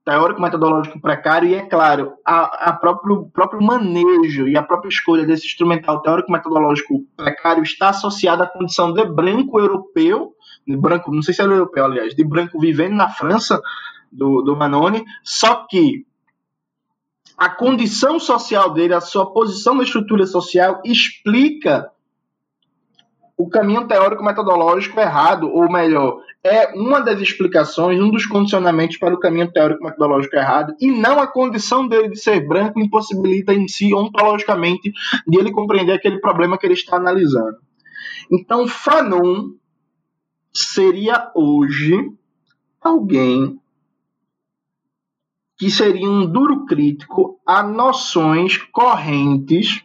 teórico-metodológico 0.05 1.01
precário, 1.01 1.49
e 1.49 1.55
é 1.55 1.63
claro, 1.63 2.15
a, 2.25 2.71
a 2.71 2.73
próprio, 2.73 3.27
próprio 3.33 3.63
manejo 3.63 4.49
e 4.49 4.57
a 4.57 4.63
própria 4.63 4.89
escolha 4.89 5.25
desse 5.25 5.47
instrumental 5.47 6.03
teórico-metodológico 6.03 7.05
precário 7.17 7.63
está 7.63 7.91
associada 7.91 8.45
à 8.45 8.47
condição 8.49 8.93
de 8.93 9.05
branco 9.05 9.61
europeu, 9.61 10.35
de 10.67 10.77
branco, 10.77 11.15
não 11.15 11.23
sei 11.23 11.35
se 11.35 11.41
é 11.41 11.45
europeu, 11.45 11.85
aliás, 11.85 12.15
de 12.15 12.25
branco 12.25 12.59
vivendo 12.59 12.95
na 12.95 13.09
França, 13.09 13.61
do, 14.11 14.43
do 14.43 14.57
Manone, 14.57 15.05
só 15.23 15.67
que 15.69 16.05
a 17.37 17.49
condição 17.49 18.21
social 18.21 18.71
dele, 18.71 18.95
a 18.95 19.01
sua 19.01 19.33
posição 19.33 19.75
na 19.75 19.85
estrutura 19.85 20.27
social, 20.27 20.83
explica 20.85 21.91
o 23.37 23.49
caminho 23.49 23.87
teórico-metodológico 23.89 25.01
errado, 25.01 25.49
ou 25.51 25.71
melhor, 25.71 26.21
é 26.45 26.73
uma 26.75 27.01
das 27.01 27.21
explicações, 27.21 28.01
um 28.01 28.11
dos 28.11 28.27
condicionamentos 28.27 28.97
para 28.97 29.15
o 29.15 29.21
caminho 29.21 29.53
teórico-metodológico 29.53 30.35
errado, 30.35 30.75
e 30.81 30.91
não 30.91 31.21
a 31.21 31.27
condição 31.27 31.87
dele 31.87 32.09
de 32.09 32.19
ser 32.19 32.47
branco 32.47 32.81
impossibilita 32.81 33.55
em 33.55 33.69
si, 33.69 33.95
ontologicamente, 33.95 34.93
de 35.27 35.39
ele 35.39 35.53
compreender 35.53 35.93
aquele 35.93 36.19
problema 36.19 36.59
que 36.59 36.67
ele 36.67 36.75
está 36.75 36.97
analisando. 36.97 37.59
Então, 38.31 38.67
Fanon 38.67 39.51
seria 40.53 41.31
hoje 41.35 42.11
alguém 42.81 43.61
que 45.57 45.71
seria 45.71 46.09
um 46.09 46.27
duro 46.27 46.67
crítico 46.67 47.41
a 47.47 47.63
noções 47.63 48.57
correntes 48.57 49.85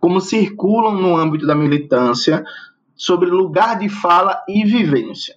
como 0.00 0.20
circulam 0.20 1.00
no 1.00 1.16
âmbito 1.16 1.46
da 1.46 1.54
militância 1.54 2.44
sobre 2.96 3.30
lugar 3.30 3.78
de 3.78 3.88
fala 3.88 4.42
e 4.48 4.64
vivência. 4.64 5.36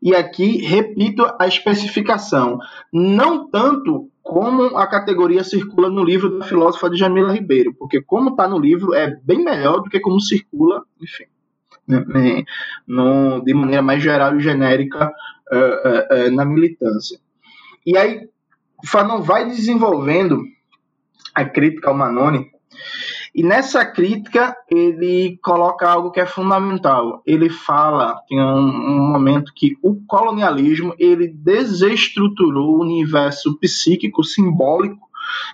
E 0.00 0.14
aqui 0.14 0.58
repito 0.58 1.26
a 1.38 1.46
especificação, 1.46 2.58
não 2.92 3.50
tanto 3.50 4.08
como 4.22 4.76
a 4.76 4.86
categoria 4.86 5.42
circula 5.42 5.88
no 5.88 6.04
livro 6.04 6.38
da 6.38 6.44
filósofa 6.44 6.90
de 6.90 6.96
Jamila 6.96 7.32
Ribeiro, 7.32 7.74
porque 7.74 8.00
como 8.00 8.30
está 8.30 8.46
no 8.46 8.58
livro 8.58 8.94
é 8.94 9.16
bem 9.24 9.42
melhor 9.42 9.80
do 9.80 9.90
que 9.90 9.98
como 9.98 10.20
circula, 10.20 10.82
enfim, 11.00 11.24
né, 11.86 12.04
né 12.06 12.44
no, 12.86 13.40
de 13.40 13.54
maneira 13.54 13.82
mais 13.82 14.02
geral 14.02 14.36
e 14.36 14.40
genérica 14.40 15.10
uh, 15.50 15.56
uh, 15.56 16.28
uh, 16.28 16.30
na 16.30 16.44
militância. 16.44 17.18
E 17.84 17.96
aí, 17.96 18.28
Fanon 18.84 19.22
vai 19.22 19.46
desenvolvendo 19.46 20.42
a 21.34 21.44
crítica 21.44 21.88
ao 21.88 21.96
Manone 21.96 22.50
e 23.34 23.42
nessa 23.42 23.84
crítica, 23.84 24.56
ele 24.70 25.38
coloca 25.42 25.88
algo 25.88 26.10
que 26.10 26.20
é 26.20 26.26
fundamental. 26.26 27.22
Ele 27.26 27.50
fala, 27.50 28.20
tem 28.28 28.40
um, 28.40 28.58
um 28.58 29.12
momento 29.12 29.52
que 29.54 29.76
o 29.82 29.96
colonialismo 30.06 30.94
ele 30.98 31.28
desestruturou 31.28 32.76
o 32.76 32.80
universo 32.80 33.58
psíquico, 33.58 34.24
simbólico 34.24 35.08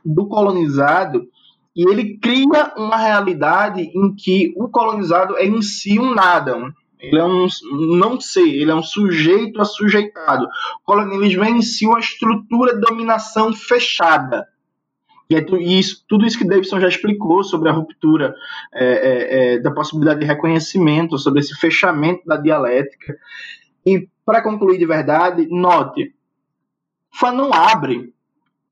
do 0.05 0.27
colonizado 0.27 1.27
e 1.75 1.89
ele 1.91 2.17
cria 2.19 2.73
uma 2.77 2.97
realidade 2.97 3.83
em 3.83 4.15
que 4.15 4.55
o 4.57 4.69
colonizado 4.69 5.37
é 5.37 5.45
em 5.45 5.61
si 5.61 5.99
um 5.99 6.15
nada, 6.15 6.57
ele 7.01 7.19
é 7.19 7.25
um 7.25 7.47
não 7.99 8.19
ser, 8.21 8.49
ele 8.49 8.71
é 8.71 8.75
um 8.75 8.83
sujeito 8.83 9.61
assujeitado. 9.61 10.45
O 10.45 10.85
colonialismo 10.85 11.45
é 11.45 11.51
em 11.51 11.61
si 11.61 11.87
uma 11.87 11.99
estrutura 11.99 12.75
de 12.75 12.81
dominação 12.81 13.53
fechada. 13.53 14.47
E, 15.29 15.35
é, 15.35 15.45
e 15.59 15.79
isso, 15.79 16.05
tudo 16.09 16.27
isso 16.27 16.39
que 16.39 16.47
Davidson 16.47 16.81
já 16.81 16.89
explicou 16.89 17.43
sobre 17.43 17.69
a 17.69 17.73
ruptura 17.73 18.35
é, 18.73 18.85
é, 18.85 19.55
é, 19.55 19.59
da 19.59 19.71
possibilidade 19.71 20.21
de 20.21 20.27
reconhecimento, 20.27 21.19
sobre 21.19 21.41
esse 21.41 21.55
fechamento 21.55 22.23
da 22.27 22.37
dialética. 22.37 23.17
E, 23.87 24.09
para 24.25 24.43
concluir 24.43 24.79
de 24.79 24.87
verdade, 24.87 25.47
note: 25.51 26.15
Fanon 27.13 27.51
abre 27.53 28.13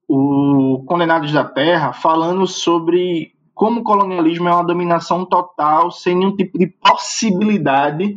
o 0.09 0.85
Condenados 0.87 1.33
da 1.33 1.45
Terra 1.45 1.93
falando 1.93 2.47
sobre 2.47 3.33
como 3.55 3.81
o 3.81 3.85
colonialismo 3.85 4.49
é 4.49 4.53
uma 4.53 4.65
dominação 4.65 5.25
total, 5.25 5.91
sem 5.91 6.17
nenhum 6.17 6.35
tipo 6.35 6.59
de 6.59 6.67
possibilidade 6.67 8.17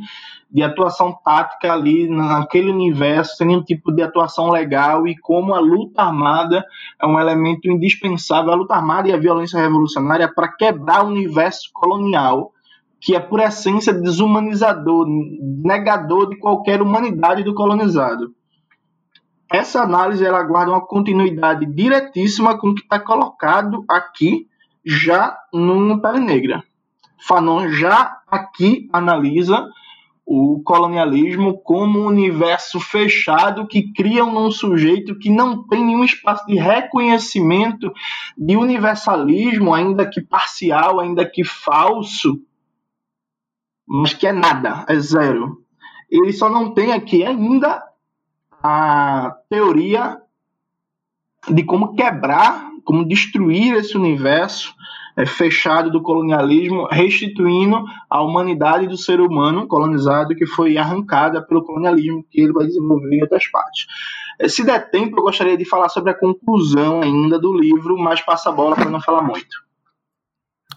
de 0.50 0.64
atuação 0.64 1.18
tática 1.24 1.74
ali 1.74 2.08
naquele 2.08 2.72
universo, 2.72 3.36
sem 3.36 3.48
nenhum 3.48 3.64
tipo 3.64 3.92
de 3.92 4.02
atuação 4.02 4.50
legal, 4.50 5.08
e 5.08 5.18
como 5.18 5.54
a 5.54 5.60
luta 5.60 6.04
armada 6.04 6.66
é 7.02 7.06
um 7.06 7.20
elemento 7.20 7.70
indispensável, 7.70 8.52
a 8.52 8.56
luta 8.56 8.76
armada 8.76 9.10
e 9.10 9.14
a 9.14 9.18
violência 9.18 9.60
revolucionária 9.60 10.32
para 10.34 10.48
quebrar 10.48 11.04
o 11.04 11.10
universo 11.10 11.70
colonial, 11.74 12.54
que 13.02 13.16
é 13.16 13.20
por 13.20 13.40
essência 13.40 13.94
desumanizador, 13.94 15.06
negador 15.08 16.30
de 16.30 16.38
qualquer 16.38 16.82
humanidade 16.82 17.44
do 17.44 17.54
colonizado. 17.54 18.34
Essa 19.52 19.82
análise 19.82 20.26
ela 20.26 20.42
guarda 20.44 20.72
uma 20.72 20.86
continuidade 20.86 21.66
diretíssima 21.66 22.58
com 22.58 22.70
o 22.70 22.76
que 22.76 22.82
está 22.82 23.00
colocado 23.00 23.84
aqui 23.88 24.48
já 24.84 25.38
no 25.54 26.02
Pele 26.02 26.20
Negra. 26.20 26.64
Fanon 27.28 27.70
já 27.70 28.20
aqui 28.28 28.90
analisa 28.92 29.68
o 30.26 30.60
colonialismo 30.64 31.60
como 31.60 32.00
um 32.00 32.08
universo 32.08 32.80
fechado 32.80 33.68
que 33.68 33.94
cria 33.94 34.26
um 34.26 34.50
sujeito 34.50 35.18
que 35.20 35.30
não 35.30 35.68
tem 35.68 35.86
nenhum 35.86 36.04
espaço 36.04 36.46
de 36.48 36.56
reconhecimento 36.56 37.94
de 38.36 38.58
universalismo, 38.58 39.74
ainda 39.74 40.10
que 40.10 40.22
parcial, 40.22 41.00
ainda 41.00 41.30
que 41.30 41.44
falso, 41.44 42.42
mas 43.88 44.14
que 44.16 44.26
é 44.26 44.32
nada, 44.32 44.84
é 44.90 45.00
zero. 45.00 45.64
Ele 46.10 46.34
só 46.34 46.50
não 46.50 46.74
tem 46.74 46.92
aqui 46.92 47.24
ainda 47.24 47.84
a 48.64 49.36
teoria 49.48 50.20
de 51.48 51.64
como 51.64 51.94
quebrar, 51.94 52.68
como 52.84 53.08
destruir 53.08 53.76
esse 53.76 53.96
universo 53.96 54.75
fechado 55.24 55.92
do 55.92 56.02
colonialismo, 56.02 56.88
restituindo 56.92 57.86
a 58.10 58.24
humanidade 58.24 58.88
do 58.88 58.98
ser 58.98 59.22
humano 59.22 59.68
colonizado 59.68 60.36
que 60.36 60.48
foi 60.48 60.78
arrancada 60.78 61.46
pelo 61.46 61.64
colonialismo 61.64 62.26
que 62.30 62.42
ele 62.42 62.52
vai 62.52 62.66
desenvolver 62.66 63.16
em 63.16 63.22
outras 63.22 63.46
partes. 63.48 63.86
É, 64.40 64.50
se 64.50 64.66
der 64.66 64.90
tempo, 64.90 65.18
eu 65.18 65.24
gostaria 65.24 65.56
de 65.56 65.64
falar 65.64 65.90
sobre 65.90 66.12
a 66.12 66.18
conclusão 66.18 67.02
ainda 67.02 67.40
do 67.40 67.54
livro, 67.54 67.98
mas 67.98 68.22
passa 68.22 68.50
a 68.50 68.52
bola 68.52 68.76
para 68.76 68.90
não 68.90 69.00
falar 69.00 69.22
muito. 69.22 69.64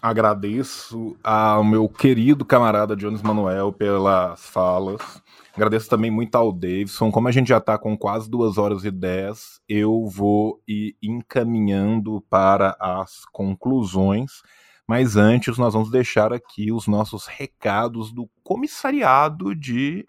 Agradeço 0.01 1.17
ao 1.21 1.63
meu 1.63 1.89
querido 1.89 2.45
camarada 2.45 2.95
Jones 2.95 3.21
Manuel 3.21 3.73
pelas 3.73 4.45
falas. 4.45 5.21
Agradeço 5.53 5.89
também 5.89 6.11
muito 6.11 6.35
ao 6.35 6.51
Davidson. 6.51 7.11
Como 7.11 7.27
a 7.27 7.31
gente 7.31 7.49
já 7.49 7.57
está 7.57 7.77
com 7.77 7.97
quase 7.97 8.29
duas 8.29 8.57
horas 8.57 8.85
e 8.85 8.91
dez, 8.91 9.59
eu 9.67 10.05
vou 10.07 10.61
ir 10.67 10.95
encaminhando 11.01 12.21
para 12.29 12.77
as 12.79 13.25
conclusões. 13.31 14.41
Mas 14.87 15.15
antes, 15.15 15.57
nós 15.57 15.73
vamos 15.73 15.91
deixar 15.91 16.33
aqui 16.33 16.71
os 16.71 16.87
nossos 16.87 17.27
recados 17.27 18.11
do 18.11 18.29
comissariado 18.43 19.55
de 19.55 20.05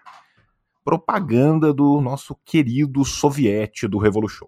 propaganda 0.85 1.73
do 1.73 2.01
nosso 2.01 2.35
querido 2.45 3.05
soviete 3.05 3.87
do 3.87 3.99
Revolution. 3.99 4.47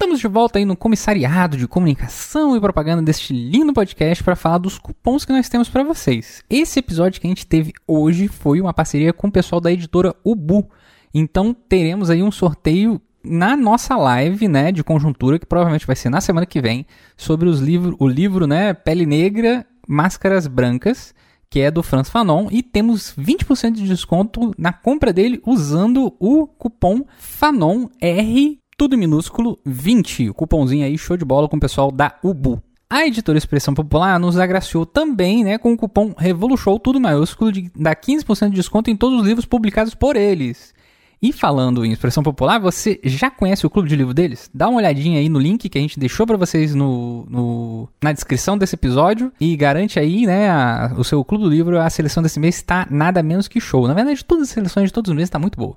Estamos 0.00 0.18
de 0.18 0.28
volta 0.28 0.58
aí 0.58 0.64
no 0.64 0.74
comissariado 0.74 1.58
de 1.58 1.68
comunicação 1.68 2.56
e 2.56 2.60
propaganda 2.60 3.02
deste 3.02 3.34
lindo 3.34 3.70
podcast 3.74 4.24
para 4.24 4.34
falar 4.34 4.56
dos 4.56 4.78
cupons 4.78 5.26
que 5.26 5.32
nós 5.32 5.46
temos 5.46 5.68
para 5.68 5.82
vocês. 5.82 6.42
Esse 6.48 6.78
episódio 6.78 7.20
que 7.20 7.26
a 7.26 7.30
gente 7.30 7.46
teve 7.46 7.74
hoje 7.86 8.26
foi 8.26 8.62
uma 8.62 8.72
parceria 8.72 9.12
com 9.12 9.28
o 9.28 9.30
pessoal 9.30 9.60
da 9.60 9.70
editora 9.70 10.16
Ubu. 10.24 10.70
Então 11.12 11.52
teremos 11.52 12.08
aí 12.08 12.22
um 12.22 12.30
sorteio 12.30 12.98
na 13.22 13.54
nossa 13.54 13.94
live, 13.94 14.48
né, 14.48 14.72
de 14.72 14.82
conjuntura 14.82 15.38
que 15.38 15.44
provavelmente 15.44 15.86
vai 15.86 15.94
ser 15.94 16.08
na 16.08 16.22
semana 16.22 16.46
que 16.46 16.62
vem, 16.62 16.86
sobre 17.14 17.46
os 17.46 17.60
livros, 17.60 17.94
o 17.98 18.08
livro, 18.08 18.46
né, 18.46 18.72
Pele 18.72 19.04
Negra, 19.04 19.66
Máscaras 19.86 20.46
Brancas, 20.46 21.14
que 21.50 21.60
é 21.60 21.70
do 21.70 21.82
Franz 21.82 22.08
Fanon, 22.08 22.48
e 22.50 22.62
temos 22.62 23.14
20% 23.18 23.72
de 23.72 23.86
desconto 23.86 24.54
na 24.56 24.72
compra 24.72 25.12
dele 25.12 25.42
usando 25.44 26.16
o 26.18 26.46
cupom 26.46 27.04
FANONR 27.18 28.59
tudo 28.80 28.96
minúsculo, 28.96 29.58
20. 29.66 30.30
O 30.30 30.32
cupomzinho 30.32 30.86
aí, 30.86 30.96
show 30.96 31.14
de 31.14 31.22
bola 31.22 31.46
com 31.50 31.58
o 31.58 31.60
pessoal 31.60 31.92
da 31.92 32.14
Ubu. 32.24 32.62
A 32.88 33.06
editora 33.06 33.36
Expressão 33.36 33.74
Popular 33.74 34.18
nos 34.18 34.38
agraciou 34.38 34.86
também 34.86 35.44
né, 35.44 35.58
com 35.58 35.74
o 35.74 35.76
cupom 35.76 36.14
RevoluShow, 36.16 36.78
tudo 36.78 36.98
maiúsculo, 36.98 37.52
de 37.52 37.70
dar 37.76 37.94
15% 37.94 38.48
de 38.48 38.54
desconto 38.54 38.90
em 38.90 38.96
todos 38.96 39.20
os 39.20 39.26
livros 39.26 39.44
publicados 39.44 39.94
por 39.94 40.16
eles. 40.16 40.72
E 41.20 41.30
falando 41.30 41.84
em 41.84 41.92
Expressão 41.92 42.22
Popular, 42.22 42.58
você 42.58 42.98
já 43.04 43.30
conhece 43.30 43.66
o 43.66 43.70
clube 43.70 43.86
de 43.86 43.96
livro 43.96 44.14
deles? 44.14 44.50
Dá 44.54 44.66
uma 44.66 44.78
olhadinha 44.78 45.20
aí 45.20 45.28
no 45.28 45.38
link 45.38 45.68
que 45.68 45.76
a 45.76 45.82
gente 45.82 46.00
deixou 46.00 46.26
para 46.26 46.38
vocês 46.38 46.74
no, 46.74 47.26
no, 47.28 47.88
na 48.02 48.12
descrição 48.12 48.56
desse 48.56 48.76
episódio 48.76 49.30
e 49.38 49.54
garante 49.56 50.00
aí, 50.00 50.24
né, 50.24 50.48
a, 50.48 50.94
o 50.96 51.04
seu 51.04 51.22
clube 51.22 51.44
do 51.44 51.50
livro. 51.50 51.78
A 51.78 51.90
seleção 51.90 52.22
desse 52.22 52.40
mês 52.40 52.56
está 52.56 52.86
nada 52.90 53.22
menos 53.22 53.46
que 53.46 53.60
show. 53.60 53.86
Na 53.86 53.92
verdade, 53.92 54.24
todas 54.24 54.44
as 54.44 54.54
seleções 54.54 54.86
de 54.86 54.92
todos 54.94 55.10
os 55.10 55.14
meses 55.14 55.28
está 55.28 55.38
muito 55.38 55.58
boa. 55.58 55.76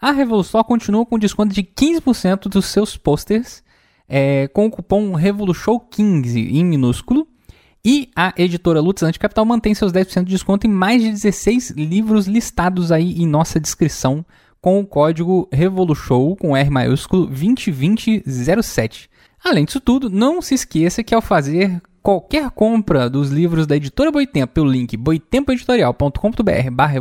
A 0.00 0.12
Revolução 0.12 0.62
continua 0.62 1.04
com 1.04 1.18
desconto 1.18 1.52
de 1.52 1.62
15% 1.62 2.48
dos 2.48 2.66
seus 2.66 2.96
posters 2.96 3.62
é, 4.08 4.48
com 4.48 4.66
o 4.66 4.70
cupom 4.70 5.12
RevoluShow15 5.12 6.50
em 6.50 6.64
minúsculo. 6.64 7.26
E 7.84 8.10
a 8.14 8.32
editora 8.36 8.80
Lutz 8.80 9.02
Anticapital 9.02 9.44
mantém 9.44 9.74
seus 9.74 9.92
10% 9.92 10.24
de 10.24 10.30
desconto 10.30 10.66
em 10.66 10.70
mais 10.70 11.02
de 11.02 11.10
16 11.10 11.70
livros 11.70 12.26
listados 12.26 12.92
aí 12.92 13.22
em 13.22 13.26
nossa 13.26 13.60
descrição 13.60 14.24
com 14.60 14.80
o 14.80 14.86
código 14.86 15.48
RevoluShow 15.52 16.36
com 16.36 16.56
R 16.56 16.70
maiúsculo 16.70 17.26
202007. 17.26 19.08
Além 19.44 19.64
disso 19.64 19.80
tudo, 19.80 20.10
não 20.10 20.42
se 20.42 20.54
esqueça 20.54 21.04
que 21.04 21.14
ao 21.14 21.22
fazer 21.22 21.80
qualquer 22.08 22.48
compra 22.52 23.10
dos 23.10 23.28
livros 23.28 23.66
da 23.66 23.76
editora 23.76 24.10
Boitempo 24.10 24.54
pelo 24.54 24.70
link 24.70 24.96
boitempoeditorial.com.br 24.96 26.70
barra 26.72 26.94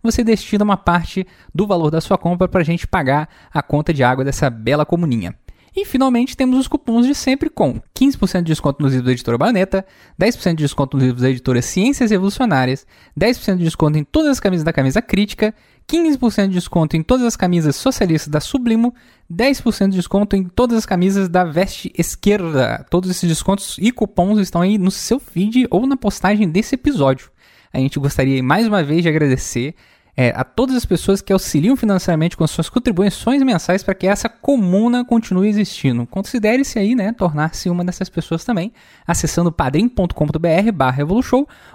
você 0.00 0.22
destina 0.22 0.62
uma 0.62 0.76
parte 0.76 1.26
do 1.52 1.66
valor 1.66 1.90
da 1.90 2.00
sua 2.00 2.16
compra 2.16 2.46
para 2.46 2.60
a 2.60 2.64
gente 2.64 2.86
pagar 2.86 3.28
a 3.52 3.60
conta 3.60 3.92
de 3.92 4.04
água 4.04 4.24
dessa 4.24 4.48
bela 4.48 4.86
comuninha. 4.86 5.34
E 5.74 5.84
finalmente 5.84 6.36
temos 6.36 6.56
os 6.56 6.68
cupons 6.68 7.04
de 7.04 7.16
sempre 7.16 7.50
com 7.50 7.80
15% 7.98 8.38
de 8.38 8.44
desconto 8.44 8.80
nos 8.80 8.92
livros 8.92 9.06
da 9.06 9.12
editora 9.12 9.36
Baioneta, 9.36 9.84
10% 10.20 10.54
de 10.54 10.62
desconto 10.62 10.96
nos 10.96 11.04
livros 11.04 11.22
da 11.22 11.30
editora 11.30 11.60
Ciências 11.60 12.12
Revolucionárias, 12.12 12.86
10% 13.18 13.56
de 13.56 13.64
desconto 13.64 13.98
em 13.98 14.04
todas 14.04 14.30
as 14.30 14.40
camisas 14.40 14.64
da 14.64 14.72
camisa 14.72 15.02
crítica 15.02 15.52
15% 15.90 16.48
de 16.48 16.54
desconto 16.54 16.96
em 16.96 17.02
todas 17.02 17.24
as 17.24 17.34
camisas 17.34 17.74
socialistas 17.74 18.28
da 18.28 18.40
Sublimo, 18.40 18.94
10% 19.32 19.88
de 19.88 19.96
desconto 19.96 20.36
em 20.36 20.44
todas 20.44 20.76
as 20.76 20.86
camisas 20.86 21.28
da 21.28 21.44
Veste 21.44 21.90
Esquerda. 21.96 22.84
Todos 22.90 23.08
esses 23.10 23.26
descontos 23.26 23.76
e 23.78 23.90
cupons 23.90 24.38
estão 24.38 24.60
aí 24.60 24.76
no 24.76 24.90
seu 24.90 25.18
feed 25.18 25.66
ou 25.70 25.86
na 25.86 25.96
postagem 25.96 26.48
desse 26.48 26.74
episódio. 26.74 27.30
A 27.72 27.78
gente 27.78 27.98
gostaria 27.98 28.42
mais 28.42 28.66
uma 28.66 28.82
vez 28.82 29.02
de 29.02 29.08
agradecer 29.08 29.74
é, 30.14 30.32
a 30.34 30.44
todas 30.44 30.76
as 30.76 30.84
pessoas 30.84 31.22
que 31.22 31.32
auxiliam 31.32 31.76
financeiramente 31.76 32.36
com 32.36 32.46
suas 32.46 32.68
contribuições 32.68 33.42
mensais 33.42 33.82
para 33.82 33.94
que 33.94 34.06
essa 34.06 34.28
comuna 34.28 35.04
continue 35.04 35.48
existindo. 35.48 36.06
Considere-se 36.06 36.78
aí, 36.78 36.94
né, 36.94 37.12
tornar-se 37.12 37.70
uma 37.70 37.84
dessas 37.84 38.08
pessoas 38.08 38.44
também, 38.44 38.72
acessando 39.06 39.52
padrim.com.br 39.52 40.72
barra 40.74 41.04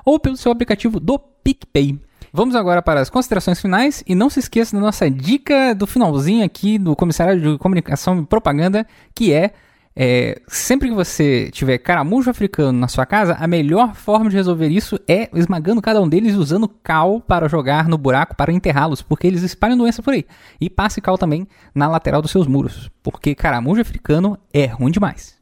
ou 0.05 0.19
pelo 0.19 0.35
seu 0.35 0.51
aplicativo 0.51 0.99
do 0.99 1.17
PicPay. 1.17 1.99
Vamos 2.35 2.55
agora 2.55 2.81
para 2.81 2.99
as 2.99 3.11
considerações 3.11 3.61
finais 3.61 4.03
e 4.07 4.15
não 4.15 4.27
se 4.27 4.39
esqueça 4.39 4.75
da 4.75 4.81
nossa 4.81 5.07
dica 5.07 5.75
do 5.75 5.85
finalzinho 5.85 6.43
aqui 6.43 6.79
do 6.79 6.95
Comissário 6.95 7.39
de 7.39 7.59
Comunicação 7.59 8.17
e 8.17 8.25
Propaganda, 8.25 8.87
que 9.13 9.31
é, 9.31 9.51
é 9.95 10.41
sempre 10.47 10.89
que 10.89 10.95
você 10.95 11.51
tiver 11.51 11.77
caramujo 11.77 12.31
africano 12.31 12.79
na 12.79 12.87
sua 12.87 13.05
casa, 13.05 13.37
a 13.39 13.45
melhor 13.45 13.93
forma 13.93 14.31
de 14.31 14.35
resolver 14.35 14.67
isso 14.67 14.99
é 15.07 15.29
esmagando 15.31 15.79
cada 15.79 16.01
um 16.01 16.09
deles 16.09 16.33
usando 16.33 16.67
cal 16.67 17.21
para 17.21 17.47
jogar 17.47 17.87
no 17.87 17.99
buraco 17.99 18.35
para 18.35 18.51
enterrá-los, 18.51 19.03
porque 19.03 19.27
eles 19.27 19.43
espalham 19.43 19.77
doença 19.77 20.01
por 20.01 20.15
aí. 20.15 20.25
E 20.59 20.71
passe 20.71 20.99
cal 20.99 21.19
também 21.19 21.47
na 21.75 21.87
lateral 21.87 22.19
dos 22.19 22.31
seus 22.31 22.47
muros, 22.47 22.89
porque 23.03 23.35
caramujo 23.35 23.79
africano 23.79 24.39
é 24.51 24.65
ruim 24.65 24.89
demais. 24.89 25.37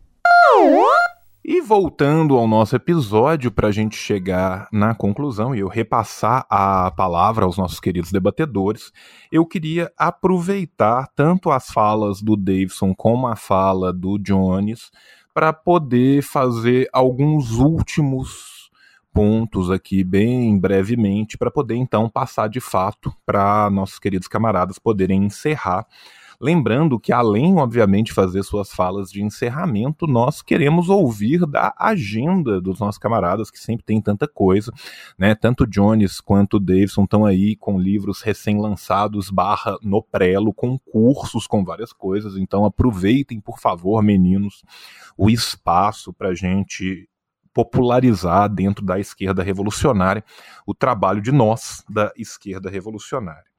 E 1.44 1.60
voltando 1.60 2.38
ao 2.38 2.48
nosso 2.48 2.76
episódio, 2.76 3.50
para 3.50 3.70
a 3.70 3.72
gente 3.72 3.96
chegar 3.96 4.68
na 4.72 4.94
conclusão 4.94 5.56
e 5.56 5.60
eu 5.62 5.68
repassar 5.68 6.46
a 6.48 6.92
palavra 6.92 7.46
aos 7.46 7.58
nossos 7.58 7.80
queridos 7.80 8.12
debatedores, 8.12 8.92
eu 9.32 9.44
queria 9.44 9.92
aproveitar 9.98 11.08
tanto 11.16 11.50
as 11.50 11.72
falas 11.72 12.22
do 12.22 12.38
Davidson 12.38 12.94
como 12.94 13.26
a 13.26 13.36
fala 13.36 13.92
do 13.92 14.20
Jones 14.20 14.92
para 15.34 15.52
poder 15.52 16.22
fazer 16.22 16.88
alguns 16.94 17.54
últimos 17.54 18.70
pontos 19.12 19.72
aqui, 19.72 20.04
bem 20.04 20.60
brevemente, 20.60 21.40
para 21.40 21.50
poder 21.50 21.76
então 21.76 22.08
passar 22.08 22.50
de 22.50 22.60
fato 22.60 23.12
para 23.26 23.68
nossos 23.72 23.98
queridos 23.98 24.28
camaradas 24.28 24.78
poderem 24.78 25.26
encerrar 25.26 25.88
Lembrando 26.42 27.00
que, 27.00 27.14
além, 27.14 27.58
obviamente, 27.58 28.08
de 28.08 28.14
fazer 28.14 28.42
suas 28.42 28.72
falas 28.72 29.12
de 29.12 29.22
encerramento, 29.22 30.08
nós 30.08 30.42
queremos 30.42 30.90
ouvir 30.90 31.46
da 31.46 31.72
agenda 31.78 32.60
dos 32.60 32.80
nossos 32.80 32.98
camaradas, 32.98 33.52
que 33.52 33.60
sempre 33.60 33.86
tem 33.86 34.02
tanta 34.02 34.28
coisa, 34.28 34.74
né? 35.20 35.36
Tanto 35.36 35.68
Jones 35.68 36.20
quanto 36.20 36.60
Davidson 36.60 37.04
estão 37.04 37.26
aí 37.26 37.56
com 37.56 37.80
livros 37.80 38.24
recém-lançados, 38.24 39.30
barra 39.30 39.78
no 39.84 40.02
prelo, 40.02 40.52
com 40.52 40.80
cursos, 40.80 41.46
com 41.46 41.64
várias 41.64 41.94
coisas. 41.94 42.36
Então, 42.36 42.66
aproveitem, 42.66 43.40
por 43.40 43.60
favor, 43.60 44.02
meninos, 44.02 44.64
o 45.16 45.30
espaço 45.30 46.12
para 46.12 46.34
gente 46.34 47.08
popularizar 47.54 48.50
dentro 48.50 48.84
da 48.84 49.00
esquerda 49.00 49.44
revolucionária 49.44 50.24
o 50.66 50.74
trabalho 50.74 51.22
de 51.22 51.32
nós 51.32 51.84
da 51.88 52.12
esquerda 52.18 52.68
revolucionária. 52.68 53.51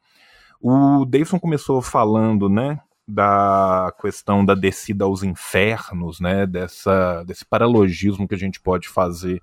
O 0.64 1.04
Davidson 1.04 1.40
começou 1.40 1.82
falando, 1.82 2.48
né, 2.48 2.78
da 3.06 3.92
questão 4.00 4.44
da 4.44 4.54
descida 4.54 5.04
aos 5.04 5.24
infernos, 5.24 6.20
né, 6.20 6.46
dessa, 6.46 7.24
desse 7.24 7.44
paralogismo 7.44 8.28
que 8.28 8.34
a 8.36 8.38
gente 8.38 8.60
pode 8.60 8.88
fazer 8.88 9.42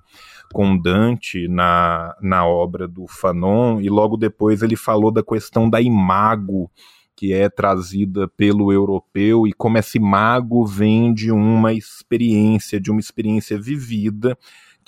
com 0.54 0.78
Dante 0.78 1.46
na, 1.50 2.16
na 2.22 2.48
obra 2.48 2.88
do 2.88 3.06
Fanon, 3.06 3.82
e 3.82 3.90
logo 3.90 4.16
depois 4.16 4.62
ele 4.62 4.78
falou 4.78 5.12
da 5.12 5.22
questão 5.22 5.70
da 5.70 5.82
imago 5.82 6.72
que 7.18 7.34
é 7.34 7.50
trazida 7.50 8.30
pelo 8.30 8.72
europeu 8.72 9.46
e 9.46 9.52
como 9.52 9.78
esse 9.78 10.00
mago 10.00 10.66
vem 10.66 11.14
de 11.14 11.34
uma 11.34 11.74
experiência, 11.74 12.80
de 12.80 12.90
uma 12.90 13.02
experiência 13.02 13.60
vivida, 13.60 14.38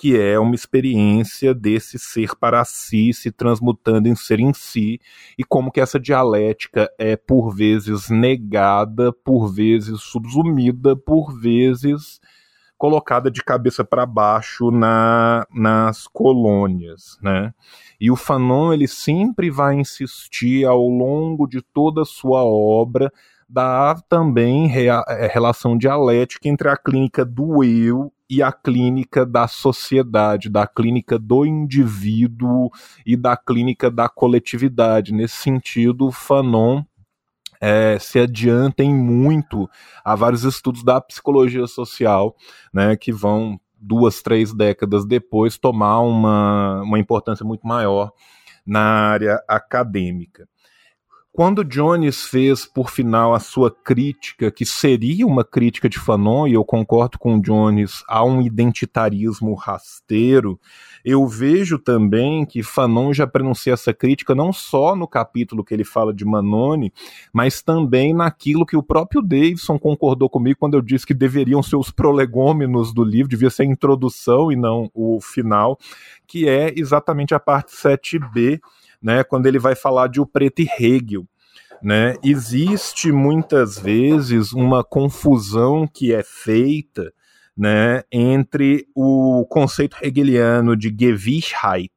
que 0.02 0.18
é 0.18 0.36
uma 0.36 0.56
experiência 0.56 1.54
desse 1.54 1.96
ser 1.96 2.34
para 2.34 2.64
si 2.64 3.12
se 3.12 3.30
transmutando 3.30 4.08
em 4.08 4.16
ser 4.16 4.40
em 4.40 4.52
si 4.52 5.00
e 5.38 5.44
como 5.44 5.70
que 5.70 5.80
essa 5.80 6.00
dialética 6.00 6.90
é 6.98 7.14
por 7.14 7.54
vezes 7.54 8.10
negada, 8.10 9.12
por 9.12 9.46
vezes 9.46 10.02
subsumida, 10.02 10.96
por 10.96 11.32
vezes 11.38 12.20
colocada 12.76 13.30
de 13.30 13.44
cabeça 13.44 13.84
para 13.84 14.04
baixo 14.04 14.72
na, 14.72 15.46
nas 15.54 16.08
colônias, 16.08 17.16
né? 17.22 17.54
E 18.00 18.10
o 18.10 18.16
Fanon 18.16 18.72
ele 18.72 18.88
sempre 18.88 19.52
vai 19.52 19.76
insistir 19.76 20.66
ao 20.66 20.84
longo 20.84 21.46
de 21.46 21.62
toda 21.62 22.02
a 22.02 22.04
sua 22.04 22.42
obra 22.42 23.12
da 23.48 23.94
também 24.08 24.66
rea, 24.66 25.04
é, 25.06 25.28
relação 25.28 25.78
dialética 25.78 26.48
entre 26.48 26.68
a 26.68 26.76
clínica 26.76 27.24
do 27.24 27.62
eu 27.62 28.12
e 28.32 28.42
a 28.42 28.50
clínica 28.50 29.26
da 29.26 29.46
sociedade, 29.46 30.48
da 30.48 30.66
clínica 30.66 31.18
do 31.18 31.44
indivíduo 31.44 32.70
e 33.04 33.14
da 33.14 33.36
clínica 33.36 33.90
da 33.90 34.08
coletividade. 34.08 35.12
Nesse 35.12 35.36
sentido, 35.36 36.10
Fanon 36.10 36.82
é, 37.60 37.98
se 37.98 38.18
adiantem 38.18 38.94
muito 38.94 39.68
a 40.02 40.14
vários 40.14 40.44
estudos 40.44 40.82
da 40.82 40.98
psicologia 40.98 41.66
social, 41.66 42.34
né, 42.72 42.96
que 42.96 43.12
vão 43.12 43.60
duas, 43.78 44.22
três 44.22 44.54
décadas 44.54 45.04
depois 45.04 45.58
tomar 45.58 46.00
uma, 46.00 46.80
uma 46.80 46.98
importância 46.98 47.44
muito 47.44 47.66
maior 47.66 48.12
na 48.64 48.80
área 48.80 49.44
acadêmica. 49.46 50.48
Quando 51.34 51.64
Jones 51.64 52.26
fez, 52.26 52.66
por 52.66 52.90
final, 52.90 53.32
a 53.32 53.40
sua 53.40 53.70
crítica, 53.70 54.50
que 54.50 54.66
seria 54.66 55.26
uma 55.26 55.42
crítica 55.42 55.88
de 55.88 55.98
Fanon, 55.98 56.46
e 56.46 56.52
eu 56.52 56.62
concordo 56.62 57.18
com 57.18 57.40
Jones, 57.40 58.04
a 58.06 58.22
um 58.22 58.42
identitarismo 58.42 59.54
rasteiro, 59.54 60.60
eu 61.02 61.26
vejo 61.26 61.78
também 61.78 62.44
que 62.44 62.62
Fanon 62.62 63.14
já 63.14 63.26
pronuncia 63.26 63.72
essa 63.72 63.94
crítica 63.94 64.34
não 64.34 64.52
só 64.52 64.94
no 64.94 65.08
capítulo 65.08 65.64
que 65.64 65.72
ele 65.72 65.84
fala 65.84 66.12
de 66.12 66.22
Manone, 66.22 66.92
mas 67.32 67.62
também 67.62 68.12
naquilo 68.12 68.66
que 68.66 68.76
o 68.76 68.82
próprio 68.82 69.22
Davidson 69.22 69.78
concordou 69.78 70.28
comigo 70.28 70.58
quando 70.60 70.74
eu 70.74 70.82
disse 70.82 71.06
que 71.06 71.14
deveriam 71.14 71.62
ser 71.62 71.76
os 71.76 71.90
prolegômenos 71.90 72.92
do 72.92 73.02
livro, 73.02 73.30
devia 73.30 73.48
ser 73.48 73.62
a 73.62 73.66
introdução 73.66 74.52
e 74.52 74.56
não 74.56 74.90
o 74.92 75.18
final, 75.18 75.78
que 76.26 76.46
é 76.46 76.74
exatamente 76.76 77.34
a 77.34 77.40
parte 77.40 77.72
7b, 77.72 78.60
né, 79.02 79.24
quando 79.24 79.46
ele 79.46 79.58
vai 79.58 79.74
falar 79.74 80.08
de 80.08 80.20
o 80.20 80.26
preto 80.26 80.62
e 80.62 80.68
Hegel. 80.78 81.26
Né? 81.82 82.14
Existe 82.22 83.10
muitas 83.10 83.78
vezes 83.78 84.52
uma 84.52 84.84
confusão 84.84 85.86
que 85.86 86.14
é 86.14 86.22
feita 86.22 87.12
né, 87.56 88.02
entre 88.10 88.86
o 88.94 89.44
conceito 89.50 89.96
hegeliano 90.00 90.76
de 90.76 90.94
Gewissheit, 90.96 91.92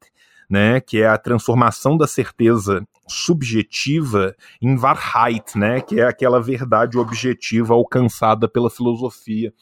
né, 0.49 0.79
que 0.79 1.01
é 1.01 1.07
a 1.07 1.17
transformação 1.17 1.97
da 1.97 2.07
certeza 2.07 2.85
subjetiva 3.07 4.35
em 4.61 4.75
Wahrheit, 4.75 5.57
né, 5.57 5.81
que 5.81 5.99
é 5.99 6.03
aquela 6.03 6.41
verdade 6.41 6.97
objetiva 6.97 7.73
alcançada 7.73 8.47
pela 8.47 8.69
filosofia 8.69 9.53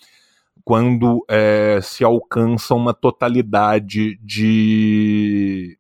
quando 0.64 1.26
é, 1.30 1.80
se 1.82 2.04
alcança 2.04 2.74
uma 2.74 2.94
totalidade 2.94 4.18
de 4.22 5.78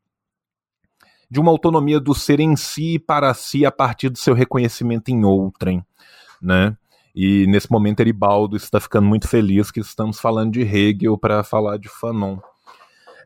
de 1.33 1.39
uma 1.39 1.49
autonomia 1.49 1.99
do 1.99 2.13
ser 2.13 2.39
em 2.39 2.55
si 2.55 2.93
e 2.93 2.99
para 2.99 3.33
si 3.33 3.65
a 3.65 3.71
partir 3.71 4.07
do 4.07 4.19
seu 4.19 4.35
reconhecimento 4.35 5.09
em 5.09 5.25
outrem, 5.25 5.83
né? 6.39 6.77
E 7.15 7.47
nesse 7.47 7.71
momento 7.71 8.01
Eribaldo 8.01 8.55
está 8.55 8.79
ficando 8.79 9.07
muito 9.07 9.27
feliz 9.27 9.71
que 9.71 9.79
estamos 9.79 10.19
falando 10.19 10.51
de 10.51 10.61
Hegel 10.61 11.17
para 11.17 11.43
falar 11.43 11.77
de 11.77 11.89
Fanon. 11.89 12.37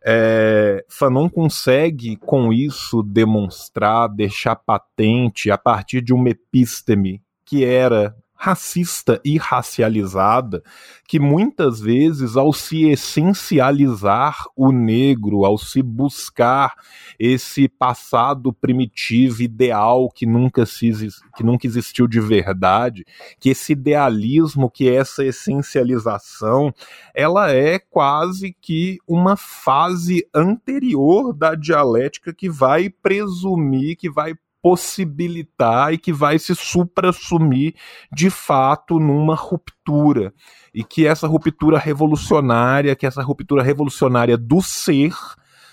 É, 0.05 0.85
Fanon 0.87 1.29
consegue 1.29 2.15
com 2.15 2.53
isso 2.53 3.03
demonstrar, 3.03 4.07
deixar 4.07 4.55
patente 4.55 5.51
a 5.51 5.57
partir 5.57 5.99
de 5.99 6.13
uma 6.13 6.29
epísteme 6.29 7.21
que 7.43 7.65
era 7.65 8.15
racista 8.37 9.19
e 9.25 9.37
racializada 9.37 10.63
que 11.07 11.19
muitas 11.19 11.79
vezes 11.79 12.35
ao 12.35 12.51
se 12.51 12.89
essencializar 12.89 14.45
o 14.55 14.71
negro, 14.71 15.45
ao 15.45 15.57
se 15.57 15.81
buscar 15.81 16.75
esse 17.17 17.67
passado 17.67 18.51
primitivo 18.53 19.41
ideal 19.41 20.09
que 20.09 20.25
nunca 20.25 20.65
se 20.65 20.91
que 21.35 21.43
nunca 21.43 21.65
existiu 21.65 22.07
de 22.07 22.19
verdade, 22.19 23.05
que 23.39 23.49
esse 23.49 23.73
idealismo, 23.73 24.69
que 24.69 24.89
essa 24.89 25.23
essencialização, 25.23 26.73
ela 27.13 27.51
é 27.51 27.79
quase 27.79 28.55
que 28.59 28.97
uma 29.07 29.35
fase 29.35 30.27
anterior 30.33 31.33
da 31.33 31.55
dialética 31.55 32.33
que 32.33 32.49
vai 32.49 32.89
presumir, 32.89 33.95
que 33.95 34.09
vai 34.09 34.33
possibilitar 34.67 35.93
e 35.93 35.97
que 35.97 36.11
vai 36.11 36.37
se 36.37 36.53
supra-sumir 36.53 37.73
de 38.11 38.29
fato 38.29 38.99
numa 38.99 39.33
ruptura. 39.33 40.33
E 40.73 40.83
que 40.83 41.07
essa 41.07 41.25
ruptura 41.25 41.79
revolucionária, 41.79 42.93
que 42.93 43.05
essa 43.05 43.23
ruptura 43.23 43.63
revolucionária 43.63 44.37
do 44.37 44.61
ser, 44.61 45.13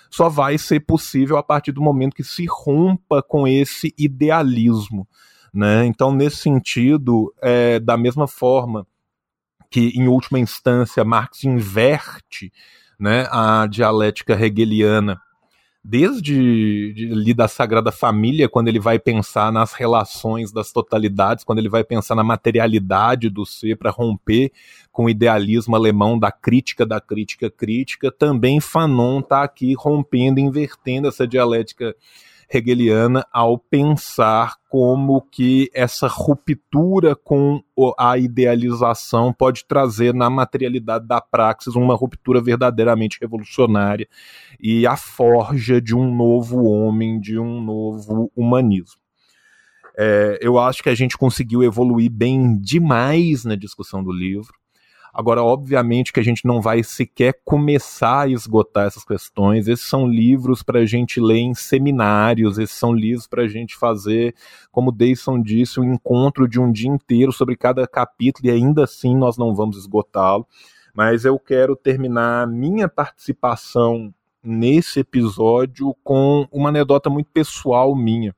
só 0.09 0.29
vai 0.29 0.57
ser 0.57 0.79
possível 0.79 1.35
a 1.35 1.43
partir 1.43 1.73
do 1.73 1.81
momento 1.81 2.15
que 2.15 2.23
se 2.23 2.45
rompa 2.45 3.21
com 3.21 3.45
esse 3.45 3.93
idealismo. 3.97 5.05
Né? 5.53 5.85
Então, 5.85 6.13
nesse 6.13 6.37
sentido, 6.37 7.33
é, 7.41 7.81
da 7.81 7.97
mesma 7.97 8.29
forma 8.29 8.87
que, 9.69 9.89
em 9.89 10.07
última 10.07 10.39
instância, 10.39 11.03
Marx 11.03 11.43
inverte 11.43 12.49
né, 12.97 13.27
a 13.29 13.67
dialética 13.67 14.41
hegeliana 14.41 15.19
desde 15.87 16.93
de, 16.93 17.11
ali 17.11 17.31
da 17.31 17.47
Sagrada 17.47 17.91
Família, 17.91 18.49
quando 18.49 18.69
ele 18.69 18.79
vai 18.79 18.97
pensar 18.97 19.51
nas 19.51 19.73
relações 19.73 20.51
das 20.51 20.71
totalidades, 20.71 21.43
quando 21.43 21.59
ele 21.59 21.69
vai 21.69 21.83
pensar 21.83 22.15
na 22.15 22.23
materialidade 22.23 23.29
do 23.29 23.45
ser 23.45 23.77
para 23.77 23.91
romper 23.91 24.51
com 24.91 25.05
o 25.05 25.09
idealismo 25.09 25.75
alemão 25.75 26.17
da 26.17 26.31
crítica 26.31 26.87
da 26.87 26.99
crítica 26.99 27.51
crítica, 27.51 28.11
também 28.11 28.59
Fanon 28.59 29.19
está 29.19 29.43
aqui 29.43 29.75
rompendo, 29.77 30.39
invertendo 30.39 31.07
essa 31.07 31.27
dialética 31.27 31.95
hegeliana 32.57 33.25
ao 33.31 33.57
pensar 33.57 34.55
como 34.69 35.21
que 35.21 35.69
essa 35.73 36.07
ruptura 36.07 37.15
com 37.15 37.61
a 37.97 38.17
idealização 38.17 39.31
pode 39.31 39.65
trazer 39.65 40.13
na 40.13 40.29
materialidade 40.29 41.07
da 41.07 41.21
praxis 41.21 41.75
uma 41.75 41.95
ruptura 41.95 42.41
verdadeiramente 42.41 43.17
revolucionária 43.21 44.07
e 44.59 44.85
a 44.85 44.95
forja 44.95 45.81
de 45.81 45.95
um 45.95 46.13
novo 46.13 46.63
homem, 46.65 47.19
de 47.19 47.39
um 47.39 47.61
novo 47.61 48.31
humanismo. 48.35 48.99
É, 49.97 50.39
eu 50.41 50.59
acho 50.59 50.83
que 50.83 50.89
a 50.89 50.95
gente 50.95 51.17
conseguiu 51.17 51.63
evoluir 51.63 52.11
bem 52.11 52.57
demais 52.59 53.45
na 53.45 53.55
discussão 53.55 54.03
do 54.03 54.11
livro. 54.11 54.53
Agora, 55.17 55.41
obviamente 55.41 56.11
que 56.11 56.19
a 56.19 56.23
gente 56.23 56.45
não 56.45 56.61
vai 56.61 56.83
sequer 56.83 57.39
começar 57.45 58.23
a 58.23 58.27
esgotar 58.27 58.87
essas 58.87 59.05
questões. 59.05 59.65
Esses 59.65 59.87
são 59.87 60.05
livros 60.05 60.61
para 60.61 60.79
a 60.79 60.85
gente 60.85 61.21
ler 61.21 61.37
em 61.37 61.53
seminários, 61.53 62.57
esses 62.57 62.75
são 62.75 62.91
livros 62.91 63.25
para 63.25 63.43
a 63.43 63.47
gente 63.47 63.77
fazer, 63.77 64.35
como 64.73 64.91
Deison 64.91 65.41
disse, 65.41 65.79
um 65.79 65.93
encontro 65.93 66.49
de 66.49 66.59
um 66.59 66.69
dia 66.69 66.89
inteiro 66.89 67.31
sobre 67.31 67.55
cada 67.55 67.87
capítulo, 67.87 68.45
e 68.45 68.51
ainda 68.51 68.83
assim 68.83 69.15
nós 69.15 69.37
não 69.37 69.55
vamos 69.55 69.77
esgotá-lo. 69.77 70.45
Mas 70.93 71.23
eu 71.23 71.39
quero 71.39 71.77
terminar 71.77 72.45
minha 72.45 72.89
participação 72.89 74.13
nesse 74.43 74.99
episódio 74.99 75.95
com 76.03 76.45
uma 76.51 76.67
anedota 76.67 77.09
muito 77.09 77.29
pessoal 77.31 77.95
minha. 77.95 78.35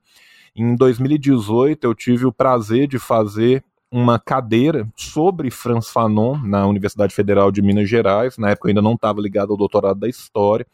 Em 0.54 0.76
2018, 0.76 1.84
eu 1.84 1.92
tive 1.92 2.24
o 2.24 2.32
prazer 2.32 2.86
de 2.86 3.00
fazer 3.00 3.64
uma 3.90 4.18
cadeira 4.18 4.88
sobre 4.94 5.50
Franz 5.50 5.88
Fanon 5.88 6.36
na 6.38 6.66
Universidade 6.66 7.14
Federal 7.14 7.50
de 7.50 7.62
Minas 7.62 7.88
Gerais. 7.88 8.36
Na 8.36 8.50
época 8.50 8.68
eu 8.68 8.70
ainda 8.70 8.82
não 8.82 8.94
estava 8.94 9.20
ligado 9.20 9.50
ao 9.50 9.56
doutorado 9.56 9.98
da 9.98 10.08
História, 10.08 10.66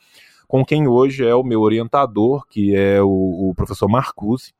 com 0.48 0.64
quem 0.64 0.88
hoje 0.88 1.24
é 1.26 1.34
o 1.34 1.44
meu 1.44 1.60
orientador, 1.60 2.46
que 2.48 2.74
é 2.74 3.00
o, 3.00 3.50
o 3.50 3.54
professor 3.54 3.88
Marcuse, 3.88 4.52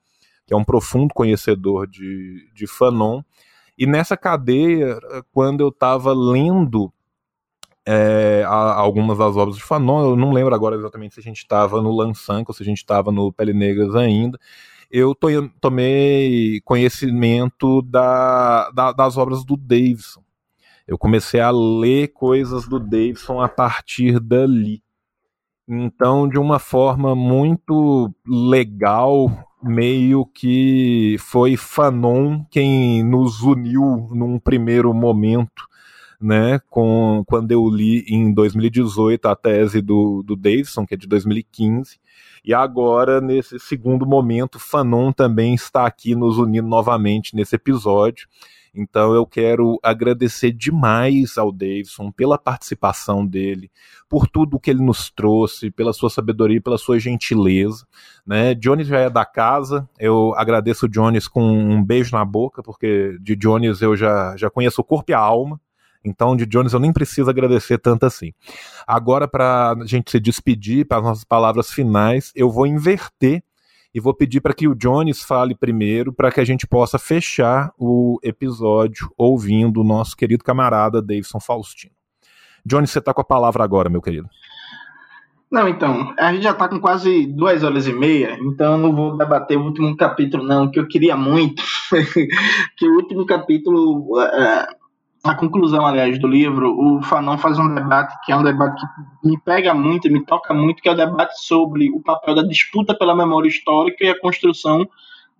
que 0.46 0.54
é 0.54 0.56
um 0.56 0.64
profundo 0.64 1.12
conhecedor 1.12 1.86
de, 1.86 2.48
de 2.54 2.66
Fanon. 2.66 3.22
E 3.76 3.86
nessa 3.86 4.16
cadeia, 4.16 4.98
quando 5.32 5.60
eu 5.60 5.68
estava 5.68 6.12
lendo 6.12 6.92
é, 7.86 8.44
algumas 8.46 9.18
das 9.18 9.36
obras 9.36 9.56
de 9.56 9.62
Fanon, 9.62 10.10
eu 10.10 10.16
não 10.16 10.32
lembro 10.32 10.54
agora 10.54 10.76
exatamente 10.76 11.14
se 11.14 11.20
a 11.20 11.22
gente 11.22 11.38
estava 11.38 11.82
no 11.82 11.94
Lançanco 11.94 12.50
ou 12.50 12.54
se 12.54 12.62
a 12.62 12.66
gente 12.66 12.78
estava 12.78 13.10
no 13.10 13.32
Pele 13.32 13.52
Negras 13.52 13.94
ainda, 13.96 14.38
eu 14.90 15.14
to 15.14 15.28
tomei 15.60 16.60
conhecimento 16.64 17.82
da, 17.82 18.70
da, 18.70 18.92
das 18.92 19.16
obras 19.16 19.44
do 19.44 19.56
Davidson. 19.56 20.22
Eu 20.86 20.98
comecei 20.98 21.40
a 21.40 21.50
ler 21.50 22.08
coisas 22.08 22.68
do 22.68 22.78
Davidson 22.78 23.40
a 23.40 23.48
partir 23.48 24.20
dali. 24.20 24.82
Então, 25.66 26.28
de 26.28 26.38
uma 26.38 26.58
forma 26.58 27.14
muito 27.14 28.14
legal, 28.26 29.30
meio 29.62 30.26
que 30.26 31.16
foi 31.18 31.56
Fanon 31.56 32.44
quem 32.50 33.02
nos 33.02 33.40
uniu 33.40 34.10
num 34.12 34.38
primeiro 34.38 34.92
momento, 34.92 35.66
né? 36.24 36.58
Com, 36.70 37.22
quando 37.26 37.52
eu 37.52 37.68
li 37.68 38.02
em 38.08 38.32
2018 38.32 39.28
a 39.28 39.36
tese 39.36 39.82
do, 39.82 40.22
do 40.22 40.34
Davidson, 40.34 40.86
que 40.86 40.94
é 40.94 40.96
de 40.96 41.06
2015, 41.06 41.98
e 42.42 42.54
agora, 42.54 43.20
nesse 43.20 43.58
segundo 43.58 44.06
momento, 44.06 44.58
Fanon 44.58 45.12
também 45.12 45.54
está 45.54 45.86
aqui 45.86 46.14
nos 46.14 46.38
unindo 46.38 46.66
novamente 46.66 47.36
nesse 47.36 47.56
episódio. 47.56 48.26
Então 48.74 49.14
eu 49.14 49.24
quero 49.24 49.78
agradecer 49.82 50.50
demais 50.50 51.38
ao 51.38 51.52
Davidson 51.52 52.10
pela 52.10 52.36
participação 52.36 53.24
dele, 53.24 53.70
por 54.08 54.26
tudo 54.26 54.58
que 54.58 54.70
ele 54.70 54.82
nos 54.82 55.10
trouxe, 55.10 55.70
pela 55.70 55.92
sua 55.92 56.10
sabedoria, 56.10 56.60
pela 56.60 56.78
sua 56.78 56.98
gentileza. 56.98 57.86
Né? 58.26 58.54
Jones 58.54 58.88
já 58.88 58.98
é 58.98 59.10
da 59.10 59.24
casa, 59.24 59.88
eu 59.98 60.34
agradeço 60.36 60.86
o 60.86 60.88
Jones 60.88 61.28
com 61.28 61.42
um 61.42 61.84
beijo 61.84 62.16
na 62.16 62.24
boca, 62.24 62.62
porque 62.62 63.16
de 63.20 63.36
Jones 63.36 63.80
eu 63.80 63.94
já, 63.94 64.36
já 64.36 64.50
conheço 64.50 64.80
o 64.80 64.84
corpo 64.84 65.12
e 65.12 65.14
a 65.14 65.18
alma. 65.18 65.60
Então, 66.04 66.36
de 66.36 66.44
Jones 66.44 66.72
eu 66.72 66.80
nem 66.80 66.92
preciso 66.92 67.30
agradecer 67.30 67.78
tanto 67.78 68.04
assim. 68.04 68.32
Agora, 68.86 69.26
para 69.26 69.72
a 69.72 69.86
gente 69.86 70.10
se 70.10 70.20
despedir, 70.20 70.86
para 70.86 70.98
as 70.98 71.04
nossas 71.04 71.24
palavras 71.24 71.70
finais, 71.70 72.30
eu 72.34 72.50
vou 72.50 72.66
inverter 72.66 73.42
e 73.94 74.00
vou 74.00 74.12
pedir 74.12 74.40
para 74.40 74.52
que 74.52 74.66
o 74.66 74.74
Jones 74.74 75.22
fale 75.22 75.54
primeiro, 75.54 76.12
para 76.12 76.30
que 76.30 76.40
a 76.40 76.44
gente 76.44 76.66
possa 76.66 76.98
fechar 76.98 77.72
o 77.78 78.18
episódio 78.22 79.08
ouvindo 79.16 79.80
o 79.80 79.84
nosso 79.84 80.16
querido 80.16 80.42
camarada 80.42 81.00
Davidson 81.00 81.38
Faustino. 81.38 81.94
Jones, 82.66 82.90
você 82.90 82.98
está 82.98 83.14
com 83.14 83.20
a 83.20 83.24
palavra 83.24 83.62
agora, 83.62 83.88
meu 83.88 84.02
querido. 84.02 84.28
Não, 85.50 85.68
então, 85.68 86.12
a 86.18 86.32
gente 86.32 86.42
já 86.42 86.50
está 86.50 86.68
com 86.68 86.80
quase 86.80 87.26
duas 87.26 87.62
horas 87.62 87.86
e 87.86 87.92
meia, 87.92 88.36
então 88.40 88.72
eu 88.72 88.78
não 88.78 88.92
vou 88.92 89.16
debater 89.16 89.56
o 89.56 89.62
último 89.62 89.96
capítulo, 89.96 90.42
não, 90.42 90.68
que 90.68 90.80
eu 90.80 90.88
queria 90.88 91.16
muito, 91.16 91.62
que 92.76 92.88
o 92.88 92.96
último 92.96 93.24
capítulo, 93.24 94.18
uh, 94.18 94.66
a 95.24 95.34
conclusão, 95.34 95.86
aliás, 95.86 96.18
do 96.18 96.28
livro, 96.28 96.78
o 96.78 97.02
Fanon 97.02 97.38
faz 97.38 97.58
um 97.58 97.74
debate 97.74 98.14
que 98.24 98.30
é 98.30 98.36
um 98.36 98.42
debate 98.42 98.78
que 99.22 99.28
me 99.28 99.40
pega 99.40 99.72
muito 99.72 100.12
me 100.12 100.22
toca 100.22 100.52
muito, 100.52 100.82
que 100.82 100.88
é 100.88 100.92
o 100.92 100.96
debate 100.96 101.42
sobre 101.46 101.90
o 101.90 102.00
papel 102.00 102.34
da 102.34 102.42
disputa 102.42 102.94
pela 102.94 103.16
memória 103.16 103.48
histórica 103.48 104.04
e 104.04 104.10
a 104.10 104.20
construção 104.20 104.86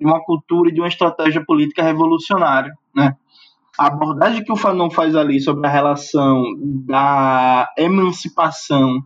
de 0.01 0.07
uma 0.07 0.25
cultura 0.25 0.71
e 0.71 0.73
de 0.73 0.81
uma 0.81 0.89
estratégia 0.89 1.45
política 1.45 1.83
revolucionária, 1.83 2.73
né? 2.97 3.15
A 3.79 3.89
abordagem 3.89 4.43
que 4.43 4.53
o 4.53 4.57
Fanon 4.57 4.89
faz 4.89 5.15
ali 5.15 5.39
sobre 5.39 5.67
a 5.67 5.71
relação 5.71 6.43
da 6.87 7.69
emancipação 7.77 9.03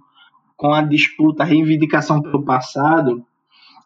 com 0.56 0.72
a 0.72 0.82
disputa, 0.82 1.42
a 1.42 1.46
reivindicação 1.46 2.22
pelo 2.22 2.44
passado, 2.44 3.24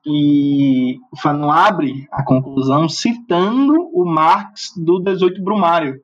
e 0.04 0.98
o 1.10 1.16
Fanon 1.16 1.50
abre 1.50 2.06
a 2.12 2.22
conclusão 2.22 2.86
citando 2.86 3.88
o 3.94 4.04
Marx 4.04 4.74
do 4.76 4.98
18 4.98 5.42
Brumário, 5.42 6.02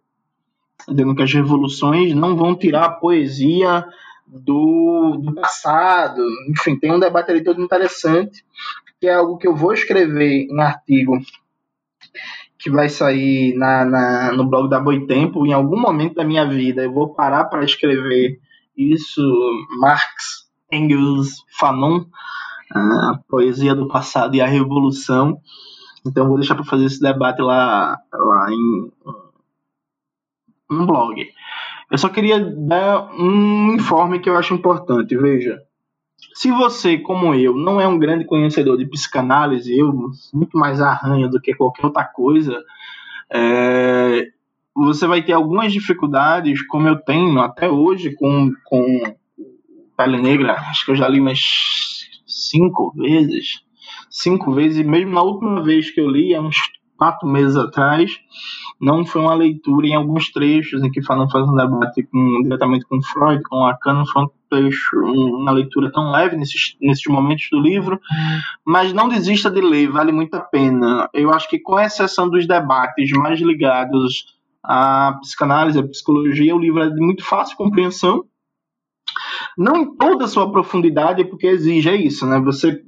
dizendo 0.88 1.14
que 1.14 1.22
as 1.22 1.32
revoluções 1.32 2.14
não 2.14 2.36
vão 2.36 2.54
tirar 2.54 2.84
a 2.84 2.92
poesia 2.92 3.84
do, 4.26 5.18
do 5.22 5.34
passado. 5.34 6.22
Enfim, 6.50 6.76
tem 6.78 6.92
um 6.92 7.00
debate 7.00 7.30
ali 7.30 7.42
todo 7.42 7.62
interessante, 7.62 8.44
que 9.00 9.06
é 9.06 9.14
algo 9.14 9.38
que 9.38 9.46
eu 9.46 9.54
vou 9.54 9.72
escrever 9.72 10.46
em 10.50 10.60
artigo 10.60 11.18
que 12.58 12.70
vai 12.70 12.88
sair 12.88 13.54
na, 13.56 13.84
na, 13.84 14.32
no 14.32 14.44
blog 14.44 14.68
da 14.68 14.80
Boitempo. 14.80 15.46
Em 15.46 15.52
algum 15.52 15.78
momento 15.78 16.16
da 16.16 16.24
minha 16.24 16.44
vida 16.46 16.82
eu 16.82 16.92
vou 16.92 17.14
parar 17.14 17.44
para 17.44 17.64
escrever 17.64 18.40
isso, 18.76 19.22
Marx, 19.78 20.48
Engels, 20.72 21.44
Fanon, 21.58 22.04
a 22.72 23.18
poesia 23.28 23.74
do 23.74 23.88
passado 23.88 24.34
e 24.34 24.40
a 24.40 24.46
revolução. 24.46 25.40
Então 26.06 26.26
vou 26.26 26.38
deixar 26.38 26.54
para 26.54 26.64
fazer 26.64 26.86
esse 26.86 27.00
debate 27.00 27.40
lá, 27.40 27.98
lá 28.12 28.50
em 28.50 28.90
um 30.70 30.86
blog. 30.86 31.26
Eu 31.90 31.98
só 31.98 32.08
queria 32.08 32.38
dar 32.38 33.10
um 33.12 33.74
informe 33.74 34.18
que 34.18 34.28
eu 34.28 34.36
acho 34.36 34.54
importante. 34.54 35.16
Veja, 35.16 35.58
se 36.34 36.50
você, 36.50 36.98
como 36.98 37.34
eu, 37.34 37.56
não 37.56 37.80
é 37.80 37.88
um 37.88 37.98
grande 37.98 38.24
conhecedor 38.24 38.76
de 38.76 38.86
psicanálise, 38.86 39.76
eu 39.76 39.92
muito 40.32 40.58
mais 40.58 40.80
arranho 40.80 41.28
do 41.30 41.40
que 41.40 41.54
qualquer 41.54 41.86
outra 41.86 42.04
coisa, 42.04 42.62
é, 43.30 44.28
você 44.74 45.06
vai 45.06 45.22
ter 45.22 45.32
algumas 45.32 45.72
dificuldades, 45.72 46.64
como 46.66 46.88
eu 46.88 46.96
tenho 46.96 47.40
até 47.40 47.68
hoje 47.68 48.14
com, 48.14 48.52
com 48.64 49.16
Pele 49.96 50.20
Negra. 50.20 50.54
Acho 50.54 50.84
que 50.84 50.90
eu 50.92 50.96
já 50.96 51.08
li 51.08 51.20
umas 51.20 51.40
cinco 52.26 52.92
vezes. 52.94 53.62
Cinco 54.10 54.52
vezes, 54.52 54.78
e 54.78 54.84
mesmo 54.84 55.12
na 55.12 55.22
última 55.22 55.62
vez 55.62 55.90
que 55.90 56.00
eu 56.00 56.08
li, 56.08 56.34
há 56.34 56.40
uns 56.40 56.56
quatro 56.96 57.28
meses 57.28 57.56
atrás, 57.56 58.18
não 58.80 59.04
foi 59.04 59.22
uma 59.22 59.34
leitura 59.34 59.86
em 59.86 59.94
alguns 59.94 60.30
trechos 60.30 60.82
em 60.82 60.90
que 60.90 61.02
Fanon 61.02 61.28
faz 61.28 61.48
um 61.48 61.54
debate 61.54 62.02
com, 62.04 62.42
diretamente 62.42 62.86
com 62.86 63.02
Freud, 63.02 63.42
com 63.42 63.60
Lacan, 63.60 63.94
não 63.94 64.06
foi 64.06 64.22
um 64.24 64.30
trecho, 64.48 64.96
uma 64.96 65.50
leitura 65.50 65.90
tão 65.92 66.10
leve 66.10 66.36
nesses, 66.36 66.76
nesses 66.80 67.04
momentos 67.06 67.48
do 67.50 67.60
livro, 67.60 68.00
mas 68.64 68.92
não 68.92 69.08
desista 69.08 69.50
de 69.50 69.60
ler, 69.60 69.90
vale 69.90 70.12
muito 70.12 70.34
a 70.34 70.40
pena. 70.40 71.08
Eu 71.12 71.32
acho 71.32 71.48
que 71.48 71.58
com 71.58 71.78
exceção 71.78 72.28
dos 72.30 72.46
debates 72.46 73.10
mais 73.10 73.40
ligados 73.40 74.26
à 74.62 75.18
psicanálise, 75.20 75.78
à 75.78 75.86
psicologia, 75.86 76.54
o 76.54 76.60
livro 76.60 76.82
é 76.82 76.88
de 76.88 77.00
muito 77.00 77.24
fácil 77.24 77.56
compreensão, 77.56 78.24
não 79.56 79.76
em 79.76 79.96
toda 79.96 80.24
a 80.24 80.28
sua 80.28 80.50
profundidade, 80.52 81.24
porque 81.24 81.46
exige 81.46 81.88
é 81.88 81.96
isso, 81.96 82.24
né? 82.26 82.38
Você 82.40 82.80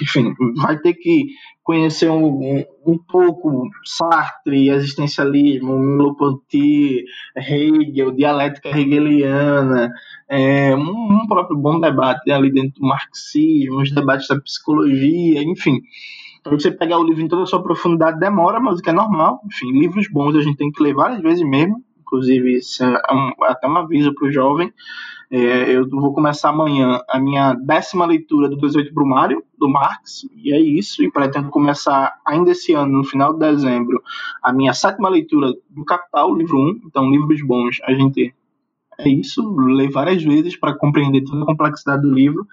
enfim, 0.00 0.34
vai 0.56 0.78
ter 0.78 0.94
que 0.94 1.26
conhecer 1.62 2.08
um, 2.08 2.26
um, 2.26 2.64
um 2.86 2.98
pouco 2.98 3.68
Sartre, 3.84 4.70
existencialismo, 4.70 5.78
Merleau-Ponty, 5.78 7.04
Hegel, 7.36 8.12
dialética 8.12 8.70
hegeliana, 8.70 9.90
é, 10.28 10.74
um, 10.74 11.22
um, 11.22 11.26
próprio 11.26 11.58
bom 11.58 11.78
debate 11.78 12.30
ali 12.30 12.50
dentro 12.50 12.80
do 12.80 12.86
marxismo, 12.86 13.82
os 13.82 13.92
debates 13.92 14.28
da 14.28 14.40
psicologia, 14.40 15.42
enfim. 15.42 15.80
Para 16.42 16.58
você 16.58 16.70
pegar 16.70 16.98
o 16.98 17.04
livro 17.04 17.22
em 17.22 17.28
toda 17.28 17.42
a 17.42 17.46
sua 17.46 17.62
profundidade 17.62 18.18
demora, 18.18 18.58
mas 18.60 18.78
o 18.78 18.82
que 18.82 18.88
é 18.88 18.92
normal. 18.92 19.40
Enfim, 19.44 19.78
livros 19.78 20.08
bons 20.10 20.34
a 20.36 20.40
gente 20.40 20.56
tem 20.56 20.70
que 20.70 20.82
ler 20.82 20.94
várias 20.94 21.20
vezes 21.20 21.46
mesmo, 21.46 21.84
inclusive 22.08 22.56
isso 22.56 22.82
é 22.82 23.12
um, 23.12 23.32
até 23.44 23.66
uma 23.66 23.80
aviso 23.80 24.14
para 24.14 24.26
o 24.26 24.32
jovem. 24.32 24.72
É, 25.30 25.76
eu 25.76 25.86
vou 25.90 26.14
começar 26.14 26.48
amanhã 26.48 27.02
a 27.06 27.20
minha 27.20 27.52
décima 27.52 28.06
leitura 28.06 28.48
do 28.48 28.56
18 28.56 28.94
Brumário, 28.94 29.44
do 29.58 29.68
Marx, 29.68 30.26
e 30.34 30.54
é 30.54 30.58
isso, 30.58 31.02
e 31.04 31.10
pretendo 31.10 31.50
começar 31.50 32.18
ainda 32.26 32.52
esse 32.52 32.72
ano, 32.72 32.98
no 32.98 33.04
final 33.04 33.34
de 33.34 33.40
dezembro, 33.40 34.02
a 34.42 34.54
minha 34.54 34.72
sétima 34.72 35.10
leitura 35.10 35.52
do 35.68 35.84
Capital, 35.84 36.34
livro 36.34 36.56
1, 36.56 36.80
então 36.86 37.10
livros 37.10 37.42
bons, 37.42 37.76
a 37.84 37.92
gente 37.92 38.34
é 38.98 39.08
isso, 39.08 39.54
ler 39.56 39.90
várias 39.90 40.22
vezes 40.24 40.56
para 40.56 40.74
compreender 40.74 41.22
toda 41.22 41.42
a 41.42 41.46
complexidade 41.46 42.02
do 42.02 42.12
livro, 42.12 42.46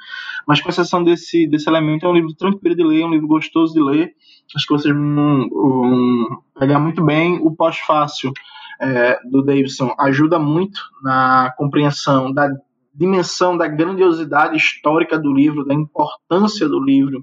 mas 0.45 0.59
com 0.59 0.69
exceção 0.69 1.01
desse, 1.01 1.47
desse 1.47 1.69
elemento, 1.69 2.05
é 2.05 2.09
um 2.09 2.13
livro 2.13 2.33
tranquilo 2.33 2.75
de 2.75 2.83
ler, 2.83 3.01
é 3.01 3.05
um 3.05 3.11
livro 3.11 3.27
gostoso 3.27 3.73
de 3.73 3.81
ler, 3.81 4.13
acho 4.53 4.67
que 4.67 4.73
vocês 4.73 4.93
vão, 4.93 5.49
vão 5.49 6.43
pegar 6.59 6.79
muito 6.79 7.03
bem, 7.03 7.39
o 7.41 7.55
pós-fácil 7.55 8.33
é, 8.81 9.19
do 9.23 9.41
Davidson 9.43 9.93
ajuda 9.99 10.39
muito 10.39 10.79
na 11.01 11.53
compreensão 11.57 12.31
da 12.31 12.49
dimensão 12.93 13.57
da 13.57 13.67
grandiosidade 13.67 14.55
histórica 14.55 15.19
do 15.19 15.33
livro, 15.33 15.65
da 15.65 15.73
importância 15.73 16.67
do 16.67 16.81
livro 16.81 17.21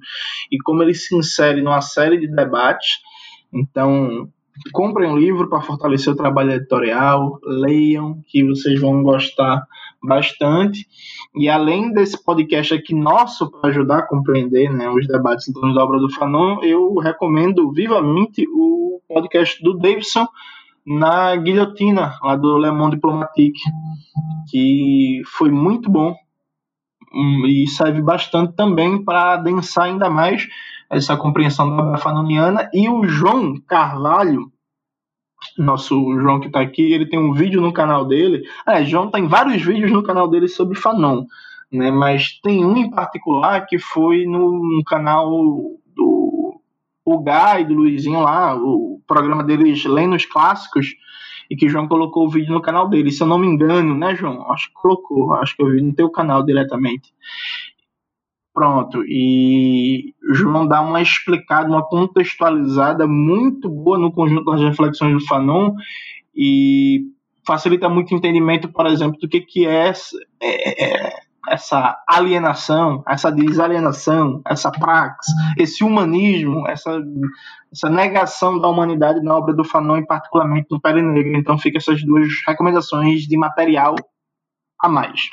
e 0.50 0.58
como 0.58 0.82
ele 0.82 0.94
se 0.94 1.16
insere 1.16 1.62
numa 1.62 1.80
série 1.80 2.18
de 2.18 2.28
debates. 2.28 2.98
Então, 3.52 4.28
comprem 4.72 5.10
o 5.10 5.16
livro 5.16 5.48
para 5.48 5.62
fortalecer 5.62 6.12
o 6.12 6.16
trabalho 6.16 6.52
editorial, 6.52 7.38
leiam, 7.42 8.22
que 8.26 8.44
vocês 8.44 8.78
vão 8.80 9.02
gostar 9.02 9.66
bastante. 10.02 10.86
E 11.34 11.48
além 11.48 11.92
desse 11.92 12.22
podcast 12.22 12.74
aqui 12.74 12.94
nosso 12.94 13.50
para 13.50 13.70
ajudar 13.70 13.98
a 13.98 14.06
compreender 14.06 14.70
né, 14.70 14.90
os 14.90 15.06
debates 15.06 15.48
em 15.48 15.74
da 15.74 15.82
obra 15.82 15.98
do 15.98 16.10
Fanon, 16.10 16.62
eu 16.62 16.94
recomendo 16.96 17.72
vivamente 17.72 18.46
o 18.48 19.00
podcast 19.08 19.62
do 19.62 19.78
Davidson 19.78 20.26
na 20.86 21.34
guilhotina 21.36 22.18
lá 22.22 22.36
do 22.36 22.58
Le 22.58 22.70
Monde 22.70 22.96
Diplomatique, 22.96 23.60
que 24.50 25.22
foi 25.26 25.50
muito 25.50 25.90
bom 25.90 26.14
hum, 27.12 27.46
e 27.46 27.66
serve 27.68 28.02
bastante 28.02 28.54
também 28.54 29.02
para 29.02 29.34
adensar 29.34 29.84
ainda 29.84 30.10
mais 30.10 30.46
essa 30.90 31.16
compreensão 31.16 31.74
da 31.76 31.96
fanoniana. 31.96 32.68
E 32.72 32.88
o 32.88 33.06
João 33.06 33.54
Carvalho, 33.66 34.52
nosso 35.56 35.94
João 36.20 36.40
que 36.40 36.48
está 36.48 36.60
aqui, 36.60 36.92
ele 36.92 37.06
tem 37.06 37.18
um 37.18 37.32
vídeo 37.32 37.60
no 37.60 37.72
canal 37.72 38.04
dele. 38.04 38.42
É, 38.66 38.84
João 38.84 39.10
tem 39.10 39.26
vários 39.26 39.62
vídeos 39.62 39.90
no 39.90 40.02
canal 40.02 40.28
dele 40.28 40.48
sobre 40.48 40.78
Fanon, 40.78 41.24
né? 41.70 41.90
Mas 41.90 42.40
tem 42.42 42.64
um 42.64 42.76
em 42.76 42.90
particular 42.90 43.66
que 43.66 43.78
foi 43.78 44.26
no, 44.26 44.76
no 44.76 44.84
canal 44.84 45.30
do 45.94 46.41
o 47.04 47.18
Guy, 47.18 47.64
do 47.66 47.74
Luizinho 47.74 48.20
lá, 48.20 48.54
o 48.56 49.00
programa 49.06 49.42
deles 49.42 49.84
Lendo 49.84 50.16
os 50.16 50.24
Clássicos, 50.24 50.94
e 51.50 51.56
que 51.56 51.68
João 51.68 51.88
colocou 51.88 52.26
o 52.26 52.30
vídeo 52.30 52.52
no 52.52 52.62
canal 52.62 52.88
dele. 52.88 53.10
Se 53.10 53.22
eu 53.22 53.26
não 53.26 53.38
me 53.38 53.46
engano, 53.46 53.94
né, 53.94 54.14
João? 54.14 54.50
Acho 54.50 54.68
que 54.68 54.74
colocou, 54.74 55.34
acho 55.34 55.56
que 55.56 55.62
eu 55.62 55.70
vi 55.70 55.82
no 55.82 55.94
teu 55.94 56.10
canal 56.10 56.42
diretamente. 56.42 57.12
Pronto, 58.54 59.02
e 59.06 60.14
João 60.30 60.66
dá 60.66 60.82
uma 60.82 61.00
explicada, 61.00 61.68
uma 61.68 61.82
contextualizada 61.82 63.06
muito 63.06 63.68
boa 63.68 63.98
no 63.98 64.12
conjunto 64.12 64.44
das 64.44 64.60
reflexões 64.60 65.14
do 65.14 65.26
Fanon 65.26 65.74
e 66.34 67.00
facilita 67.46 67.88
muito 67.88 68.14
o 68.14 68.16
entendimento, 68.16 68.68
por 68.70 68.86
exemplo, 68.86 69.18
do 69.18 69.28
que, 69.28 69.40
que 69.40 69.66
é, 69.66 69.92
é, 70.40 70.84
é 70.84 71.22
essa 71.48 71.98
alienação, 72.06 73.02
essa 73.06 73.30
desalienação, 73.30 74.40
essa 74.46 74.70
prax, 74.70 75.26
esse 75.58 75.82
humanismo, 75.82 76.68
essa, 76.68 77.02
essa 77.72 77.90
negação 77.90 78.58
da 78.58 78.68
humanidade 78.68 79.20
na 79.20 79.36
obra 79.36 79.54
do 79.54 79.64
Fanon 79.64 79.98
e 79.98 80.06
particularmente 80.06 80.68
no 80.70 80.80
Pele 80.80 81.02
Negra. 81.02 81.38
Então 81.38 81.58
fica 81.58 81.78
essas 81.78 82.02
duas 82.04 82.28
recomendações 82.46 83.22
de 83.22 83.36
material 83.36 83.94
a 84.78 84.88
mais. 84.88 85.28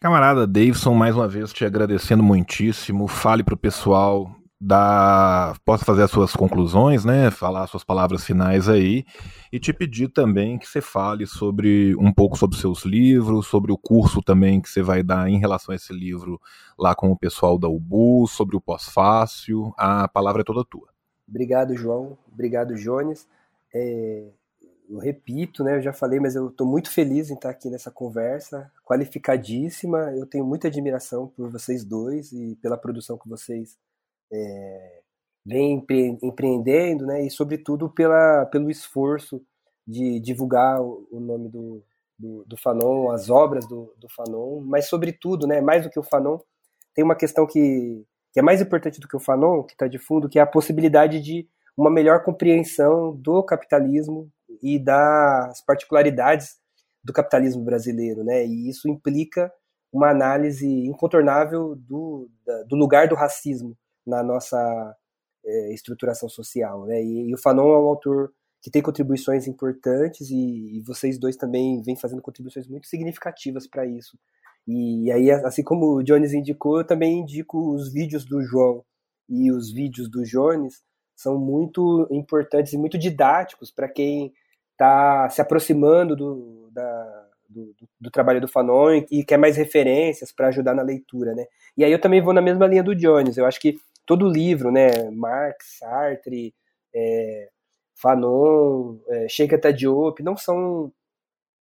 Camarada 0.00 0.46
Davidson, 0.46 0.94
mais 0.94 1.16
uma 1.16 1.28
vez 1.28 1.52
te 1.52 1.64
agradecendo 1.64 2.22
muitíssimo. 2.22 3.08
Fale 3.08 3.42
para 3.42 3.54
o 3.54 3.58
pessoal 3.58 4.30
da. 4.64 5.54
Possa 5.64 5.84
fazer 5.84 6.02
as 6.02 6.10
suas 6.10 6.32
conclusões, 6.32 7.04
né? 7.04 7.30
Falar 7.30 7.64
as 7.64 7.70
suas 7.70 7.84
palavras 7.84 8.24
finais 8.24 8.68
aí. 8.68 9.04
E 9.52 9.60
te 9.60 9.72
pedir 9.72 10.08
também 10.08 10.58
que 10.58 10.66
você 10.66 10.80
fale 10.80 11.26
sobre 11.26 11.94
um 11.96 12.12
pouco 12.12 12.38
sobre 12.38 12.56
seus 12.56 12.84
livros, 12.84 13.46
sobre 13.46 13.70
o 13.72 13.78
curso 13.78 14.22
também 14.22 14.60
que 14.60 14.68
você 14.68 14.82
vai 14.82 15.02
dar 15.02 15.28
em 15.28 15.38
relação 15.38 15.72
a 15.72 15.76
esse 15.76 15.92
livro 15.92 16.40
lá 16.78 16.94
com 16.94 17.10
o 17.10 17.18
pessoal 17.18 17.58
da 17.58 17.68
UBU, 17.68 18.26
sobre 18.26 18.56
o 18.56 18.60
pós-fácil. 18.60 19.72
A 19.76 20.08
palavra 20.08 20.40
é 20.40 20.44
toda 20.44 20.64
tua. 20.64 20.88
Obrigado, 21.28 21.76
João. 21.76 22.16
Obrigado, 22.32 22.74
Jones. 22.74 23.28
É, 23.74 24.24
eu 24.88 24.98
repito, 24.98 25.62
né, 25.62 25.76
eu 25.76 25.82
já 25.82 25.92
falei, 25.92 26.20
mas 26.20 26.34
eu 26.36 26.48
estou 26.48 26.66
muito 26.66 26.90
feliz 26.90 27.30
em 27.30 27.34
estar 27.34 27.50
aqui 27.50 27.68
nessa 27.68 27.90
conversa, 27.90 28.70
qualificadíssima. 28.84 30.12
Eu 30.16 30.26
tenho 30.26 30.44
muita 30.44 30.68
admiração 30.68 31.28
por 31.28 31.50
vocês 31.50 31.84
dois 31.84 32.32
e 32.32 32.56
pela 32.62 32.76
produção 32.76 33.18
que 33.18 33.28
vocês 33.28 33.76
é, 34.32 35.00
empre 35.46 36.18
empreendendo, 36.22 37.06
né, 37.06 37.24
e 37.26 37.30
sobretudo 37.30 37.90
pela, 37.90 38.46
pelo 38.46 38.70
esforço 38.70 39.42
de 39.86 40.18
divulgar 40.20 40.80
o, 40.80 41.20
nome 41.20 41.48
do, 41.48 41.84
do, 42.18 42.44
do, 42.46 42.56
Fanon, 42.56 43.10
as 43.10 43.28
obras 43.28 43.66
do, 43.66 43.94
do 43.98 44.08
Fanon, 44.08 44.60
mas 44.60 44.88
sobretudo, 44.88 45.46
né, 45.46 45.60
mais 45.60 45.84
do 45.84 45.90
que 45.90 45.98
o 45.98 46.02
Fanon, 46.02 46.38
tem 46.94 47.04
uma 47.04 47.16
questão 47.16 47.46
que, 47.46 48.04
que 48.32 48.40
é 48.40 48.42
mais 48.42 48.60
importante 48.62 49.00
do 49.00 49.08
que 49.08 49.16
o 49.16 49.20
Fanon, 49.20 49.62
que 49.62 49.72
está 49.72 49.86
de 49.86 49.98
fundo, 49.98 50.28
que 50.28 50.38
é 50.38 50.42
a 50.42 50.46
possibilidade 50.46 51.20
de 51.20 51.46
uma 51.76 51.90
melhor 51.90 52.22
compreensão 52.22 53.14
do 53.16 53.42
capitalismo 53.42 54.30
e 54.62 54.78
das 54.78 55.60
particularidades 55.64 56.56
do 57.02 57.12
capitalismo 57.12 57.62
brasileiro, 57.64 58.22
né? 58.24 58.46
E 58.46 58.68
isso 58.68 58.88
implica 58.88 59.52
uma 59.92 60.08
análise 60.08 60.66
incontornável 60.66 61.74
do, 61.76 62.30
do 62.66 62.76
lugar 62.76 63.08
do 63.08 63.14
racismo 63.14 63.76
na 64.06 64.22
nossa 64.22 64.96
é, 65.44 65.72
estruturação 65.72 66.28
social, 66.28 66.86
né? 66.86 67.02
E, 67.02 67.30
e, 67.30 67.34
o 67.34 67.38
Fanon 67.38 67.72
é 67.72 67.78
um 67.78 67.88
autor 67.88 68.32
que 68.62 68.70
tem 68.70 68.82
contribuições 68.82 69.46
importantes 69.46 70.30
e, 70.30 70.78
e 70.78 70.80
vocês 70.80 71.18
dois 71.18 71.36
também 71.36 71.82
vêm 71.82 71.96
fazendo 71.96 72.22
contribuições 72.22 72.66
muito 72.66 72.86
significativas 72.86 73.66
para 73.66 73.86
isso. 73.86 74.18
E, 74.66 75.06
e, 75.06 75.12
aí, 75.12 75.30
assim 75.30 75.62
como 75.62 75.96
o 75.96 76.02
Jones 76.02 76.32
indicou, 76.32 76.78
eu 76.78 76.86
também 76.86 77.20
indico 77.20 77.74
os 77.74 77.92
vídeos 77.92 78.24
do 78.24 78.42
João 78.42 78.82
e 79.28 79.52
os 79.52 79.72
vídeos 79.72 80.08
do 80.08 80.22
Jones 80.22 80.82
são 81.14 81.38
muito 81.38 82.08
importantes 82.10 82.72
e 82.72 82.78
muito 82.78 82.98
didáticos 82.98 83.70
para 83.70 83.88
quem 83.88 84.32
está 84.72 85.28
se 85.30 85.40
aproximando 85.40 86.16
do, 86.16 86.70
da, 86.72 87.26
do, 87.48 87.74
do, 88.00 88.10
trabalho 88.10 88.40
do 88.40 88.48
Fanon 88.48 89.04
e 89.10 89.24
quer 89.24 89.38
mais 89.38 89.56
referências 89.56 90.32
para 90.32 90.48
ajudar 90.48 90.74
na 90.74 90.82
leitura, 90.82 91.34
né? 91.34 91.44
E 91.76 91.84
aí 91.84 91.92
eu 91.92 92.00
também 92.00 92.20
vou 92.20 92.32
na 92.32 92.42
mesma 92.42 92.66
linha 92.66 92.82
do 92.82 92.94
Jones. 92.94 93.36
Eu 93.36 93.46
acho 93.46 93.60
que 93.60 93.78
todo 94.06 94.28
livro, 94.28 94.70
né, 94.70 95.10
Marx, 95.10 95.78
Sartre, 95.78 96.54
é, 96.94 97.48
Fanon, 97.94 98.98
é, 99.08 99.28
Sheikha 99.28 99.72
Diop, 99.72 100.22
não 100.22 100.36
são 100.36 100.92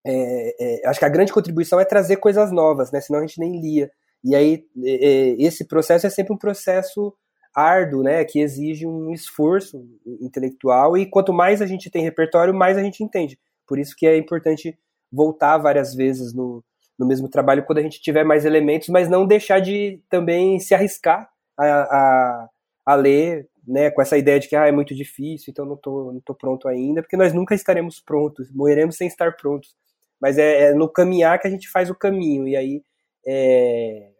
é, 0.05 0.81
é, 0.83 0.87
acho 0.87 0.99
que 0.99 1.05
a 1.05 1.09
grande 1.09 1.31
contribuição 1.31 1.79
é 1.79 1.85
trazer 1.85 2.17
coisas 2.17 2.51
novas, 2.51 2.91
né? 2.91 2.99
Senão 3.01 3.19
a 3.19 3.25
gente 3.25 3.39
nem 3.39 3.59
lia. 3.61 3.91
E 4.23 4.35
aí 4.35 4.65
é, 4.83 4.91
é, 4.91 5.35
esse 5.39 5.65
processo 5.67 6.07
é 6.07 6.09
sempre 6.09 6.33
um 6.33 6.37
processo 6.37 7.13
árduo, 7.53 8.01
né, 8.01 8.23
que 8.23 8.39
exige 8.39 8.87
um 8.87 9.11
esforço 9.11 9.85
intelectual 10.21 10.97
e 10.97 11.05
quanto 11.05 11.33
mais 11.33 11.61
a 11.61 11.65
gente 11.65 11.89
tem 11.89 12.01
repertório, 12.01 12.53
mais 12.53 12.77
a 12.77 12.83
gente 12.83 13.03
entende. 13.03 13.37
Por 13.67 13.77
isso 13.77 13.93
que 13.97 14.07
é 14.07 14.17
importante 14.17 14.77
voltar 15.11 15.57
várias 15.57 15.93
vezes 15.93 16.33
no, 16.33 16.63
no 16.97 17.05
mesmo 17.05 17.27
trabalho 17.27 17.65
quando 17.65 17.79
a 17.79 17.81
gente 17.81 18.01
tiver 18.01 18.23
mais 18.23 18.45
elementos, 18.45 18.87
mas 18.87 19.09
não 19.09 19.27
deixar 19.27 19.59
de 19.59 20.01
também 20.09 20.59
se 20.61 20.73
arriscar 20.73 21.29
a, 21.57 21.65
a, 21.65 22.49
a 22.85 22.95
ler, 22.95 23.47
né, 23.67 23.91
com 23.91 24.01
essa 24.01 24.17
ideia 24.17 24.39
de 24.39 24.47
que 24.47 24.55
ah, 24.55 24.67
é 24.67 24.71
muito 24.71 24.95
difícil, 24.95 25.51
então 25.51 25.65
não 25.65 25.77
tô, 25.77 26.11
não 26.11 26.21
tô 26.21 26.33
pronto 26.33 26.67
ainda, 26.67 27.01
porque 27.01 27.17
nós 27.17 27.33
nunca 27.33 27.55
estaremos 27.55 27.99
prontos, 27.99 28.51
morreremos 28.51 28.95
sem 28.95 29.07
estar 29.07 29.35
prontos. 29.35 29.75
Mas 30.19 30.38
é, 30.38 30.69
é 30.69 30.73
no 30.73 30.89
caminhar 30.89 31.39
que 31.39 31.47
a 31.47 31.51
gente 31.51 31.69
faz 31.69 31.89
o 31.89 31.95
caminho, 31.95 32.47
e 32.47 32.55
aí 32.55 32.83
é, 33.25 34.11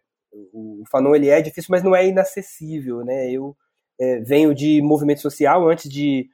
o 0.52 0.84
Fanon 0.90 1.14
ele 1.14 1.28
é 1.28 1.40
difícil, 1.42 1.68
mas 1.70 1.82
não 1.82 1.94
é 1.94 2.06
inacessível, 2.06 3.04
né? 3.04 3.30
Eu 3.30 3.56
é, 4.00 4.20
venho 4.20 4.54
de 4.54 4.80
movimento 4.82 5.20
social 5.20 5.68
antes 5.68 5.90
de, 5.90 6.28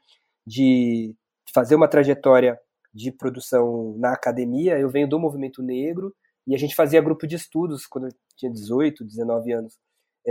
de 0.47 1.15
fazer 1.53 1.75
uma 1.75 1.89
trajetória 1.89 2.59
de 2.93 3.13
produção 3.13 3.95
na 3.99 4.13
academia, 4.13 4.79
eu 4.79 4.89
venho 4.89 5.09
do 5.09 5.19
movimento 5.19 5.63
negro 5.63 6.15
e 6.47 6.55
a 6.55 6.59
gente 6.59 6.75
fazia 6.75 7.03
grupo 7.03 7.27
de 7.27 7.37
estudos 7.37 7.87
quando 7.87 8.09
eu 8.09 8.13
tinha 8.37 8.51
18, 8.51 9.05
19 9.05 9.53
anos, 9.53 9.79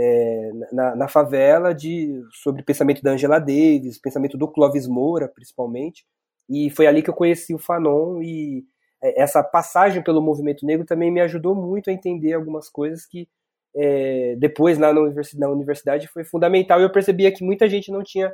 é, 0.00 0.52
na, 0.70 0.94
na, 0.94 1.08
favela 1.08 1.74
de 1.74 2.22
sobre 2.30 2.62
pensamento 2.62 3.02
da 3.02 3.10
Angela 3.10 3.40
Davis, 3.40 4.00
pensamento 4.00 4.38
do 4.38 4.46
Clóvis 4.46 4.86
Moura, 4.86 5.26
principalmente, 5.26 6.06
e 6.48 6.70
foi 6.70 6.86
ali 6.86 7.02
que 7.02 7.10
eu 7.10 7.14
conheci 7.14 7.52
o 7.52 7.58
Fanon 7.58 8.22
e 8.22 8.64
é, 9.02 9.20
essa 9.20 9.42
passagem 9.42 10.00
pelo 10.00 10.22
movimento 10.22 10.64
negro 10.64 10.86
também 10.86 11.10
me 11.10 11.20
ajudou 11.20 11.52
muito 11.52 11.90
a 11.90 11.92
entender 11.92 12.32
algumas 12.32 12.68
coisas 12.70 13.04
que 13.04 13.28
é, 13.74 14.36
depois 14.38 14.78
lá 14.78 14.92
na 14.92 15.00
universidade, 15.00 15.40
na 15.40 15.48
universidade 15.48 16.06
foi 16.06 16.22
fundamental. 16.22 16.80
E 16.80 16.84
eu 16.84 16.92
percebia 16.92 17.32
que 17.32 17.44
muita 17.44 17.68
gente 17.68 17.90
não 17.90 18.04
tinha 18.04 18.32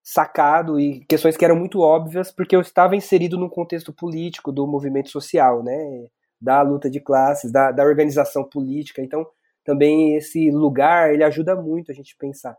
sacado 0.00 0.78
e 0.78 1.04
questões 1.06 1.36
que 1.36 1.44
eram 1.44 1.56
muito 1.56 1.80
óbvias 1.80 2.30
porque 2.30 2.54
eu 2.54 2.60
estava 2.60 2.94
inserido 2.94 3.36
num 3.36 3.48
contexto 3.48 3.92
político 3.92 4.52
do 4.52 4.64
movimento 4.64 5.10
social, 5.10 5.62
né, 5.62 6.06
da 6.40 6.62
luta 6.62 6.88
de 6.88 7.00
classes, 7.00 7.50
da, 7.50 7.72
da 7.72 7.84
organização 7.84 8.44
política. 8.44 9.02
Então, 9.02 9.26
também 9.64 10.16
esse 10.16 10.50
lugar 10.50 11.12
ele 11.12 11.24
ajuda 11.24 11.56
muito 11.56 11.90
a 11.90 11.94
gente 11.94 12.16
pensar. 12.16 12.56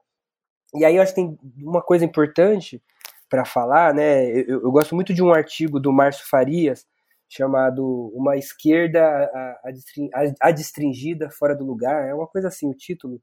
E 0.74 0.84
aí 0.84 0.96
eu 0.96 1.02
acho 1.02 1.14
que 1.14 1.22
tem 1.22 1.38
uma 1.62 1.82
coisa 1.82 2.04
importante 2.04 2.82
para 3.30 3.46
falar, 3.46 3.94
né? 3.94 4.28
Eu, 4.30 4.62
eu, 4.62 4.72
gosto 4.72 4.96
muito 4.96 5.14
de 5.14 5.24
um 5.24 5.34
artigo 5.34 5.80
do 5.80 5.92
Márcio 5.94 6.28
Farias 6.30 6.86
chamado 7.28 8.12
Uma 8.14 8.38
Esquerda 8.38 9.30
Adstringida 10.40 11.30
Fora 11.30 11.56
do 11.56 11.66
Lugar, 11.66 12.08
é 12.08 12.14
uma 12.14 12.28
coisa 12.28 12.50
assim 12.50 12.70
o 12.70 12.74
título, 12.74 13.20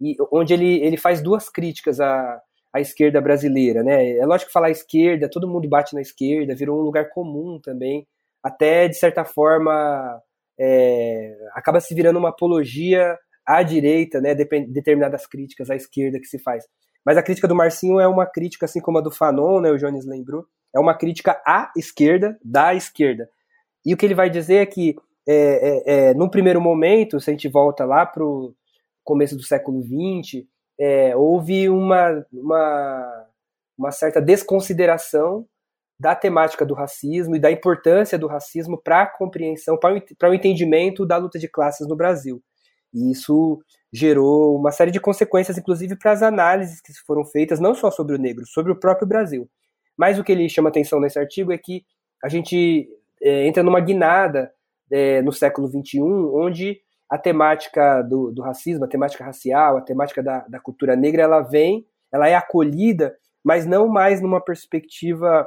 e 0.00 0.16
onde 0.32 0.54
ele, 0.54 0.82
ele 0.82 0.96
faz 0.96 1.20
duas 1.20 1.48
críticas 1.48 2.00
à, 2.00 2.40
à 2.72 2.80
esquerda 2.80 3.20
brasileira. 3.20 3.82
Né? 3.82 4.16
É 4.16 4.26
lógico 4.26 4.48
que 4.48 4.52
falar 4.52 4.70
esquerda, 4.70 5.30
todo 5.30 5.48
mundo 5.48 5.68
bate 5.68 5.94
na 5.94 6.00
esquerda, 6.00 6.54
virou 6.54 6.80
um 6.80 6.82
lugar 6.82 7.10
comum 7.10 7.60
também, 7.60 8.06
até 8.42 8.88
de 8.88 8.96
certa 8.96 9.24
forma 9.24 10.20
é, 10.58 11.36
acaba 11.52 11.80
se 11.80 11.94
virando 11.94 12.18
uma 12.18 12.30
apologia 12.30 13.18
à 13.46 13.62
direita, 13.62 14.20
né, 14.20 14.34
determinadas 14.34 15.26
críticas 15.26 15.70
à 15.70 15.76
esquerda 15.76 16.18
que 16.18 16.26
se 16.26 16.38
faz. 16.38 16.64
Mas 17.04 17.18
a 17.18 17.22
crítica 17.22 17.46
do 17.46 17.54
Marcinho 17.54 18.00
é 18.00 18.08
uma 18.08 18.26
crítica, 18.26 18.64
assim 18.64 18.80
como 18.80 18.98
a 18.98 19.00
do 19.00 19.10
Fanon, 19.10 19.60
né, 19.60 19.70
o 19.70 19.76
Jones 19.76 20.06
lembrou, 20.06 20.46
é 20.74 20.80
uma 20.80 20.94
crítica 20.96 21.40
à 21.46 21.70
esquerda, 21.76 22.38
da 22.42 22.74
esquerda. 22.74 23.28
E 23.84 23.92
o 23.92 23.96
que 23.96 24.06
ele 24.06 24.14
vai 24.14 24.30
dizer 24.30 24.56
é 24.56 24.66
que, 24.66 24.96
é, 25.28 25.34
é, 25.34 26.08
é, 26.08 26.14
num 26.14 26.28
primeiro 26.28 26.60
momento, 26.60 27.20
se 27.20 27.30
a 27.30 27.32
gente 27.32 27.48
volta 27.48 27.84
lá 27.84 28.06
para 28.06 28.24
o 28.24 28.54
começo 29.04 29.36
do 29.36 29.42
século 29.42 29.82
XX, 29.82 30.44
é, 30.80 31.14
houve 31.14 31.68
uma, 31.68 32.26
uma, 32.32 33.26
uma 33.78 33.90
certa 33.90 34.20
desconsideração 34.20 35.46
da 35.98 36.14
temática 36.14 36.66
do 36.66 36.74
racismo 36.74 37.36
e 37.36 37.40
da 37.40 37.50
importância 37.50 38.18
do 38.18 38.26
racismo 38.26 38.80
para 38.82 39.02
a 39.02 39.06
compreensão, 39.06 39.78
para 39.78 40.30
o 40.30 40.34
entendimento 40.34 41.06
da 41.06 41.16
luta 41.16 41.38
de 41.38 41.48
classes 41.48 41.86
no 41.86 41.96
Brasil. 41.96 42.42
E 42.92 43.10
isso 43.10 43.60
gerou 43.92 44.56
uma 44.56 44.72
série 44.72 44.90
de 44.90 45.00
consequências, 45.00 45.56
inclusive 45.56 45.96
para 45.96 46.12
as 46.12 46.22
análises 46.22 46.80
que 46.80 46.92
foram 47.06 47.24
feitas, 47.24 47.60
não 47.60 47.74
só 47.74 47.90
sobre 47.90 48.16
o 48.16 48.18
negro, 48.18 48.44
sobre 48.46 48.72
o 48.72 48.78
próprio 48.78 49.06
Brasil. 49.06 49.48
Mas 49.96 50.18
o 50.18 50.24
que 50.24 50.32
ele 50.32 50.48
chama 50.48 50.68
atenção 50.68 51.00
nesse 51.00 51.18
artigo 51.18 51.52
é 51.52 51.58
que 51.58 51.84
a 52.22 52.28
gente 52.28 52.88
é, 53.22 53.46
entra 53.46 53.62
numa 53.62 53.80
guinada 53.80 54.52
é, 54.90 55.22
no 55.22 55.32
século 55.32 55.68
XXI, 55.68 56.00
onde 56.00 56.80
a 57.08 57.18
temática 57.18 58.02
do, 58.02 58.32
do, 58.32 58.42
racismo, 58.42 58.84
a 58.84 58.88
temática 58.88 59.24
racial, 59.24 59.76
a 59.76 59.82
temática 59.82 60.22
da, 60.22 60.40
da 60.48 60.58
cultura 60.58 60.96
negra, 60.96 61.22
ela 61.22 61.40
vem, 61.40 61.86
ela 62.12 62.28
é 62.28 62.34
acolhida, 62.34 63.14
mas 63.42 63.66
não 63.66 63.86
mais 63.86 64.20
numa 64.20 64.40
perspectiva 64.40 65.46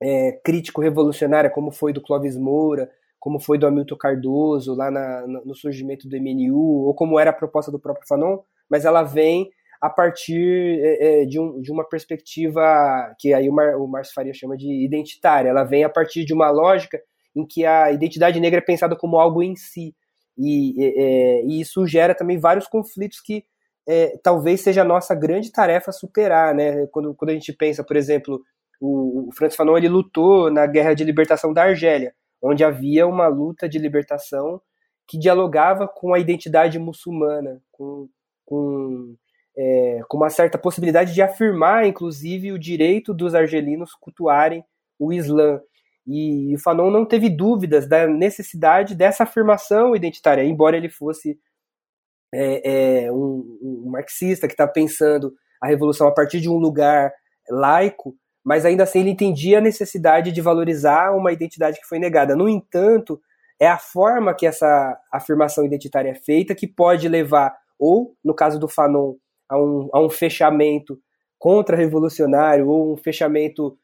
é, 0.00 0.32
crítico-revolucionária, 0.44 1.50
como 1.50 1.70
foi 1.70 1.92
do 1.92 2.00
Clóvis 2.00 2.36
Moura, 2.36 2.90
como 3.18 3.40
foi 3.40 3.58
do 3.58 3.66
Hamilton 3.66 3.96
Cardoso 3.96 4.74
lá 4.74 4.90
na, 4.90 5.26
no 5.26 5.54
surgimento 5.54 6.08
do 6.08 6.16
MNU, 6.16 6.86
ou 6.86 6.94
como 6.94 7.18
era 7.18 7.30
a 7.30 7.32
proposta 7.32 7.70
do 7.70 7.78
próprio 7.78 8.06
Fanon, 8.06 8.38
mas 8.70 8.84
ela 8.84 9.02
vem 9.02 9.50
a 9.80 9.88
partir 9.88 10.80
é, 10.82 11.22
é, 11.22 11.24
de, 11.24 11.38
um, 11.38 11.60
de, 11.60 11.70
uma 11.70 11.88
perspectiva 11.88 13.14
que 13.18 13.32
aí 13.32 13.48
o, 13.48 13.52
Mar, 13.52 13.76
o 13.76 13.86
Márcio 13.86 14.14
Faria 14.14 14.34
chama 14.34 14.56
de 14.56 14.84
identitária. 14.84 15.48
Ela 15.48 15.64
vem 15.64 15.84
a 15.84 15.88
partir 15.88 16.24
de 16.24 16.34
uma 16.34 16.50
lógica 16.50 17.00
em 17.34 17.46
que 17.46 17.64
a 17.64 17.92
identidade 17.92 18.40
negra 18.40 18.58
é 18.58 18.62
pensada 18.62 18.96
como 18.96 19.18
algo 19.18 19.42
em 19.42 19.54
si. 19.54 19.94
E, 20.36 20.74
é, 20.78 21.44
e 21.44 21.60
isso 21.60 21.86
gera 21.86 22.14
também 22.14 22.38
vários 22.38 22.66
conflitos 22.66 23.20
que 23.20 23.44
é, 23.88 24.18
talvez 24.22 24.60
seja 24.60 24.82
a 24.82 24.84
nossa 24.84 25.14
grande 25.14 25.52
tarefa 25.52 25.92
superar. 25.92 26.54
Né? 26.54 26.86
Quando, 26.88 27.14
quando 27.14 27.30
a 27.30 27.34
gente 27.34 27.52
pensa, 27.52 27.84
por 27.84 27.96
exemplo, 27.96 28.40
o, 28.80 29.28
o 29.28 29.50
Fanon 29.50 29.76
ele 29.76 29.88
lutou 29.88 30.50
na 30.50 30.66
guerra 30.66 30.94
de 30.94 31.04
libertação 31.04 31.52
da 31.52 31.64
Argélia, 31.64 32.14
onde 32.42 32.64
havia 32.64 33.06
uma 33.06 33.26
luta 33.26 33.68
de 33.68 33.78
libertação 33.78 34.60
que 35.06 35.18
dialogava 35.18 35.88
com 35.88 36.12
a 36.12 36.18
identidade 36.18 36.78
muçulmana, 36.78 37.60
com, 37.72 38.08
com, 38.44 39.16
é, 39.56 40.00
com 40.08 40.16
uma 40.18 40.30
certa 40.30 40.58
possibilidade 40.58 41.14
de 41.14 41.22
afirmar, 41.22 41.86
inclusive, 41.86 42.52
o 42.52 42.58
direito 42.58 43.14
dos 43.14 43.34
argelinos 43.34 43.94
cultuarem 43.94 44.62
o 44.98 45.12
Islã. 45.12 45.60
E 46.06 46.54
o 46.54 46.58
Fanon 46.58 46.90
não 46.90 47.04
teve 47.04 47.28
dúvidas 47.28 47.86
da 47.86 48.06
necessidade 48.06 48.94
dessa 48.94 49.24
afirmação 49.24 49.96
identitária, 49.96 50.44
embora 50.44 50.76
ele 50.76 50.88
fosse 50.88 51.38
é, 52.32 53.04
é, 53.04 53.12
um, 53.12 53.58
um 53.60 53.90
marxista 53.90 54.46
que 54.46 54.54
está 54.54 54.66
pensando 54.66 55.34
a 55.60 55.66
revolução 55.66 56.06
a 56.06 56.14
partir 56.14 56.40
de 56.40 56.48
um 56.48 56.56
lugar 56.56 57.12
laico, 57.48 58.14
mas 58.48 58.64
ainda 58.64 58.84
assim 58.84 59.00
ele 59.00 59.10
entendia 59.10 59.58
a 59.58 59.60
necessidade 59.60 60.32
de 60.32 60.40
valorizar 60.40 61.14
uma 61.14 61.30
identidade 61.30 61.78
que 61.78 61.86
foi 61.86 61.98
negada. 61.98 62.34
No 62.34 62.48
entanto, 62.48 63.20
é 63.60 63.68
a 63.68 63.76
forma 63.76 64.34
que 64.34 64.46
essa 64.46 64.98
afirmação 65.12 65.66
identitária 65.66 66.08
é 66.08 66.14
feita 66.14 66.54
que 66.54 66.66
pode 66.66 67.06
levar, 67.10 67.54
ou, 67.78 68.16
no 68.24 68.34
caso 68.34 68.58
do 68.58 68.66
Fanon, 68.66 69.16
a 69.50 69.58
um, 69.60 69.90
a 69.92 70.00
um 70.00 70.08
fechamento 70.08 70.98
contra-revolucionário, 71.38 72.66
ou 72.68 72.94
um 72.94 72.96
fechamento 72.96 73.76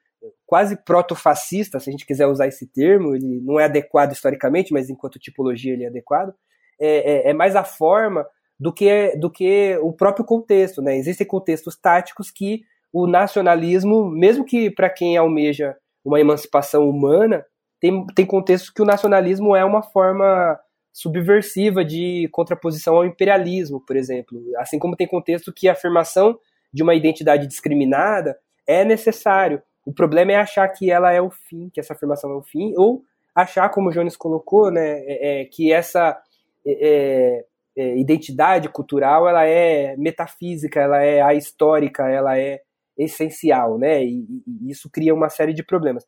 quase 0.46 0.82
proto-fascista, 0.82 1.78
se 1.78 1.90
a 1.90 1.92
gente 1.92 2.06
quiser 2.06 2.26
usar 2.26 2.46
esse 2.46 2.66
termo, 2.66 3.14
ele 3.14 3.42
não 3.42 3.60
é 3.60 3.64
adequado 3.64 4.12
historicamente, 4.12 4.72
mas 4.72 4.88
enquanto 4.88 5.18
tipologia 5.18 5.74
ele 5.74 5.84
é 5.84 5.88
adequado, 5.88 6.32
é, 6.80 7.26
é, 7.26 7.30
é 7.30 7.34
mais 7.34 7.54
a 7.54 7.64
forma 7.64 8.26
do 8.58 8.72
que, 8.72 9.14
do 9.18 9.30
que 9.30 9.76
o 9.82 9.92
próprio 9.92 10.24
contexto. 10.24 10.80
Né? 10.80 10.96
Existem 10.96 11.26
contextos 11.26 11.76
táticos 11.76 12.30
que 12.30 12.62
o 12.94 13.08
nacionalismo, 13.08 14.08
mesmo 14.08 14.44
que 14.44 14.70
para 14.70 14.88
quem 14.88 15.16
almeja 15.16 15.76
uma 16.04 16.20
emancipação 16.20 16.88
humana, 16.88 17.44
tem, 17.80 18.06
tem 18.14 18.24
contextos 18.24 18.70
que 18.70 18.80
o 18.80 18.84
nacionalismo 18.84 19.56
é 19.56 19.64
uma 19.64 19.82
forma 19.82 20.56
subversiva 20.92 21.84
de 21.84 22.28
contraposição 22.30 22.94
ao 22.94 23.04
imperialismo, 23.04 23.84
por 23.84 23.96
exemplo. 23.96 24.40
Assim 24.58 24.78
como 24.78 24.94
tem 24.94 25.08
contexto 25.08 25.52
que 25.52 25.68
a 25.68 25.72
afirmação 25.72 26.38
de 26.72 26.84
uma 26.84 26.94
identidade 26.94 27.48
discriminada 27.48 28.38
é 28.64 28.84
necessário. 28.84 29.60
O 29.84 29.92
problema 29.92 30.30
é 30.30 30.36
achar 30.36 30.68
que 30.68 30.88
ela 30.88 31.12
é 31.12 31.20
o 31.20 31.30
fim, 31.30 31.68
que 31.70 31.80
essa 31.80 31.94
afirmação 31.94 32.30
é 32.30 32.36
o 32.36 32.42
fim, 32.42 32.74
ou 32.76 33.02
achar, 33.34 33.68
como 33.70 33.88
o 33.88 33.92
Jones 33.92 34.16
colocou, 34.16 34.70
né, 34.70 35.00
é, 35.00 35.40
é, 35.40 35.44
que 35.46 35.72
essa 35.72 36.16
é, 36.64 37.44
é 37.76 37.98
identidade 37.98 38.68
cultural 38.68 39.28
ela 39.28 39.44
é 39.44 39.96
metafísica, 39.96 40.80
ela 40.80 41.02
é 41.02 41.20
ahistórica, 41.20 42.08
ela 42.08 42.38
é 42.38 42.60
essencial, 42.96 43.78
né? 43.78 44.04
E, 44.04 44.42
e, 44.46 44.70
isso 44.70 44.88
cria 44.90 45.14
uma 45.14 45.28
série 45.28 45.52
de 45.52 45.62
problemas. 45.62 46.06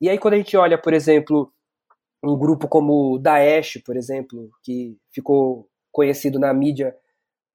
E 0.00 0.08
aí 0.08 0.18
quando 0.18 0.34
a 0.34 0.36
gente 0.36 0.56
olha, 0.56 0.76
por 0.76 0.92
exemplo, 0.92 1.52
um 2.22 2.36
grupo 2.36 2.68
como 2.68 3.14
o 3.14 3.18
Daesh, 3.18 3.82
por 3.84 3.96
exemplo, 3.96 4.50
que 4.62 4.96
ficou 5.12 5.68
conhecido 5.92 6.38
na 6.38 6.52
mídia 6.52 6.94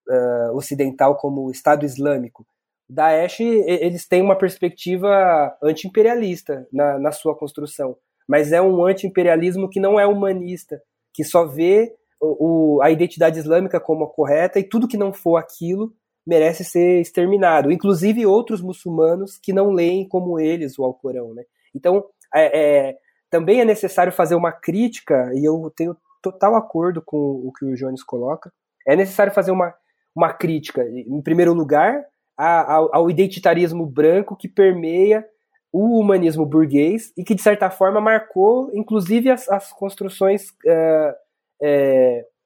uh, 0.08 0.56
ocidental 0.56 1.16
como 1.18 1.52
Estado 1.52 1.86
Islâmico, 1.86 2.46
Daesh 2.90 3.40
eles 3.40 4.06
têm 4.06 4.22
uma 4.22 4.38
perspectiva 4.38 5.56
anti-imperialista 5.64 6.68
na, 6.74 7.00
na 7.00 7.12
sua 7.12 7.36
construção, 7.36 7.96
mas 8.28 8.52
é 8.52 8.62
um 8.62 8.86
anti-imperialismo 8.86 9.70
que 9.70 9.80
não 9.80 10.00
é 10.00 10.06
humanista, 10.06 10.82
que 11.14 11.24
só 11.24 11.46
vê 11.46 11.96
o, 12.20 12.80
a 12.82 12.92
identidade 12.92 13.40
islâmica 13.40 13.80
como 13.80 14.04
a 14.04 14.10
correta 14.10 14.60
e 14.60 14.64
tudo 14.64 14.88
que 14.88 14.98
não 14.98 15.14
for 15.14 15.38
aquilo 15.38 15.94
merece 16.26 16.64
ser 16.64 17.02
exterminado, 17.02 17.72
inclusive 17.72 18.26
outros 18.26 18.62
muçulmanos 18.62 19.38
que 19.42 19.54
não 19.54 19.72
leem 19.72 20.08
como 20.08 20.40
eles 20.40 20.78
o 20.78 20.84
Alcorão, 20.84 21.34
né? 21.34 21.44
Então, 21.74 22.06
é, 22.34 22.90
é, 22.90 22.98
também 23.30 23.62
é 23.62 23.66
necessário 23.66 24.12
fazer 24.12 24.36
uma 24.36 24.52
crítica, 24.52 25.32
e 25.34 25.48
eu 25.48 25.72
tenho 25.76 25.96
total 26.22 26.56
acordo 26.56 27.02
com 27.02 27.18
o 27.18 27.52
que 27.52 27.66
o 27.66 27.76
Jones 27.76 28.04
coloca, 28.04 28.52
é 28.88 28.96
necessário 28.96 29.34
fazer 29.34 29.52
uma, 29.52 29.74
uma 30.16 30.32
crítica, 30.34 30.84
em 30.84 31.22
primeiro 31.22 31.54
lugar, 31.54 32.06
ao, 32.38 32.96
ao 32.96 33.10
identitarismo 33.10 33.86
branco 33.86 34.36
que 34.36 34.48
permeia 34.48 35.26
o 35.72 36.00
humanismo 36.00 36.46
burguês 36.46 37.14
e 37.18 37.24
que, 37.24 37.36
de 37.36 37.42
certa 37.42 37.70
forma, 37.70 38.02
marcou, 38.02 38.70
inclusive, 38.74 39.30
as, 39.30 39.48
as 39.50 39.72
construções 39.72 40.50
uh, 40.66 41.14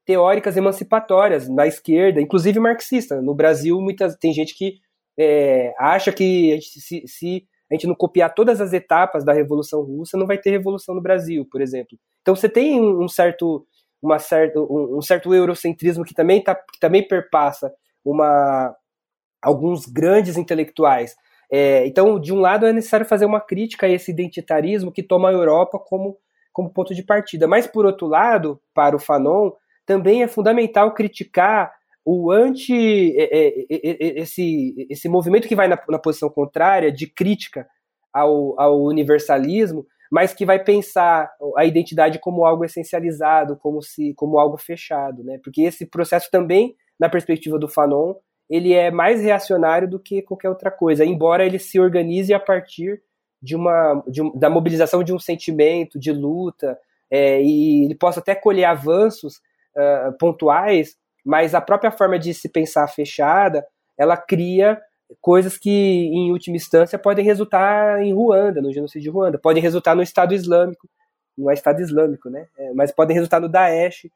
teóricas 0.06 0.56
emancipatórias 0.56 1.50
na 1.50 1.66
esquerda, 1.66 2.22
inclusive 2.22 2.60
marxista. 2.60 3.22
No 3.22 3.34
Brasil, 3.34 3.80
muitas, 3.82 4.16
tem 4.16 4.32
gente 4.32 4.56
que 4.56 4.80
é, 5.18 5.74
acha 5.80 6.12
que 6.12 6.52
a 6.52 6.56
gente, 6.56 6.80
se, 6.80 7.04
se, 7.08 7.48
a 7.70 7.74
gente 7.74 7.88
não 7.88 7.96
copiar 7.96 8.34
todas 8.34 8.62
as 8.62 8.74
etapas 8.74 9.26
da 9.26 9.34
Revolução 9.34 9.82
Russa, 9.82 10.18
não 10.18 10.28
vai 10.28 10.38
ter 10.38 10.52
revolução 10.52 10.94
no 10.94 11.02
Brasil, 11.02 11.48
por 11.52 11.62
exemplo. 11.62 11.98
Então 12.22 12.36
você 12.36 12.48
tem 12.48 12.80
um 12.80 13.08
certo, 13.08 13.66
uma 14.02 14.20
certo, 14.20 14.68
um, 14.70 14.98
um 14.98 15.02
certo 15.02 15.34
eurocentrismo 15.34 16.04
que 16.04 16.14
também, 16.14 16.44
tá, 16.44 16.54
que 16.54 16.80
também 16.80 17.08
perpassa 17.08 17.74
uma, 18.04 18.76
alguns 19.42 19.88
grandes 19.88 20.38
intelectuais. 20.38 21.16
É, 21.52 21.86
então, 21.88 22.20
de 22.20 22.34
um 22.34 22.40
lado, 22.40 22.66
é 22.66 22.74
necessário 22.74 23.06
fazer 23.06 23.26
uma 23.26 23.40
crítica 23.40 23.86
a 23.86 23.90
esse 23.90 24.12
identitarismo 24.12 24.92
que 24.92 25.04
toma 25.04 25.30
a 25.30 25.34
Europa 25.34 25.80
como, 25.80 26.18
como 26.52 26.72
ponto 26.72 26.94
de 26.94 27.04
partida. 27.04 27.48
Mas, 27.48 27.68
por 27.68 27.86
outro 27.86 28.08
lado, 28.08 28.60
para 28.74 28.96
o 28.96 29.00
Fanon, 29.00 29.52
também 29.86 30.24
é 30.24 30.28
fundamental 30.28 30.94
criticar 30.94 31.72
o 32.06 32.32
anti 32.32 33.18
é, 33.18 33.24
é, 33.24 33.66
é, 33.72 34.20
esse, 34.22 34.88
esse 34.90 35.10
movimento 35.10 35.48
que 35.48 35.56
vai 35.56 35.68
na, 35.68 35.82
na 35.90 35.98
posição 35.98 36.30
contrária 36.30 36.92
de 36.92 37.08
crítica 37.08 37.68
ao, 38.14 38.60
ao, 38.60 38.84
universalismo, 38.84 39.86
mas 40.12 40.32
que 40.32 40.46
vai 40.46 40.64
pensar 40.64 41.32
a 41.58 41.66
identidade 41.66 42.20
como 42.20 42.46
algo 42.46 42.64
essencializado, 42.64 43.58
como 43.58 43.82
se 43.82 44.14
como 44.14 44.38
algo 44.38 44.56
fechado, 44.56 45.24
né? 45.24 45.40
Porque 45.44 45.64
esse 45.64 45.86
processo 45.88 46.30
também, 46.30 46.76
na 47.00 47.10
perspectiva 47.10 47.58
do 47.58 47.68
Fanon, 47.68 48.14
ele 48.48 48.72
é 48.72 48.92
mais 48.92 49.22
reacionário 49.22 49.90
do 49.90 50.00
que 50.00 50.22
qualquer 50.22 50.50
outra 50.50 50.70
coisa, 50.70 51.04
embora 51.04 51.44
ele 51.44 51.58
se 51.58 51.80
organize 51.80 52.34
a 52.34 52.40
partir 52.40 53.02
de 53.42 53.56
uma 53.56 54.04
de 54.08 54.22
da 54.38 54.50
mobilização 54.50 55.04
de 55.04 55.12
um 55.12 55.20
sentimento 55.20 56.00
de 56.00 56.12
luta 56.12 56.78
é, 57.10 57.42
e 57.42 57.86
ele 57.86 57.96
possa 57.96 58.20
até 58.20 58.36
colher 58.36 58.66
avanços 58.66 59.42
uh, 59.78 60.12
pontuais, 60.18 60.96
mas 61.26 61.56
a 61.56 61.62
própria 61.62 61.92
forma 61.92 62.20
de 62.20 62.34
se 62.34 62.50
pensar 62.50 62.88
fechada, 62.88 63.66
ela 63.98 64.16
cria 64.16 64.80
coisas 65.22 65.58
que, 65.58 65.70
em 65.70 66.32
última 66.32 66.56
instância, 66.56 66.98
podem 66.98 67.24
resultar 67.24 68.02
em 68.04 68.14
Ruanda, 68.14 68.62
no 68.62 68.74
genocídio 68.74 69.12
de 69.12 69.16
Ruanda, 69.16 69.38
podem 69.38 69.62
resultar 69.62 69.96
no 69.96 70.02
Estado 70.02 70.34
Islâmico, 70.34 70.88
não 71.38 71.50
é 71.50 71.54
Estado 71.54 71.82
Islâmico, 71.82 72.30
né? 72.30 72.48
É, 72.58 72.74
mas 72.74 72.92
podem 72.92 73.16
resultar 73.16 73.40
no 73.40 73.50
Daesh, 73.50 74.08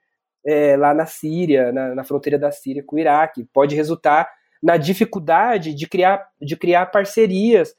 é, 0.45 0.77
lá 0.77 0.93
na 0.93 1.05
Síria, 1.05 1.71
na, 1.71 1.93
na, 1.95 2.03
fronteira 2.03 2.39
da 2.39 2.51
Síria 2.51 2.83
com 2.83 2.95
o 2.95 2.99
Iraque, 2.99 3.47
pode 3.53 3.75
resultar 3.75 4.29
na 4.61 4.77
dificuldade 4.77 5.73
de 5.73 5.87
criar, 5.87 6.27
de 6.41 6.55
criar 6.55 6.85
parcerias, 6.87 7.75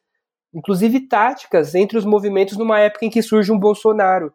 inclusive 0.53 1.09
táticas, 1.09 1.75
entre 1.75 1.97
os 1.97 2.05
movimentos 2.05 2.57
numa 2.57 2.79
época 2.79 3.07
em 3.07 3.11
que 3.11 3.23
surge 3.23 3.51
um 3.51 3.59
Bolsonaro, 3.59 4.33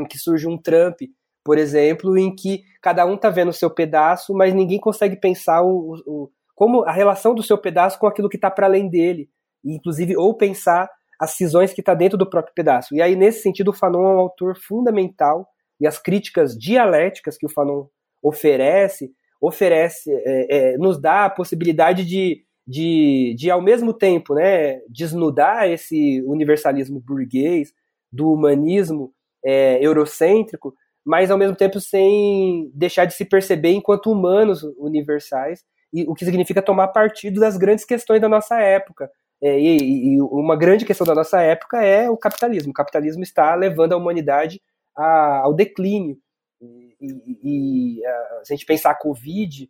em 0.00 0.06
que 0.06 0.18
surge 0.18 0.46
um 0.46 0.56
Trump, 0.56 1.00
por 1.44 1.58
exemplo, 1.58 2.16
em 2.16 2.34
que 2.34 2.62
cada 2.80 3.04
um 3.06 3.14
está 3.14 3.30
vendo 3.30 3.48
o 3.48 3.54
seu 3.54 3.70
pedaço, 3.70 4.34
mas 4.34 4.54
ninguém 4.54 4.78
consegue 4.78 5.16
pensar 5.16 5.62
o, 5.62 5.94
o, 6.06 6.30
como 6.54 6.82
a 6.84 6.92
relação 6.92 7.34
do 7.34 7.42
seu 7.42 7.58
pedaço 7.58 7.98
com 7.98 8.06
aquilo 8.06 8.28
que 8.28 8.36
está 8.36 8.50
para 8.50 8.66
além 8.66 8.88
dele, 8.88 9.28
inclusive 9.64 10.16
ou 10.16 10.36
pensar 10.36 10.88
as 11.18 11.32
cisões 11.32 11.72
que 11.72 11.80
está 11.80 11.94
dentro 11.94 12.18
do 12.18 12.28
próprio 12.28 12.54
pedaço. 12.54 12.94
E 12.94 13.00
aí, 13.00 13.14
nesse 13.14 13.42
sentido, 13.42 13.68
o 13.68 13.72
Fanon 13.72 14.04
é 14.04 14.14
um 14.14 14.18
autor 14.18 14.56
fundamental 14.56 15.46
e 15.80 15.86
as 15.86 15.98
críticas 15.98 16.56
dialéticas 16.56 17.36
que 17.36 17.46
o 17.46 17.48
Fanon 17.48 17.86
oferece, 18.22 19.12
oferece, 19.40 20.10
é, 20.12 20.72
é, 20.74 20.78
nos 20.78 21.00
dá 21.00 21.24
a 21.24 21.30
possibilidade 21.30 22.04
de, 22.04 22.44
de, 22.66 23.34
de, 23.36 23.50
ao 23.50 23.60
mesmo 23.60 23.92
tempo, 23.92 24.34
né, 24.34 24.80
desnudar 24.88 25.68
esse 25.68 26.22
universalismo 26.26 27.00
burguês 27.00 27.72
do 28.10 28.32
humanismo 28.32 29.12
é, 29.44 29.84
eurocêntrico, 29.84 30.74
mas 31.04 31.30
ao 31.30 31.38
mesmo 31.38 31.56
tempo 31.56 31.80
sem 31.80 32.70
deixar 32.74 33.04
de 33.04 33.14
se 33.14 33.24
perceber 33.24 33.72
enquanto 33.72 34.10
humanos 34.10 34.62
universais, 34.78 35.64
e 35.92 36.04
o 36.04 36.14
que 36.14 36.24
significa 36.24 36.62
tomar 36.62 36.88
partido 36.88 37.40
das 37.40 37.56
grandes 37.56 37.84
questões 37.84 38.20
da 38.20 38.28
nossa 38.28 38.58
época. 38.60 39.10
É, 39.42 39.58
e, 39.58 40.14
e, 40.14 40.22
uma 40.22 40.56
grande 40.56 40.84
questão 40.84 41.06
da 41.06 41.14
nossa 41.14 41.42
época 41.42 41.82
é 41.82 42.08
o 42.08 42.16
capitalismo. 42.16 42.70
O 42.70 42.74
capitalismo 42.74 43.22
está 43.22 43.54
levando 43.54 43.92
a 43.92 43.96
humanidade 43.96 44.62
a, 44.96 45.40
ao 45.40 45.52
declínio. 45.52 46.16
E, 46.60 47.98
e 47.98 48.06
a, 48.06 48.44
se 48.44 48.52
a 48.52 48.56
gente 48.56 48.64
pensar 48.64 48.92
a 48.92 48.94
Covid, 48.94 49.68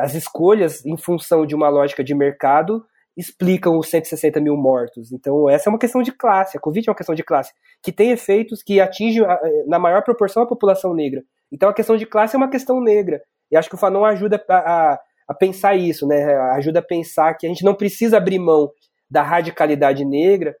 as 0.00 0.14
escolhas 0.14 0.84
em 0.84 0.96
função 0.96 1.44
de 1.44 1.54
uma 1.54 1.68
lógica 1.68 2.04
de 2.04 2.14
mercado 2.14 2.84
explicam 3.20 3.78
os 3.78 3.88
160 3.88 4.40
mil 4.40 4.56
mortos. 4.56 5.12
Então, 5.12 5.48
essa 5.48 5.68
é 5.68 5.70
uma 5.70 5.78
questão 5.78 6.02
de 6.02 6.10
classe. 6.10 6.56
A 6.56 6.60
Covid 6.60 6.88
é 6.88 6.90
uma 6.90 6.96
questão 6.96 7.14
de 7.14 7.22
classe, 7.22 7.52
que 7.82 7.92
tem 7.92 8.10
efeitos 8.10 8.62
que 8.62 8.80
atingem, 8.80 9.22
na 9.66 9.78
maior 9.78 10.02
proporção, 10.02 10.42
a 10.42 10.46
população 10.46 10.94
negra. 10.94 11.22
Então, 11.52 11.68
a 11.68 11.74
questão 11.74 11.96
de 11.96 12.06
classe 12.06 12.34
é 12.34 12.38
uma 12.38 12.48
questão 12.48 12.80
negra. 12.80 13.22
E 13.50 13.56
acho 13.56 13.68
que 13.68 13.74
o 13.74 13.78
Fanon 13.78 14.04
ajuda 14.04 14.42
a, 14.48 14.54
a, 14.56 15.00
a 15.28 15.34
pensar 15.34 15.76
isso, 15.76 16.06
né? 16.06 16.34
ajuda 16.52 16.78
a 16.78 16.82
pensar 16.82 17.34
que 17.34 17.46
a 17.46 17.48
gente 17.48 17.64
não 17.64 17.74
precisa 17.74 18.16
abrir 18.16 18.38
mão 18.38 18.70
da 19.10 19.22
radicalidade 19.22 20.04
negra, 20.04 20.56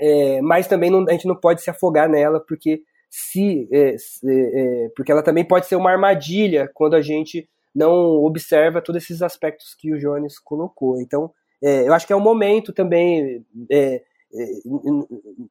é, 0.00 0.40
mas 0.40 0.66
também 0.66 0.90
não, 0.90 1.04
a 1.08 1.12
gente 1.12 1.26
não 1.26 1.36
pode 1.36 1.62
se 1.62 1.70
afogar 1.70 2.08
nela, 2.08 2.40
porque 2.40 2.82
se 3.10 3.68
é, 3.72 3.94
é, 3.94 4.88
porque 4.96 5.12
ela 5.12 5.22
também 5.22 5.44
pode 5.44 5.66
ser 5.66 5.76
uma 5.76 5.90
armadilha 5.90 6.70
quando 6.74 6.94
a 6.94 7.02
gente 7.02 7.48
não 7.74 8.24
observa 8.24 8.82
todos 8.82 9.02
esses 9.02 9.22
aspectos 9.22 9.74
que 9.74 9.92
o 9.92 9.98
Jones 9.98 10.38
colocou. 10.38 11.00
Então, 11.00 11.32
eu 11.62 11.94
acho 11.94 12.06
que 12.06 12.12
é 12.12 12.16
um 12.16 12.20
momento 12.20 12.72
também. 12.72 13.44
É, 13.70 14.02
é, 14.32 14.44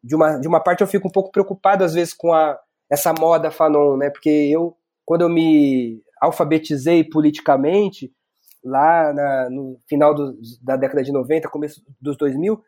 de, 0.04 0.16
uma, 0.16 0.40
de 0.40 0.48
uma 0.48 0.60
parte, 0.60 0.82
eu 0.82 0.88
fico 0.88 1.08
um 1.08 1.12
pouco 1.12 1.32
preocupado, 1.32 1.84
às 1.84 1.94
vezes, 1.94 2.14
com 2.14 2.34
a, 2.34 2.58
essa 2.90 3.14
moda 3.14 3.52
Fanon, 3.52 3.98
né? 3.98 4.10
Porque 4.10 4.30
eu, 4.30 4.76
quando 5.06 5.22
eu 5.22 5.30
me 5.30 6.02
alfabetizei 6.22 7.04
politicamente, 7.04 8.12
lá 8.64 9.14
na, 9.14 9.50
no 9.50 9.80
final 9.88 10.14
do, 10.14 10.38
da 10.62 10.76
década 10.76 11.04
de 11.04 11.12
90, 11.12 11.50
começo 11.50 11.82
dos 12.00 12.18
2000, 12.18 12.62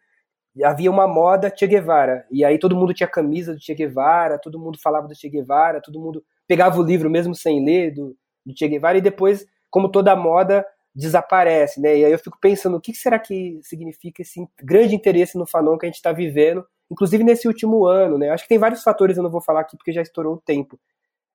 havia 0.63 0.89
uma 0.89 1.07
moda 1.07 1.53
Che 1.55 1.67
Guevara. 1.67 2.25
E 2.31 2.43
aí 2.43 2.57
todo 2.57 2.75
mundo 2.75 2.93
tinha 2.93 3.07
camisa 3.07 3.53
do 3.53 3.61
Che 3.61 3.75
Guevara, 3.75 4.39
todo 4.39 4.59
mundo 4.59 4.79
falava 4.81 5.07
do 5.07 5.15
Che 5.15 5.29
Guevara, 5.29 5.81
todo 5.81 5.99
mundo 5.99 6.23
pegava 6.47 6.79
o 6.79 6.83
livro 6.83 7.09
mesmo 7.09 7.35
sem 7.35 7.63
ler 7.63 7.93
do, 7.93 8.15
do 8.45 8.53
Che 8.55 8.67
Guevara, 8.67 8.97
e 8.97 9.01
depois, 9.01 9.45
como 9.69 9.89
toda 9.89 10.15
moda, 10.15 10.65
desaparece, 10.99 11.79
né? 11.79 11.97
E 11.97 12.05
aí 12.05 12.11
eu 12.11 12.19
fico 12.19 12.37
pensando, 12.39 12.75
o 12.75 12.81
que 12.81 12.93
será 12.93 13.17
que 13.17 13.57
significa 13.63 14.21
esse 14.21 14.45
grande 14.61 14.93
interesse 14.93 15.37
no 15.37 15.47
Fanon 15.47 15.77
que 15.77 15.85
a 15.85 15.89
gente 15.89 15.95
está 15.95 16.11
vivendo, 16.11 16.65
inclusive 16.91 17.23
nesse 17.23 17.47
último 17.47 17.85
ano, 17.85 18.17
né? 18.17 18.29
Acho 18.29 18.43
que 18.43 18.49
tem 18.49 18.57
vários 18.57 18.83
fatores, 18.83 19.15
eu 19.15 19.23
não 19.23 19.31
vou 19.31 19.41
falar 19.41 19.61
aqui 19.61 19.77
porque 19.77 19.93
já 19.93 20.01
estourou 20.01 20.35
o 20.35 20.41
tempo, 20.41 20.77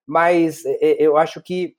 mas 0.07 0.65
é, 0.67 0.77
é 0.83 0.97
eu 1.03 1.17
acho 1.17 1.43
que 1.43 1.75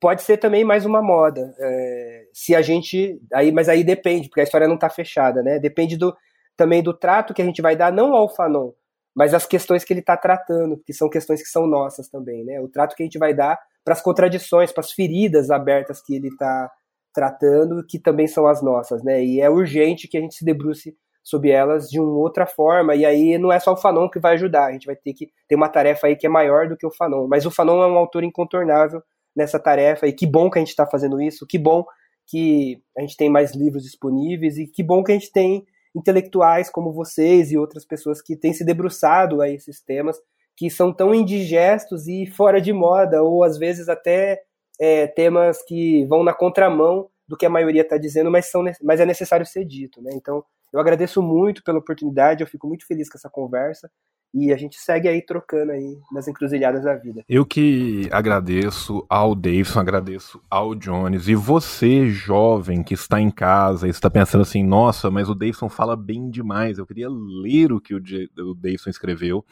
pode 0.00 0.22
ser 0.22 0.36
também 0.36 0.64
mais 0.64 0.84
uma 0.84 1.02
moda, 1.02 1.54
é, 1.58 2.28
se 2.32 2.54
a 2.54 2.60
gente, 2.60 3.20
aí, 3.32 3.50
mas 3.50 3.68
aí 3.68 3.82
depende, 3.82 4.28
porque 4.28 4.40
a 4.42 4.44
história 4.44 4.68
não 4.68 4.76
está 4.76 4.90
fechada, 4.90 5.42
né? 5.42 5.58
Depende 5.58 5.96
do, 5.96 6.14
também 6.56 6.82
do 6.82 6.92
trato 6.92 7.32
que 7.32 7.42
a 7.42 7.44
gente 7.44 7.62
vai 7.62 7.74
dar 7.74 7.90
não 7.90 8.14
ao 8.14 8.28
Fanon, 8.28 8.72
mas 9.14 9.32
as 9.32 9.46
questões 9.46 9.82
que 9.82 9.92
ele 9.92 10.00
está 10.00 10.16
tratando, 10.16 10.80
que 10.84 10.92
são 10.92 11.08
questões 11.08 11.42
que 11.42 11.48
são 11.48 11.66
nossas 11.66 12.08
também, 12.08 12.44
né? 12.44 12.60
O 12.60 12.68
trato 12.68 12.94
que 12.94 13.02
a 13.02 13.06
gente 13.06 13.18
vai 13.18 13.32
dar 13.32 13.58
para 13.82 13.94
as 13.94 14.02
contradições, 14.02 14.70
para 14.70 14.82
as 14.82 14.92
feridas 14.92 15.50
abertas 15.50 16.00
que 16.02 16.14
ele 16.14 16.28
está 16.28 16.70
tratando, 17.12 17.84
que 17.86 17.98
também 17.98 18.26
são 18.26 18.46
as 18.46 18.62
nossas, 18.62 19.02
né? 19.02 19.22
E 19.24 19.40
é 19.40 19.50
urgente 19.50 20.08
que 20.08 20.16
a 20.16 20.20
gente 20.20 20.34
se 20.34 20.44
debruce 20.44 20.96
sobre 21.22 21.50
elas 21.50 21.88
de 21.88 22.00
uma 22.00 22.18
outra 22.18 22.46
forma, 22.46 22.96
e 22.96 23.04
aí 23.06 23.38
não 23.38 23.52
é 23.52 23.60
só 23.60 23.72
o 23.72 23.76
Fanon 23.76 24.08
que 24.08 24.18
vai 24.18 24.34
ajudar, 24.34 24.66
a 24.66 24.72
gente 24.72 24.86
vai 24.86 24.96
ter 24.96 25.12
que 25.12 25.28
ter 25.46 25.54
uma 25.54 25.68
tarefa 25.68 26.08
aí 26.08 26.16
que 26.16 26.26
é 26.26 26.28
maior 26.28 26.68
do 26.68 26.76
que 26.76 26.86
o 26.86 26.90
Fanon, 26.90 27.28
mas 27.28 27.46
o 27.46 27.50
Fanon 27.50 27.80
é 27.82 27.86
um 27.86 27.96
autor 27.96 28.24
incontornável 28.24 29.00
nessa 29.34 29.58
tarefa, 29.58 30.06
e 30.06 30.12
que 30.12 30.26
bom 30.26 30.50
que 30.50 30.58
a 30.58 30.60
gente 30.60 30.70
está 30.70 30.84
fazendo 30.84 31.20
isso, 31.22 31.46
que 31.46 31.58
bom 31.58 31.84
que 32.26 32.82
a 32.98 33.02
gente 33.02 33.16
tem 33.16 33.30
mais 33.30 33.54
livros 33.54 33.84
disponíveis, 33.84 34.58
e 34.58 34.66
que 34.66 34.82
bom 34.82 35.04
que 35.04 35.12
a 35.12 35.14
gente 35.14 35.30
tem 35.30 35.64
intelectuais 35.94 36.70
como 36.70 36.92
vocês 36.92 37.52
e 37.52 37.58
outras 37.58 37.84
pessoas 37.84 38.20
que 38.20 38.36
têm 38.36 38.52
se 38.52 38.64
debruçado 38.64 39.40
a 39.40 39.48
esses 39.48 39.80
temas 39.80 40.18
que 40.56 40.68
são 40.70 40.92
tão 40.92 41.14
indigestos 41.14 42.06
e 42.08 42.26
fora 42.26 42.60
de 42.60 42.72
moda, 42.72 43.22
ou 43.22 43.44
às 43.44 43.56
vezes 43.58 43.88
até 43.88 44.42
é, 44.80 45.06
temas 45.06 45.62
que 45.62 46.04
vão 46.06 46.22
na 46.22 46.32
contramão 46.32 47.08
do 47.26 47.36
que 47.36 47.46
a 47.46 47.50
maioria 47.50 47.82
está 47.82 47.96
dizendo, 47.96 48.30
mas, 48.30 48.50
são, 48.50 48.64
mas 48.82 49.00
é 49.00 49.06
necessário 49.06 49.46
ser 49.46 49.64
dito. 49.64 50.02
Né? 50.02 50.10
Então, 50.14 50.44
eu 50.72 50.80
agradeço 50.80 51.22
muito 51.22 51.62
pela 51.62 51.78
oportunidade, 51.78 52.42
eu 52.42 52.46
fico 52.46 52.66
muito 52.66 52.86
feliz 52.86 53.08
com 53.08 53.16
essa 53.16 53.30
conversa. 53.30 53.90
E 54.34 54.50
a 54.50 54.56
gente 54.56 54.80
segue 54.80 55.08
aí 55.08 55.20
trocando 55.20 55.72
aí 55.72 55.98
nas 56.10 56.26
encruzilhadas 56.26 56.84
da 56.84 56.94
vida. 56.94 57.22
Eu 57.28 57.44
que 57.44 58.08
agradeço 58.10 59.04
ao 59.06 59.34
Davidson, 59.34 59.80
agradeço 59.80 60.42
ao 60.48 60.74
Jones. 60.74 61.28
E 61.28 61.34
você, 61.34 62.08
jovem, 62.08 62.82
que 62.82 62.94
está 62.94 63.20
em 63.20 63.30
casa 63.30 63.86
e 63.86 63.90
está 63.90 64.08
pensando 64.08 64.40
assim, 64.40 64.64
nossa, 64.64 65.10
mas 65.10 65.28
o 65.28 65.34
Davidson 65.34 65.68
fala 65.68 65.94
bem 65.94 66.30
demais. 66.30 66.78
Eu 66.78 66.86
queria 66.86 67.08
ler 67.10 67.72
o 67.72 67.80
que 67.80 67.94
o, 67.94 67.98
o 67.98 68.54
Davidson 68.54 68.88
escreveu. 68.88 69.44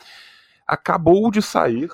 Acabou 0.67 1.31
de 1.31 1.43
sair 1.43 1.91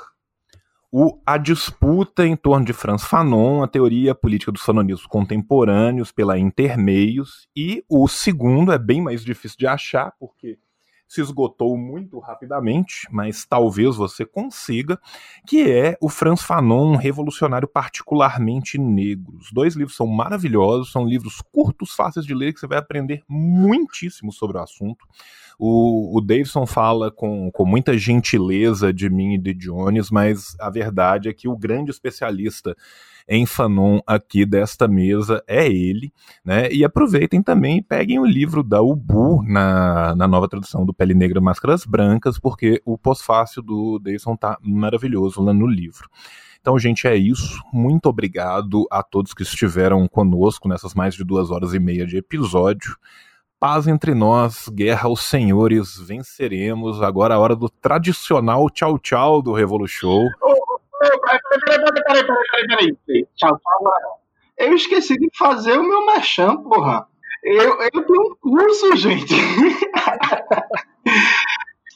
o, 0.98 1.20
a 1.26 1.36
disputa 1.36 2.26
em 2.26 2.34
torno 2.34 2.64
de 2.64 2.72
Franz 2.72 3.04
Fanon, 3.04 3.62
a 3.62 3.68
teoria 3.68 4.14
política 4.14 4.50
dos 4.50 4.62
fanonismos 4.62 5.06
contemporâneos 5.06 6.10
pela 6.10 6.38
Intermeios, 6.38 7.46
e 7.54 7.84
o 7.86 8.08
segundo 8.08 8.72
é 8.72 8.78
bem 8.78 9.02
mais 9.02 9.22
difícil 9.22 9.58
de 9.58 9.66
achar, 9.66 10.14
porque 10.18 10.58
se 11.06 11.20
esgotou 11.20 11.76
muito 11.76 12.18
rapidamente, 12.18 13.06
mas 13.10 13.44
talvez 13.44 13.94
você 13.94 14.24
consiga, 14.24 14.98
que 15.46 15.70
é 15.70 15.98
o 16.00 16.08
Franz 16.08 16.40
Fanon, 16.40 16.92
um 16.92 16.96
revolucionário 16.96 17.68
particularmente 17.68 18.78
negro. 18.78 19.36
Os 19.36 19.52
dois 19.52 19.76
livros 19.76 19.98
são 19.98 20.06
maravilhosos, 20.06 20.90
são 20.90 21.06
livros 21.06 21.42
curtos, 21.52 21.92
fáceis 21.92 22.24
de 22.24 22.34
ler, 22.34 22.54
que 22.54 22.60
você 22.60 22.66
vai 22.66 22.78
aprender 22.78 23.22
muitíssimo 23.28 24.32
sobre 24.32 24.56
o 24.56 24.62
assunto. 24.62 25.06
O, 25.58 26.18
o 26.18 26.20
Davidson 26.20 26.66
fala 26.66 27.10
com, 27.10 27.50
com 27.50 27.64
muita 27.64 27.96
gentileza 27.96 28.92
de 28.92 29.08
mim 29.08 29.34
e 29.34 29.38
de 29.38 29.54
Jones, 29.54 30.10
mas 30.10 30.56
a 30.60 30.68
verdade 30.68 31.28
é 31.28 31.32
que 31.32 31.48
o 31.48 31.56
grande 31.56 31.90
especialista 31.90 32.76
em 33.28 33.44
Fanon 33.44 34.00
aqui 34.06 34.46
desta 34.46 34.86
mesa 34.86 35.42
é 35.48 35.66
ele, 35.66 36.12
né? 36.44 36.70
E 36.70 36.84
aproveitem 36.84 37.42
também 37.42 37.78
e 37.78 37.82
peguem 37.82 38.18
o 38.18 38.24
livro 38.24 38.62
da 38.62 38.80
Ubu 38.80 39.42
na, 39.42 40.14
na 40.14 40.28
nova 40.28 40.48
tradução 40.48 40.86
do 40.86 40.94
Pele 40.94 41.14
Negra 41.14 41.40
Máscaras 41.40 41.84
Brancas, 41.84 42.38
porque 42.38 42.80
o 42.84 42.96
pós-fácil 42.96 43.62
do 43.62 43.98
Dayson 43.98 44.36
tá 44.36 44.56
maravilhoso 44.62 45.42
lá 45.42 45.52
no 45.52 45.66
livro. 45.66 46.08
Então, 46.60 46.78
gente, 46.78 47.06
é 47.06 47.16
isso. 47.16 47.62
Muito 47.72 48.06
obrigado 48.06 48.86
a 48.90 49.02
todos 49.02 49.34
que 49.34 49.42
estiveram 49.42 50.06
conosco 50.08 50.68
nessas 50.68 50.94
mais 50.94 51.14
de 51.14 51.24
duas 51.24 51.50
horas 51.50 51.74
e 51.74 51.78
meia 51.78 52.06
de 52.06 52.16
episódio. 52.16 52.96
Paz 53.58 53.88
entre 53.88 54.14
nós, 54.14 54.68
guerra 54.68 55.08
aos 55.08 55.22
senhores, 55.22 55.98
venceremos. 55.98 57.02
Agora 57.02 57.34
a 57.34 57.38
hora 57.38 57.56
do 57.56 57.70
tradicional 57.70 58.68
do. 59.42 59.54
Peraí, 60.98 61.18
peraí, 61.64 62.04
peraí, 62.04 62.26
peraí, 62.66 62.96
peraí. 63.06 63.26
Tchau, 63.34 63.58
tchau. 63.58 64.20
Eu 64.58 64.74
esqueci 64.74 65.16
de 65.18 65.30
fazer 65.38 65.78
o 65.78 65.82
meu 65.82 66.04
merchan, 66.04 66.56
porra. 66.58 67.06
Eu, 67.42 67.80
eu 67.80 68.06
tenho 68.06 68.22
um 68.22 68.34
curso, 68.40 68.94
gente. 68.96 69.34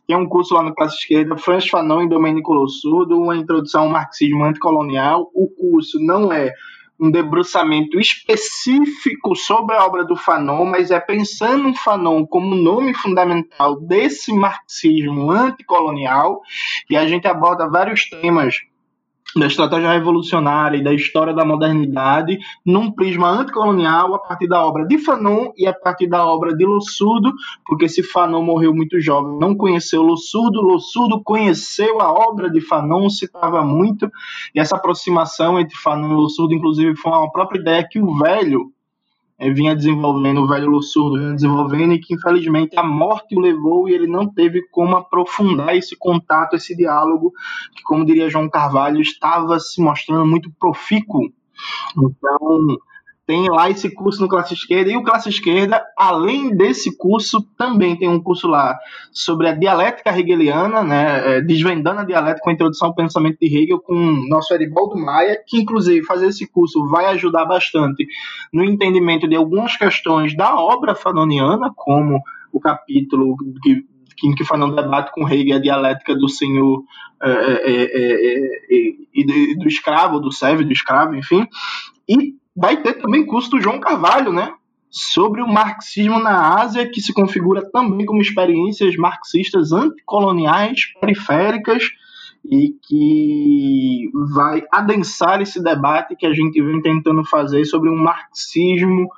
Tem 0.06 0.16
um 0.16 0.28
curso 0.28 0.54
lá 0.54 0.62
no 0.62 0.74
Classe 0.74 0.96
Esquerda, 0.96 1.36
Franz 1.36 1.68
Fanon 1.68 2.02
e 2.02 2.08
Domenico 2.08 2.52
Lossurdo, 2.52 3.16
uma 3.16 3.36
introdução 3.36 3.82
ao 3.82 3.88
marxismo 3.90 4.44
anticolonial. 4.44 5.30
O 5.34 5.48
curso 5.48 5.98
não 6.00 6.32
é 6.32 6.52
um 7.00 7.10
debruçamento 7.10 7.98
específico 7.98 9.34
sobre 9.34 9.74
a 9.74 9.84
obra 9.84 10.04
do 10.04 10.14
Fanon, 10.14 10.66
mas 10.66 10.90
é 10.90 11.00
pensando 11.00 11.70
o 11.70 11.74
Fanon 11.74 12.26
como 12.26 12.54
nome 12.54 12.92
fundamental 12.92 13.80
desse 13.80 14.32
marxismo 14.32 15.30
anticolonial, 15.30 16.42
e 16.88 16.96
a 16.96 17.06
gente 17.06 17.26
aborda 17.26 17.68
vários 17.68 18.08
temas 18.08 18.56
da 19.36 19.46
estratégia 19.46 19.92
revolucionária 19.92 20.76
e 20.76 20.82
da 20.82 20.92
história 20.92 21.32
da 21.32 21.44
modernidade 21.44 22.38
num 22.64 22.90
prisma 22.90 23.28
anticolonial 23.30 24.14
a 24.14 24.18
partir 24.18 24.48
da 24.48 24.64
obra 24.64 24.86
de 24.86 24.98
Fanon 24.98 25.52
e 25.56 25.66
a 25.66 25.72
partir 25.72 26.08
da 26.08 26.24
obra 26.26 26.54
de 26.54 26.64
Lossurdo, 26.64 27.32
porque 27.66 27.88
se 27.88 28.02
Fanon 28.02 28.42
morreu 28.42 28.74
muito 28.74 29.00
jovem, 29.00 29.38
não 29.38 29.54
conheceu 29.54 30.02
Lossurdo, 30.02 30.60
Lossurdo 30.60 31.22
conheceu 31.22 32.00
a 32.00 32.12
obra 32.12 32.50
de 32.50 32.60
Fanon, 32.60 33.08
citava 33.08 33.62
muito, 33.64 34.10
e 34.54 34.60
essa 34.60 34.76
aproximação 34.76 35.58
entre 35.58 35.76
Fanon 35.76 36.10
e 36.10 36.14
Lossurdo, 36.14 36.54
inclusive, 36.54 36.96
foi 36.96 37.12
uma 37.12 37.30
própria 37.30 37.60
ideia 37.60 37.86
que 37.88 38.00
o 38.00 38.16
velho 38.18 38.72
é, 39.40 39.50
vinha 39.50 39.74
desenvolvendo, 39.74 40.42
o 40.42 40.46
velho 40.46 40.82
surdo 40.82 41.18
vinha 41.18 41.32
desenvolvendo, 41.32 41.94
e 41.94 41.98
que 41.98 42.14
infelizmente 42.14 42.78
a 42.78 42.82
morte 42.82 43.34
o 43.34 43.40
levou 43.40 43.88
e 43.88 43.94
ele 43.94 44.06
não 44.06 44.30
teve 44.30 44.60
como 44.70 44.94
aprofundar 44.94 45.74
esse 45.74 45.96
contato, 45.96 46.54
esse 46.54 46.76
diálogo, 46.76 47.32
que, 47.74 47.82
como 47.82 48.04
diria 48.04 48.28
João 48.28 48.50
Carvalho, 48.50 49.00
estava 49.00 49.58
se 49.58 49.80
mostrando 49.80 50.26
muito 50.26 50.52
profícuo. 50.60 51.32
Então, 51.96 52.78
tem 53.30 53.48
lá 53.48 53.70
esse 53.70 53.88
curso 53.94 54.20
no 54.20 54.26
Classe 54.26 54.54
Esquerda, 54.54 54.90
e 54.90 54.96
o 54.96 55.04
Classe 55.04 55.28
Esquerda, 55.28 55.80
além 55.96 56.52
desse 56.52 56.96
curso, 56.96 57.40
também 57.56 57.96
tem 57.96 58.08
um 58.08 58.20
curso 58.20 58.48
lá 58.48 58.76
sobre 59.12 59.46
a 59.46 59.54
dialética 59.54 60.10
hegeliana, 60.18 60.82
né, 60.82 61.36
é, 61.36 61.40
desvendando 61.40 62.00
a 62.00 62.04
dialética 62.04 62.42
com 62.42 62.50
a 62.50 62.52
introdução 62.52 62.88
ao 62.88 62.94
pensamento 62.96 63.38
de 63.40 63.46
Hegel, 63.46 63.78
com 63.78 63.94
o 63.94 64.28
nosso 64.28 64.52
Eribaldo 64.52 64.98
Maia, 64.98 65.40
que 65.46 65.60
inclusive 65.60 66.04
fazer 66.04 66.26
esse 66.26 66.44
curso 66.50 66.84
vai 66.88 67.06
ajudar 67.06 67.44
bastante 67.44 68.04
no 68.52 68.64
entendimento 68.64 69.28
de 69.28 69.36
algumas 69.36 69.76
questões 69.76 70.36
da 70.36 70.56
obra 70.56 70.96
fanoniana, 70.96 71.70
como 71.76 72.20
o 72.52 72.58
capítulo 72.58 73.36
que 73.62 73.84
em 74.22 74.34
que 74.34 74.44
Fanon 74.44 74.74
debate 74.74 75.12
com 75.12 75.26
Hegel 75.26 75.56
a 75.56 75.60
dialética 75.60 76.14
do 76.14 76.28
senhor 76.28 76.82
é, 77.22 77.30
é, 77.30 77.84
é, 77.94 78.92
e 79.14 79.56
do 79.56 79.66
escravo, 79.66 80.20
do 80.20 80.30
servo, 80.30 80.62
do 80.62 80.72
escravo, 80.72 81.14
enfim. 81.14 81.46
E 82.06 82.34
vai 82.60 82.82
ter 82.82 83.00
também 83.00 83.24
curso 83.24 83.50
do 83.50 83.60
João 83.60 83.80
Carvalho, 83.80 84.30
né? 84.30 84.52
Sobre 84.90 85.40
o 85.40 85.48
marxismo 85.48 86.18
na 86.18 86.60
Ásia, 86.60 86.86
que 86.90 87.00
se 87.00 87.14
configura 87.14 87.66
também 87.70 88.04
como 88.04 88.20
experiências 88.20 88.96
marxistas 88.96 89.72
anticoloniais, 89.72 90.92
periféricas, 91.00 91.84
e 92.44 92.74
que 92.86 94.10
vai 94.34 94.62
adensar 94.70 95.40
esse 95.40 95.62
debate 95.62 96.14
que 96.16 96.26
a 96.26 96.34
gente 96.34 96.60
vem 96.60 96.82
tentando 96.82 97.24
fazer 97.24 97.64
sobre 97.64 97.88
um 97.88 97.96
marxismo 97.96 99.08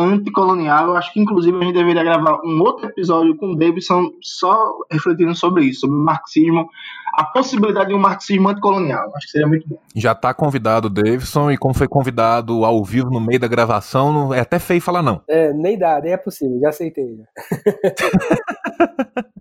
anticolonial. 0.00 0.88
Eu 0.88 0.96
acho 0.96 1.12
que, 1.12 1.20
inclusive, 1.20 1.56
a 1.56 1.64
gente 1.64 1.74
deveria 1.74 2.04
gravar 2.04 2.38
um 2.44 2.60
outro 2.60 2.86
episódio 2.86 3.36
com 3.36 3.52
o 3.52 3.56
Davidson 3.56 4.10
só 4.20 4.56
refletindo 4.90 5.34
sobre 5.34 5.64
isso, 5.64 5.80
sobre 5.80 5.96
o 5.96 6.00
marxismo, 6.00 6.68
a 7.14 7.24
possibilidade 7.24 7.88
de 7.88 7.94
um 7.94 7.98
marxismo 7.98 8.48
anticolonial. 8.48 9.10
Acho 9.14 9.26
que 9.26 9.32
seria 9.32 9.46
muito 9.46 9.68
bom. 9.68 9.78
Já 9.94 10.12
está 10.12 10.32
convidado 10.32 10.86
o 10.86 10.90
Davidson, 10.90 11.50
e 11.50 11.58
como 11.58 11.74
foi 11.74 11.88
convidado 11.88 12.64
ao 12.64 12.84
vivo 12.84 13.10
no 13.10 13.20
meio 13.20 13.40
da 13.40 13.48
gravação, 13.48 14.12
não, 14.12 14.34
é 14.34 14.40
até 14.40 14.58
feio 14.58 14.80
falar 14.80 15.02
não. 15.02 15.20
É, 15.28 15.52
nem 15.52 15.78
dá, 15.78 16.00
nem 16.00 16.12
é 16.12 16.16
possível, 16.16 16.58
já 16.60 16.68
aceitei. 16.68 17.06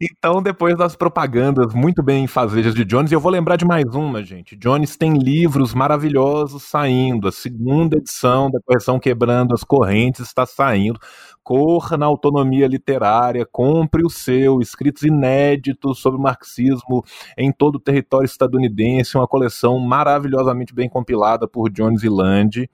Então, 0.00 0.42
depois 0.42 0.76
das 0.76 0.96
propagandas 0.96 1.72
muito 1.74 2.02
bem 2.02 2.26
fazejas 2.26 2.74
de 2.74 2.84
Jones, 2.84 3.12
eu 3.12 3.20
vou 3.20 3.30
lembrar 3.30 3.56
de 3.56 3.64
mais 3.64 3.84
uma, 3.94 4.22
gente. 4.22 4.56
Jones 4.56 4.96
tem 4.96 5.16
livros 5.18 5.74
maravilhosos 5.74 6.62
saindo. 6.64 7.28
A 7.28 7.32
segunda 7.32 7.96
edição 7.96 8.50
da 8.50 8.58
correção 8.64 8.98
Quebrando 8.98 9.54
as 9.54 9.62
Correntes 9.62 10.20
está 10.26 10.44
saindo 10.46 10.98
corra 11.44 11.98
na 11.98 12.06
autonomia 12.06 12.66
literária, 12.66 13.44
compre 13.44 14.02
o 14.02 14.08
seu, 14.08 14.60
escritos 14.60 15.02
inéditos 15.02 15.98
sobre 15.98 16.18
marxismo 16.18 17.04
em 17.36 17.52
todo 17.52 17.76
o 17.76 17.80
território 17.80 18.24
estadunidense, 18.24 19.18
uma 19.18 19.28
coleção 19.28 19.78
maravilhosamente 19.78 20.74
bem 20.74 20.88
compilada 20.88 21.46
por 21.46 21.70
Jones 21.70 22.02
e 22.02 22.08
Land, 22.08 22.68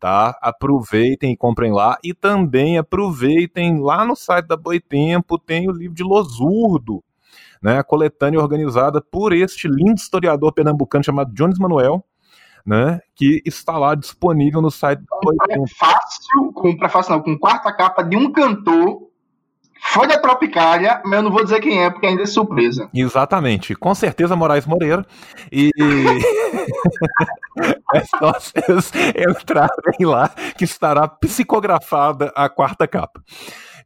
tá? 0.00 0.36
Aproveitem 0.40 1.32
e 1.32 1.36
comprem 1.36 1.70
lá 1.70 1.98
e 2.02 2.14
também 2.14 2.78
aproveitem 2.78 3.78
lá 3.80 4.04
no 4.04 4.16
site 4.16 4.46
da 4.46 4.56
Boitempo 4.56 5.38
tem 5.38 5.68
o 5.68 5.72
livro 5.72 5.94
de 5.94 6.02
Losurdo, 6.02 7.04
né, 7.62 7.82
coletânea 7.82 8.40
organizada 8.40 9.02
por 9.02 9.32
este 9.32 9.68
lindo 9.68 9.98
historiador 9.98 10.52
pernambucano 10.52 11.04
chamado 11.04 11.32
Jones 11.34 11.58
Manuel, 11.58 12.04
né? 12.66 13.00
Que 13.14 13.42
está 13.44 13.76
lá 13.78 13.94
disponível 13.94 14.62
no 14.62 14.70
site 14.70 15.00
do 15.00 15.06
prefácio, 15.46 16.52
com 16.54 16.76
prefácio 16.76 17.12
não, 17.12 17.22
com 17.22 17.38
quarta 17.38 17.72
capa 17.72 18.02
de 18.02 18.16
um 18.16 18.32
cantor 18.32 19.04
foi 19.86 20.08
da 20.08 20.18
Tropicália, 20.18 21.02
mas 21.04 21.18
eu 21.18 21.22
não 21.22 21.30
vou 21.30 21.44
dizer 21.44 21.60
quem 21.60 21.84
é, 21.84 21.90
porque 21.90 22.06
ainda 22.06 22.22
é 22.22 22.26
surpresa. 22.26 22.88
Exatamente. 22.92 23.74
Com 23.74 23.94
certeza 23.94 24.34
Moraes 24.34 24.66
Moreira. 24.66 25.06
E. 25.52 25.70
é 27.94 28.04
só 28.06 28.32
vocês 28.32 28.90
entrarem 29.14 30.06
lá 30.06 30.30
que 30.56 30.64
estará 30.64 31.06
psicografada 31.06 32.32
a 32.34 32.48
quarta 32.48 32.88
capa. 32.88 33.22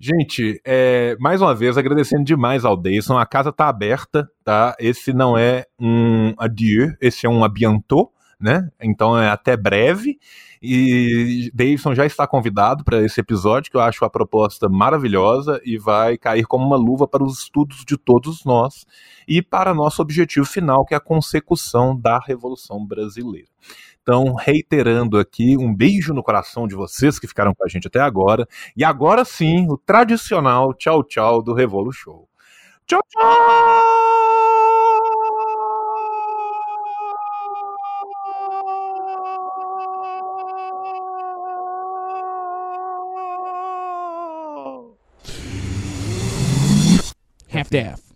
Gente, 0.00 0.60
é, 0.64 1.16
mais 1.18 1.42
uma 1.42 1.54
vez 1.54 1.76
agradecendo 1.76 2.22
demais 2.22 2.64
ao 2.64 2.76
Deison. 2.76 3.18
A 3.18 3.26
casa 3.26 3.50
está 3.50 3.68
aberta, 3.68 4.30
tá? 4.44 4.76
Esse 4.78 5.12
não 5.12 5.36
é 5.36 5.64
um 5.78 6.32
adieu, 6.38 6.92
esse 7.00 7.26
é 7.26 7.28
um 7.28 7.42
abiantou 7.42 8.12
né? 8.40 8.68
Então 8.80 9.18
é 9.18 9.28
até 9.28 9.56
breve. 9.56 10.18
E 10.60 11.50
Davidson 11.54 11.94
já 11.94 12.04
está 12.04 12.26
convidado 12.26 12.84
para 12.84 13.00
esse 13.04 13.20
episódio, 13.20 13.70
que 13.70 13.76
eu 13.76 13.80
acho 13.80 14.04
a 14.04 14.10
proposta 14.10 14.68
maravilhosa 14.68 15.60
e 15.64 15.78
vai 15.78 16.18
cair 16.18 16.44
como 16.46 16.66
uma 16.66 16.76
luva 16.76 17.06
para 17.06 17.22
os 17.22 17.42
estudos 17.42 17.84
de 17.84 17.96
todos 17.96 18.44
nós 18.44 18.84
e 19.26 19.40
para 19.40 19.72
nosso 19.72 20.02
objetivo 20.02 20.46
final, 20.46 20.84
que 20.84 20.94
é 20.94 20.96
a 20.96 21.00
consecução 21.00 21.96
da 21.98 22.18
Revolução 22.18 22.84
Brasileira. 22.84 23.48
Então, 24.02 24.34
reiterando 24.34 25.18
aqui, 25.18 25.56
um 25.56 25.74
beijo 25.74 26.14
no 26.14 26.22
coração 26.22 26.66
de 26.66 26.74
vocês 26.74 27.18
que 27.18 27.28
ficaram 27.28 27.54
com 27.54 27.64
a 27.64 27.68
gente 27.68 27.86
até 27.86 28.00
agora. 28.00 28.48
E 28.76 28.82
agora 28.82 29.24
sim, 29.24 29.66
o 29.68 29.76
tradicional 29.76 30.72
tchau 30.74 31.04
tchau 31.04 31.42
do 31.42 31.52
Revolu 31.52 31.92
Show. 31.92 32.26
Tchau, 32.86 33.00
tchau! 33.06 34.27
half-half. 47.72 48.07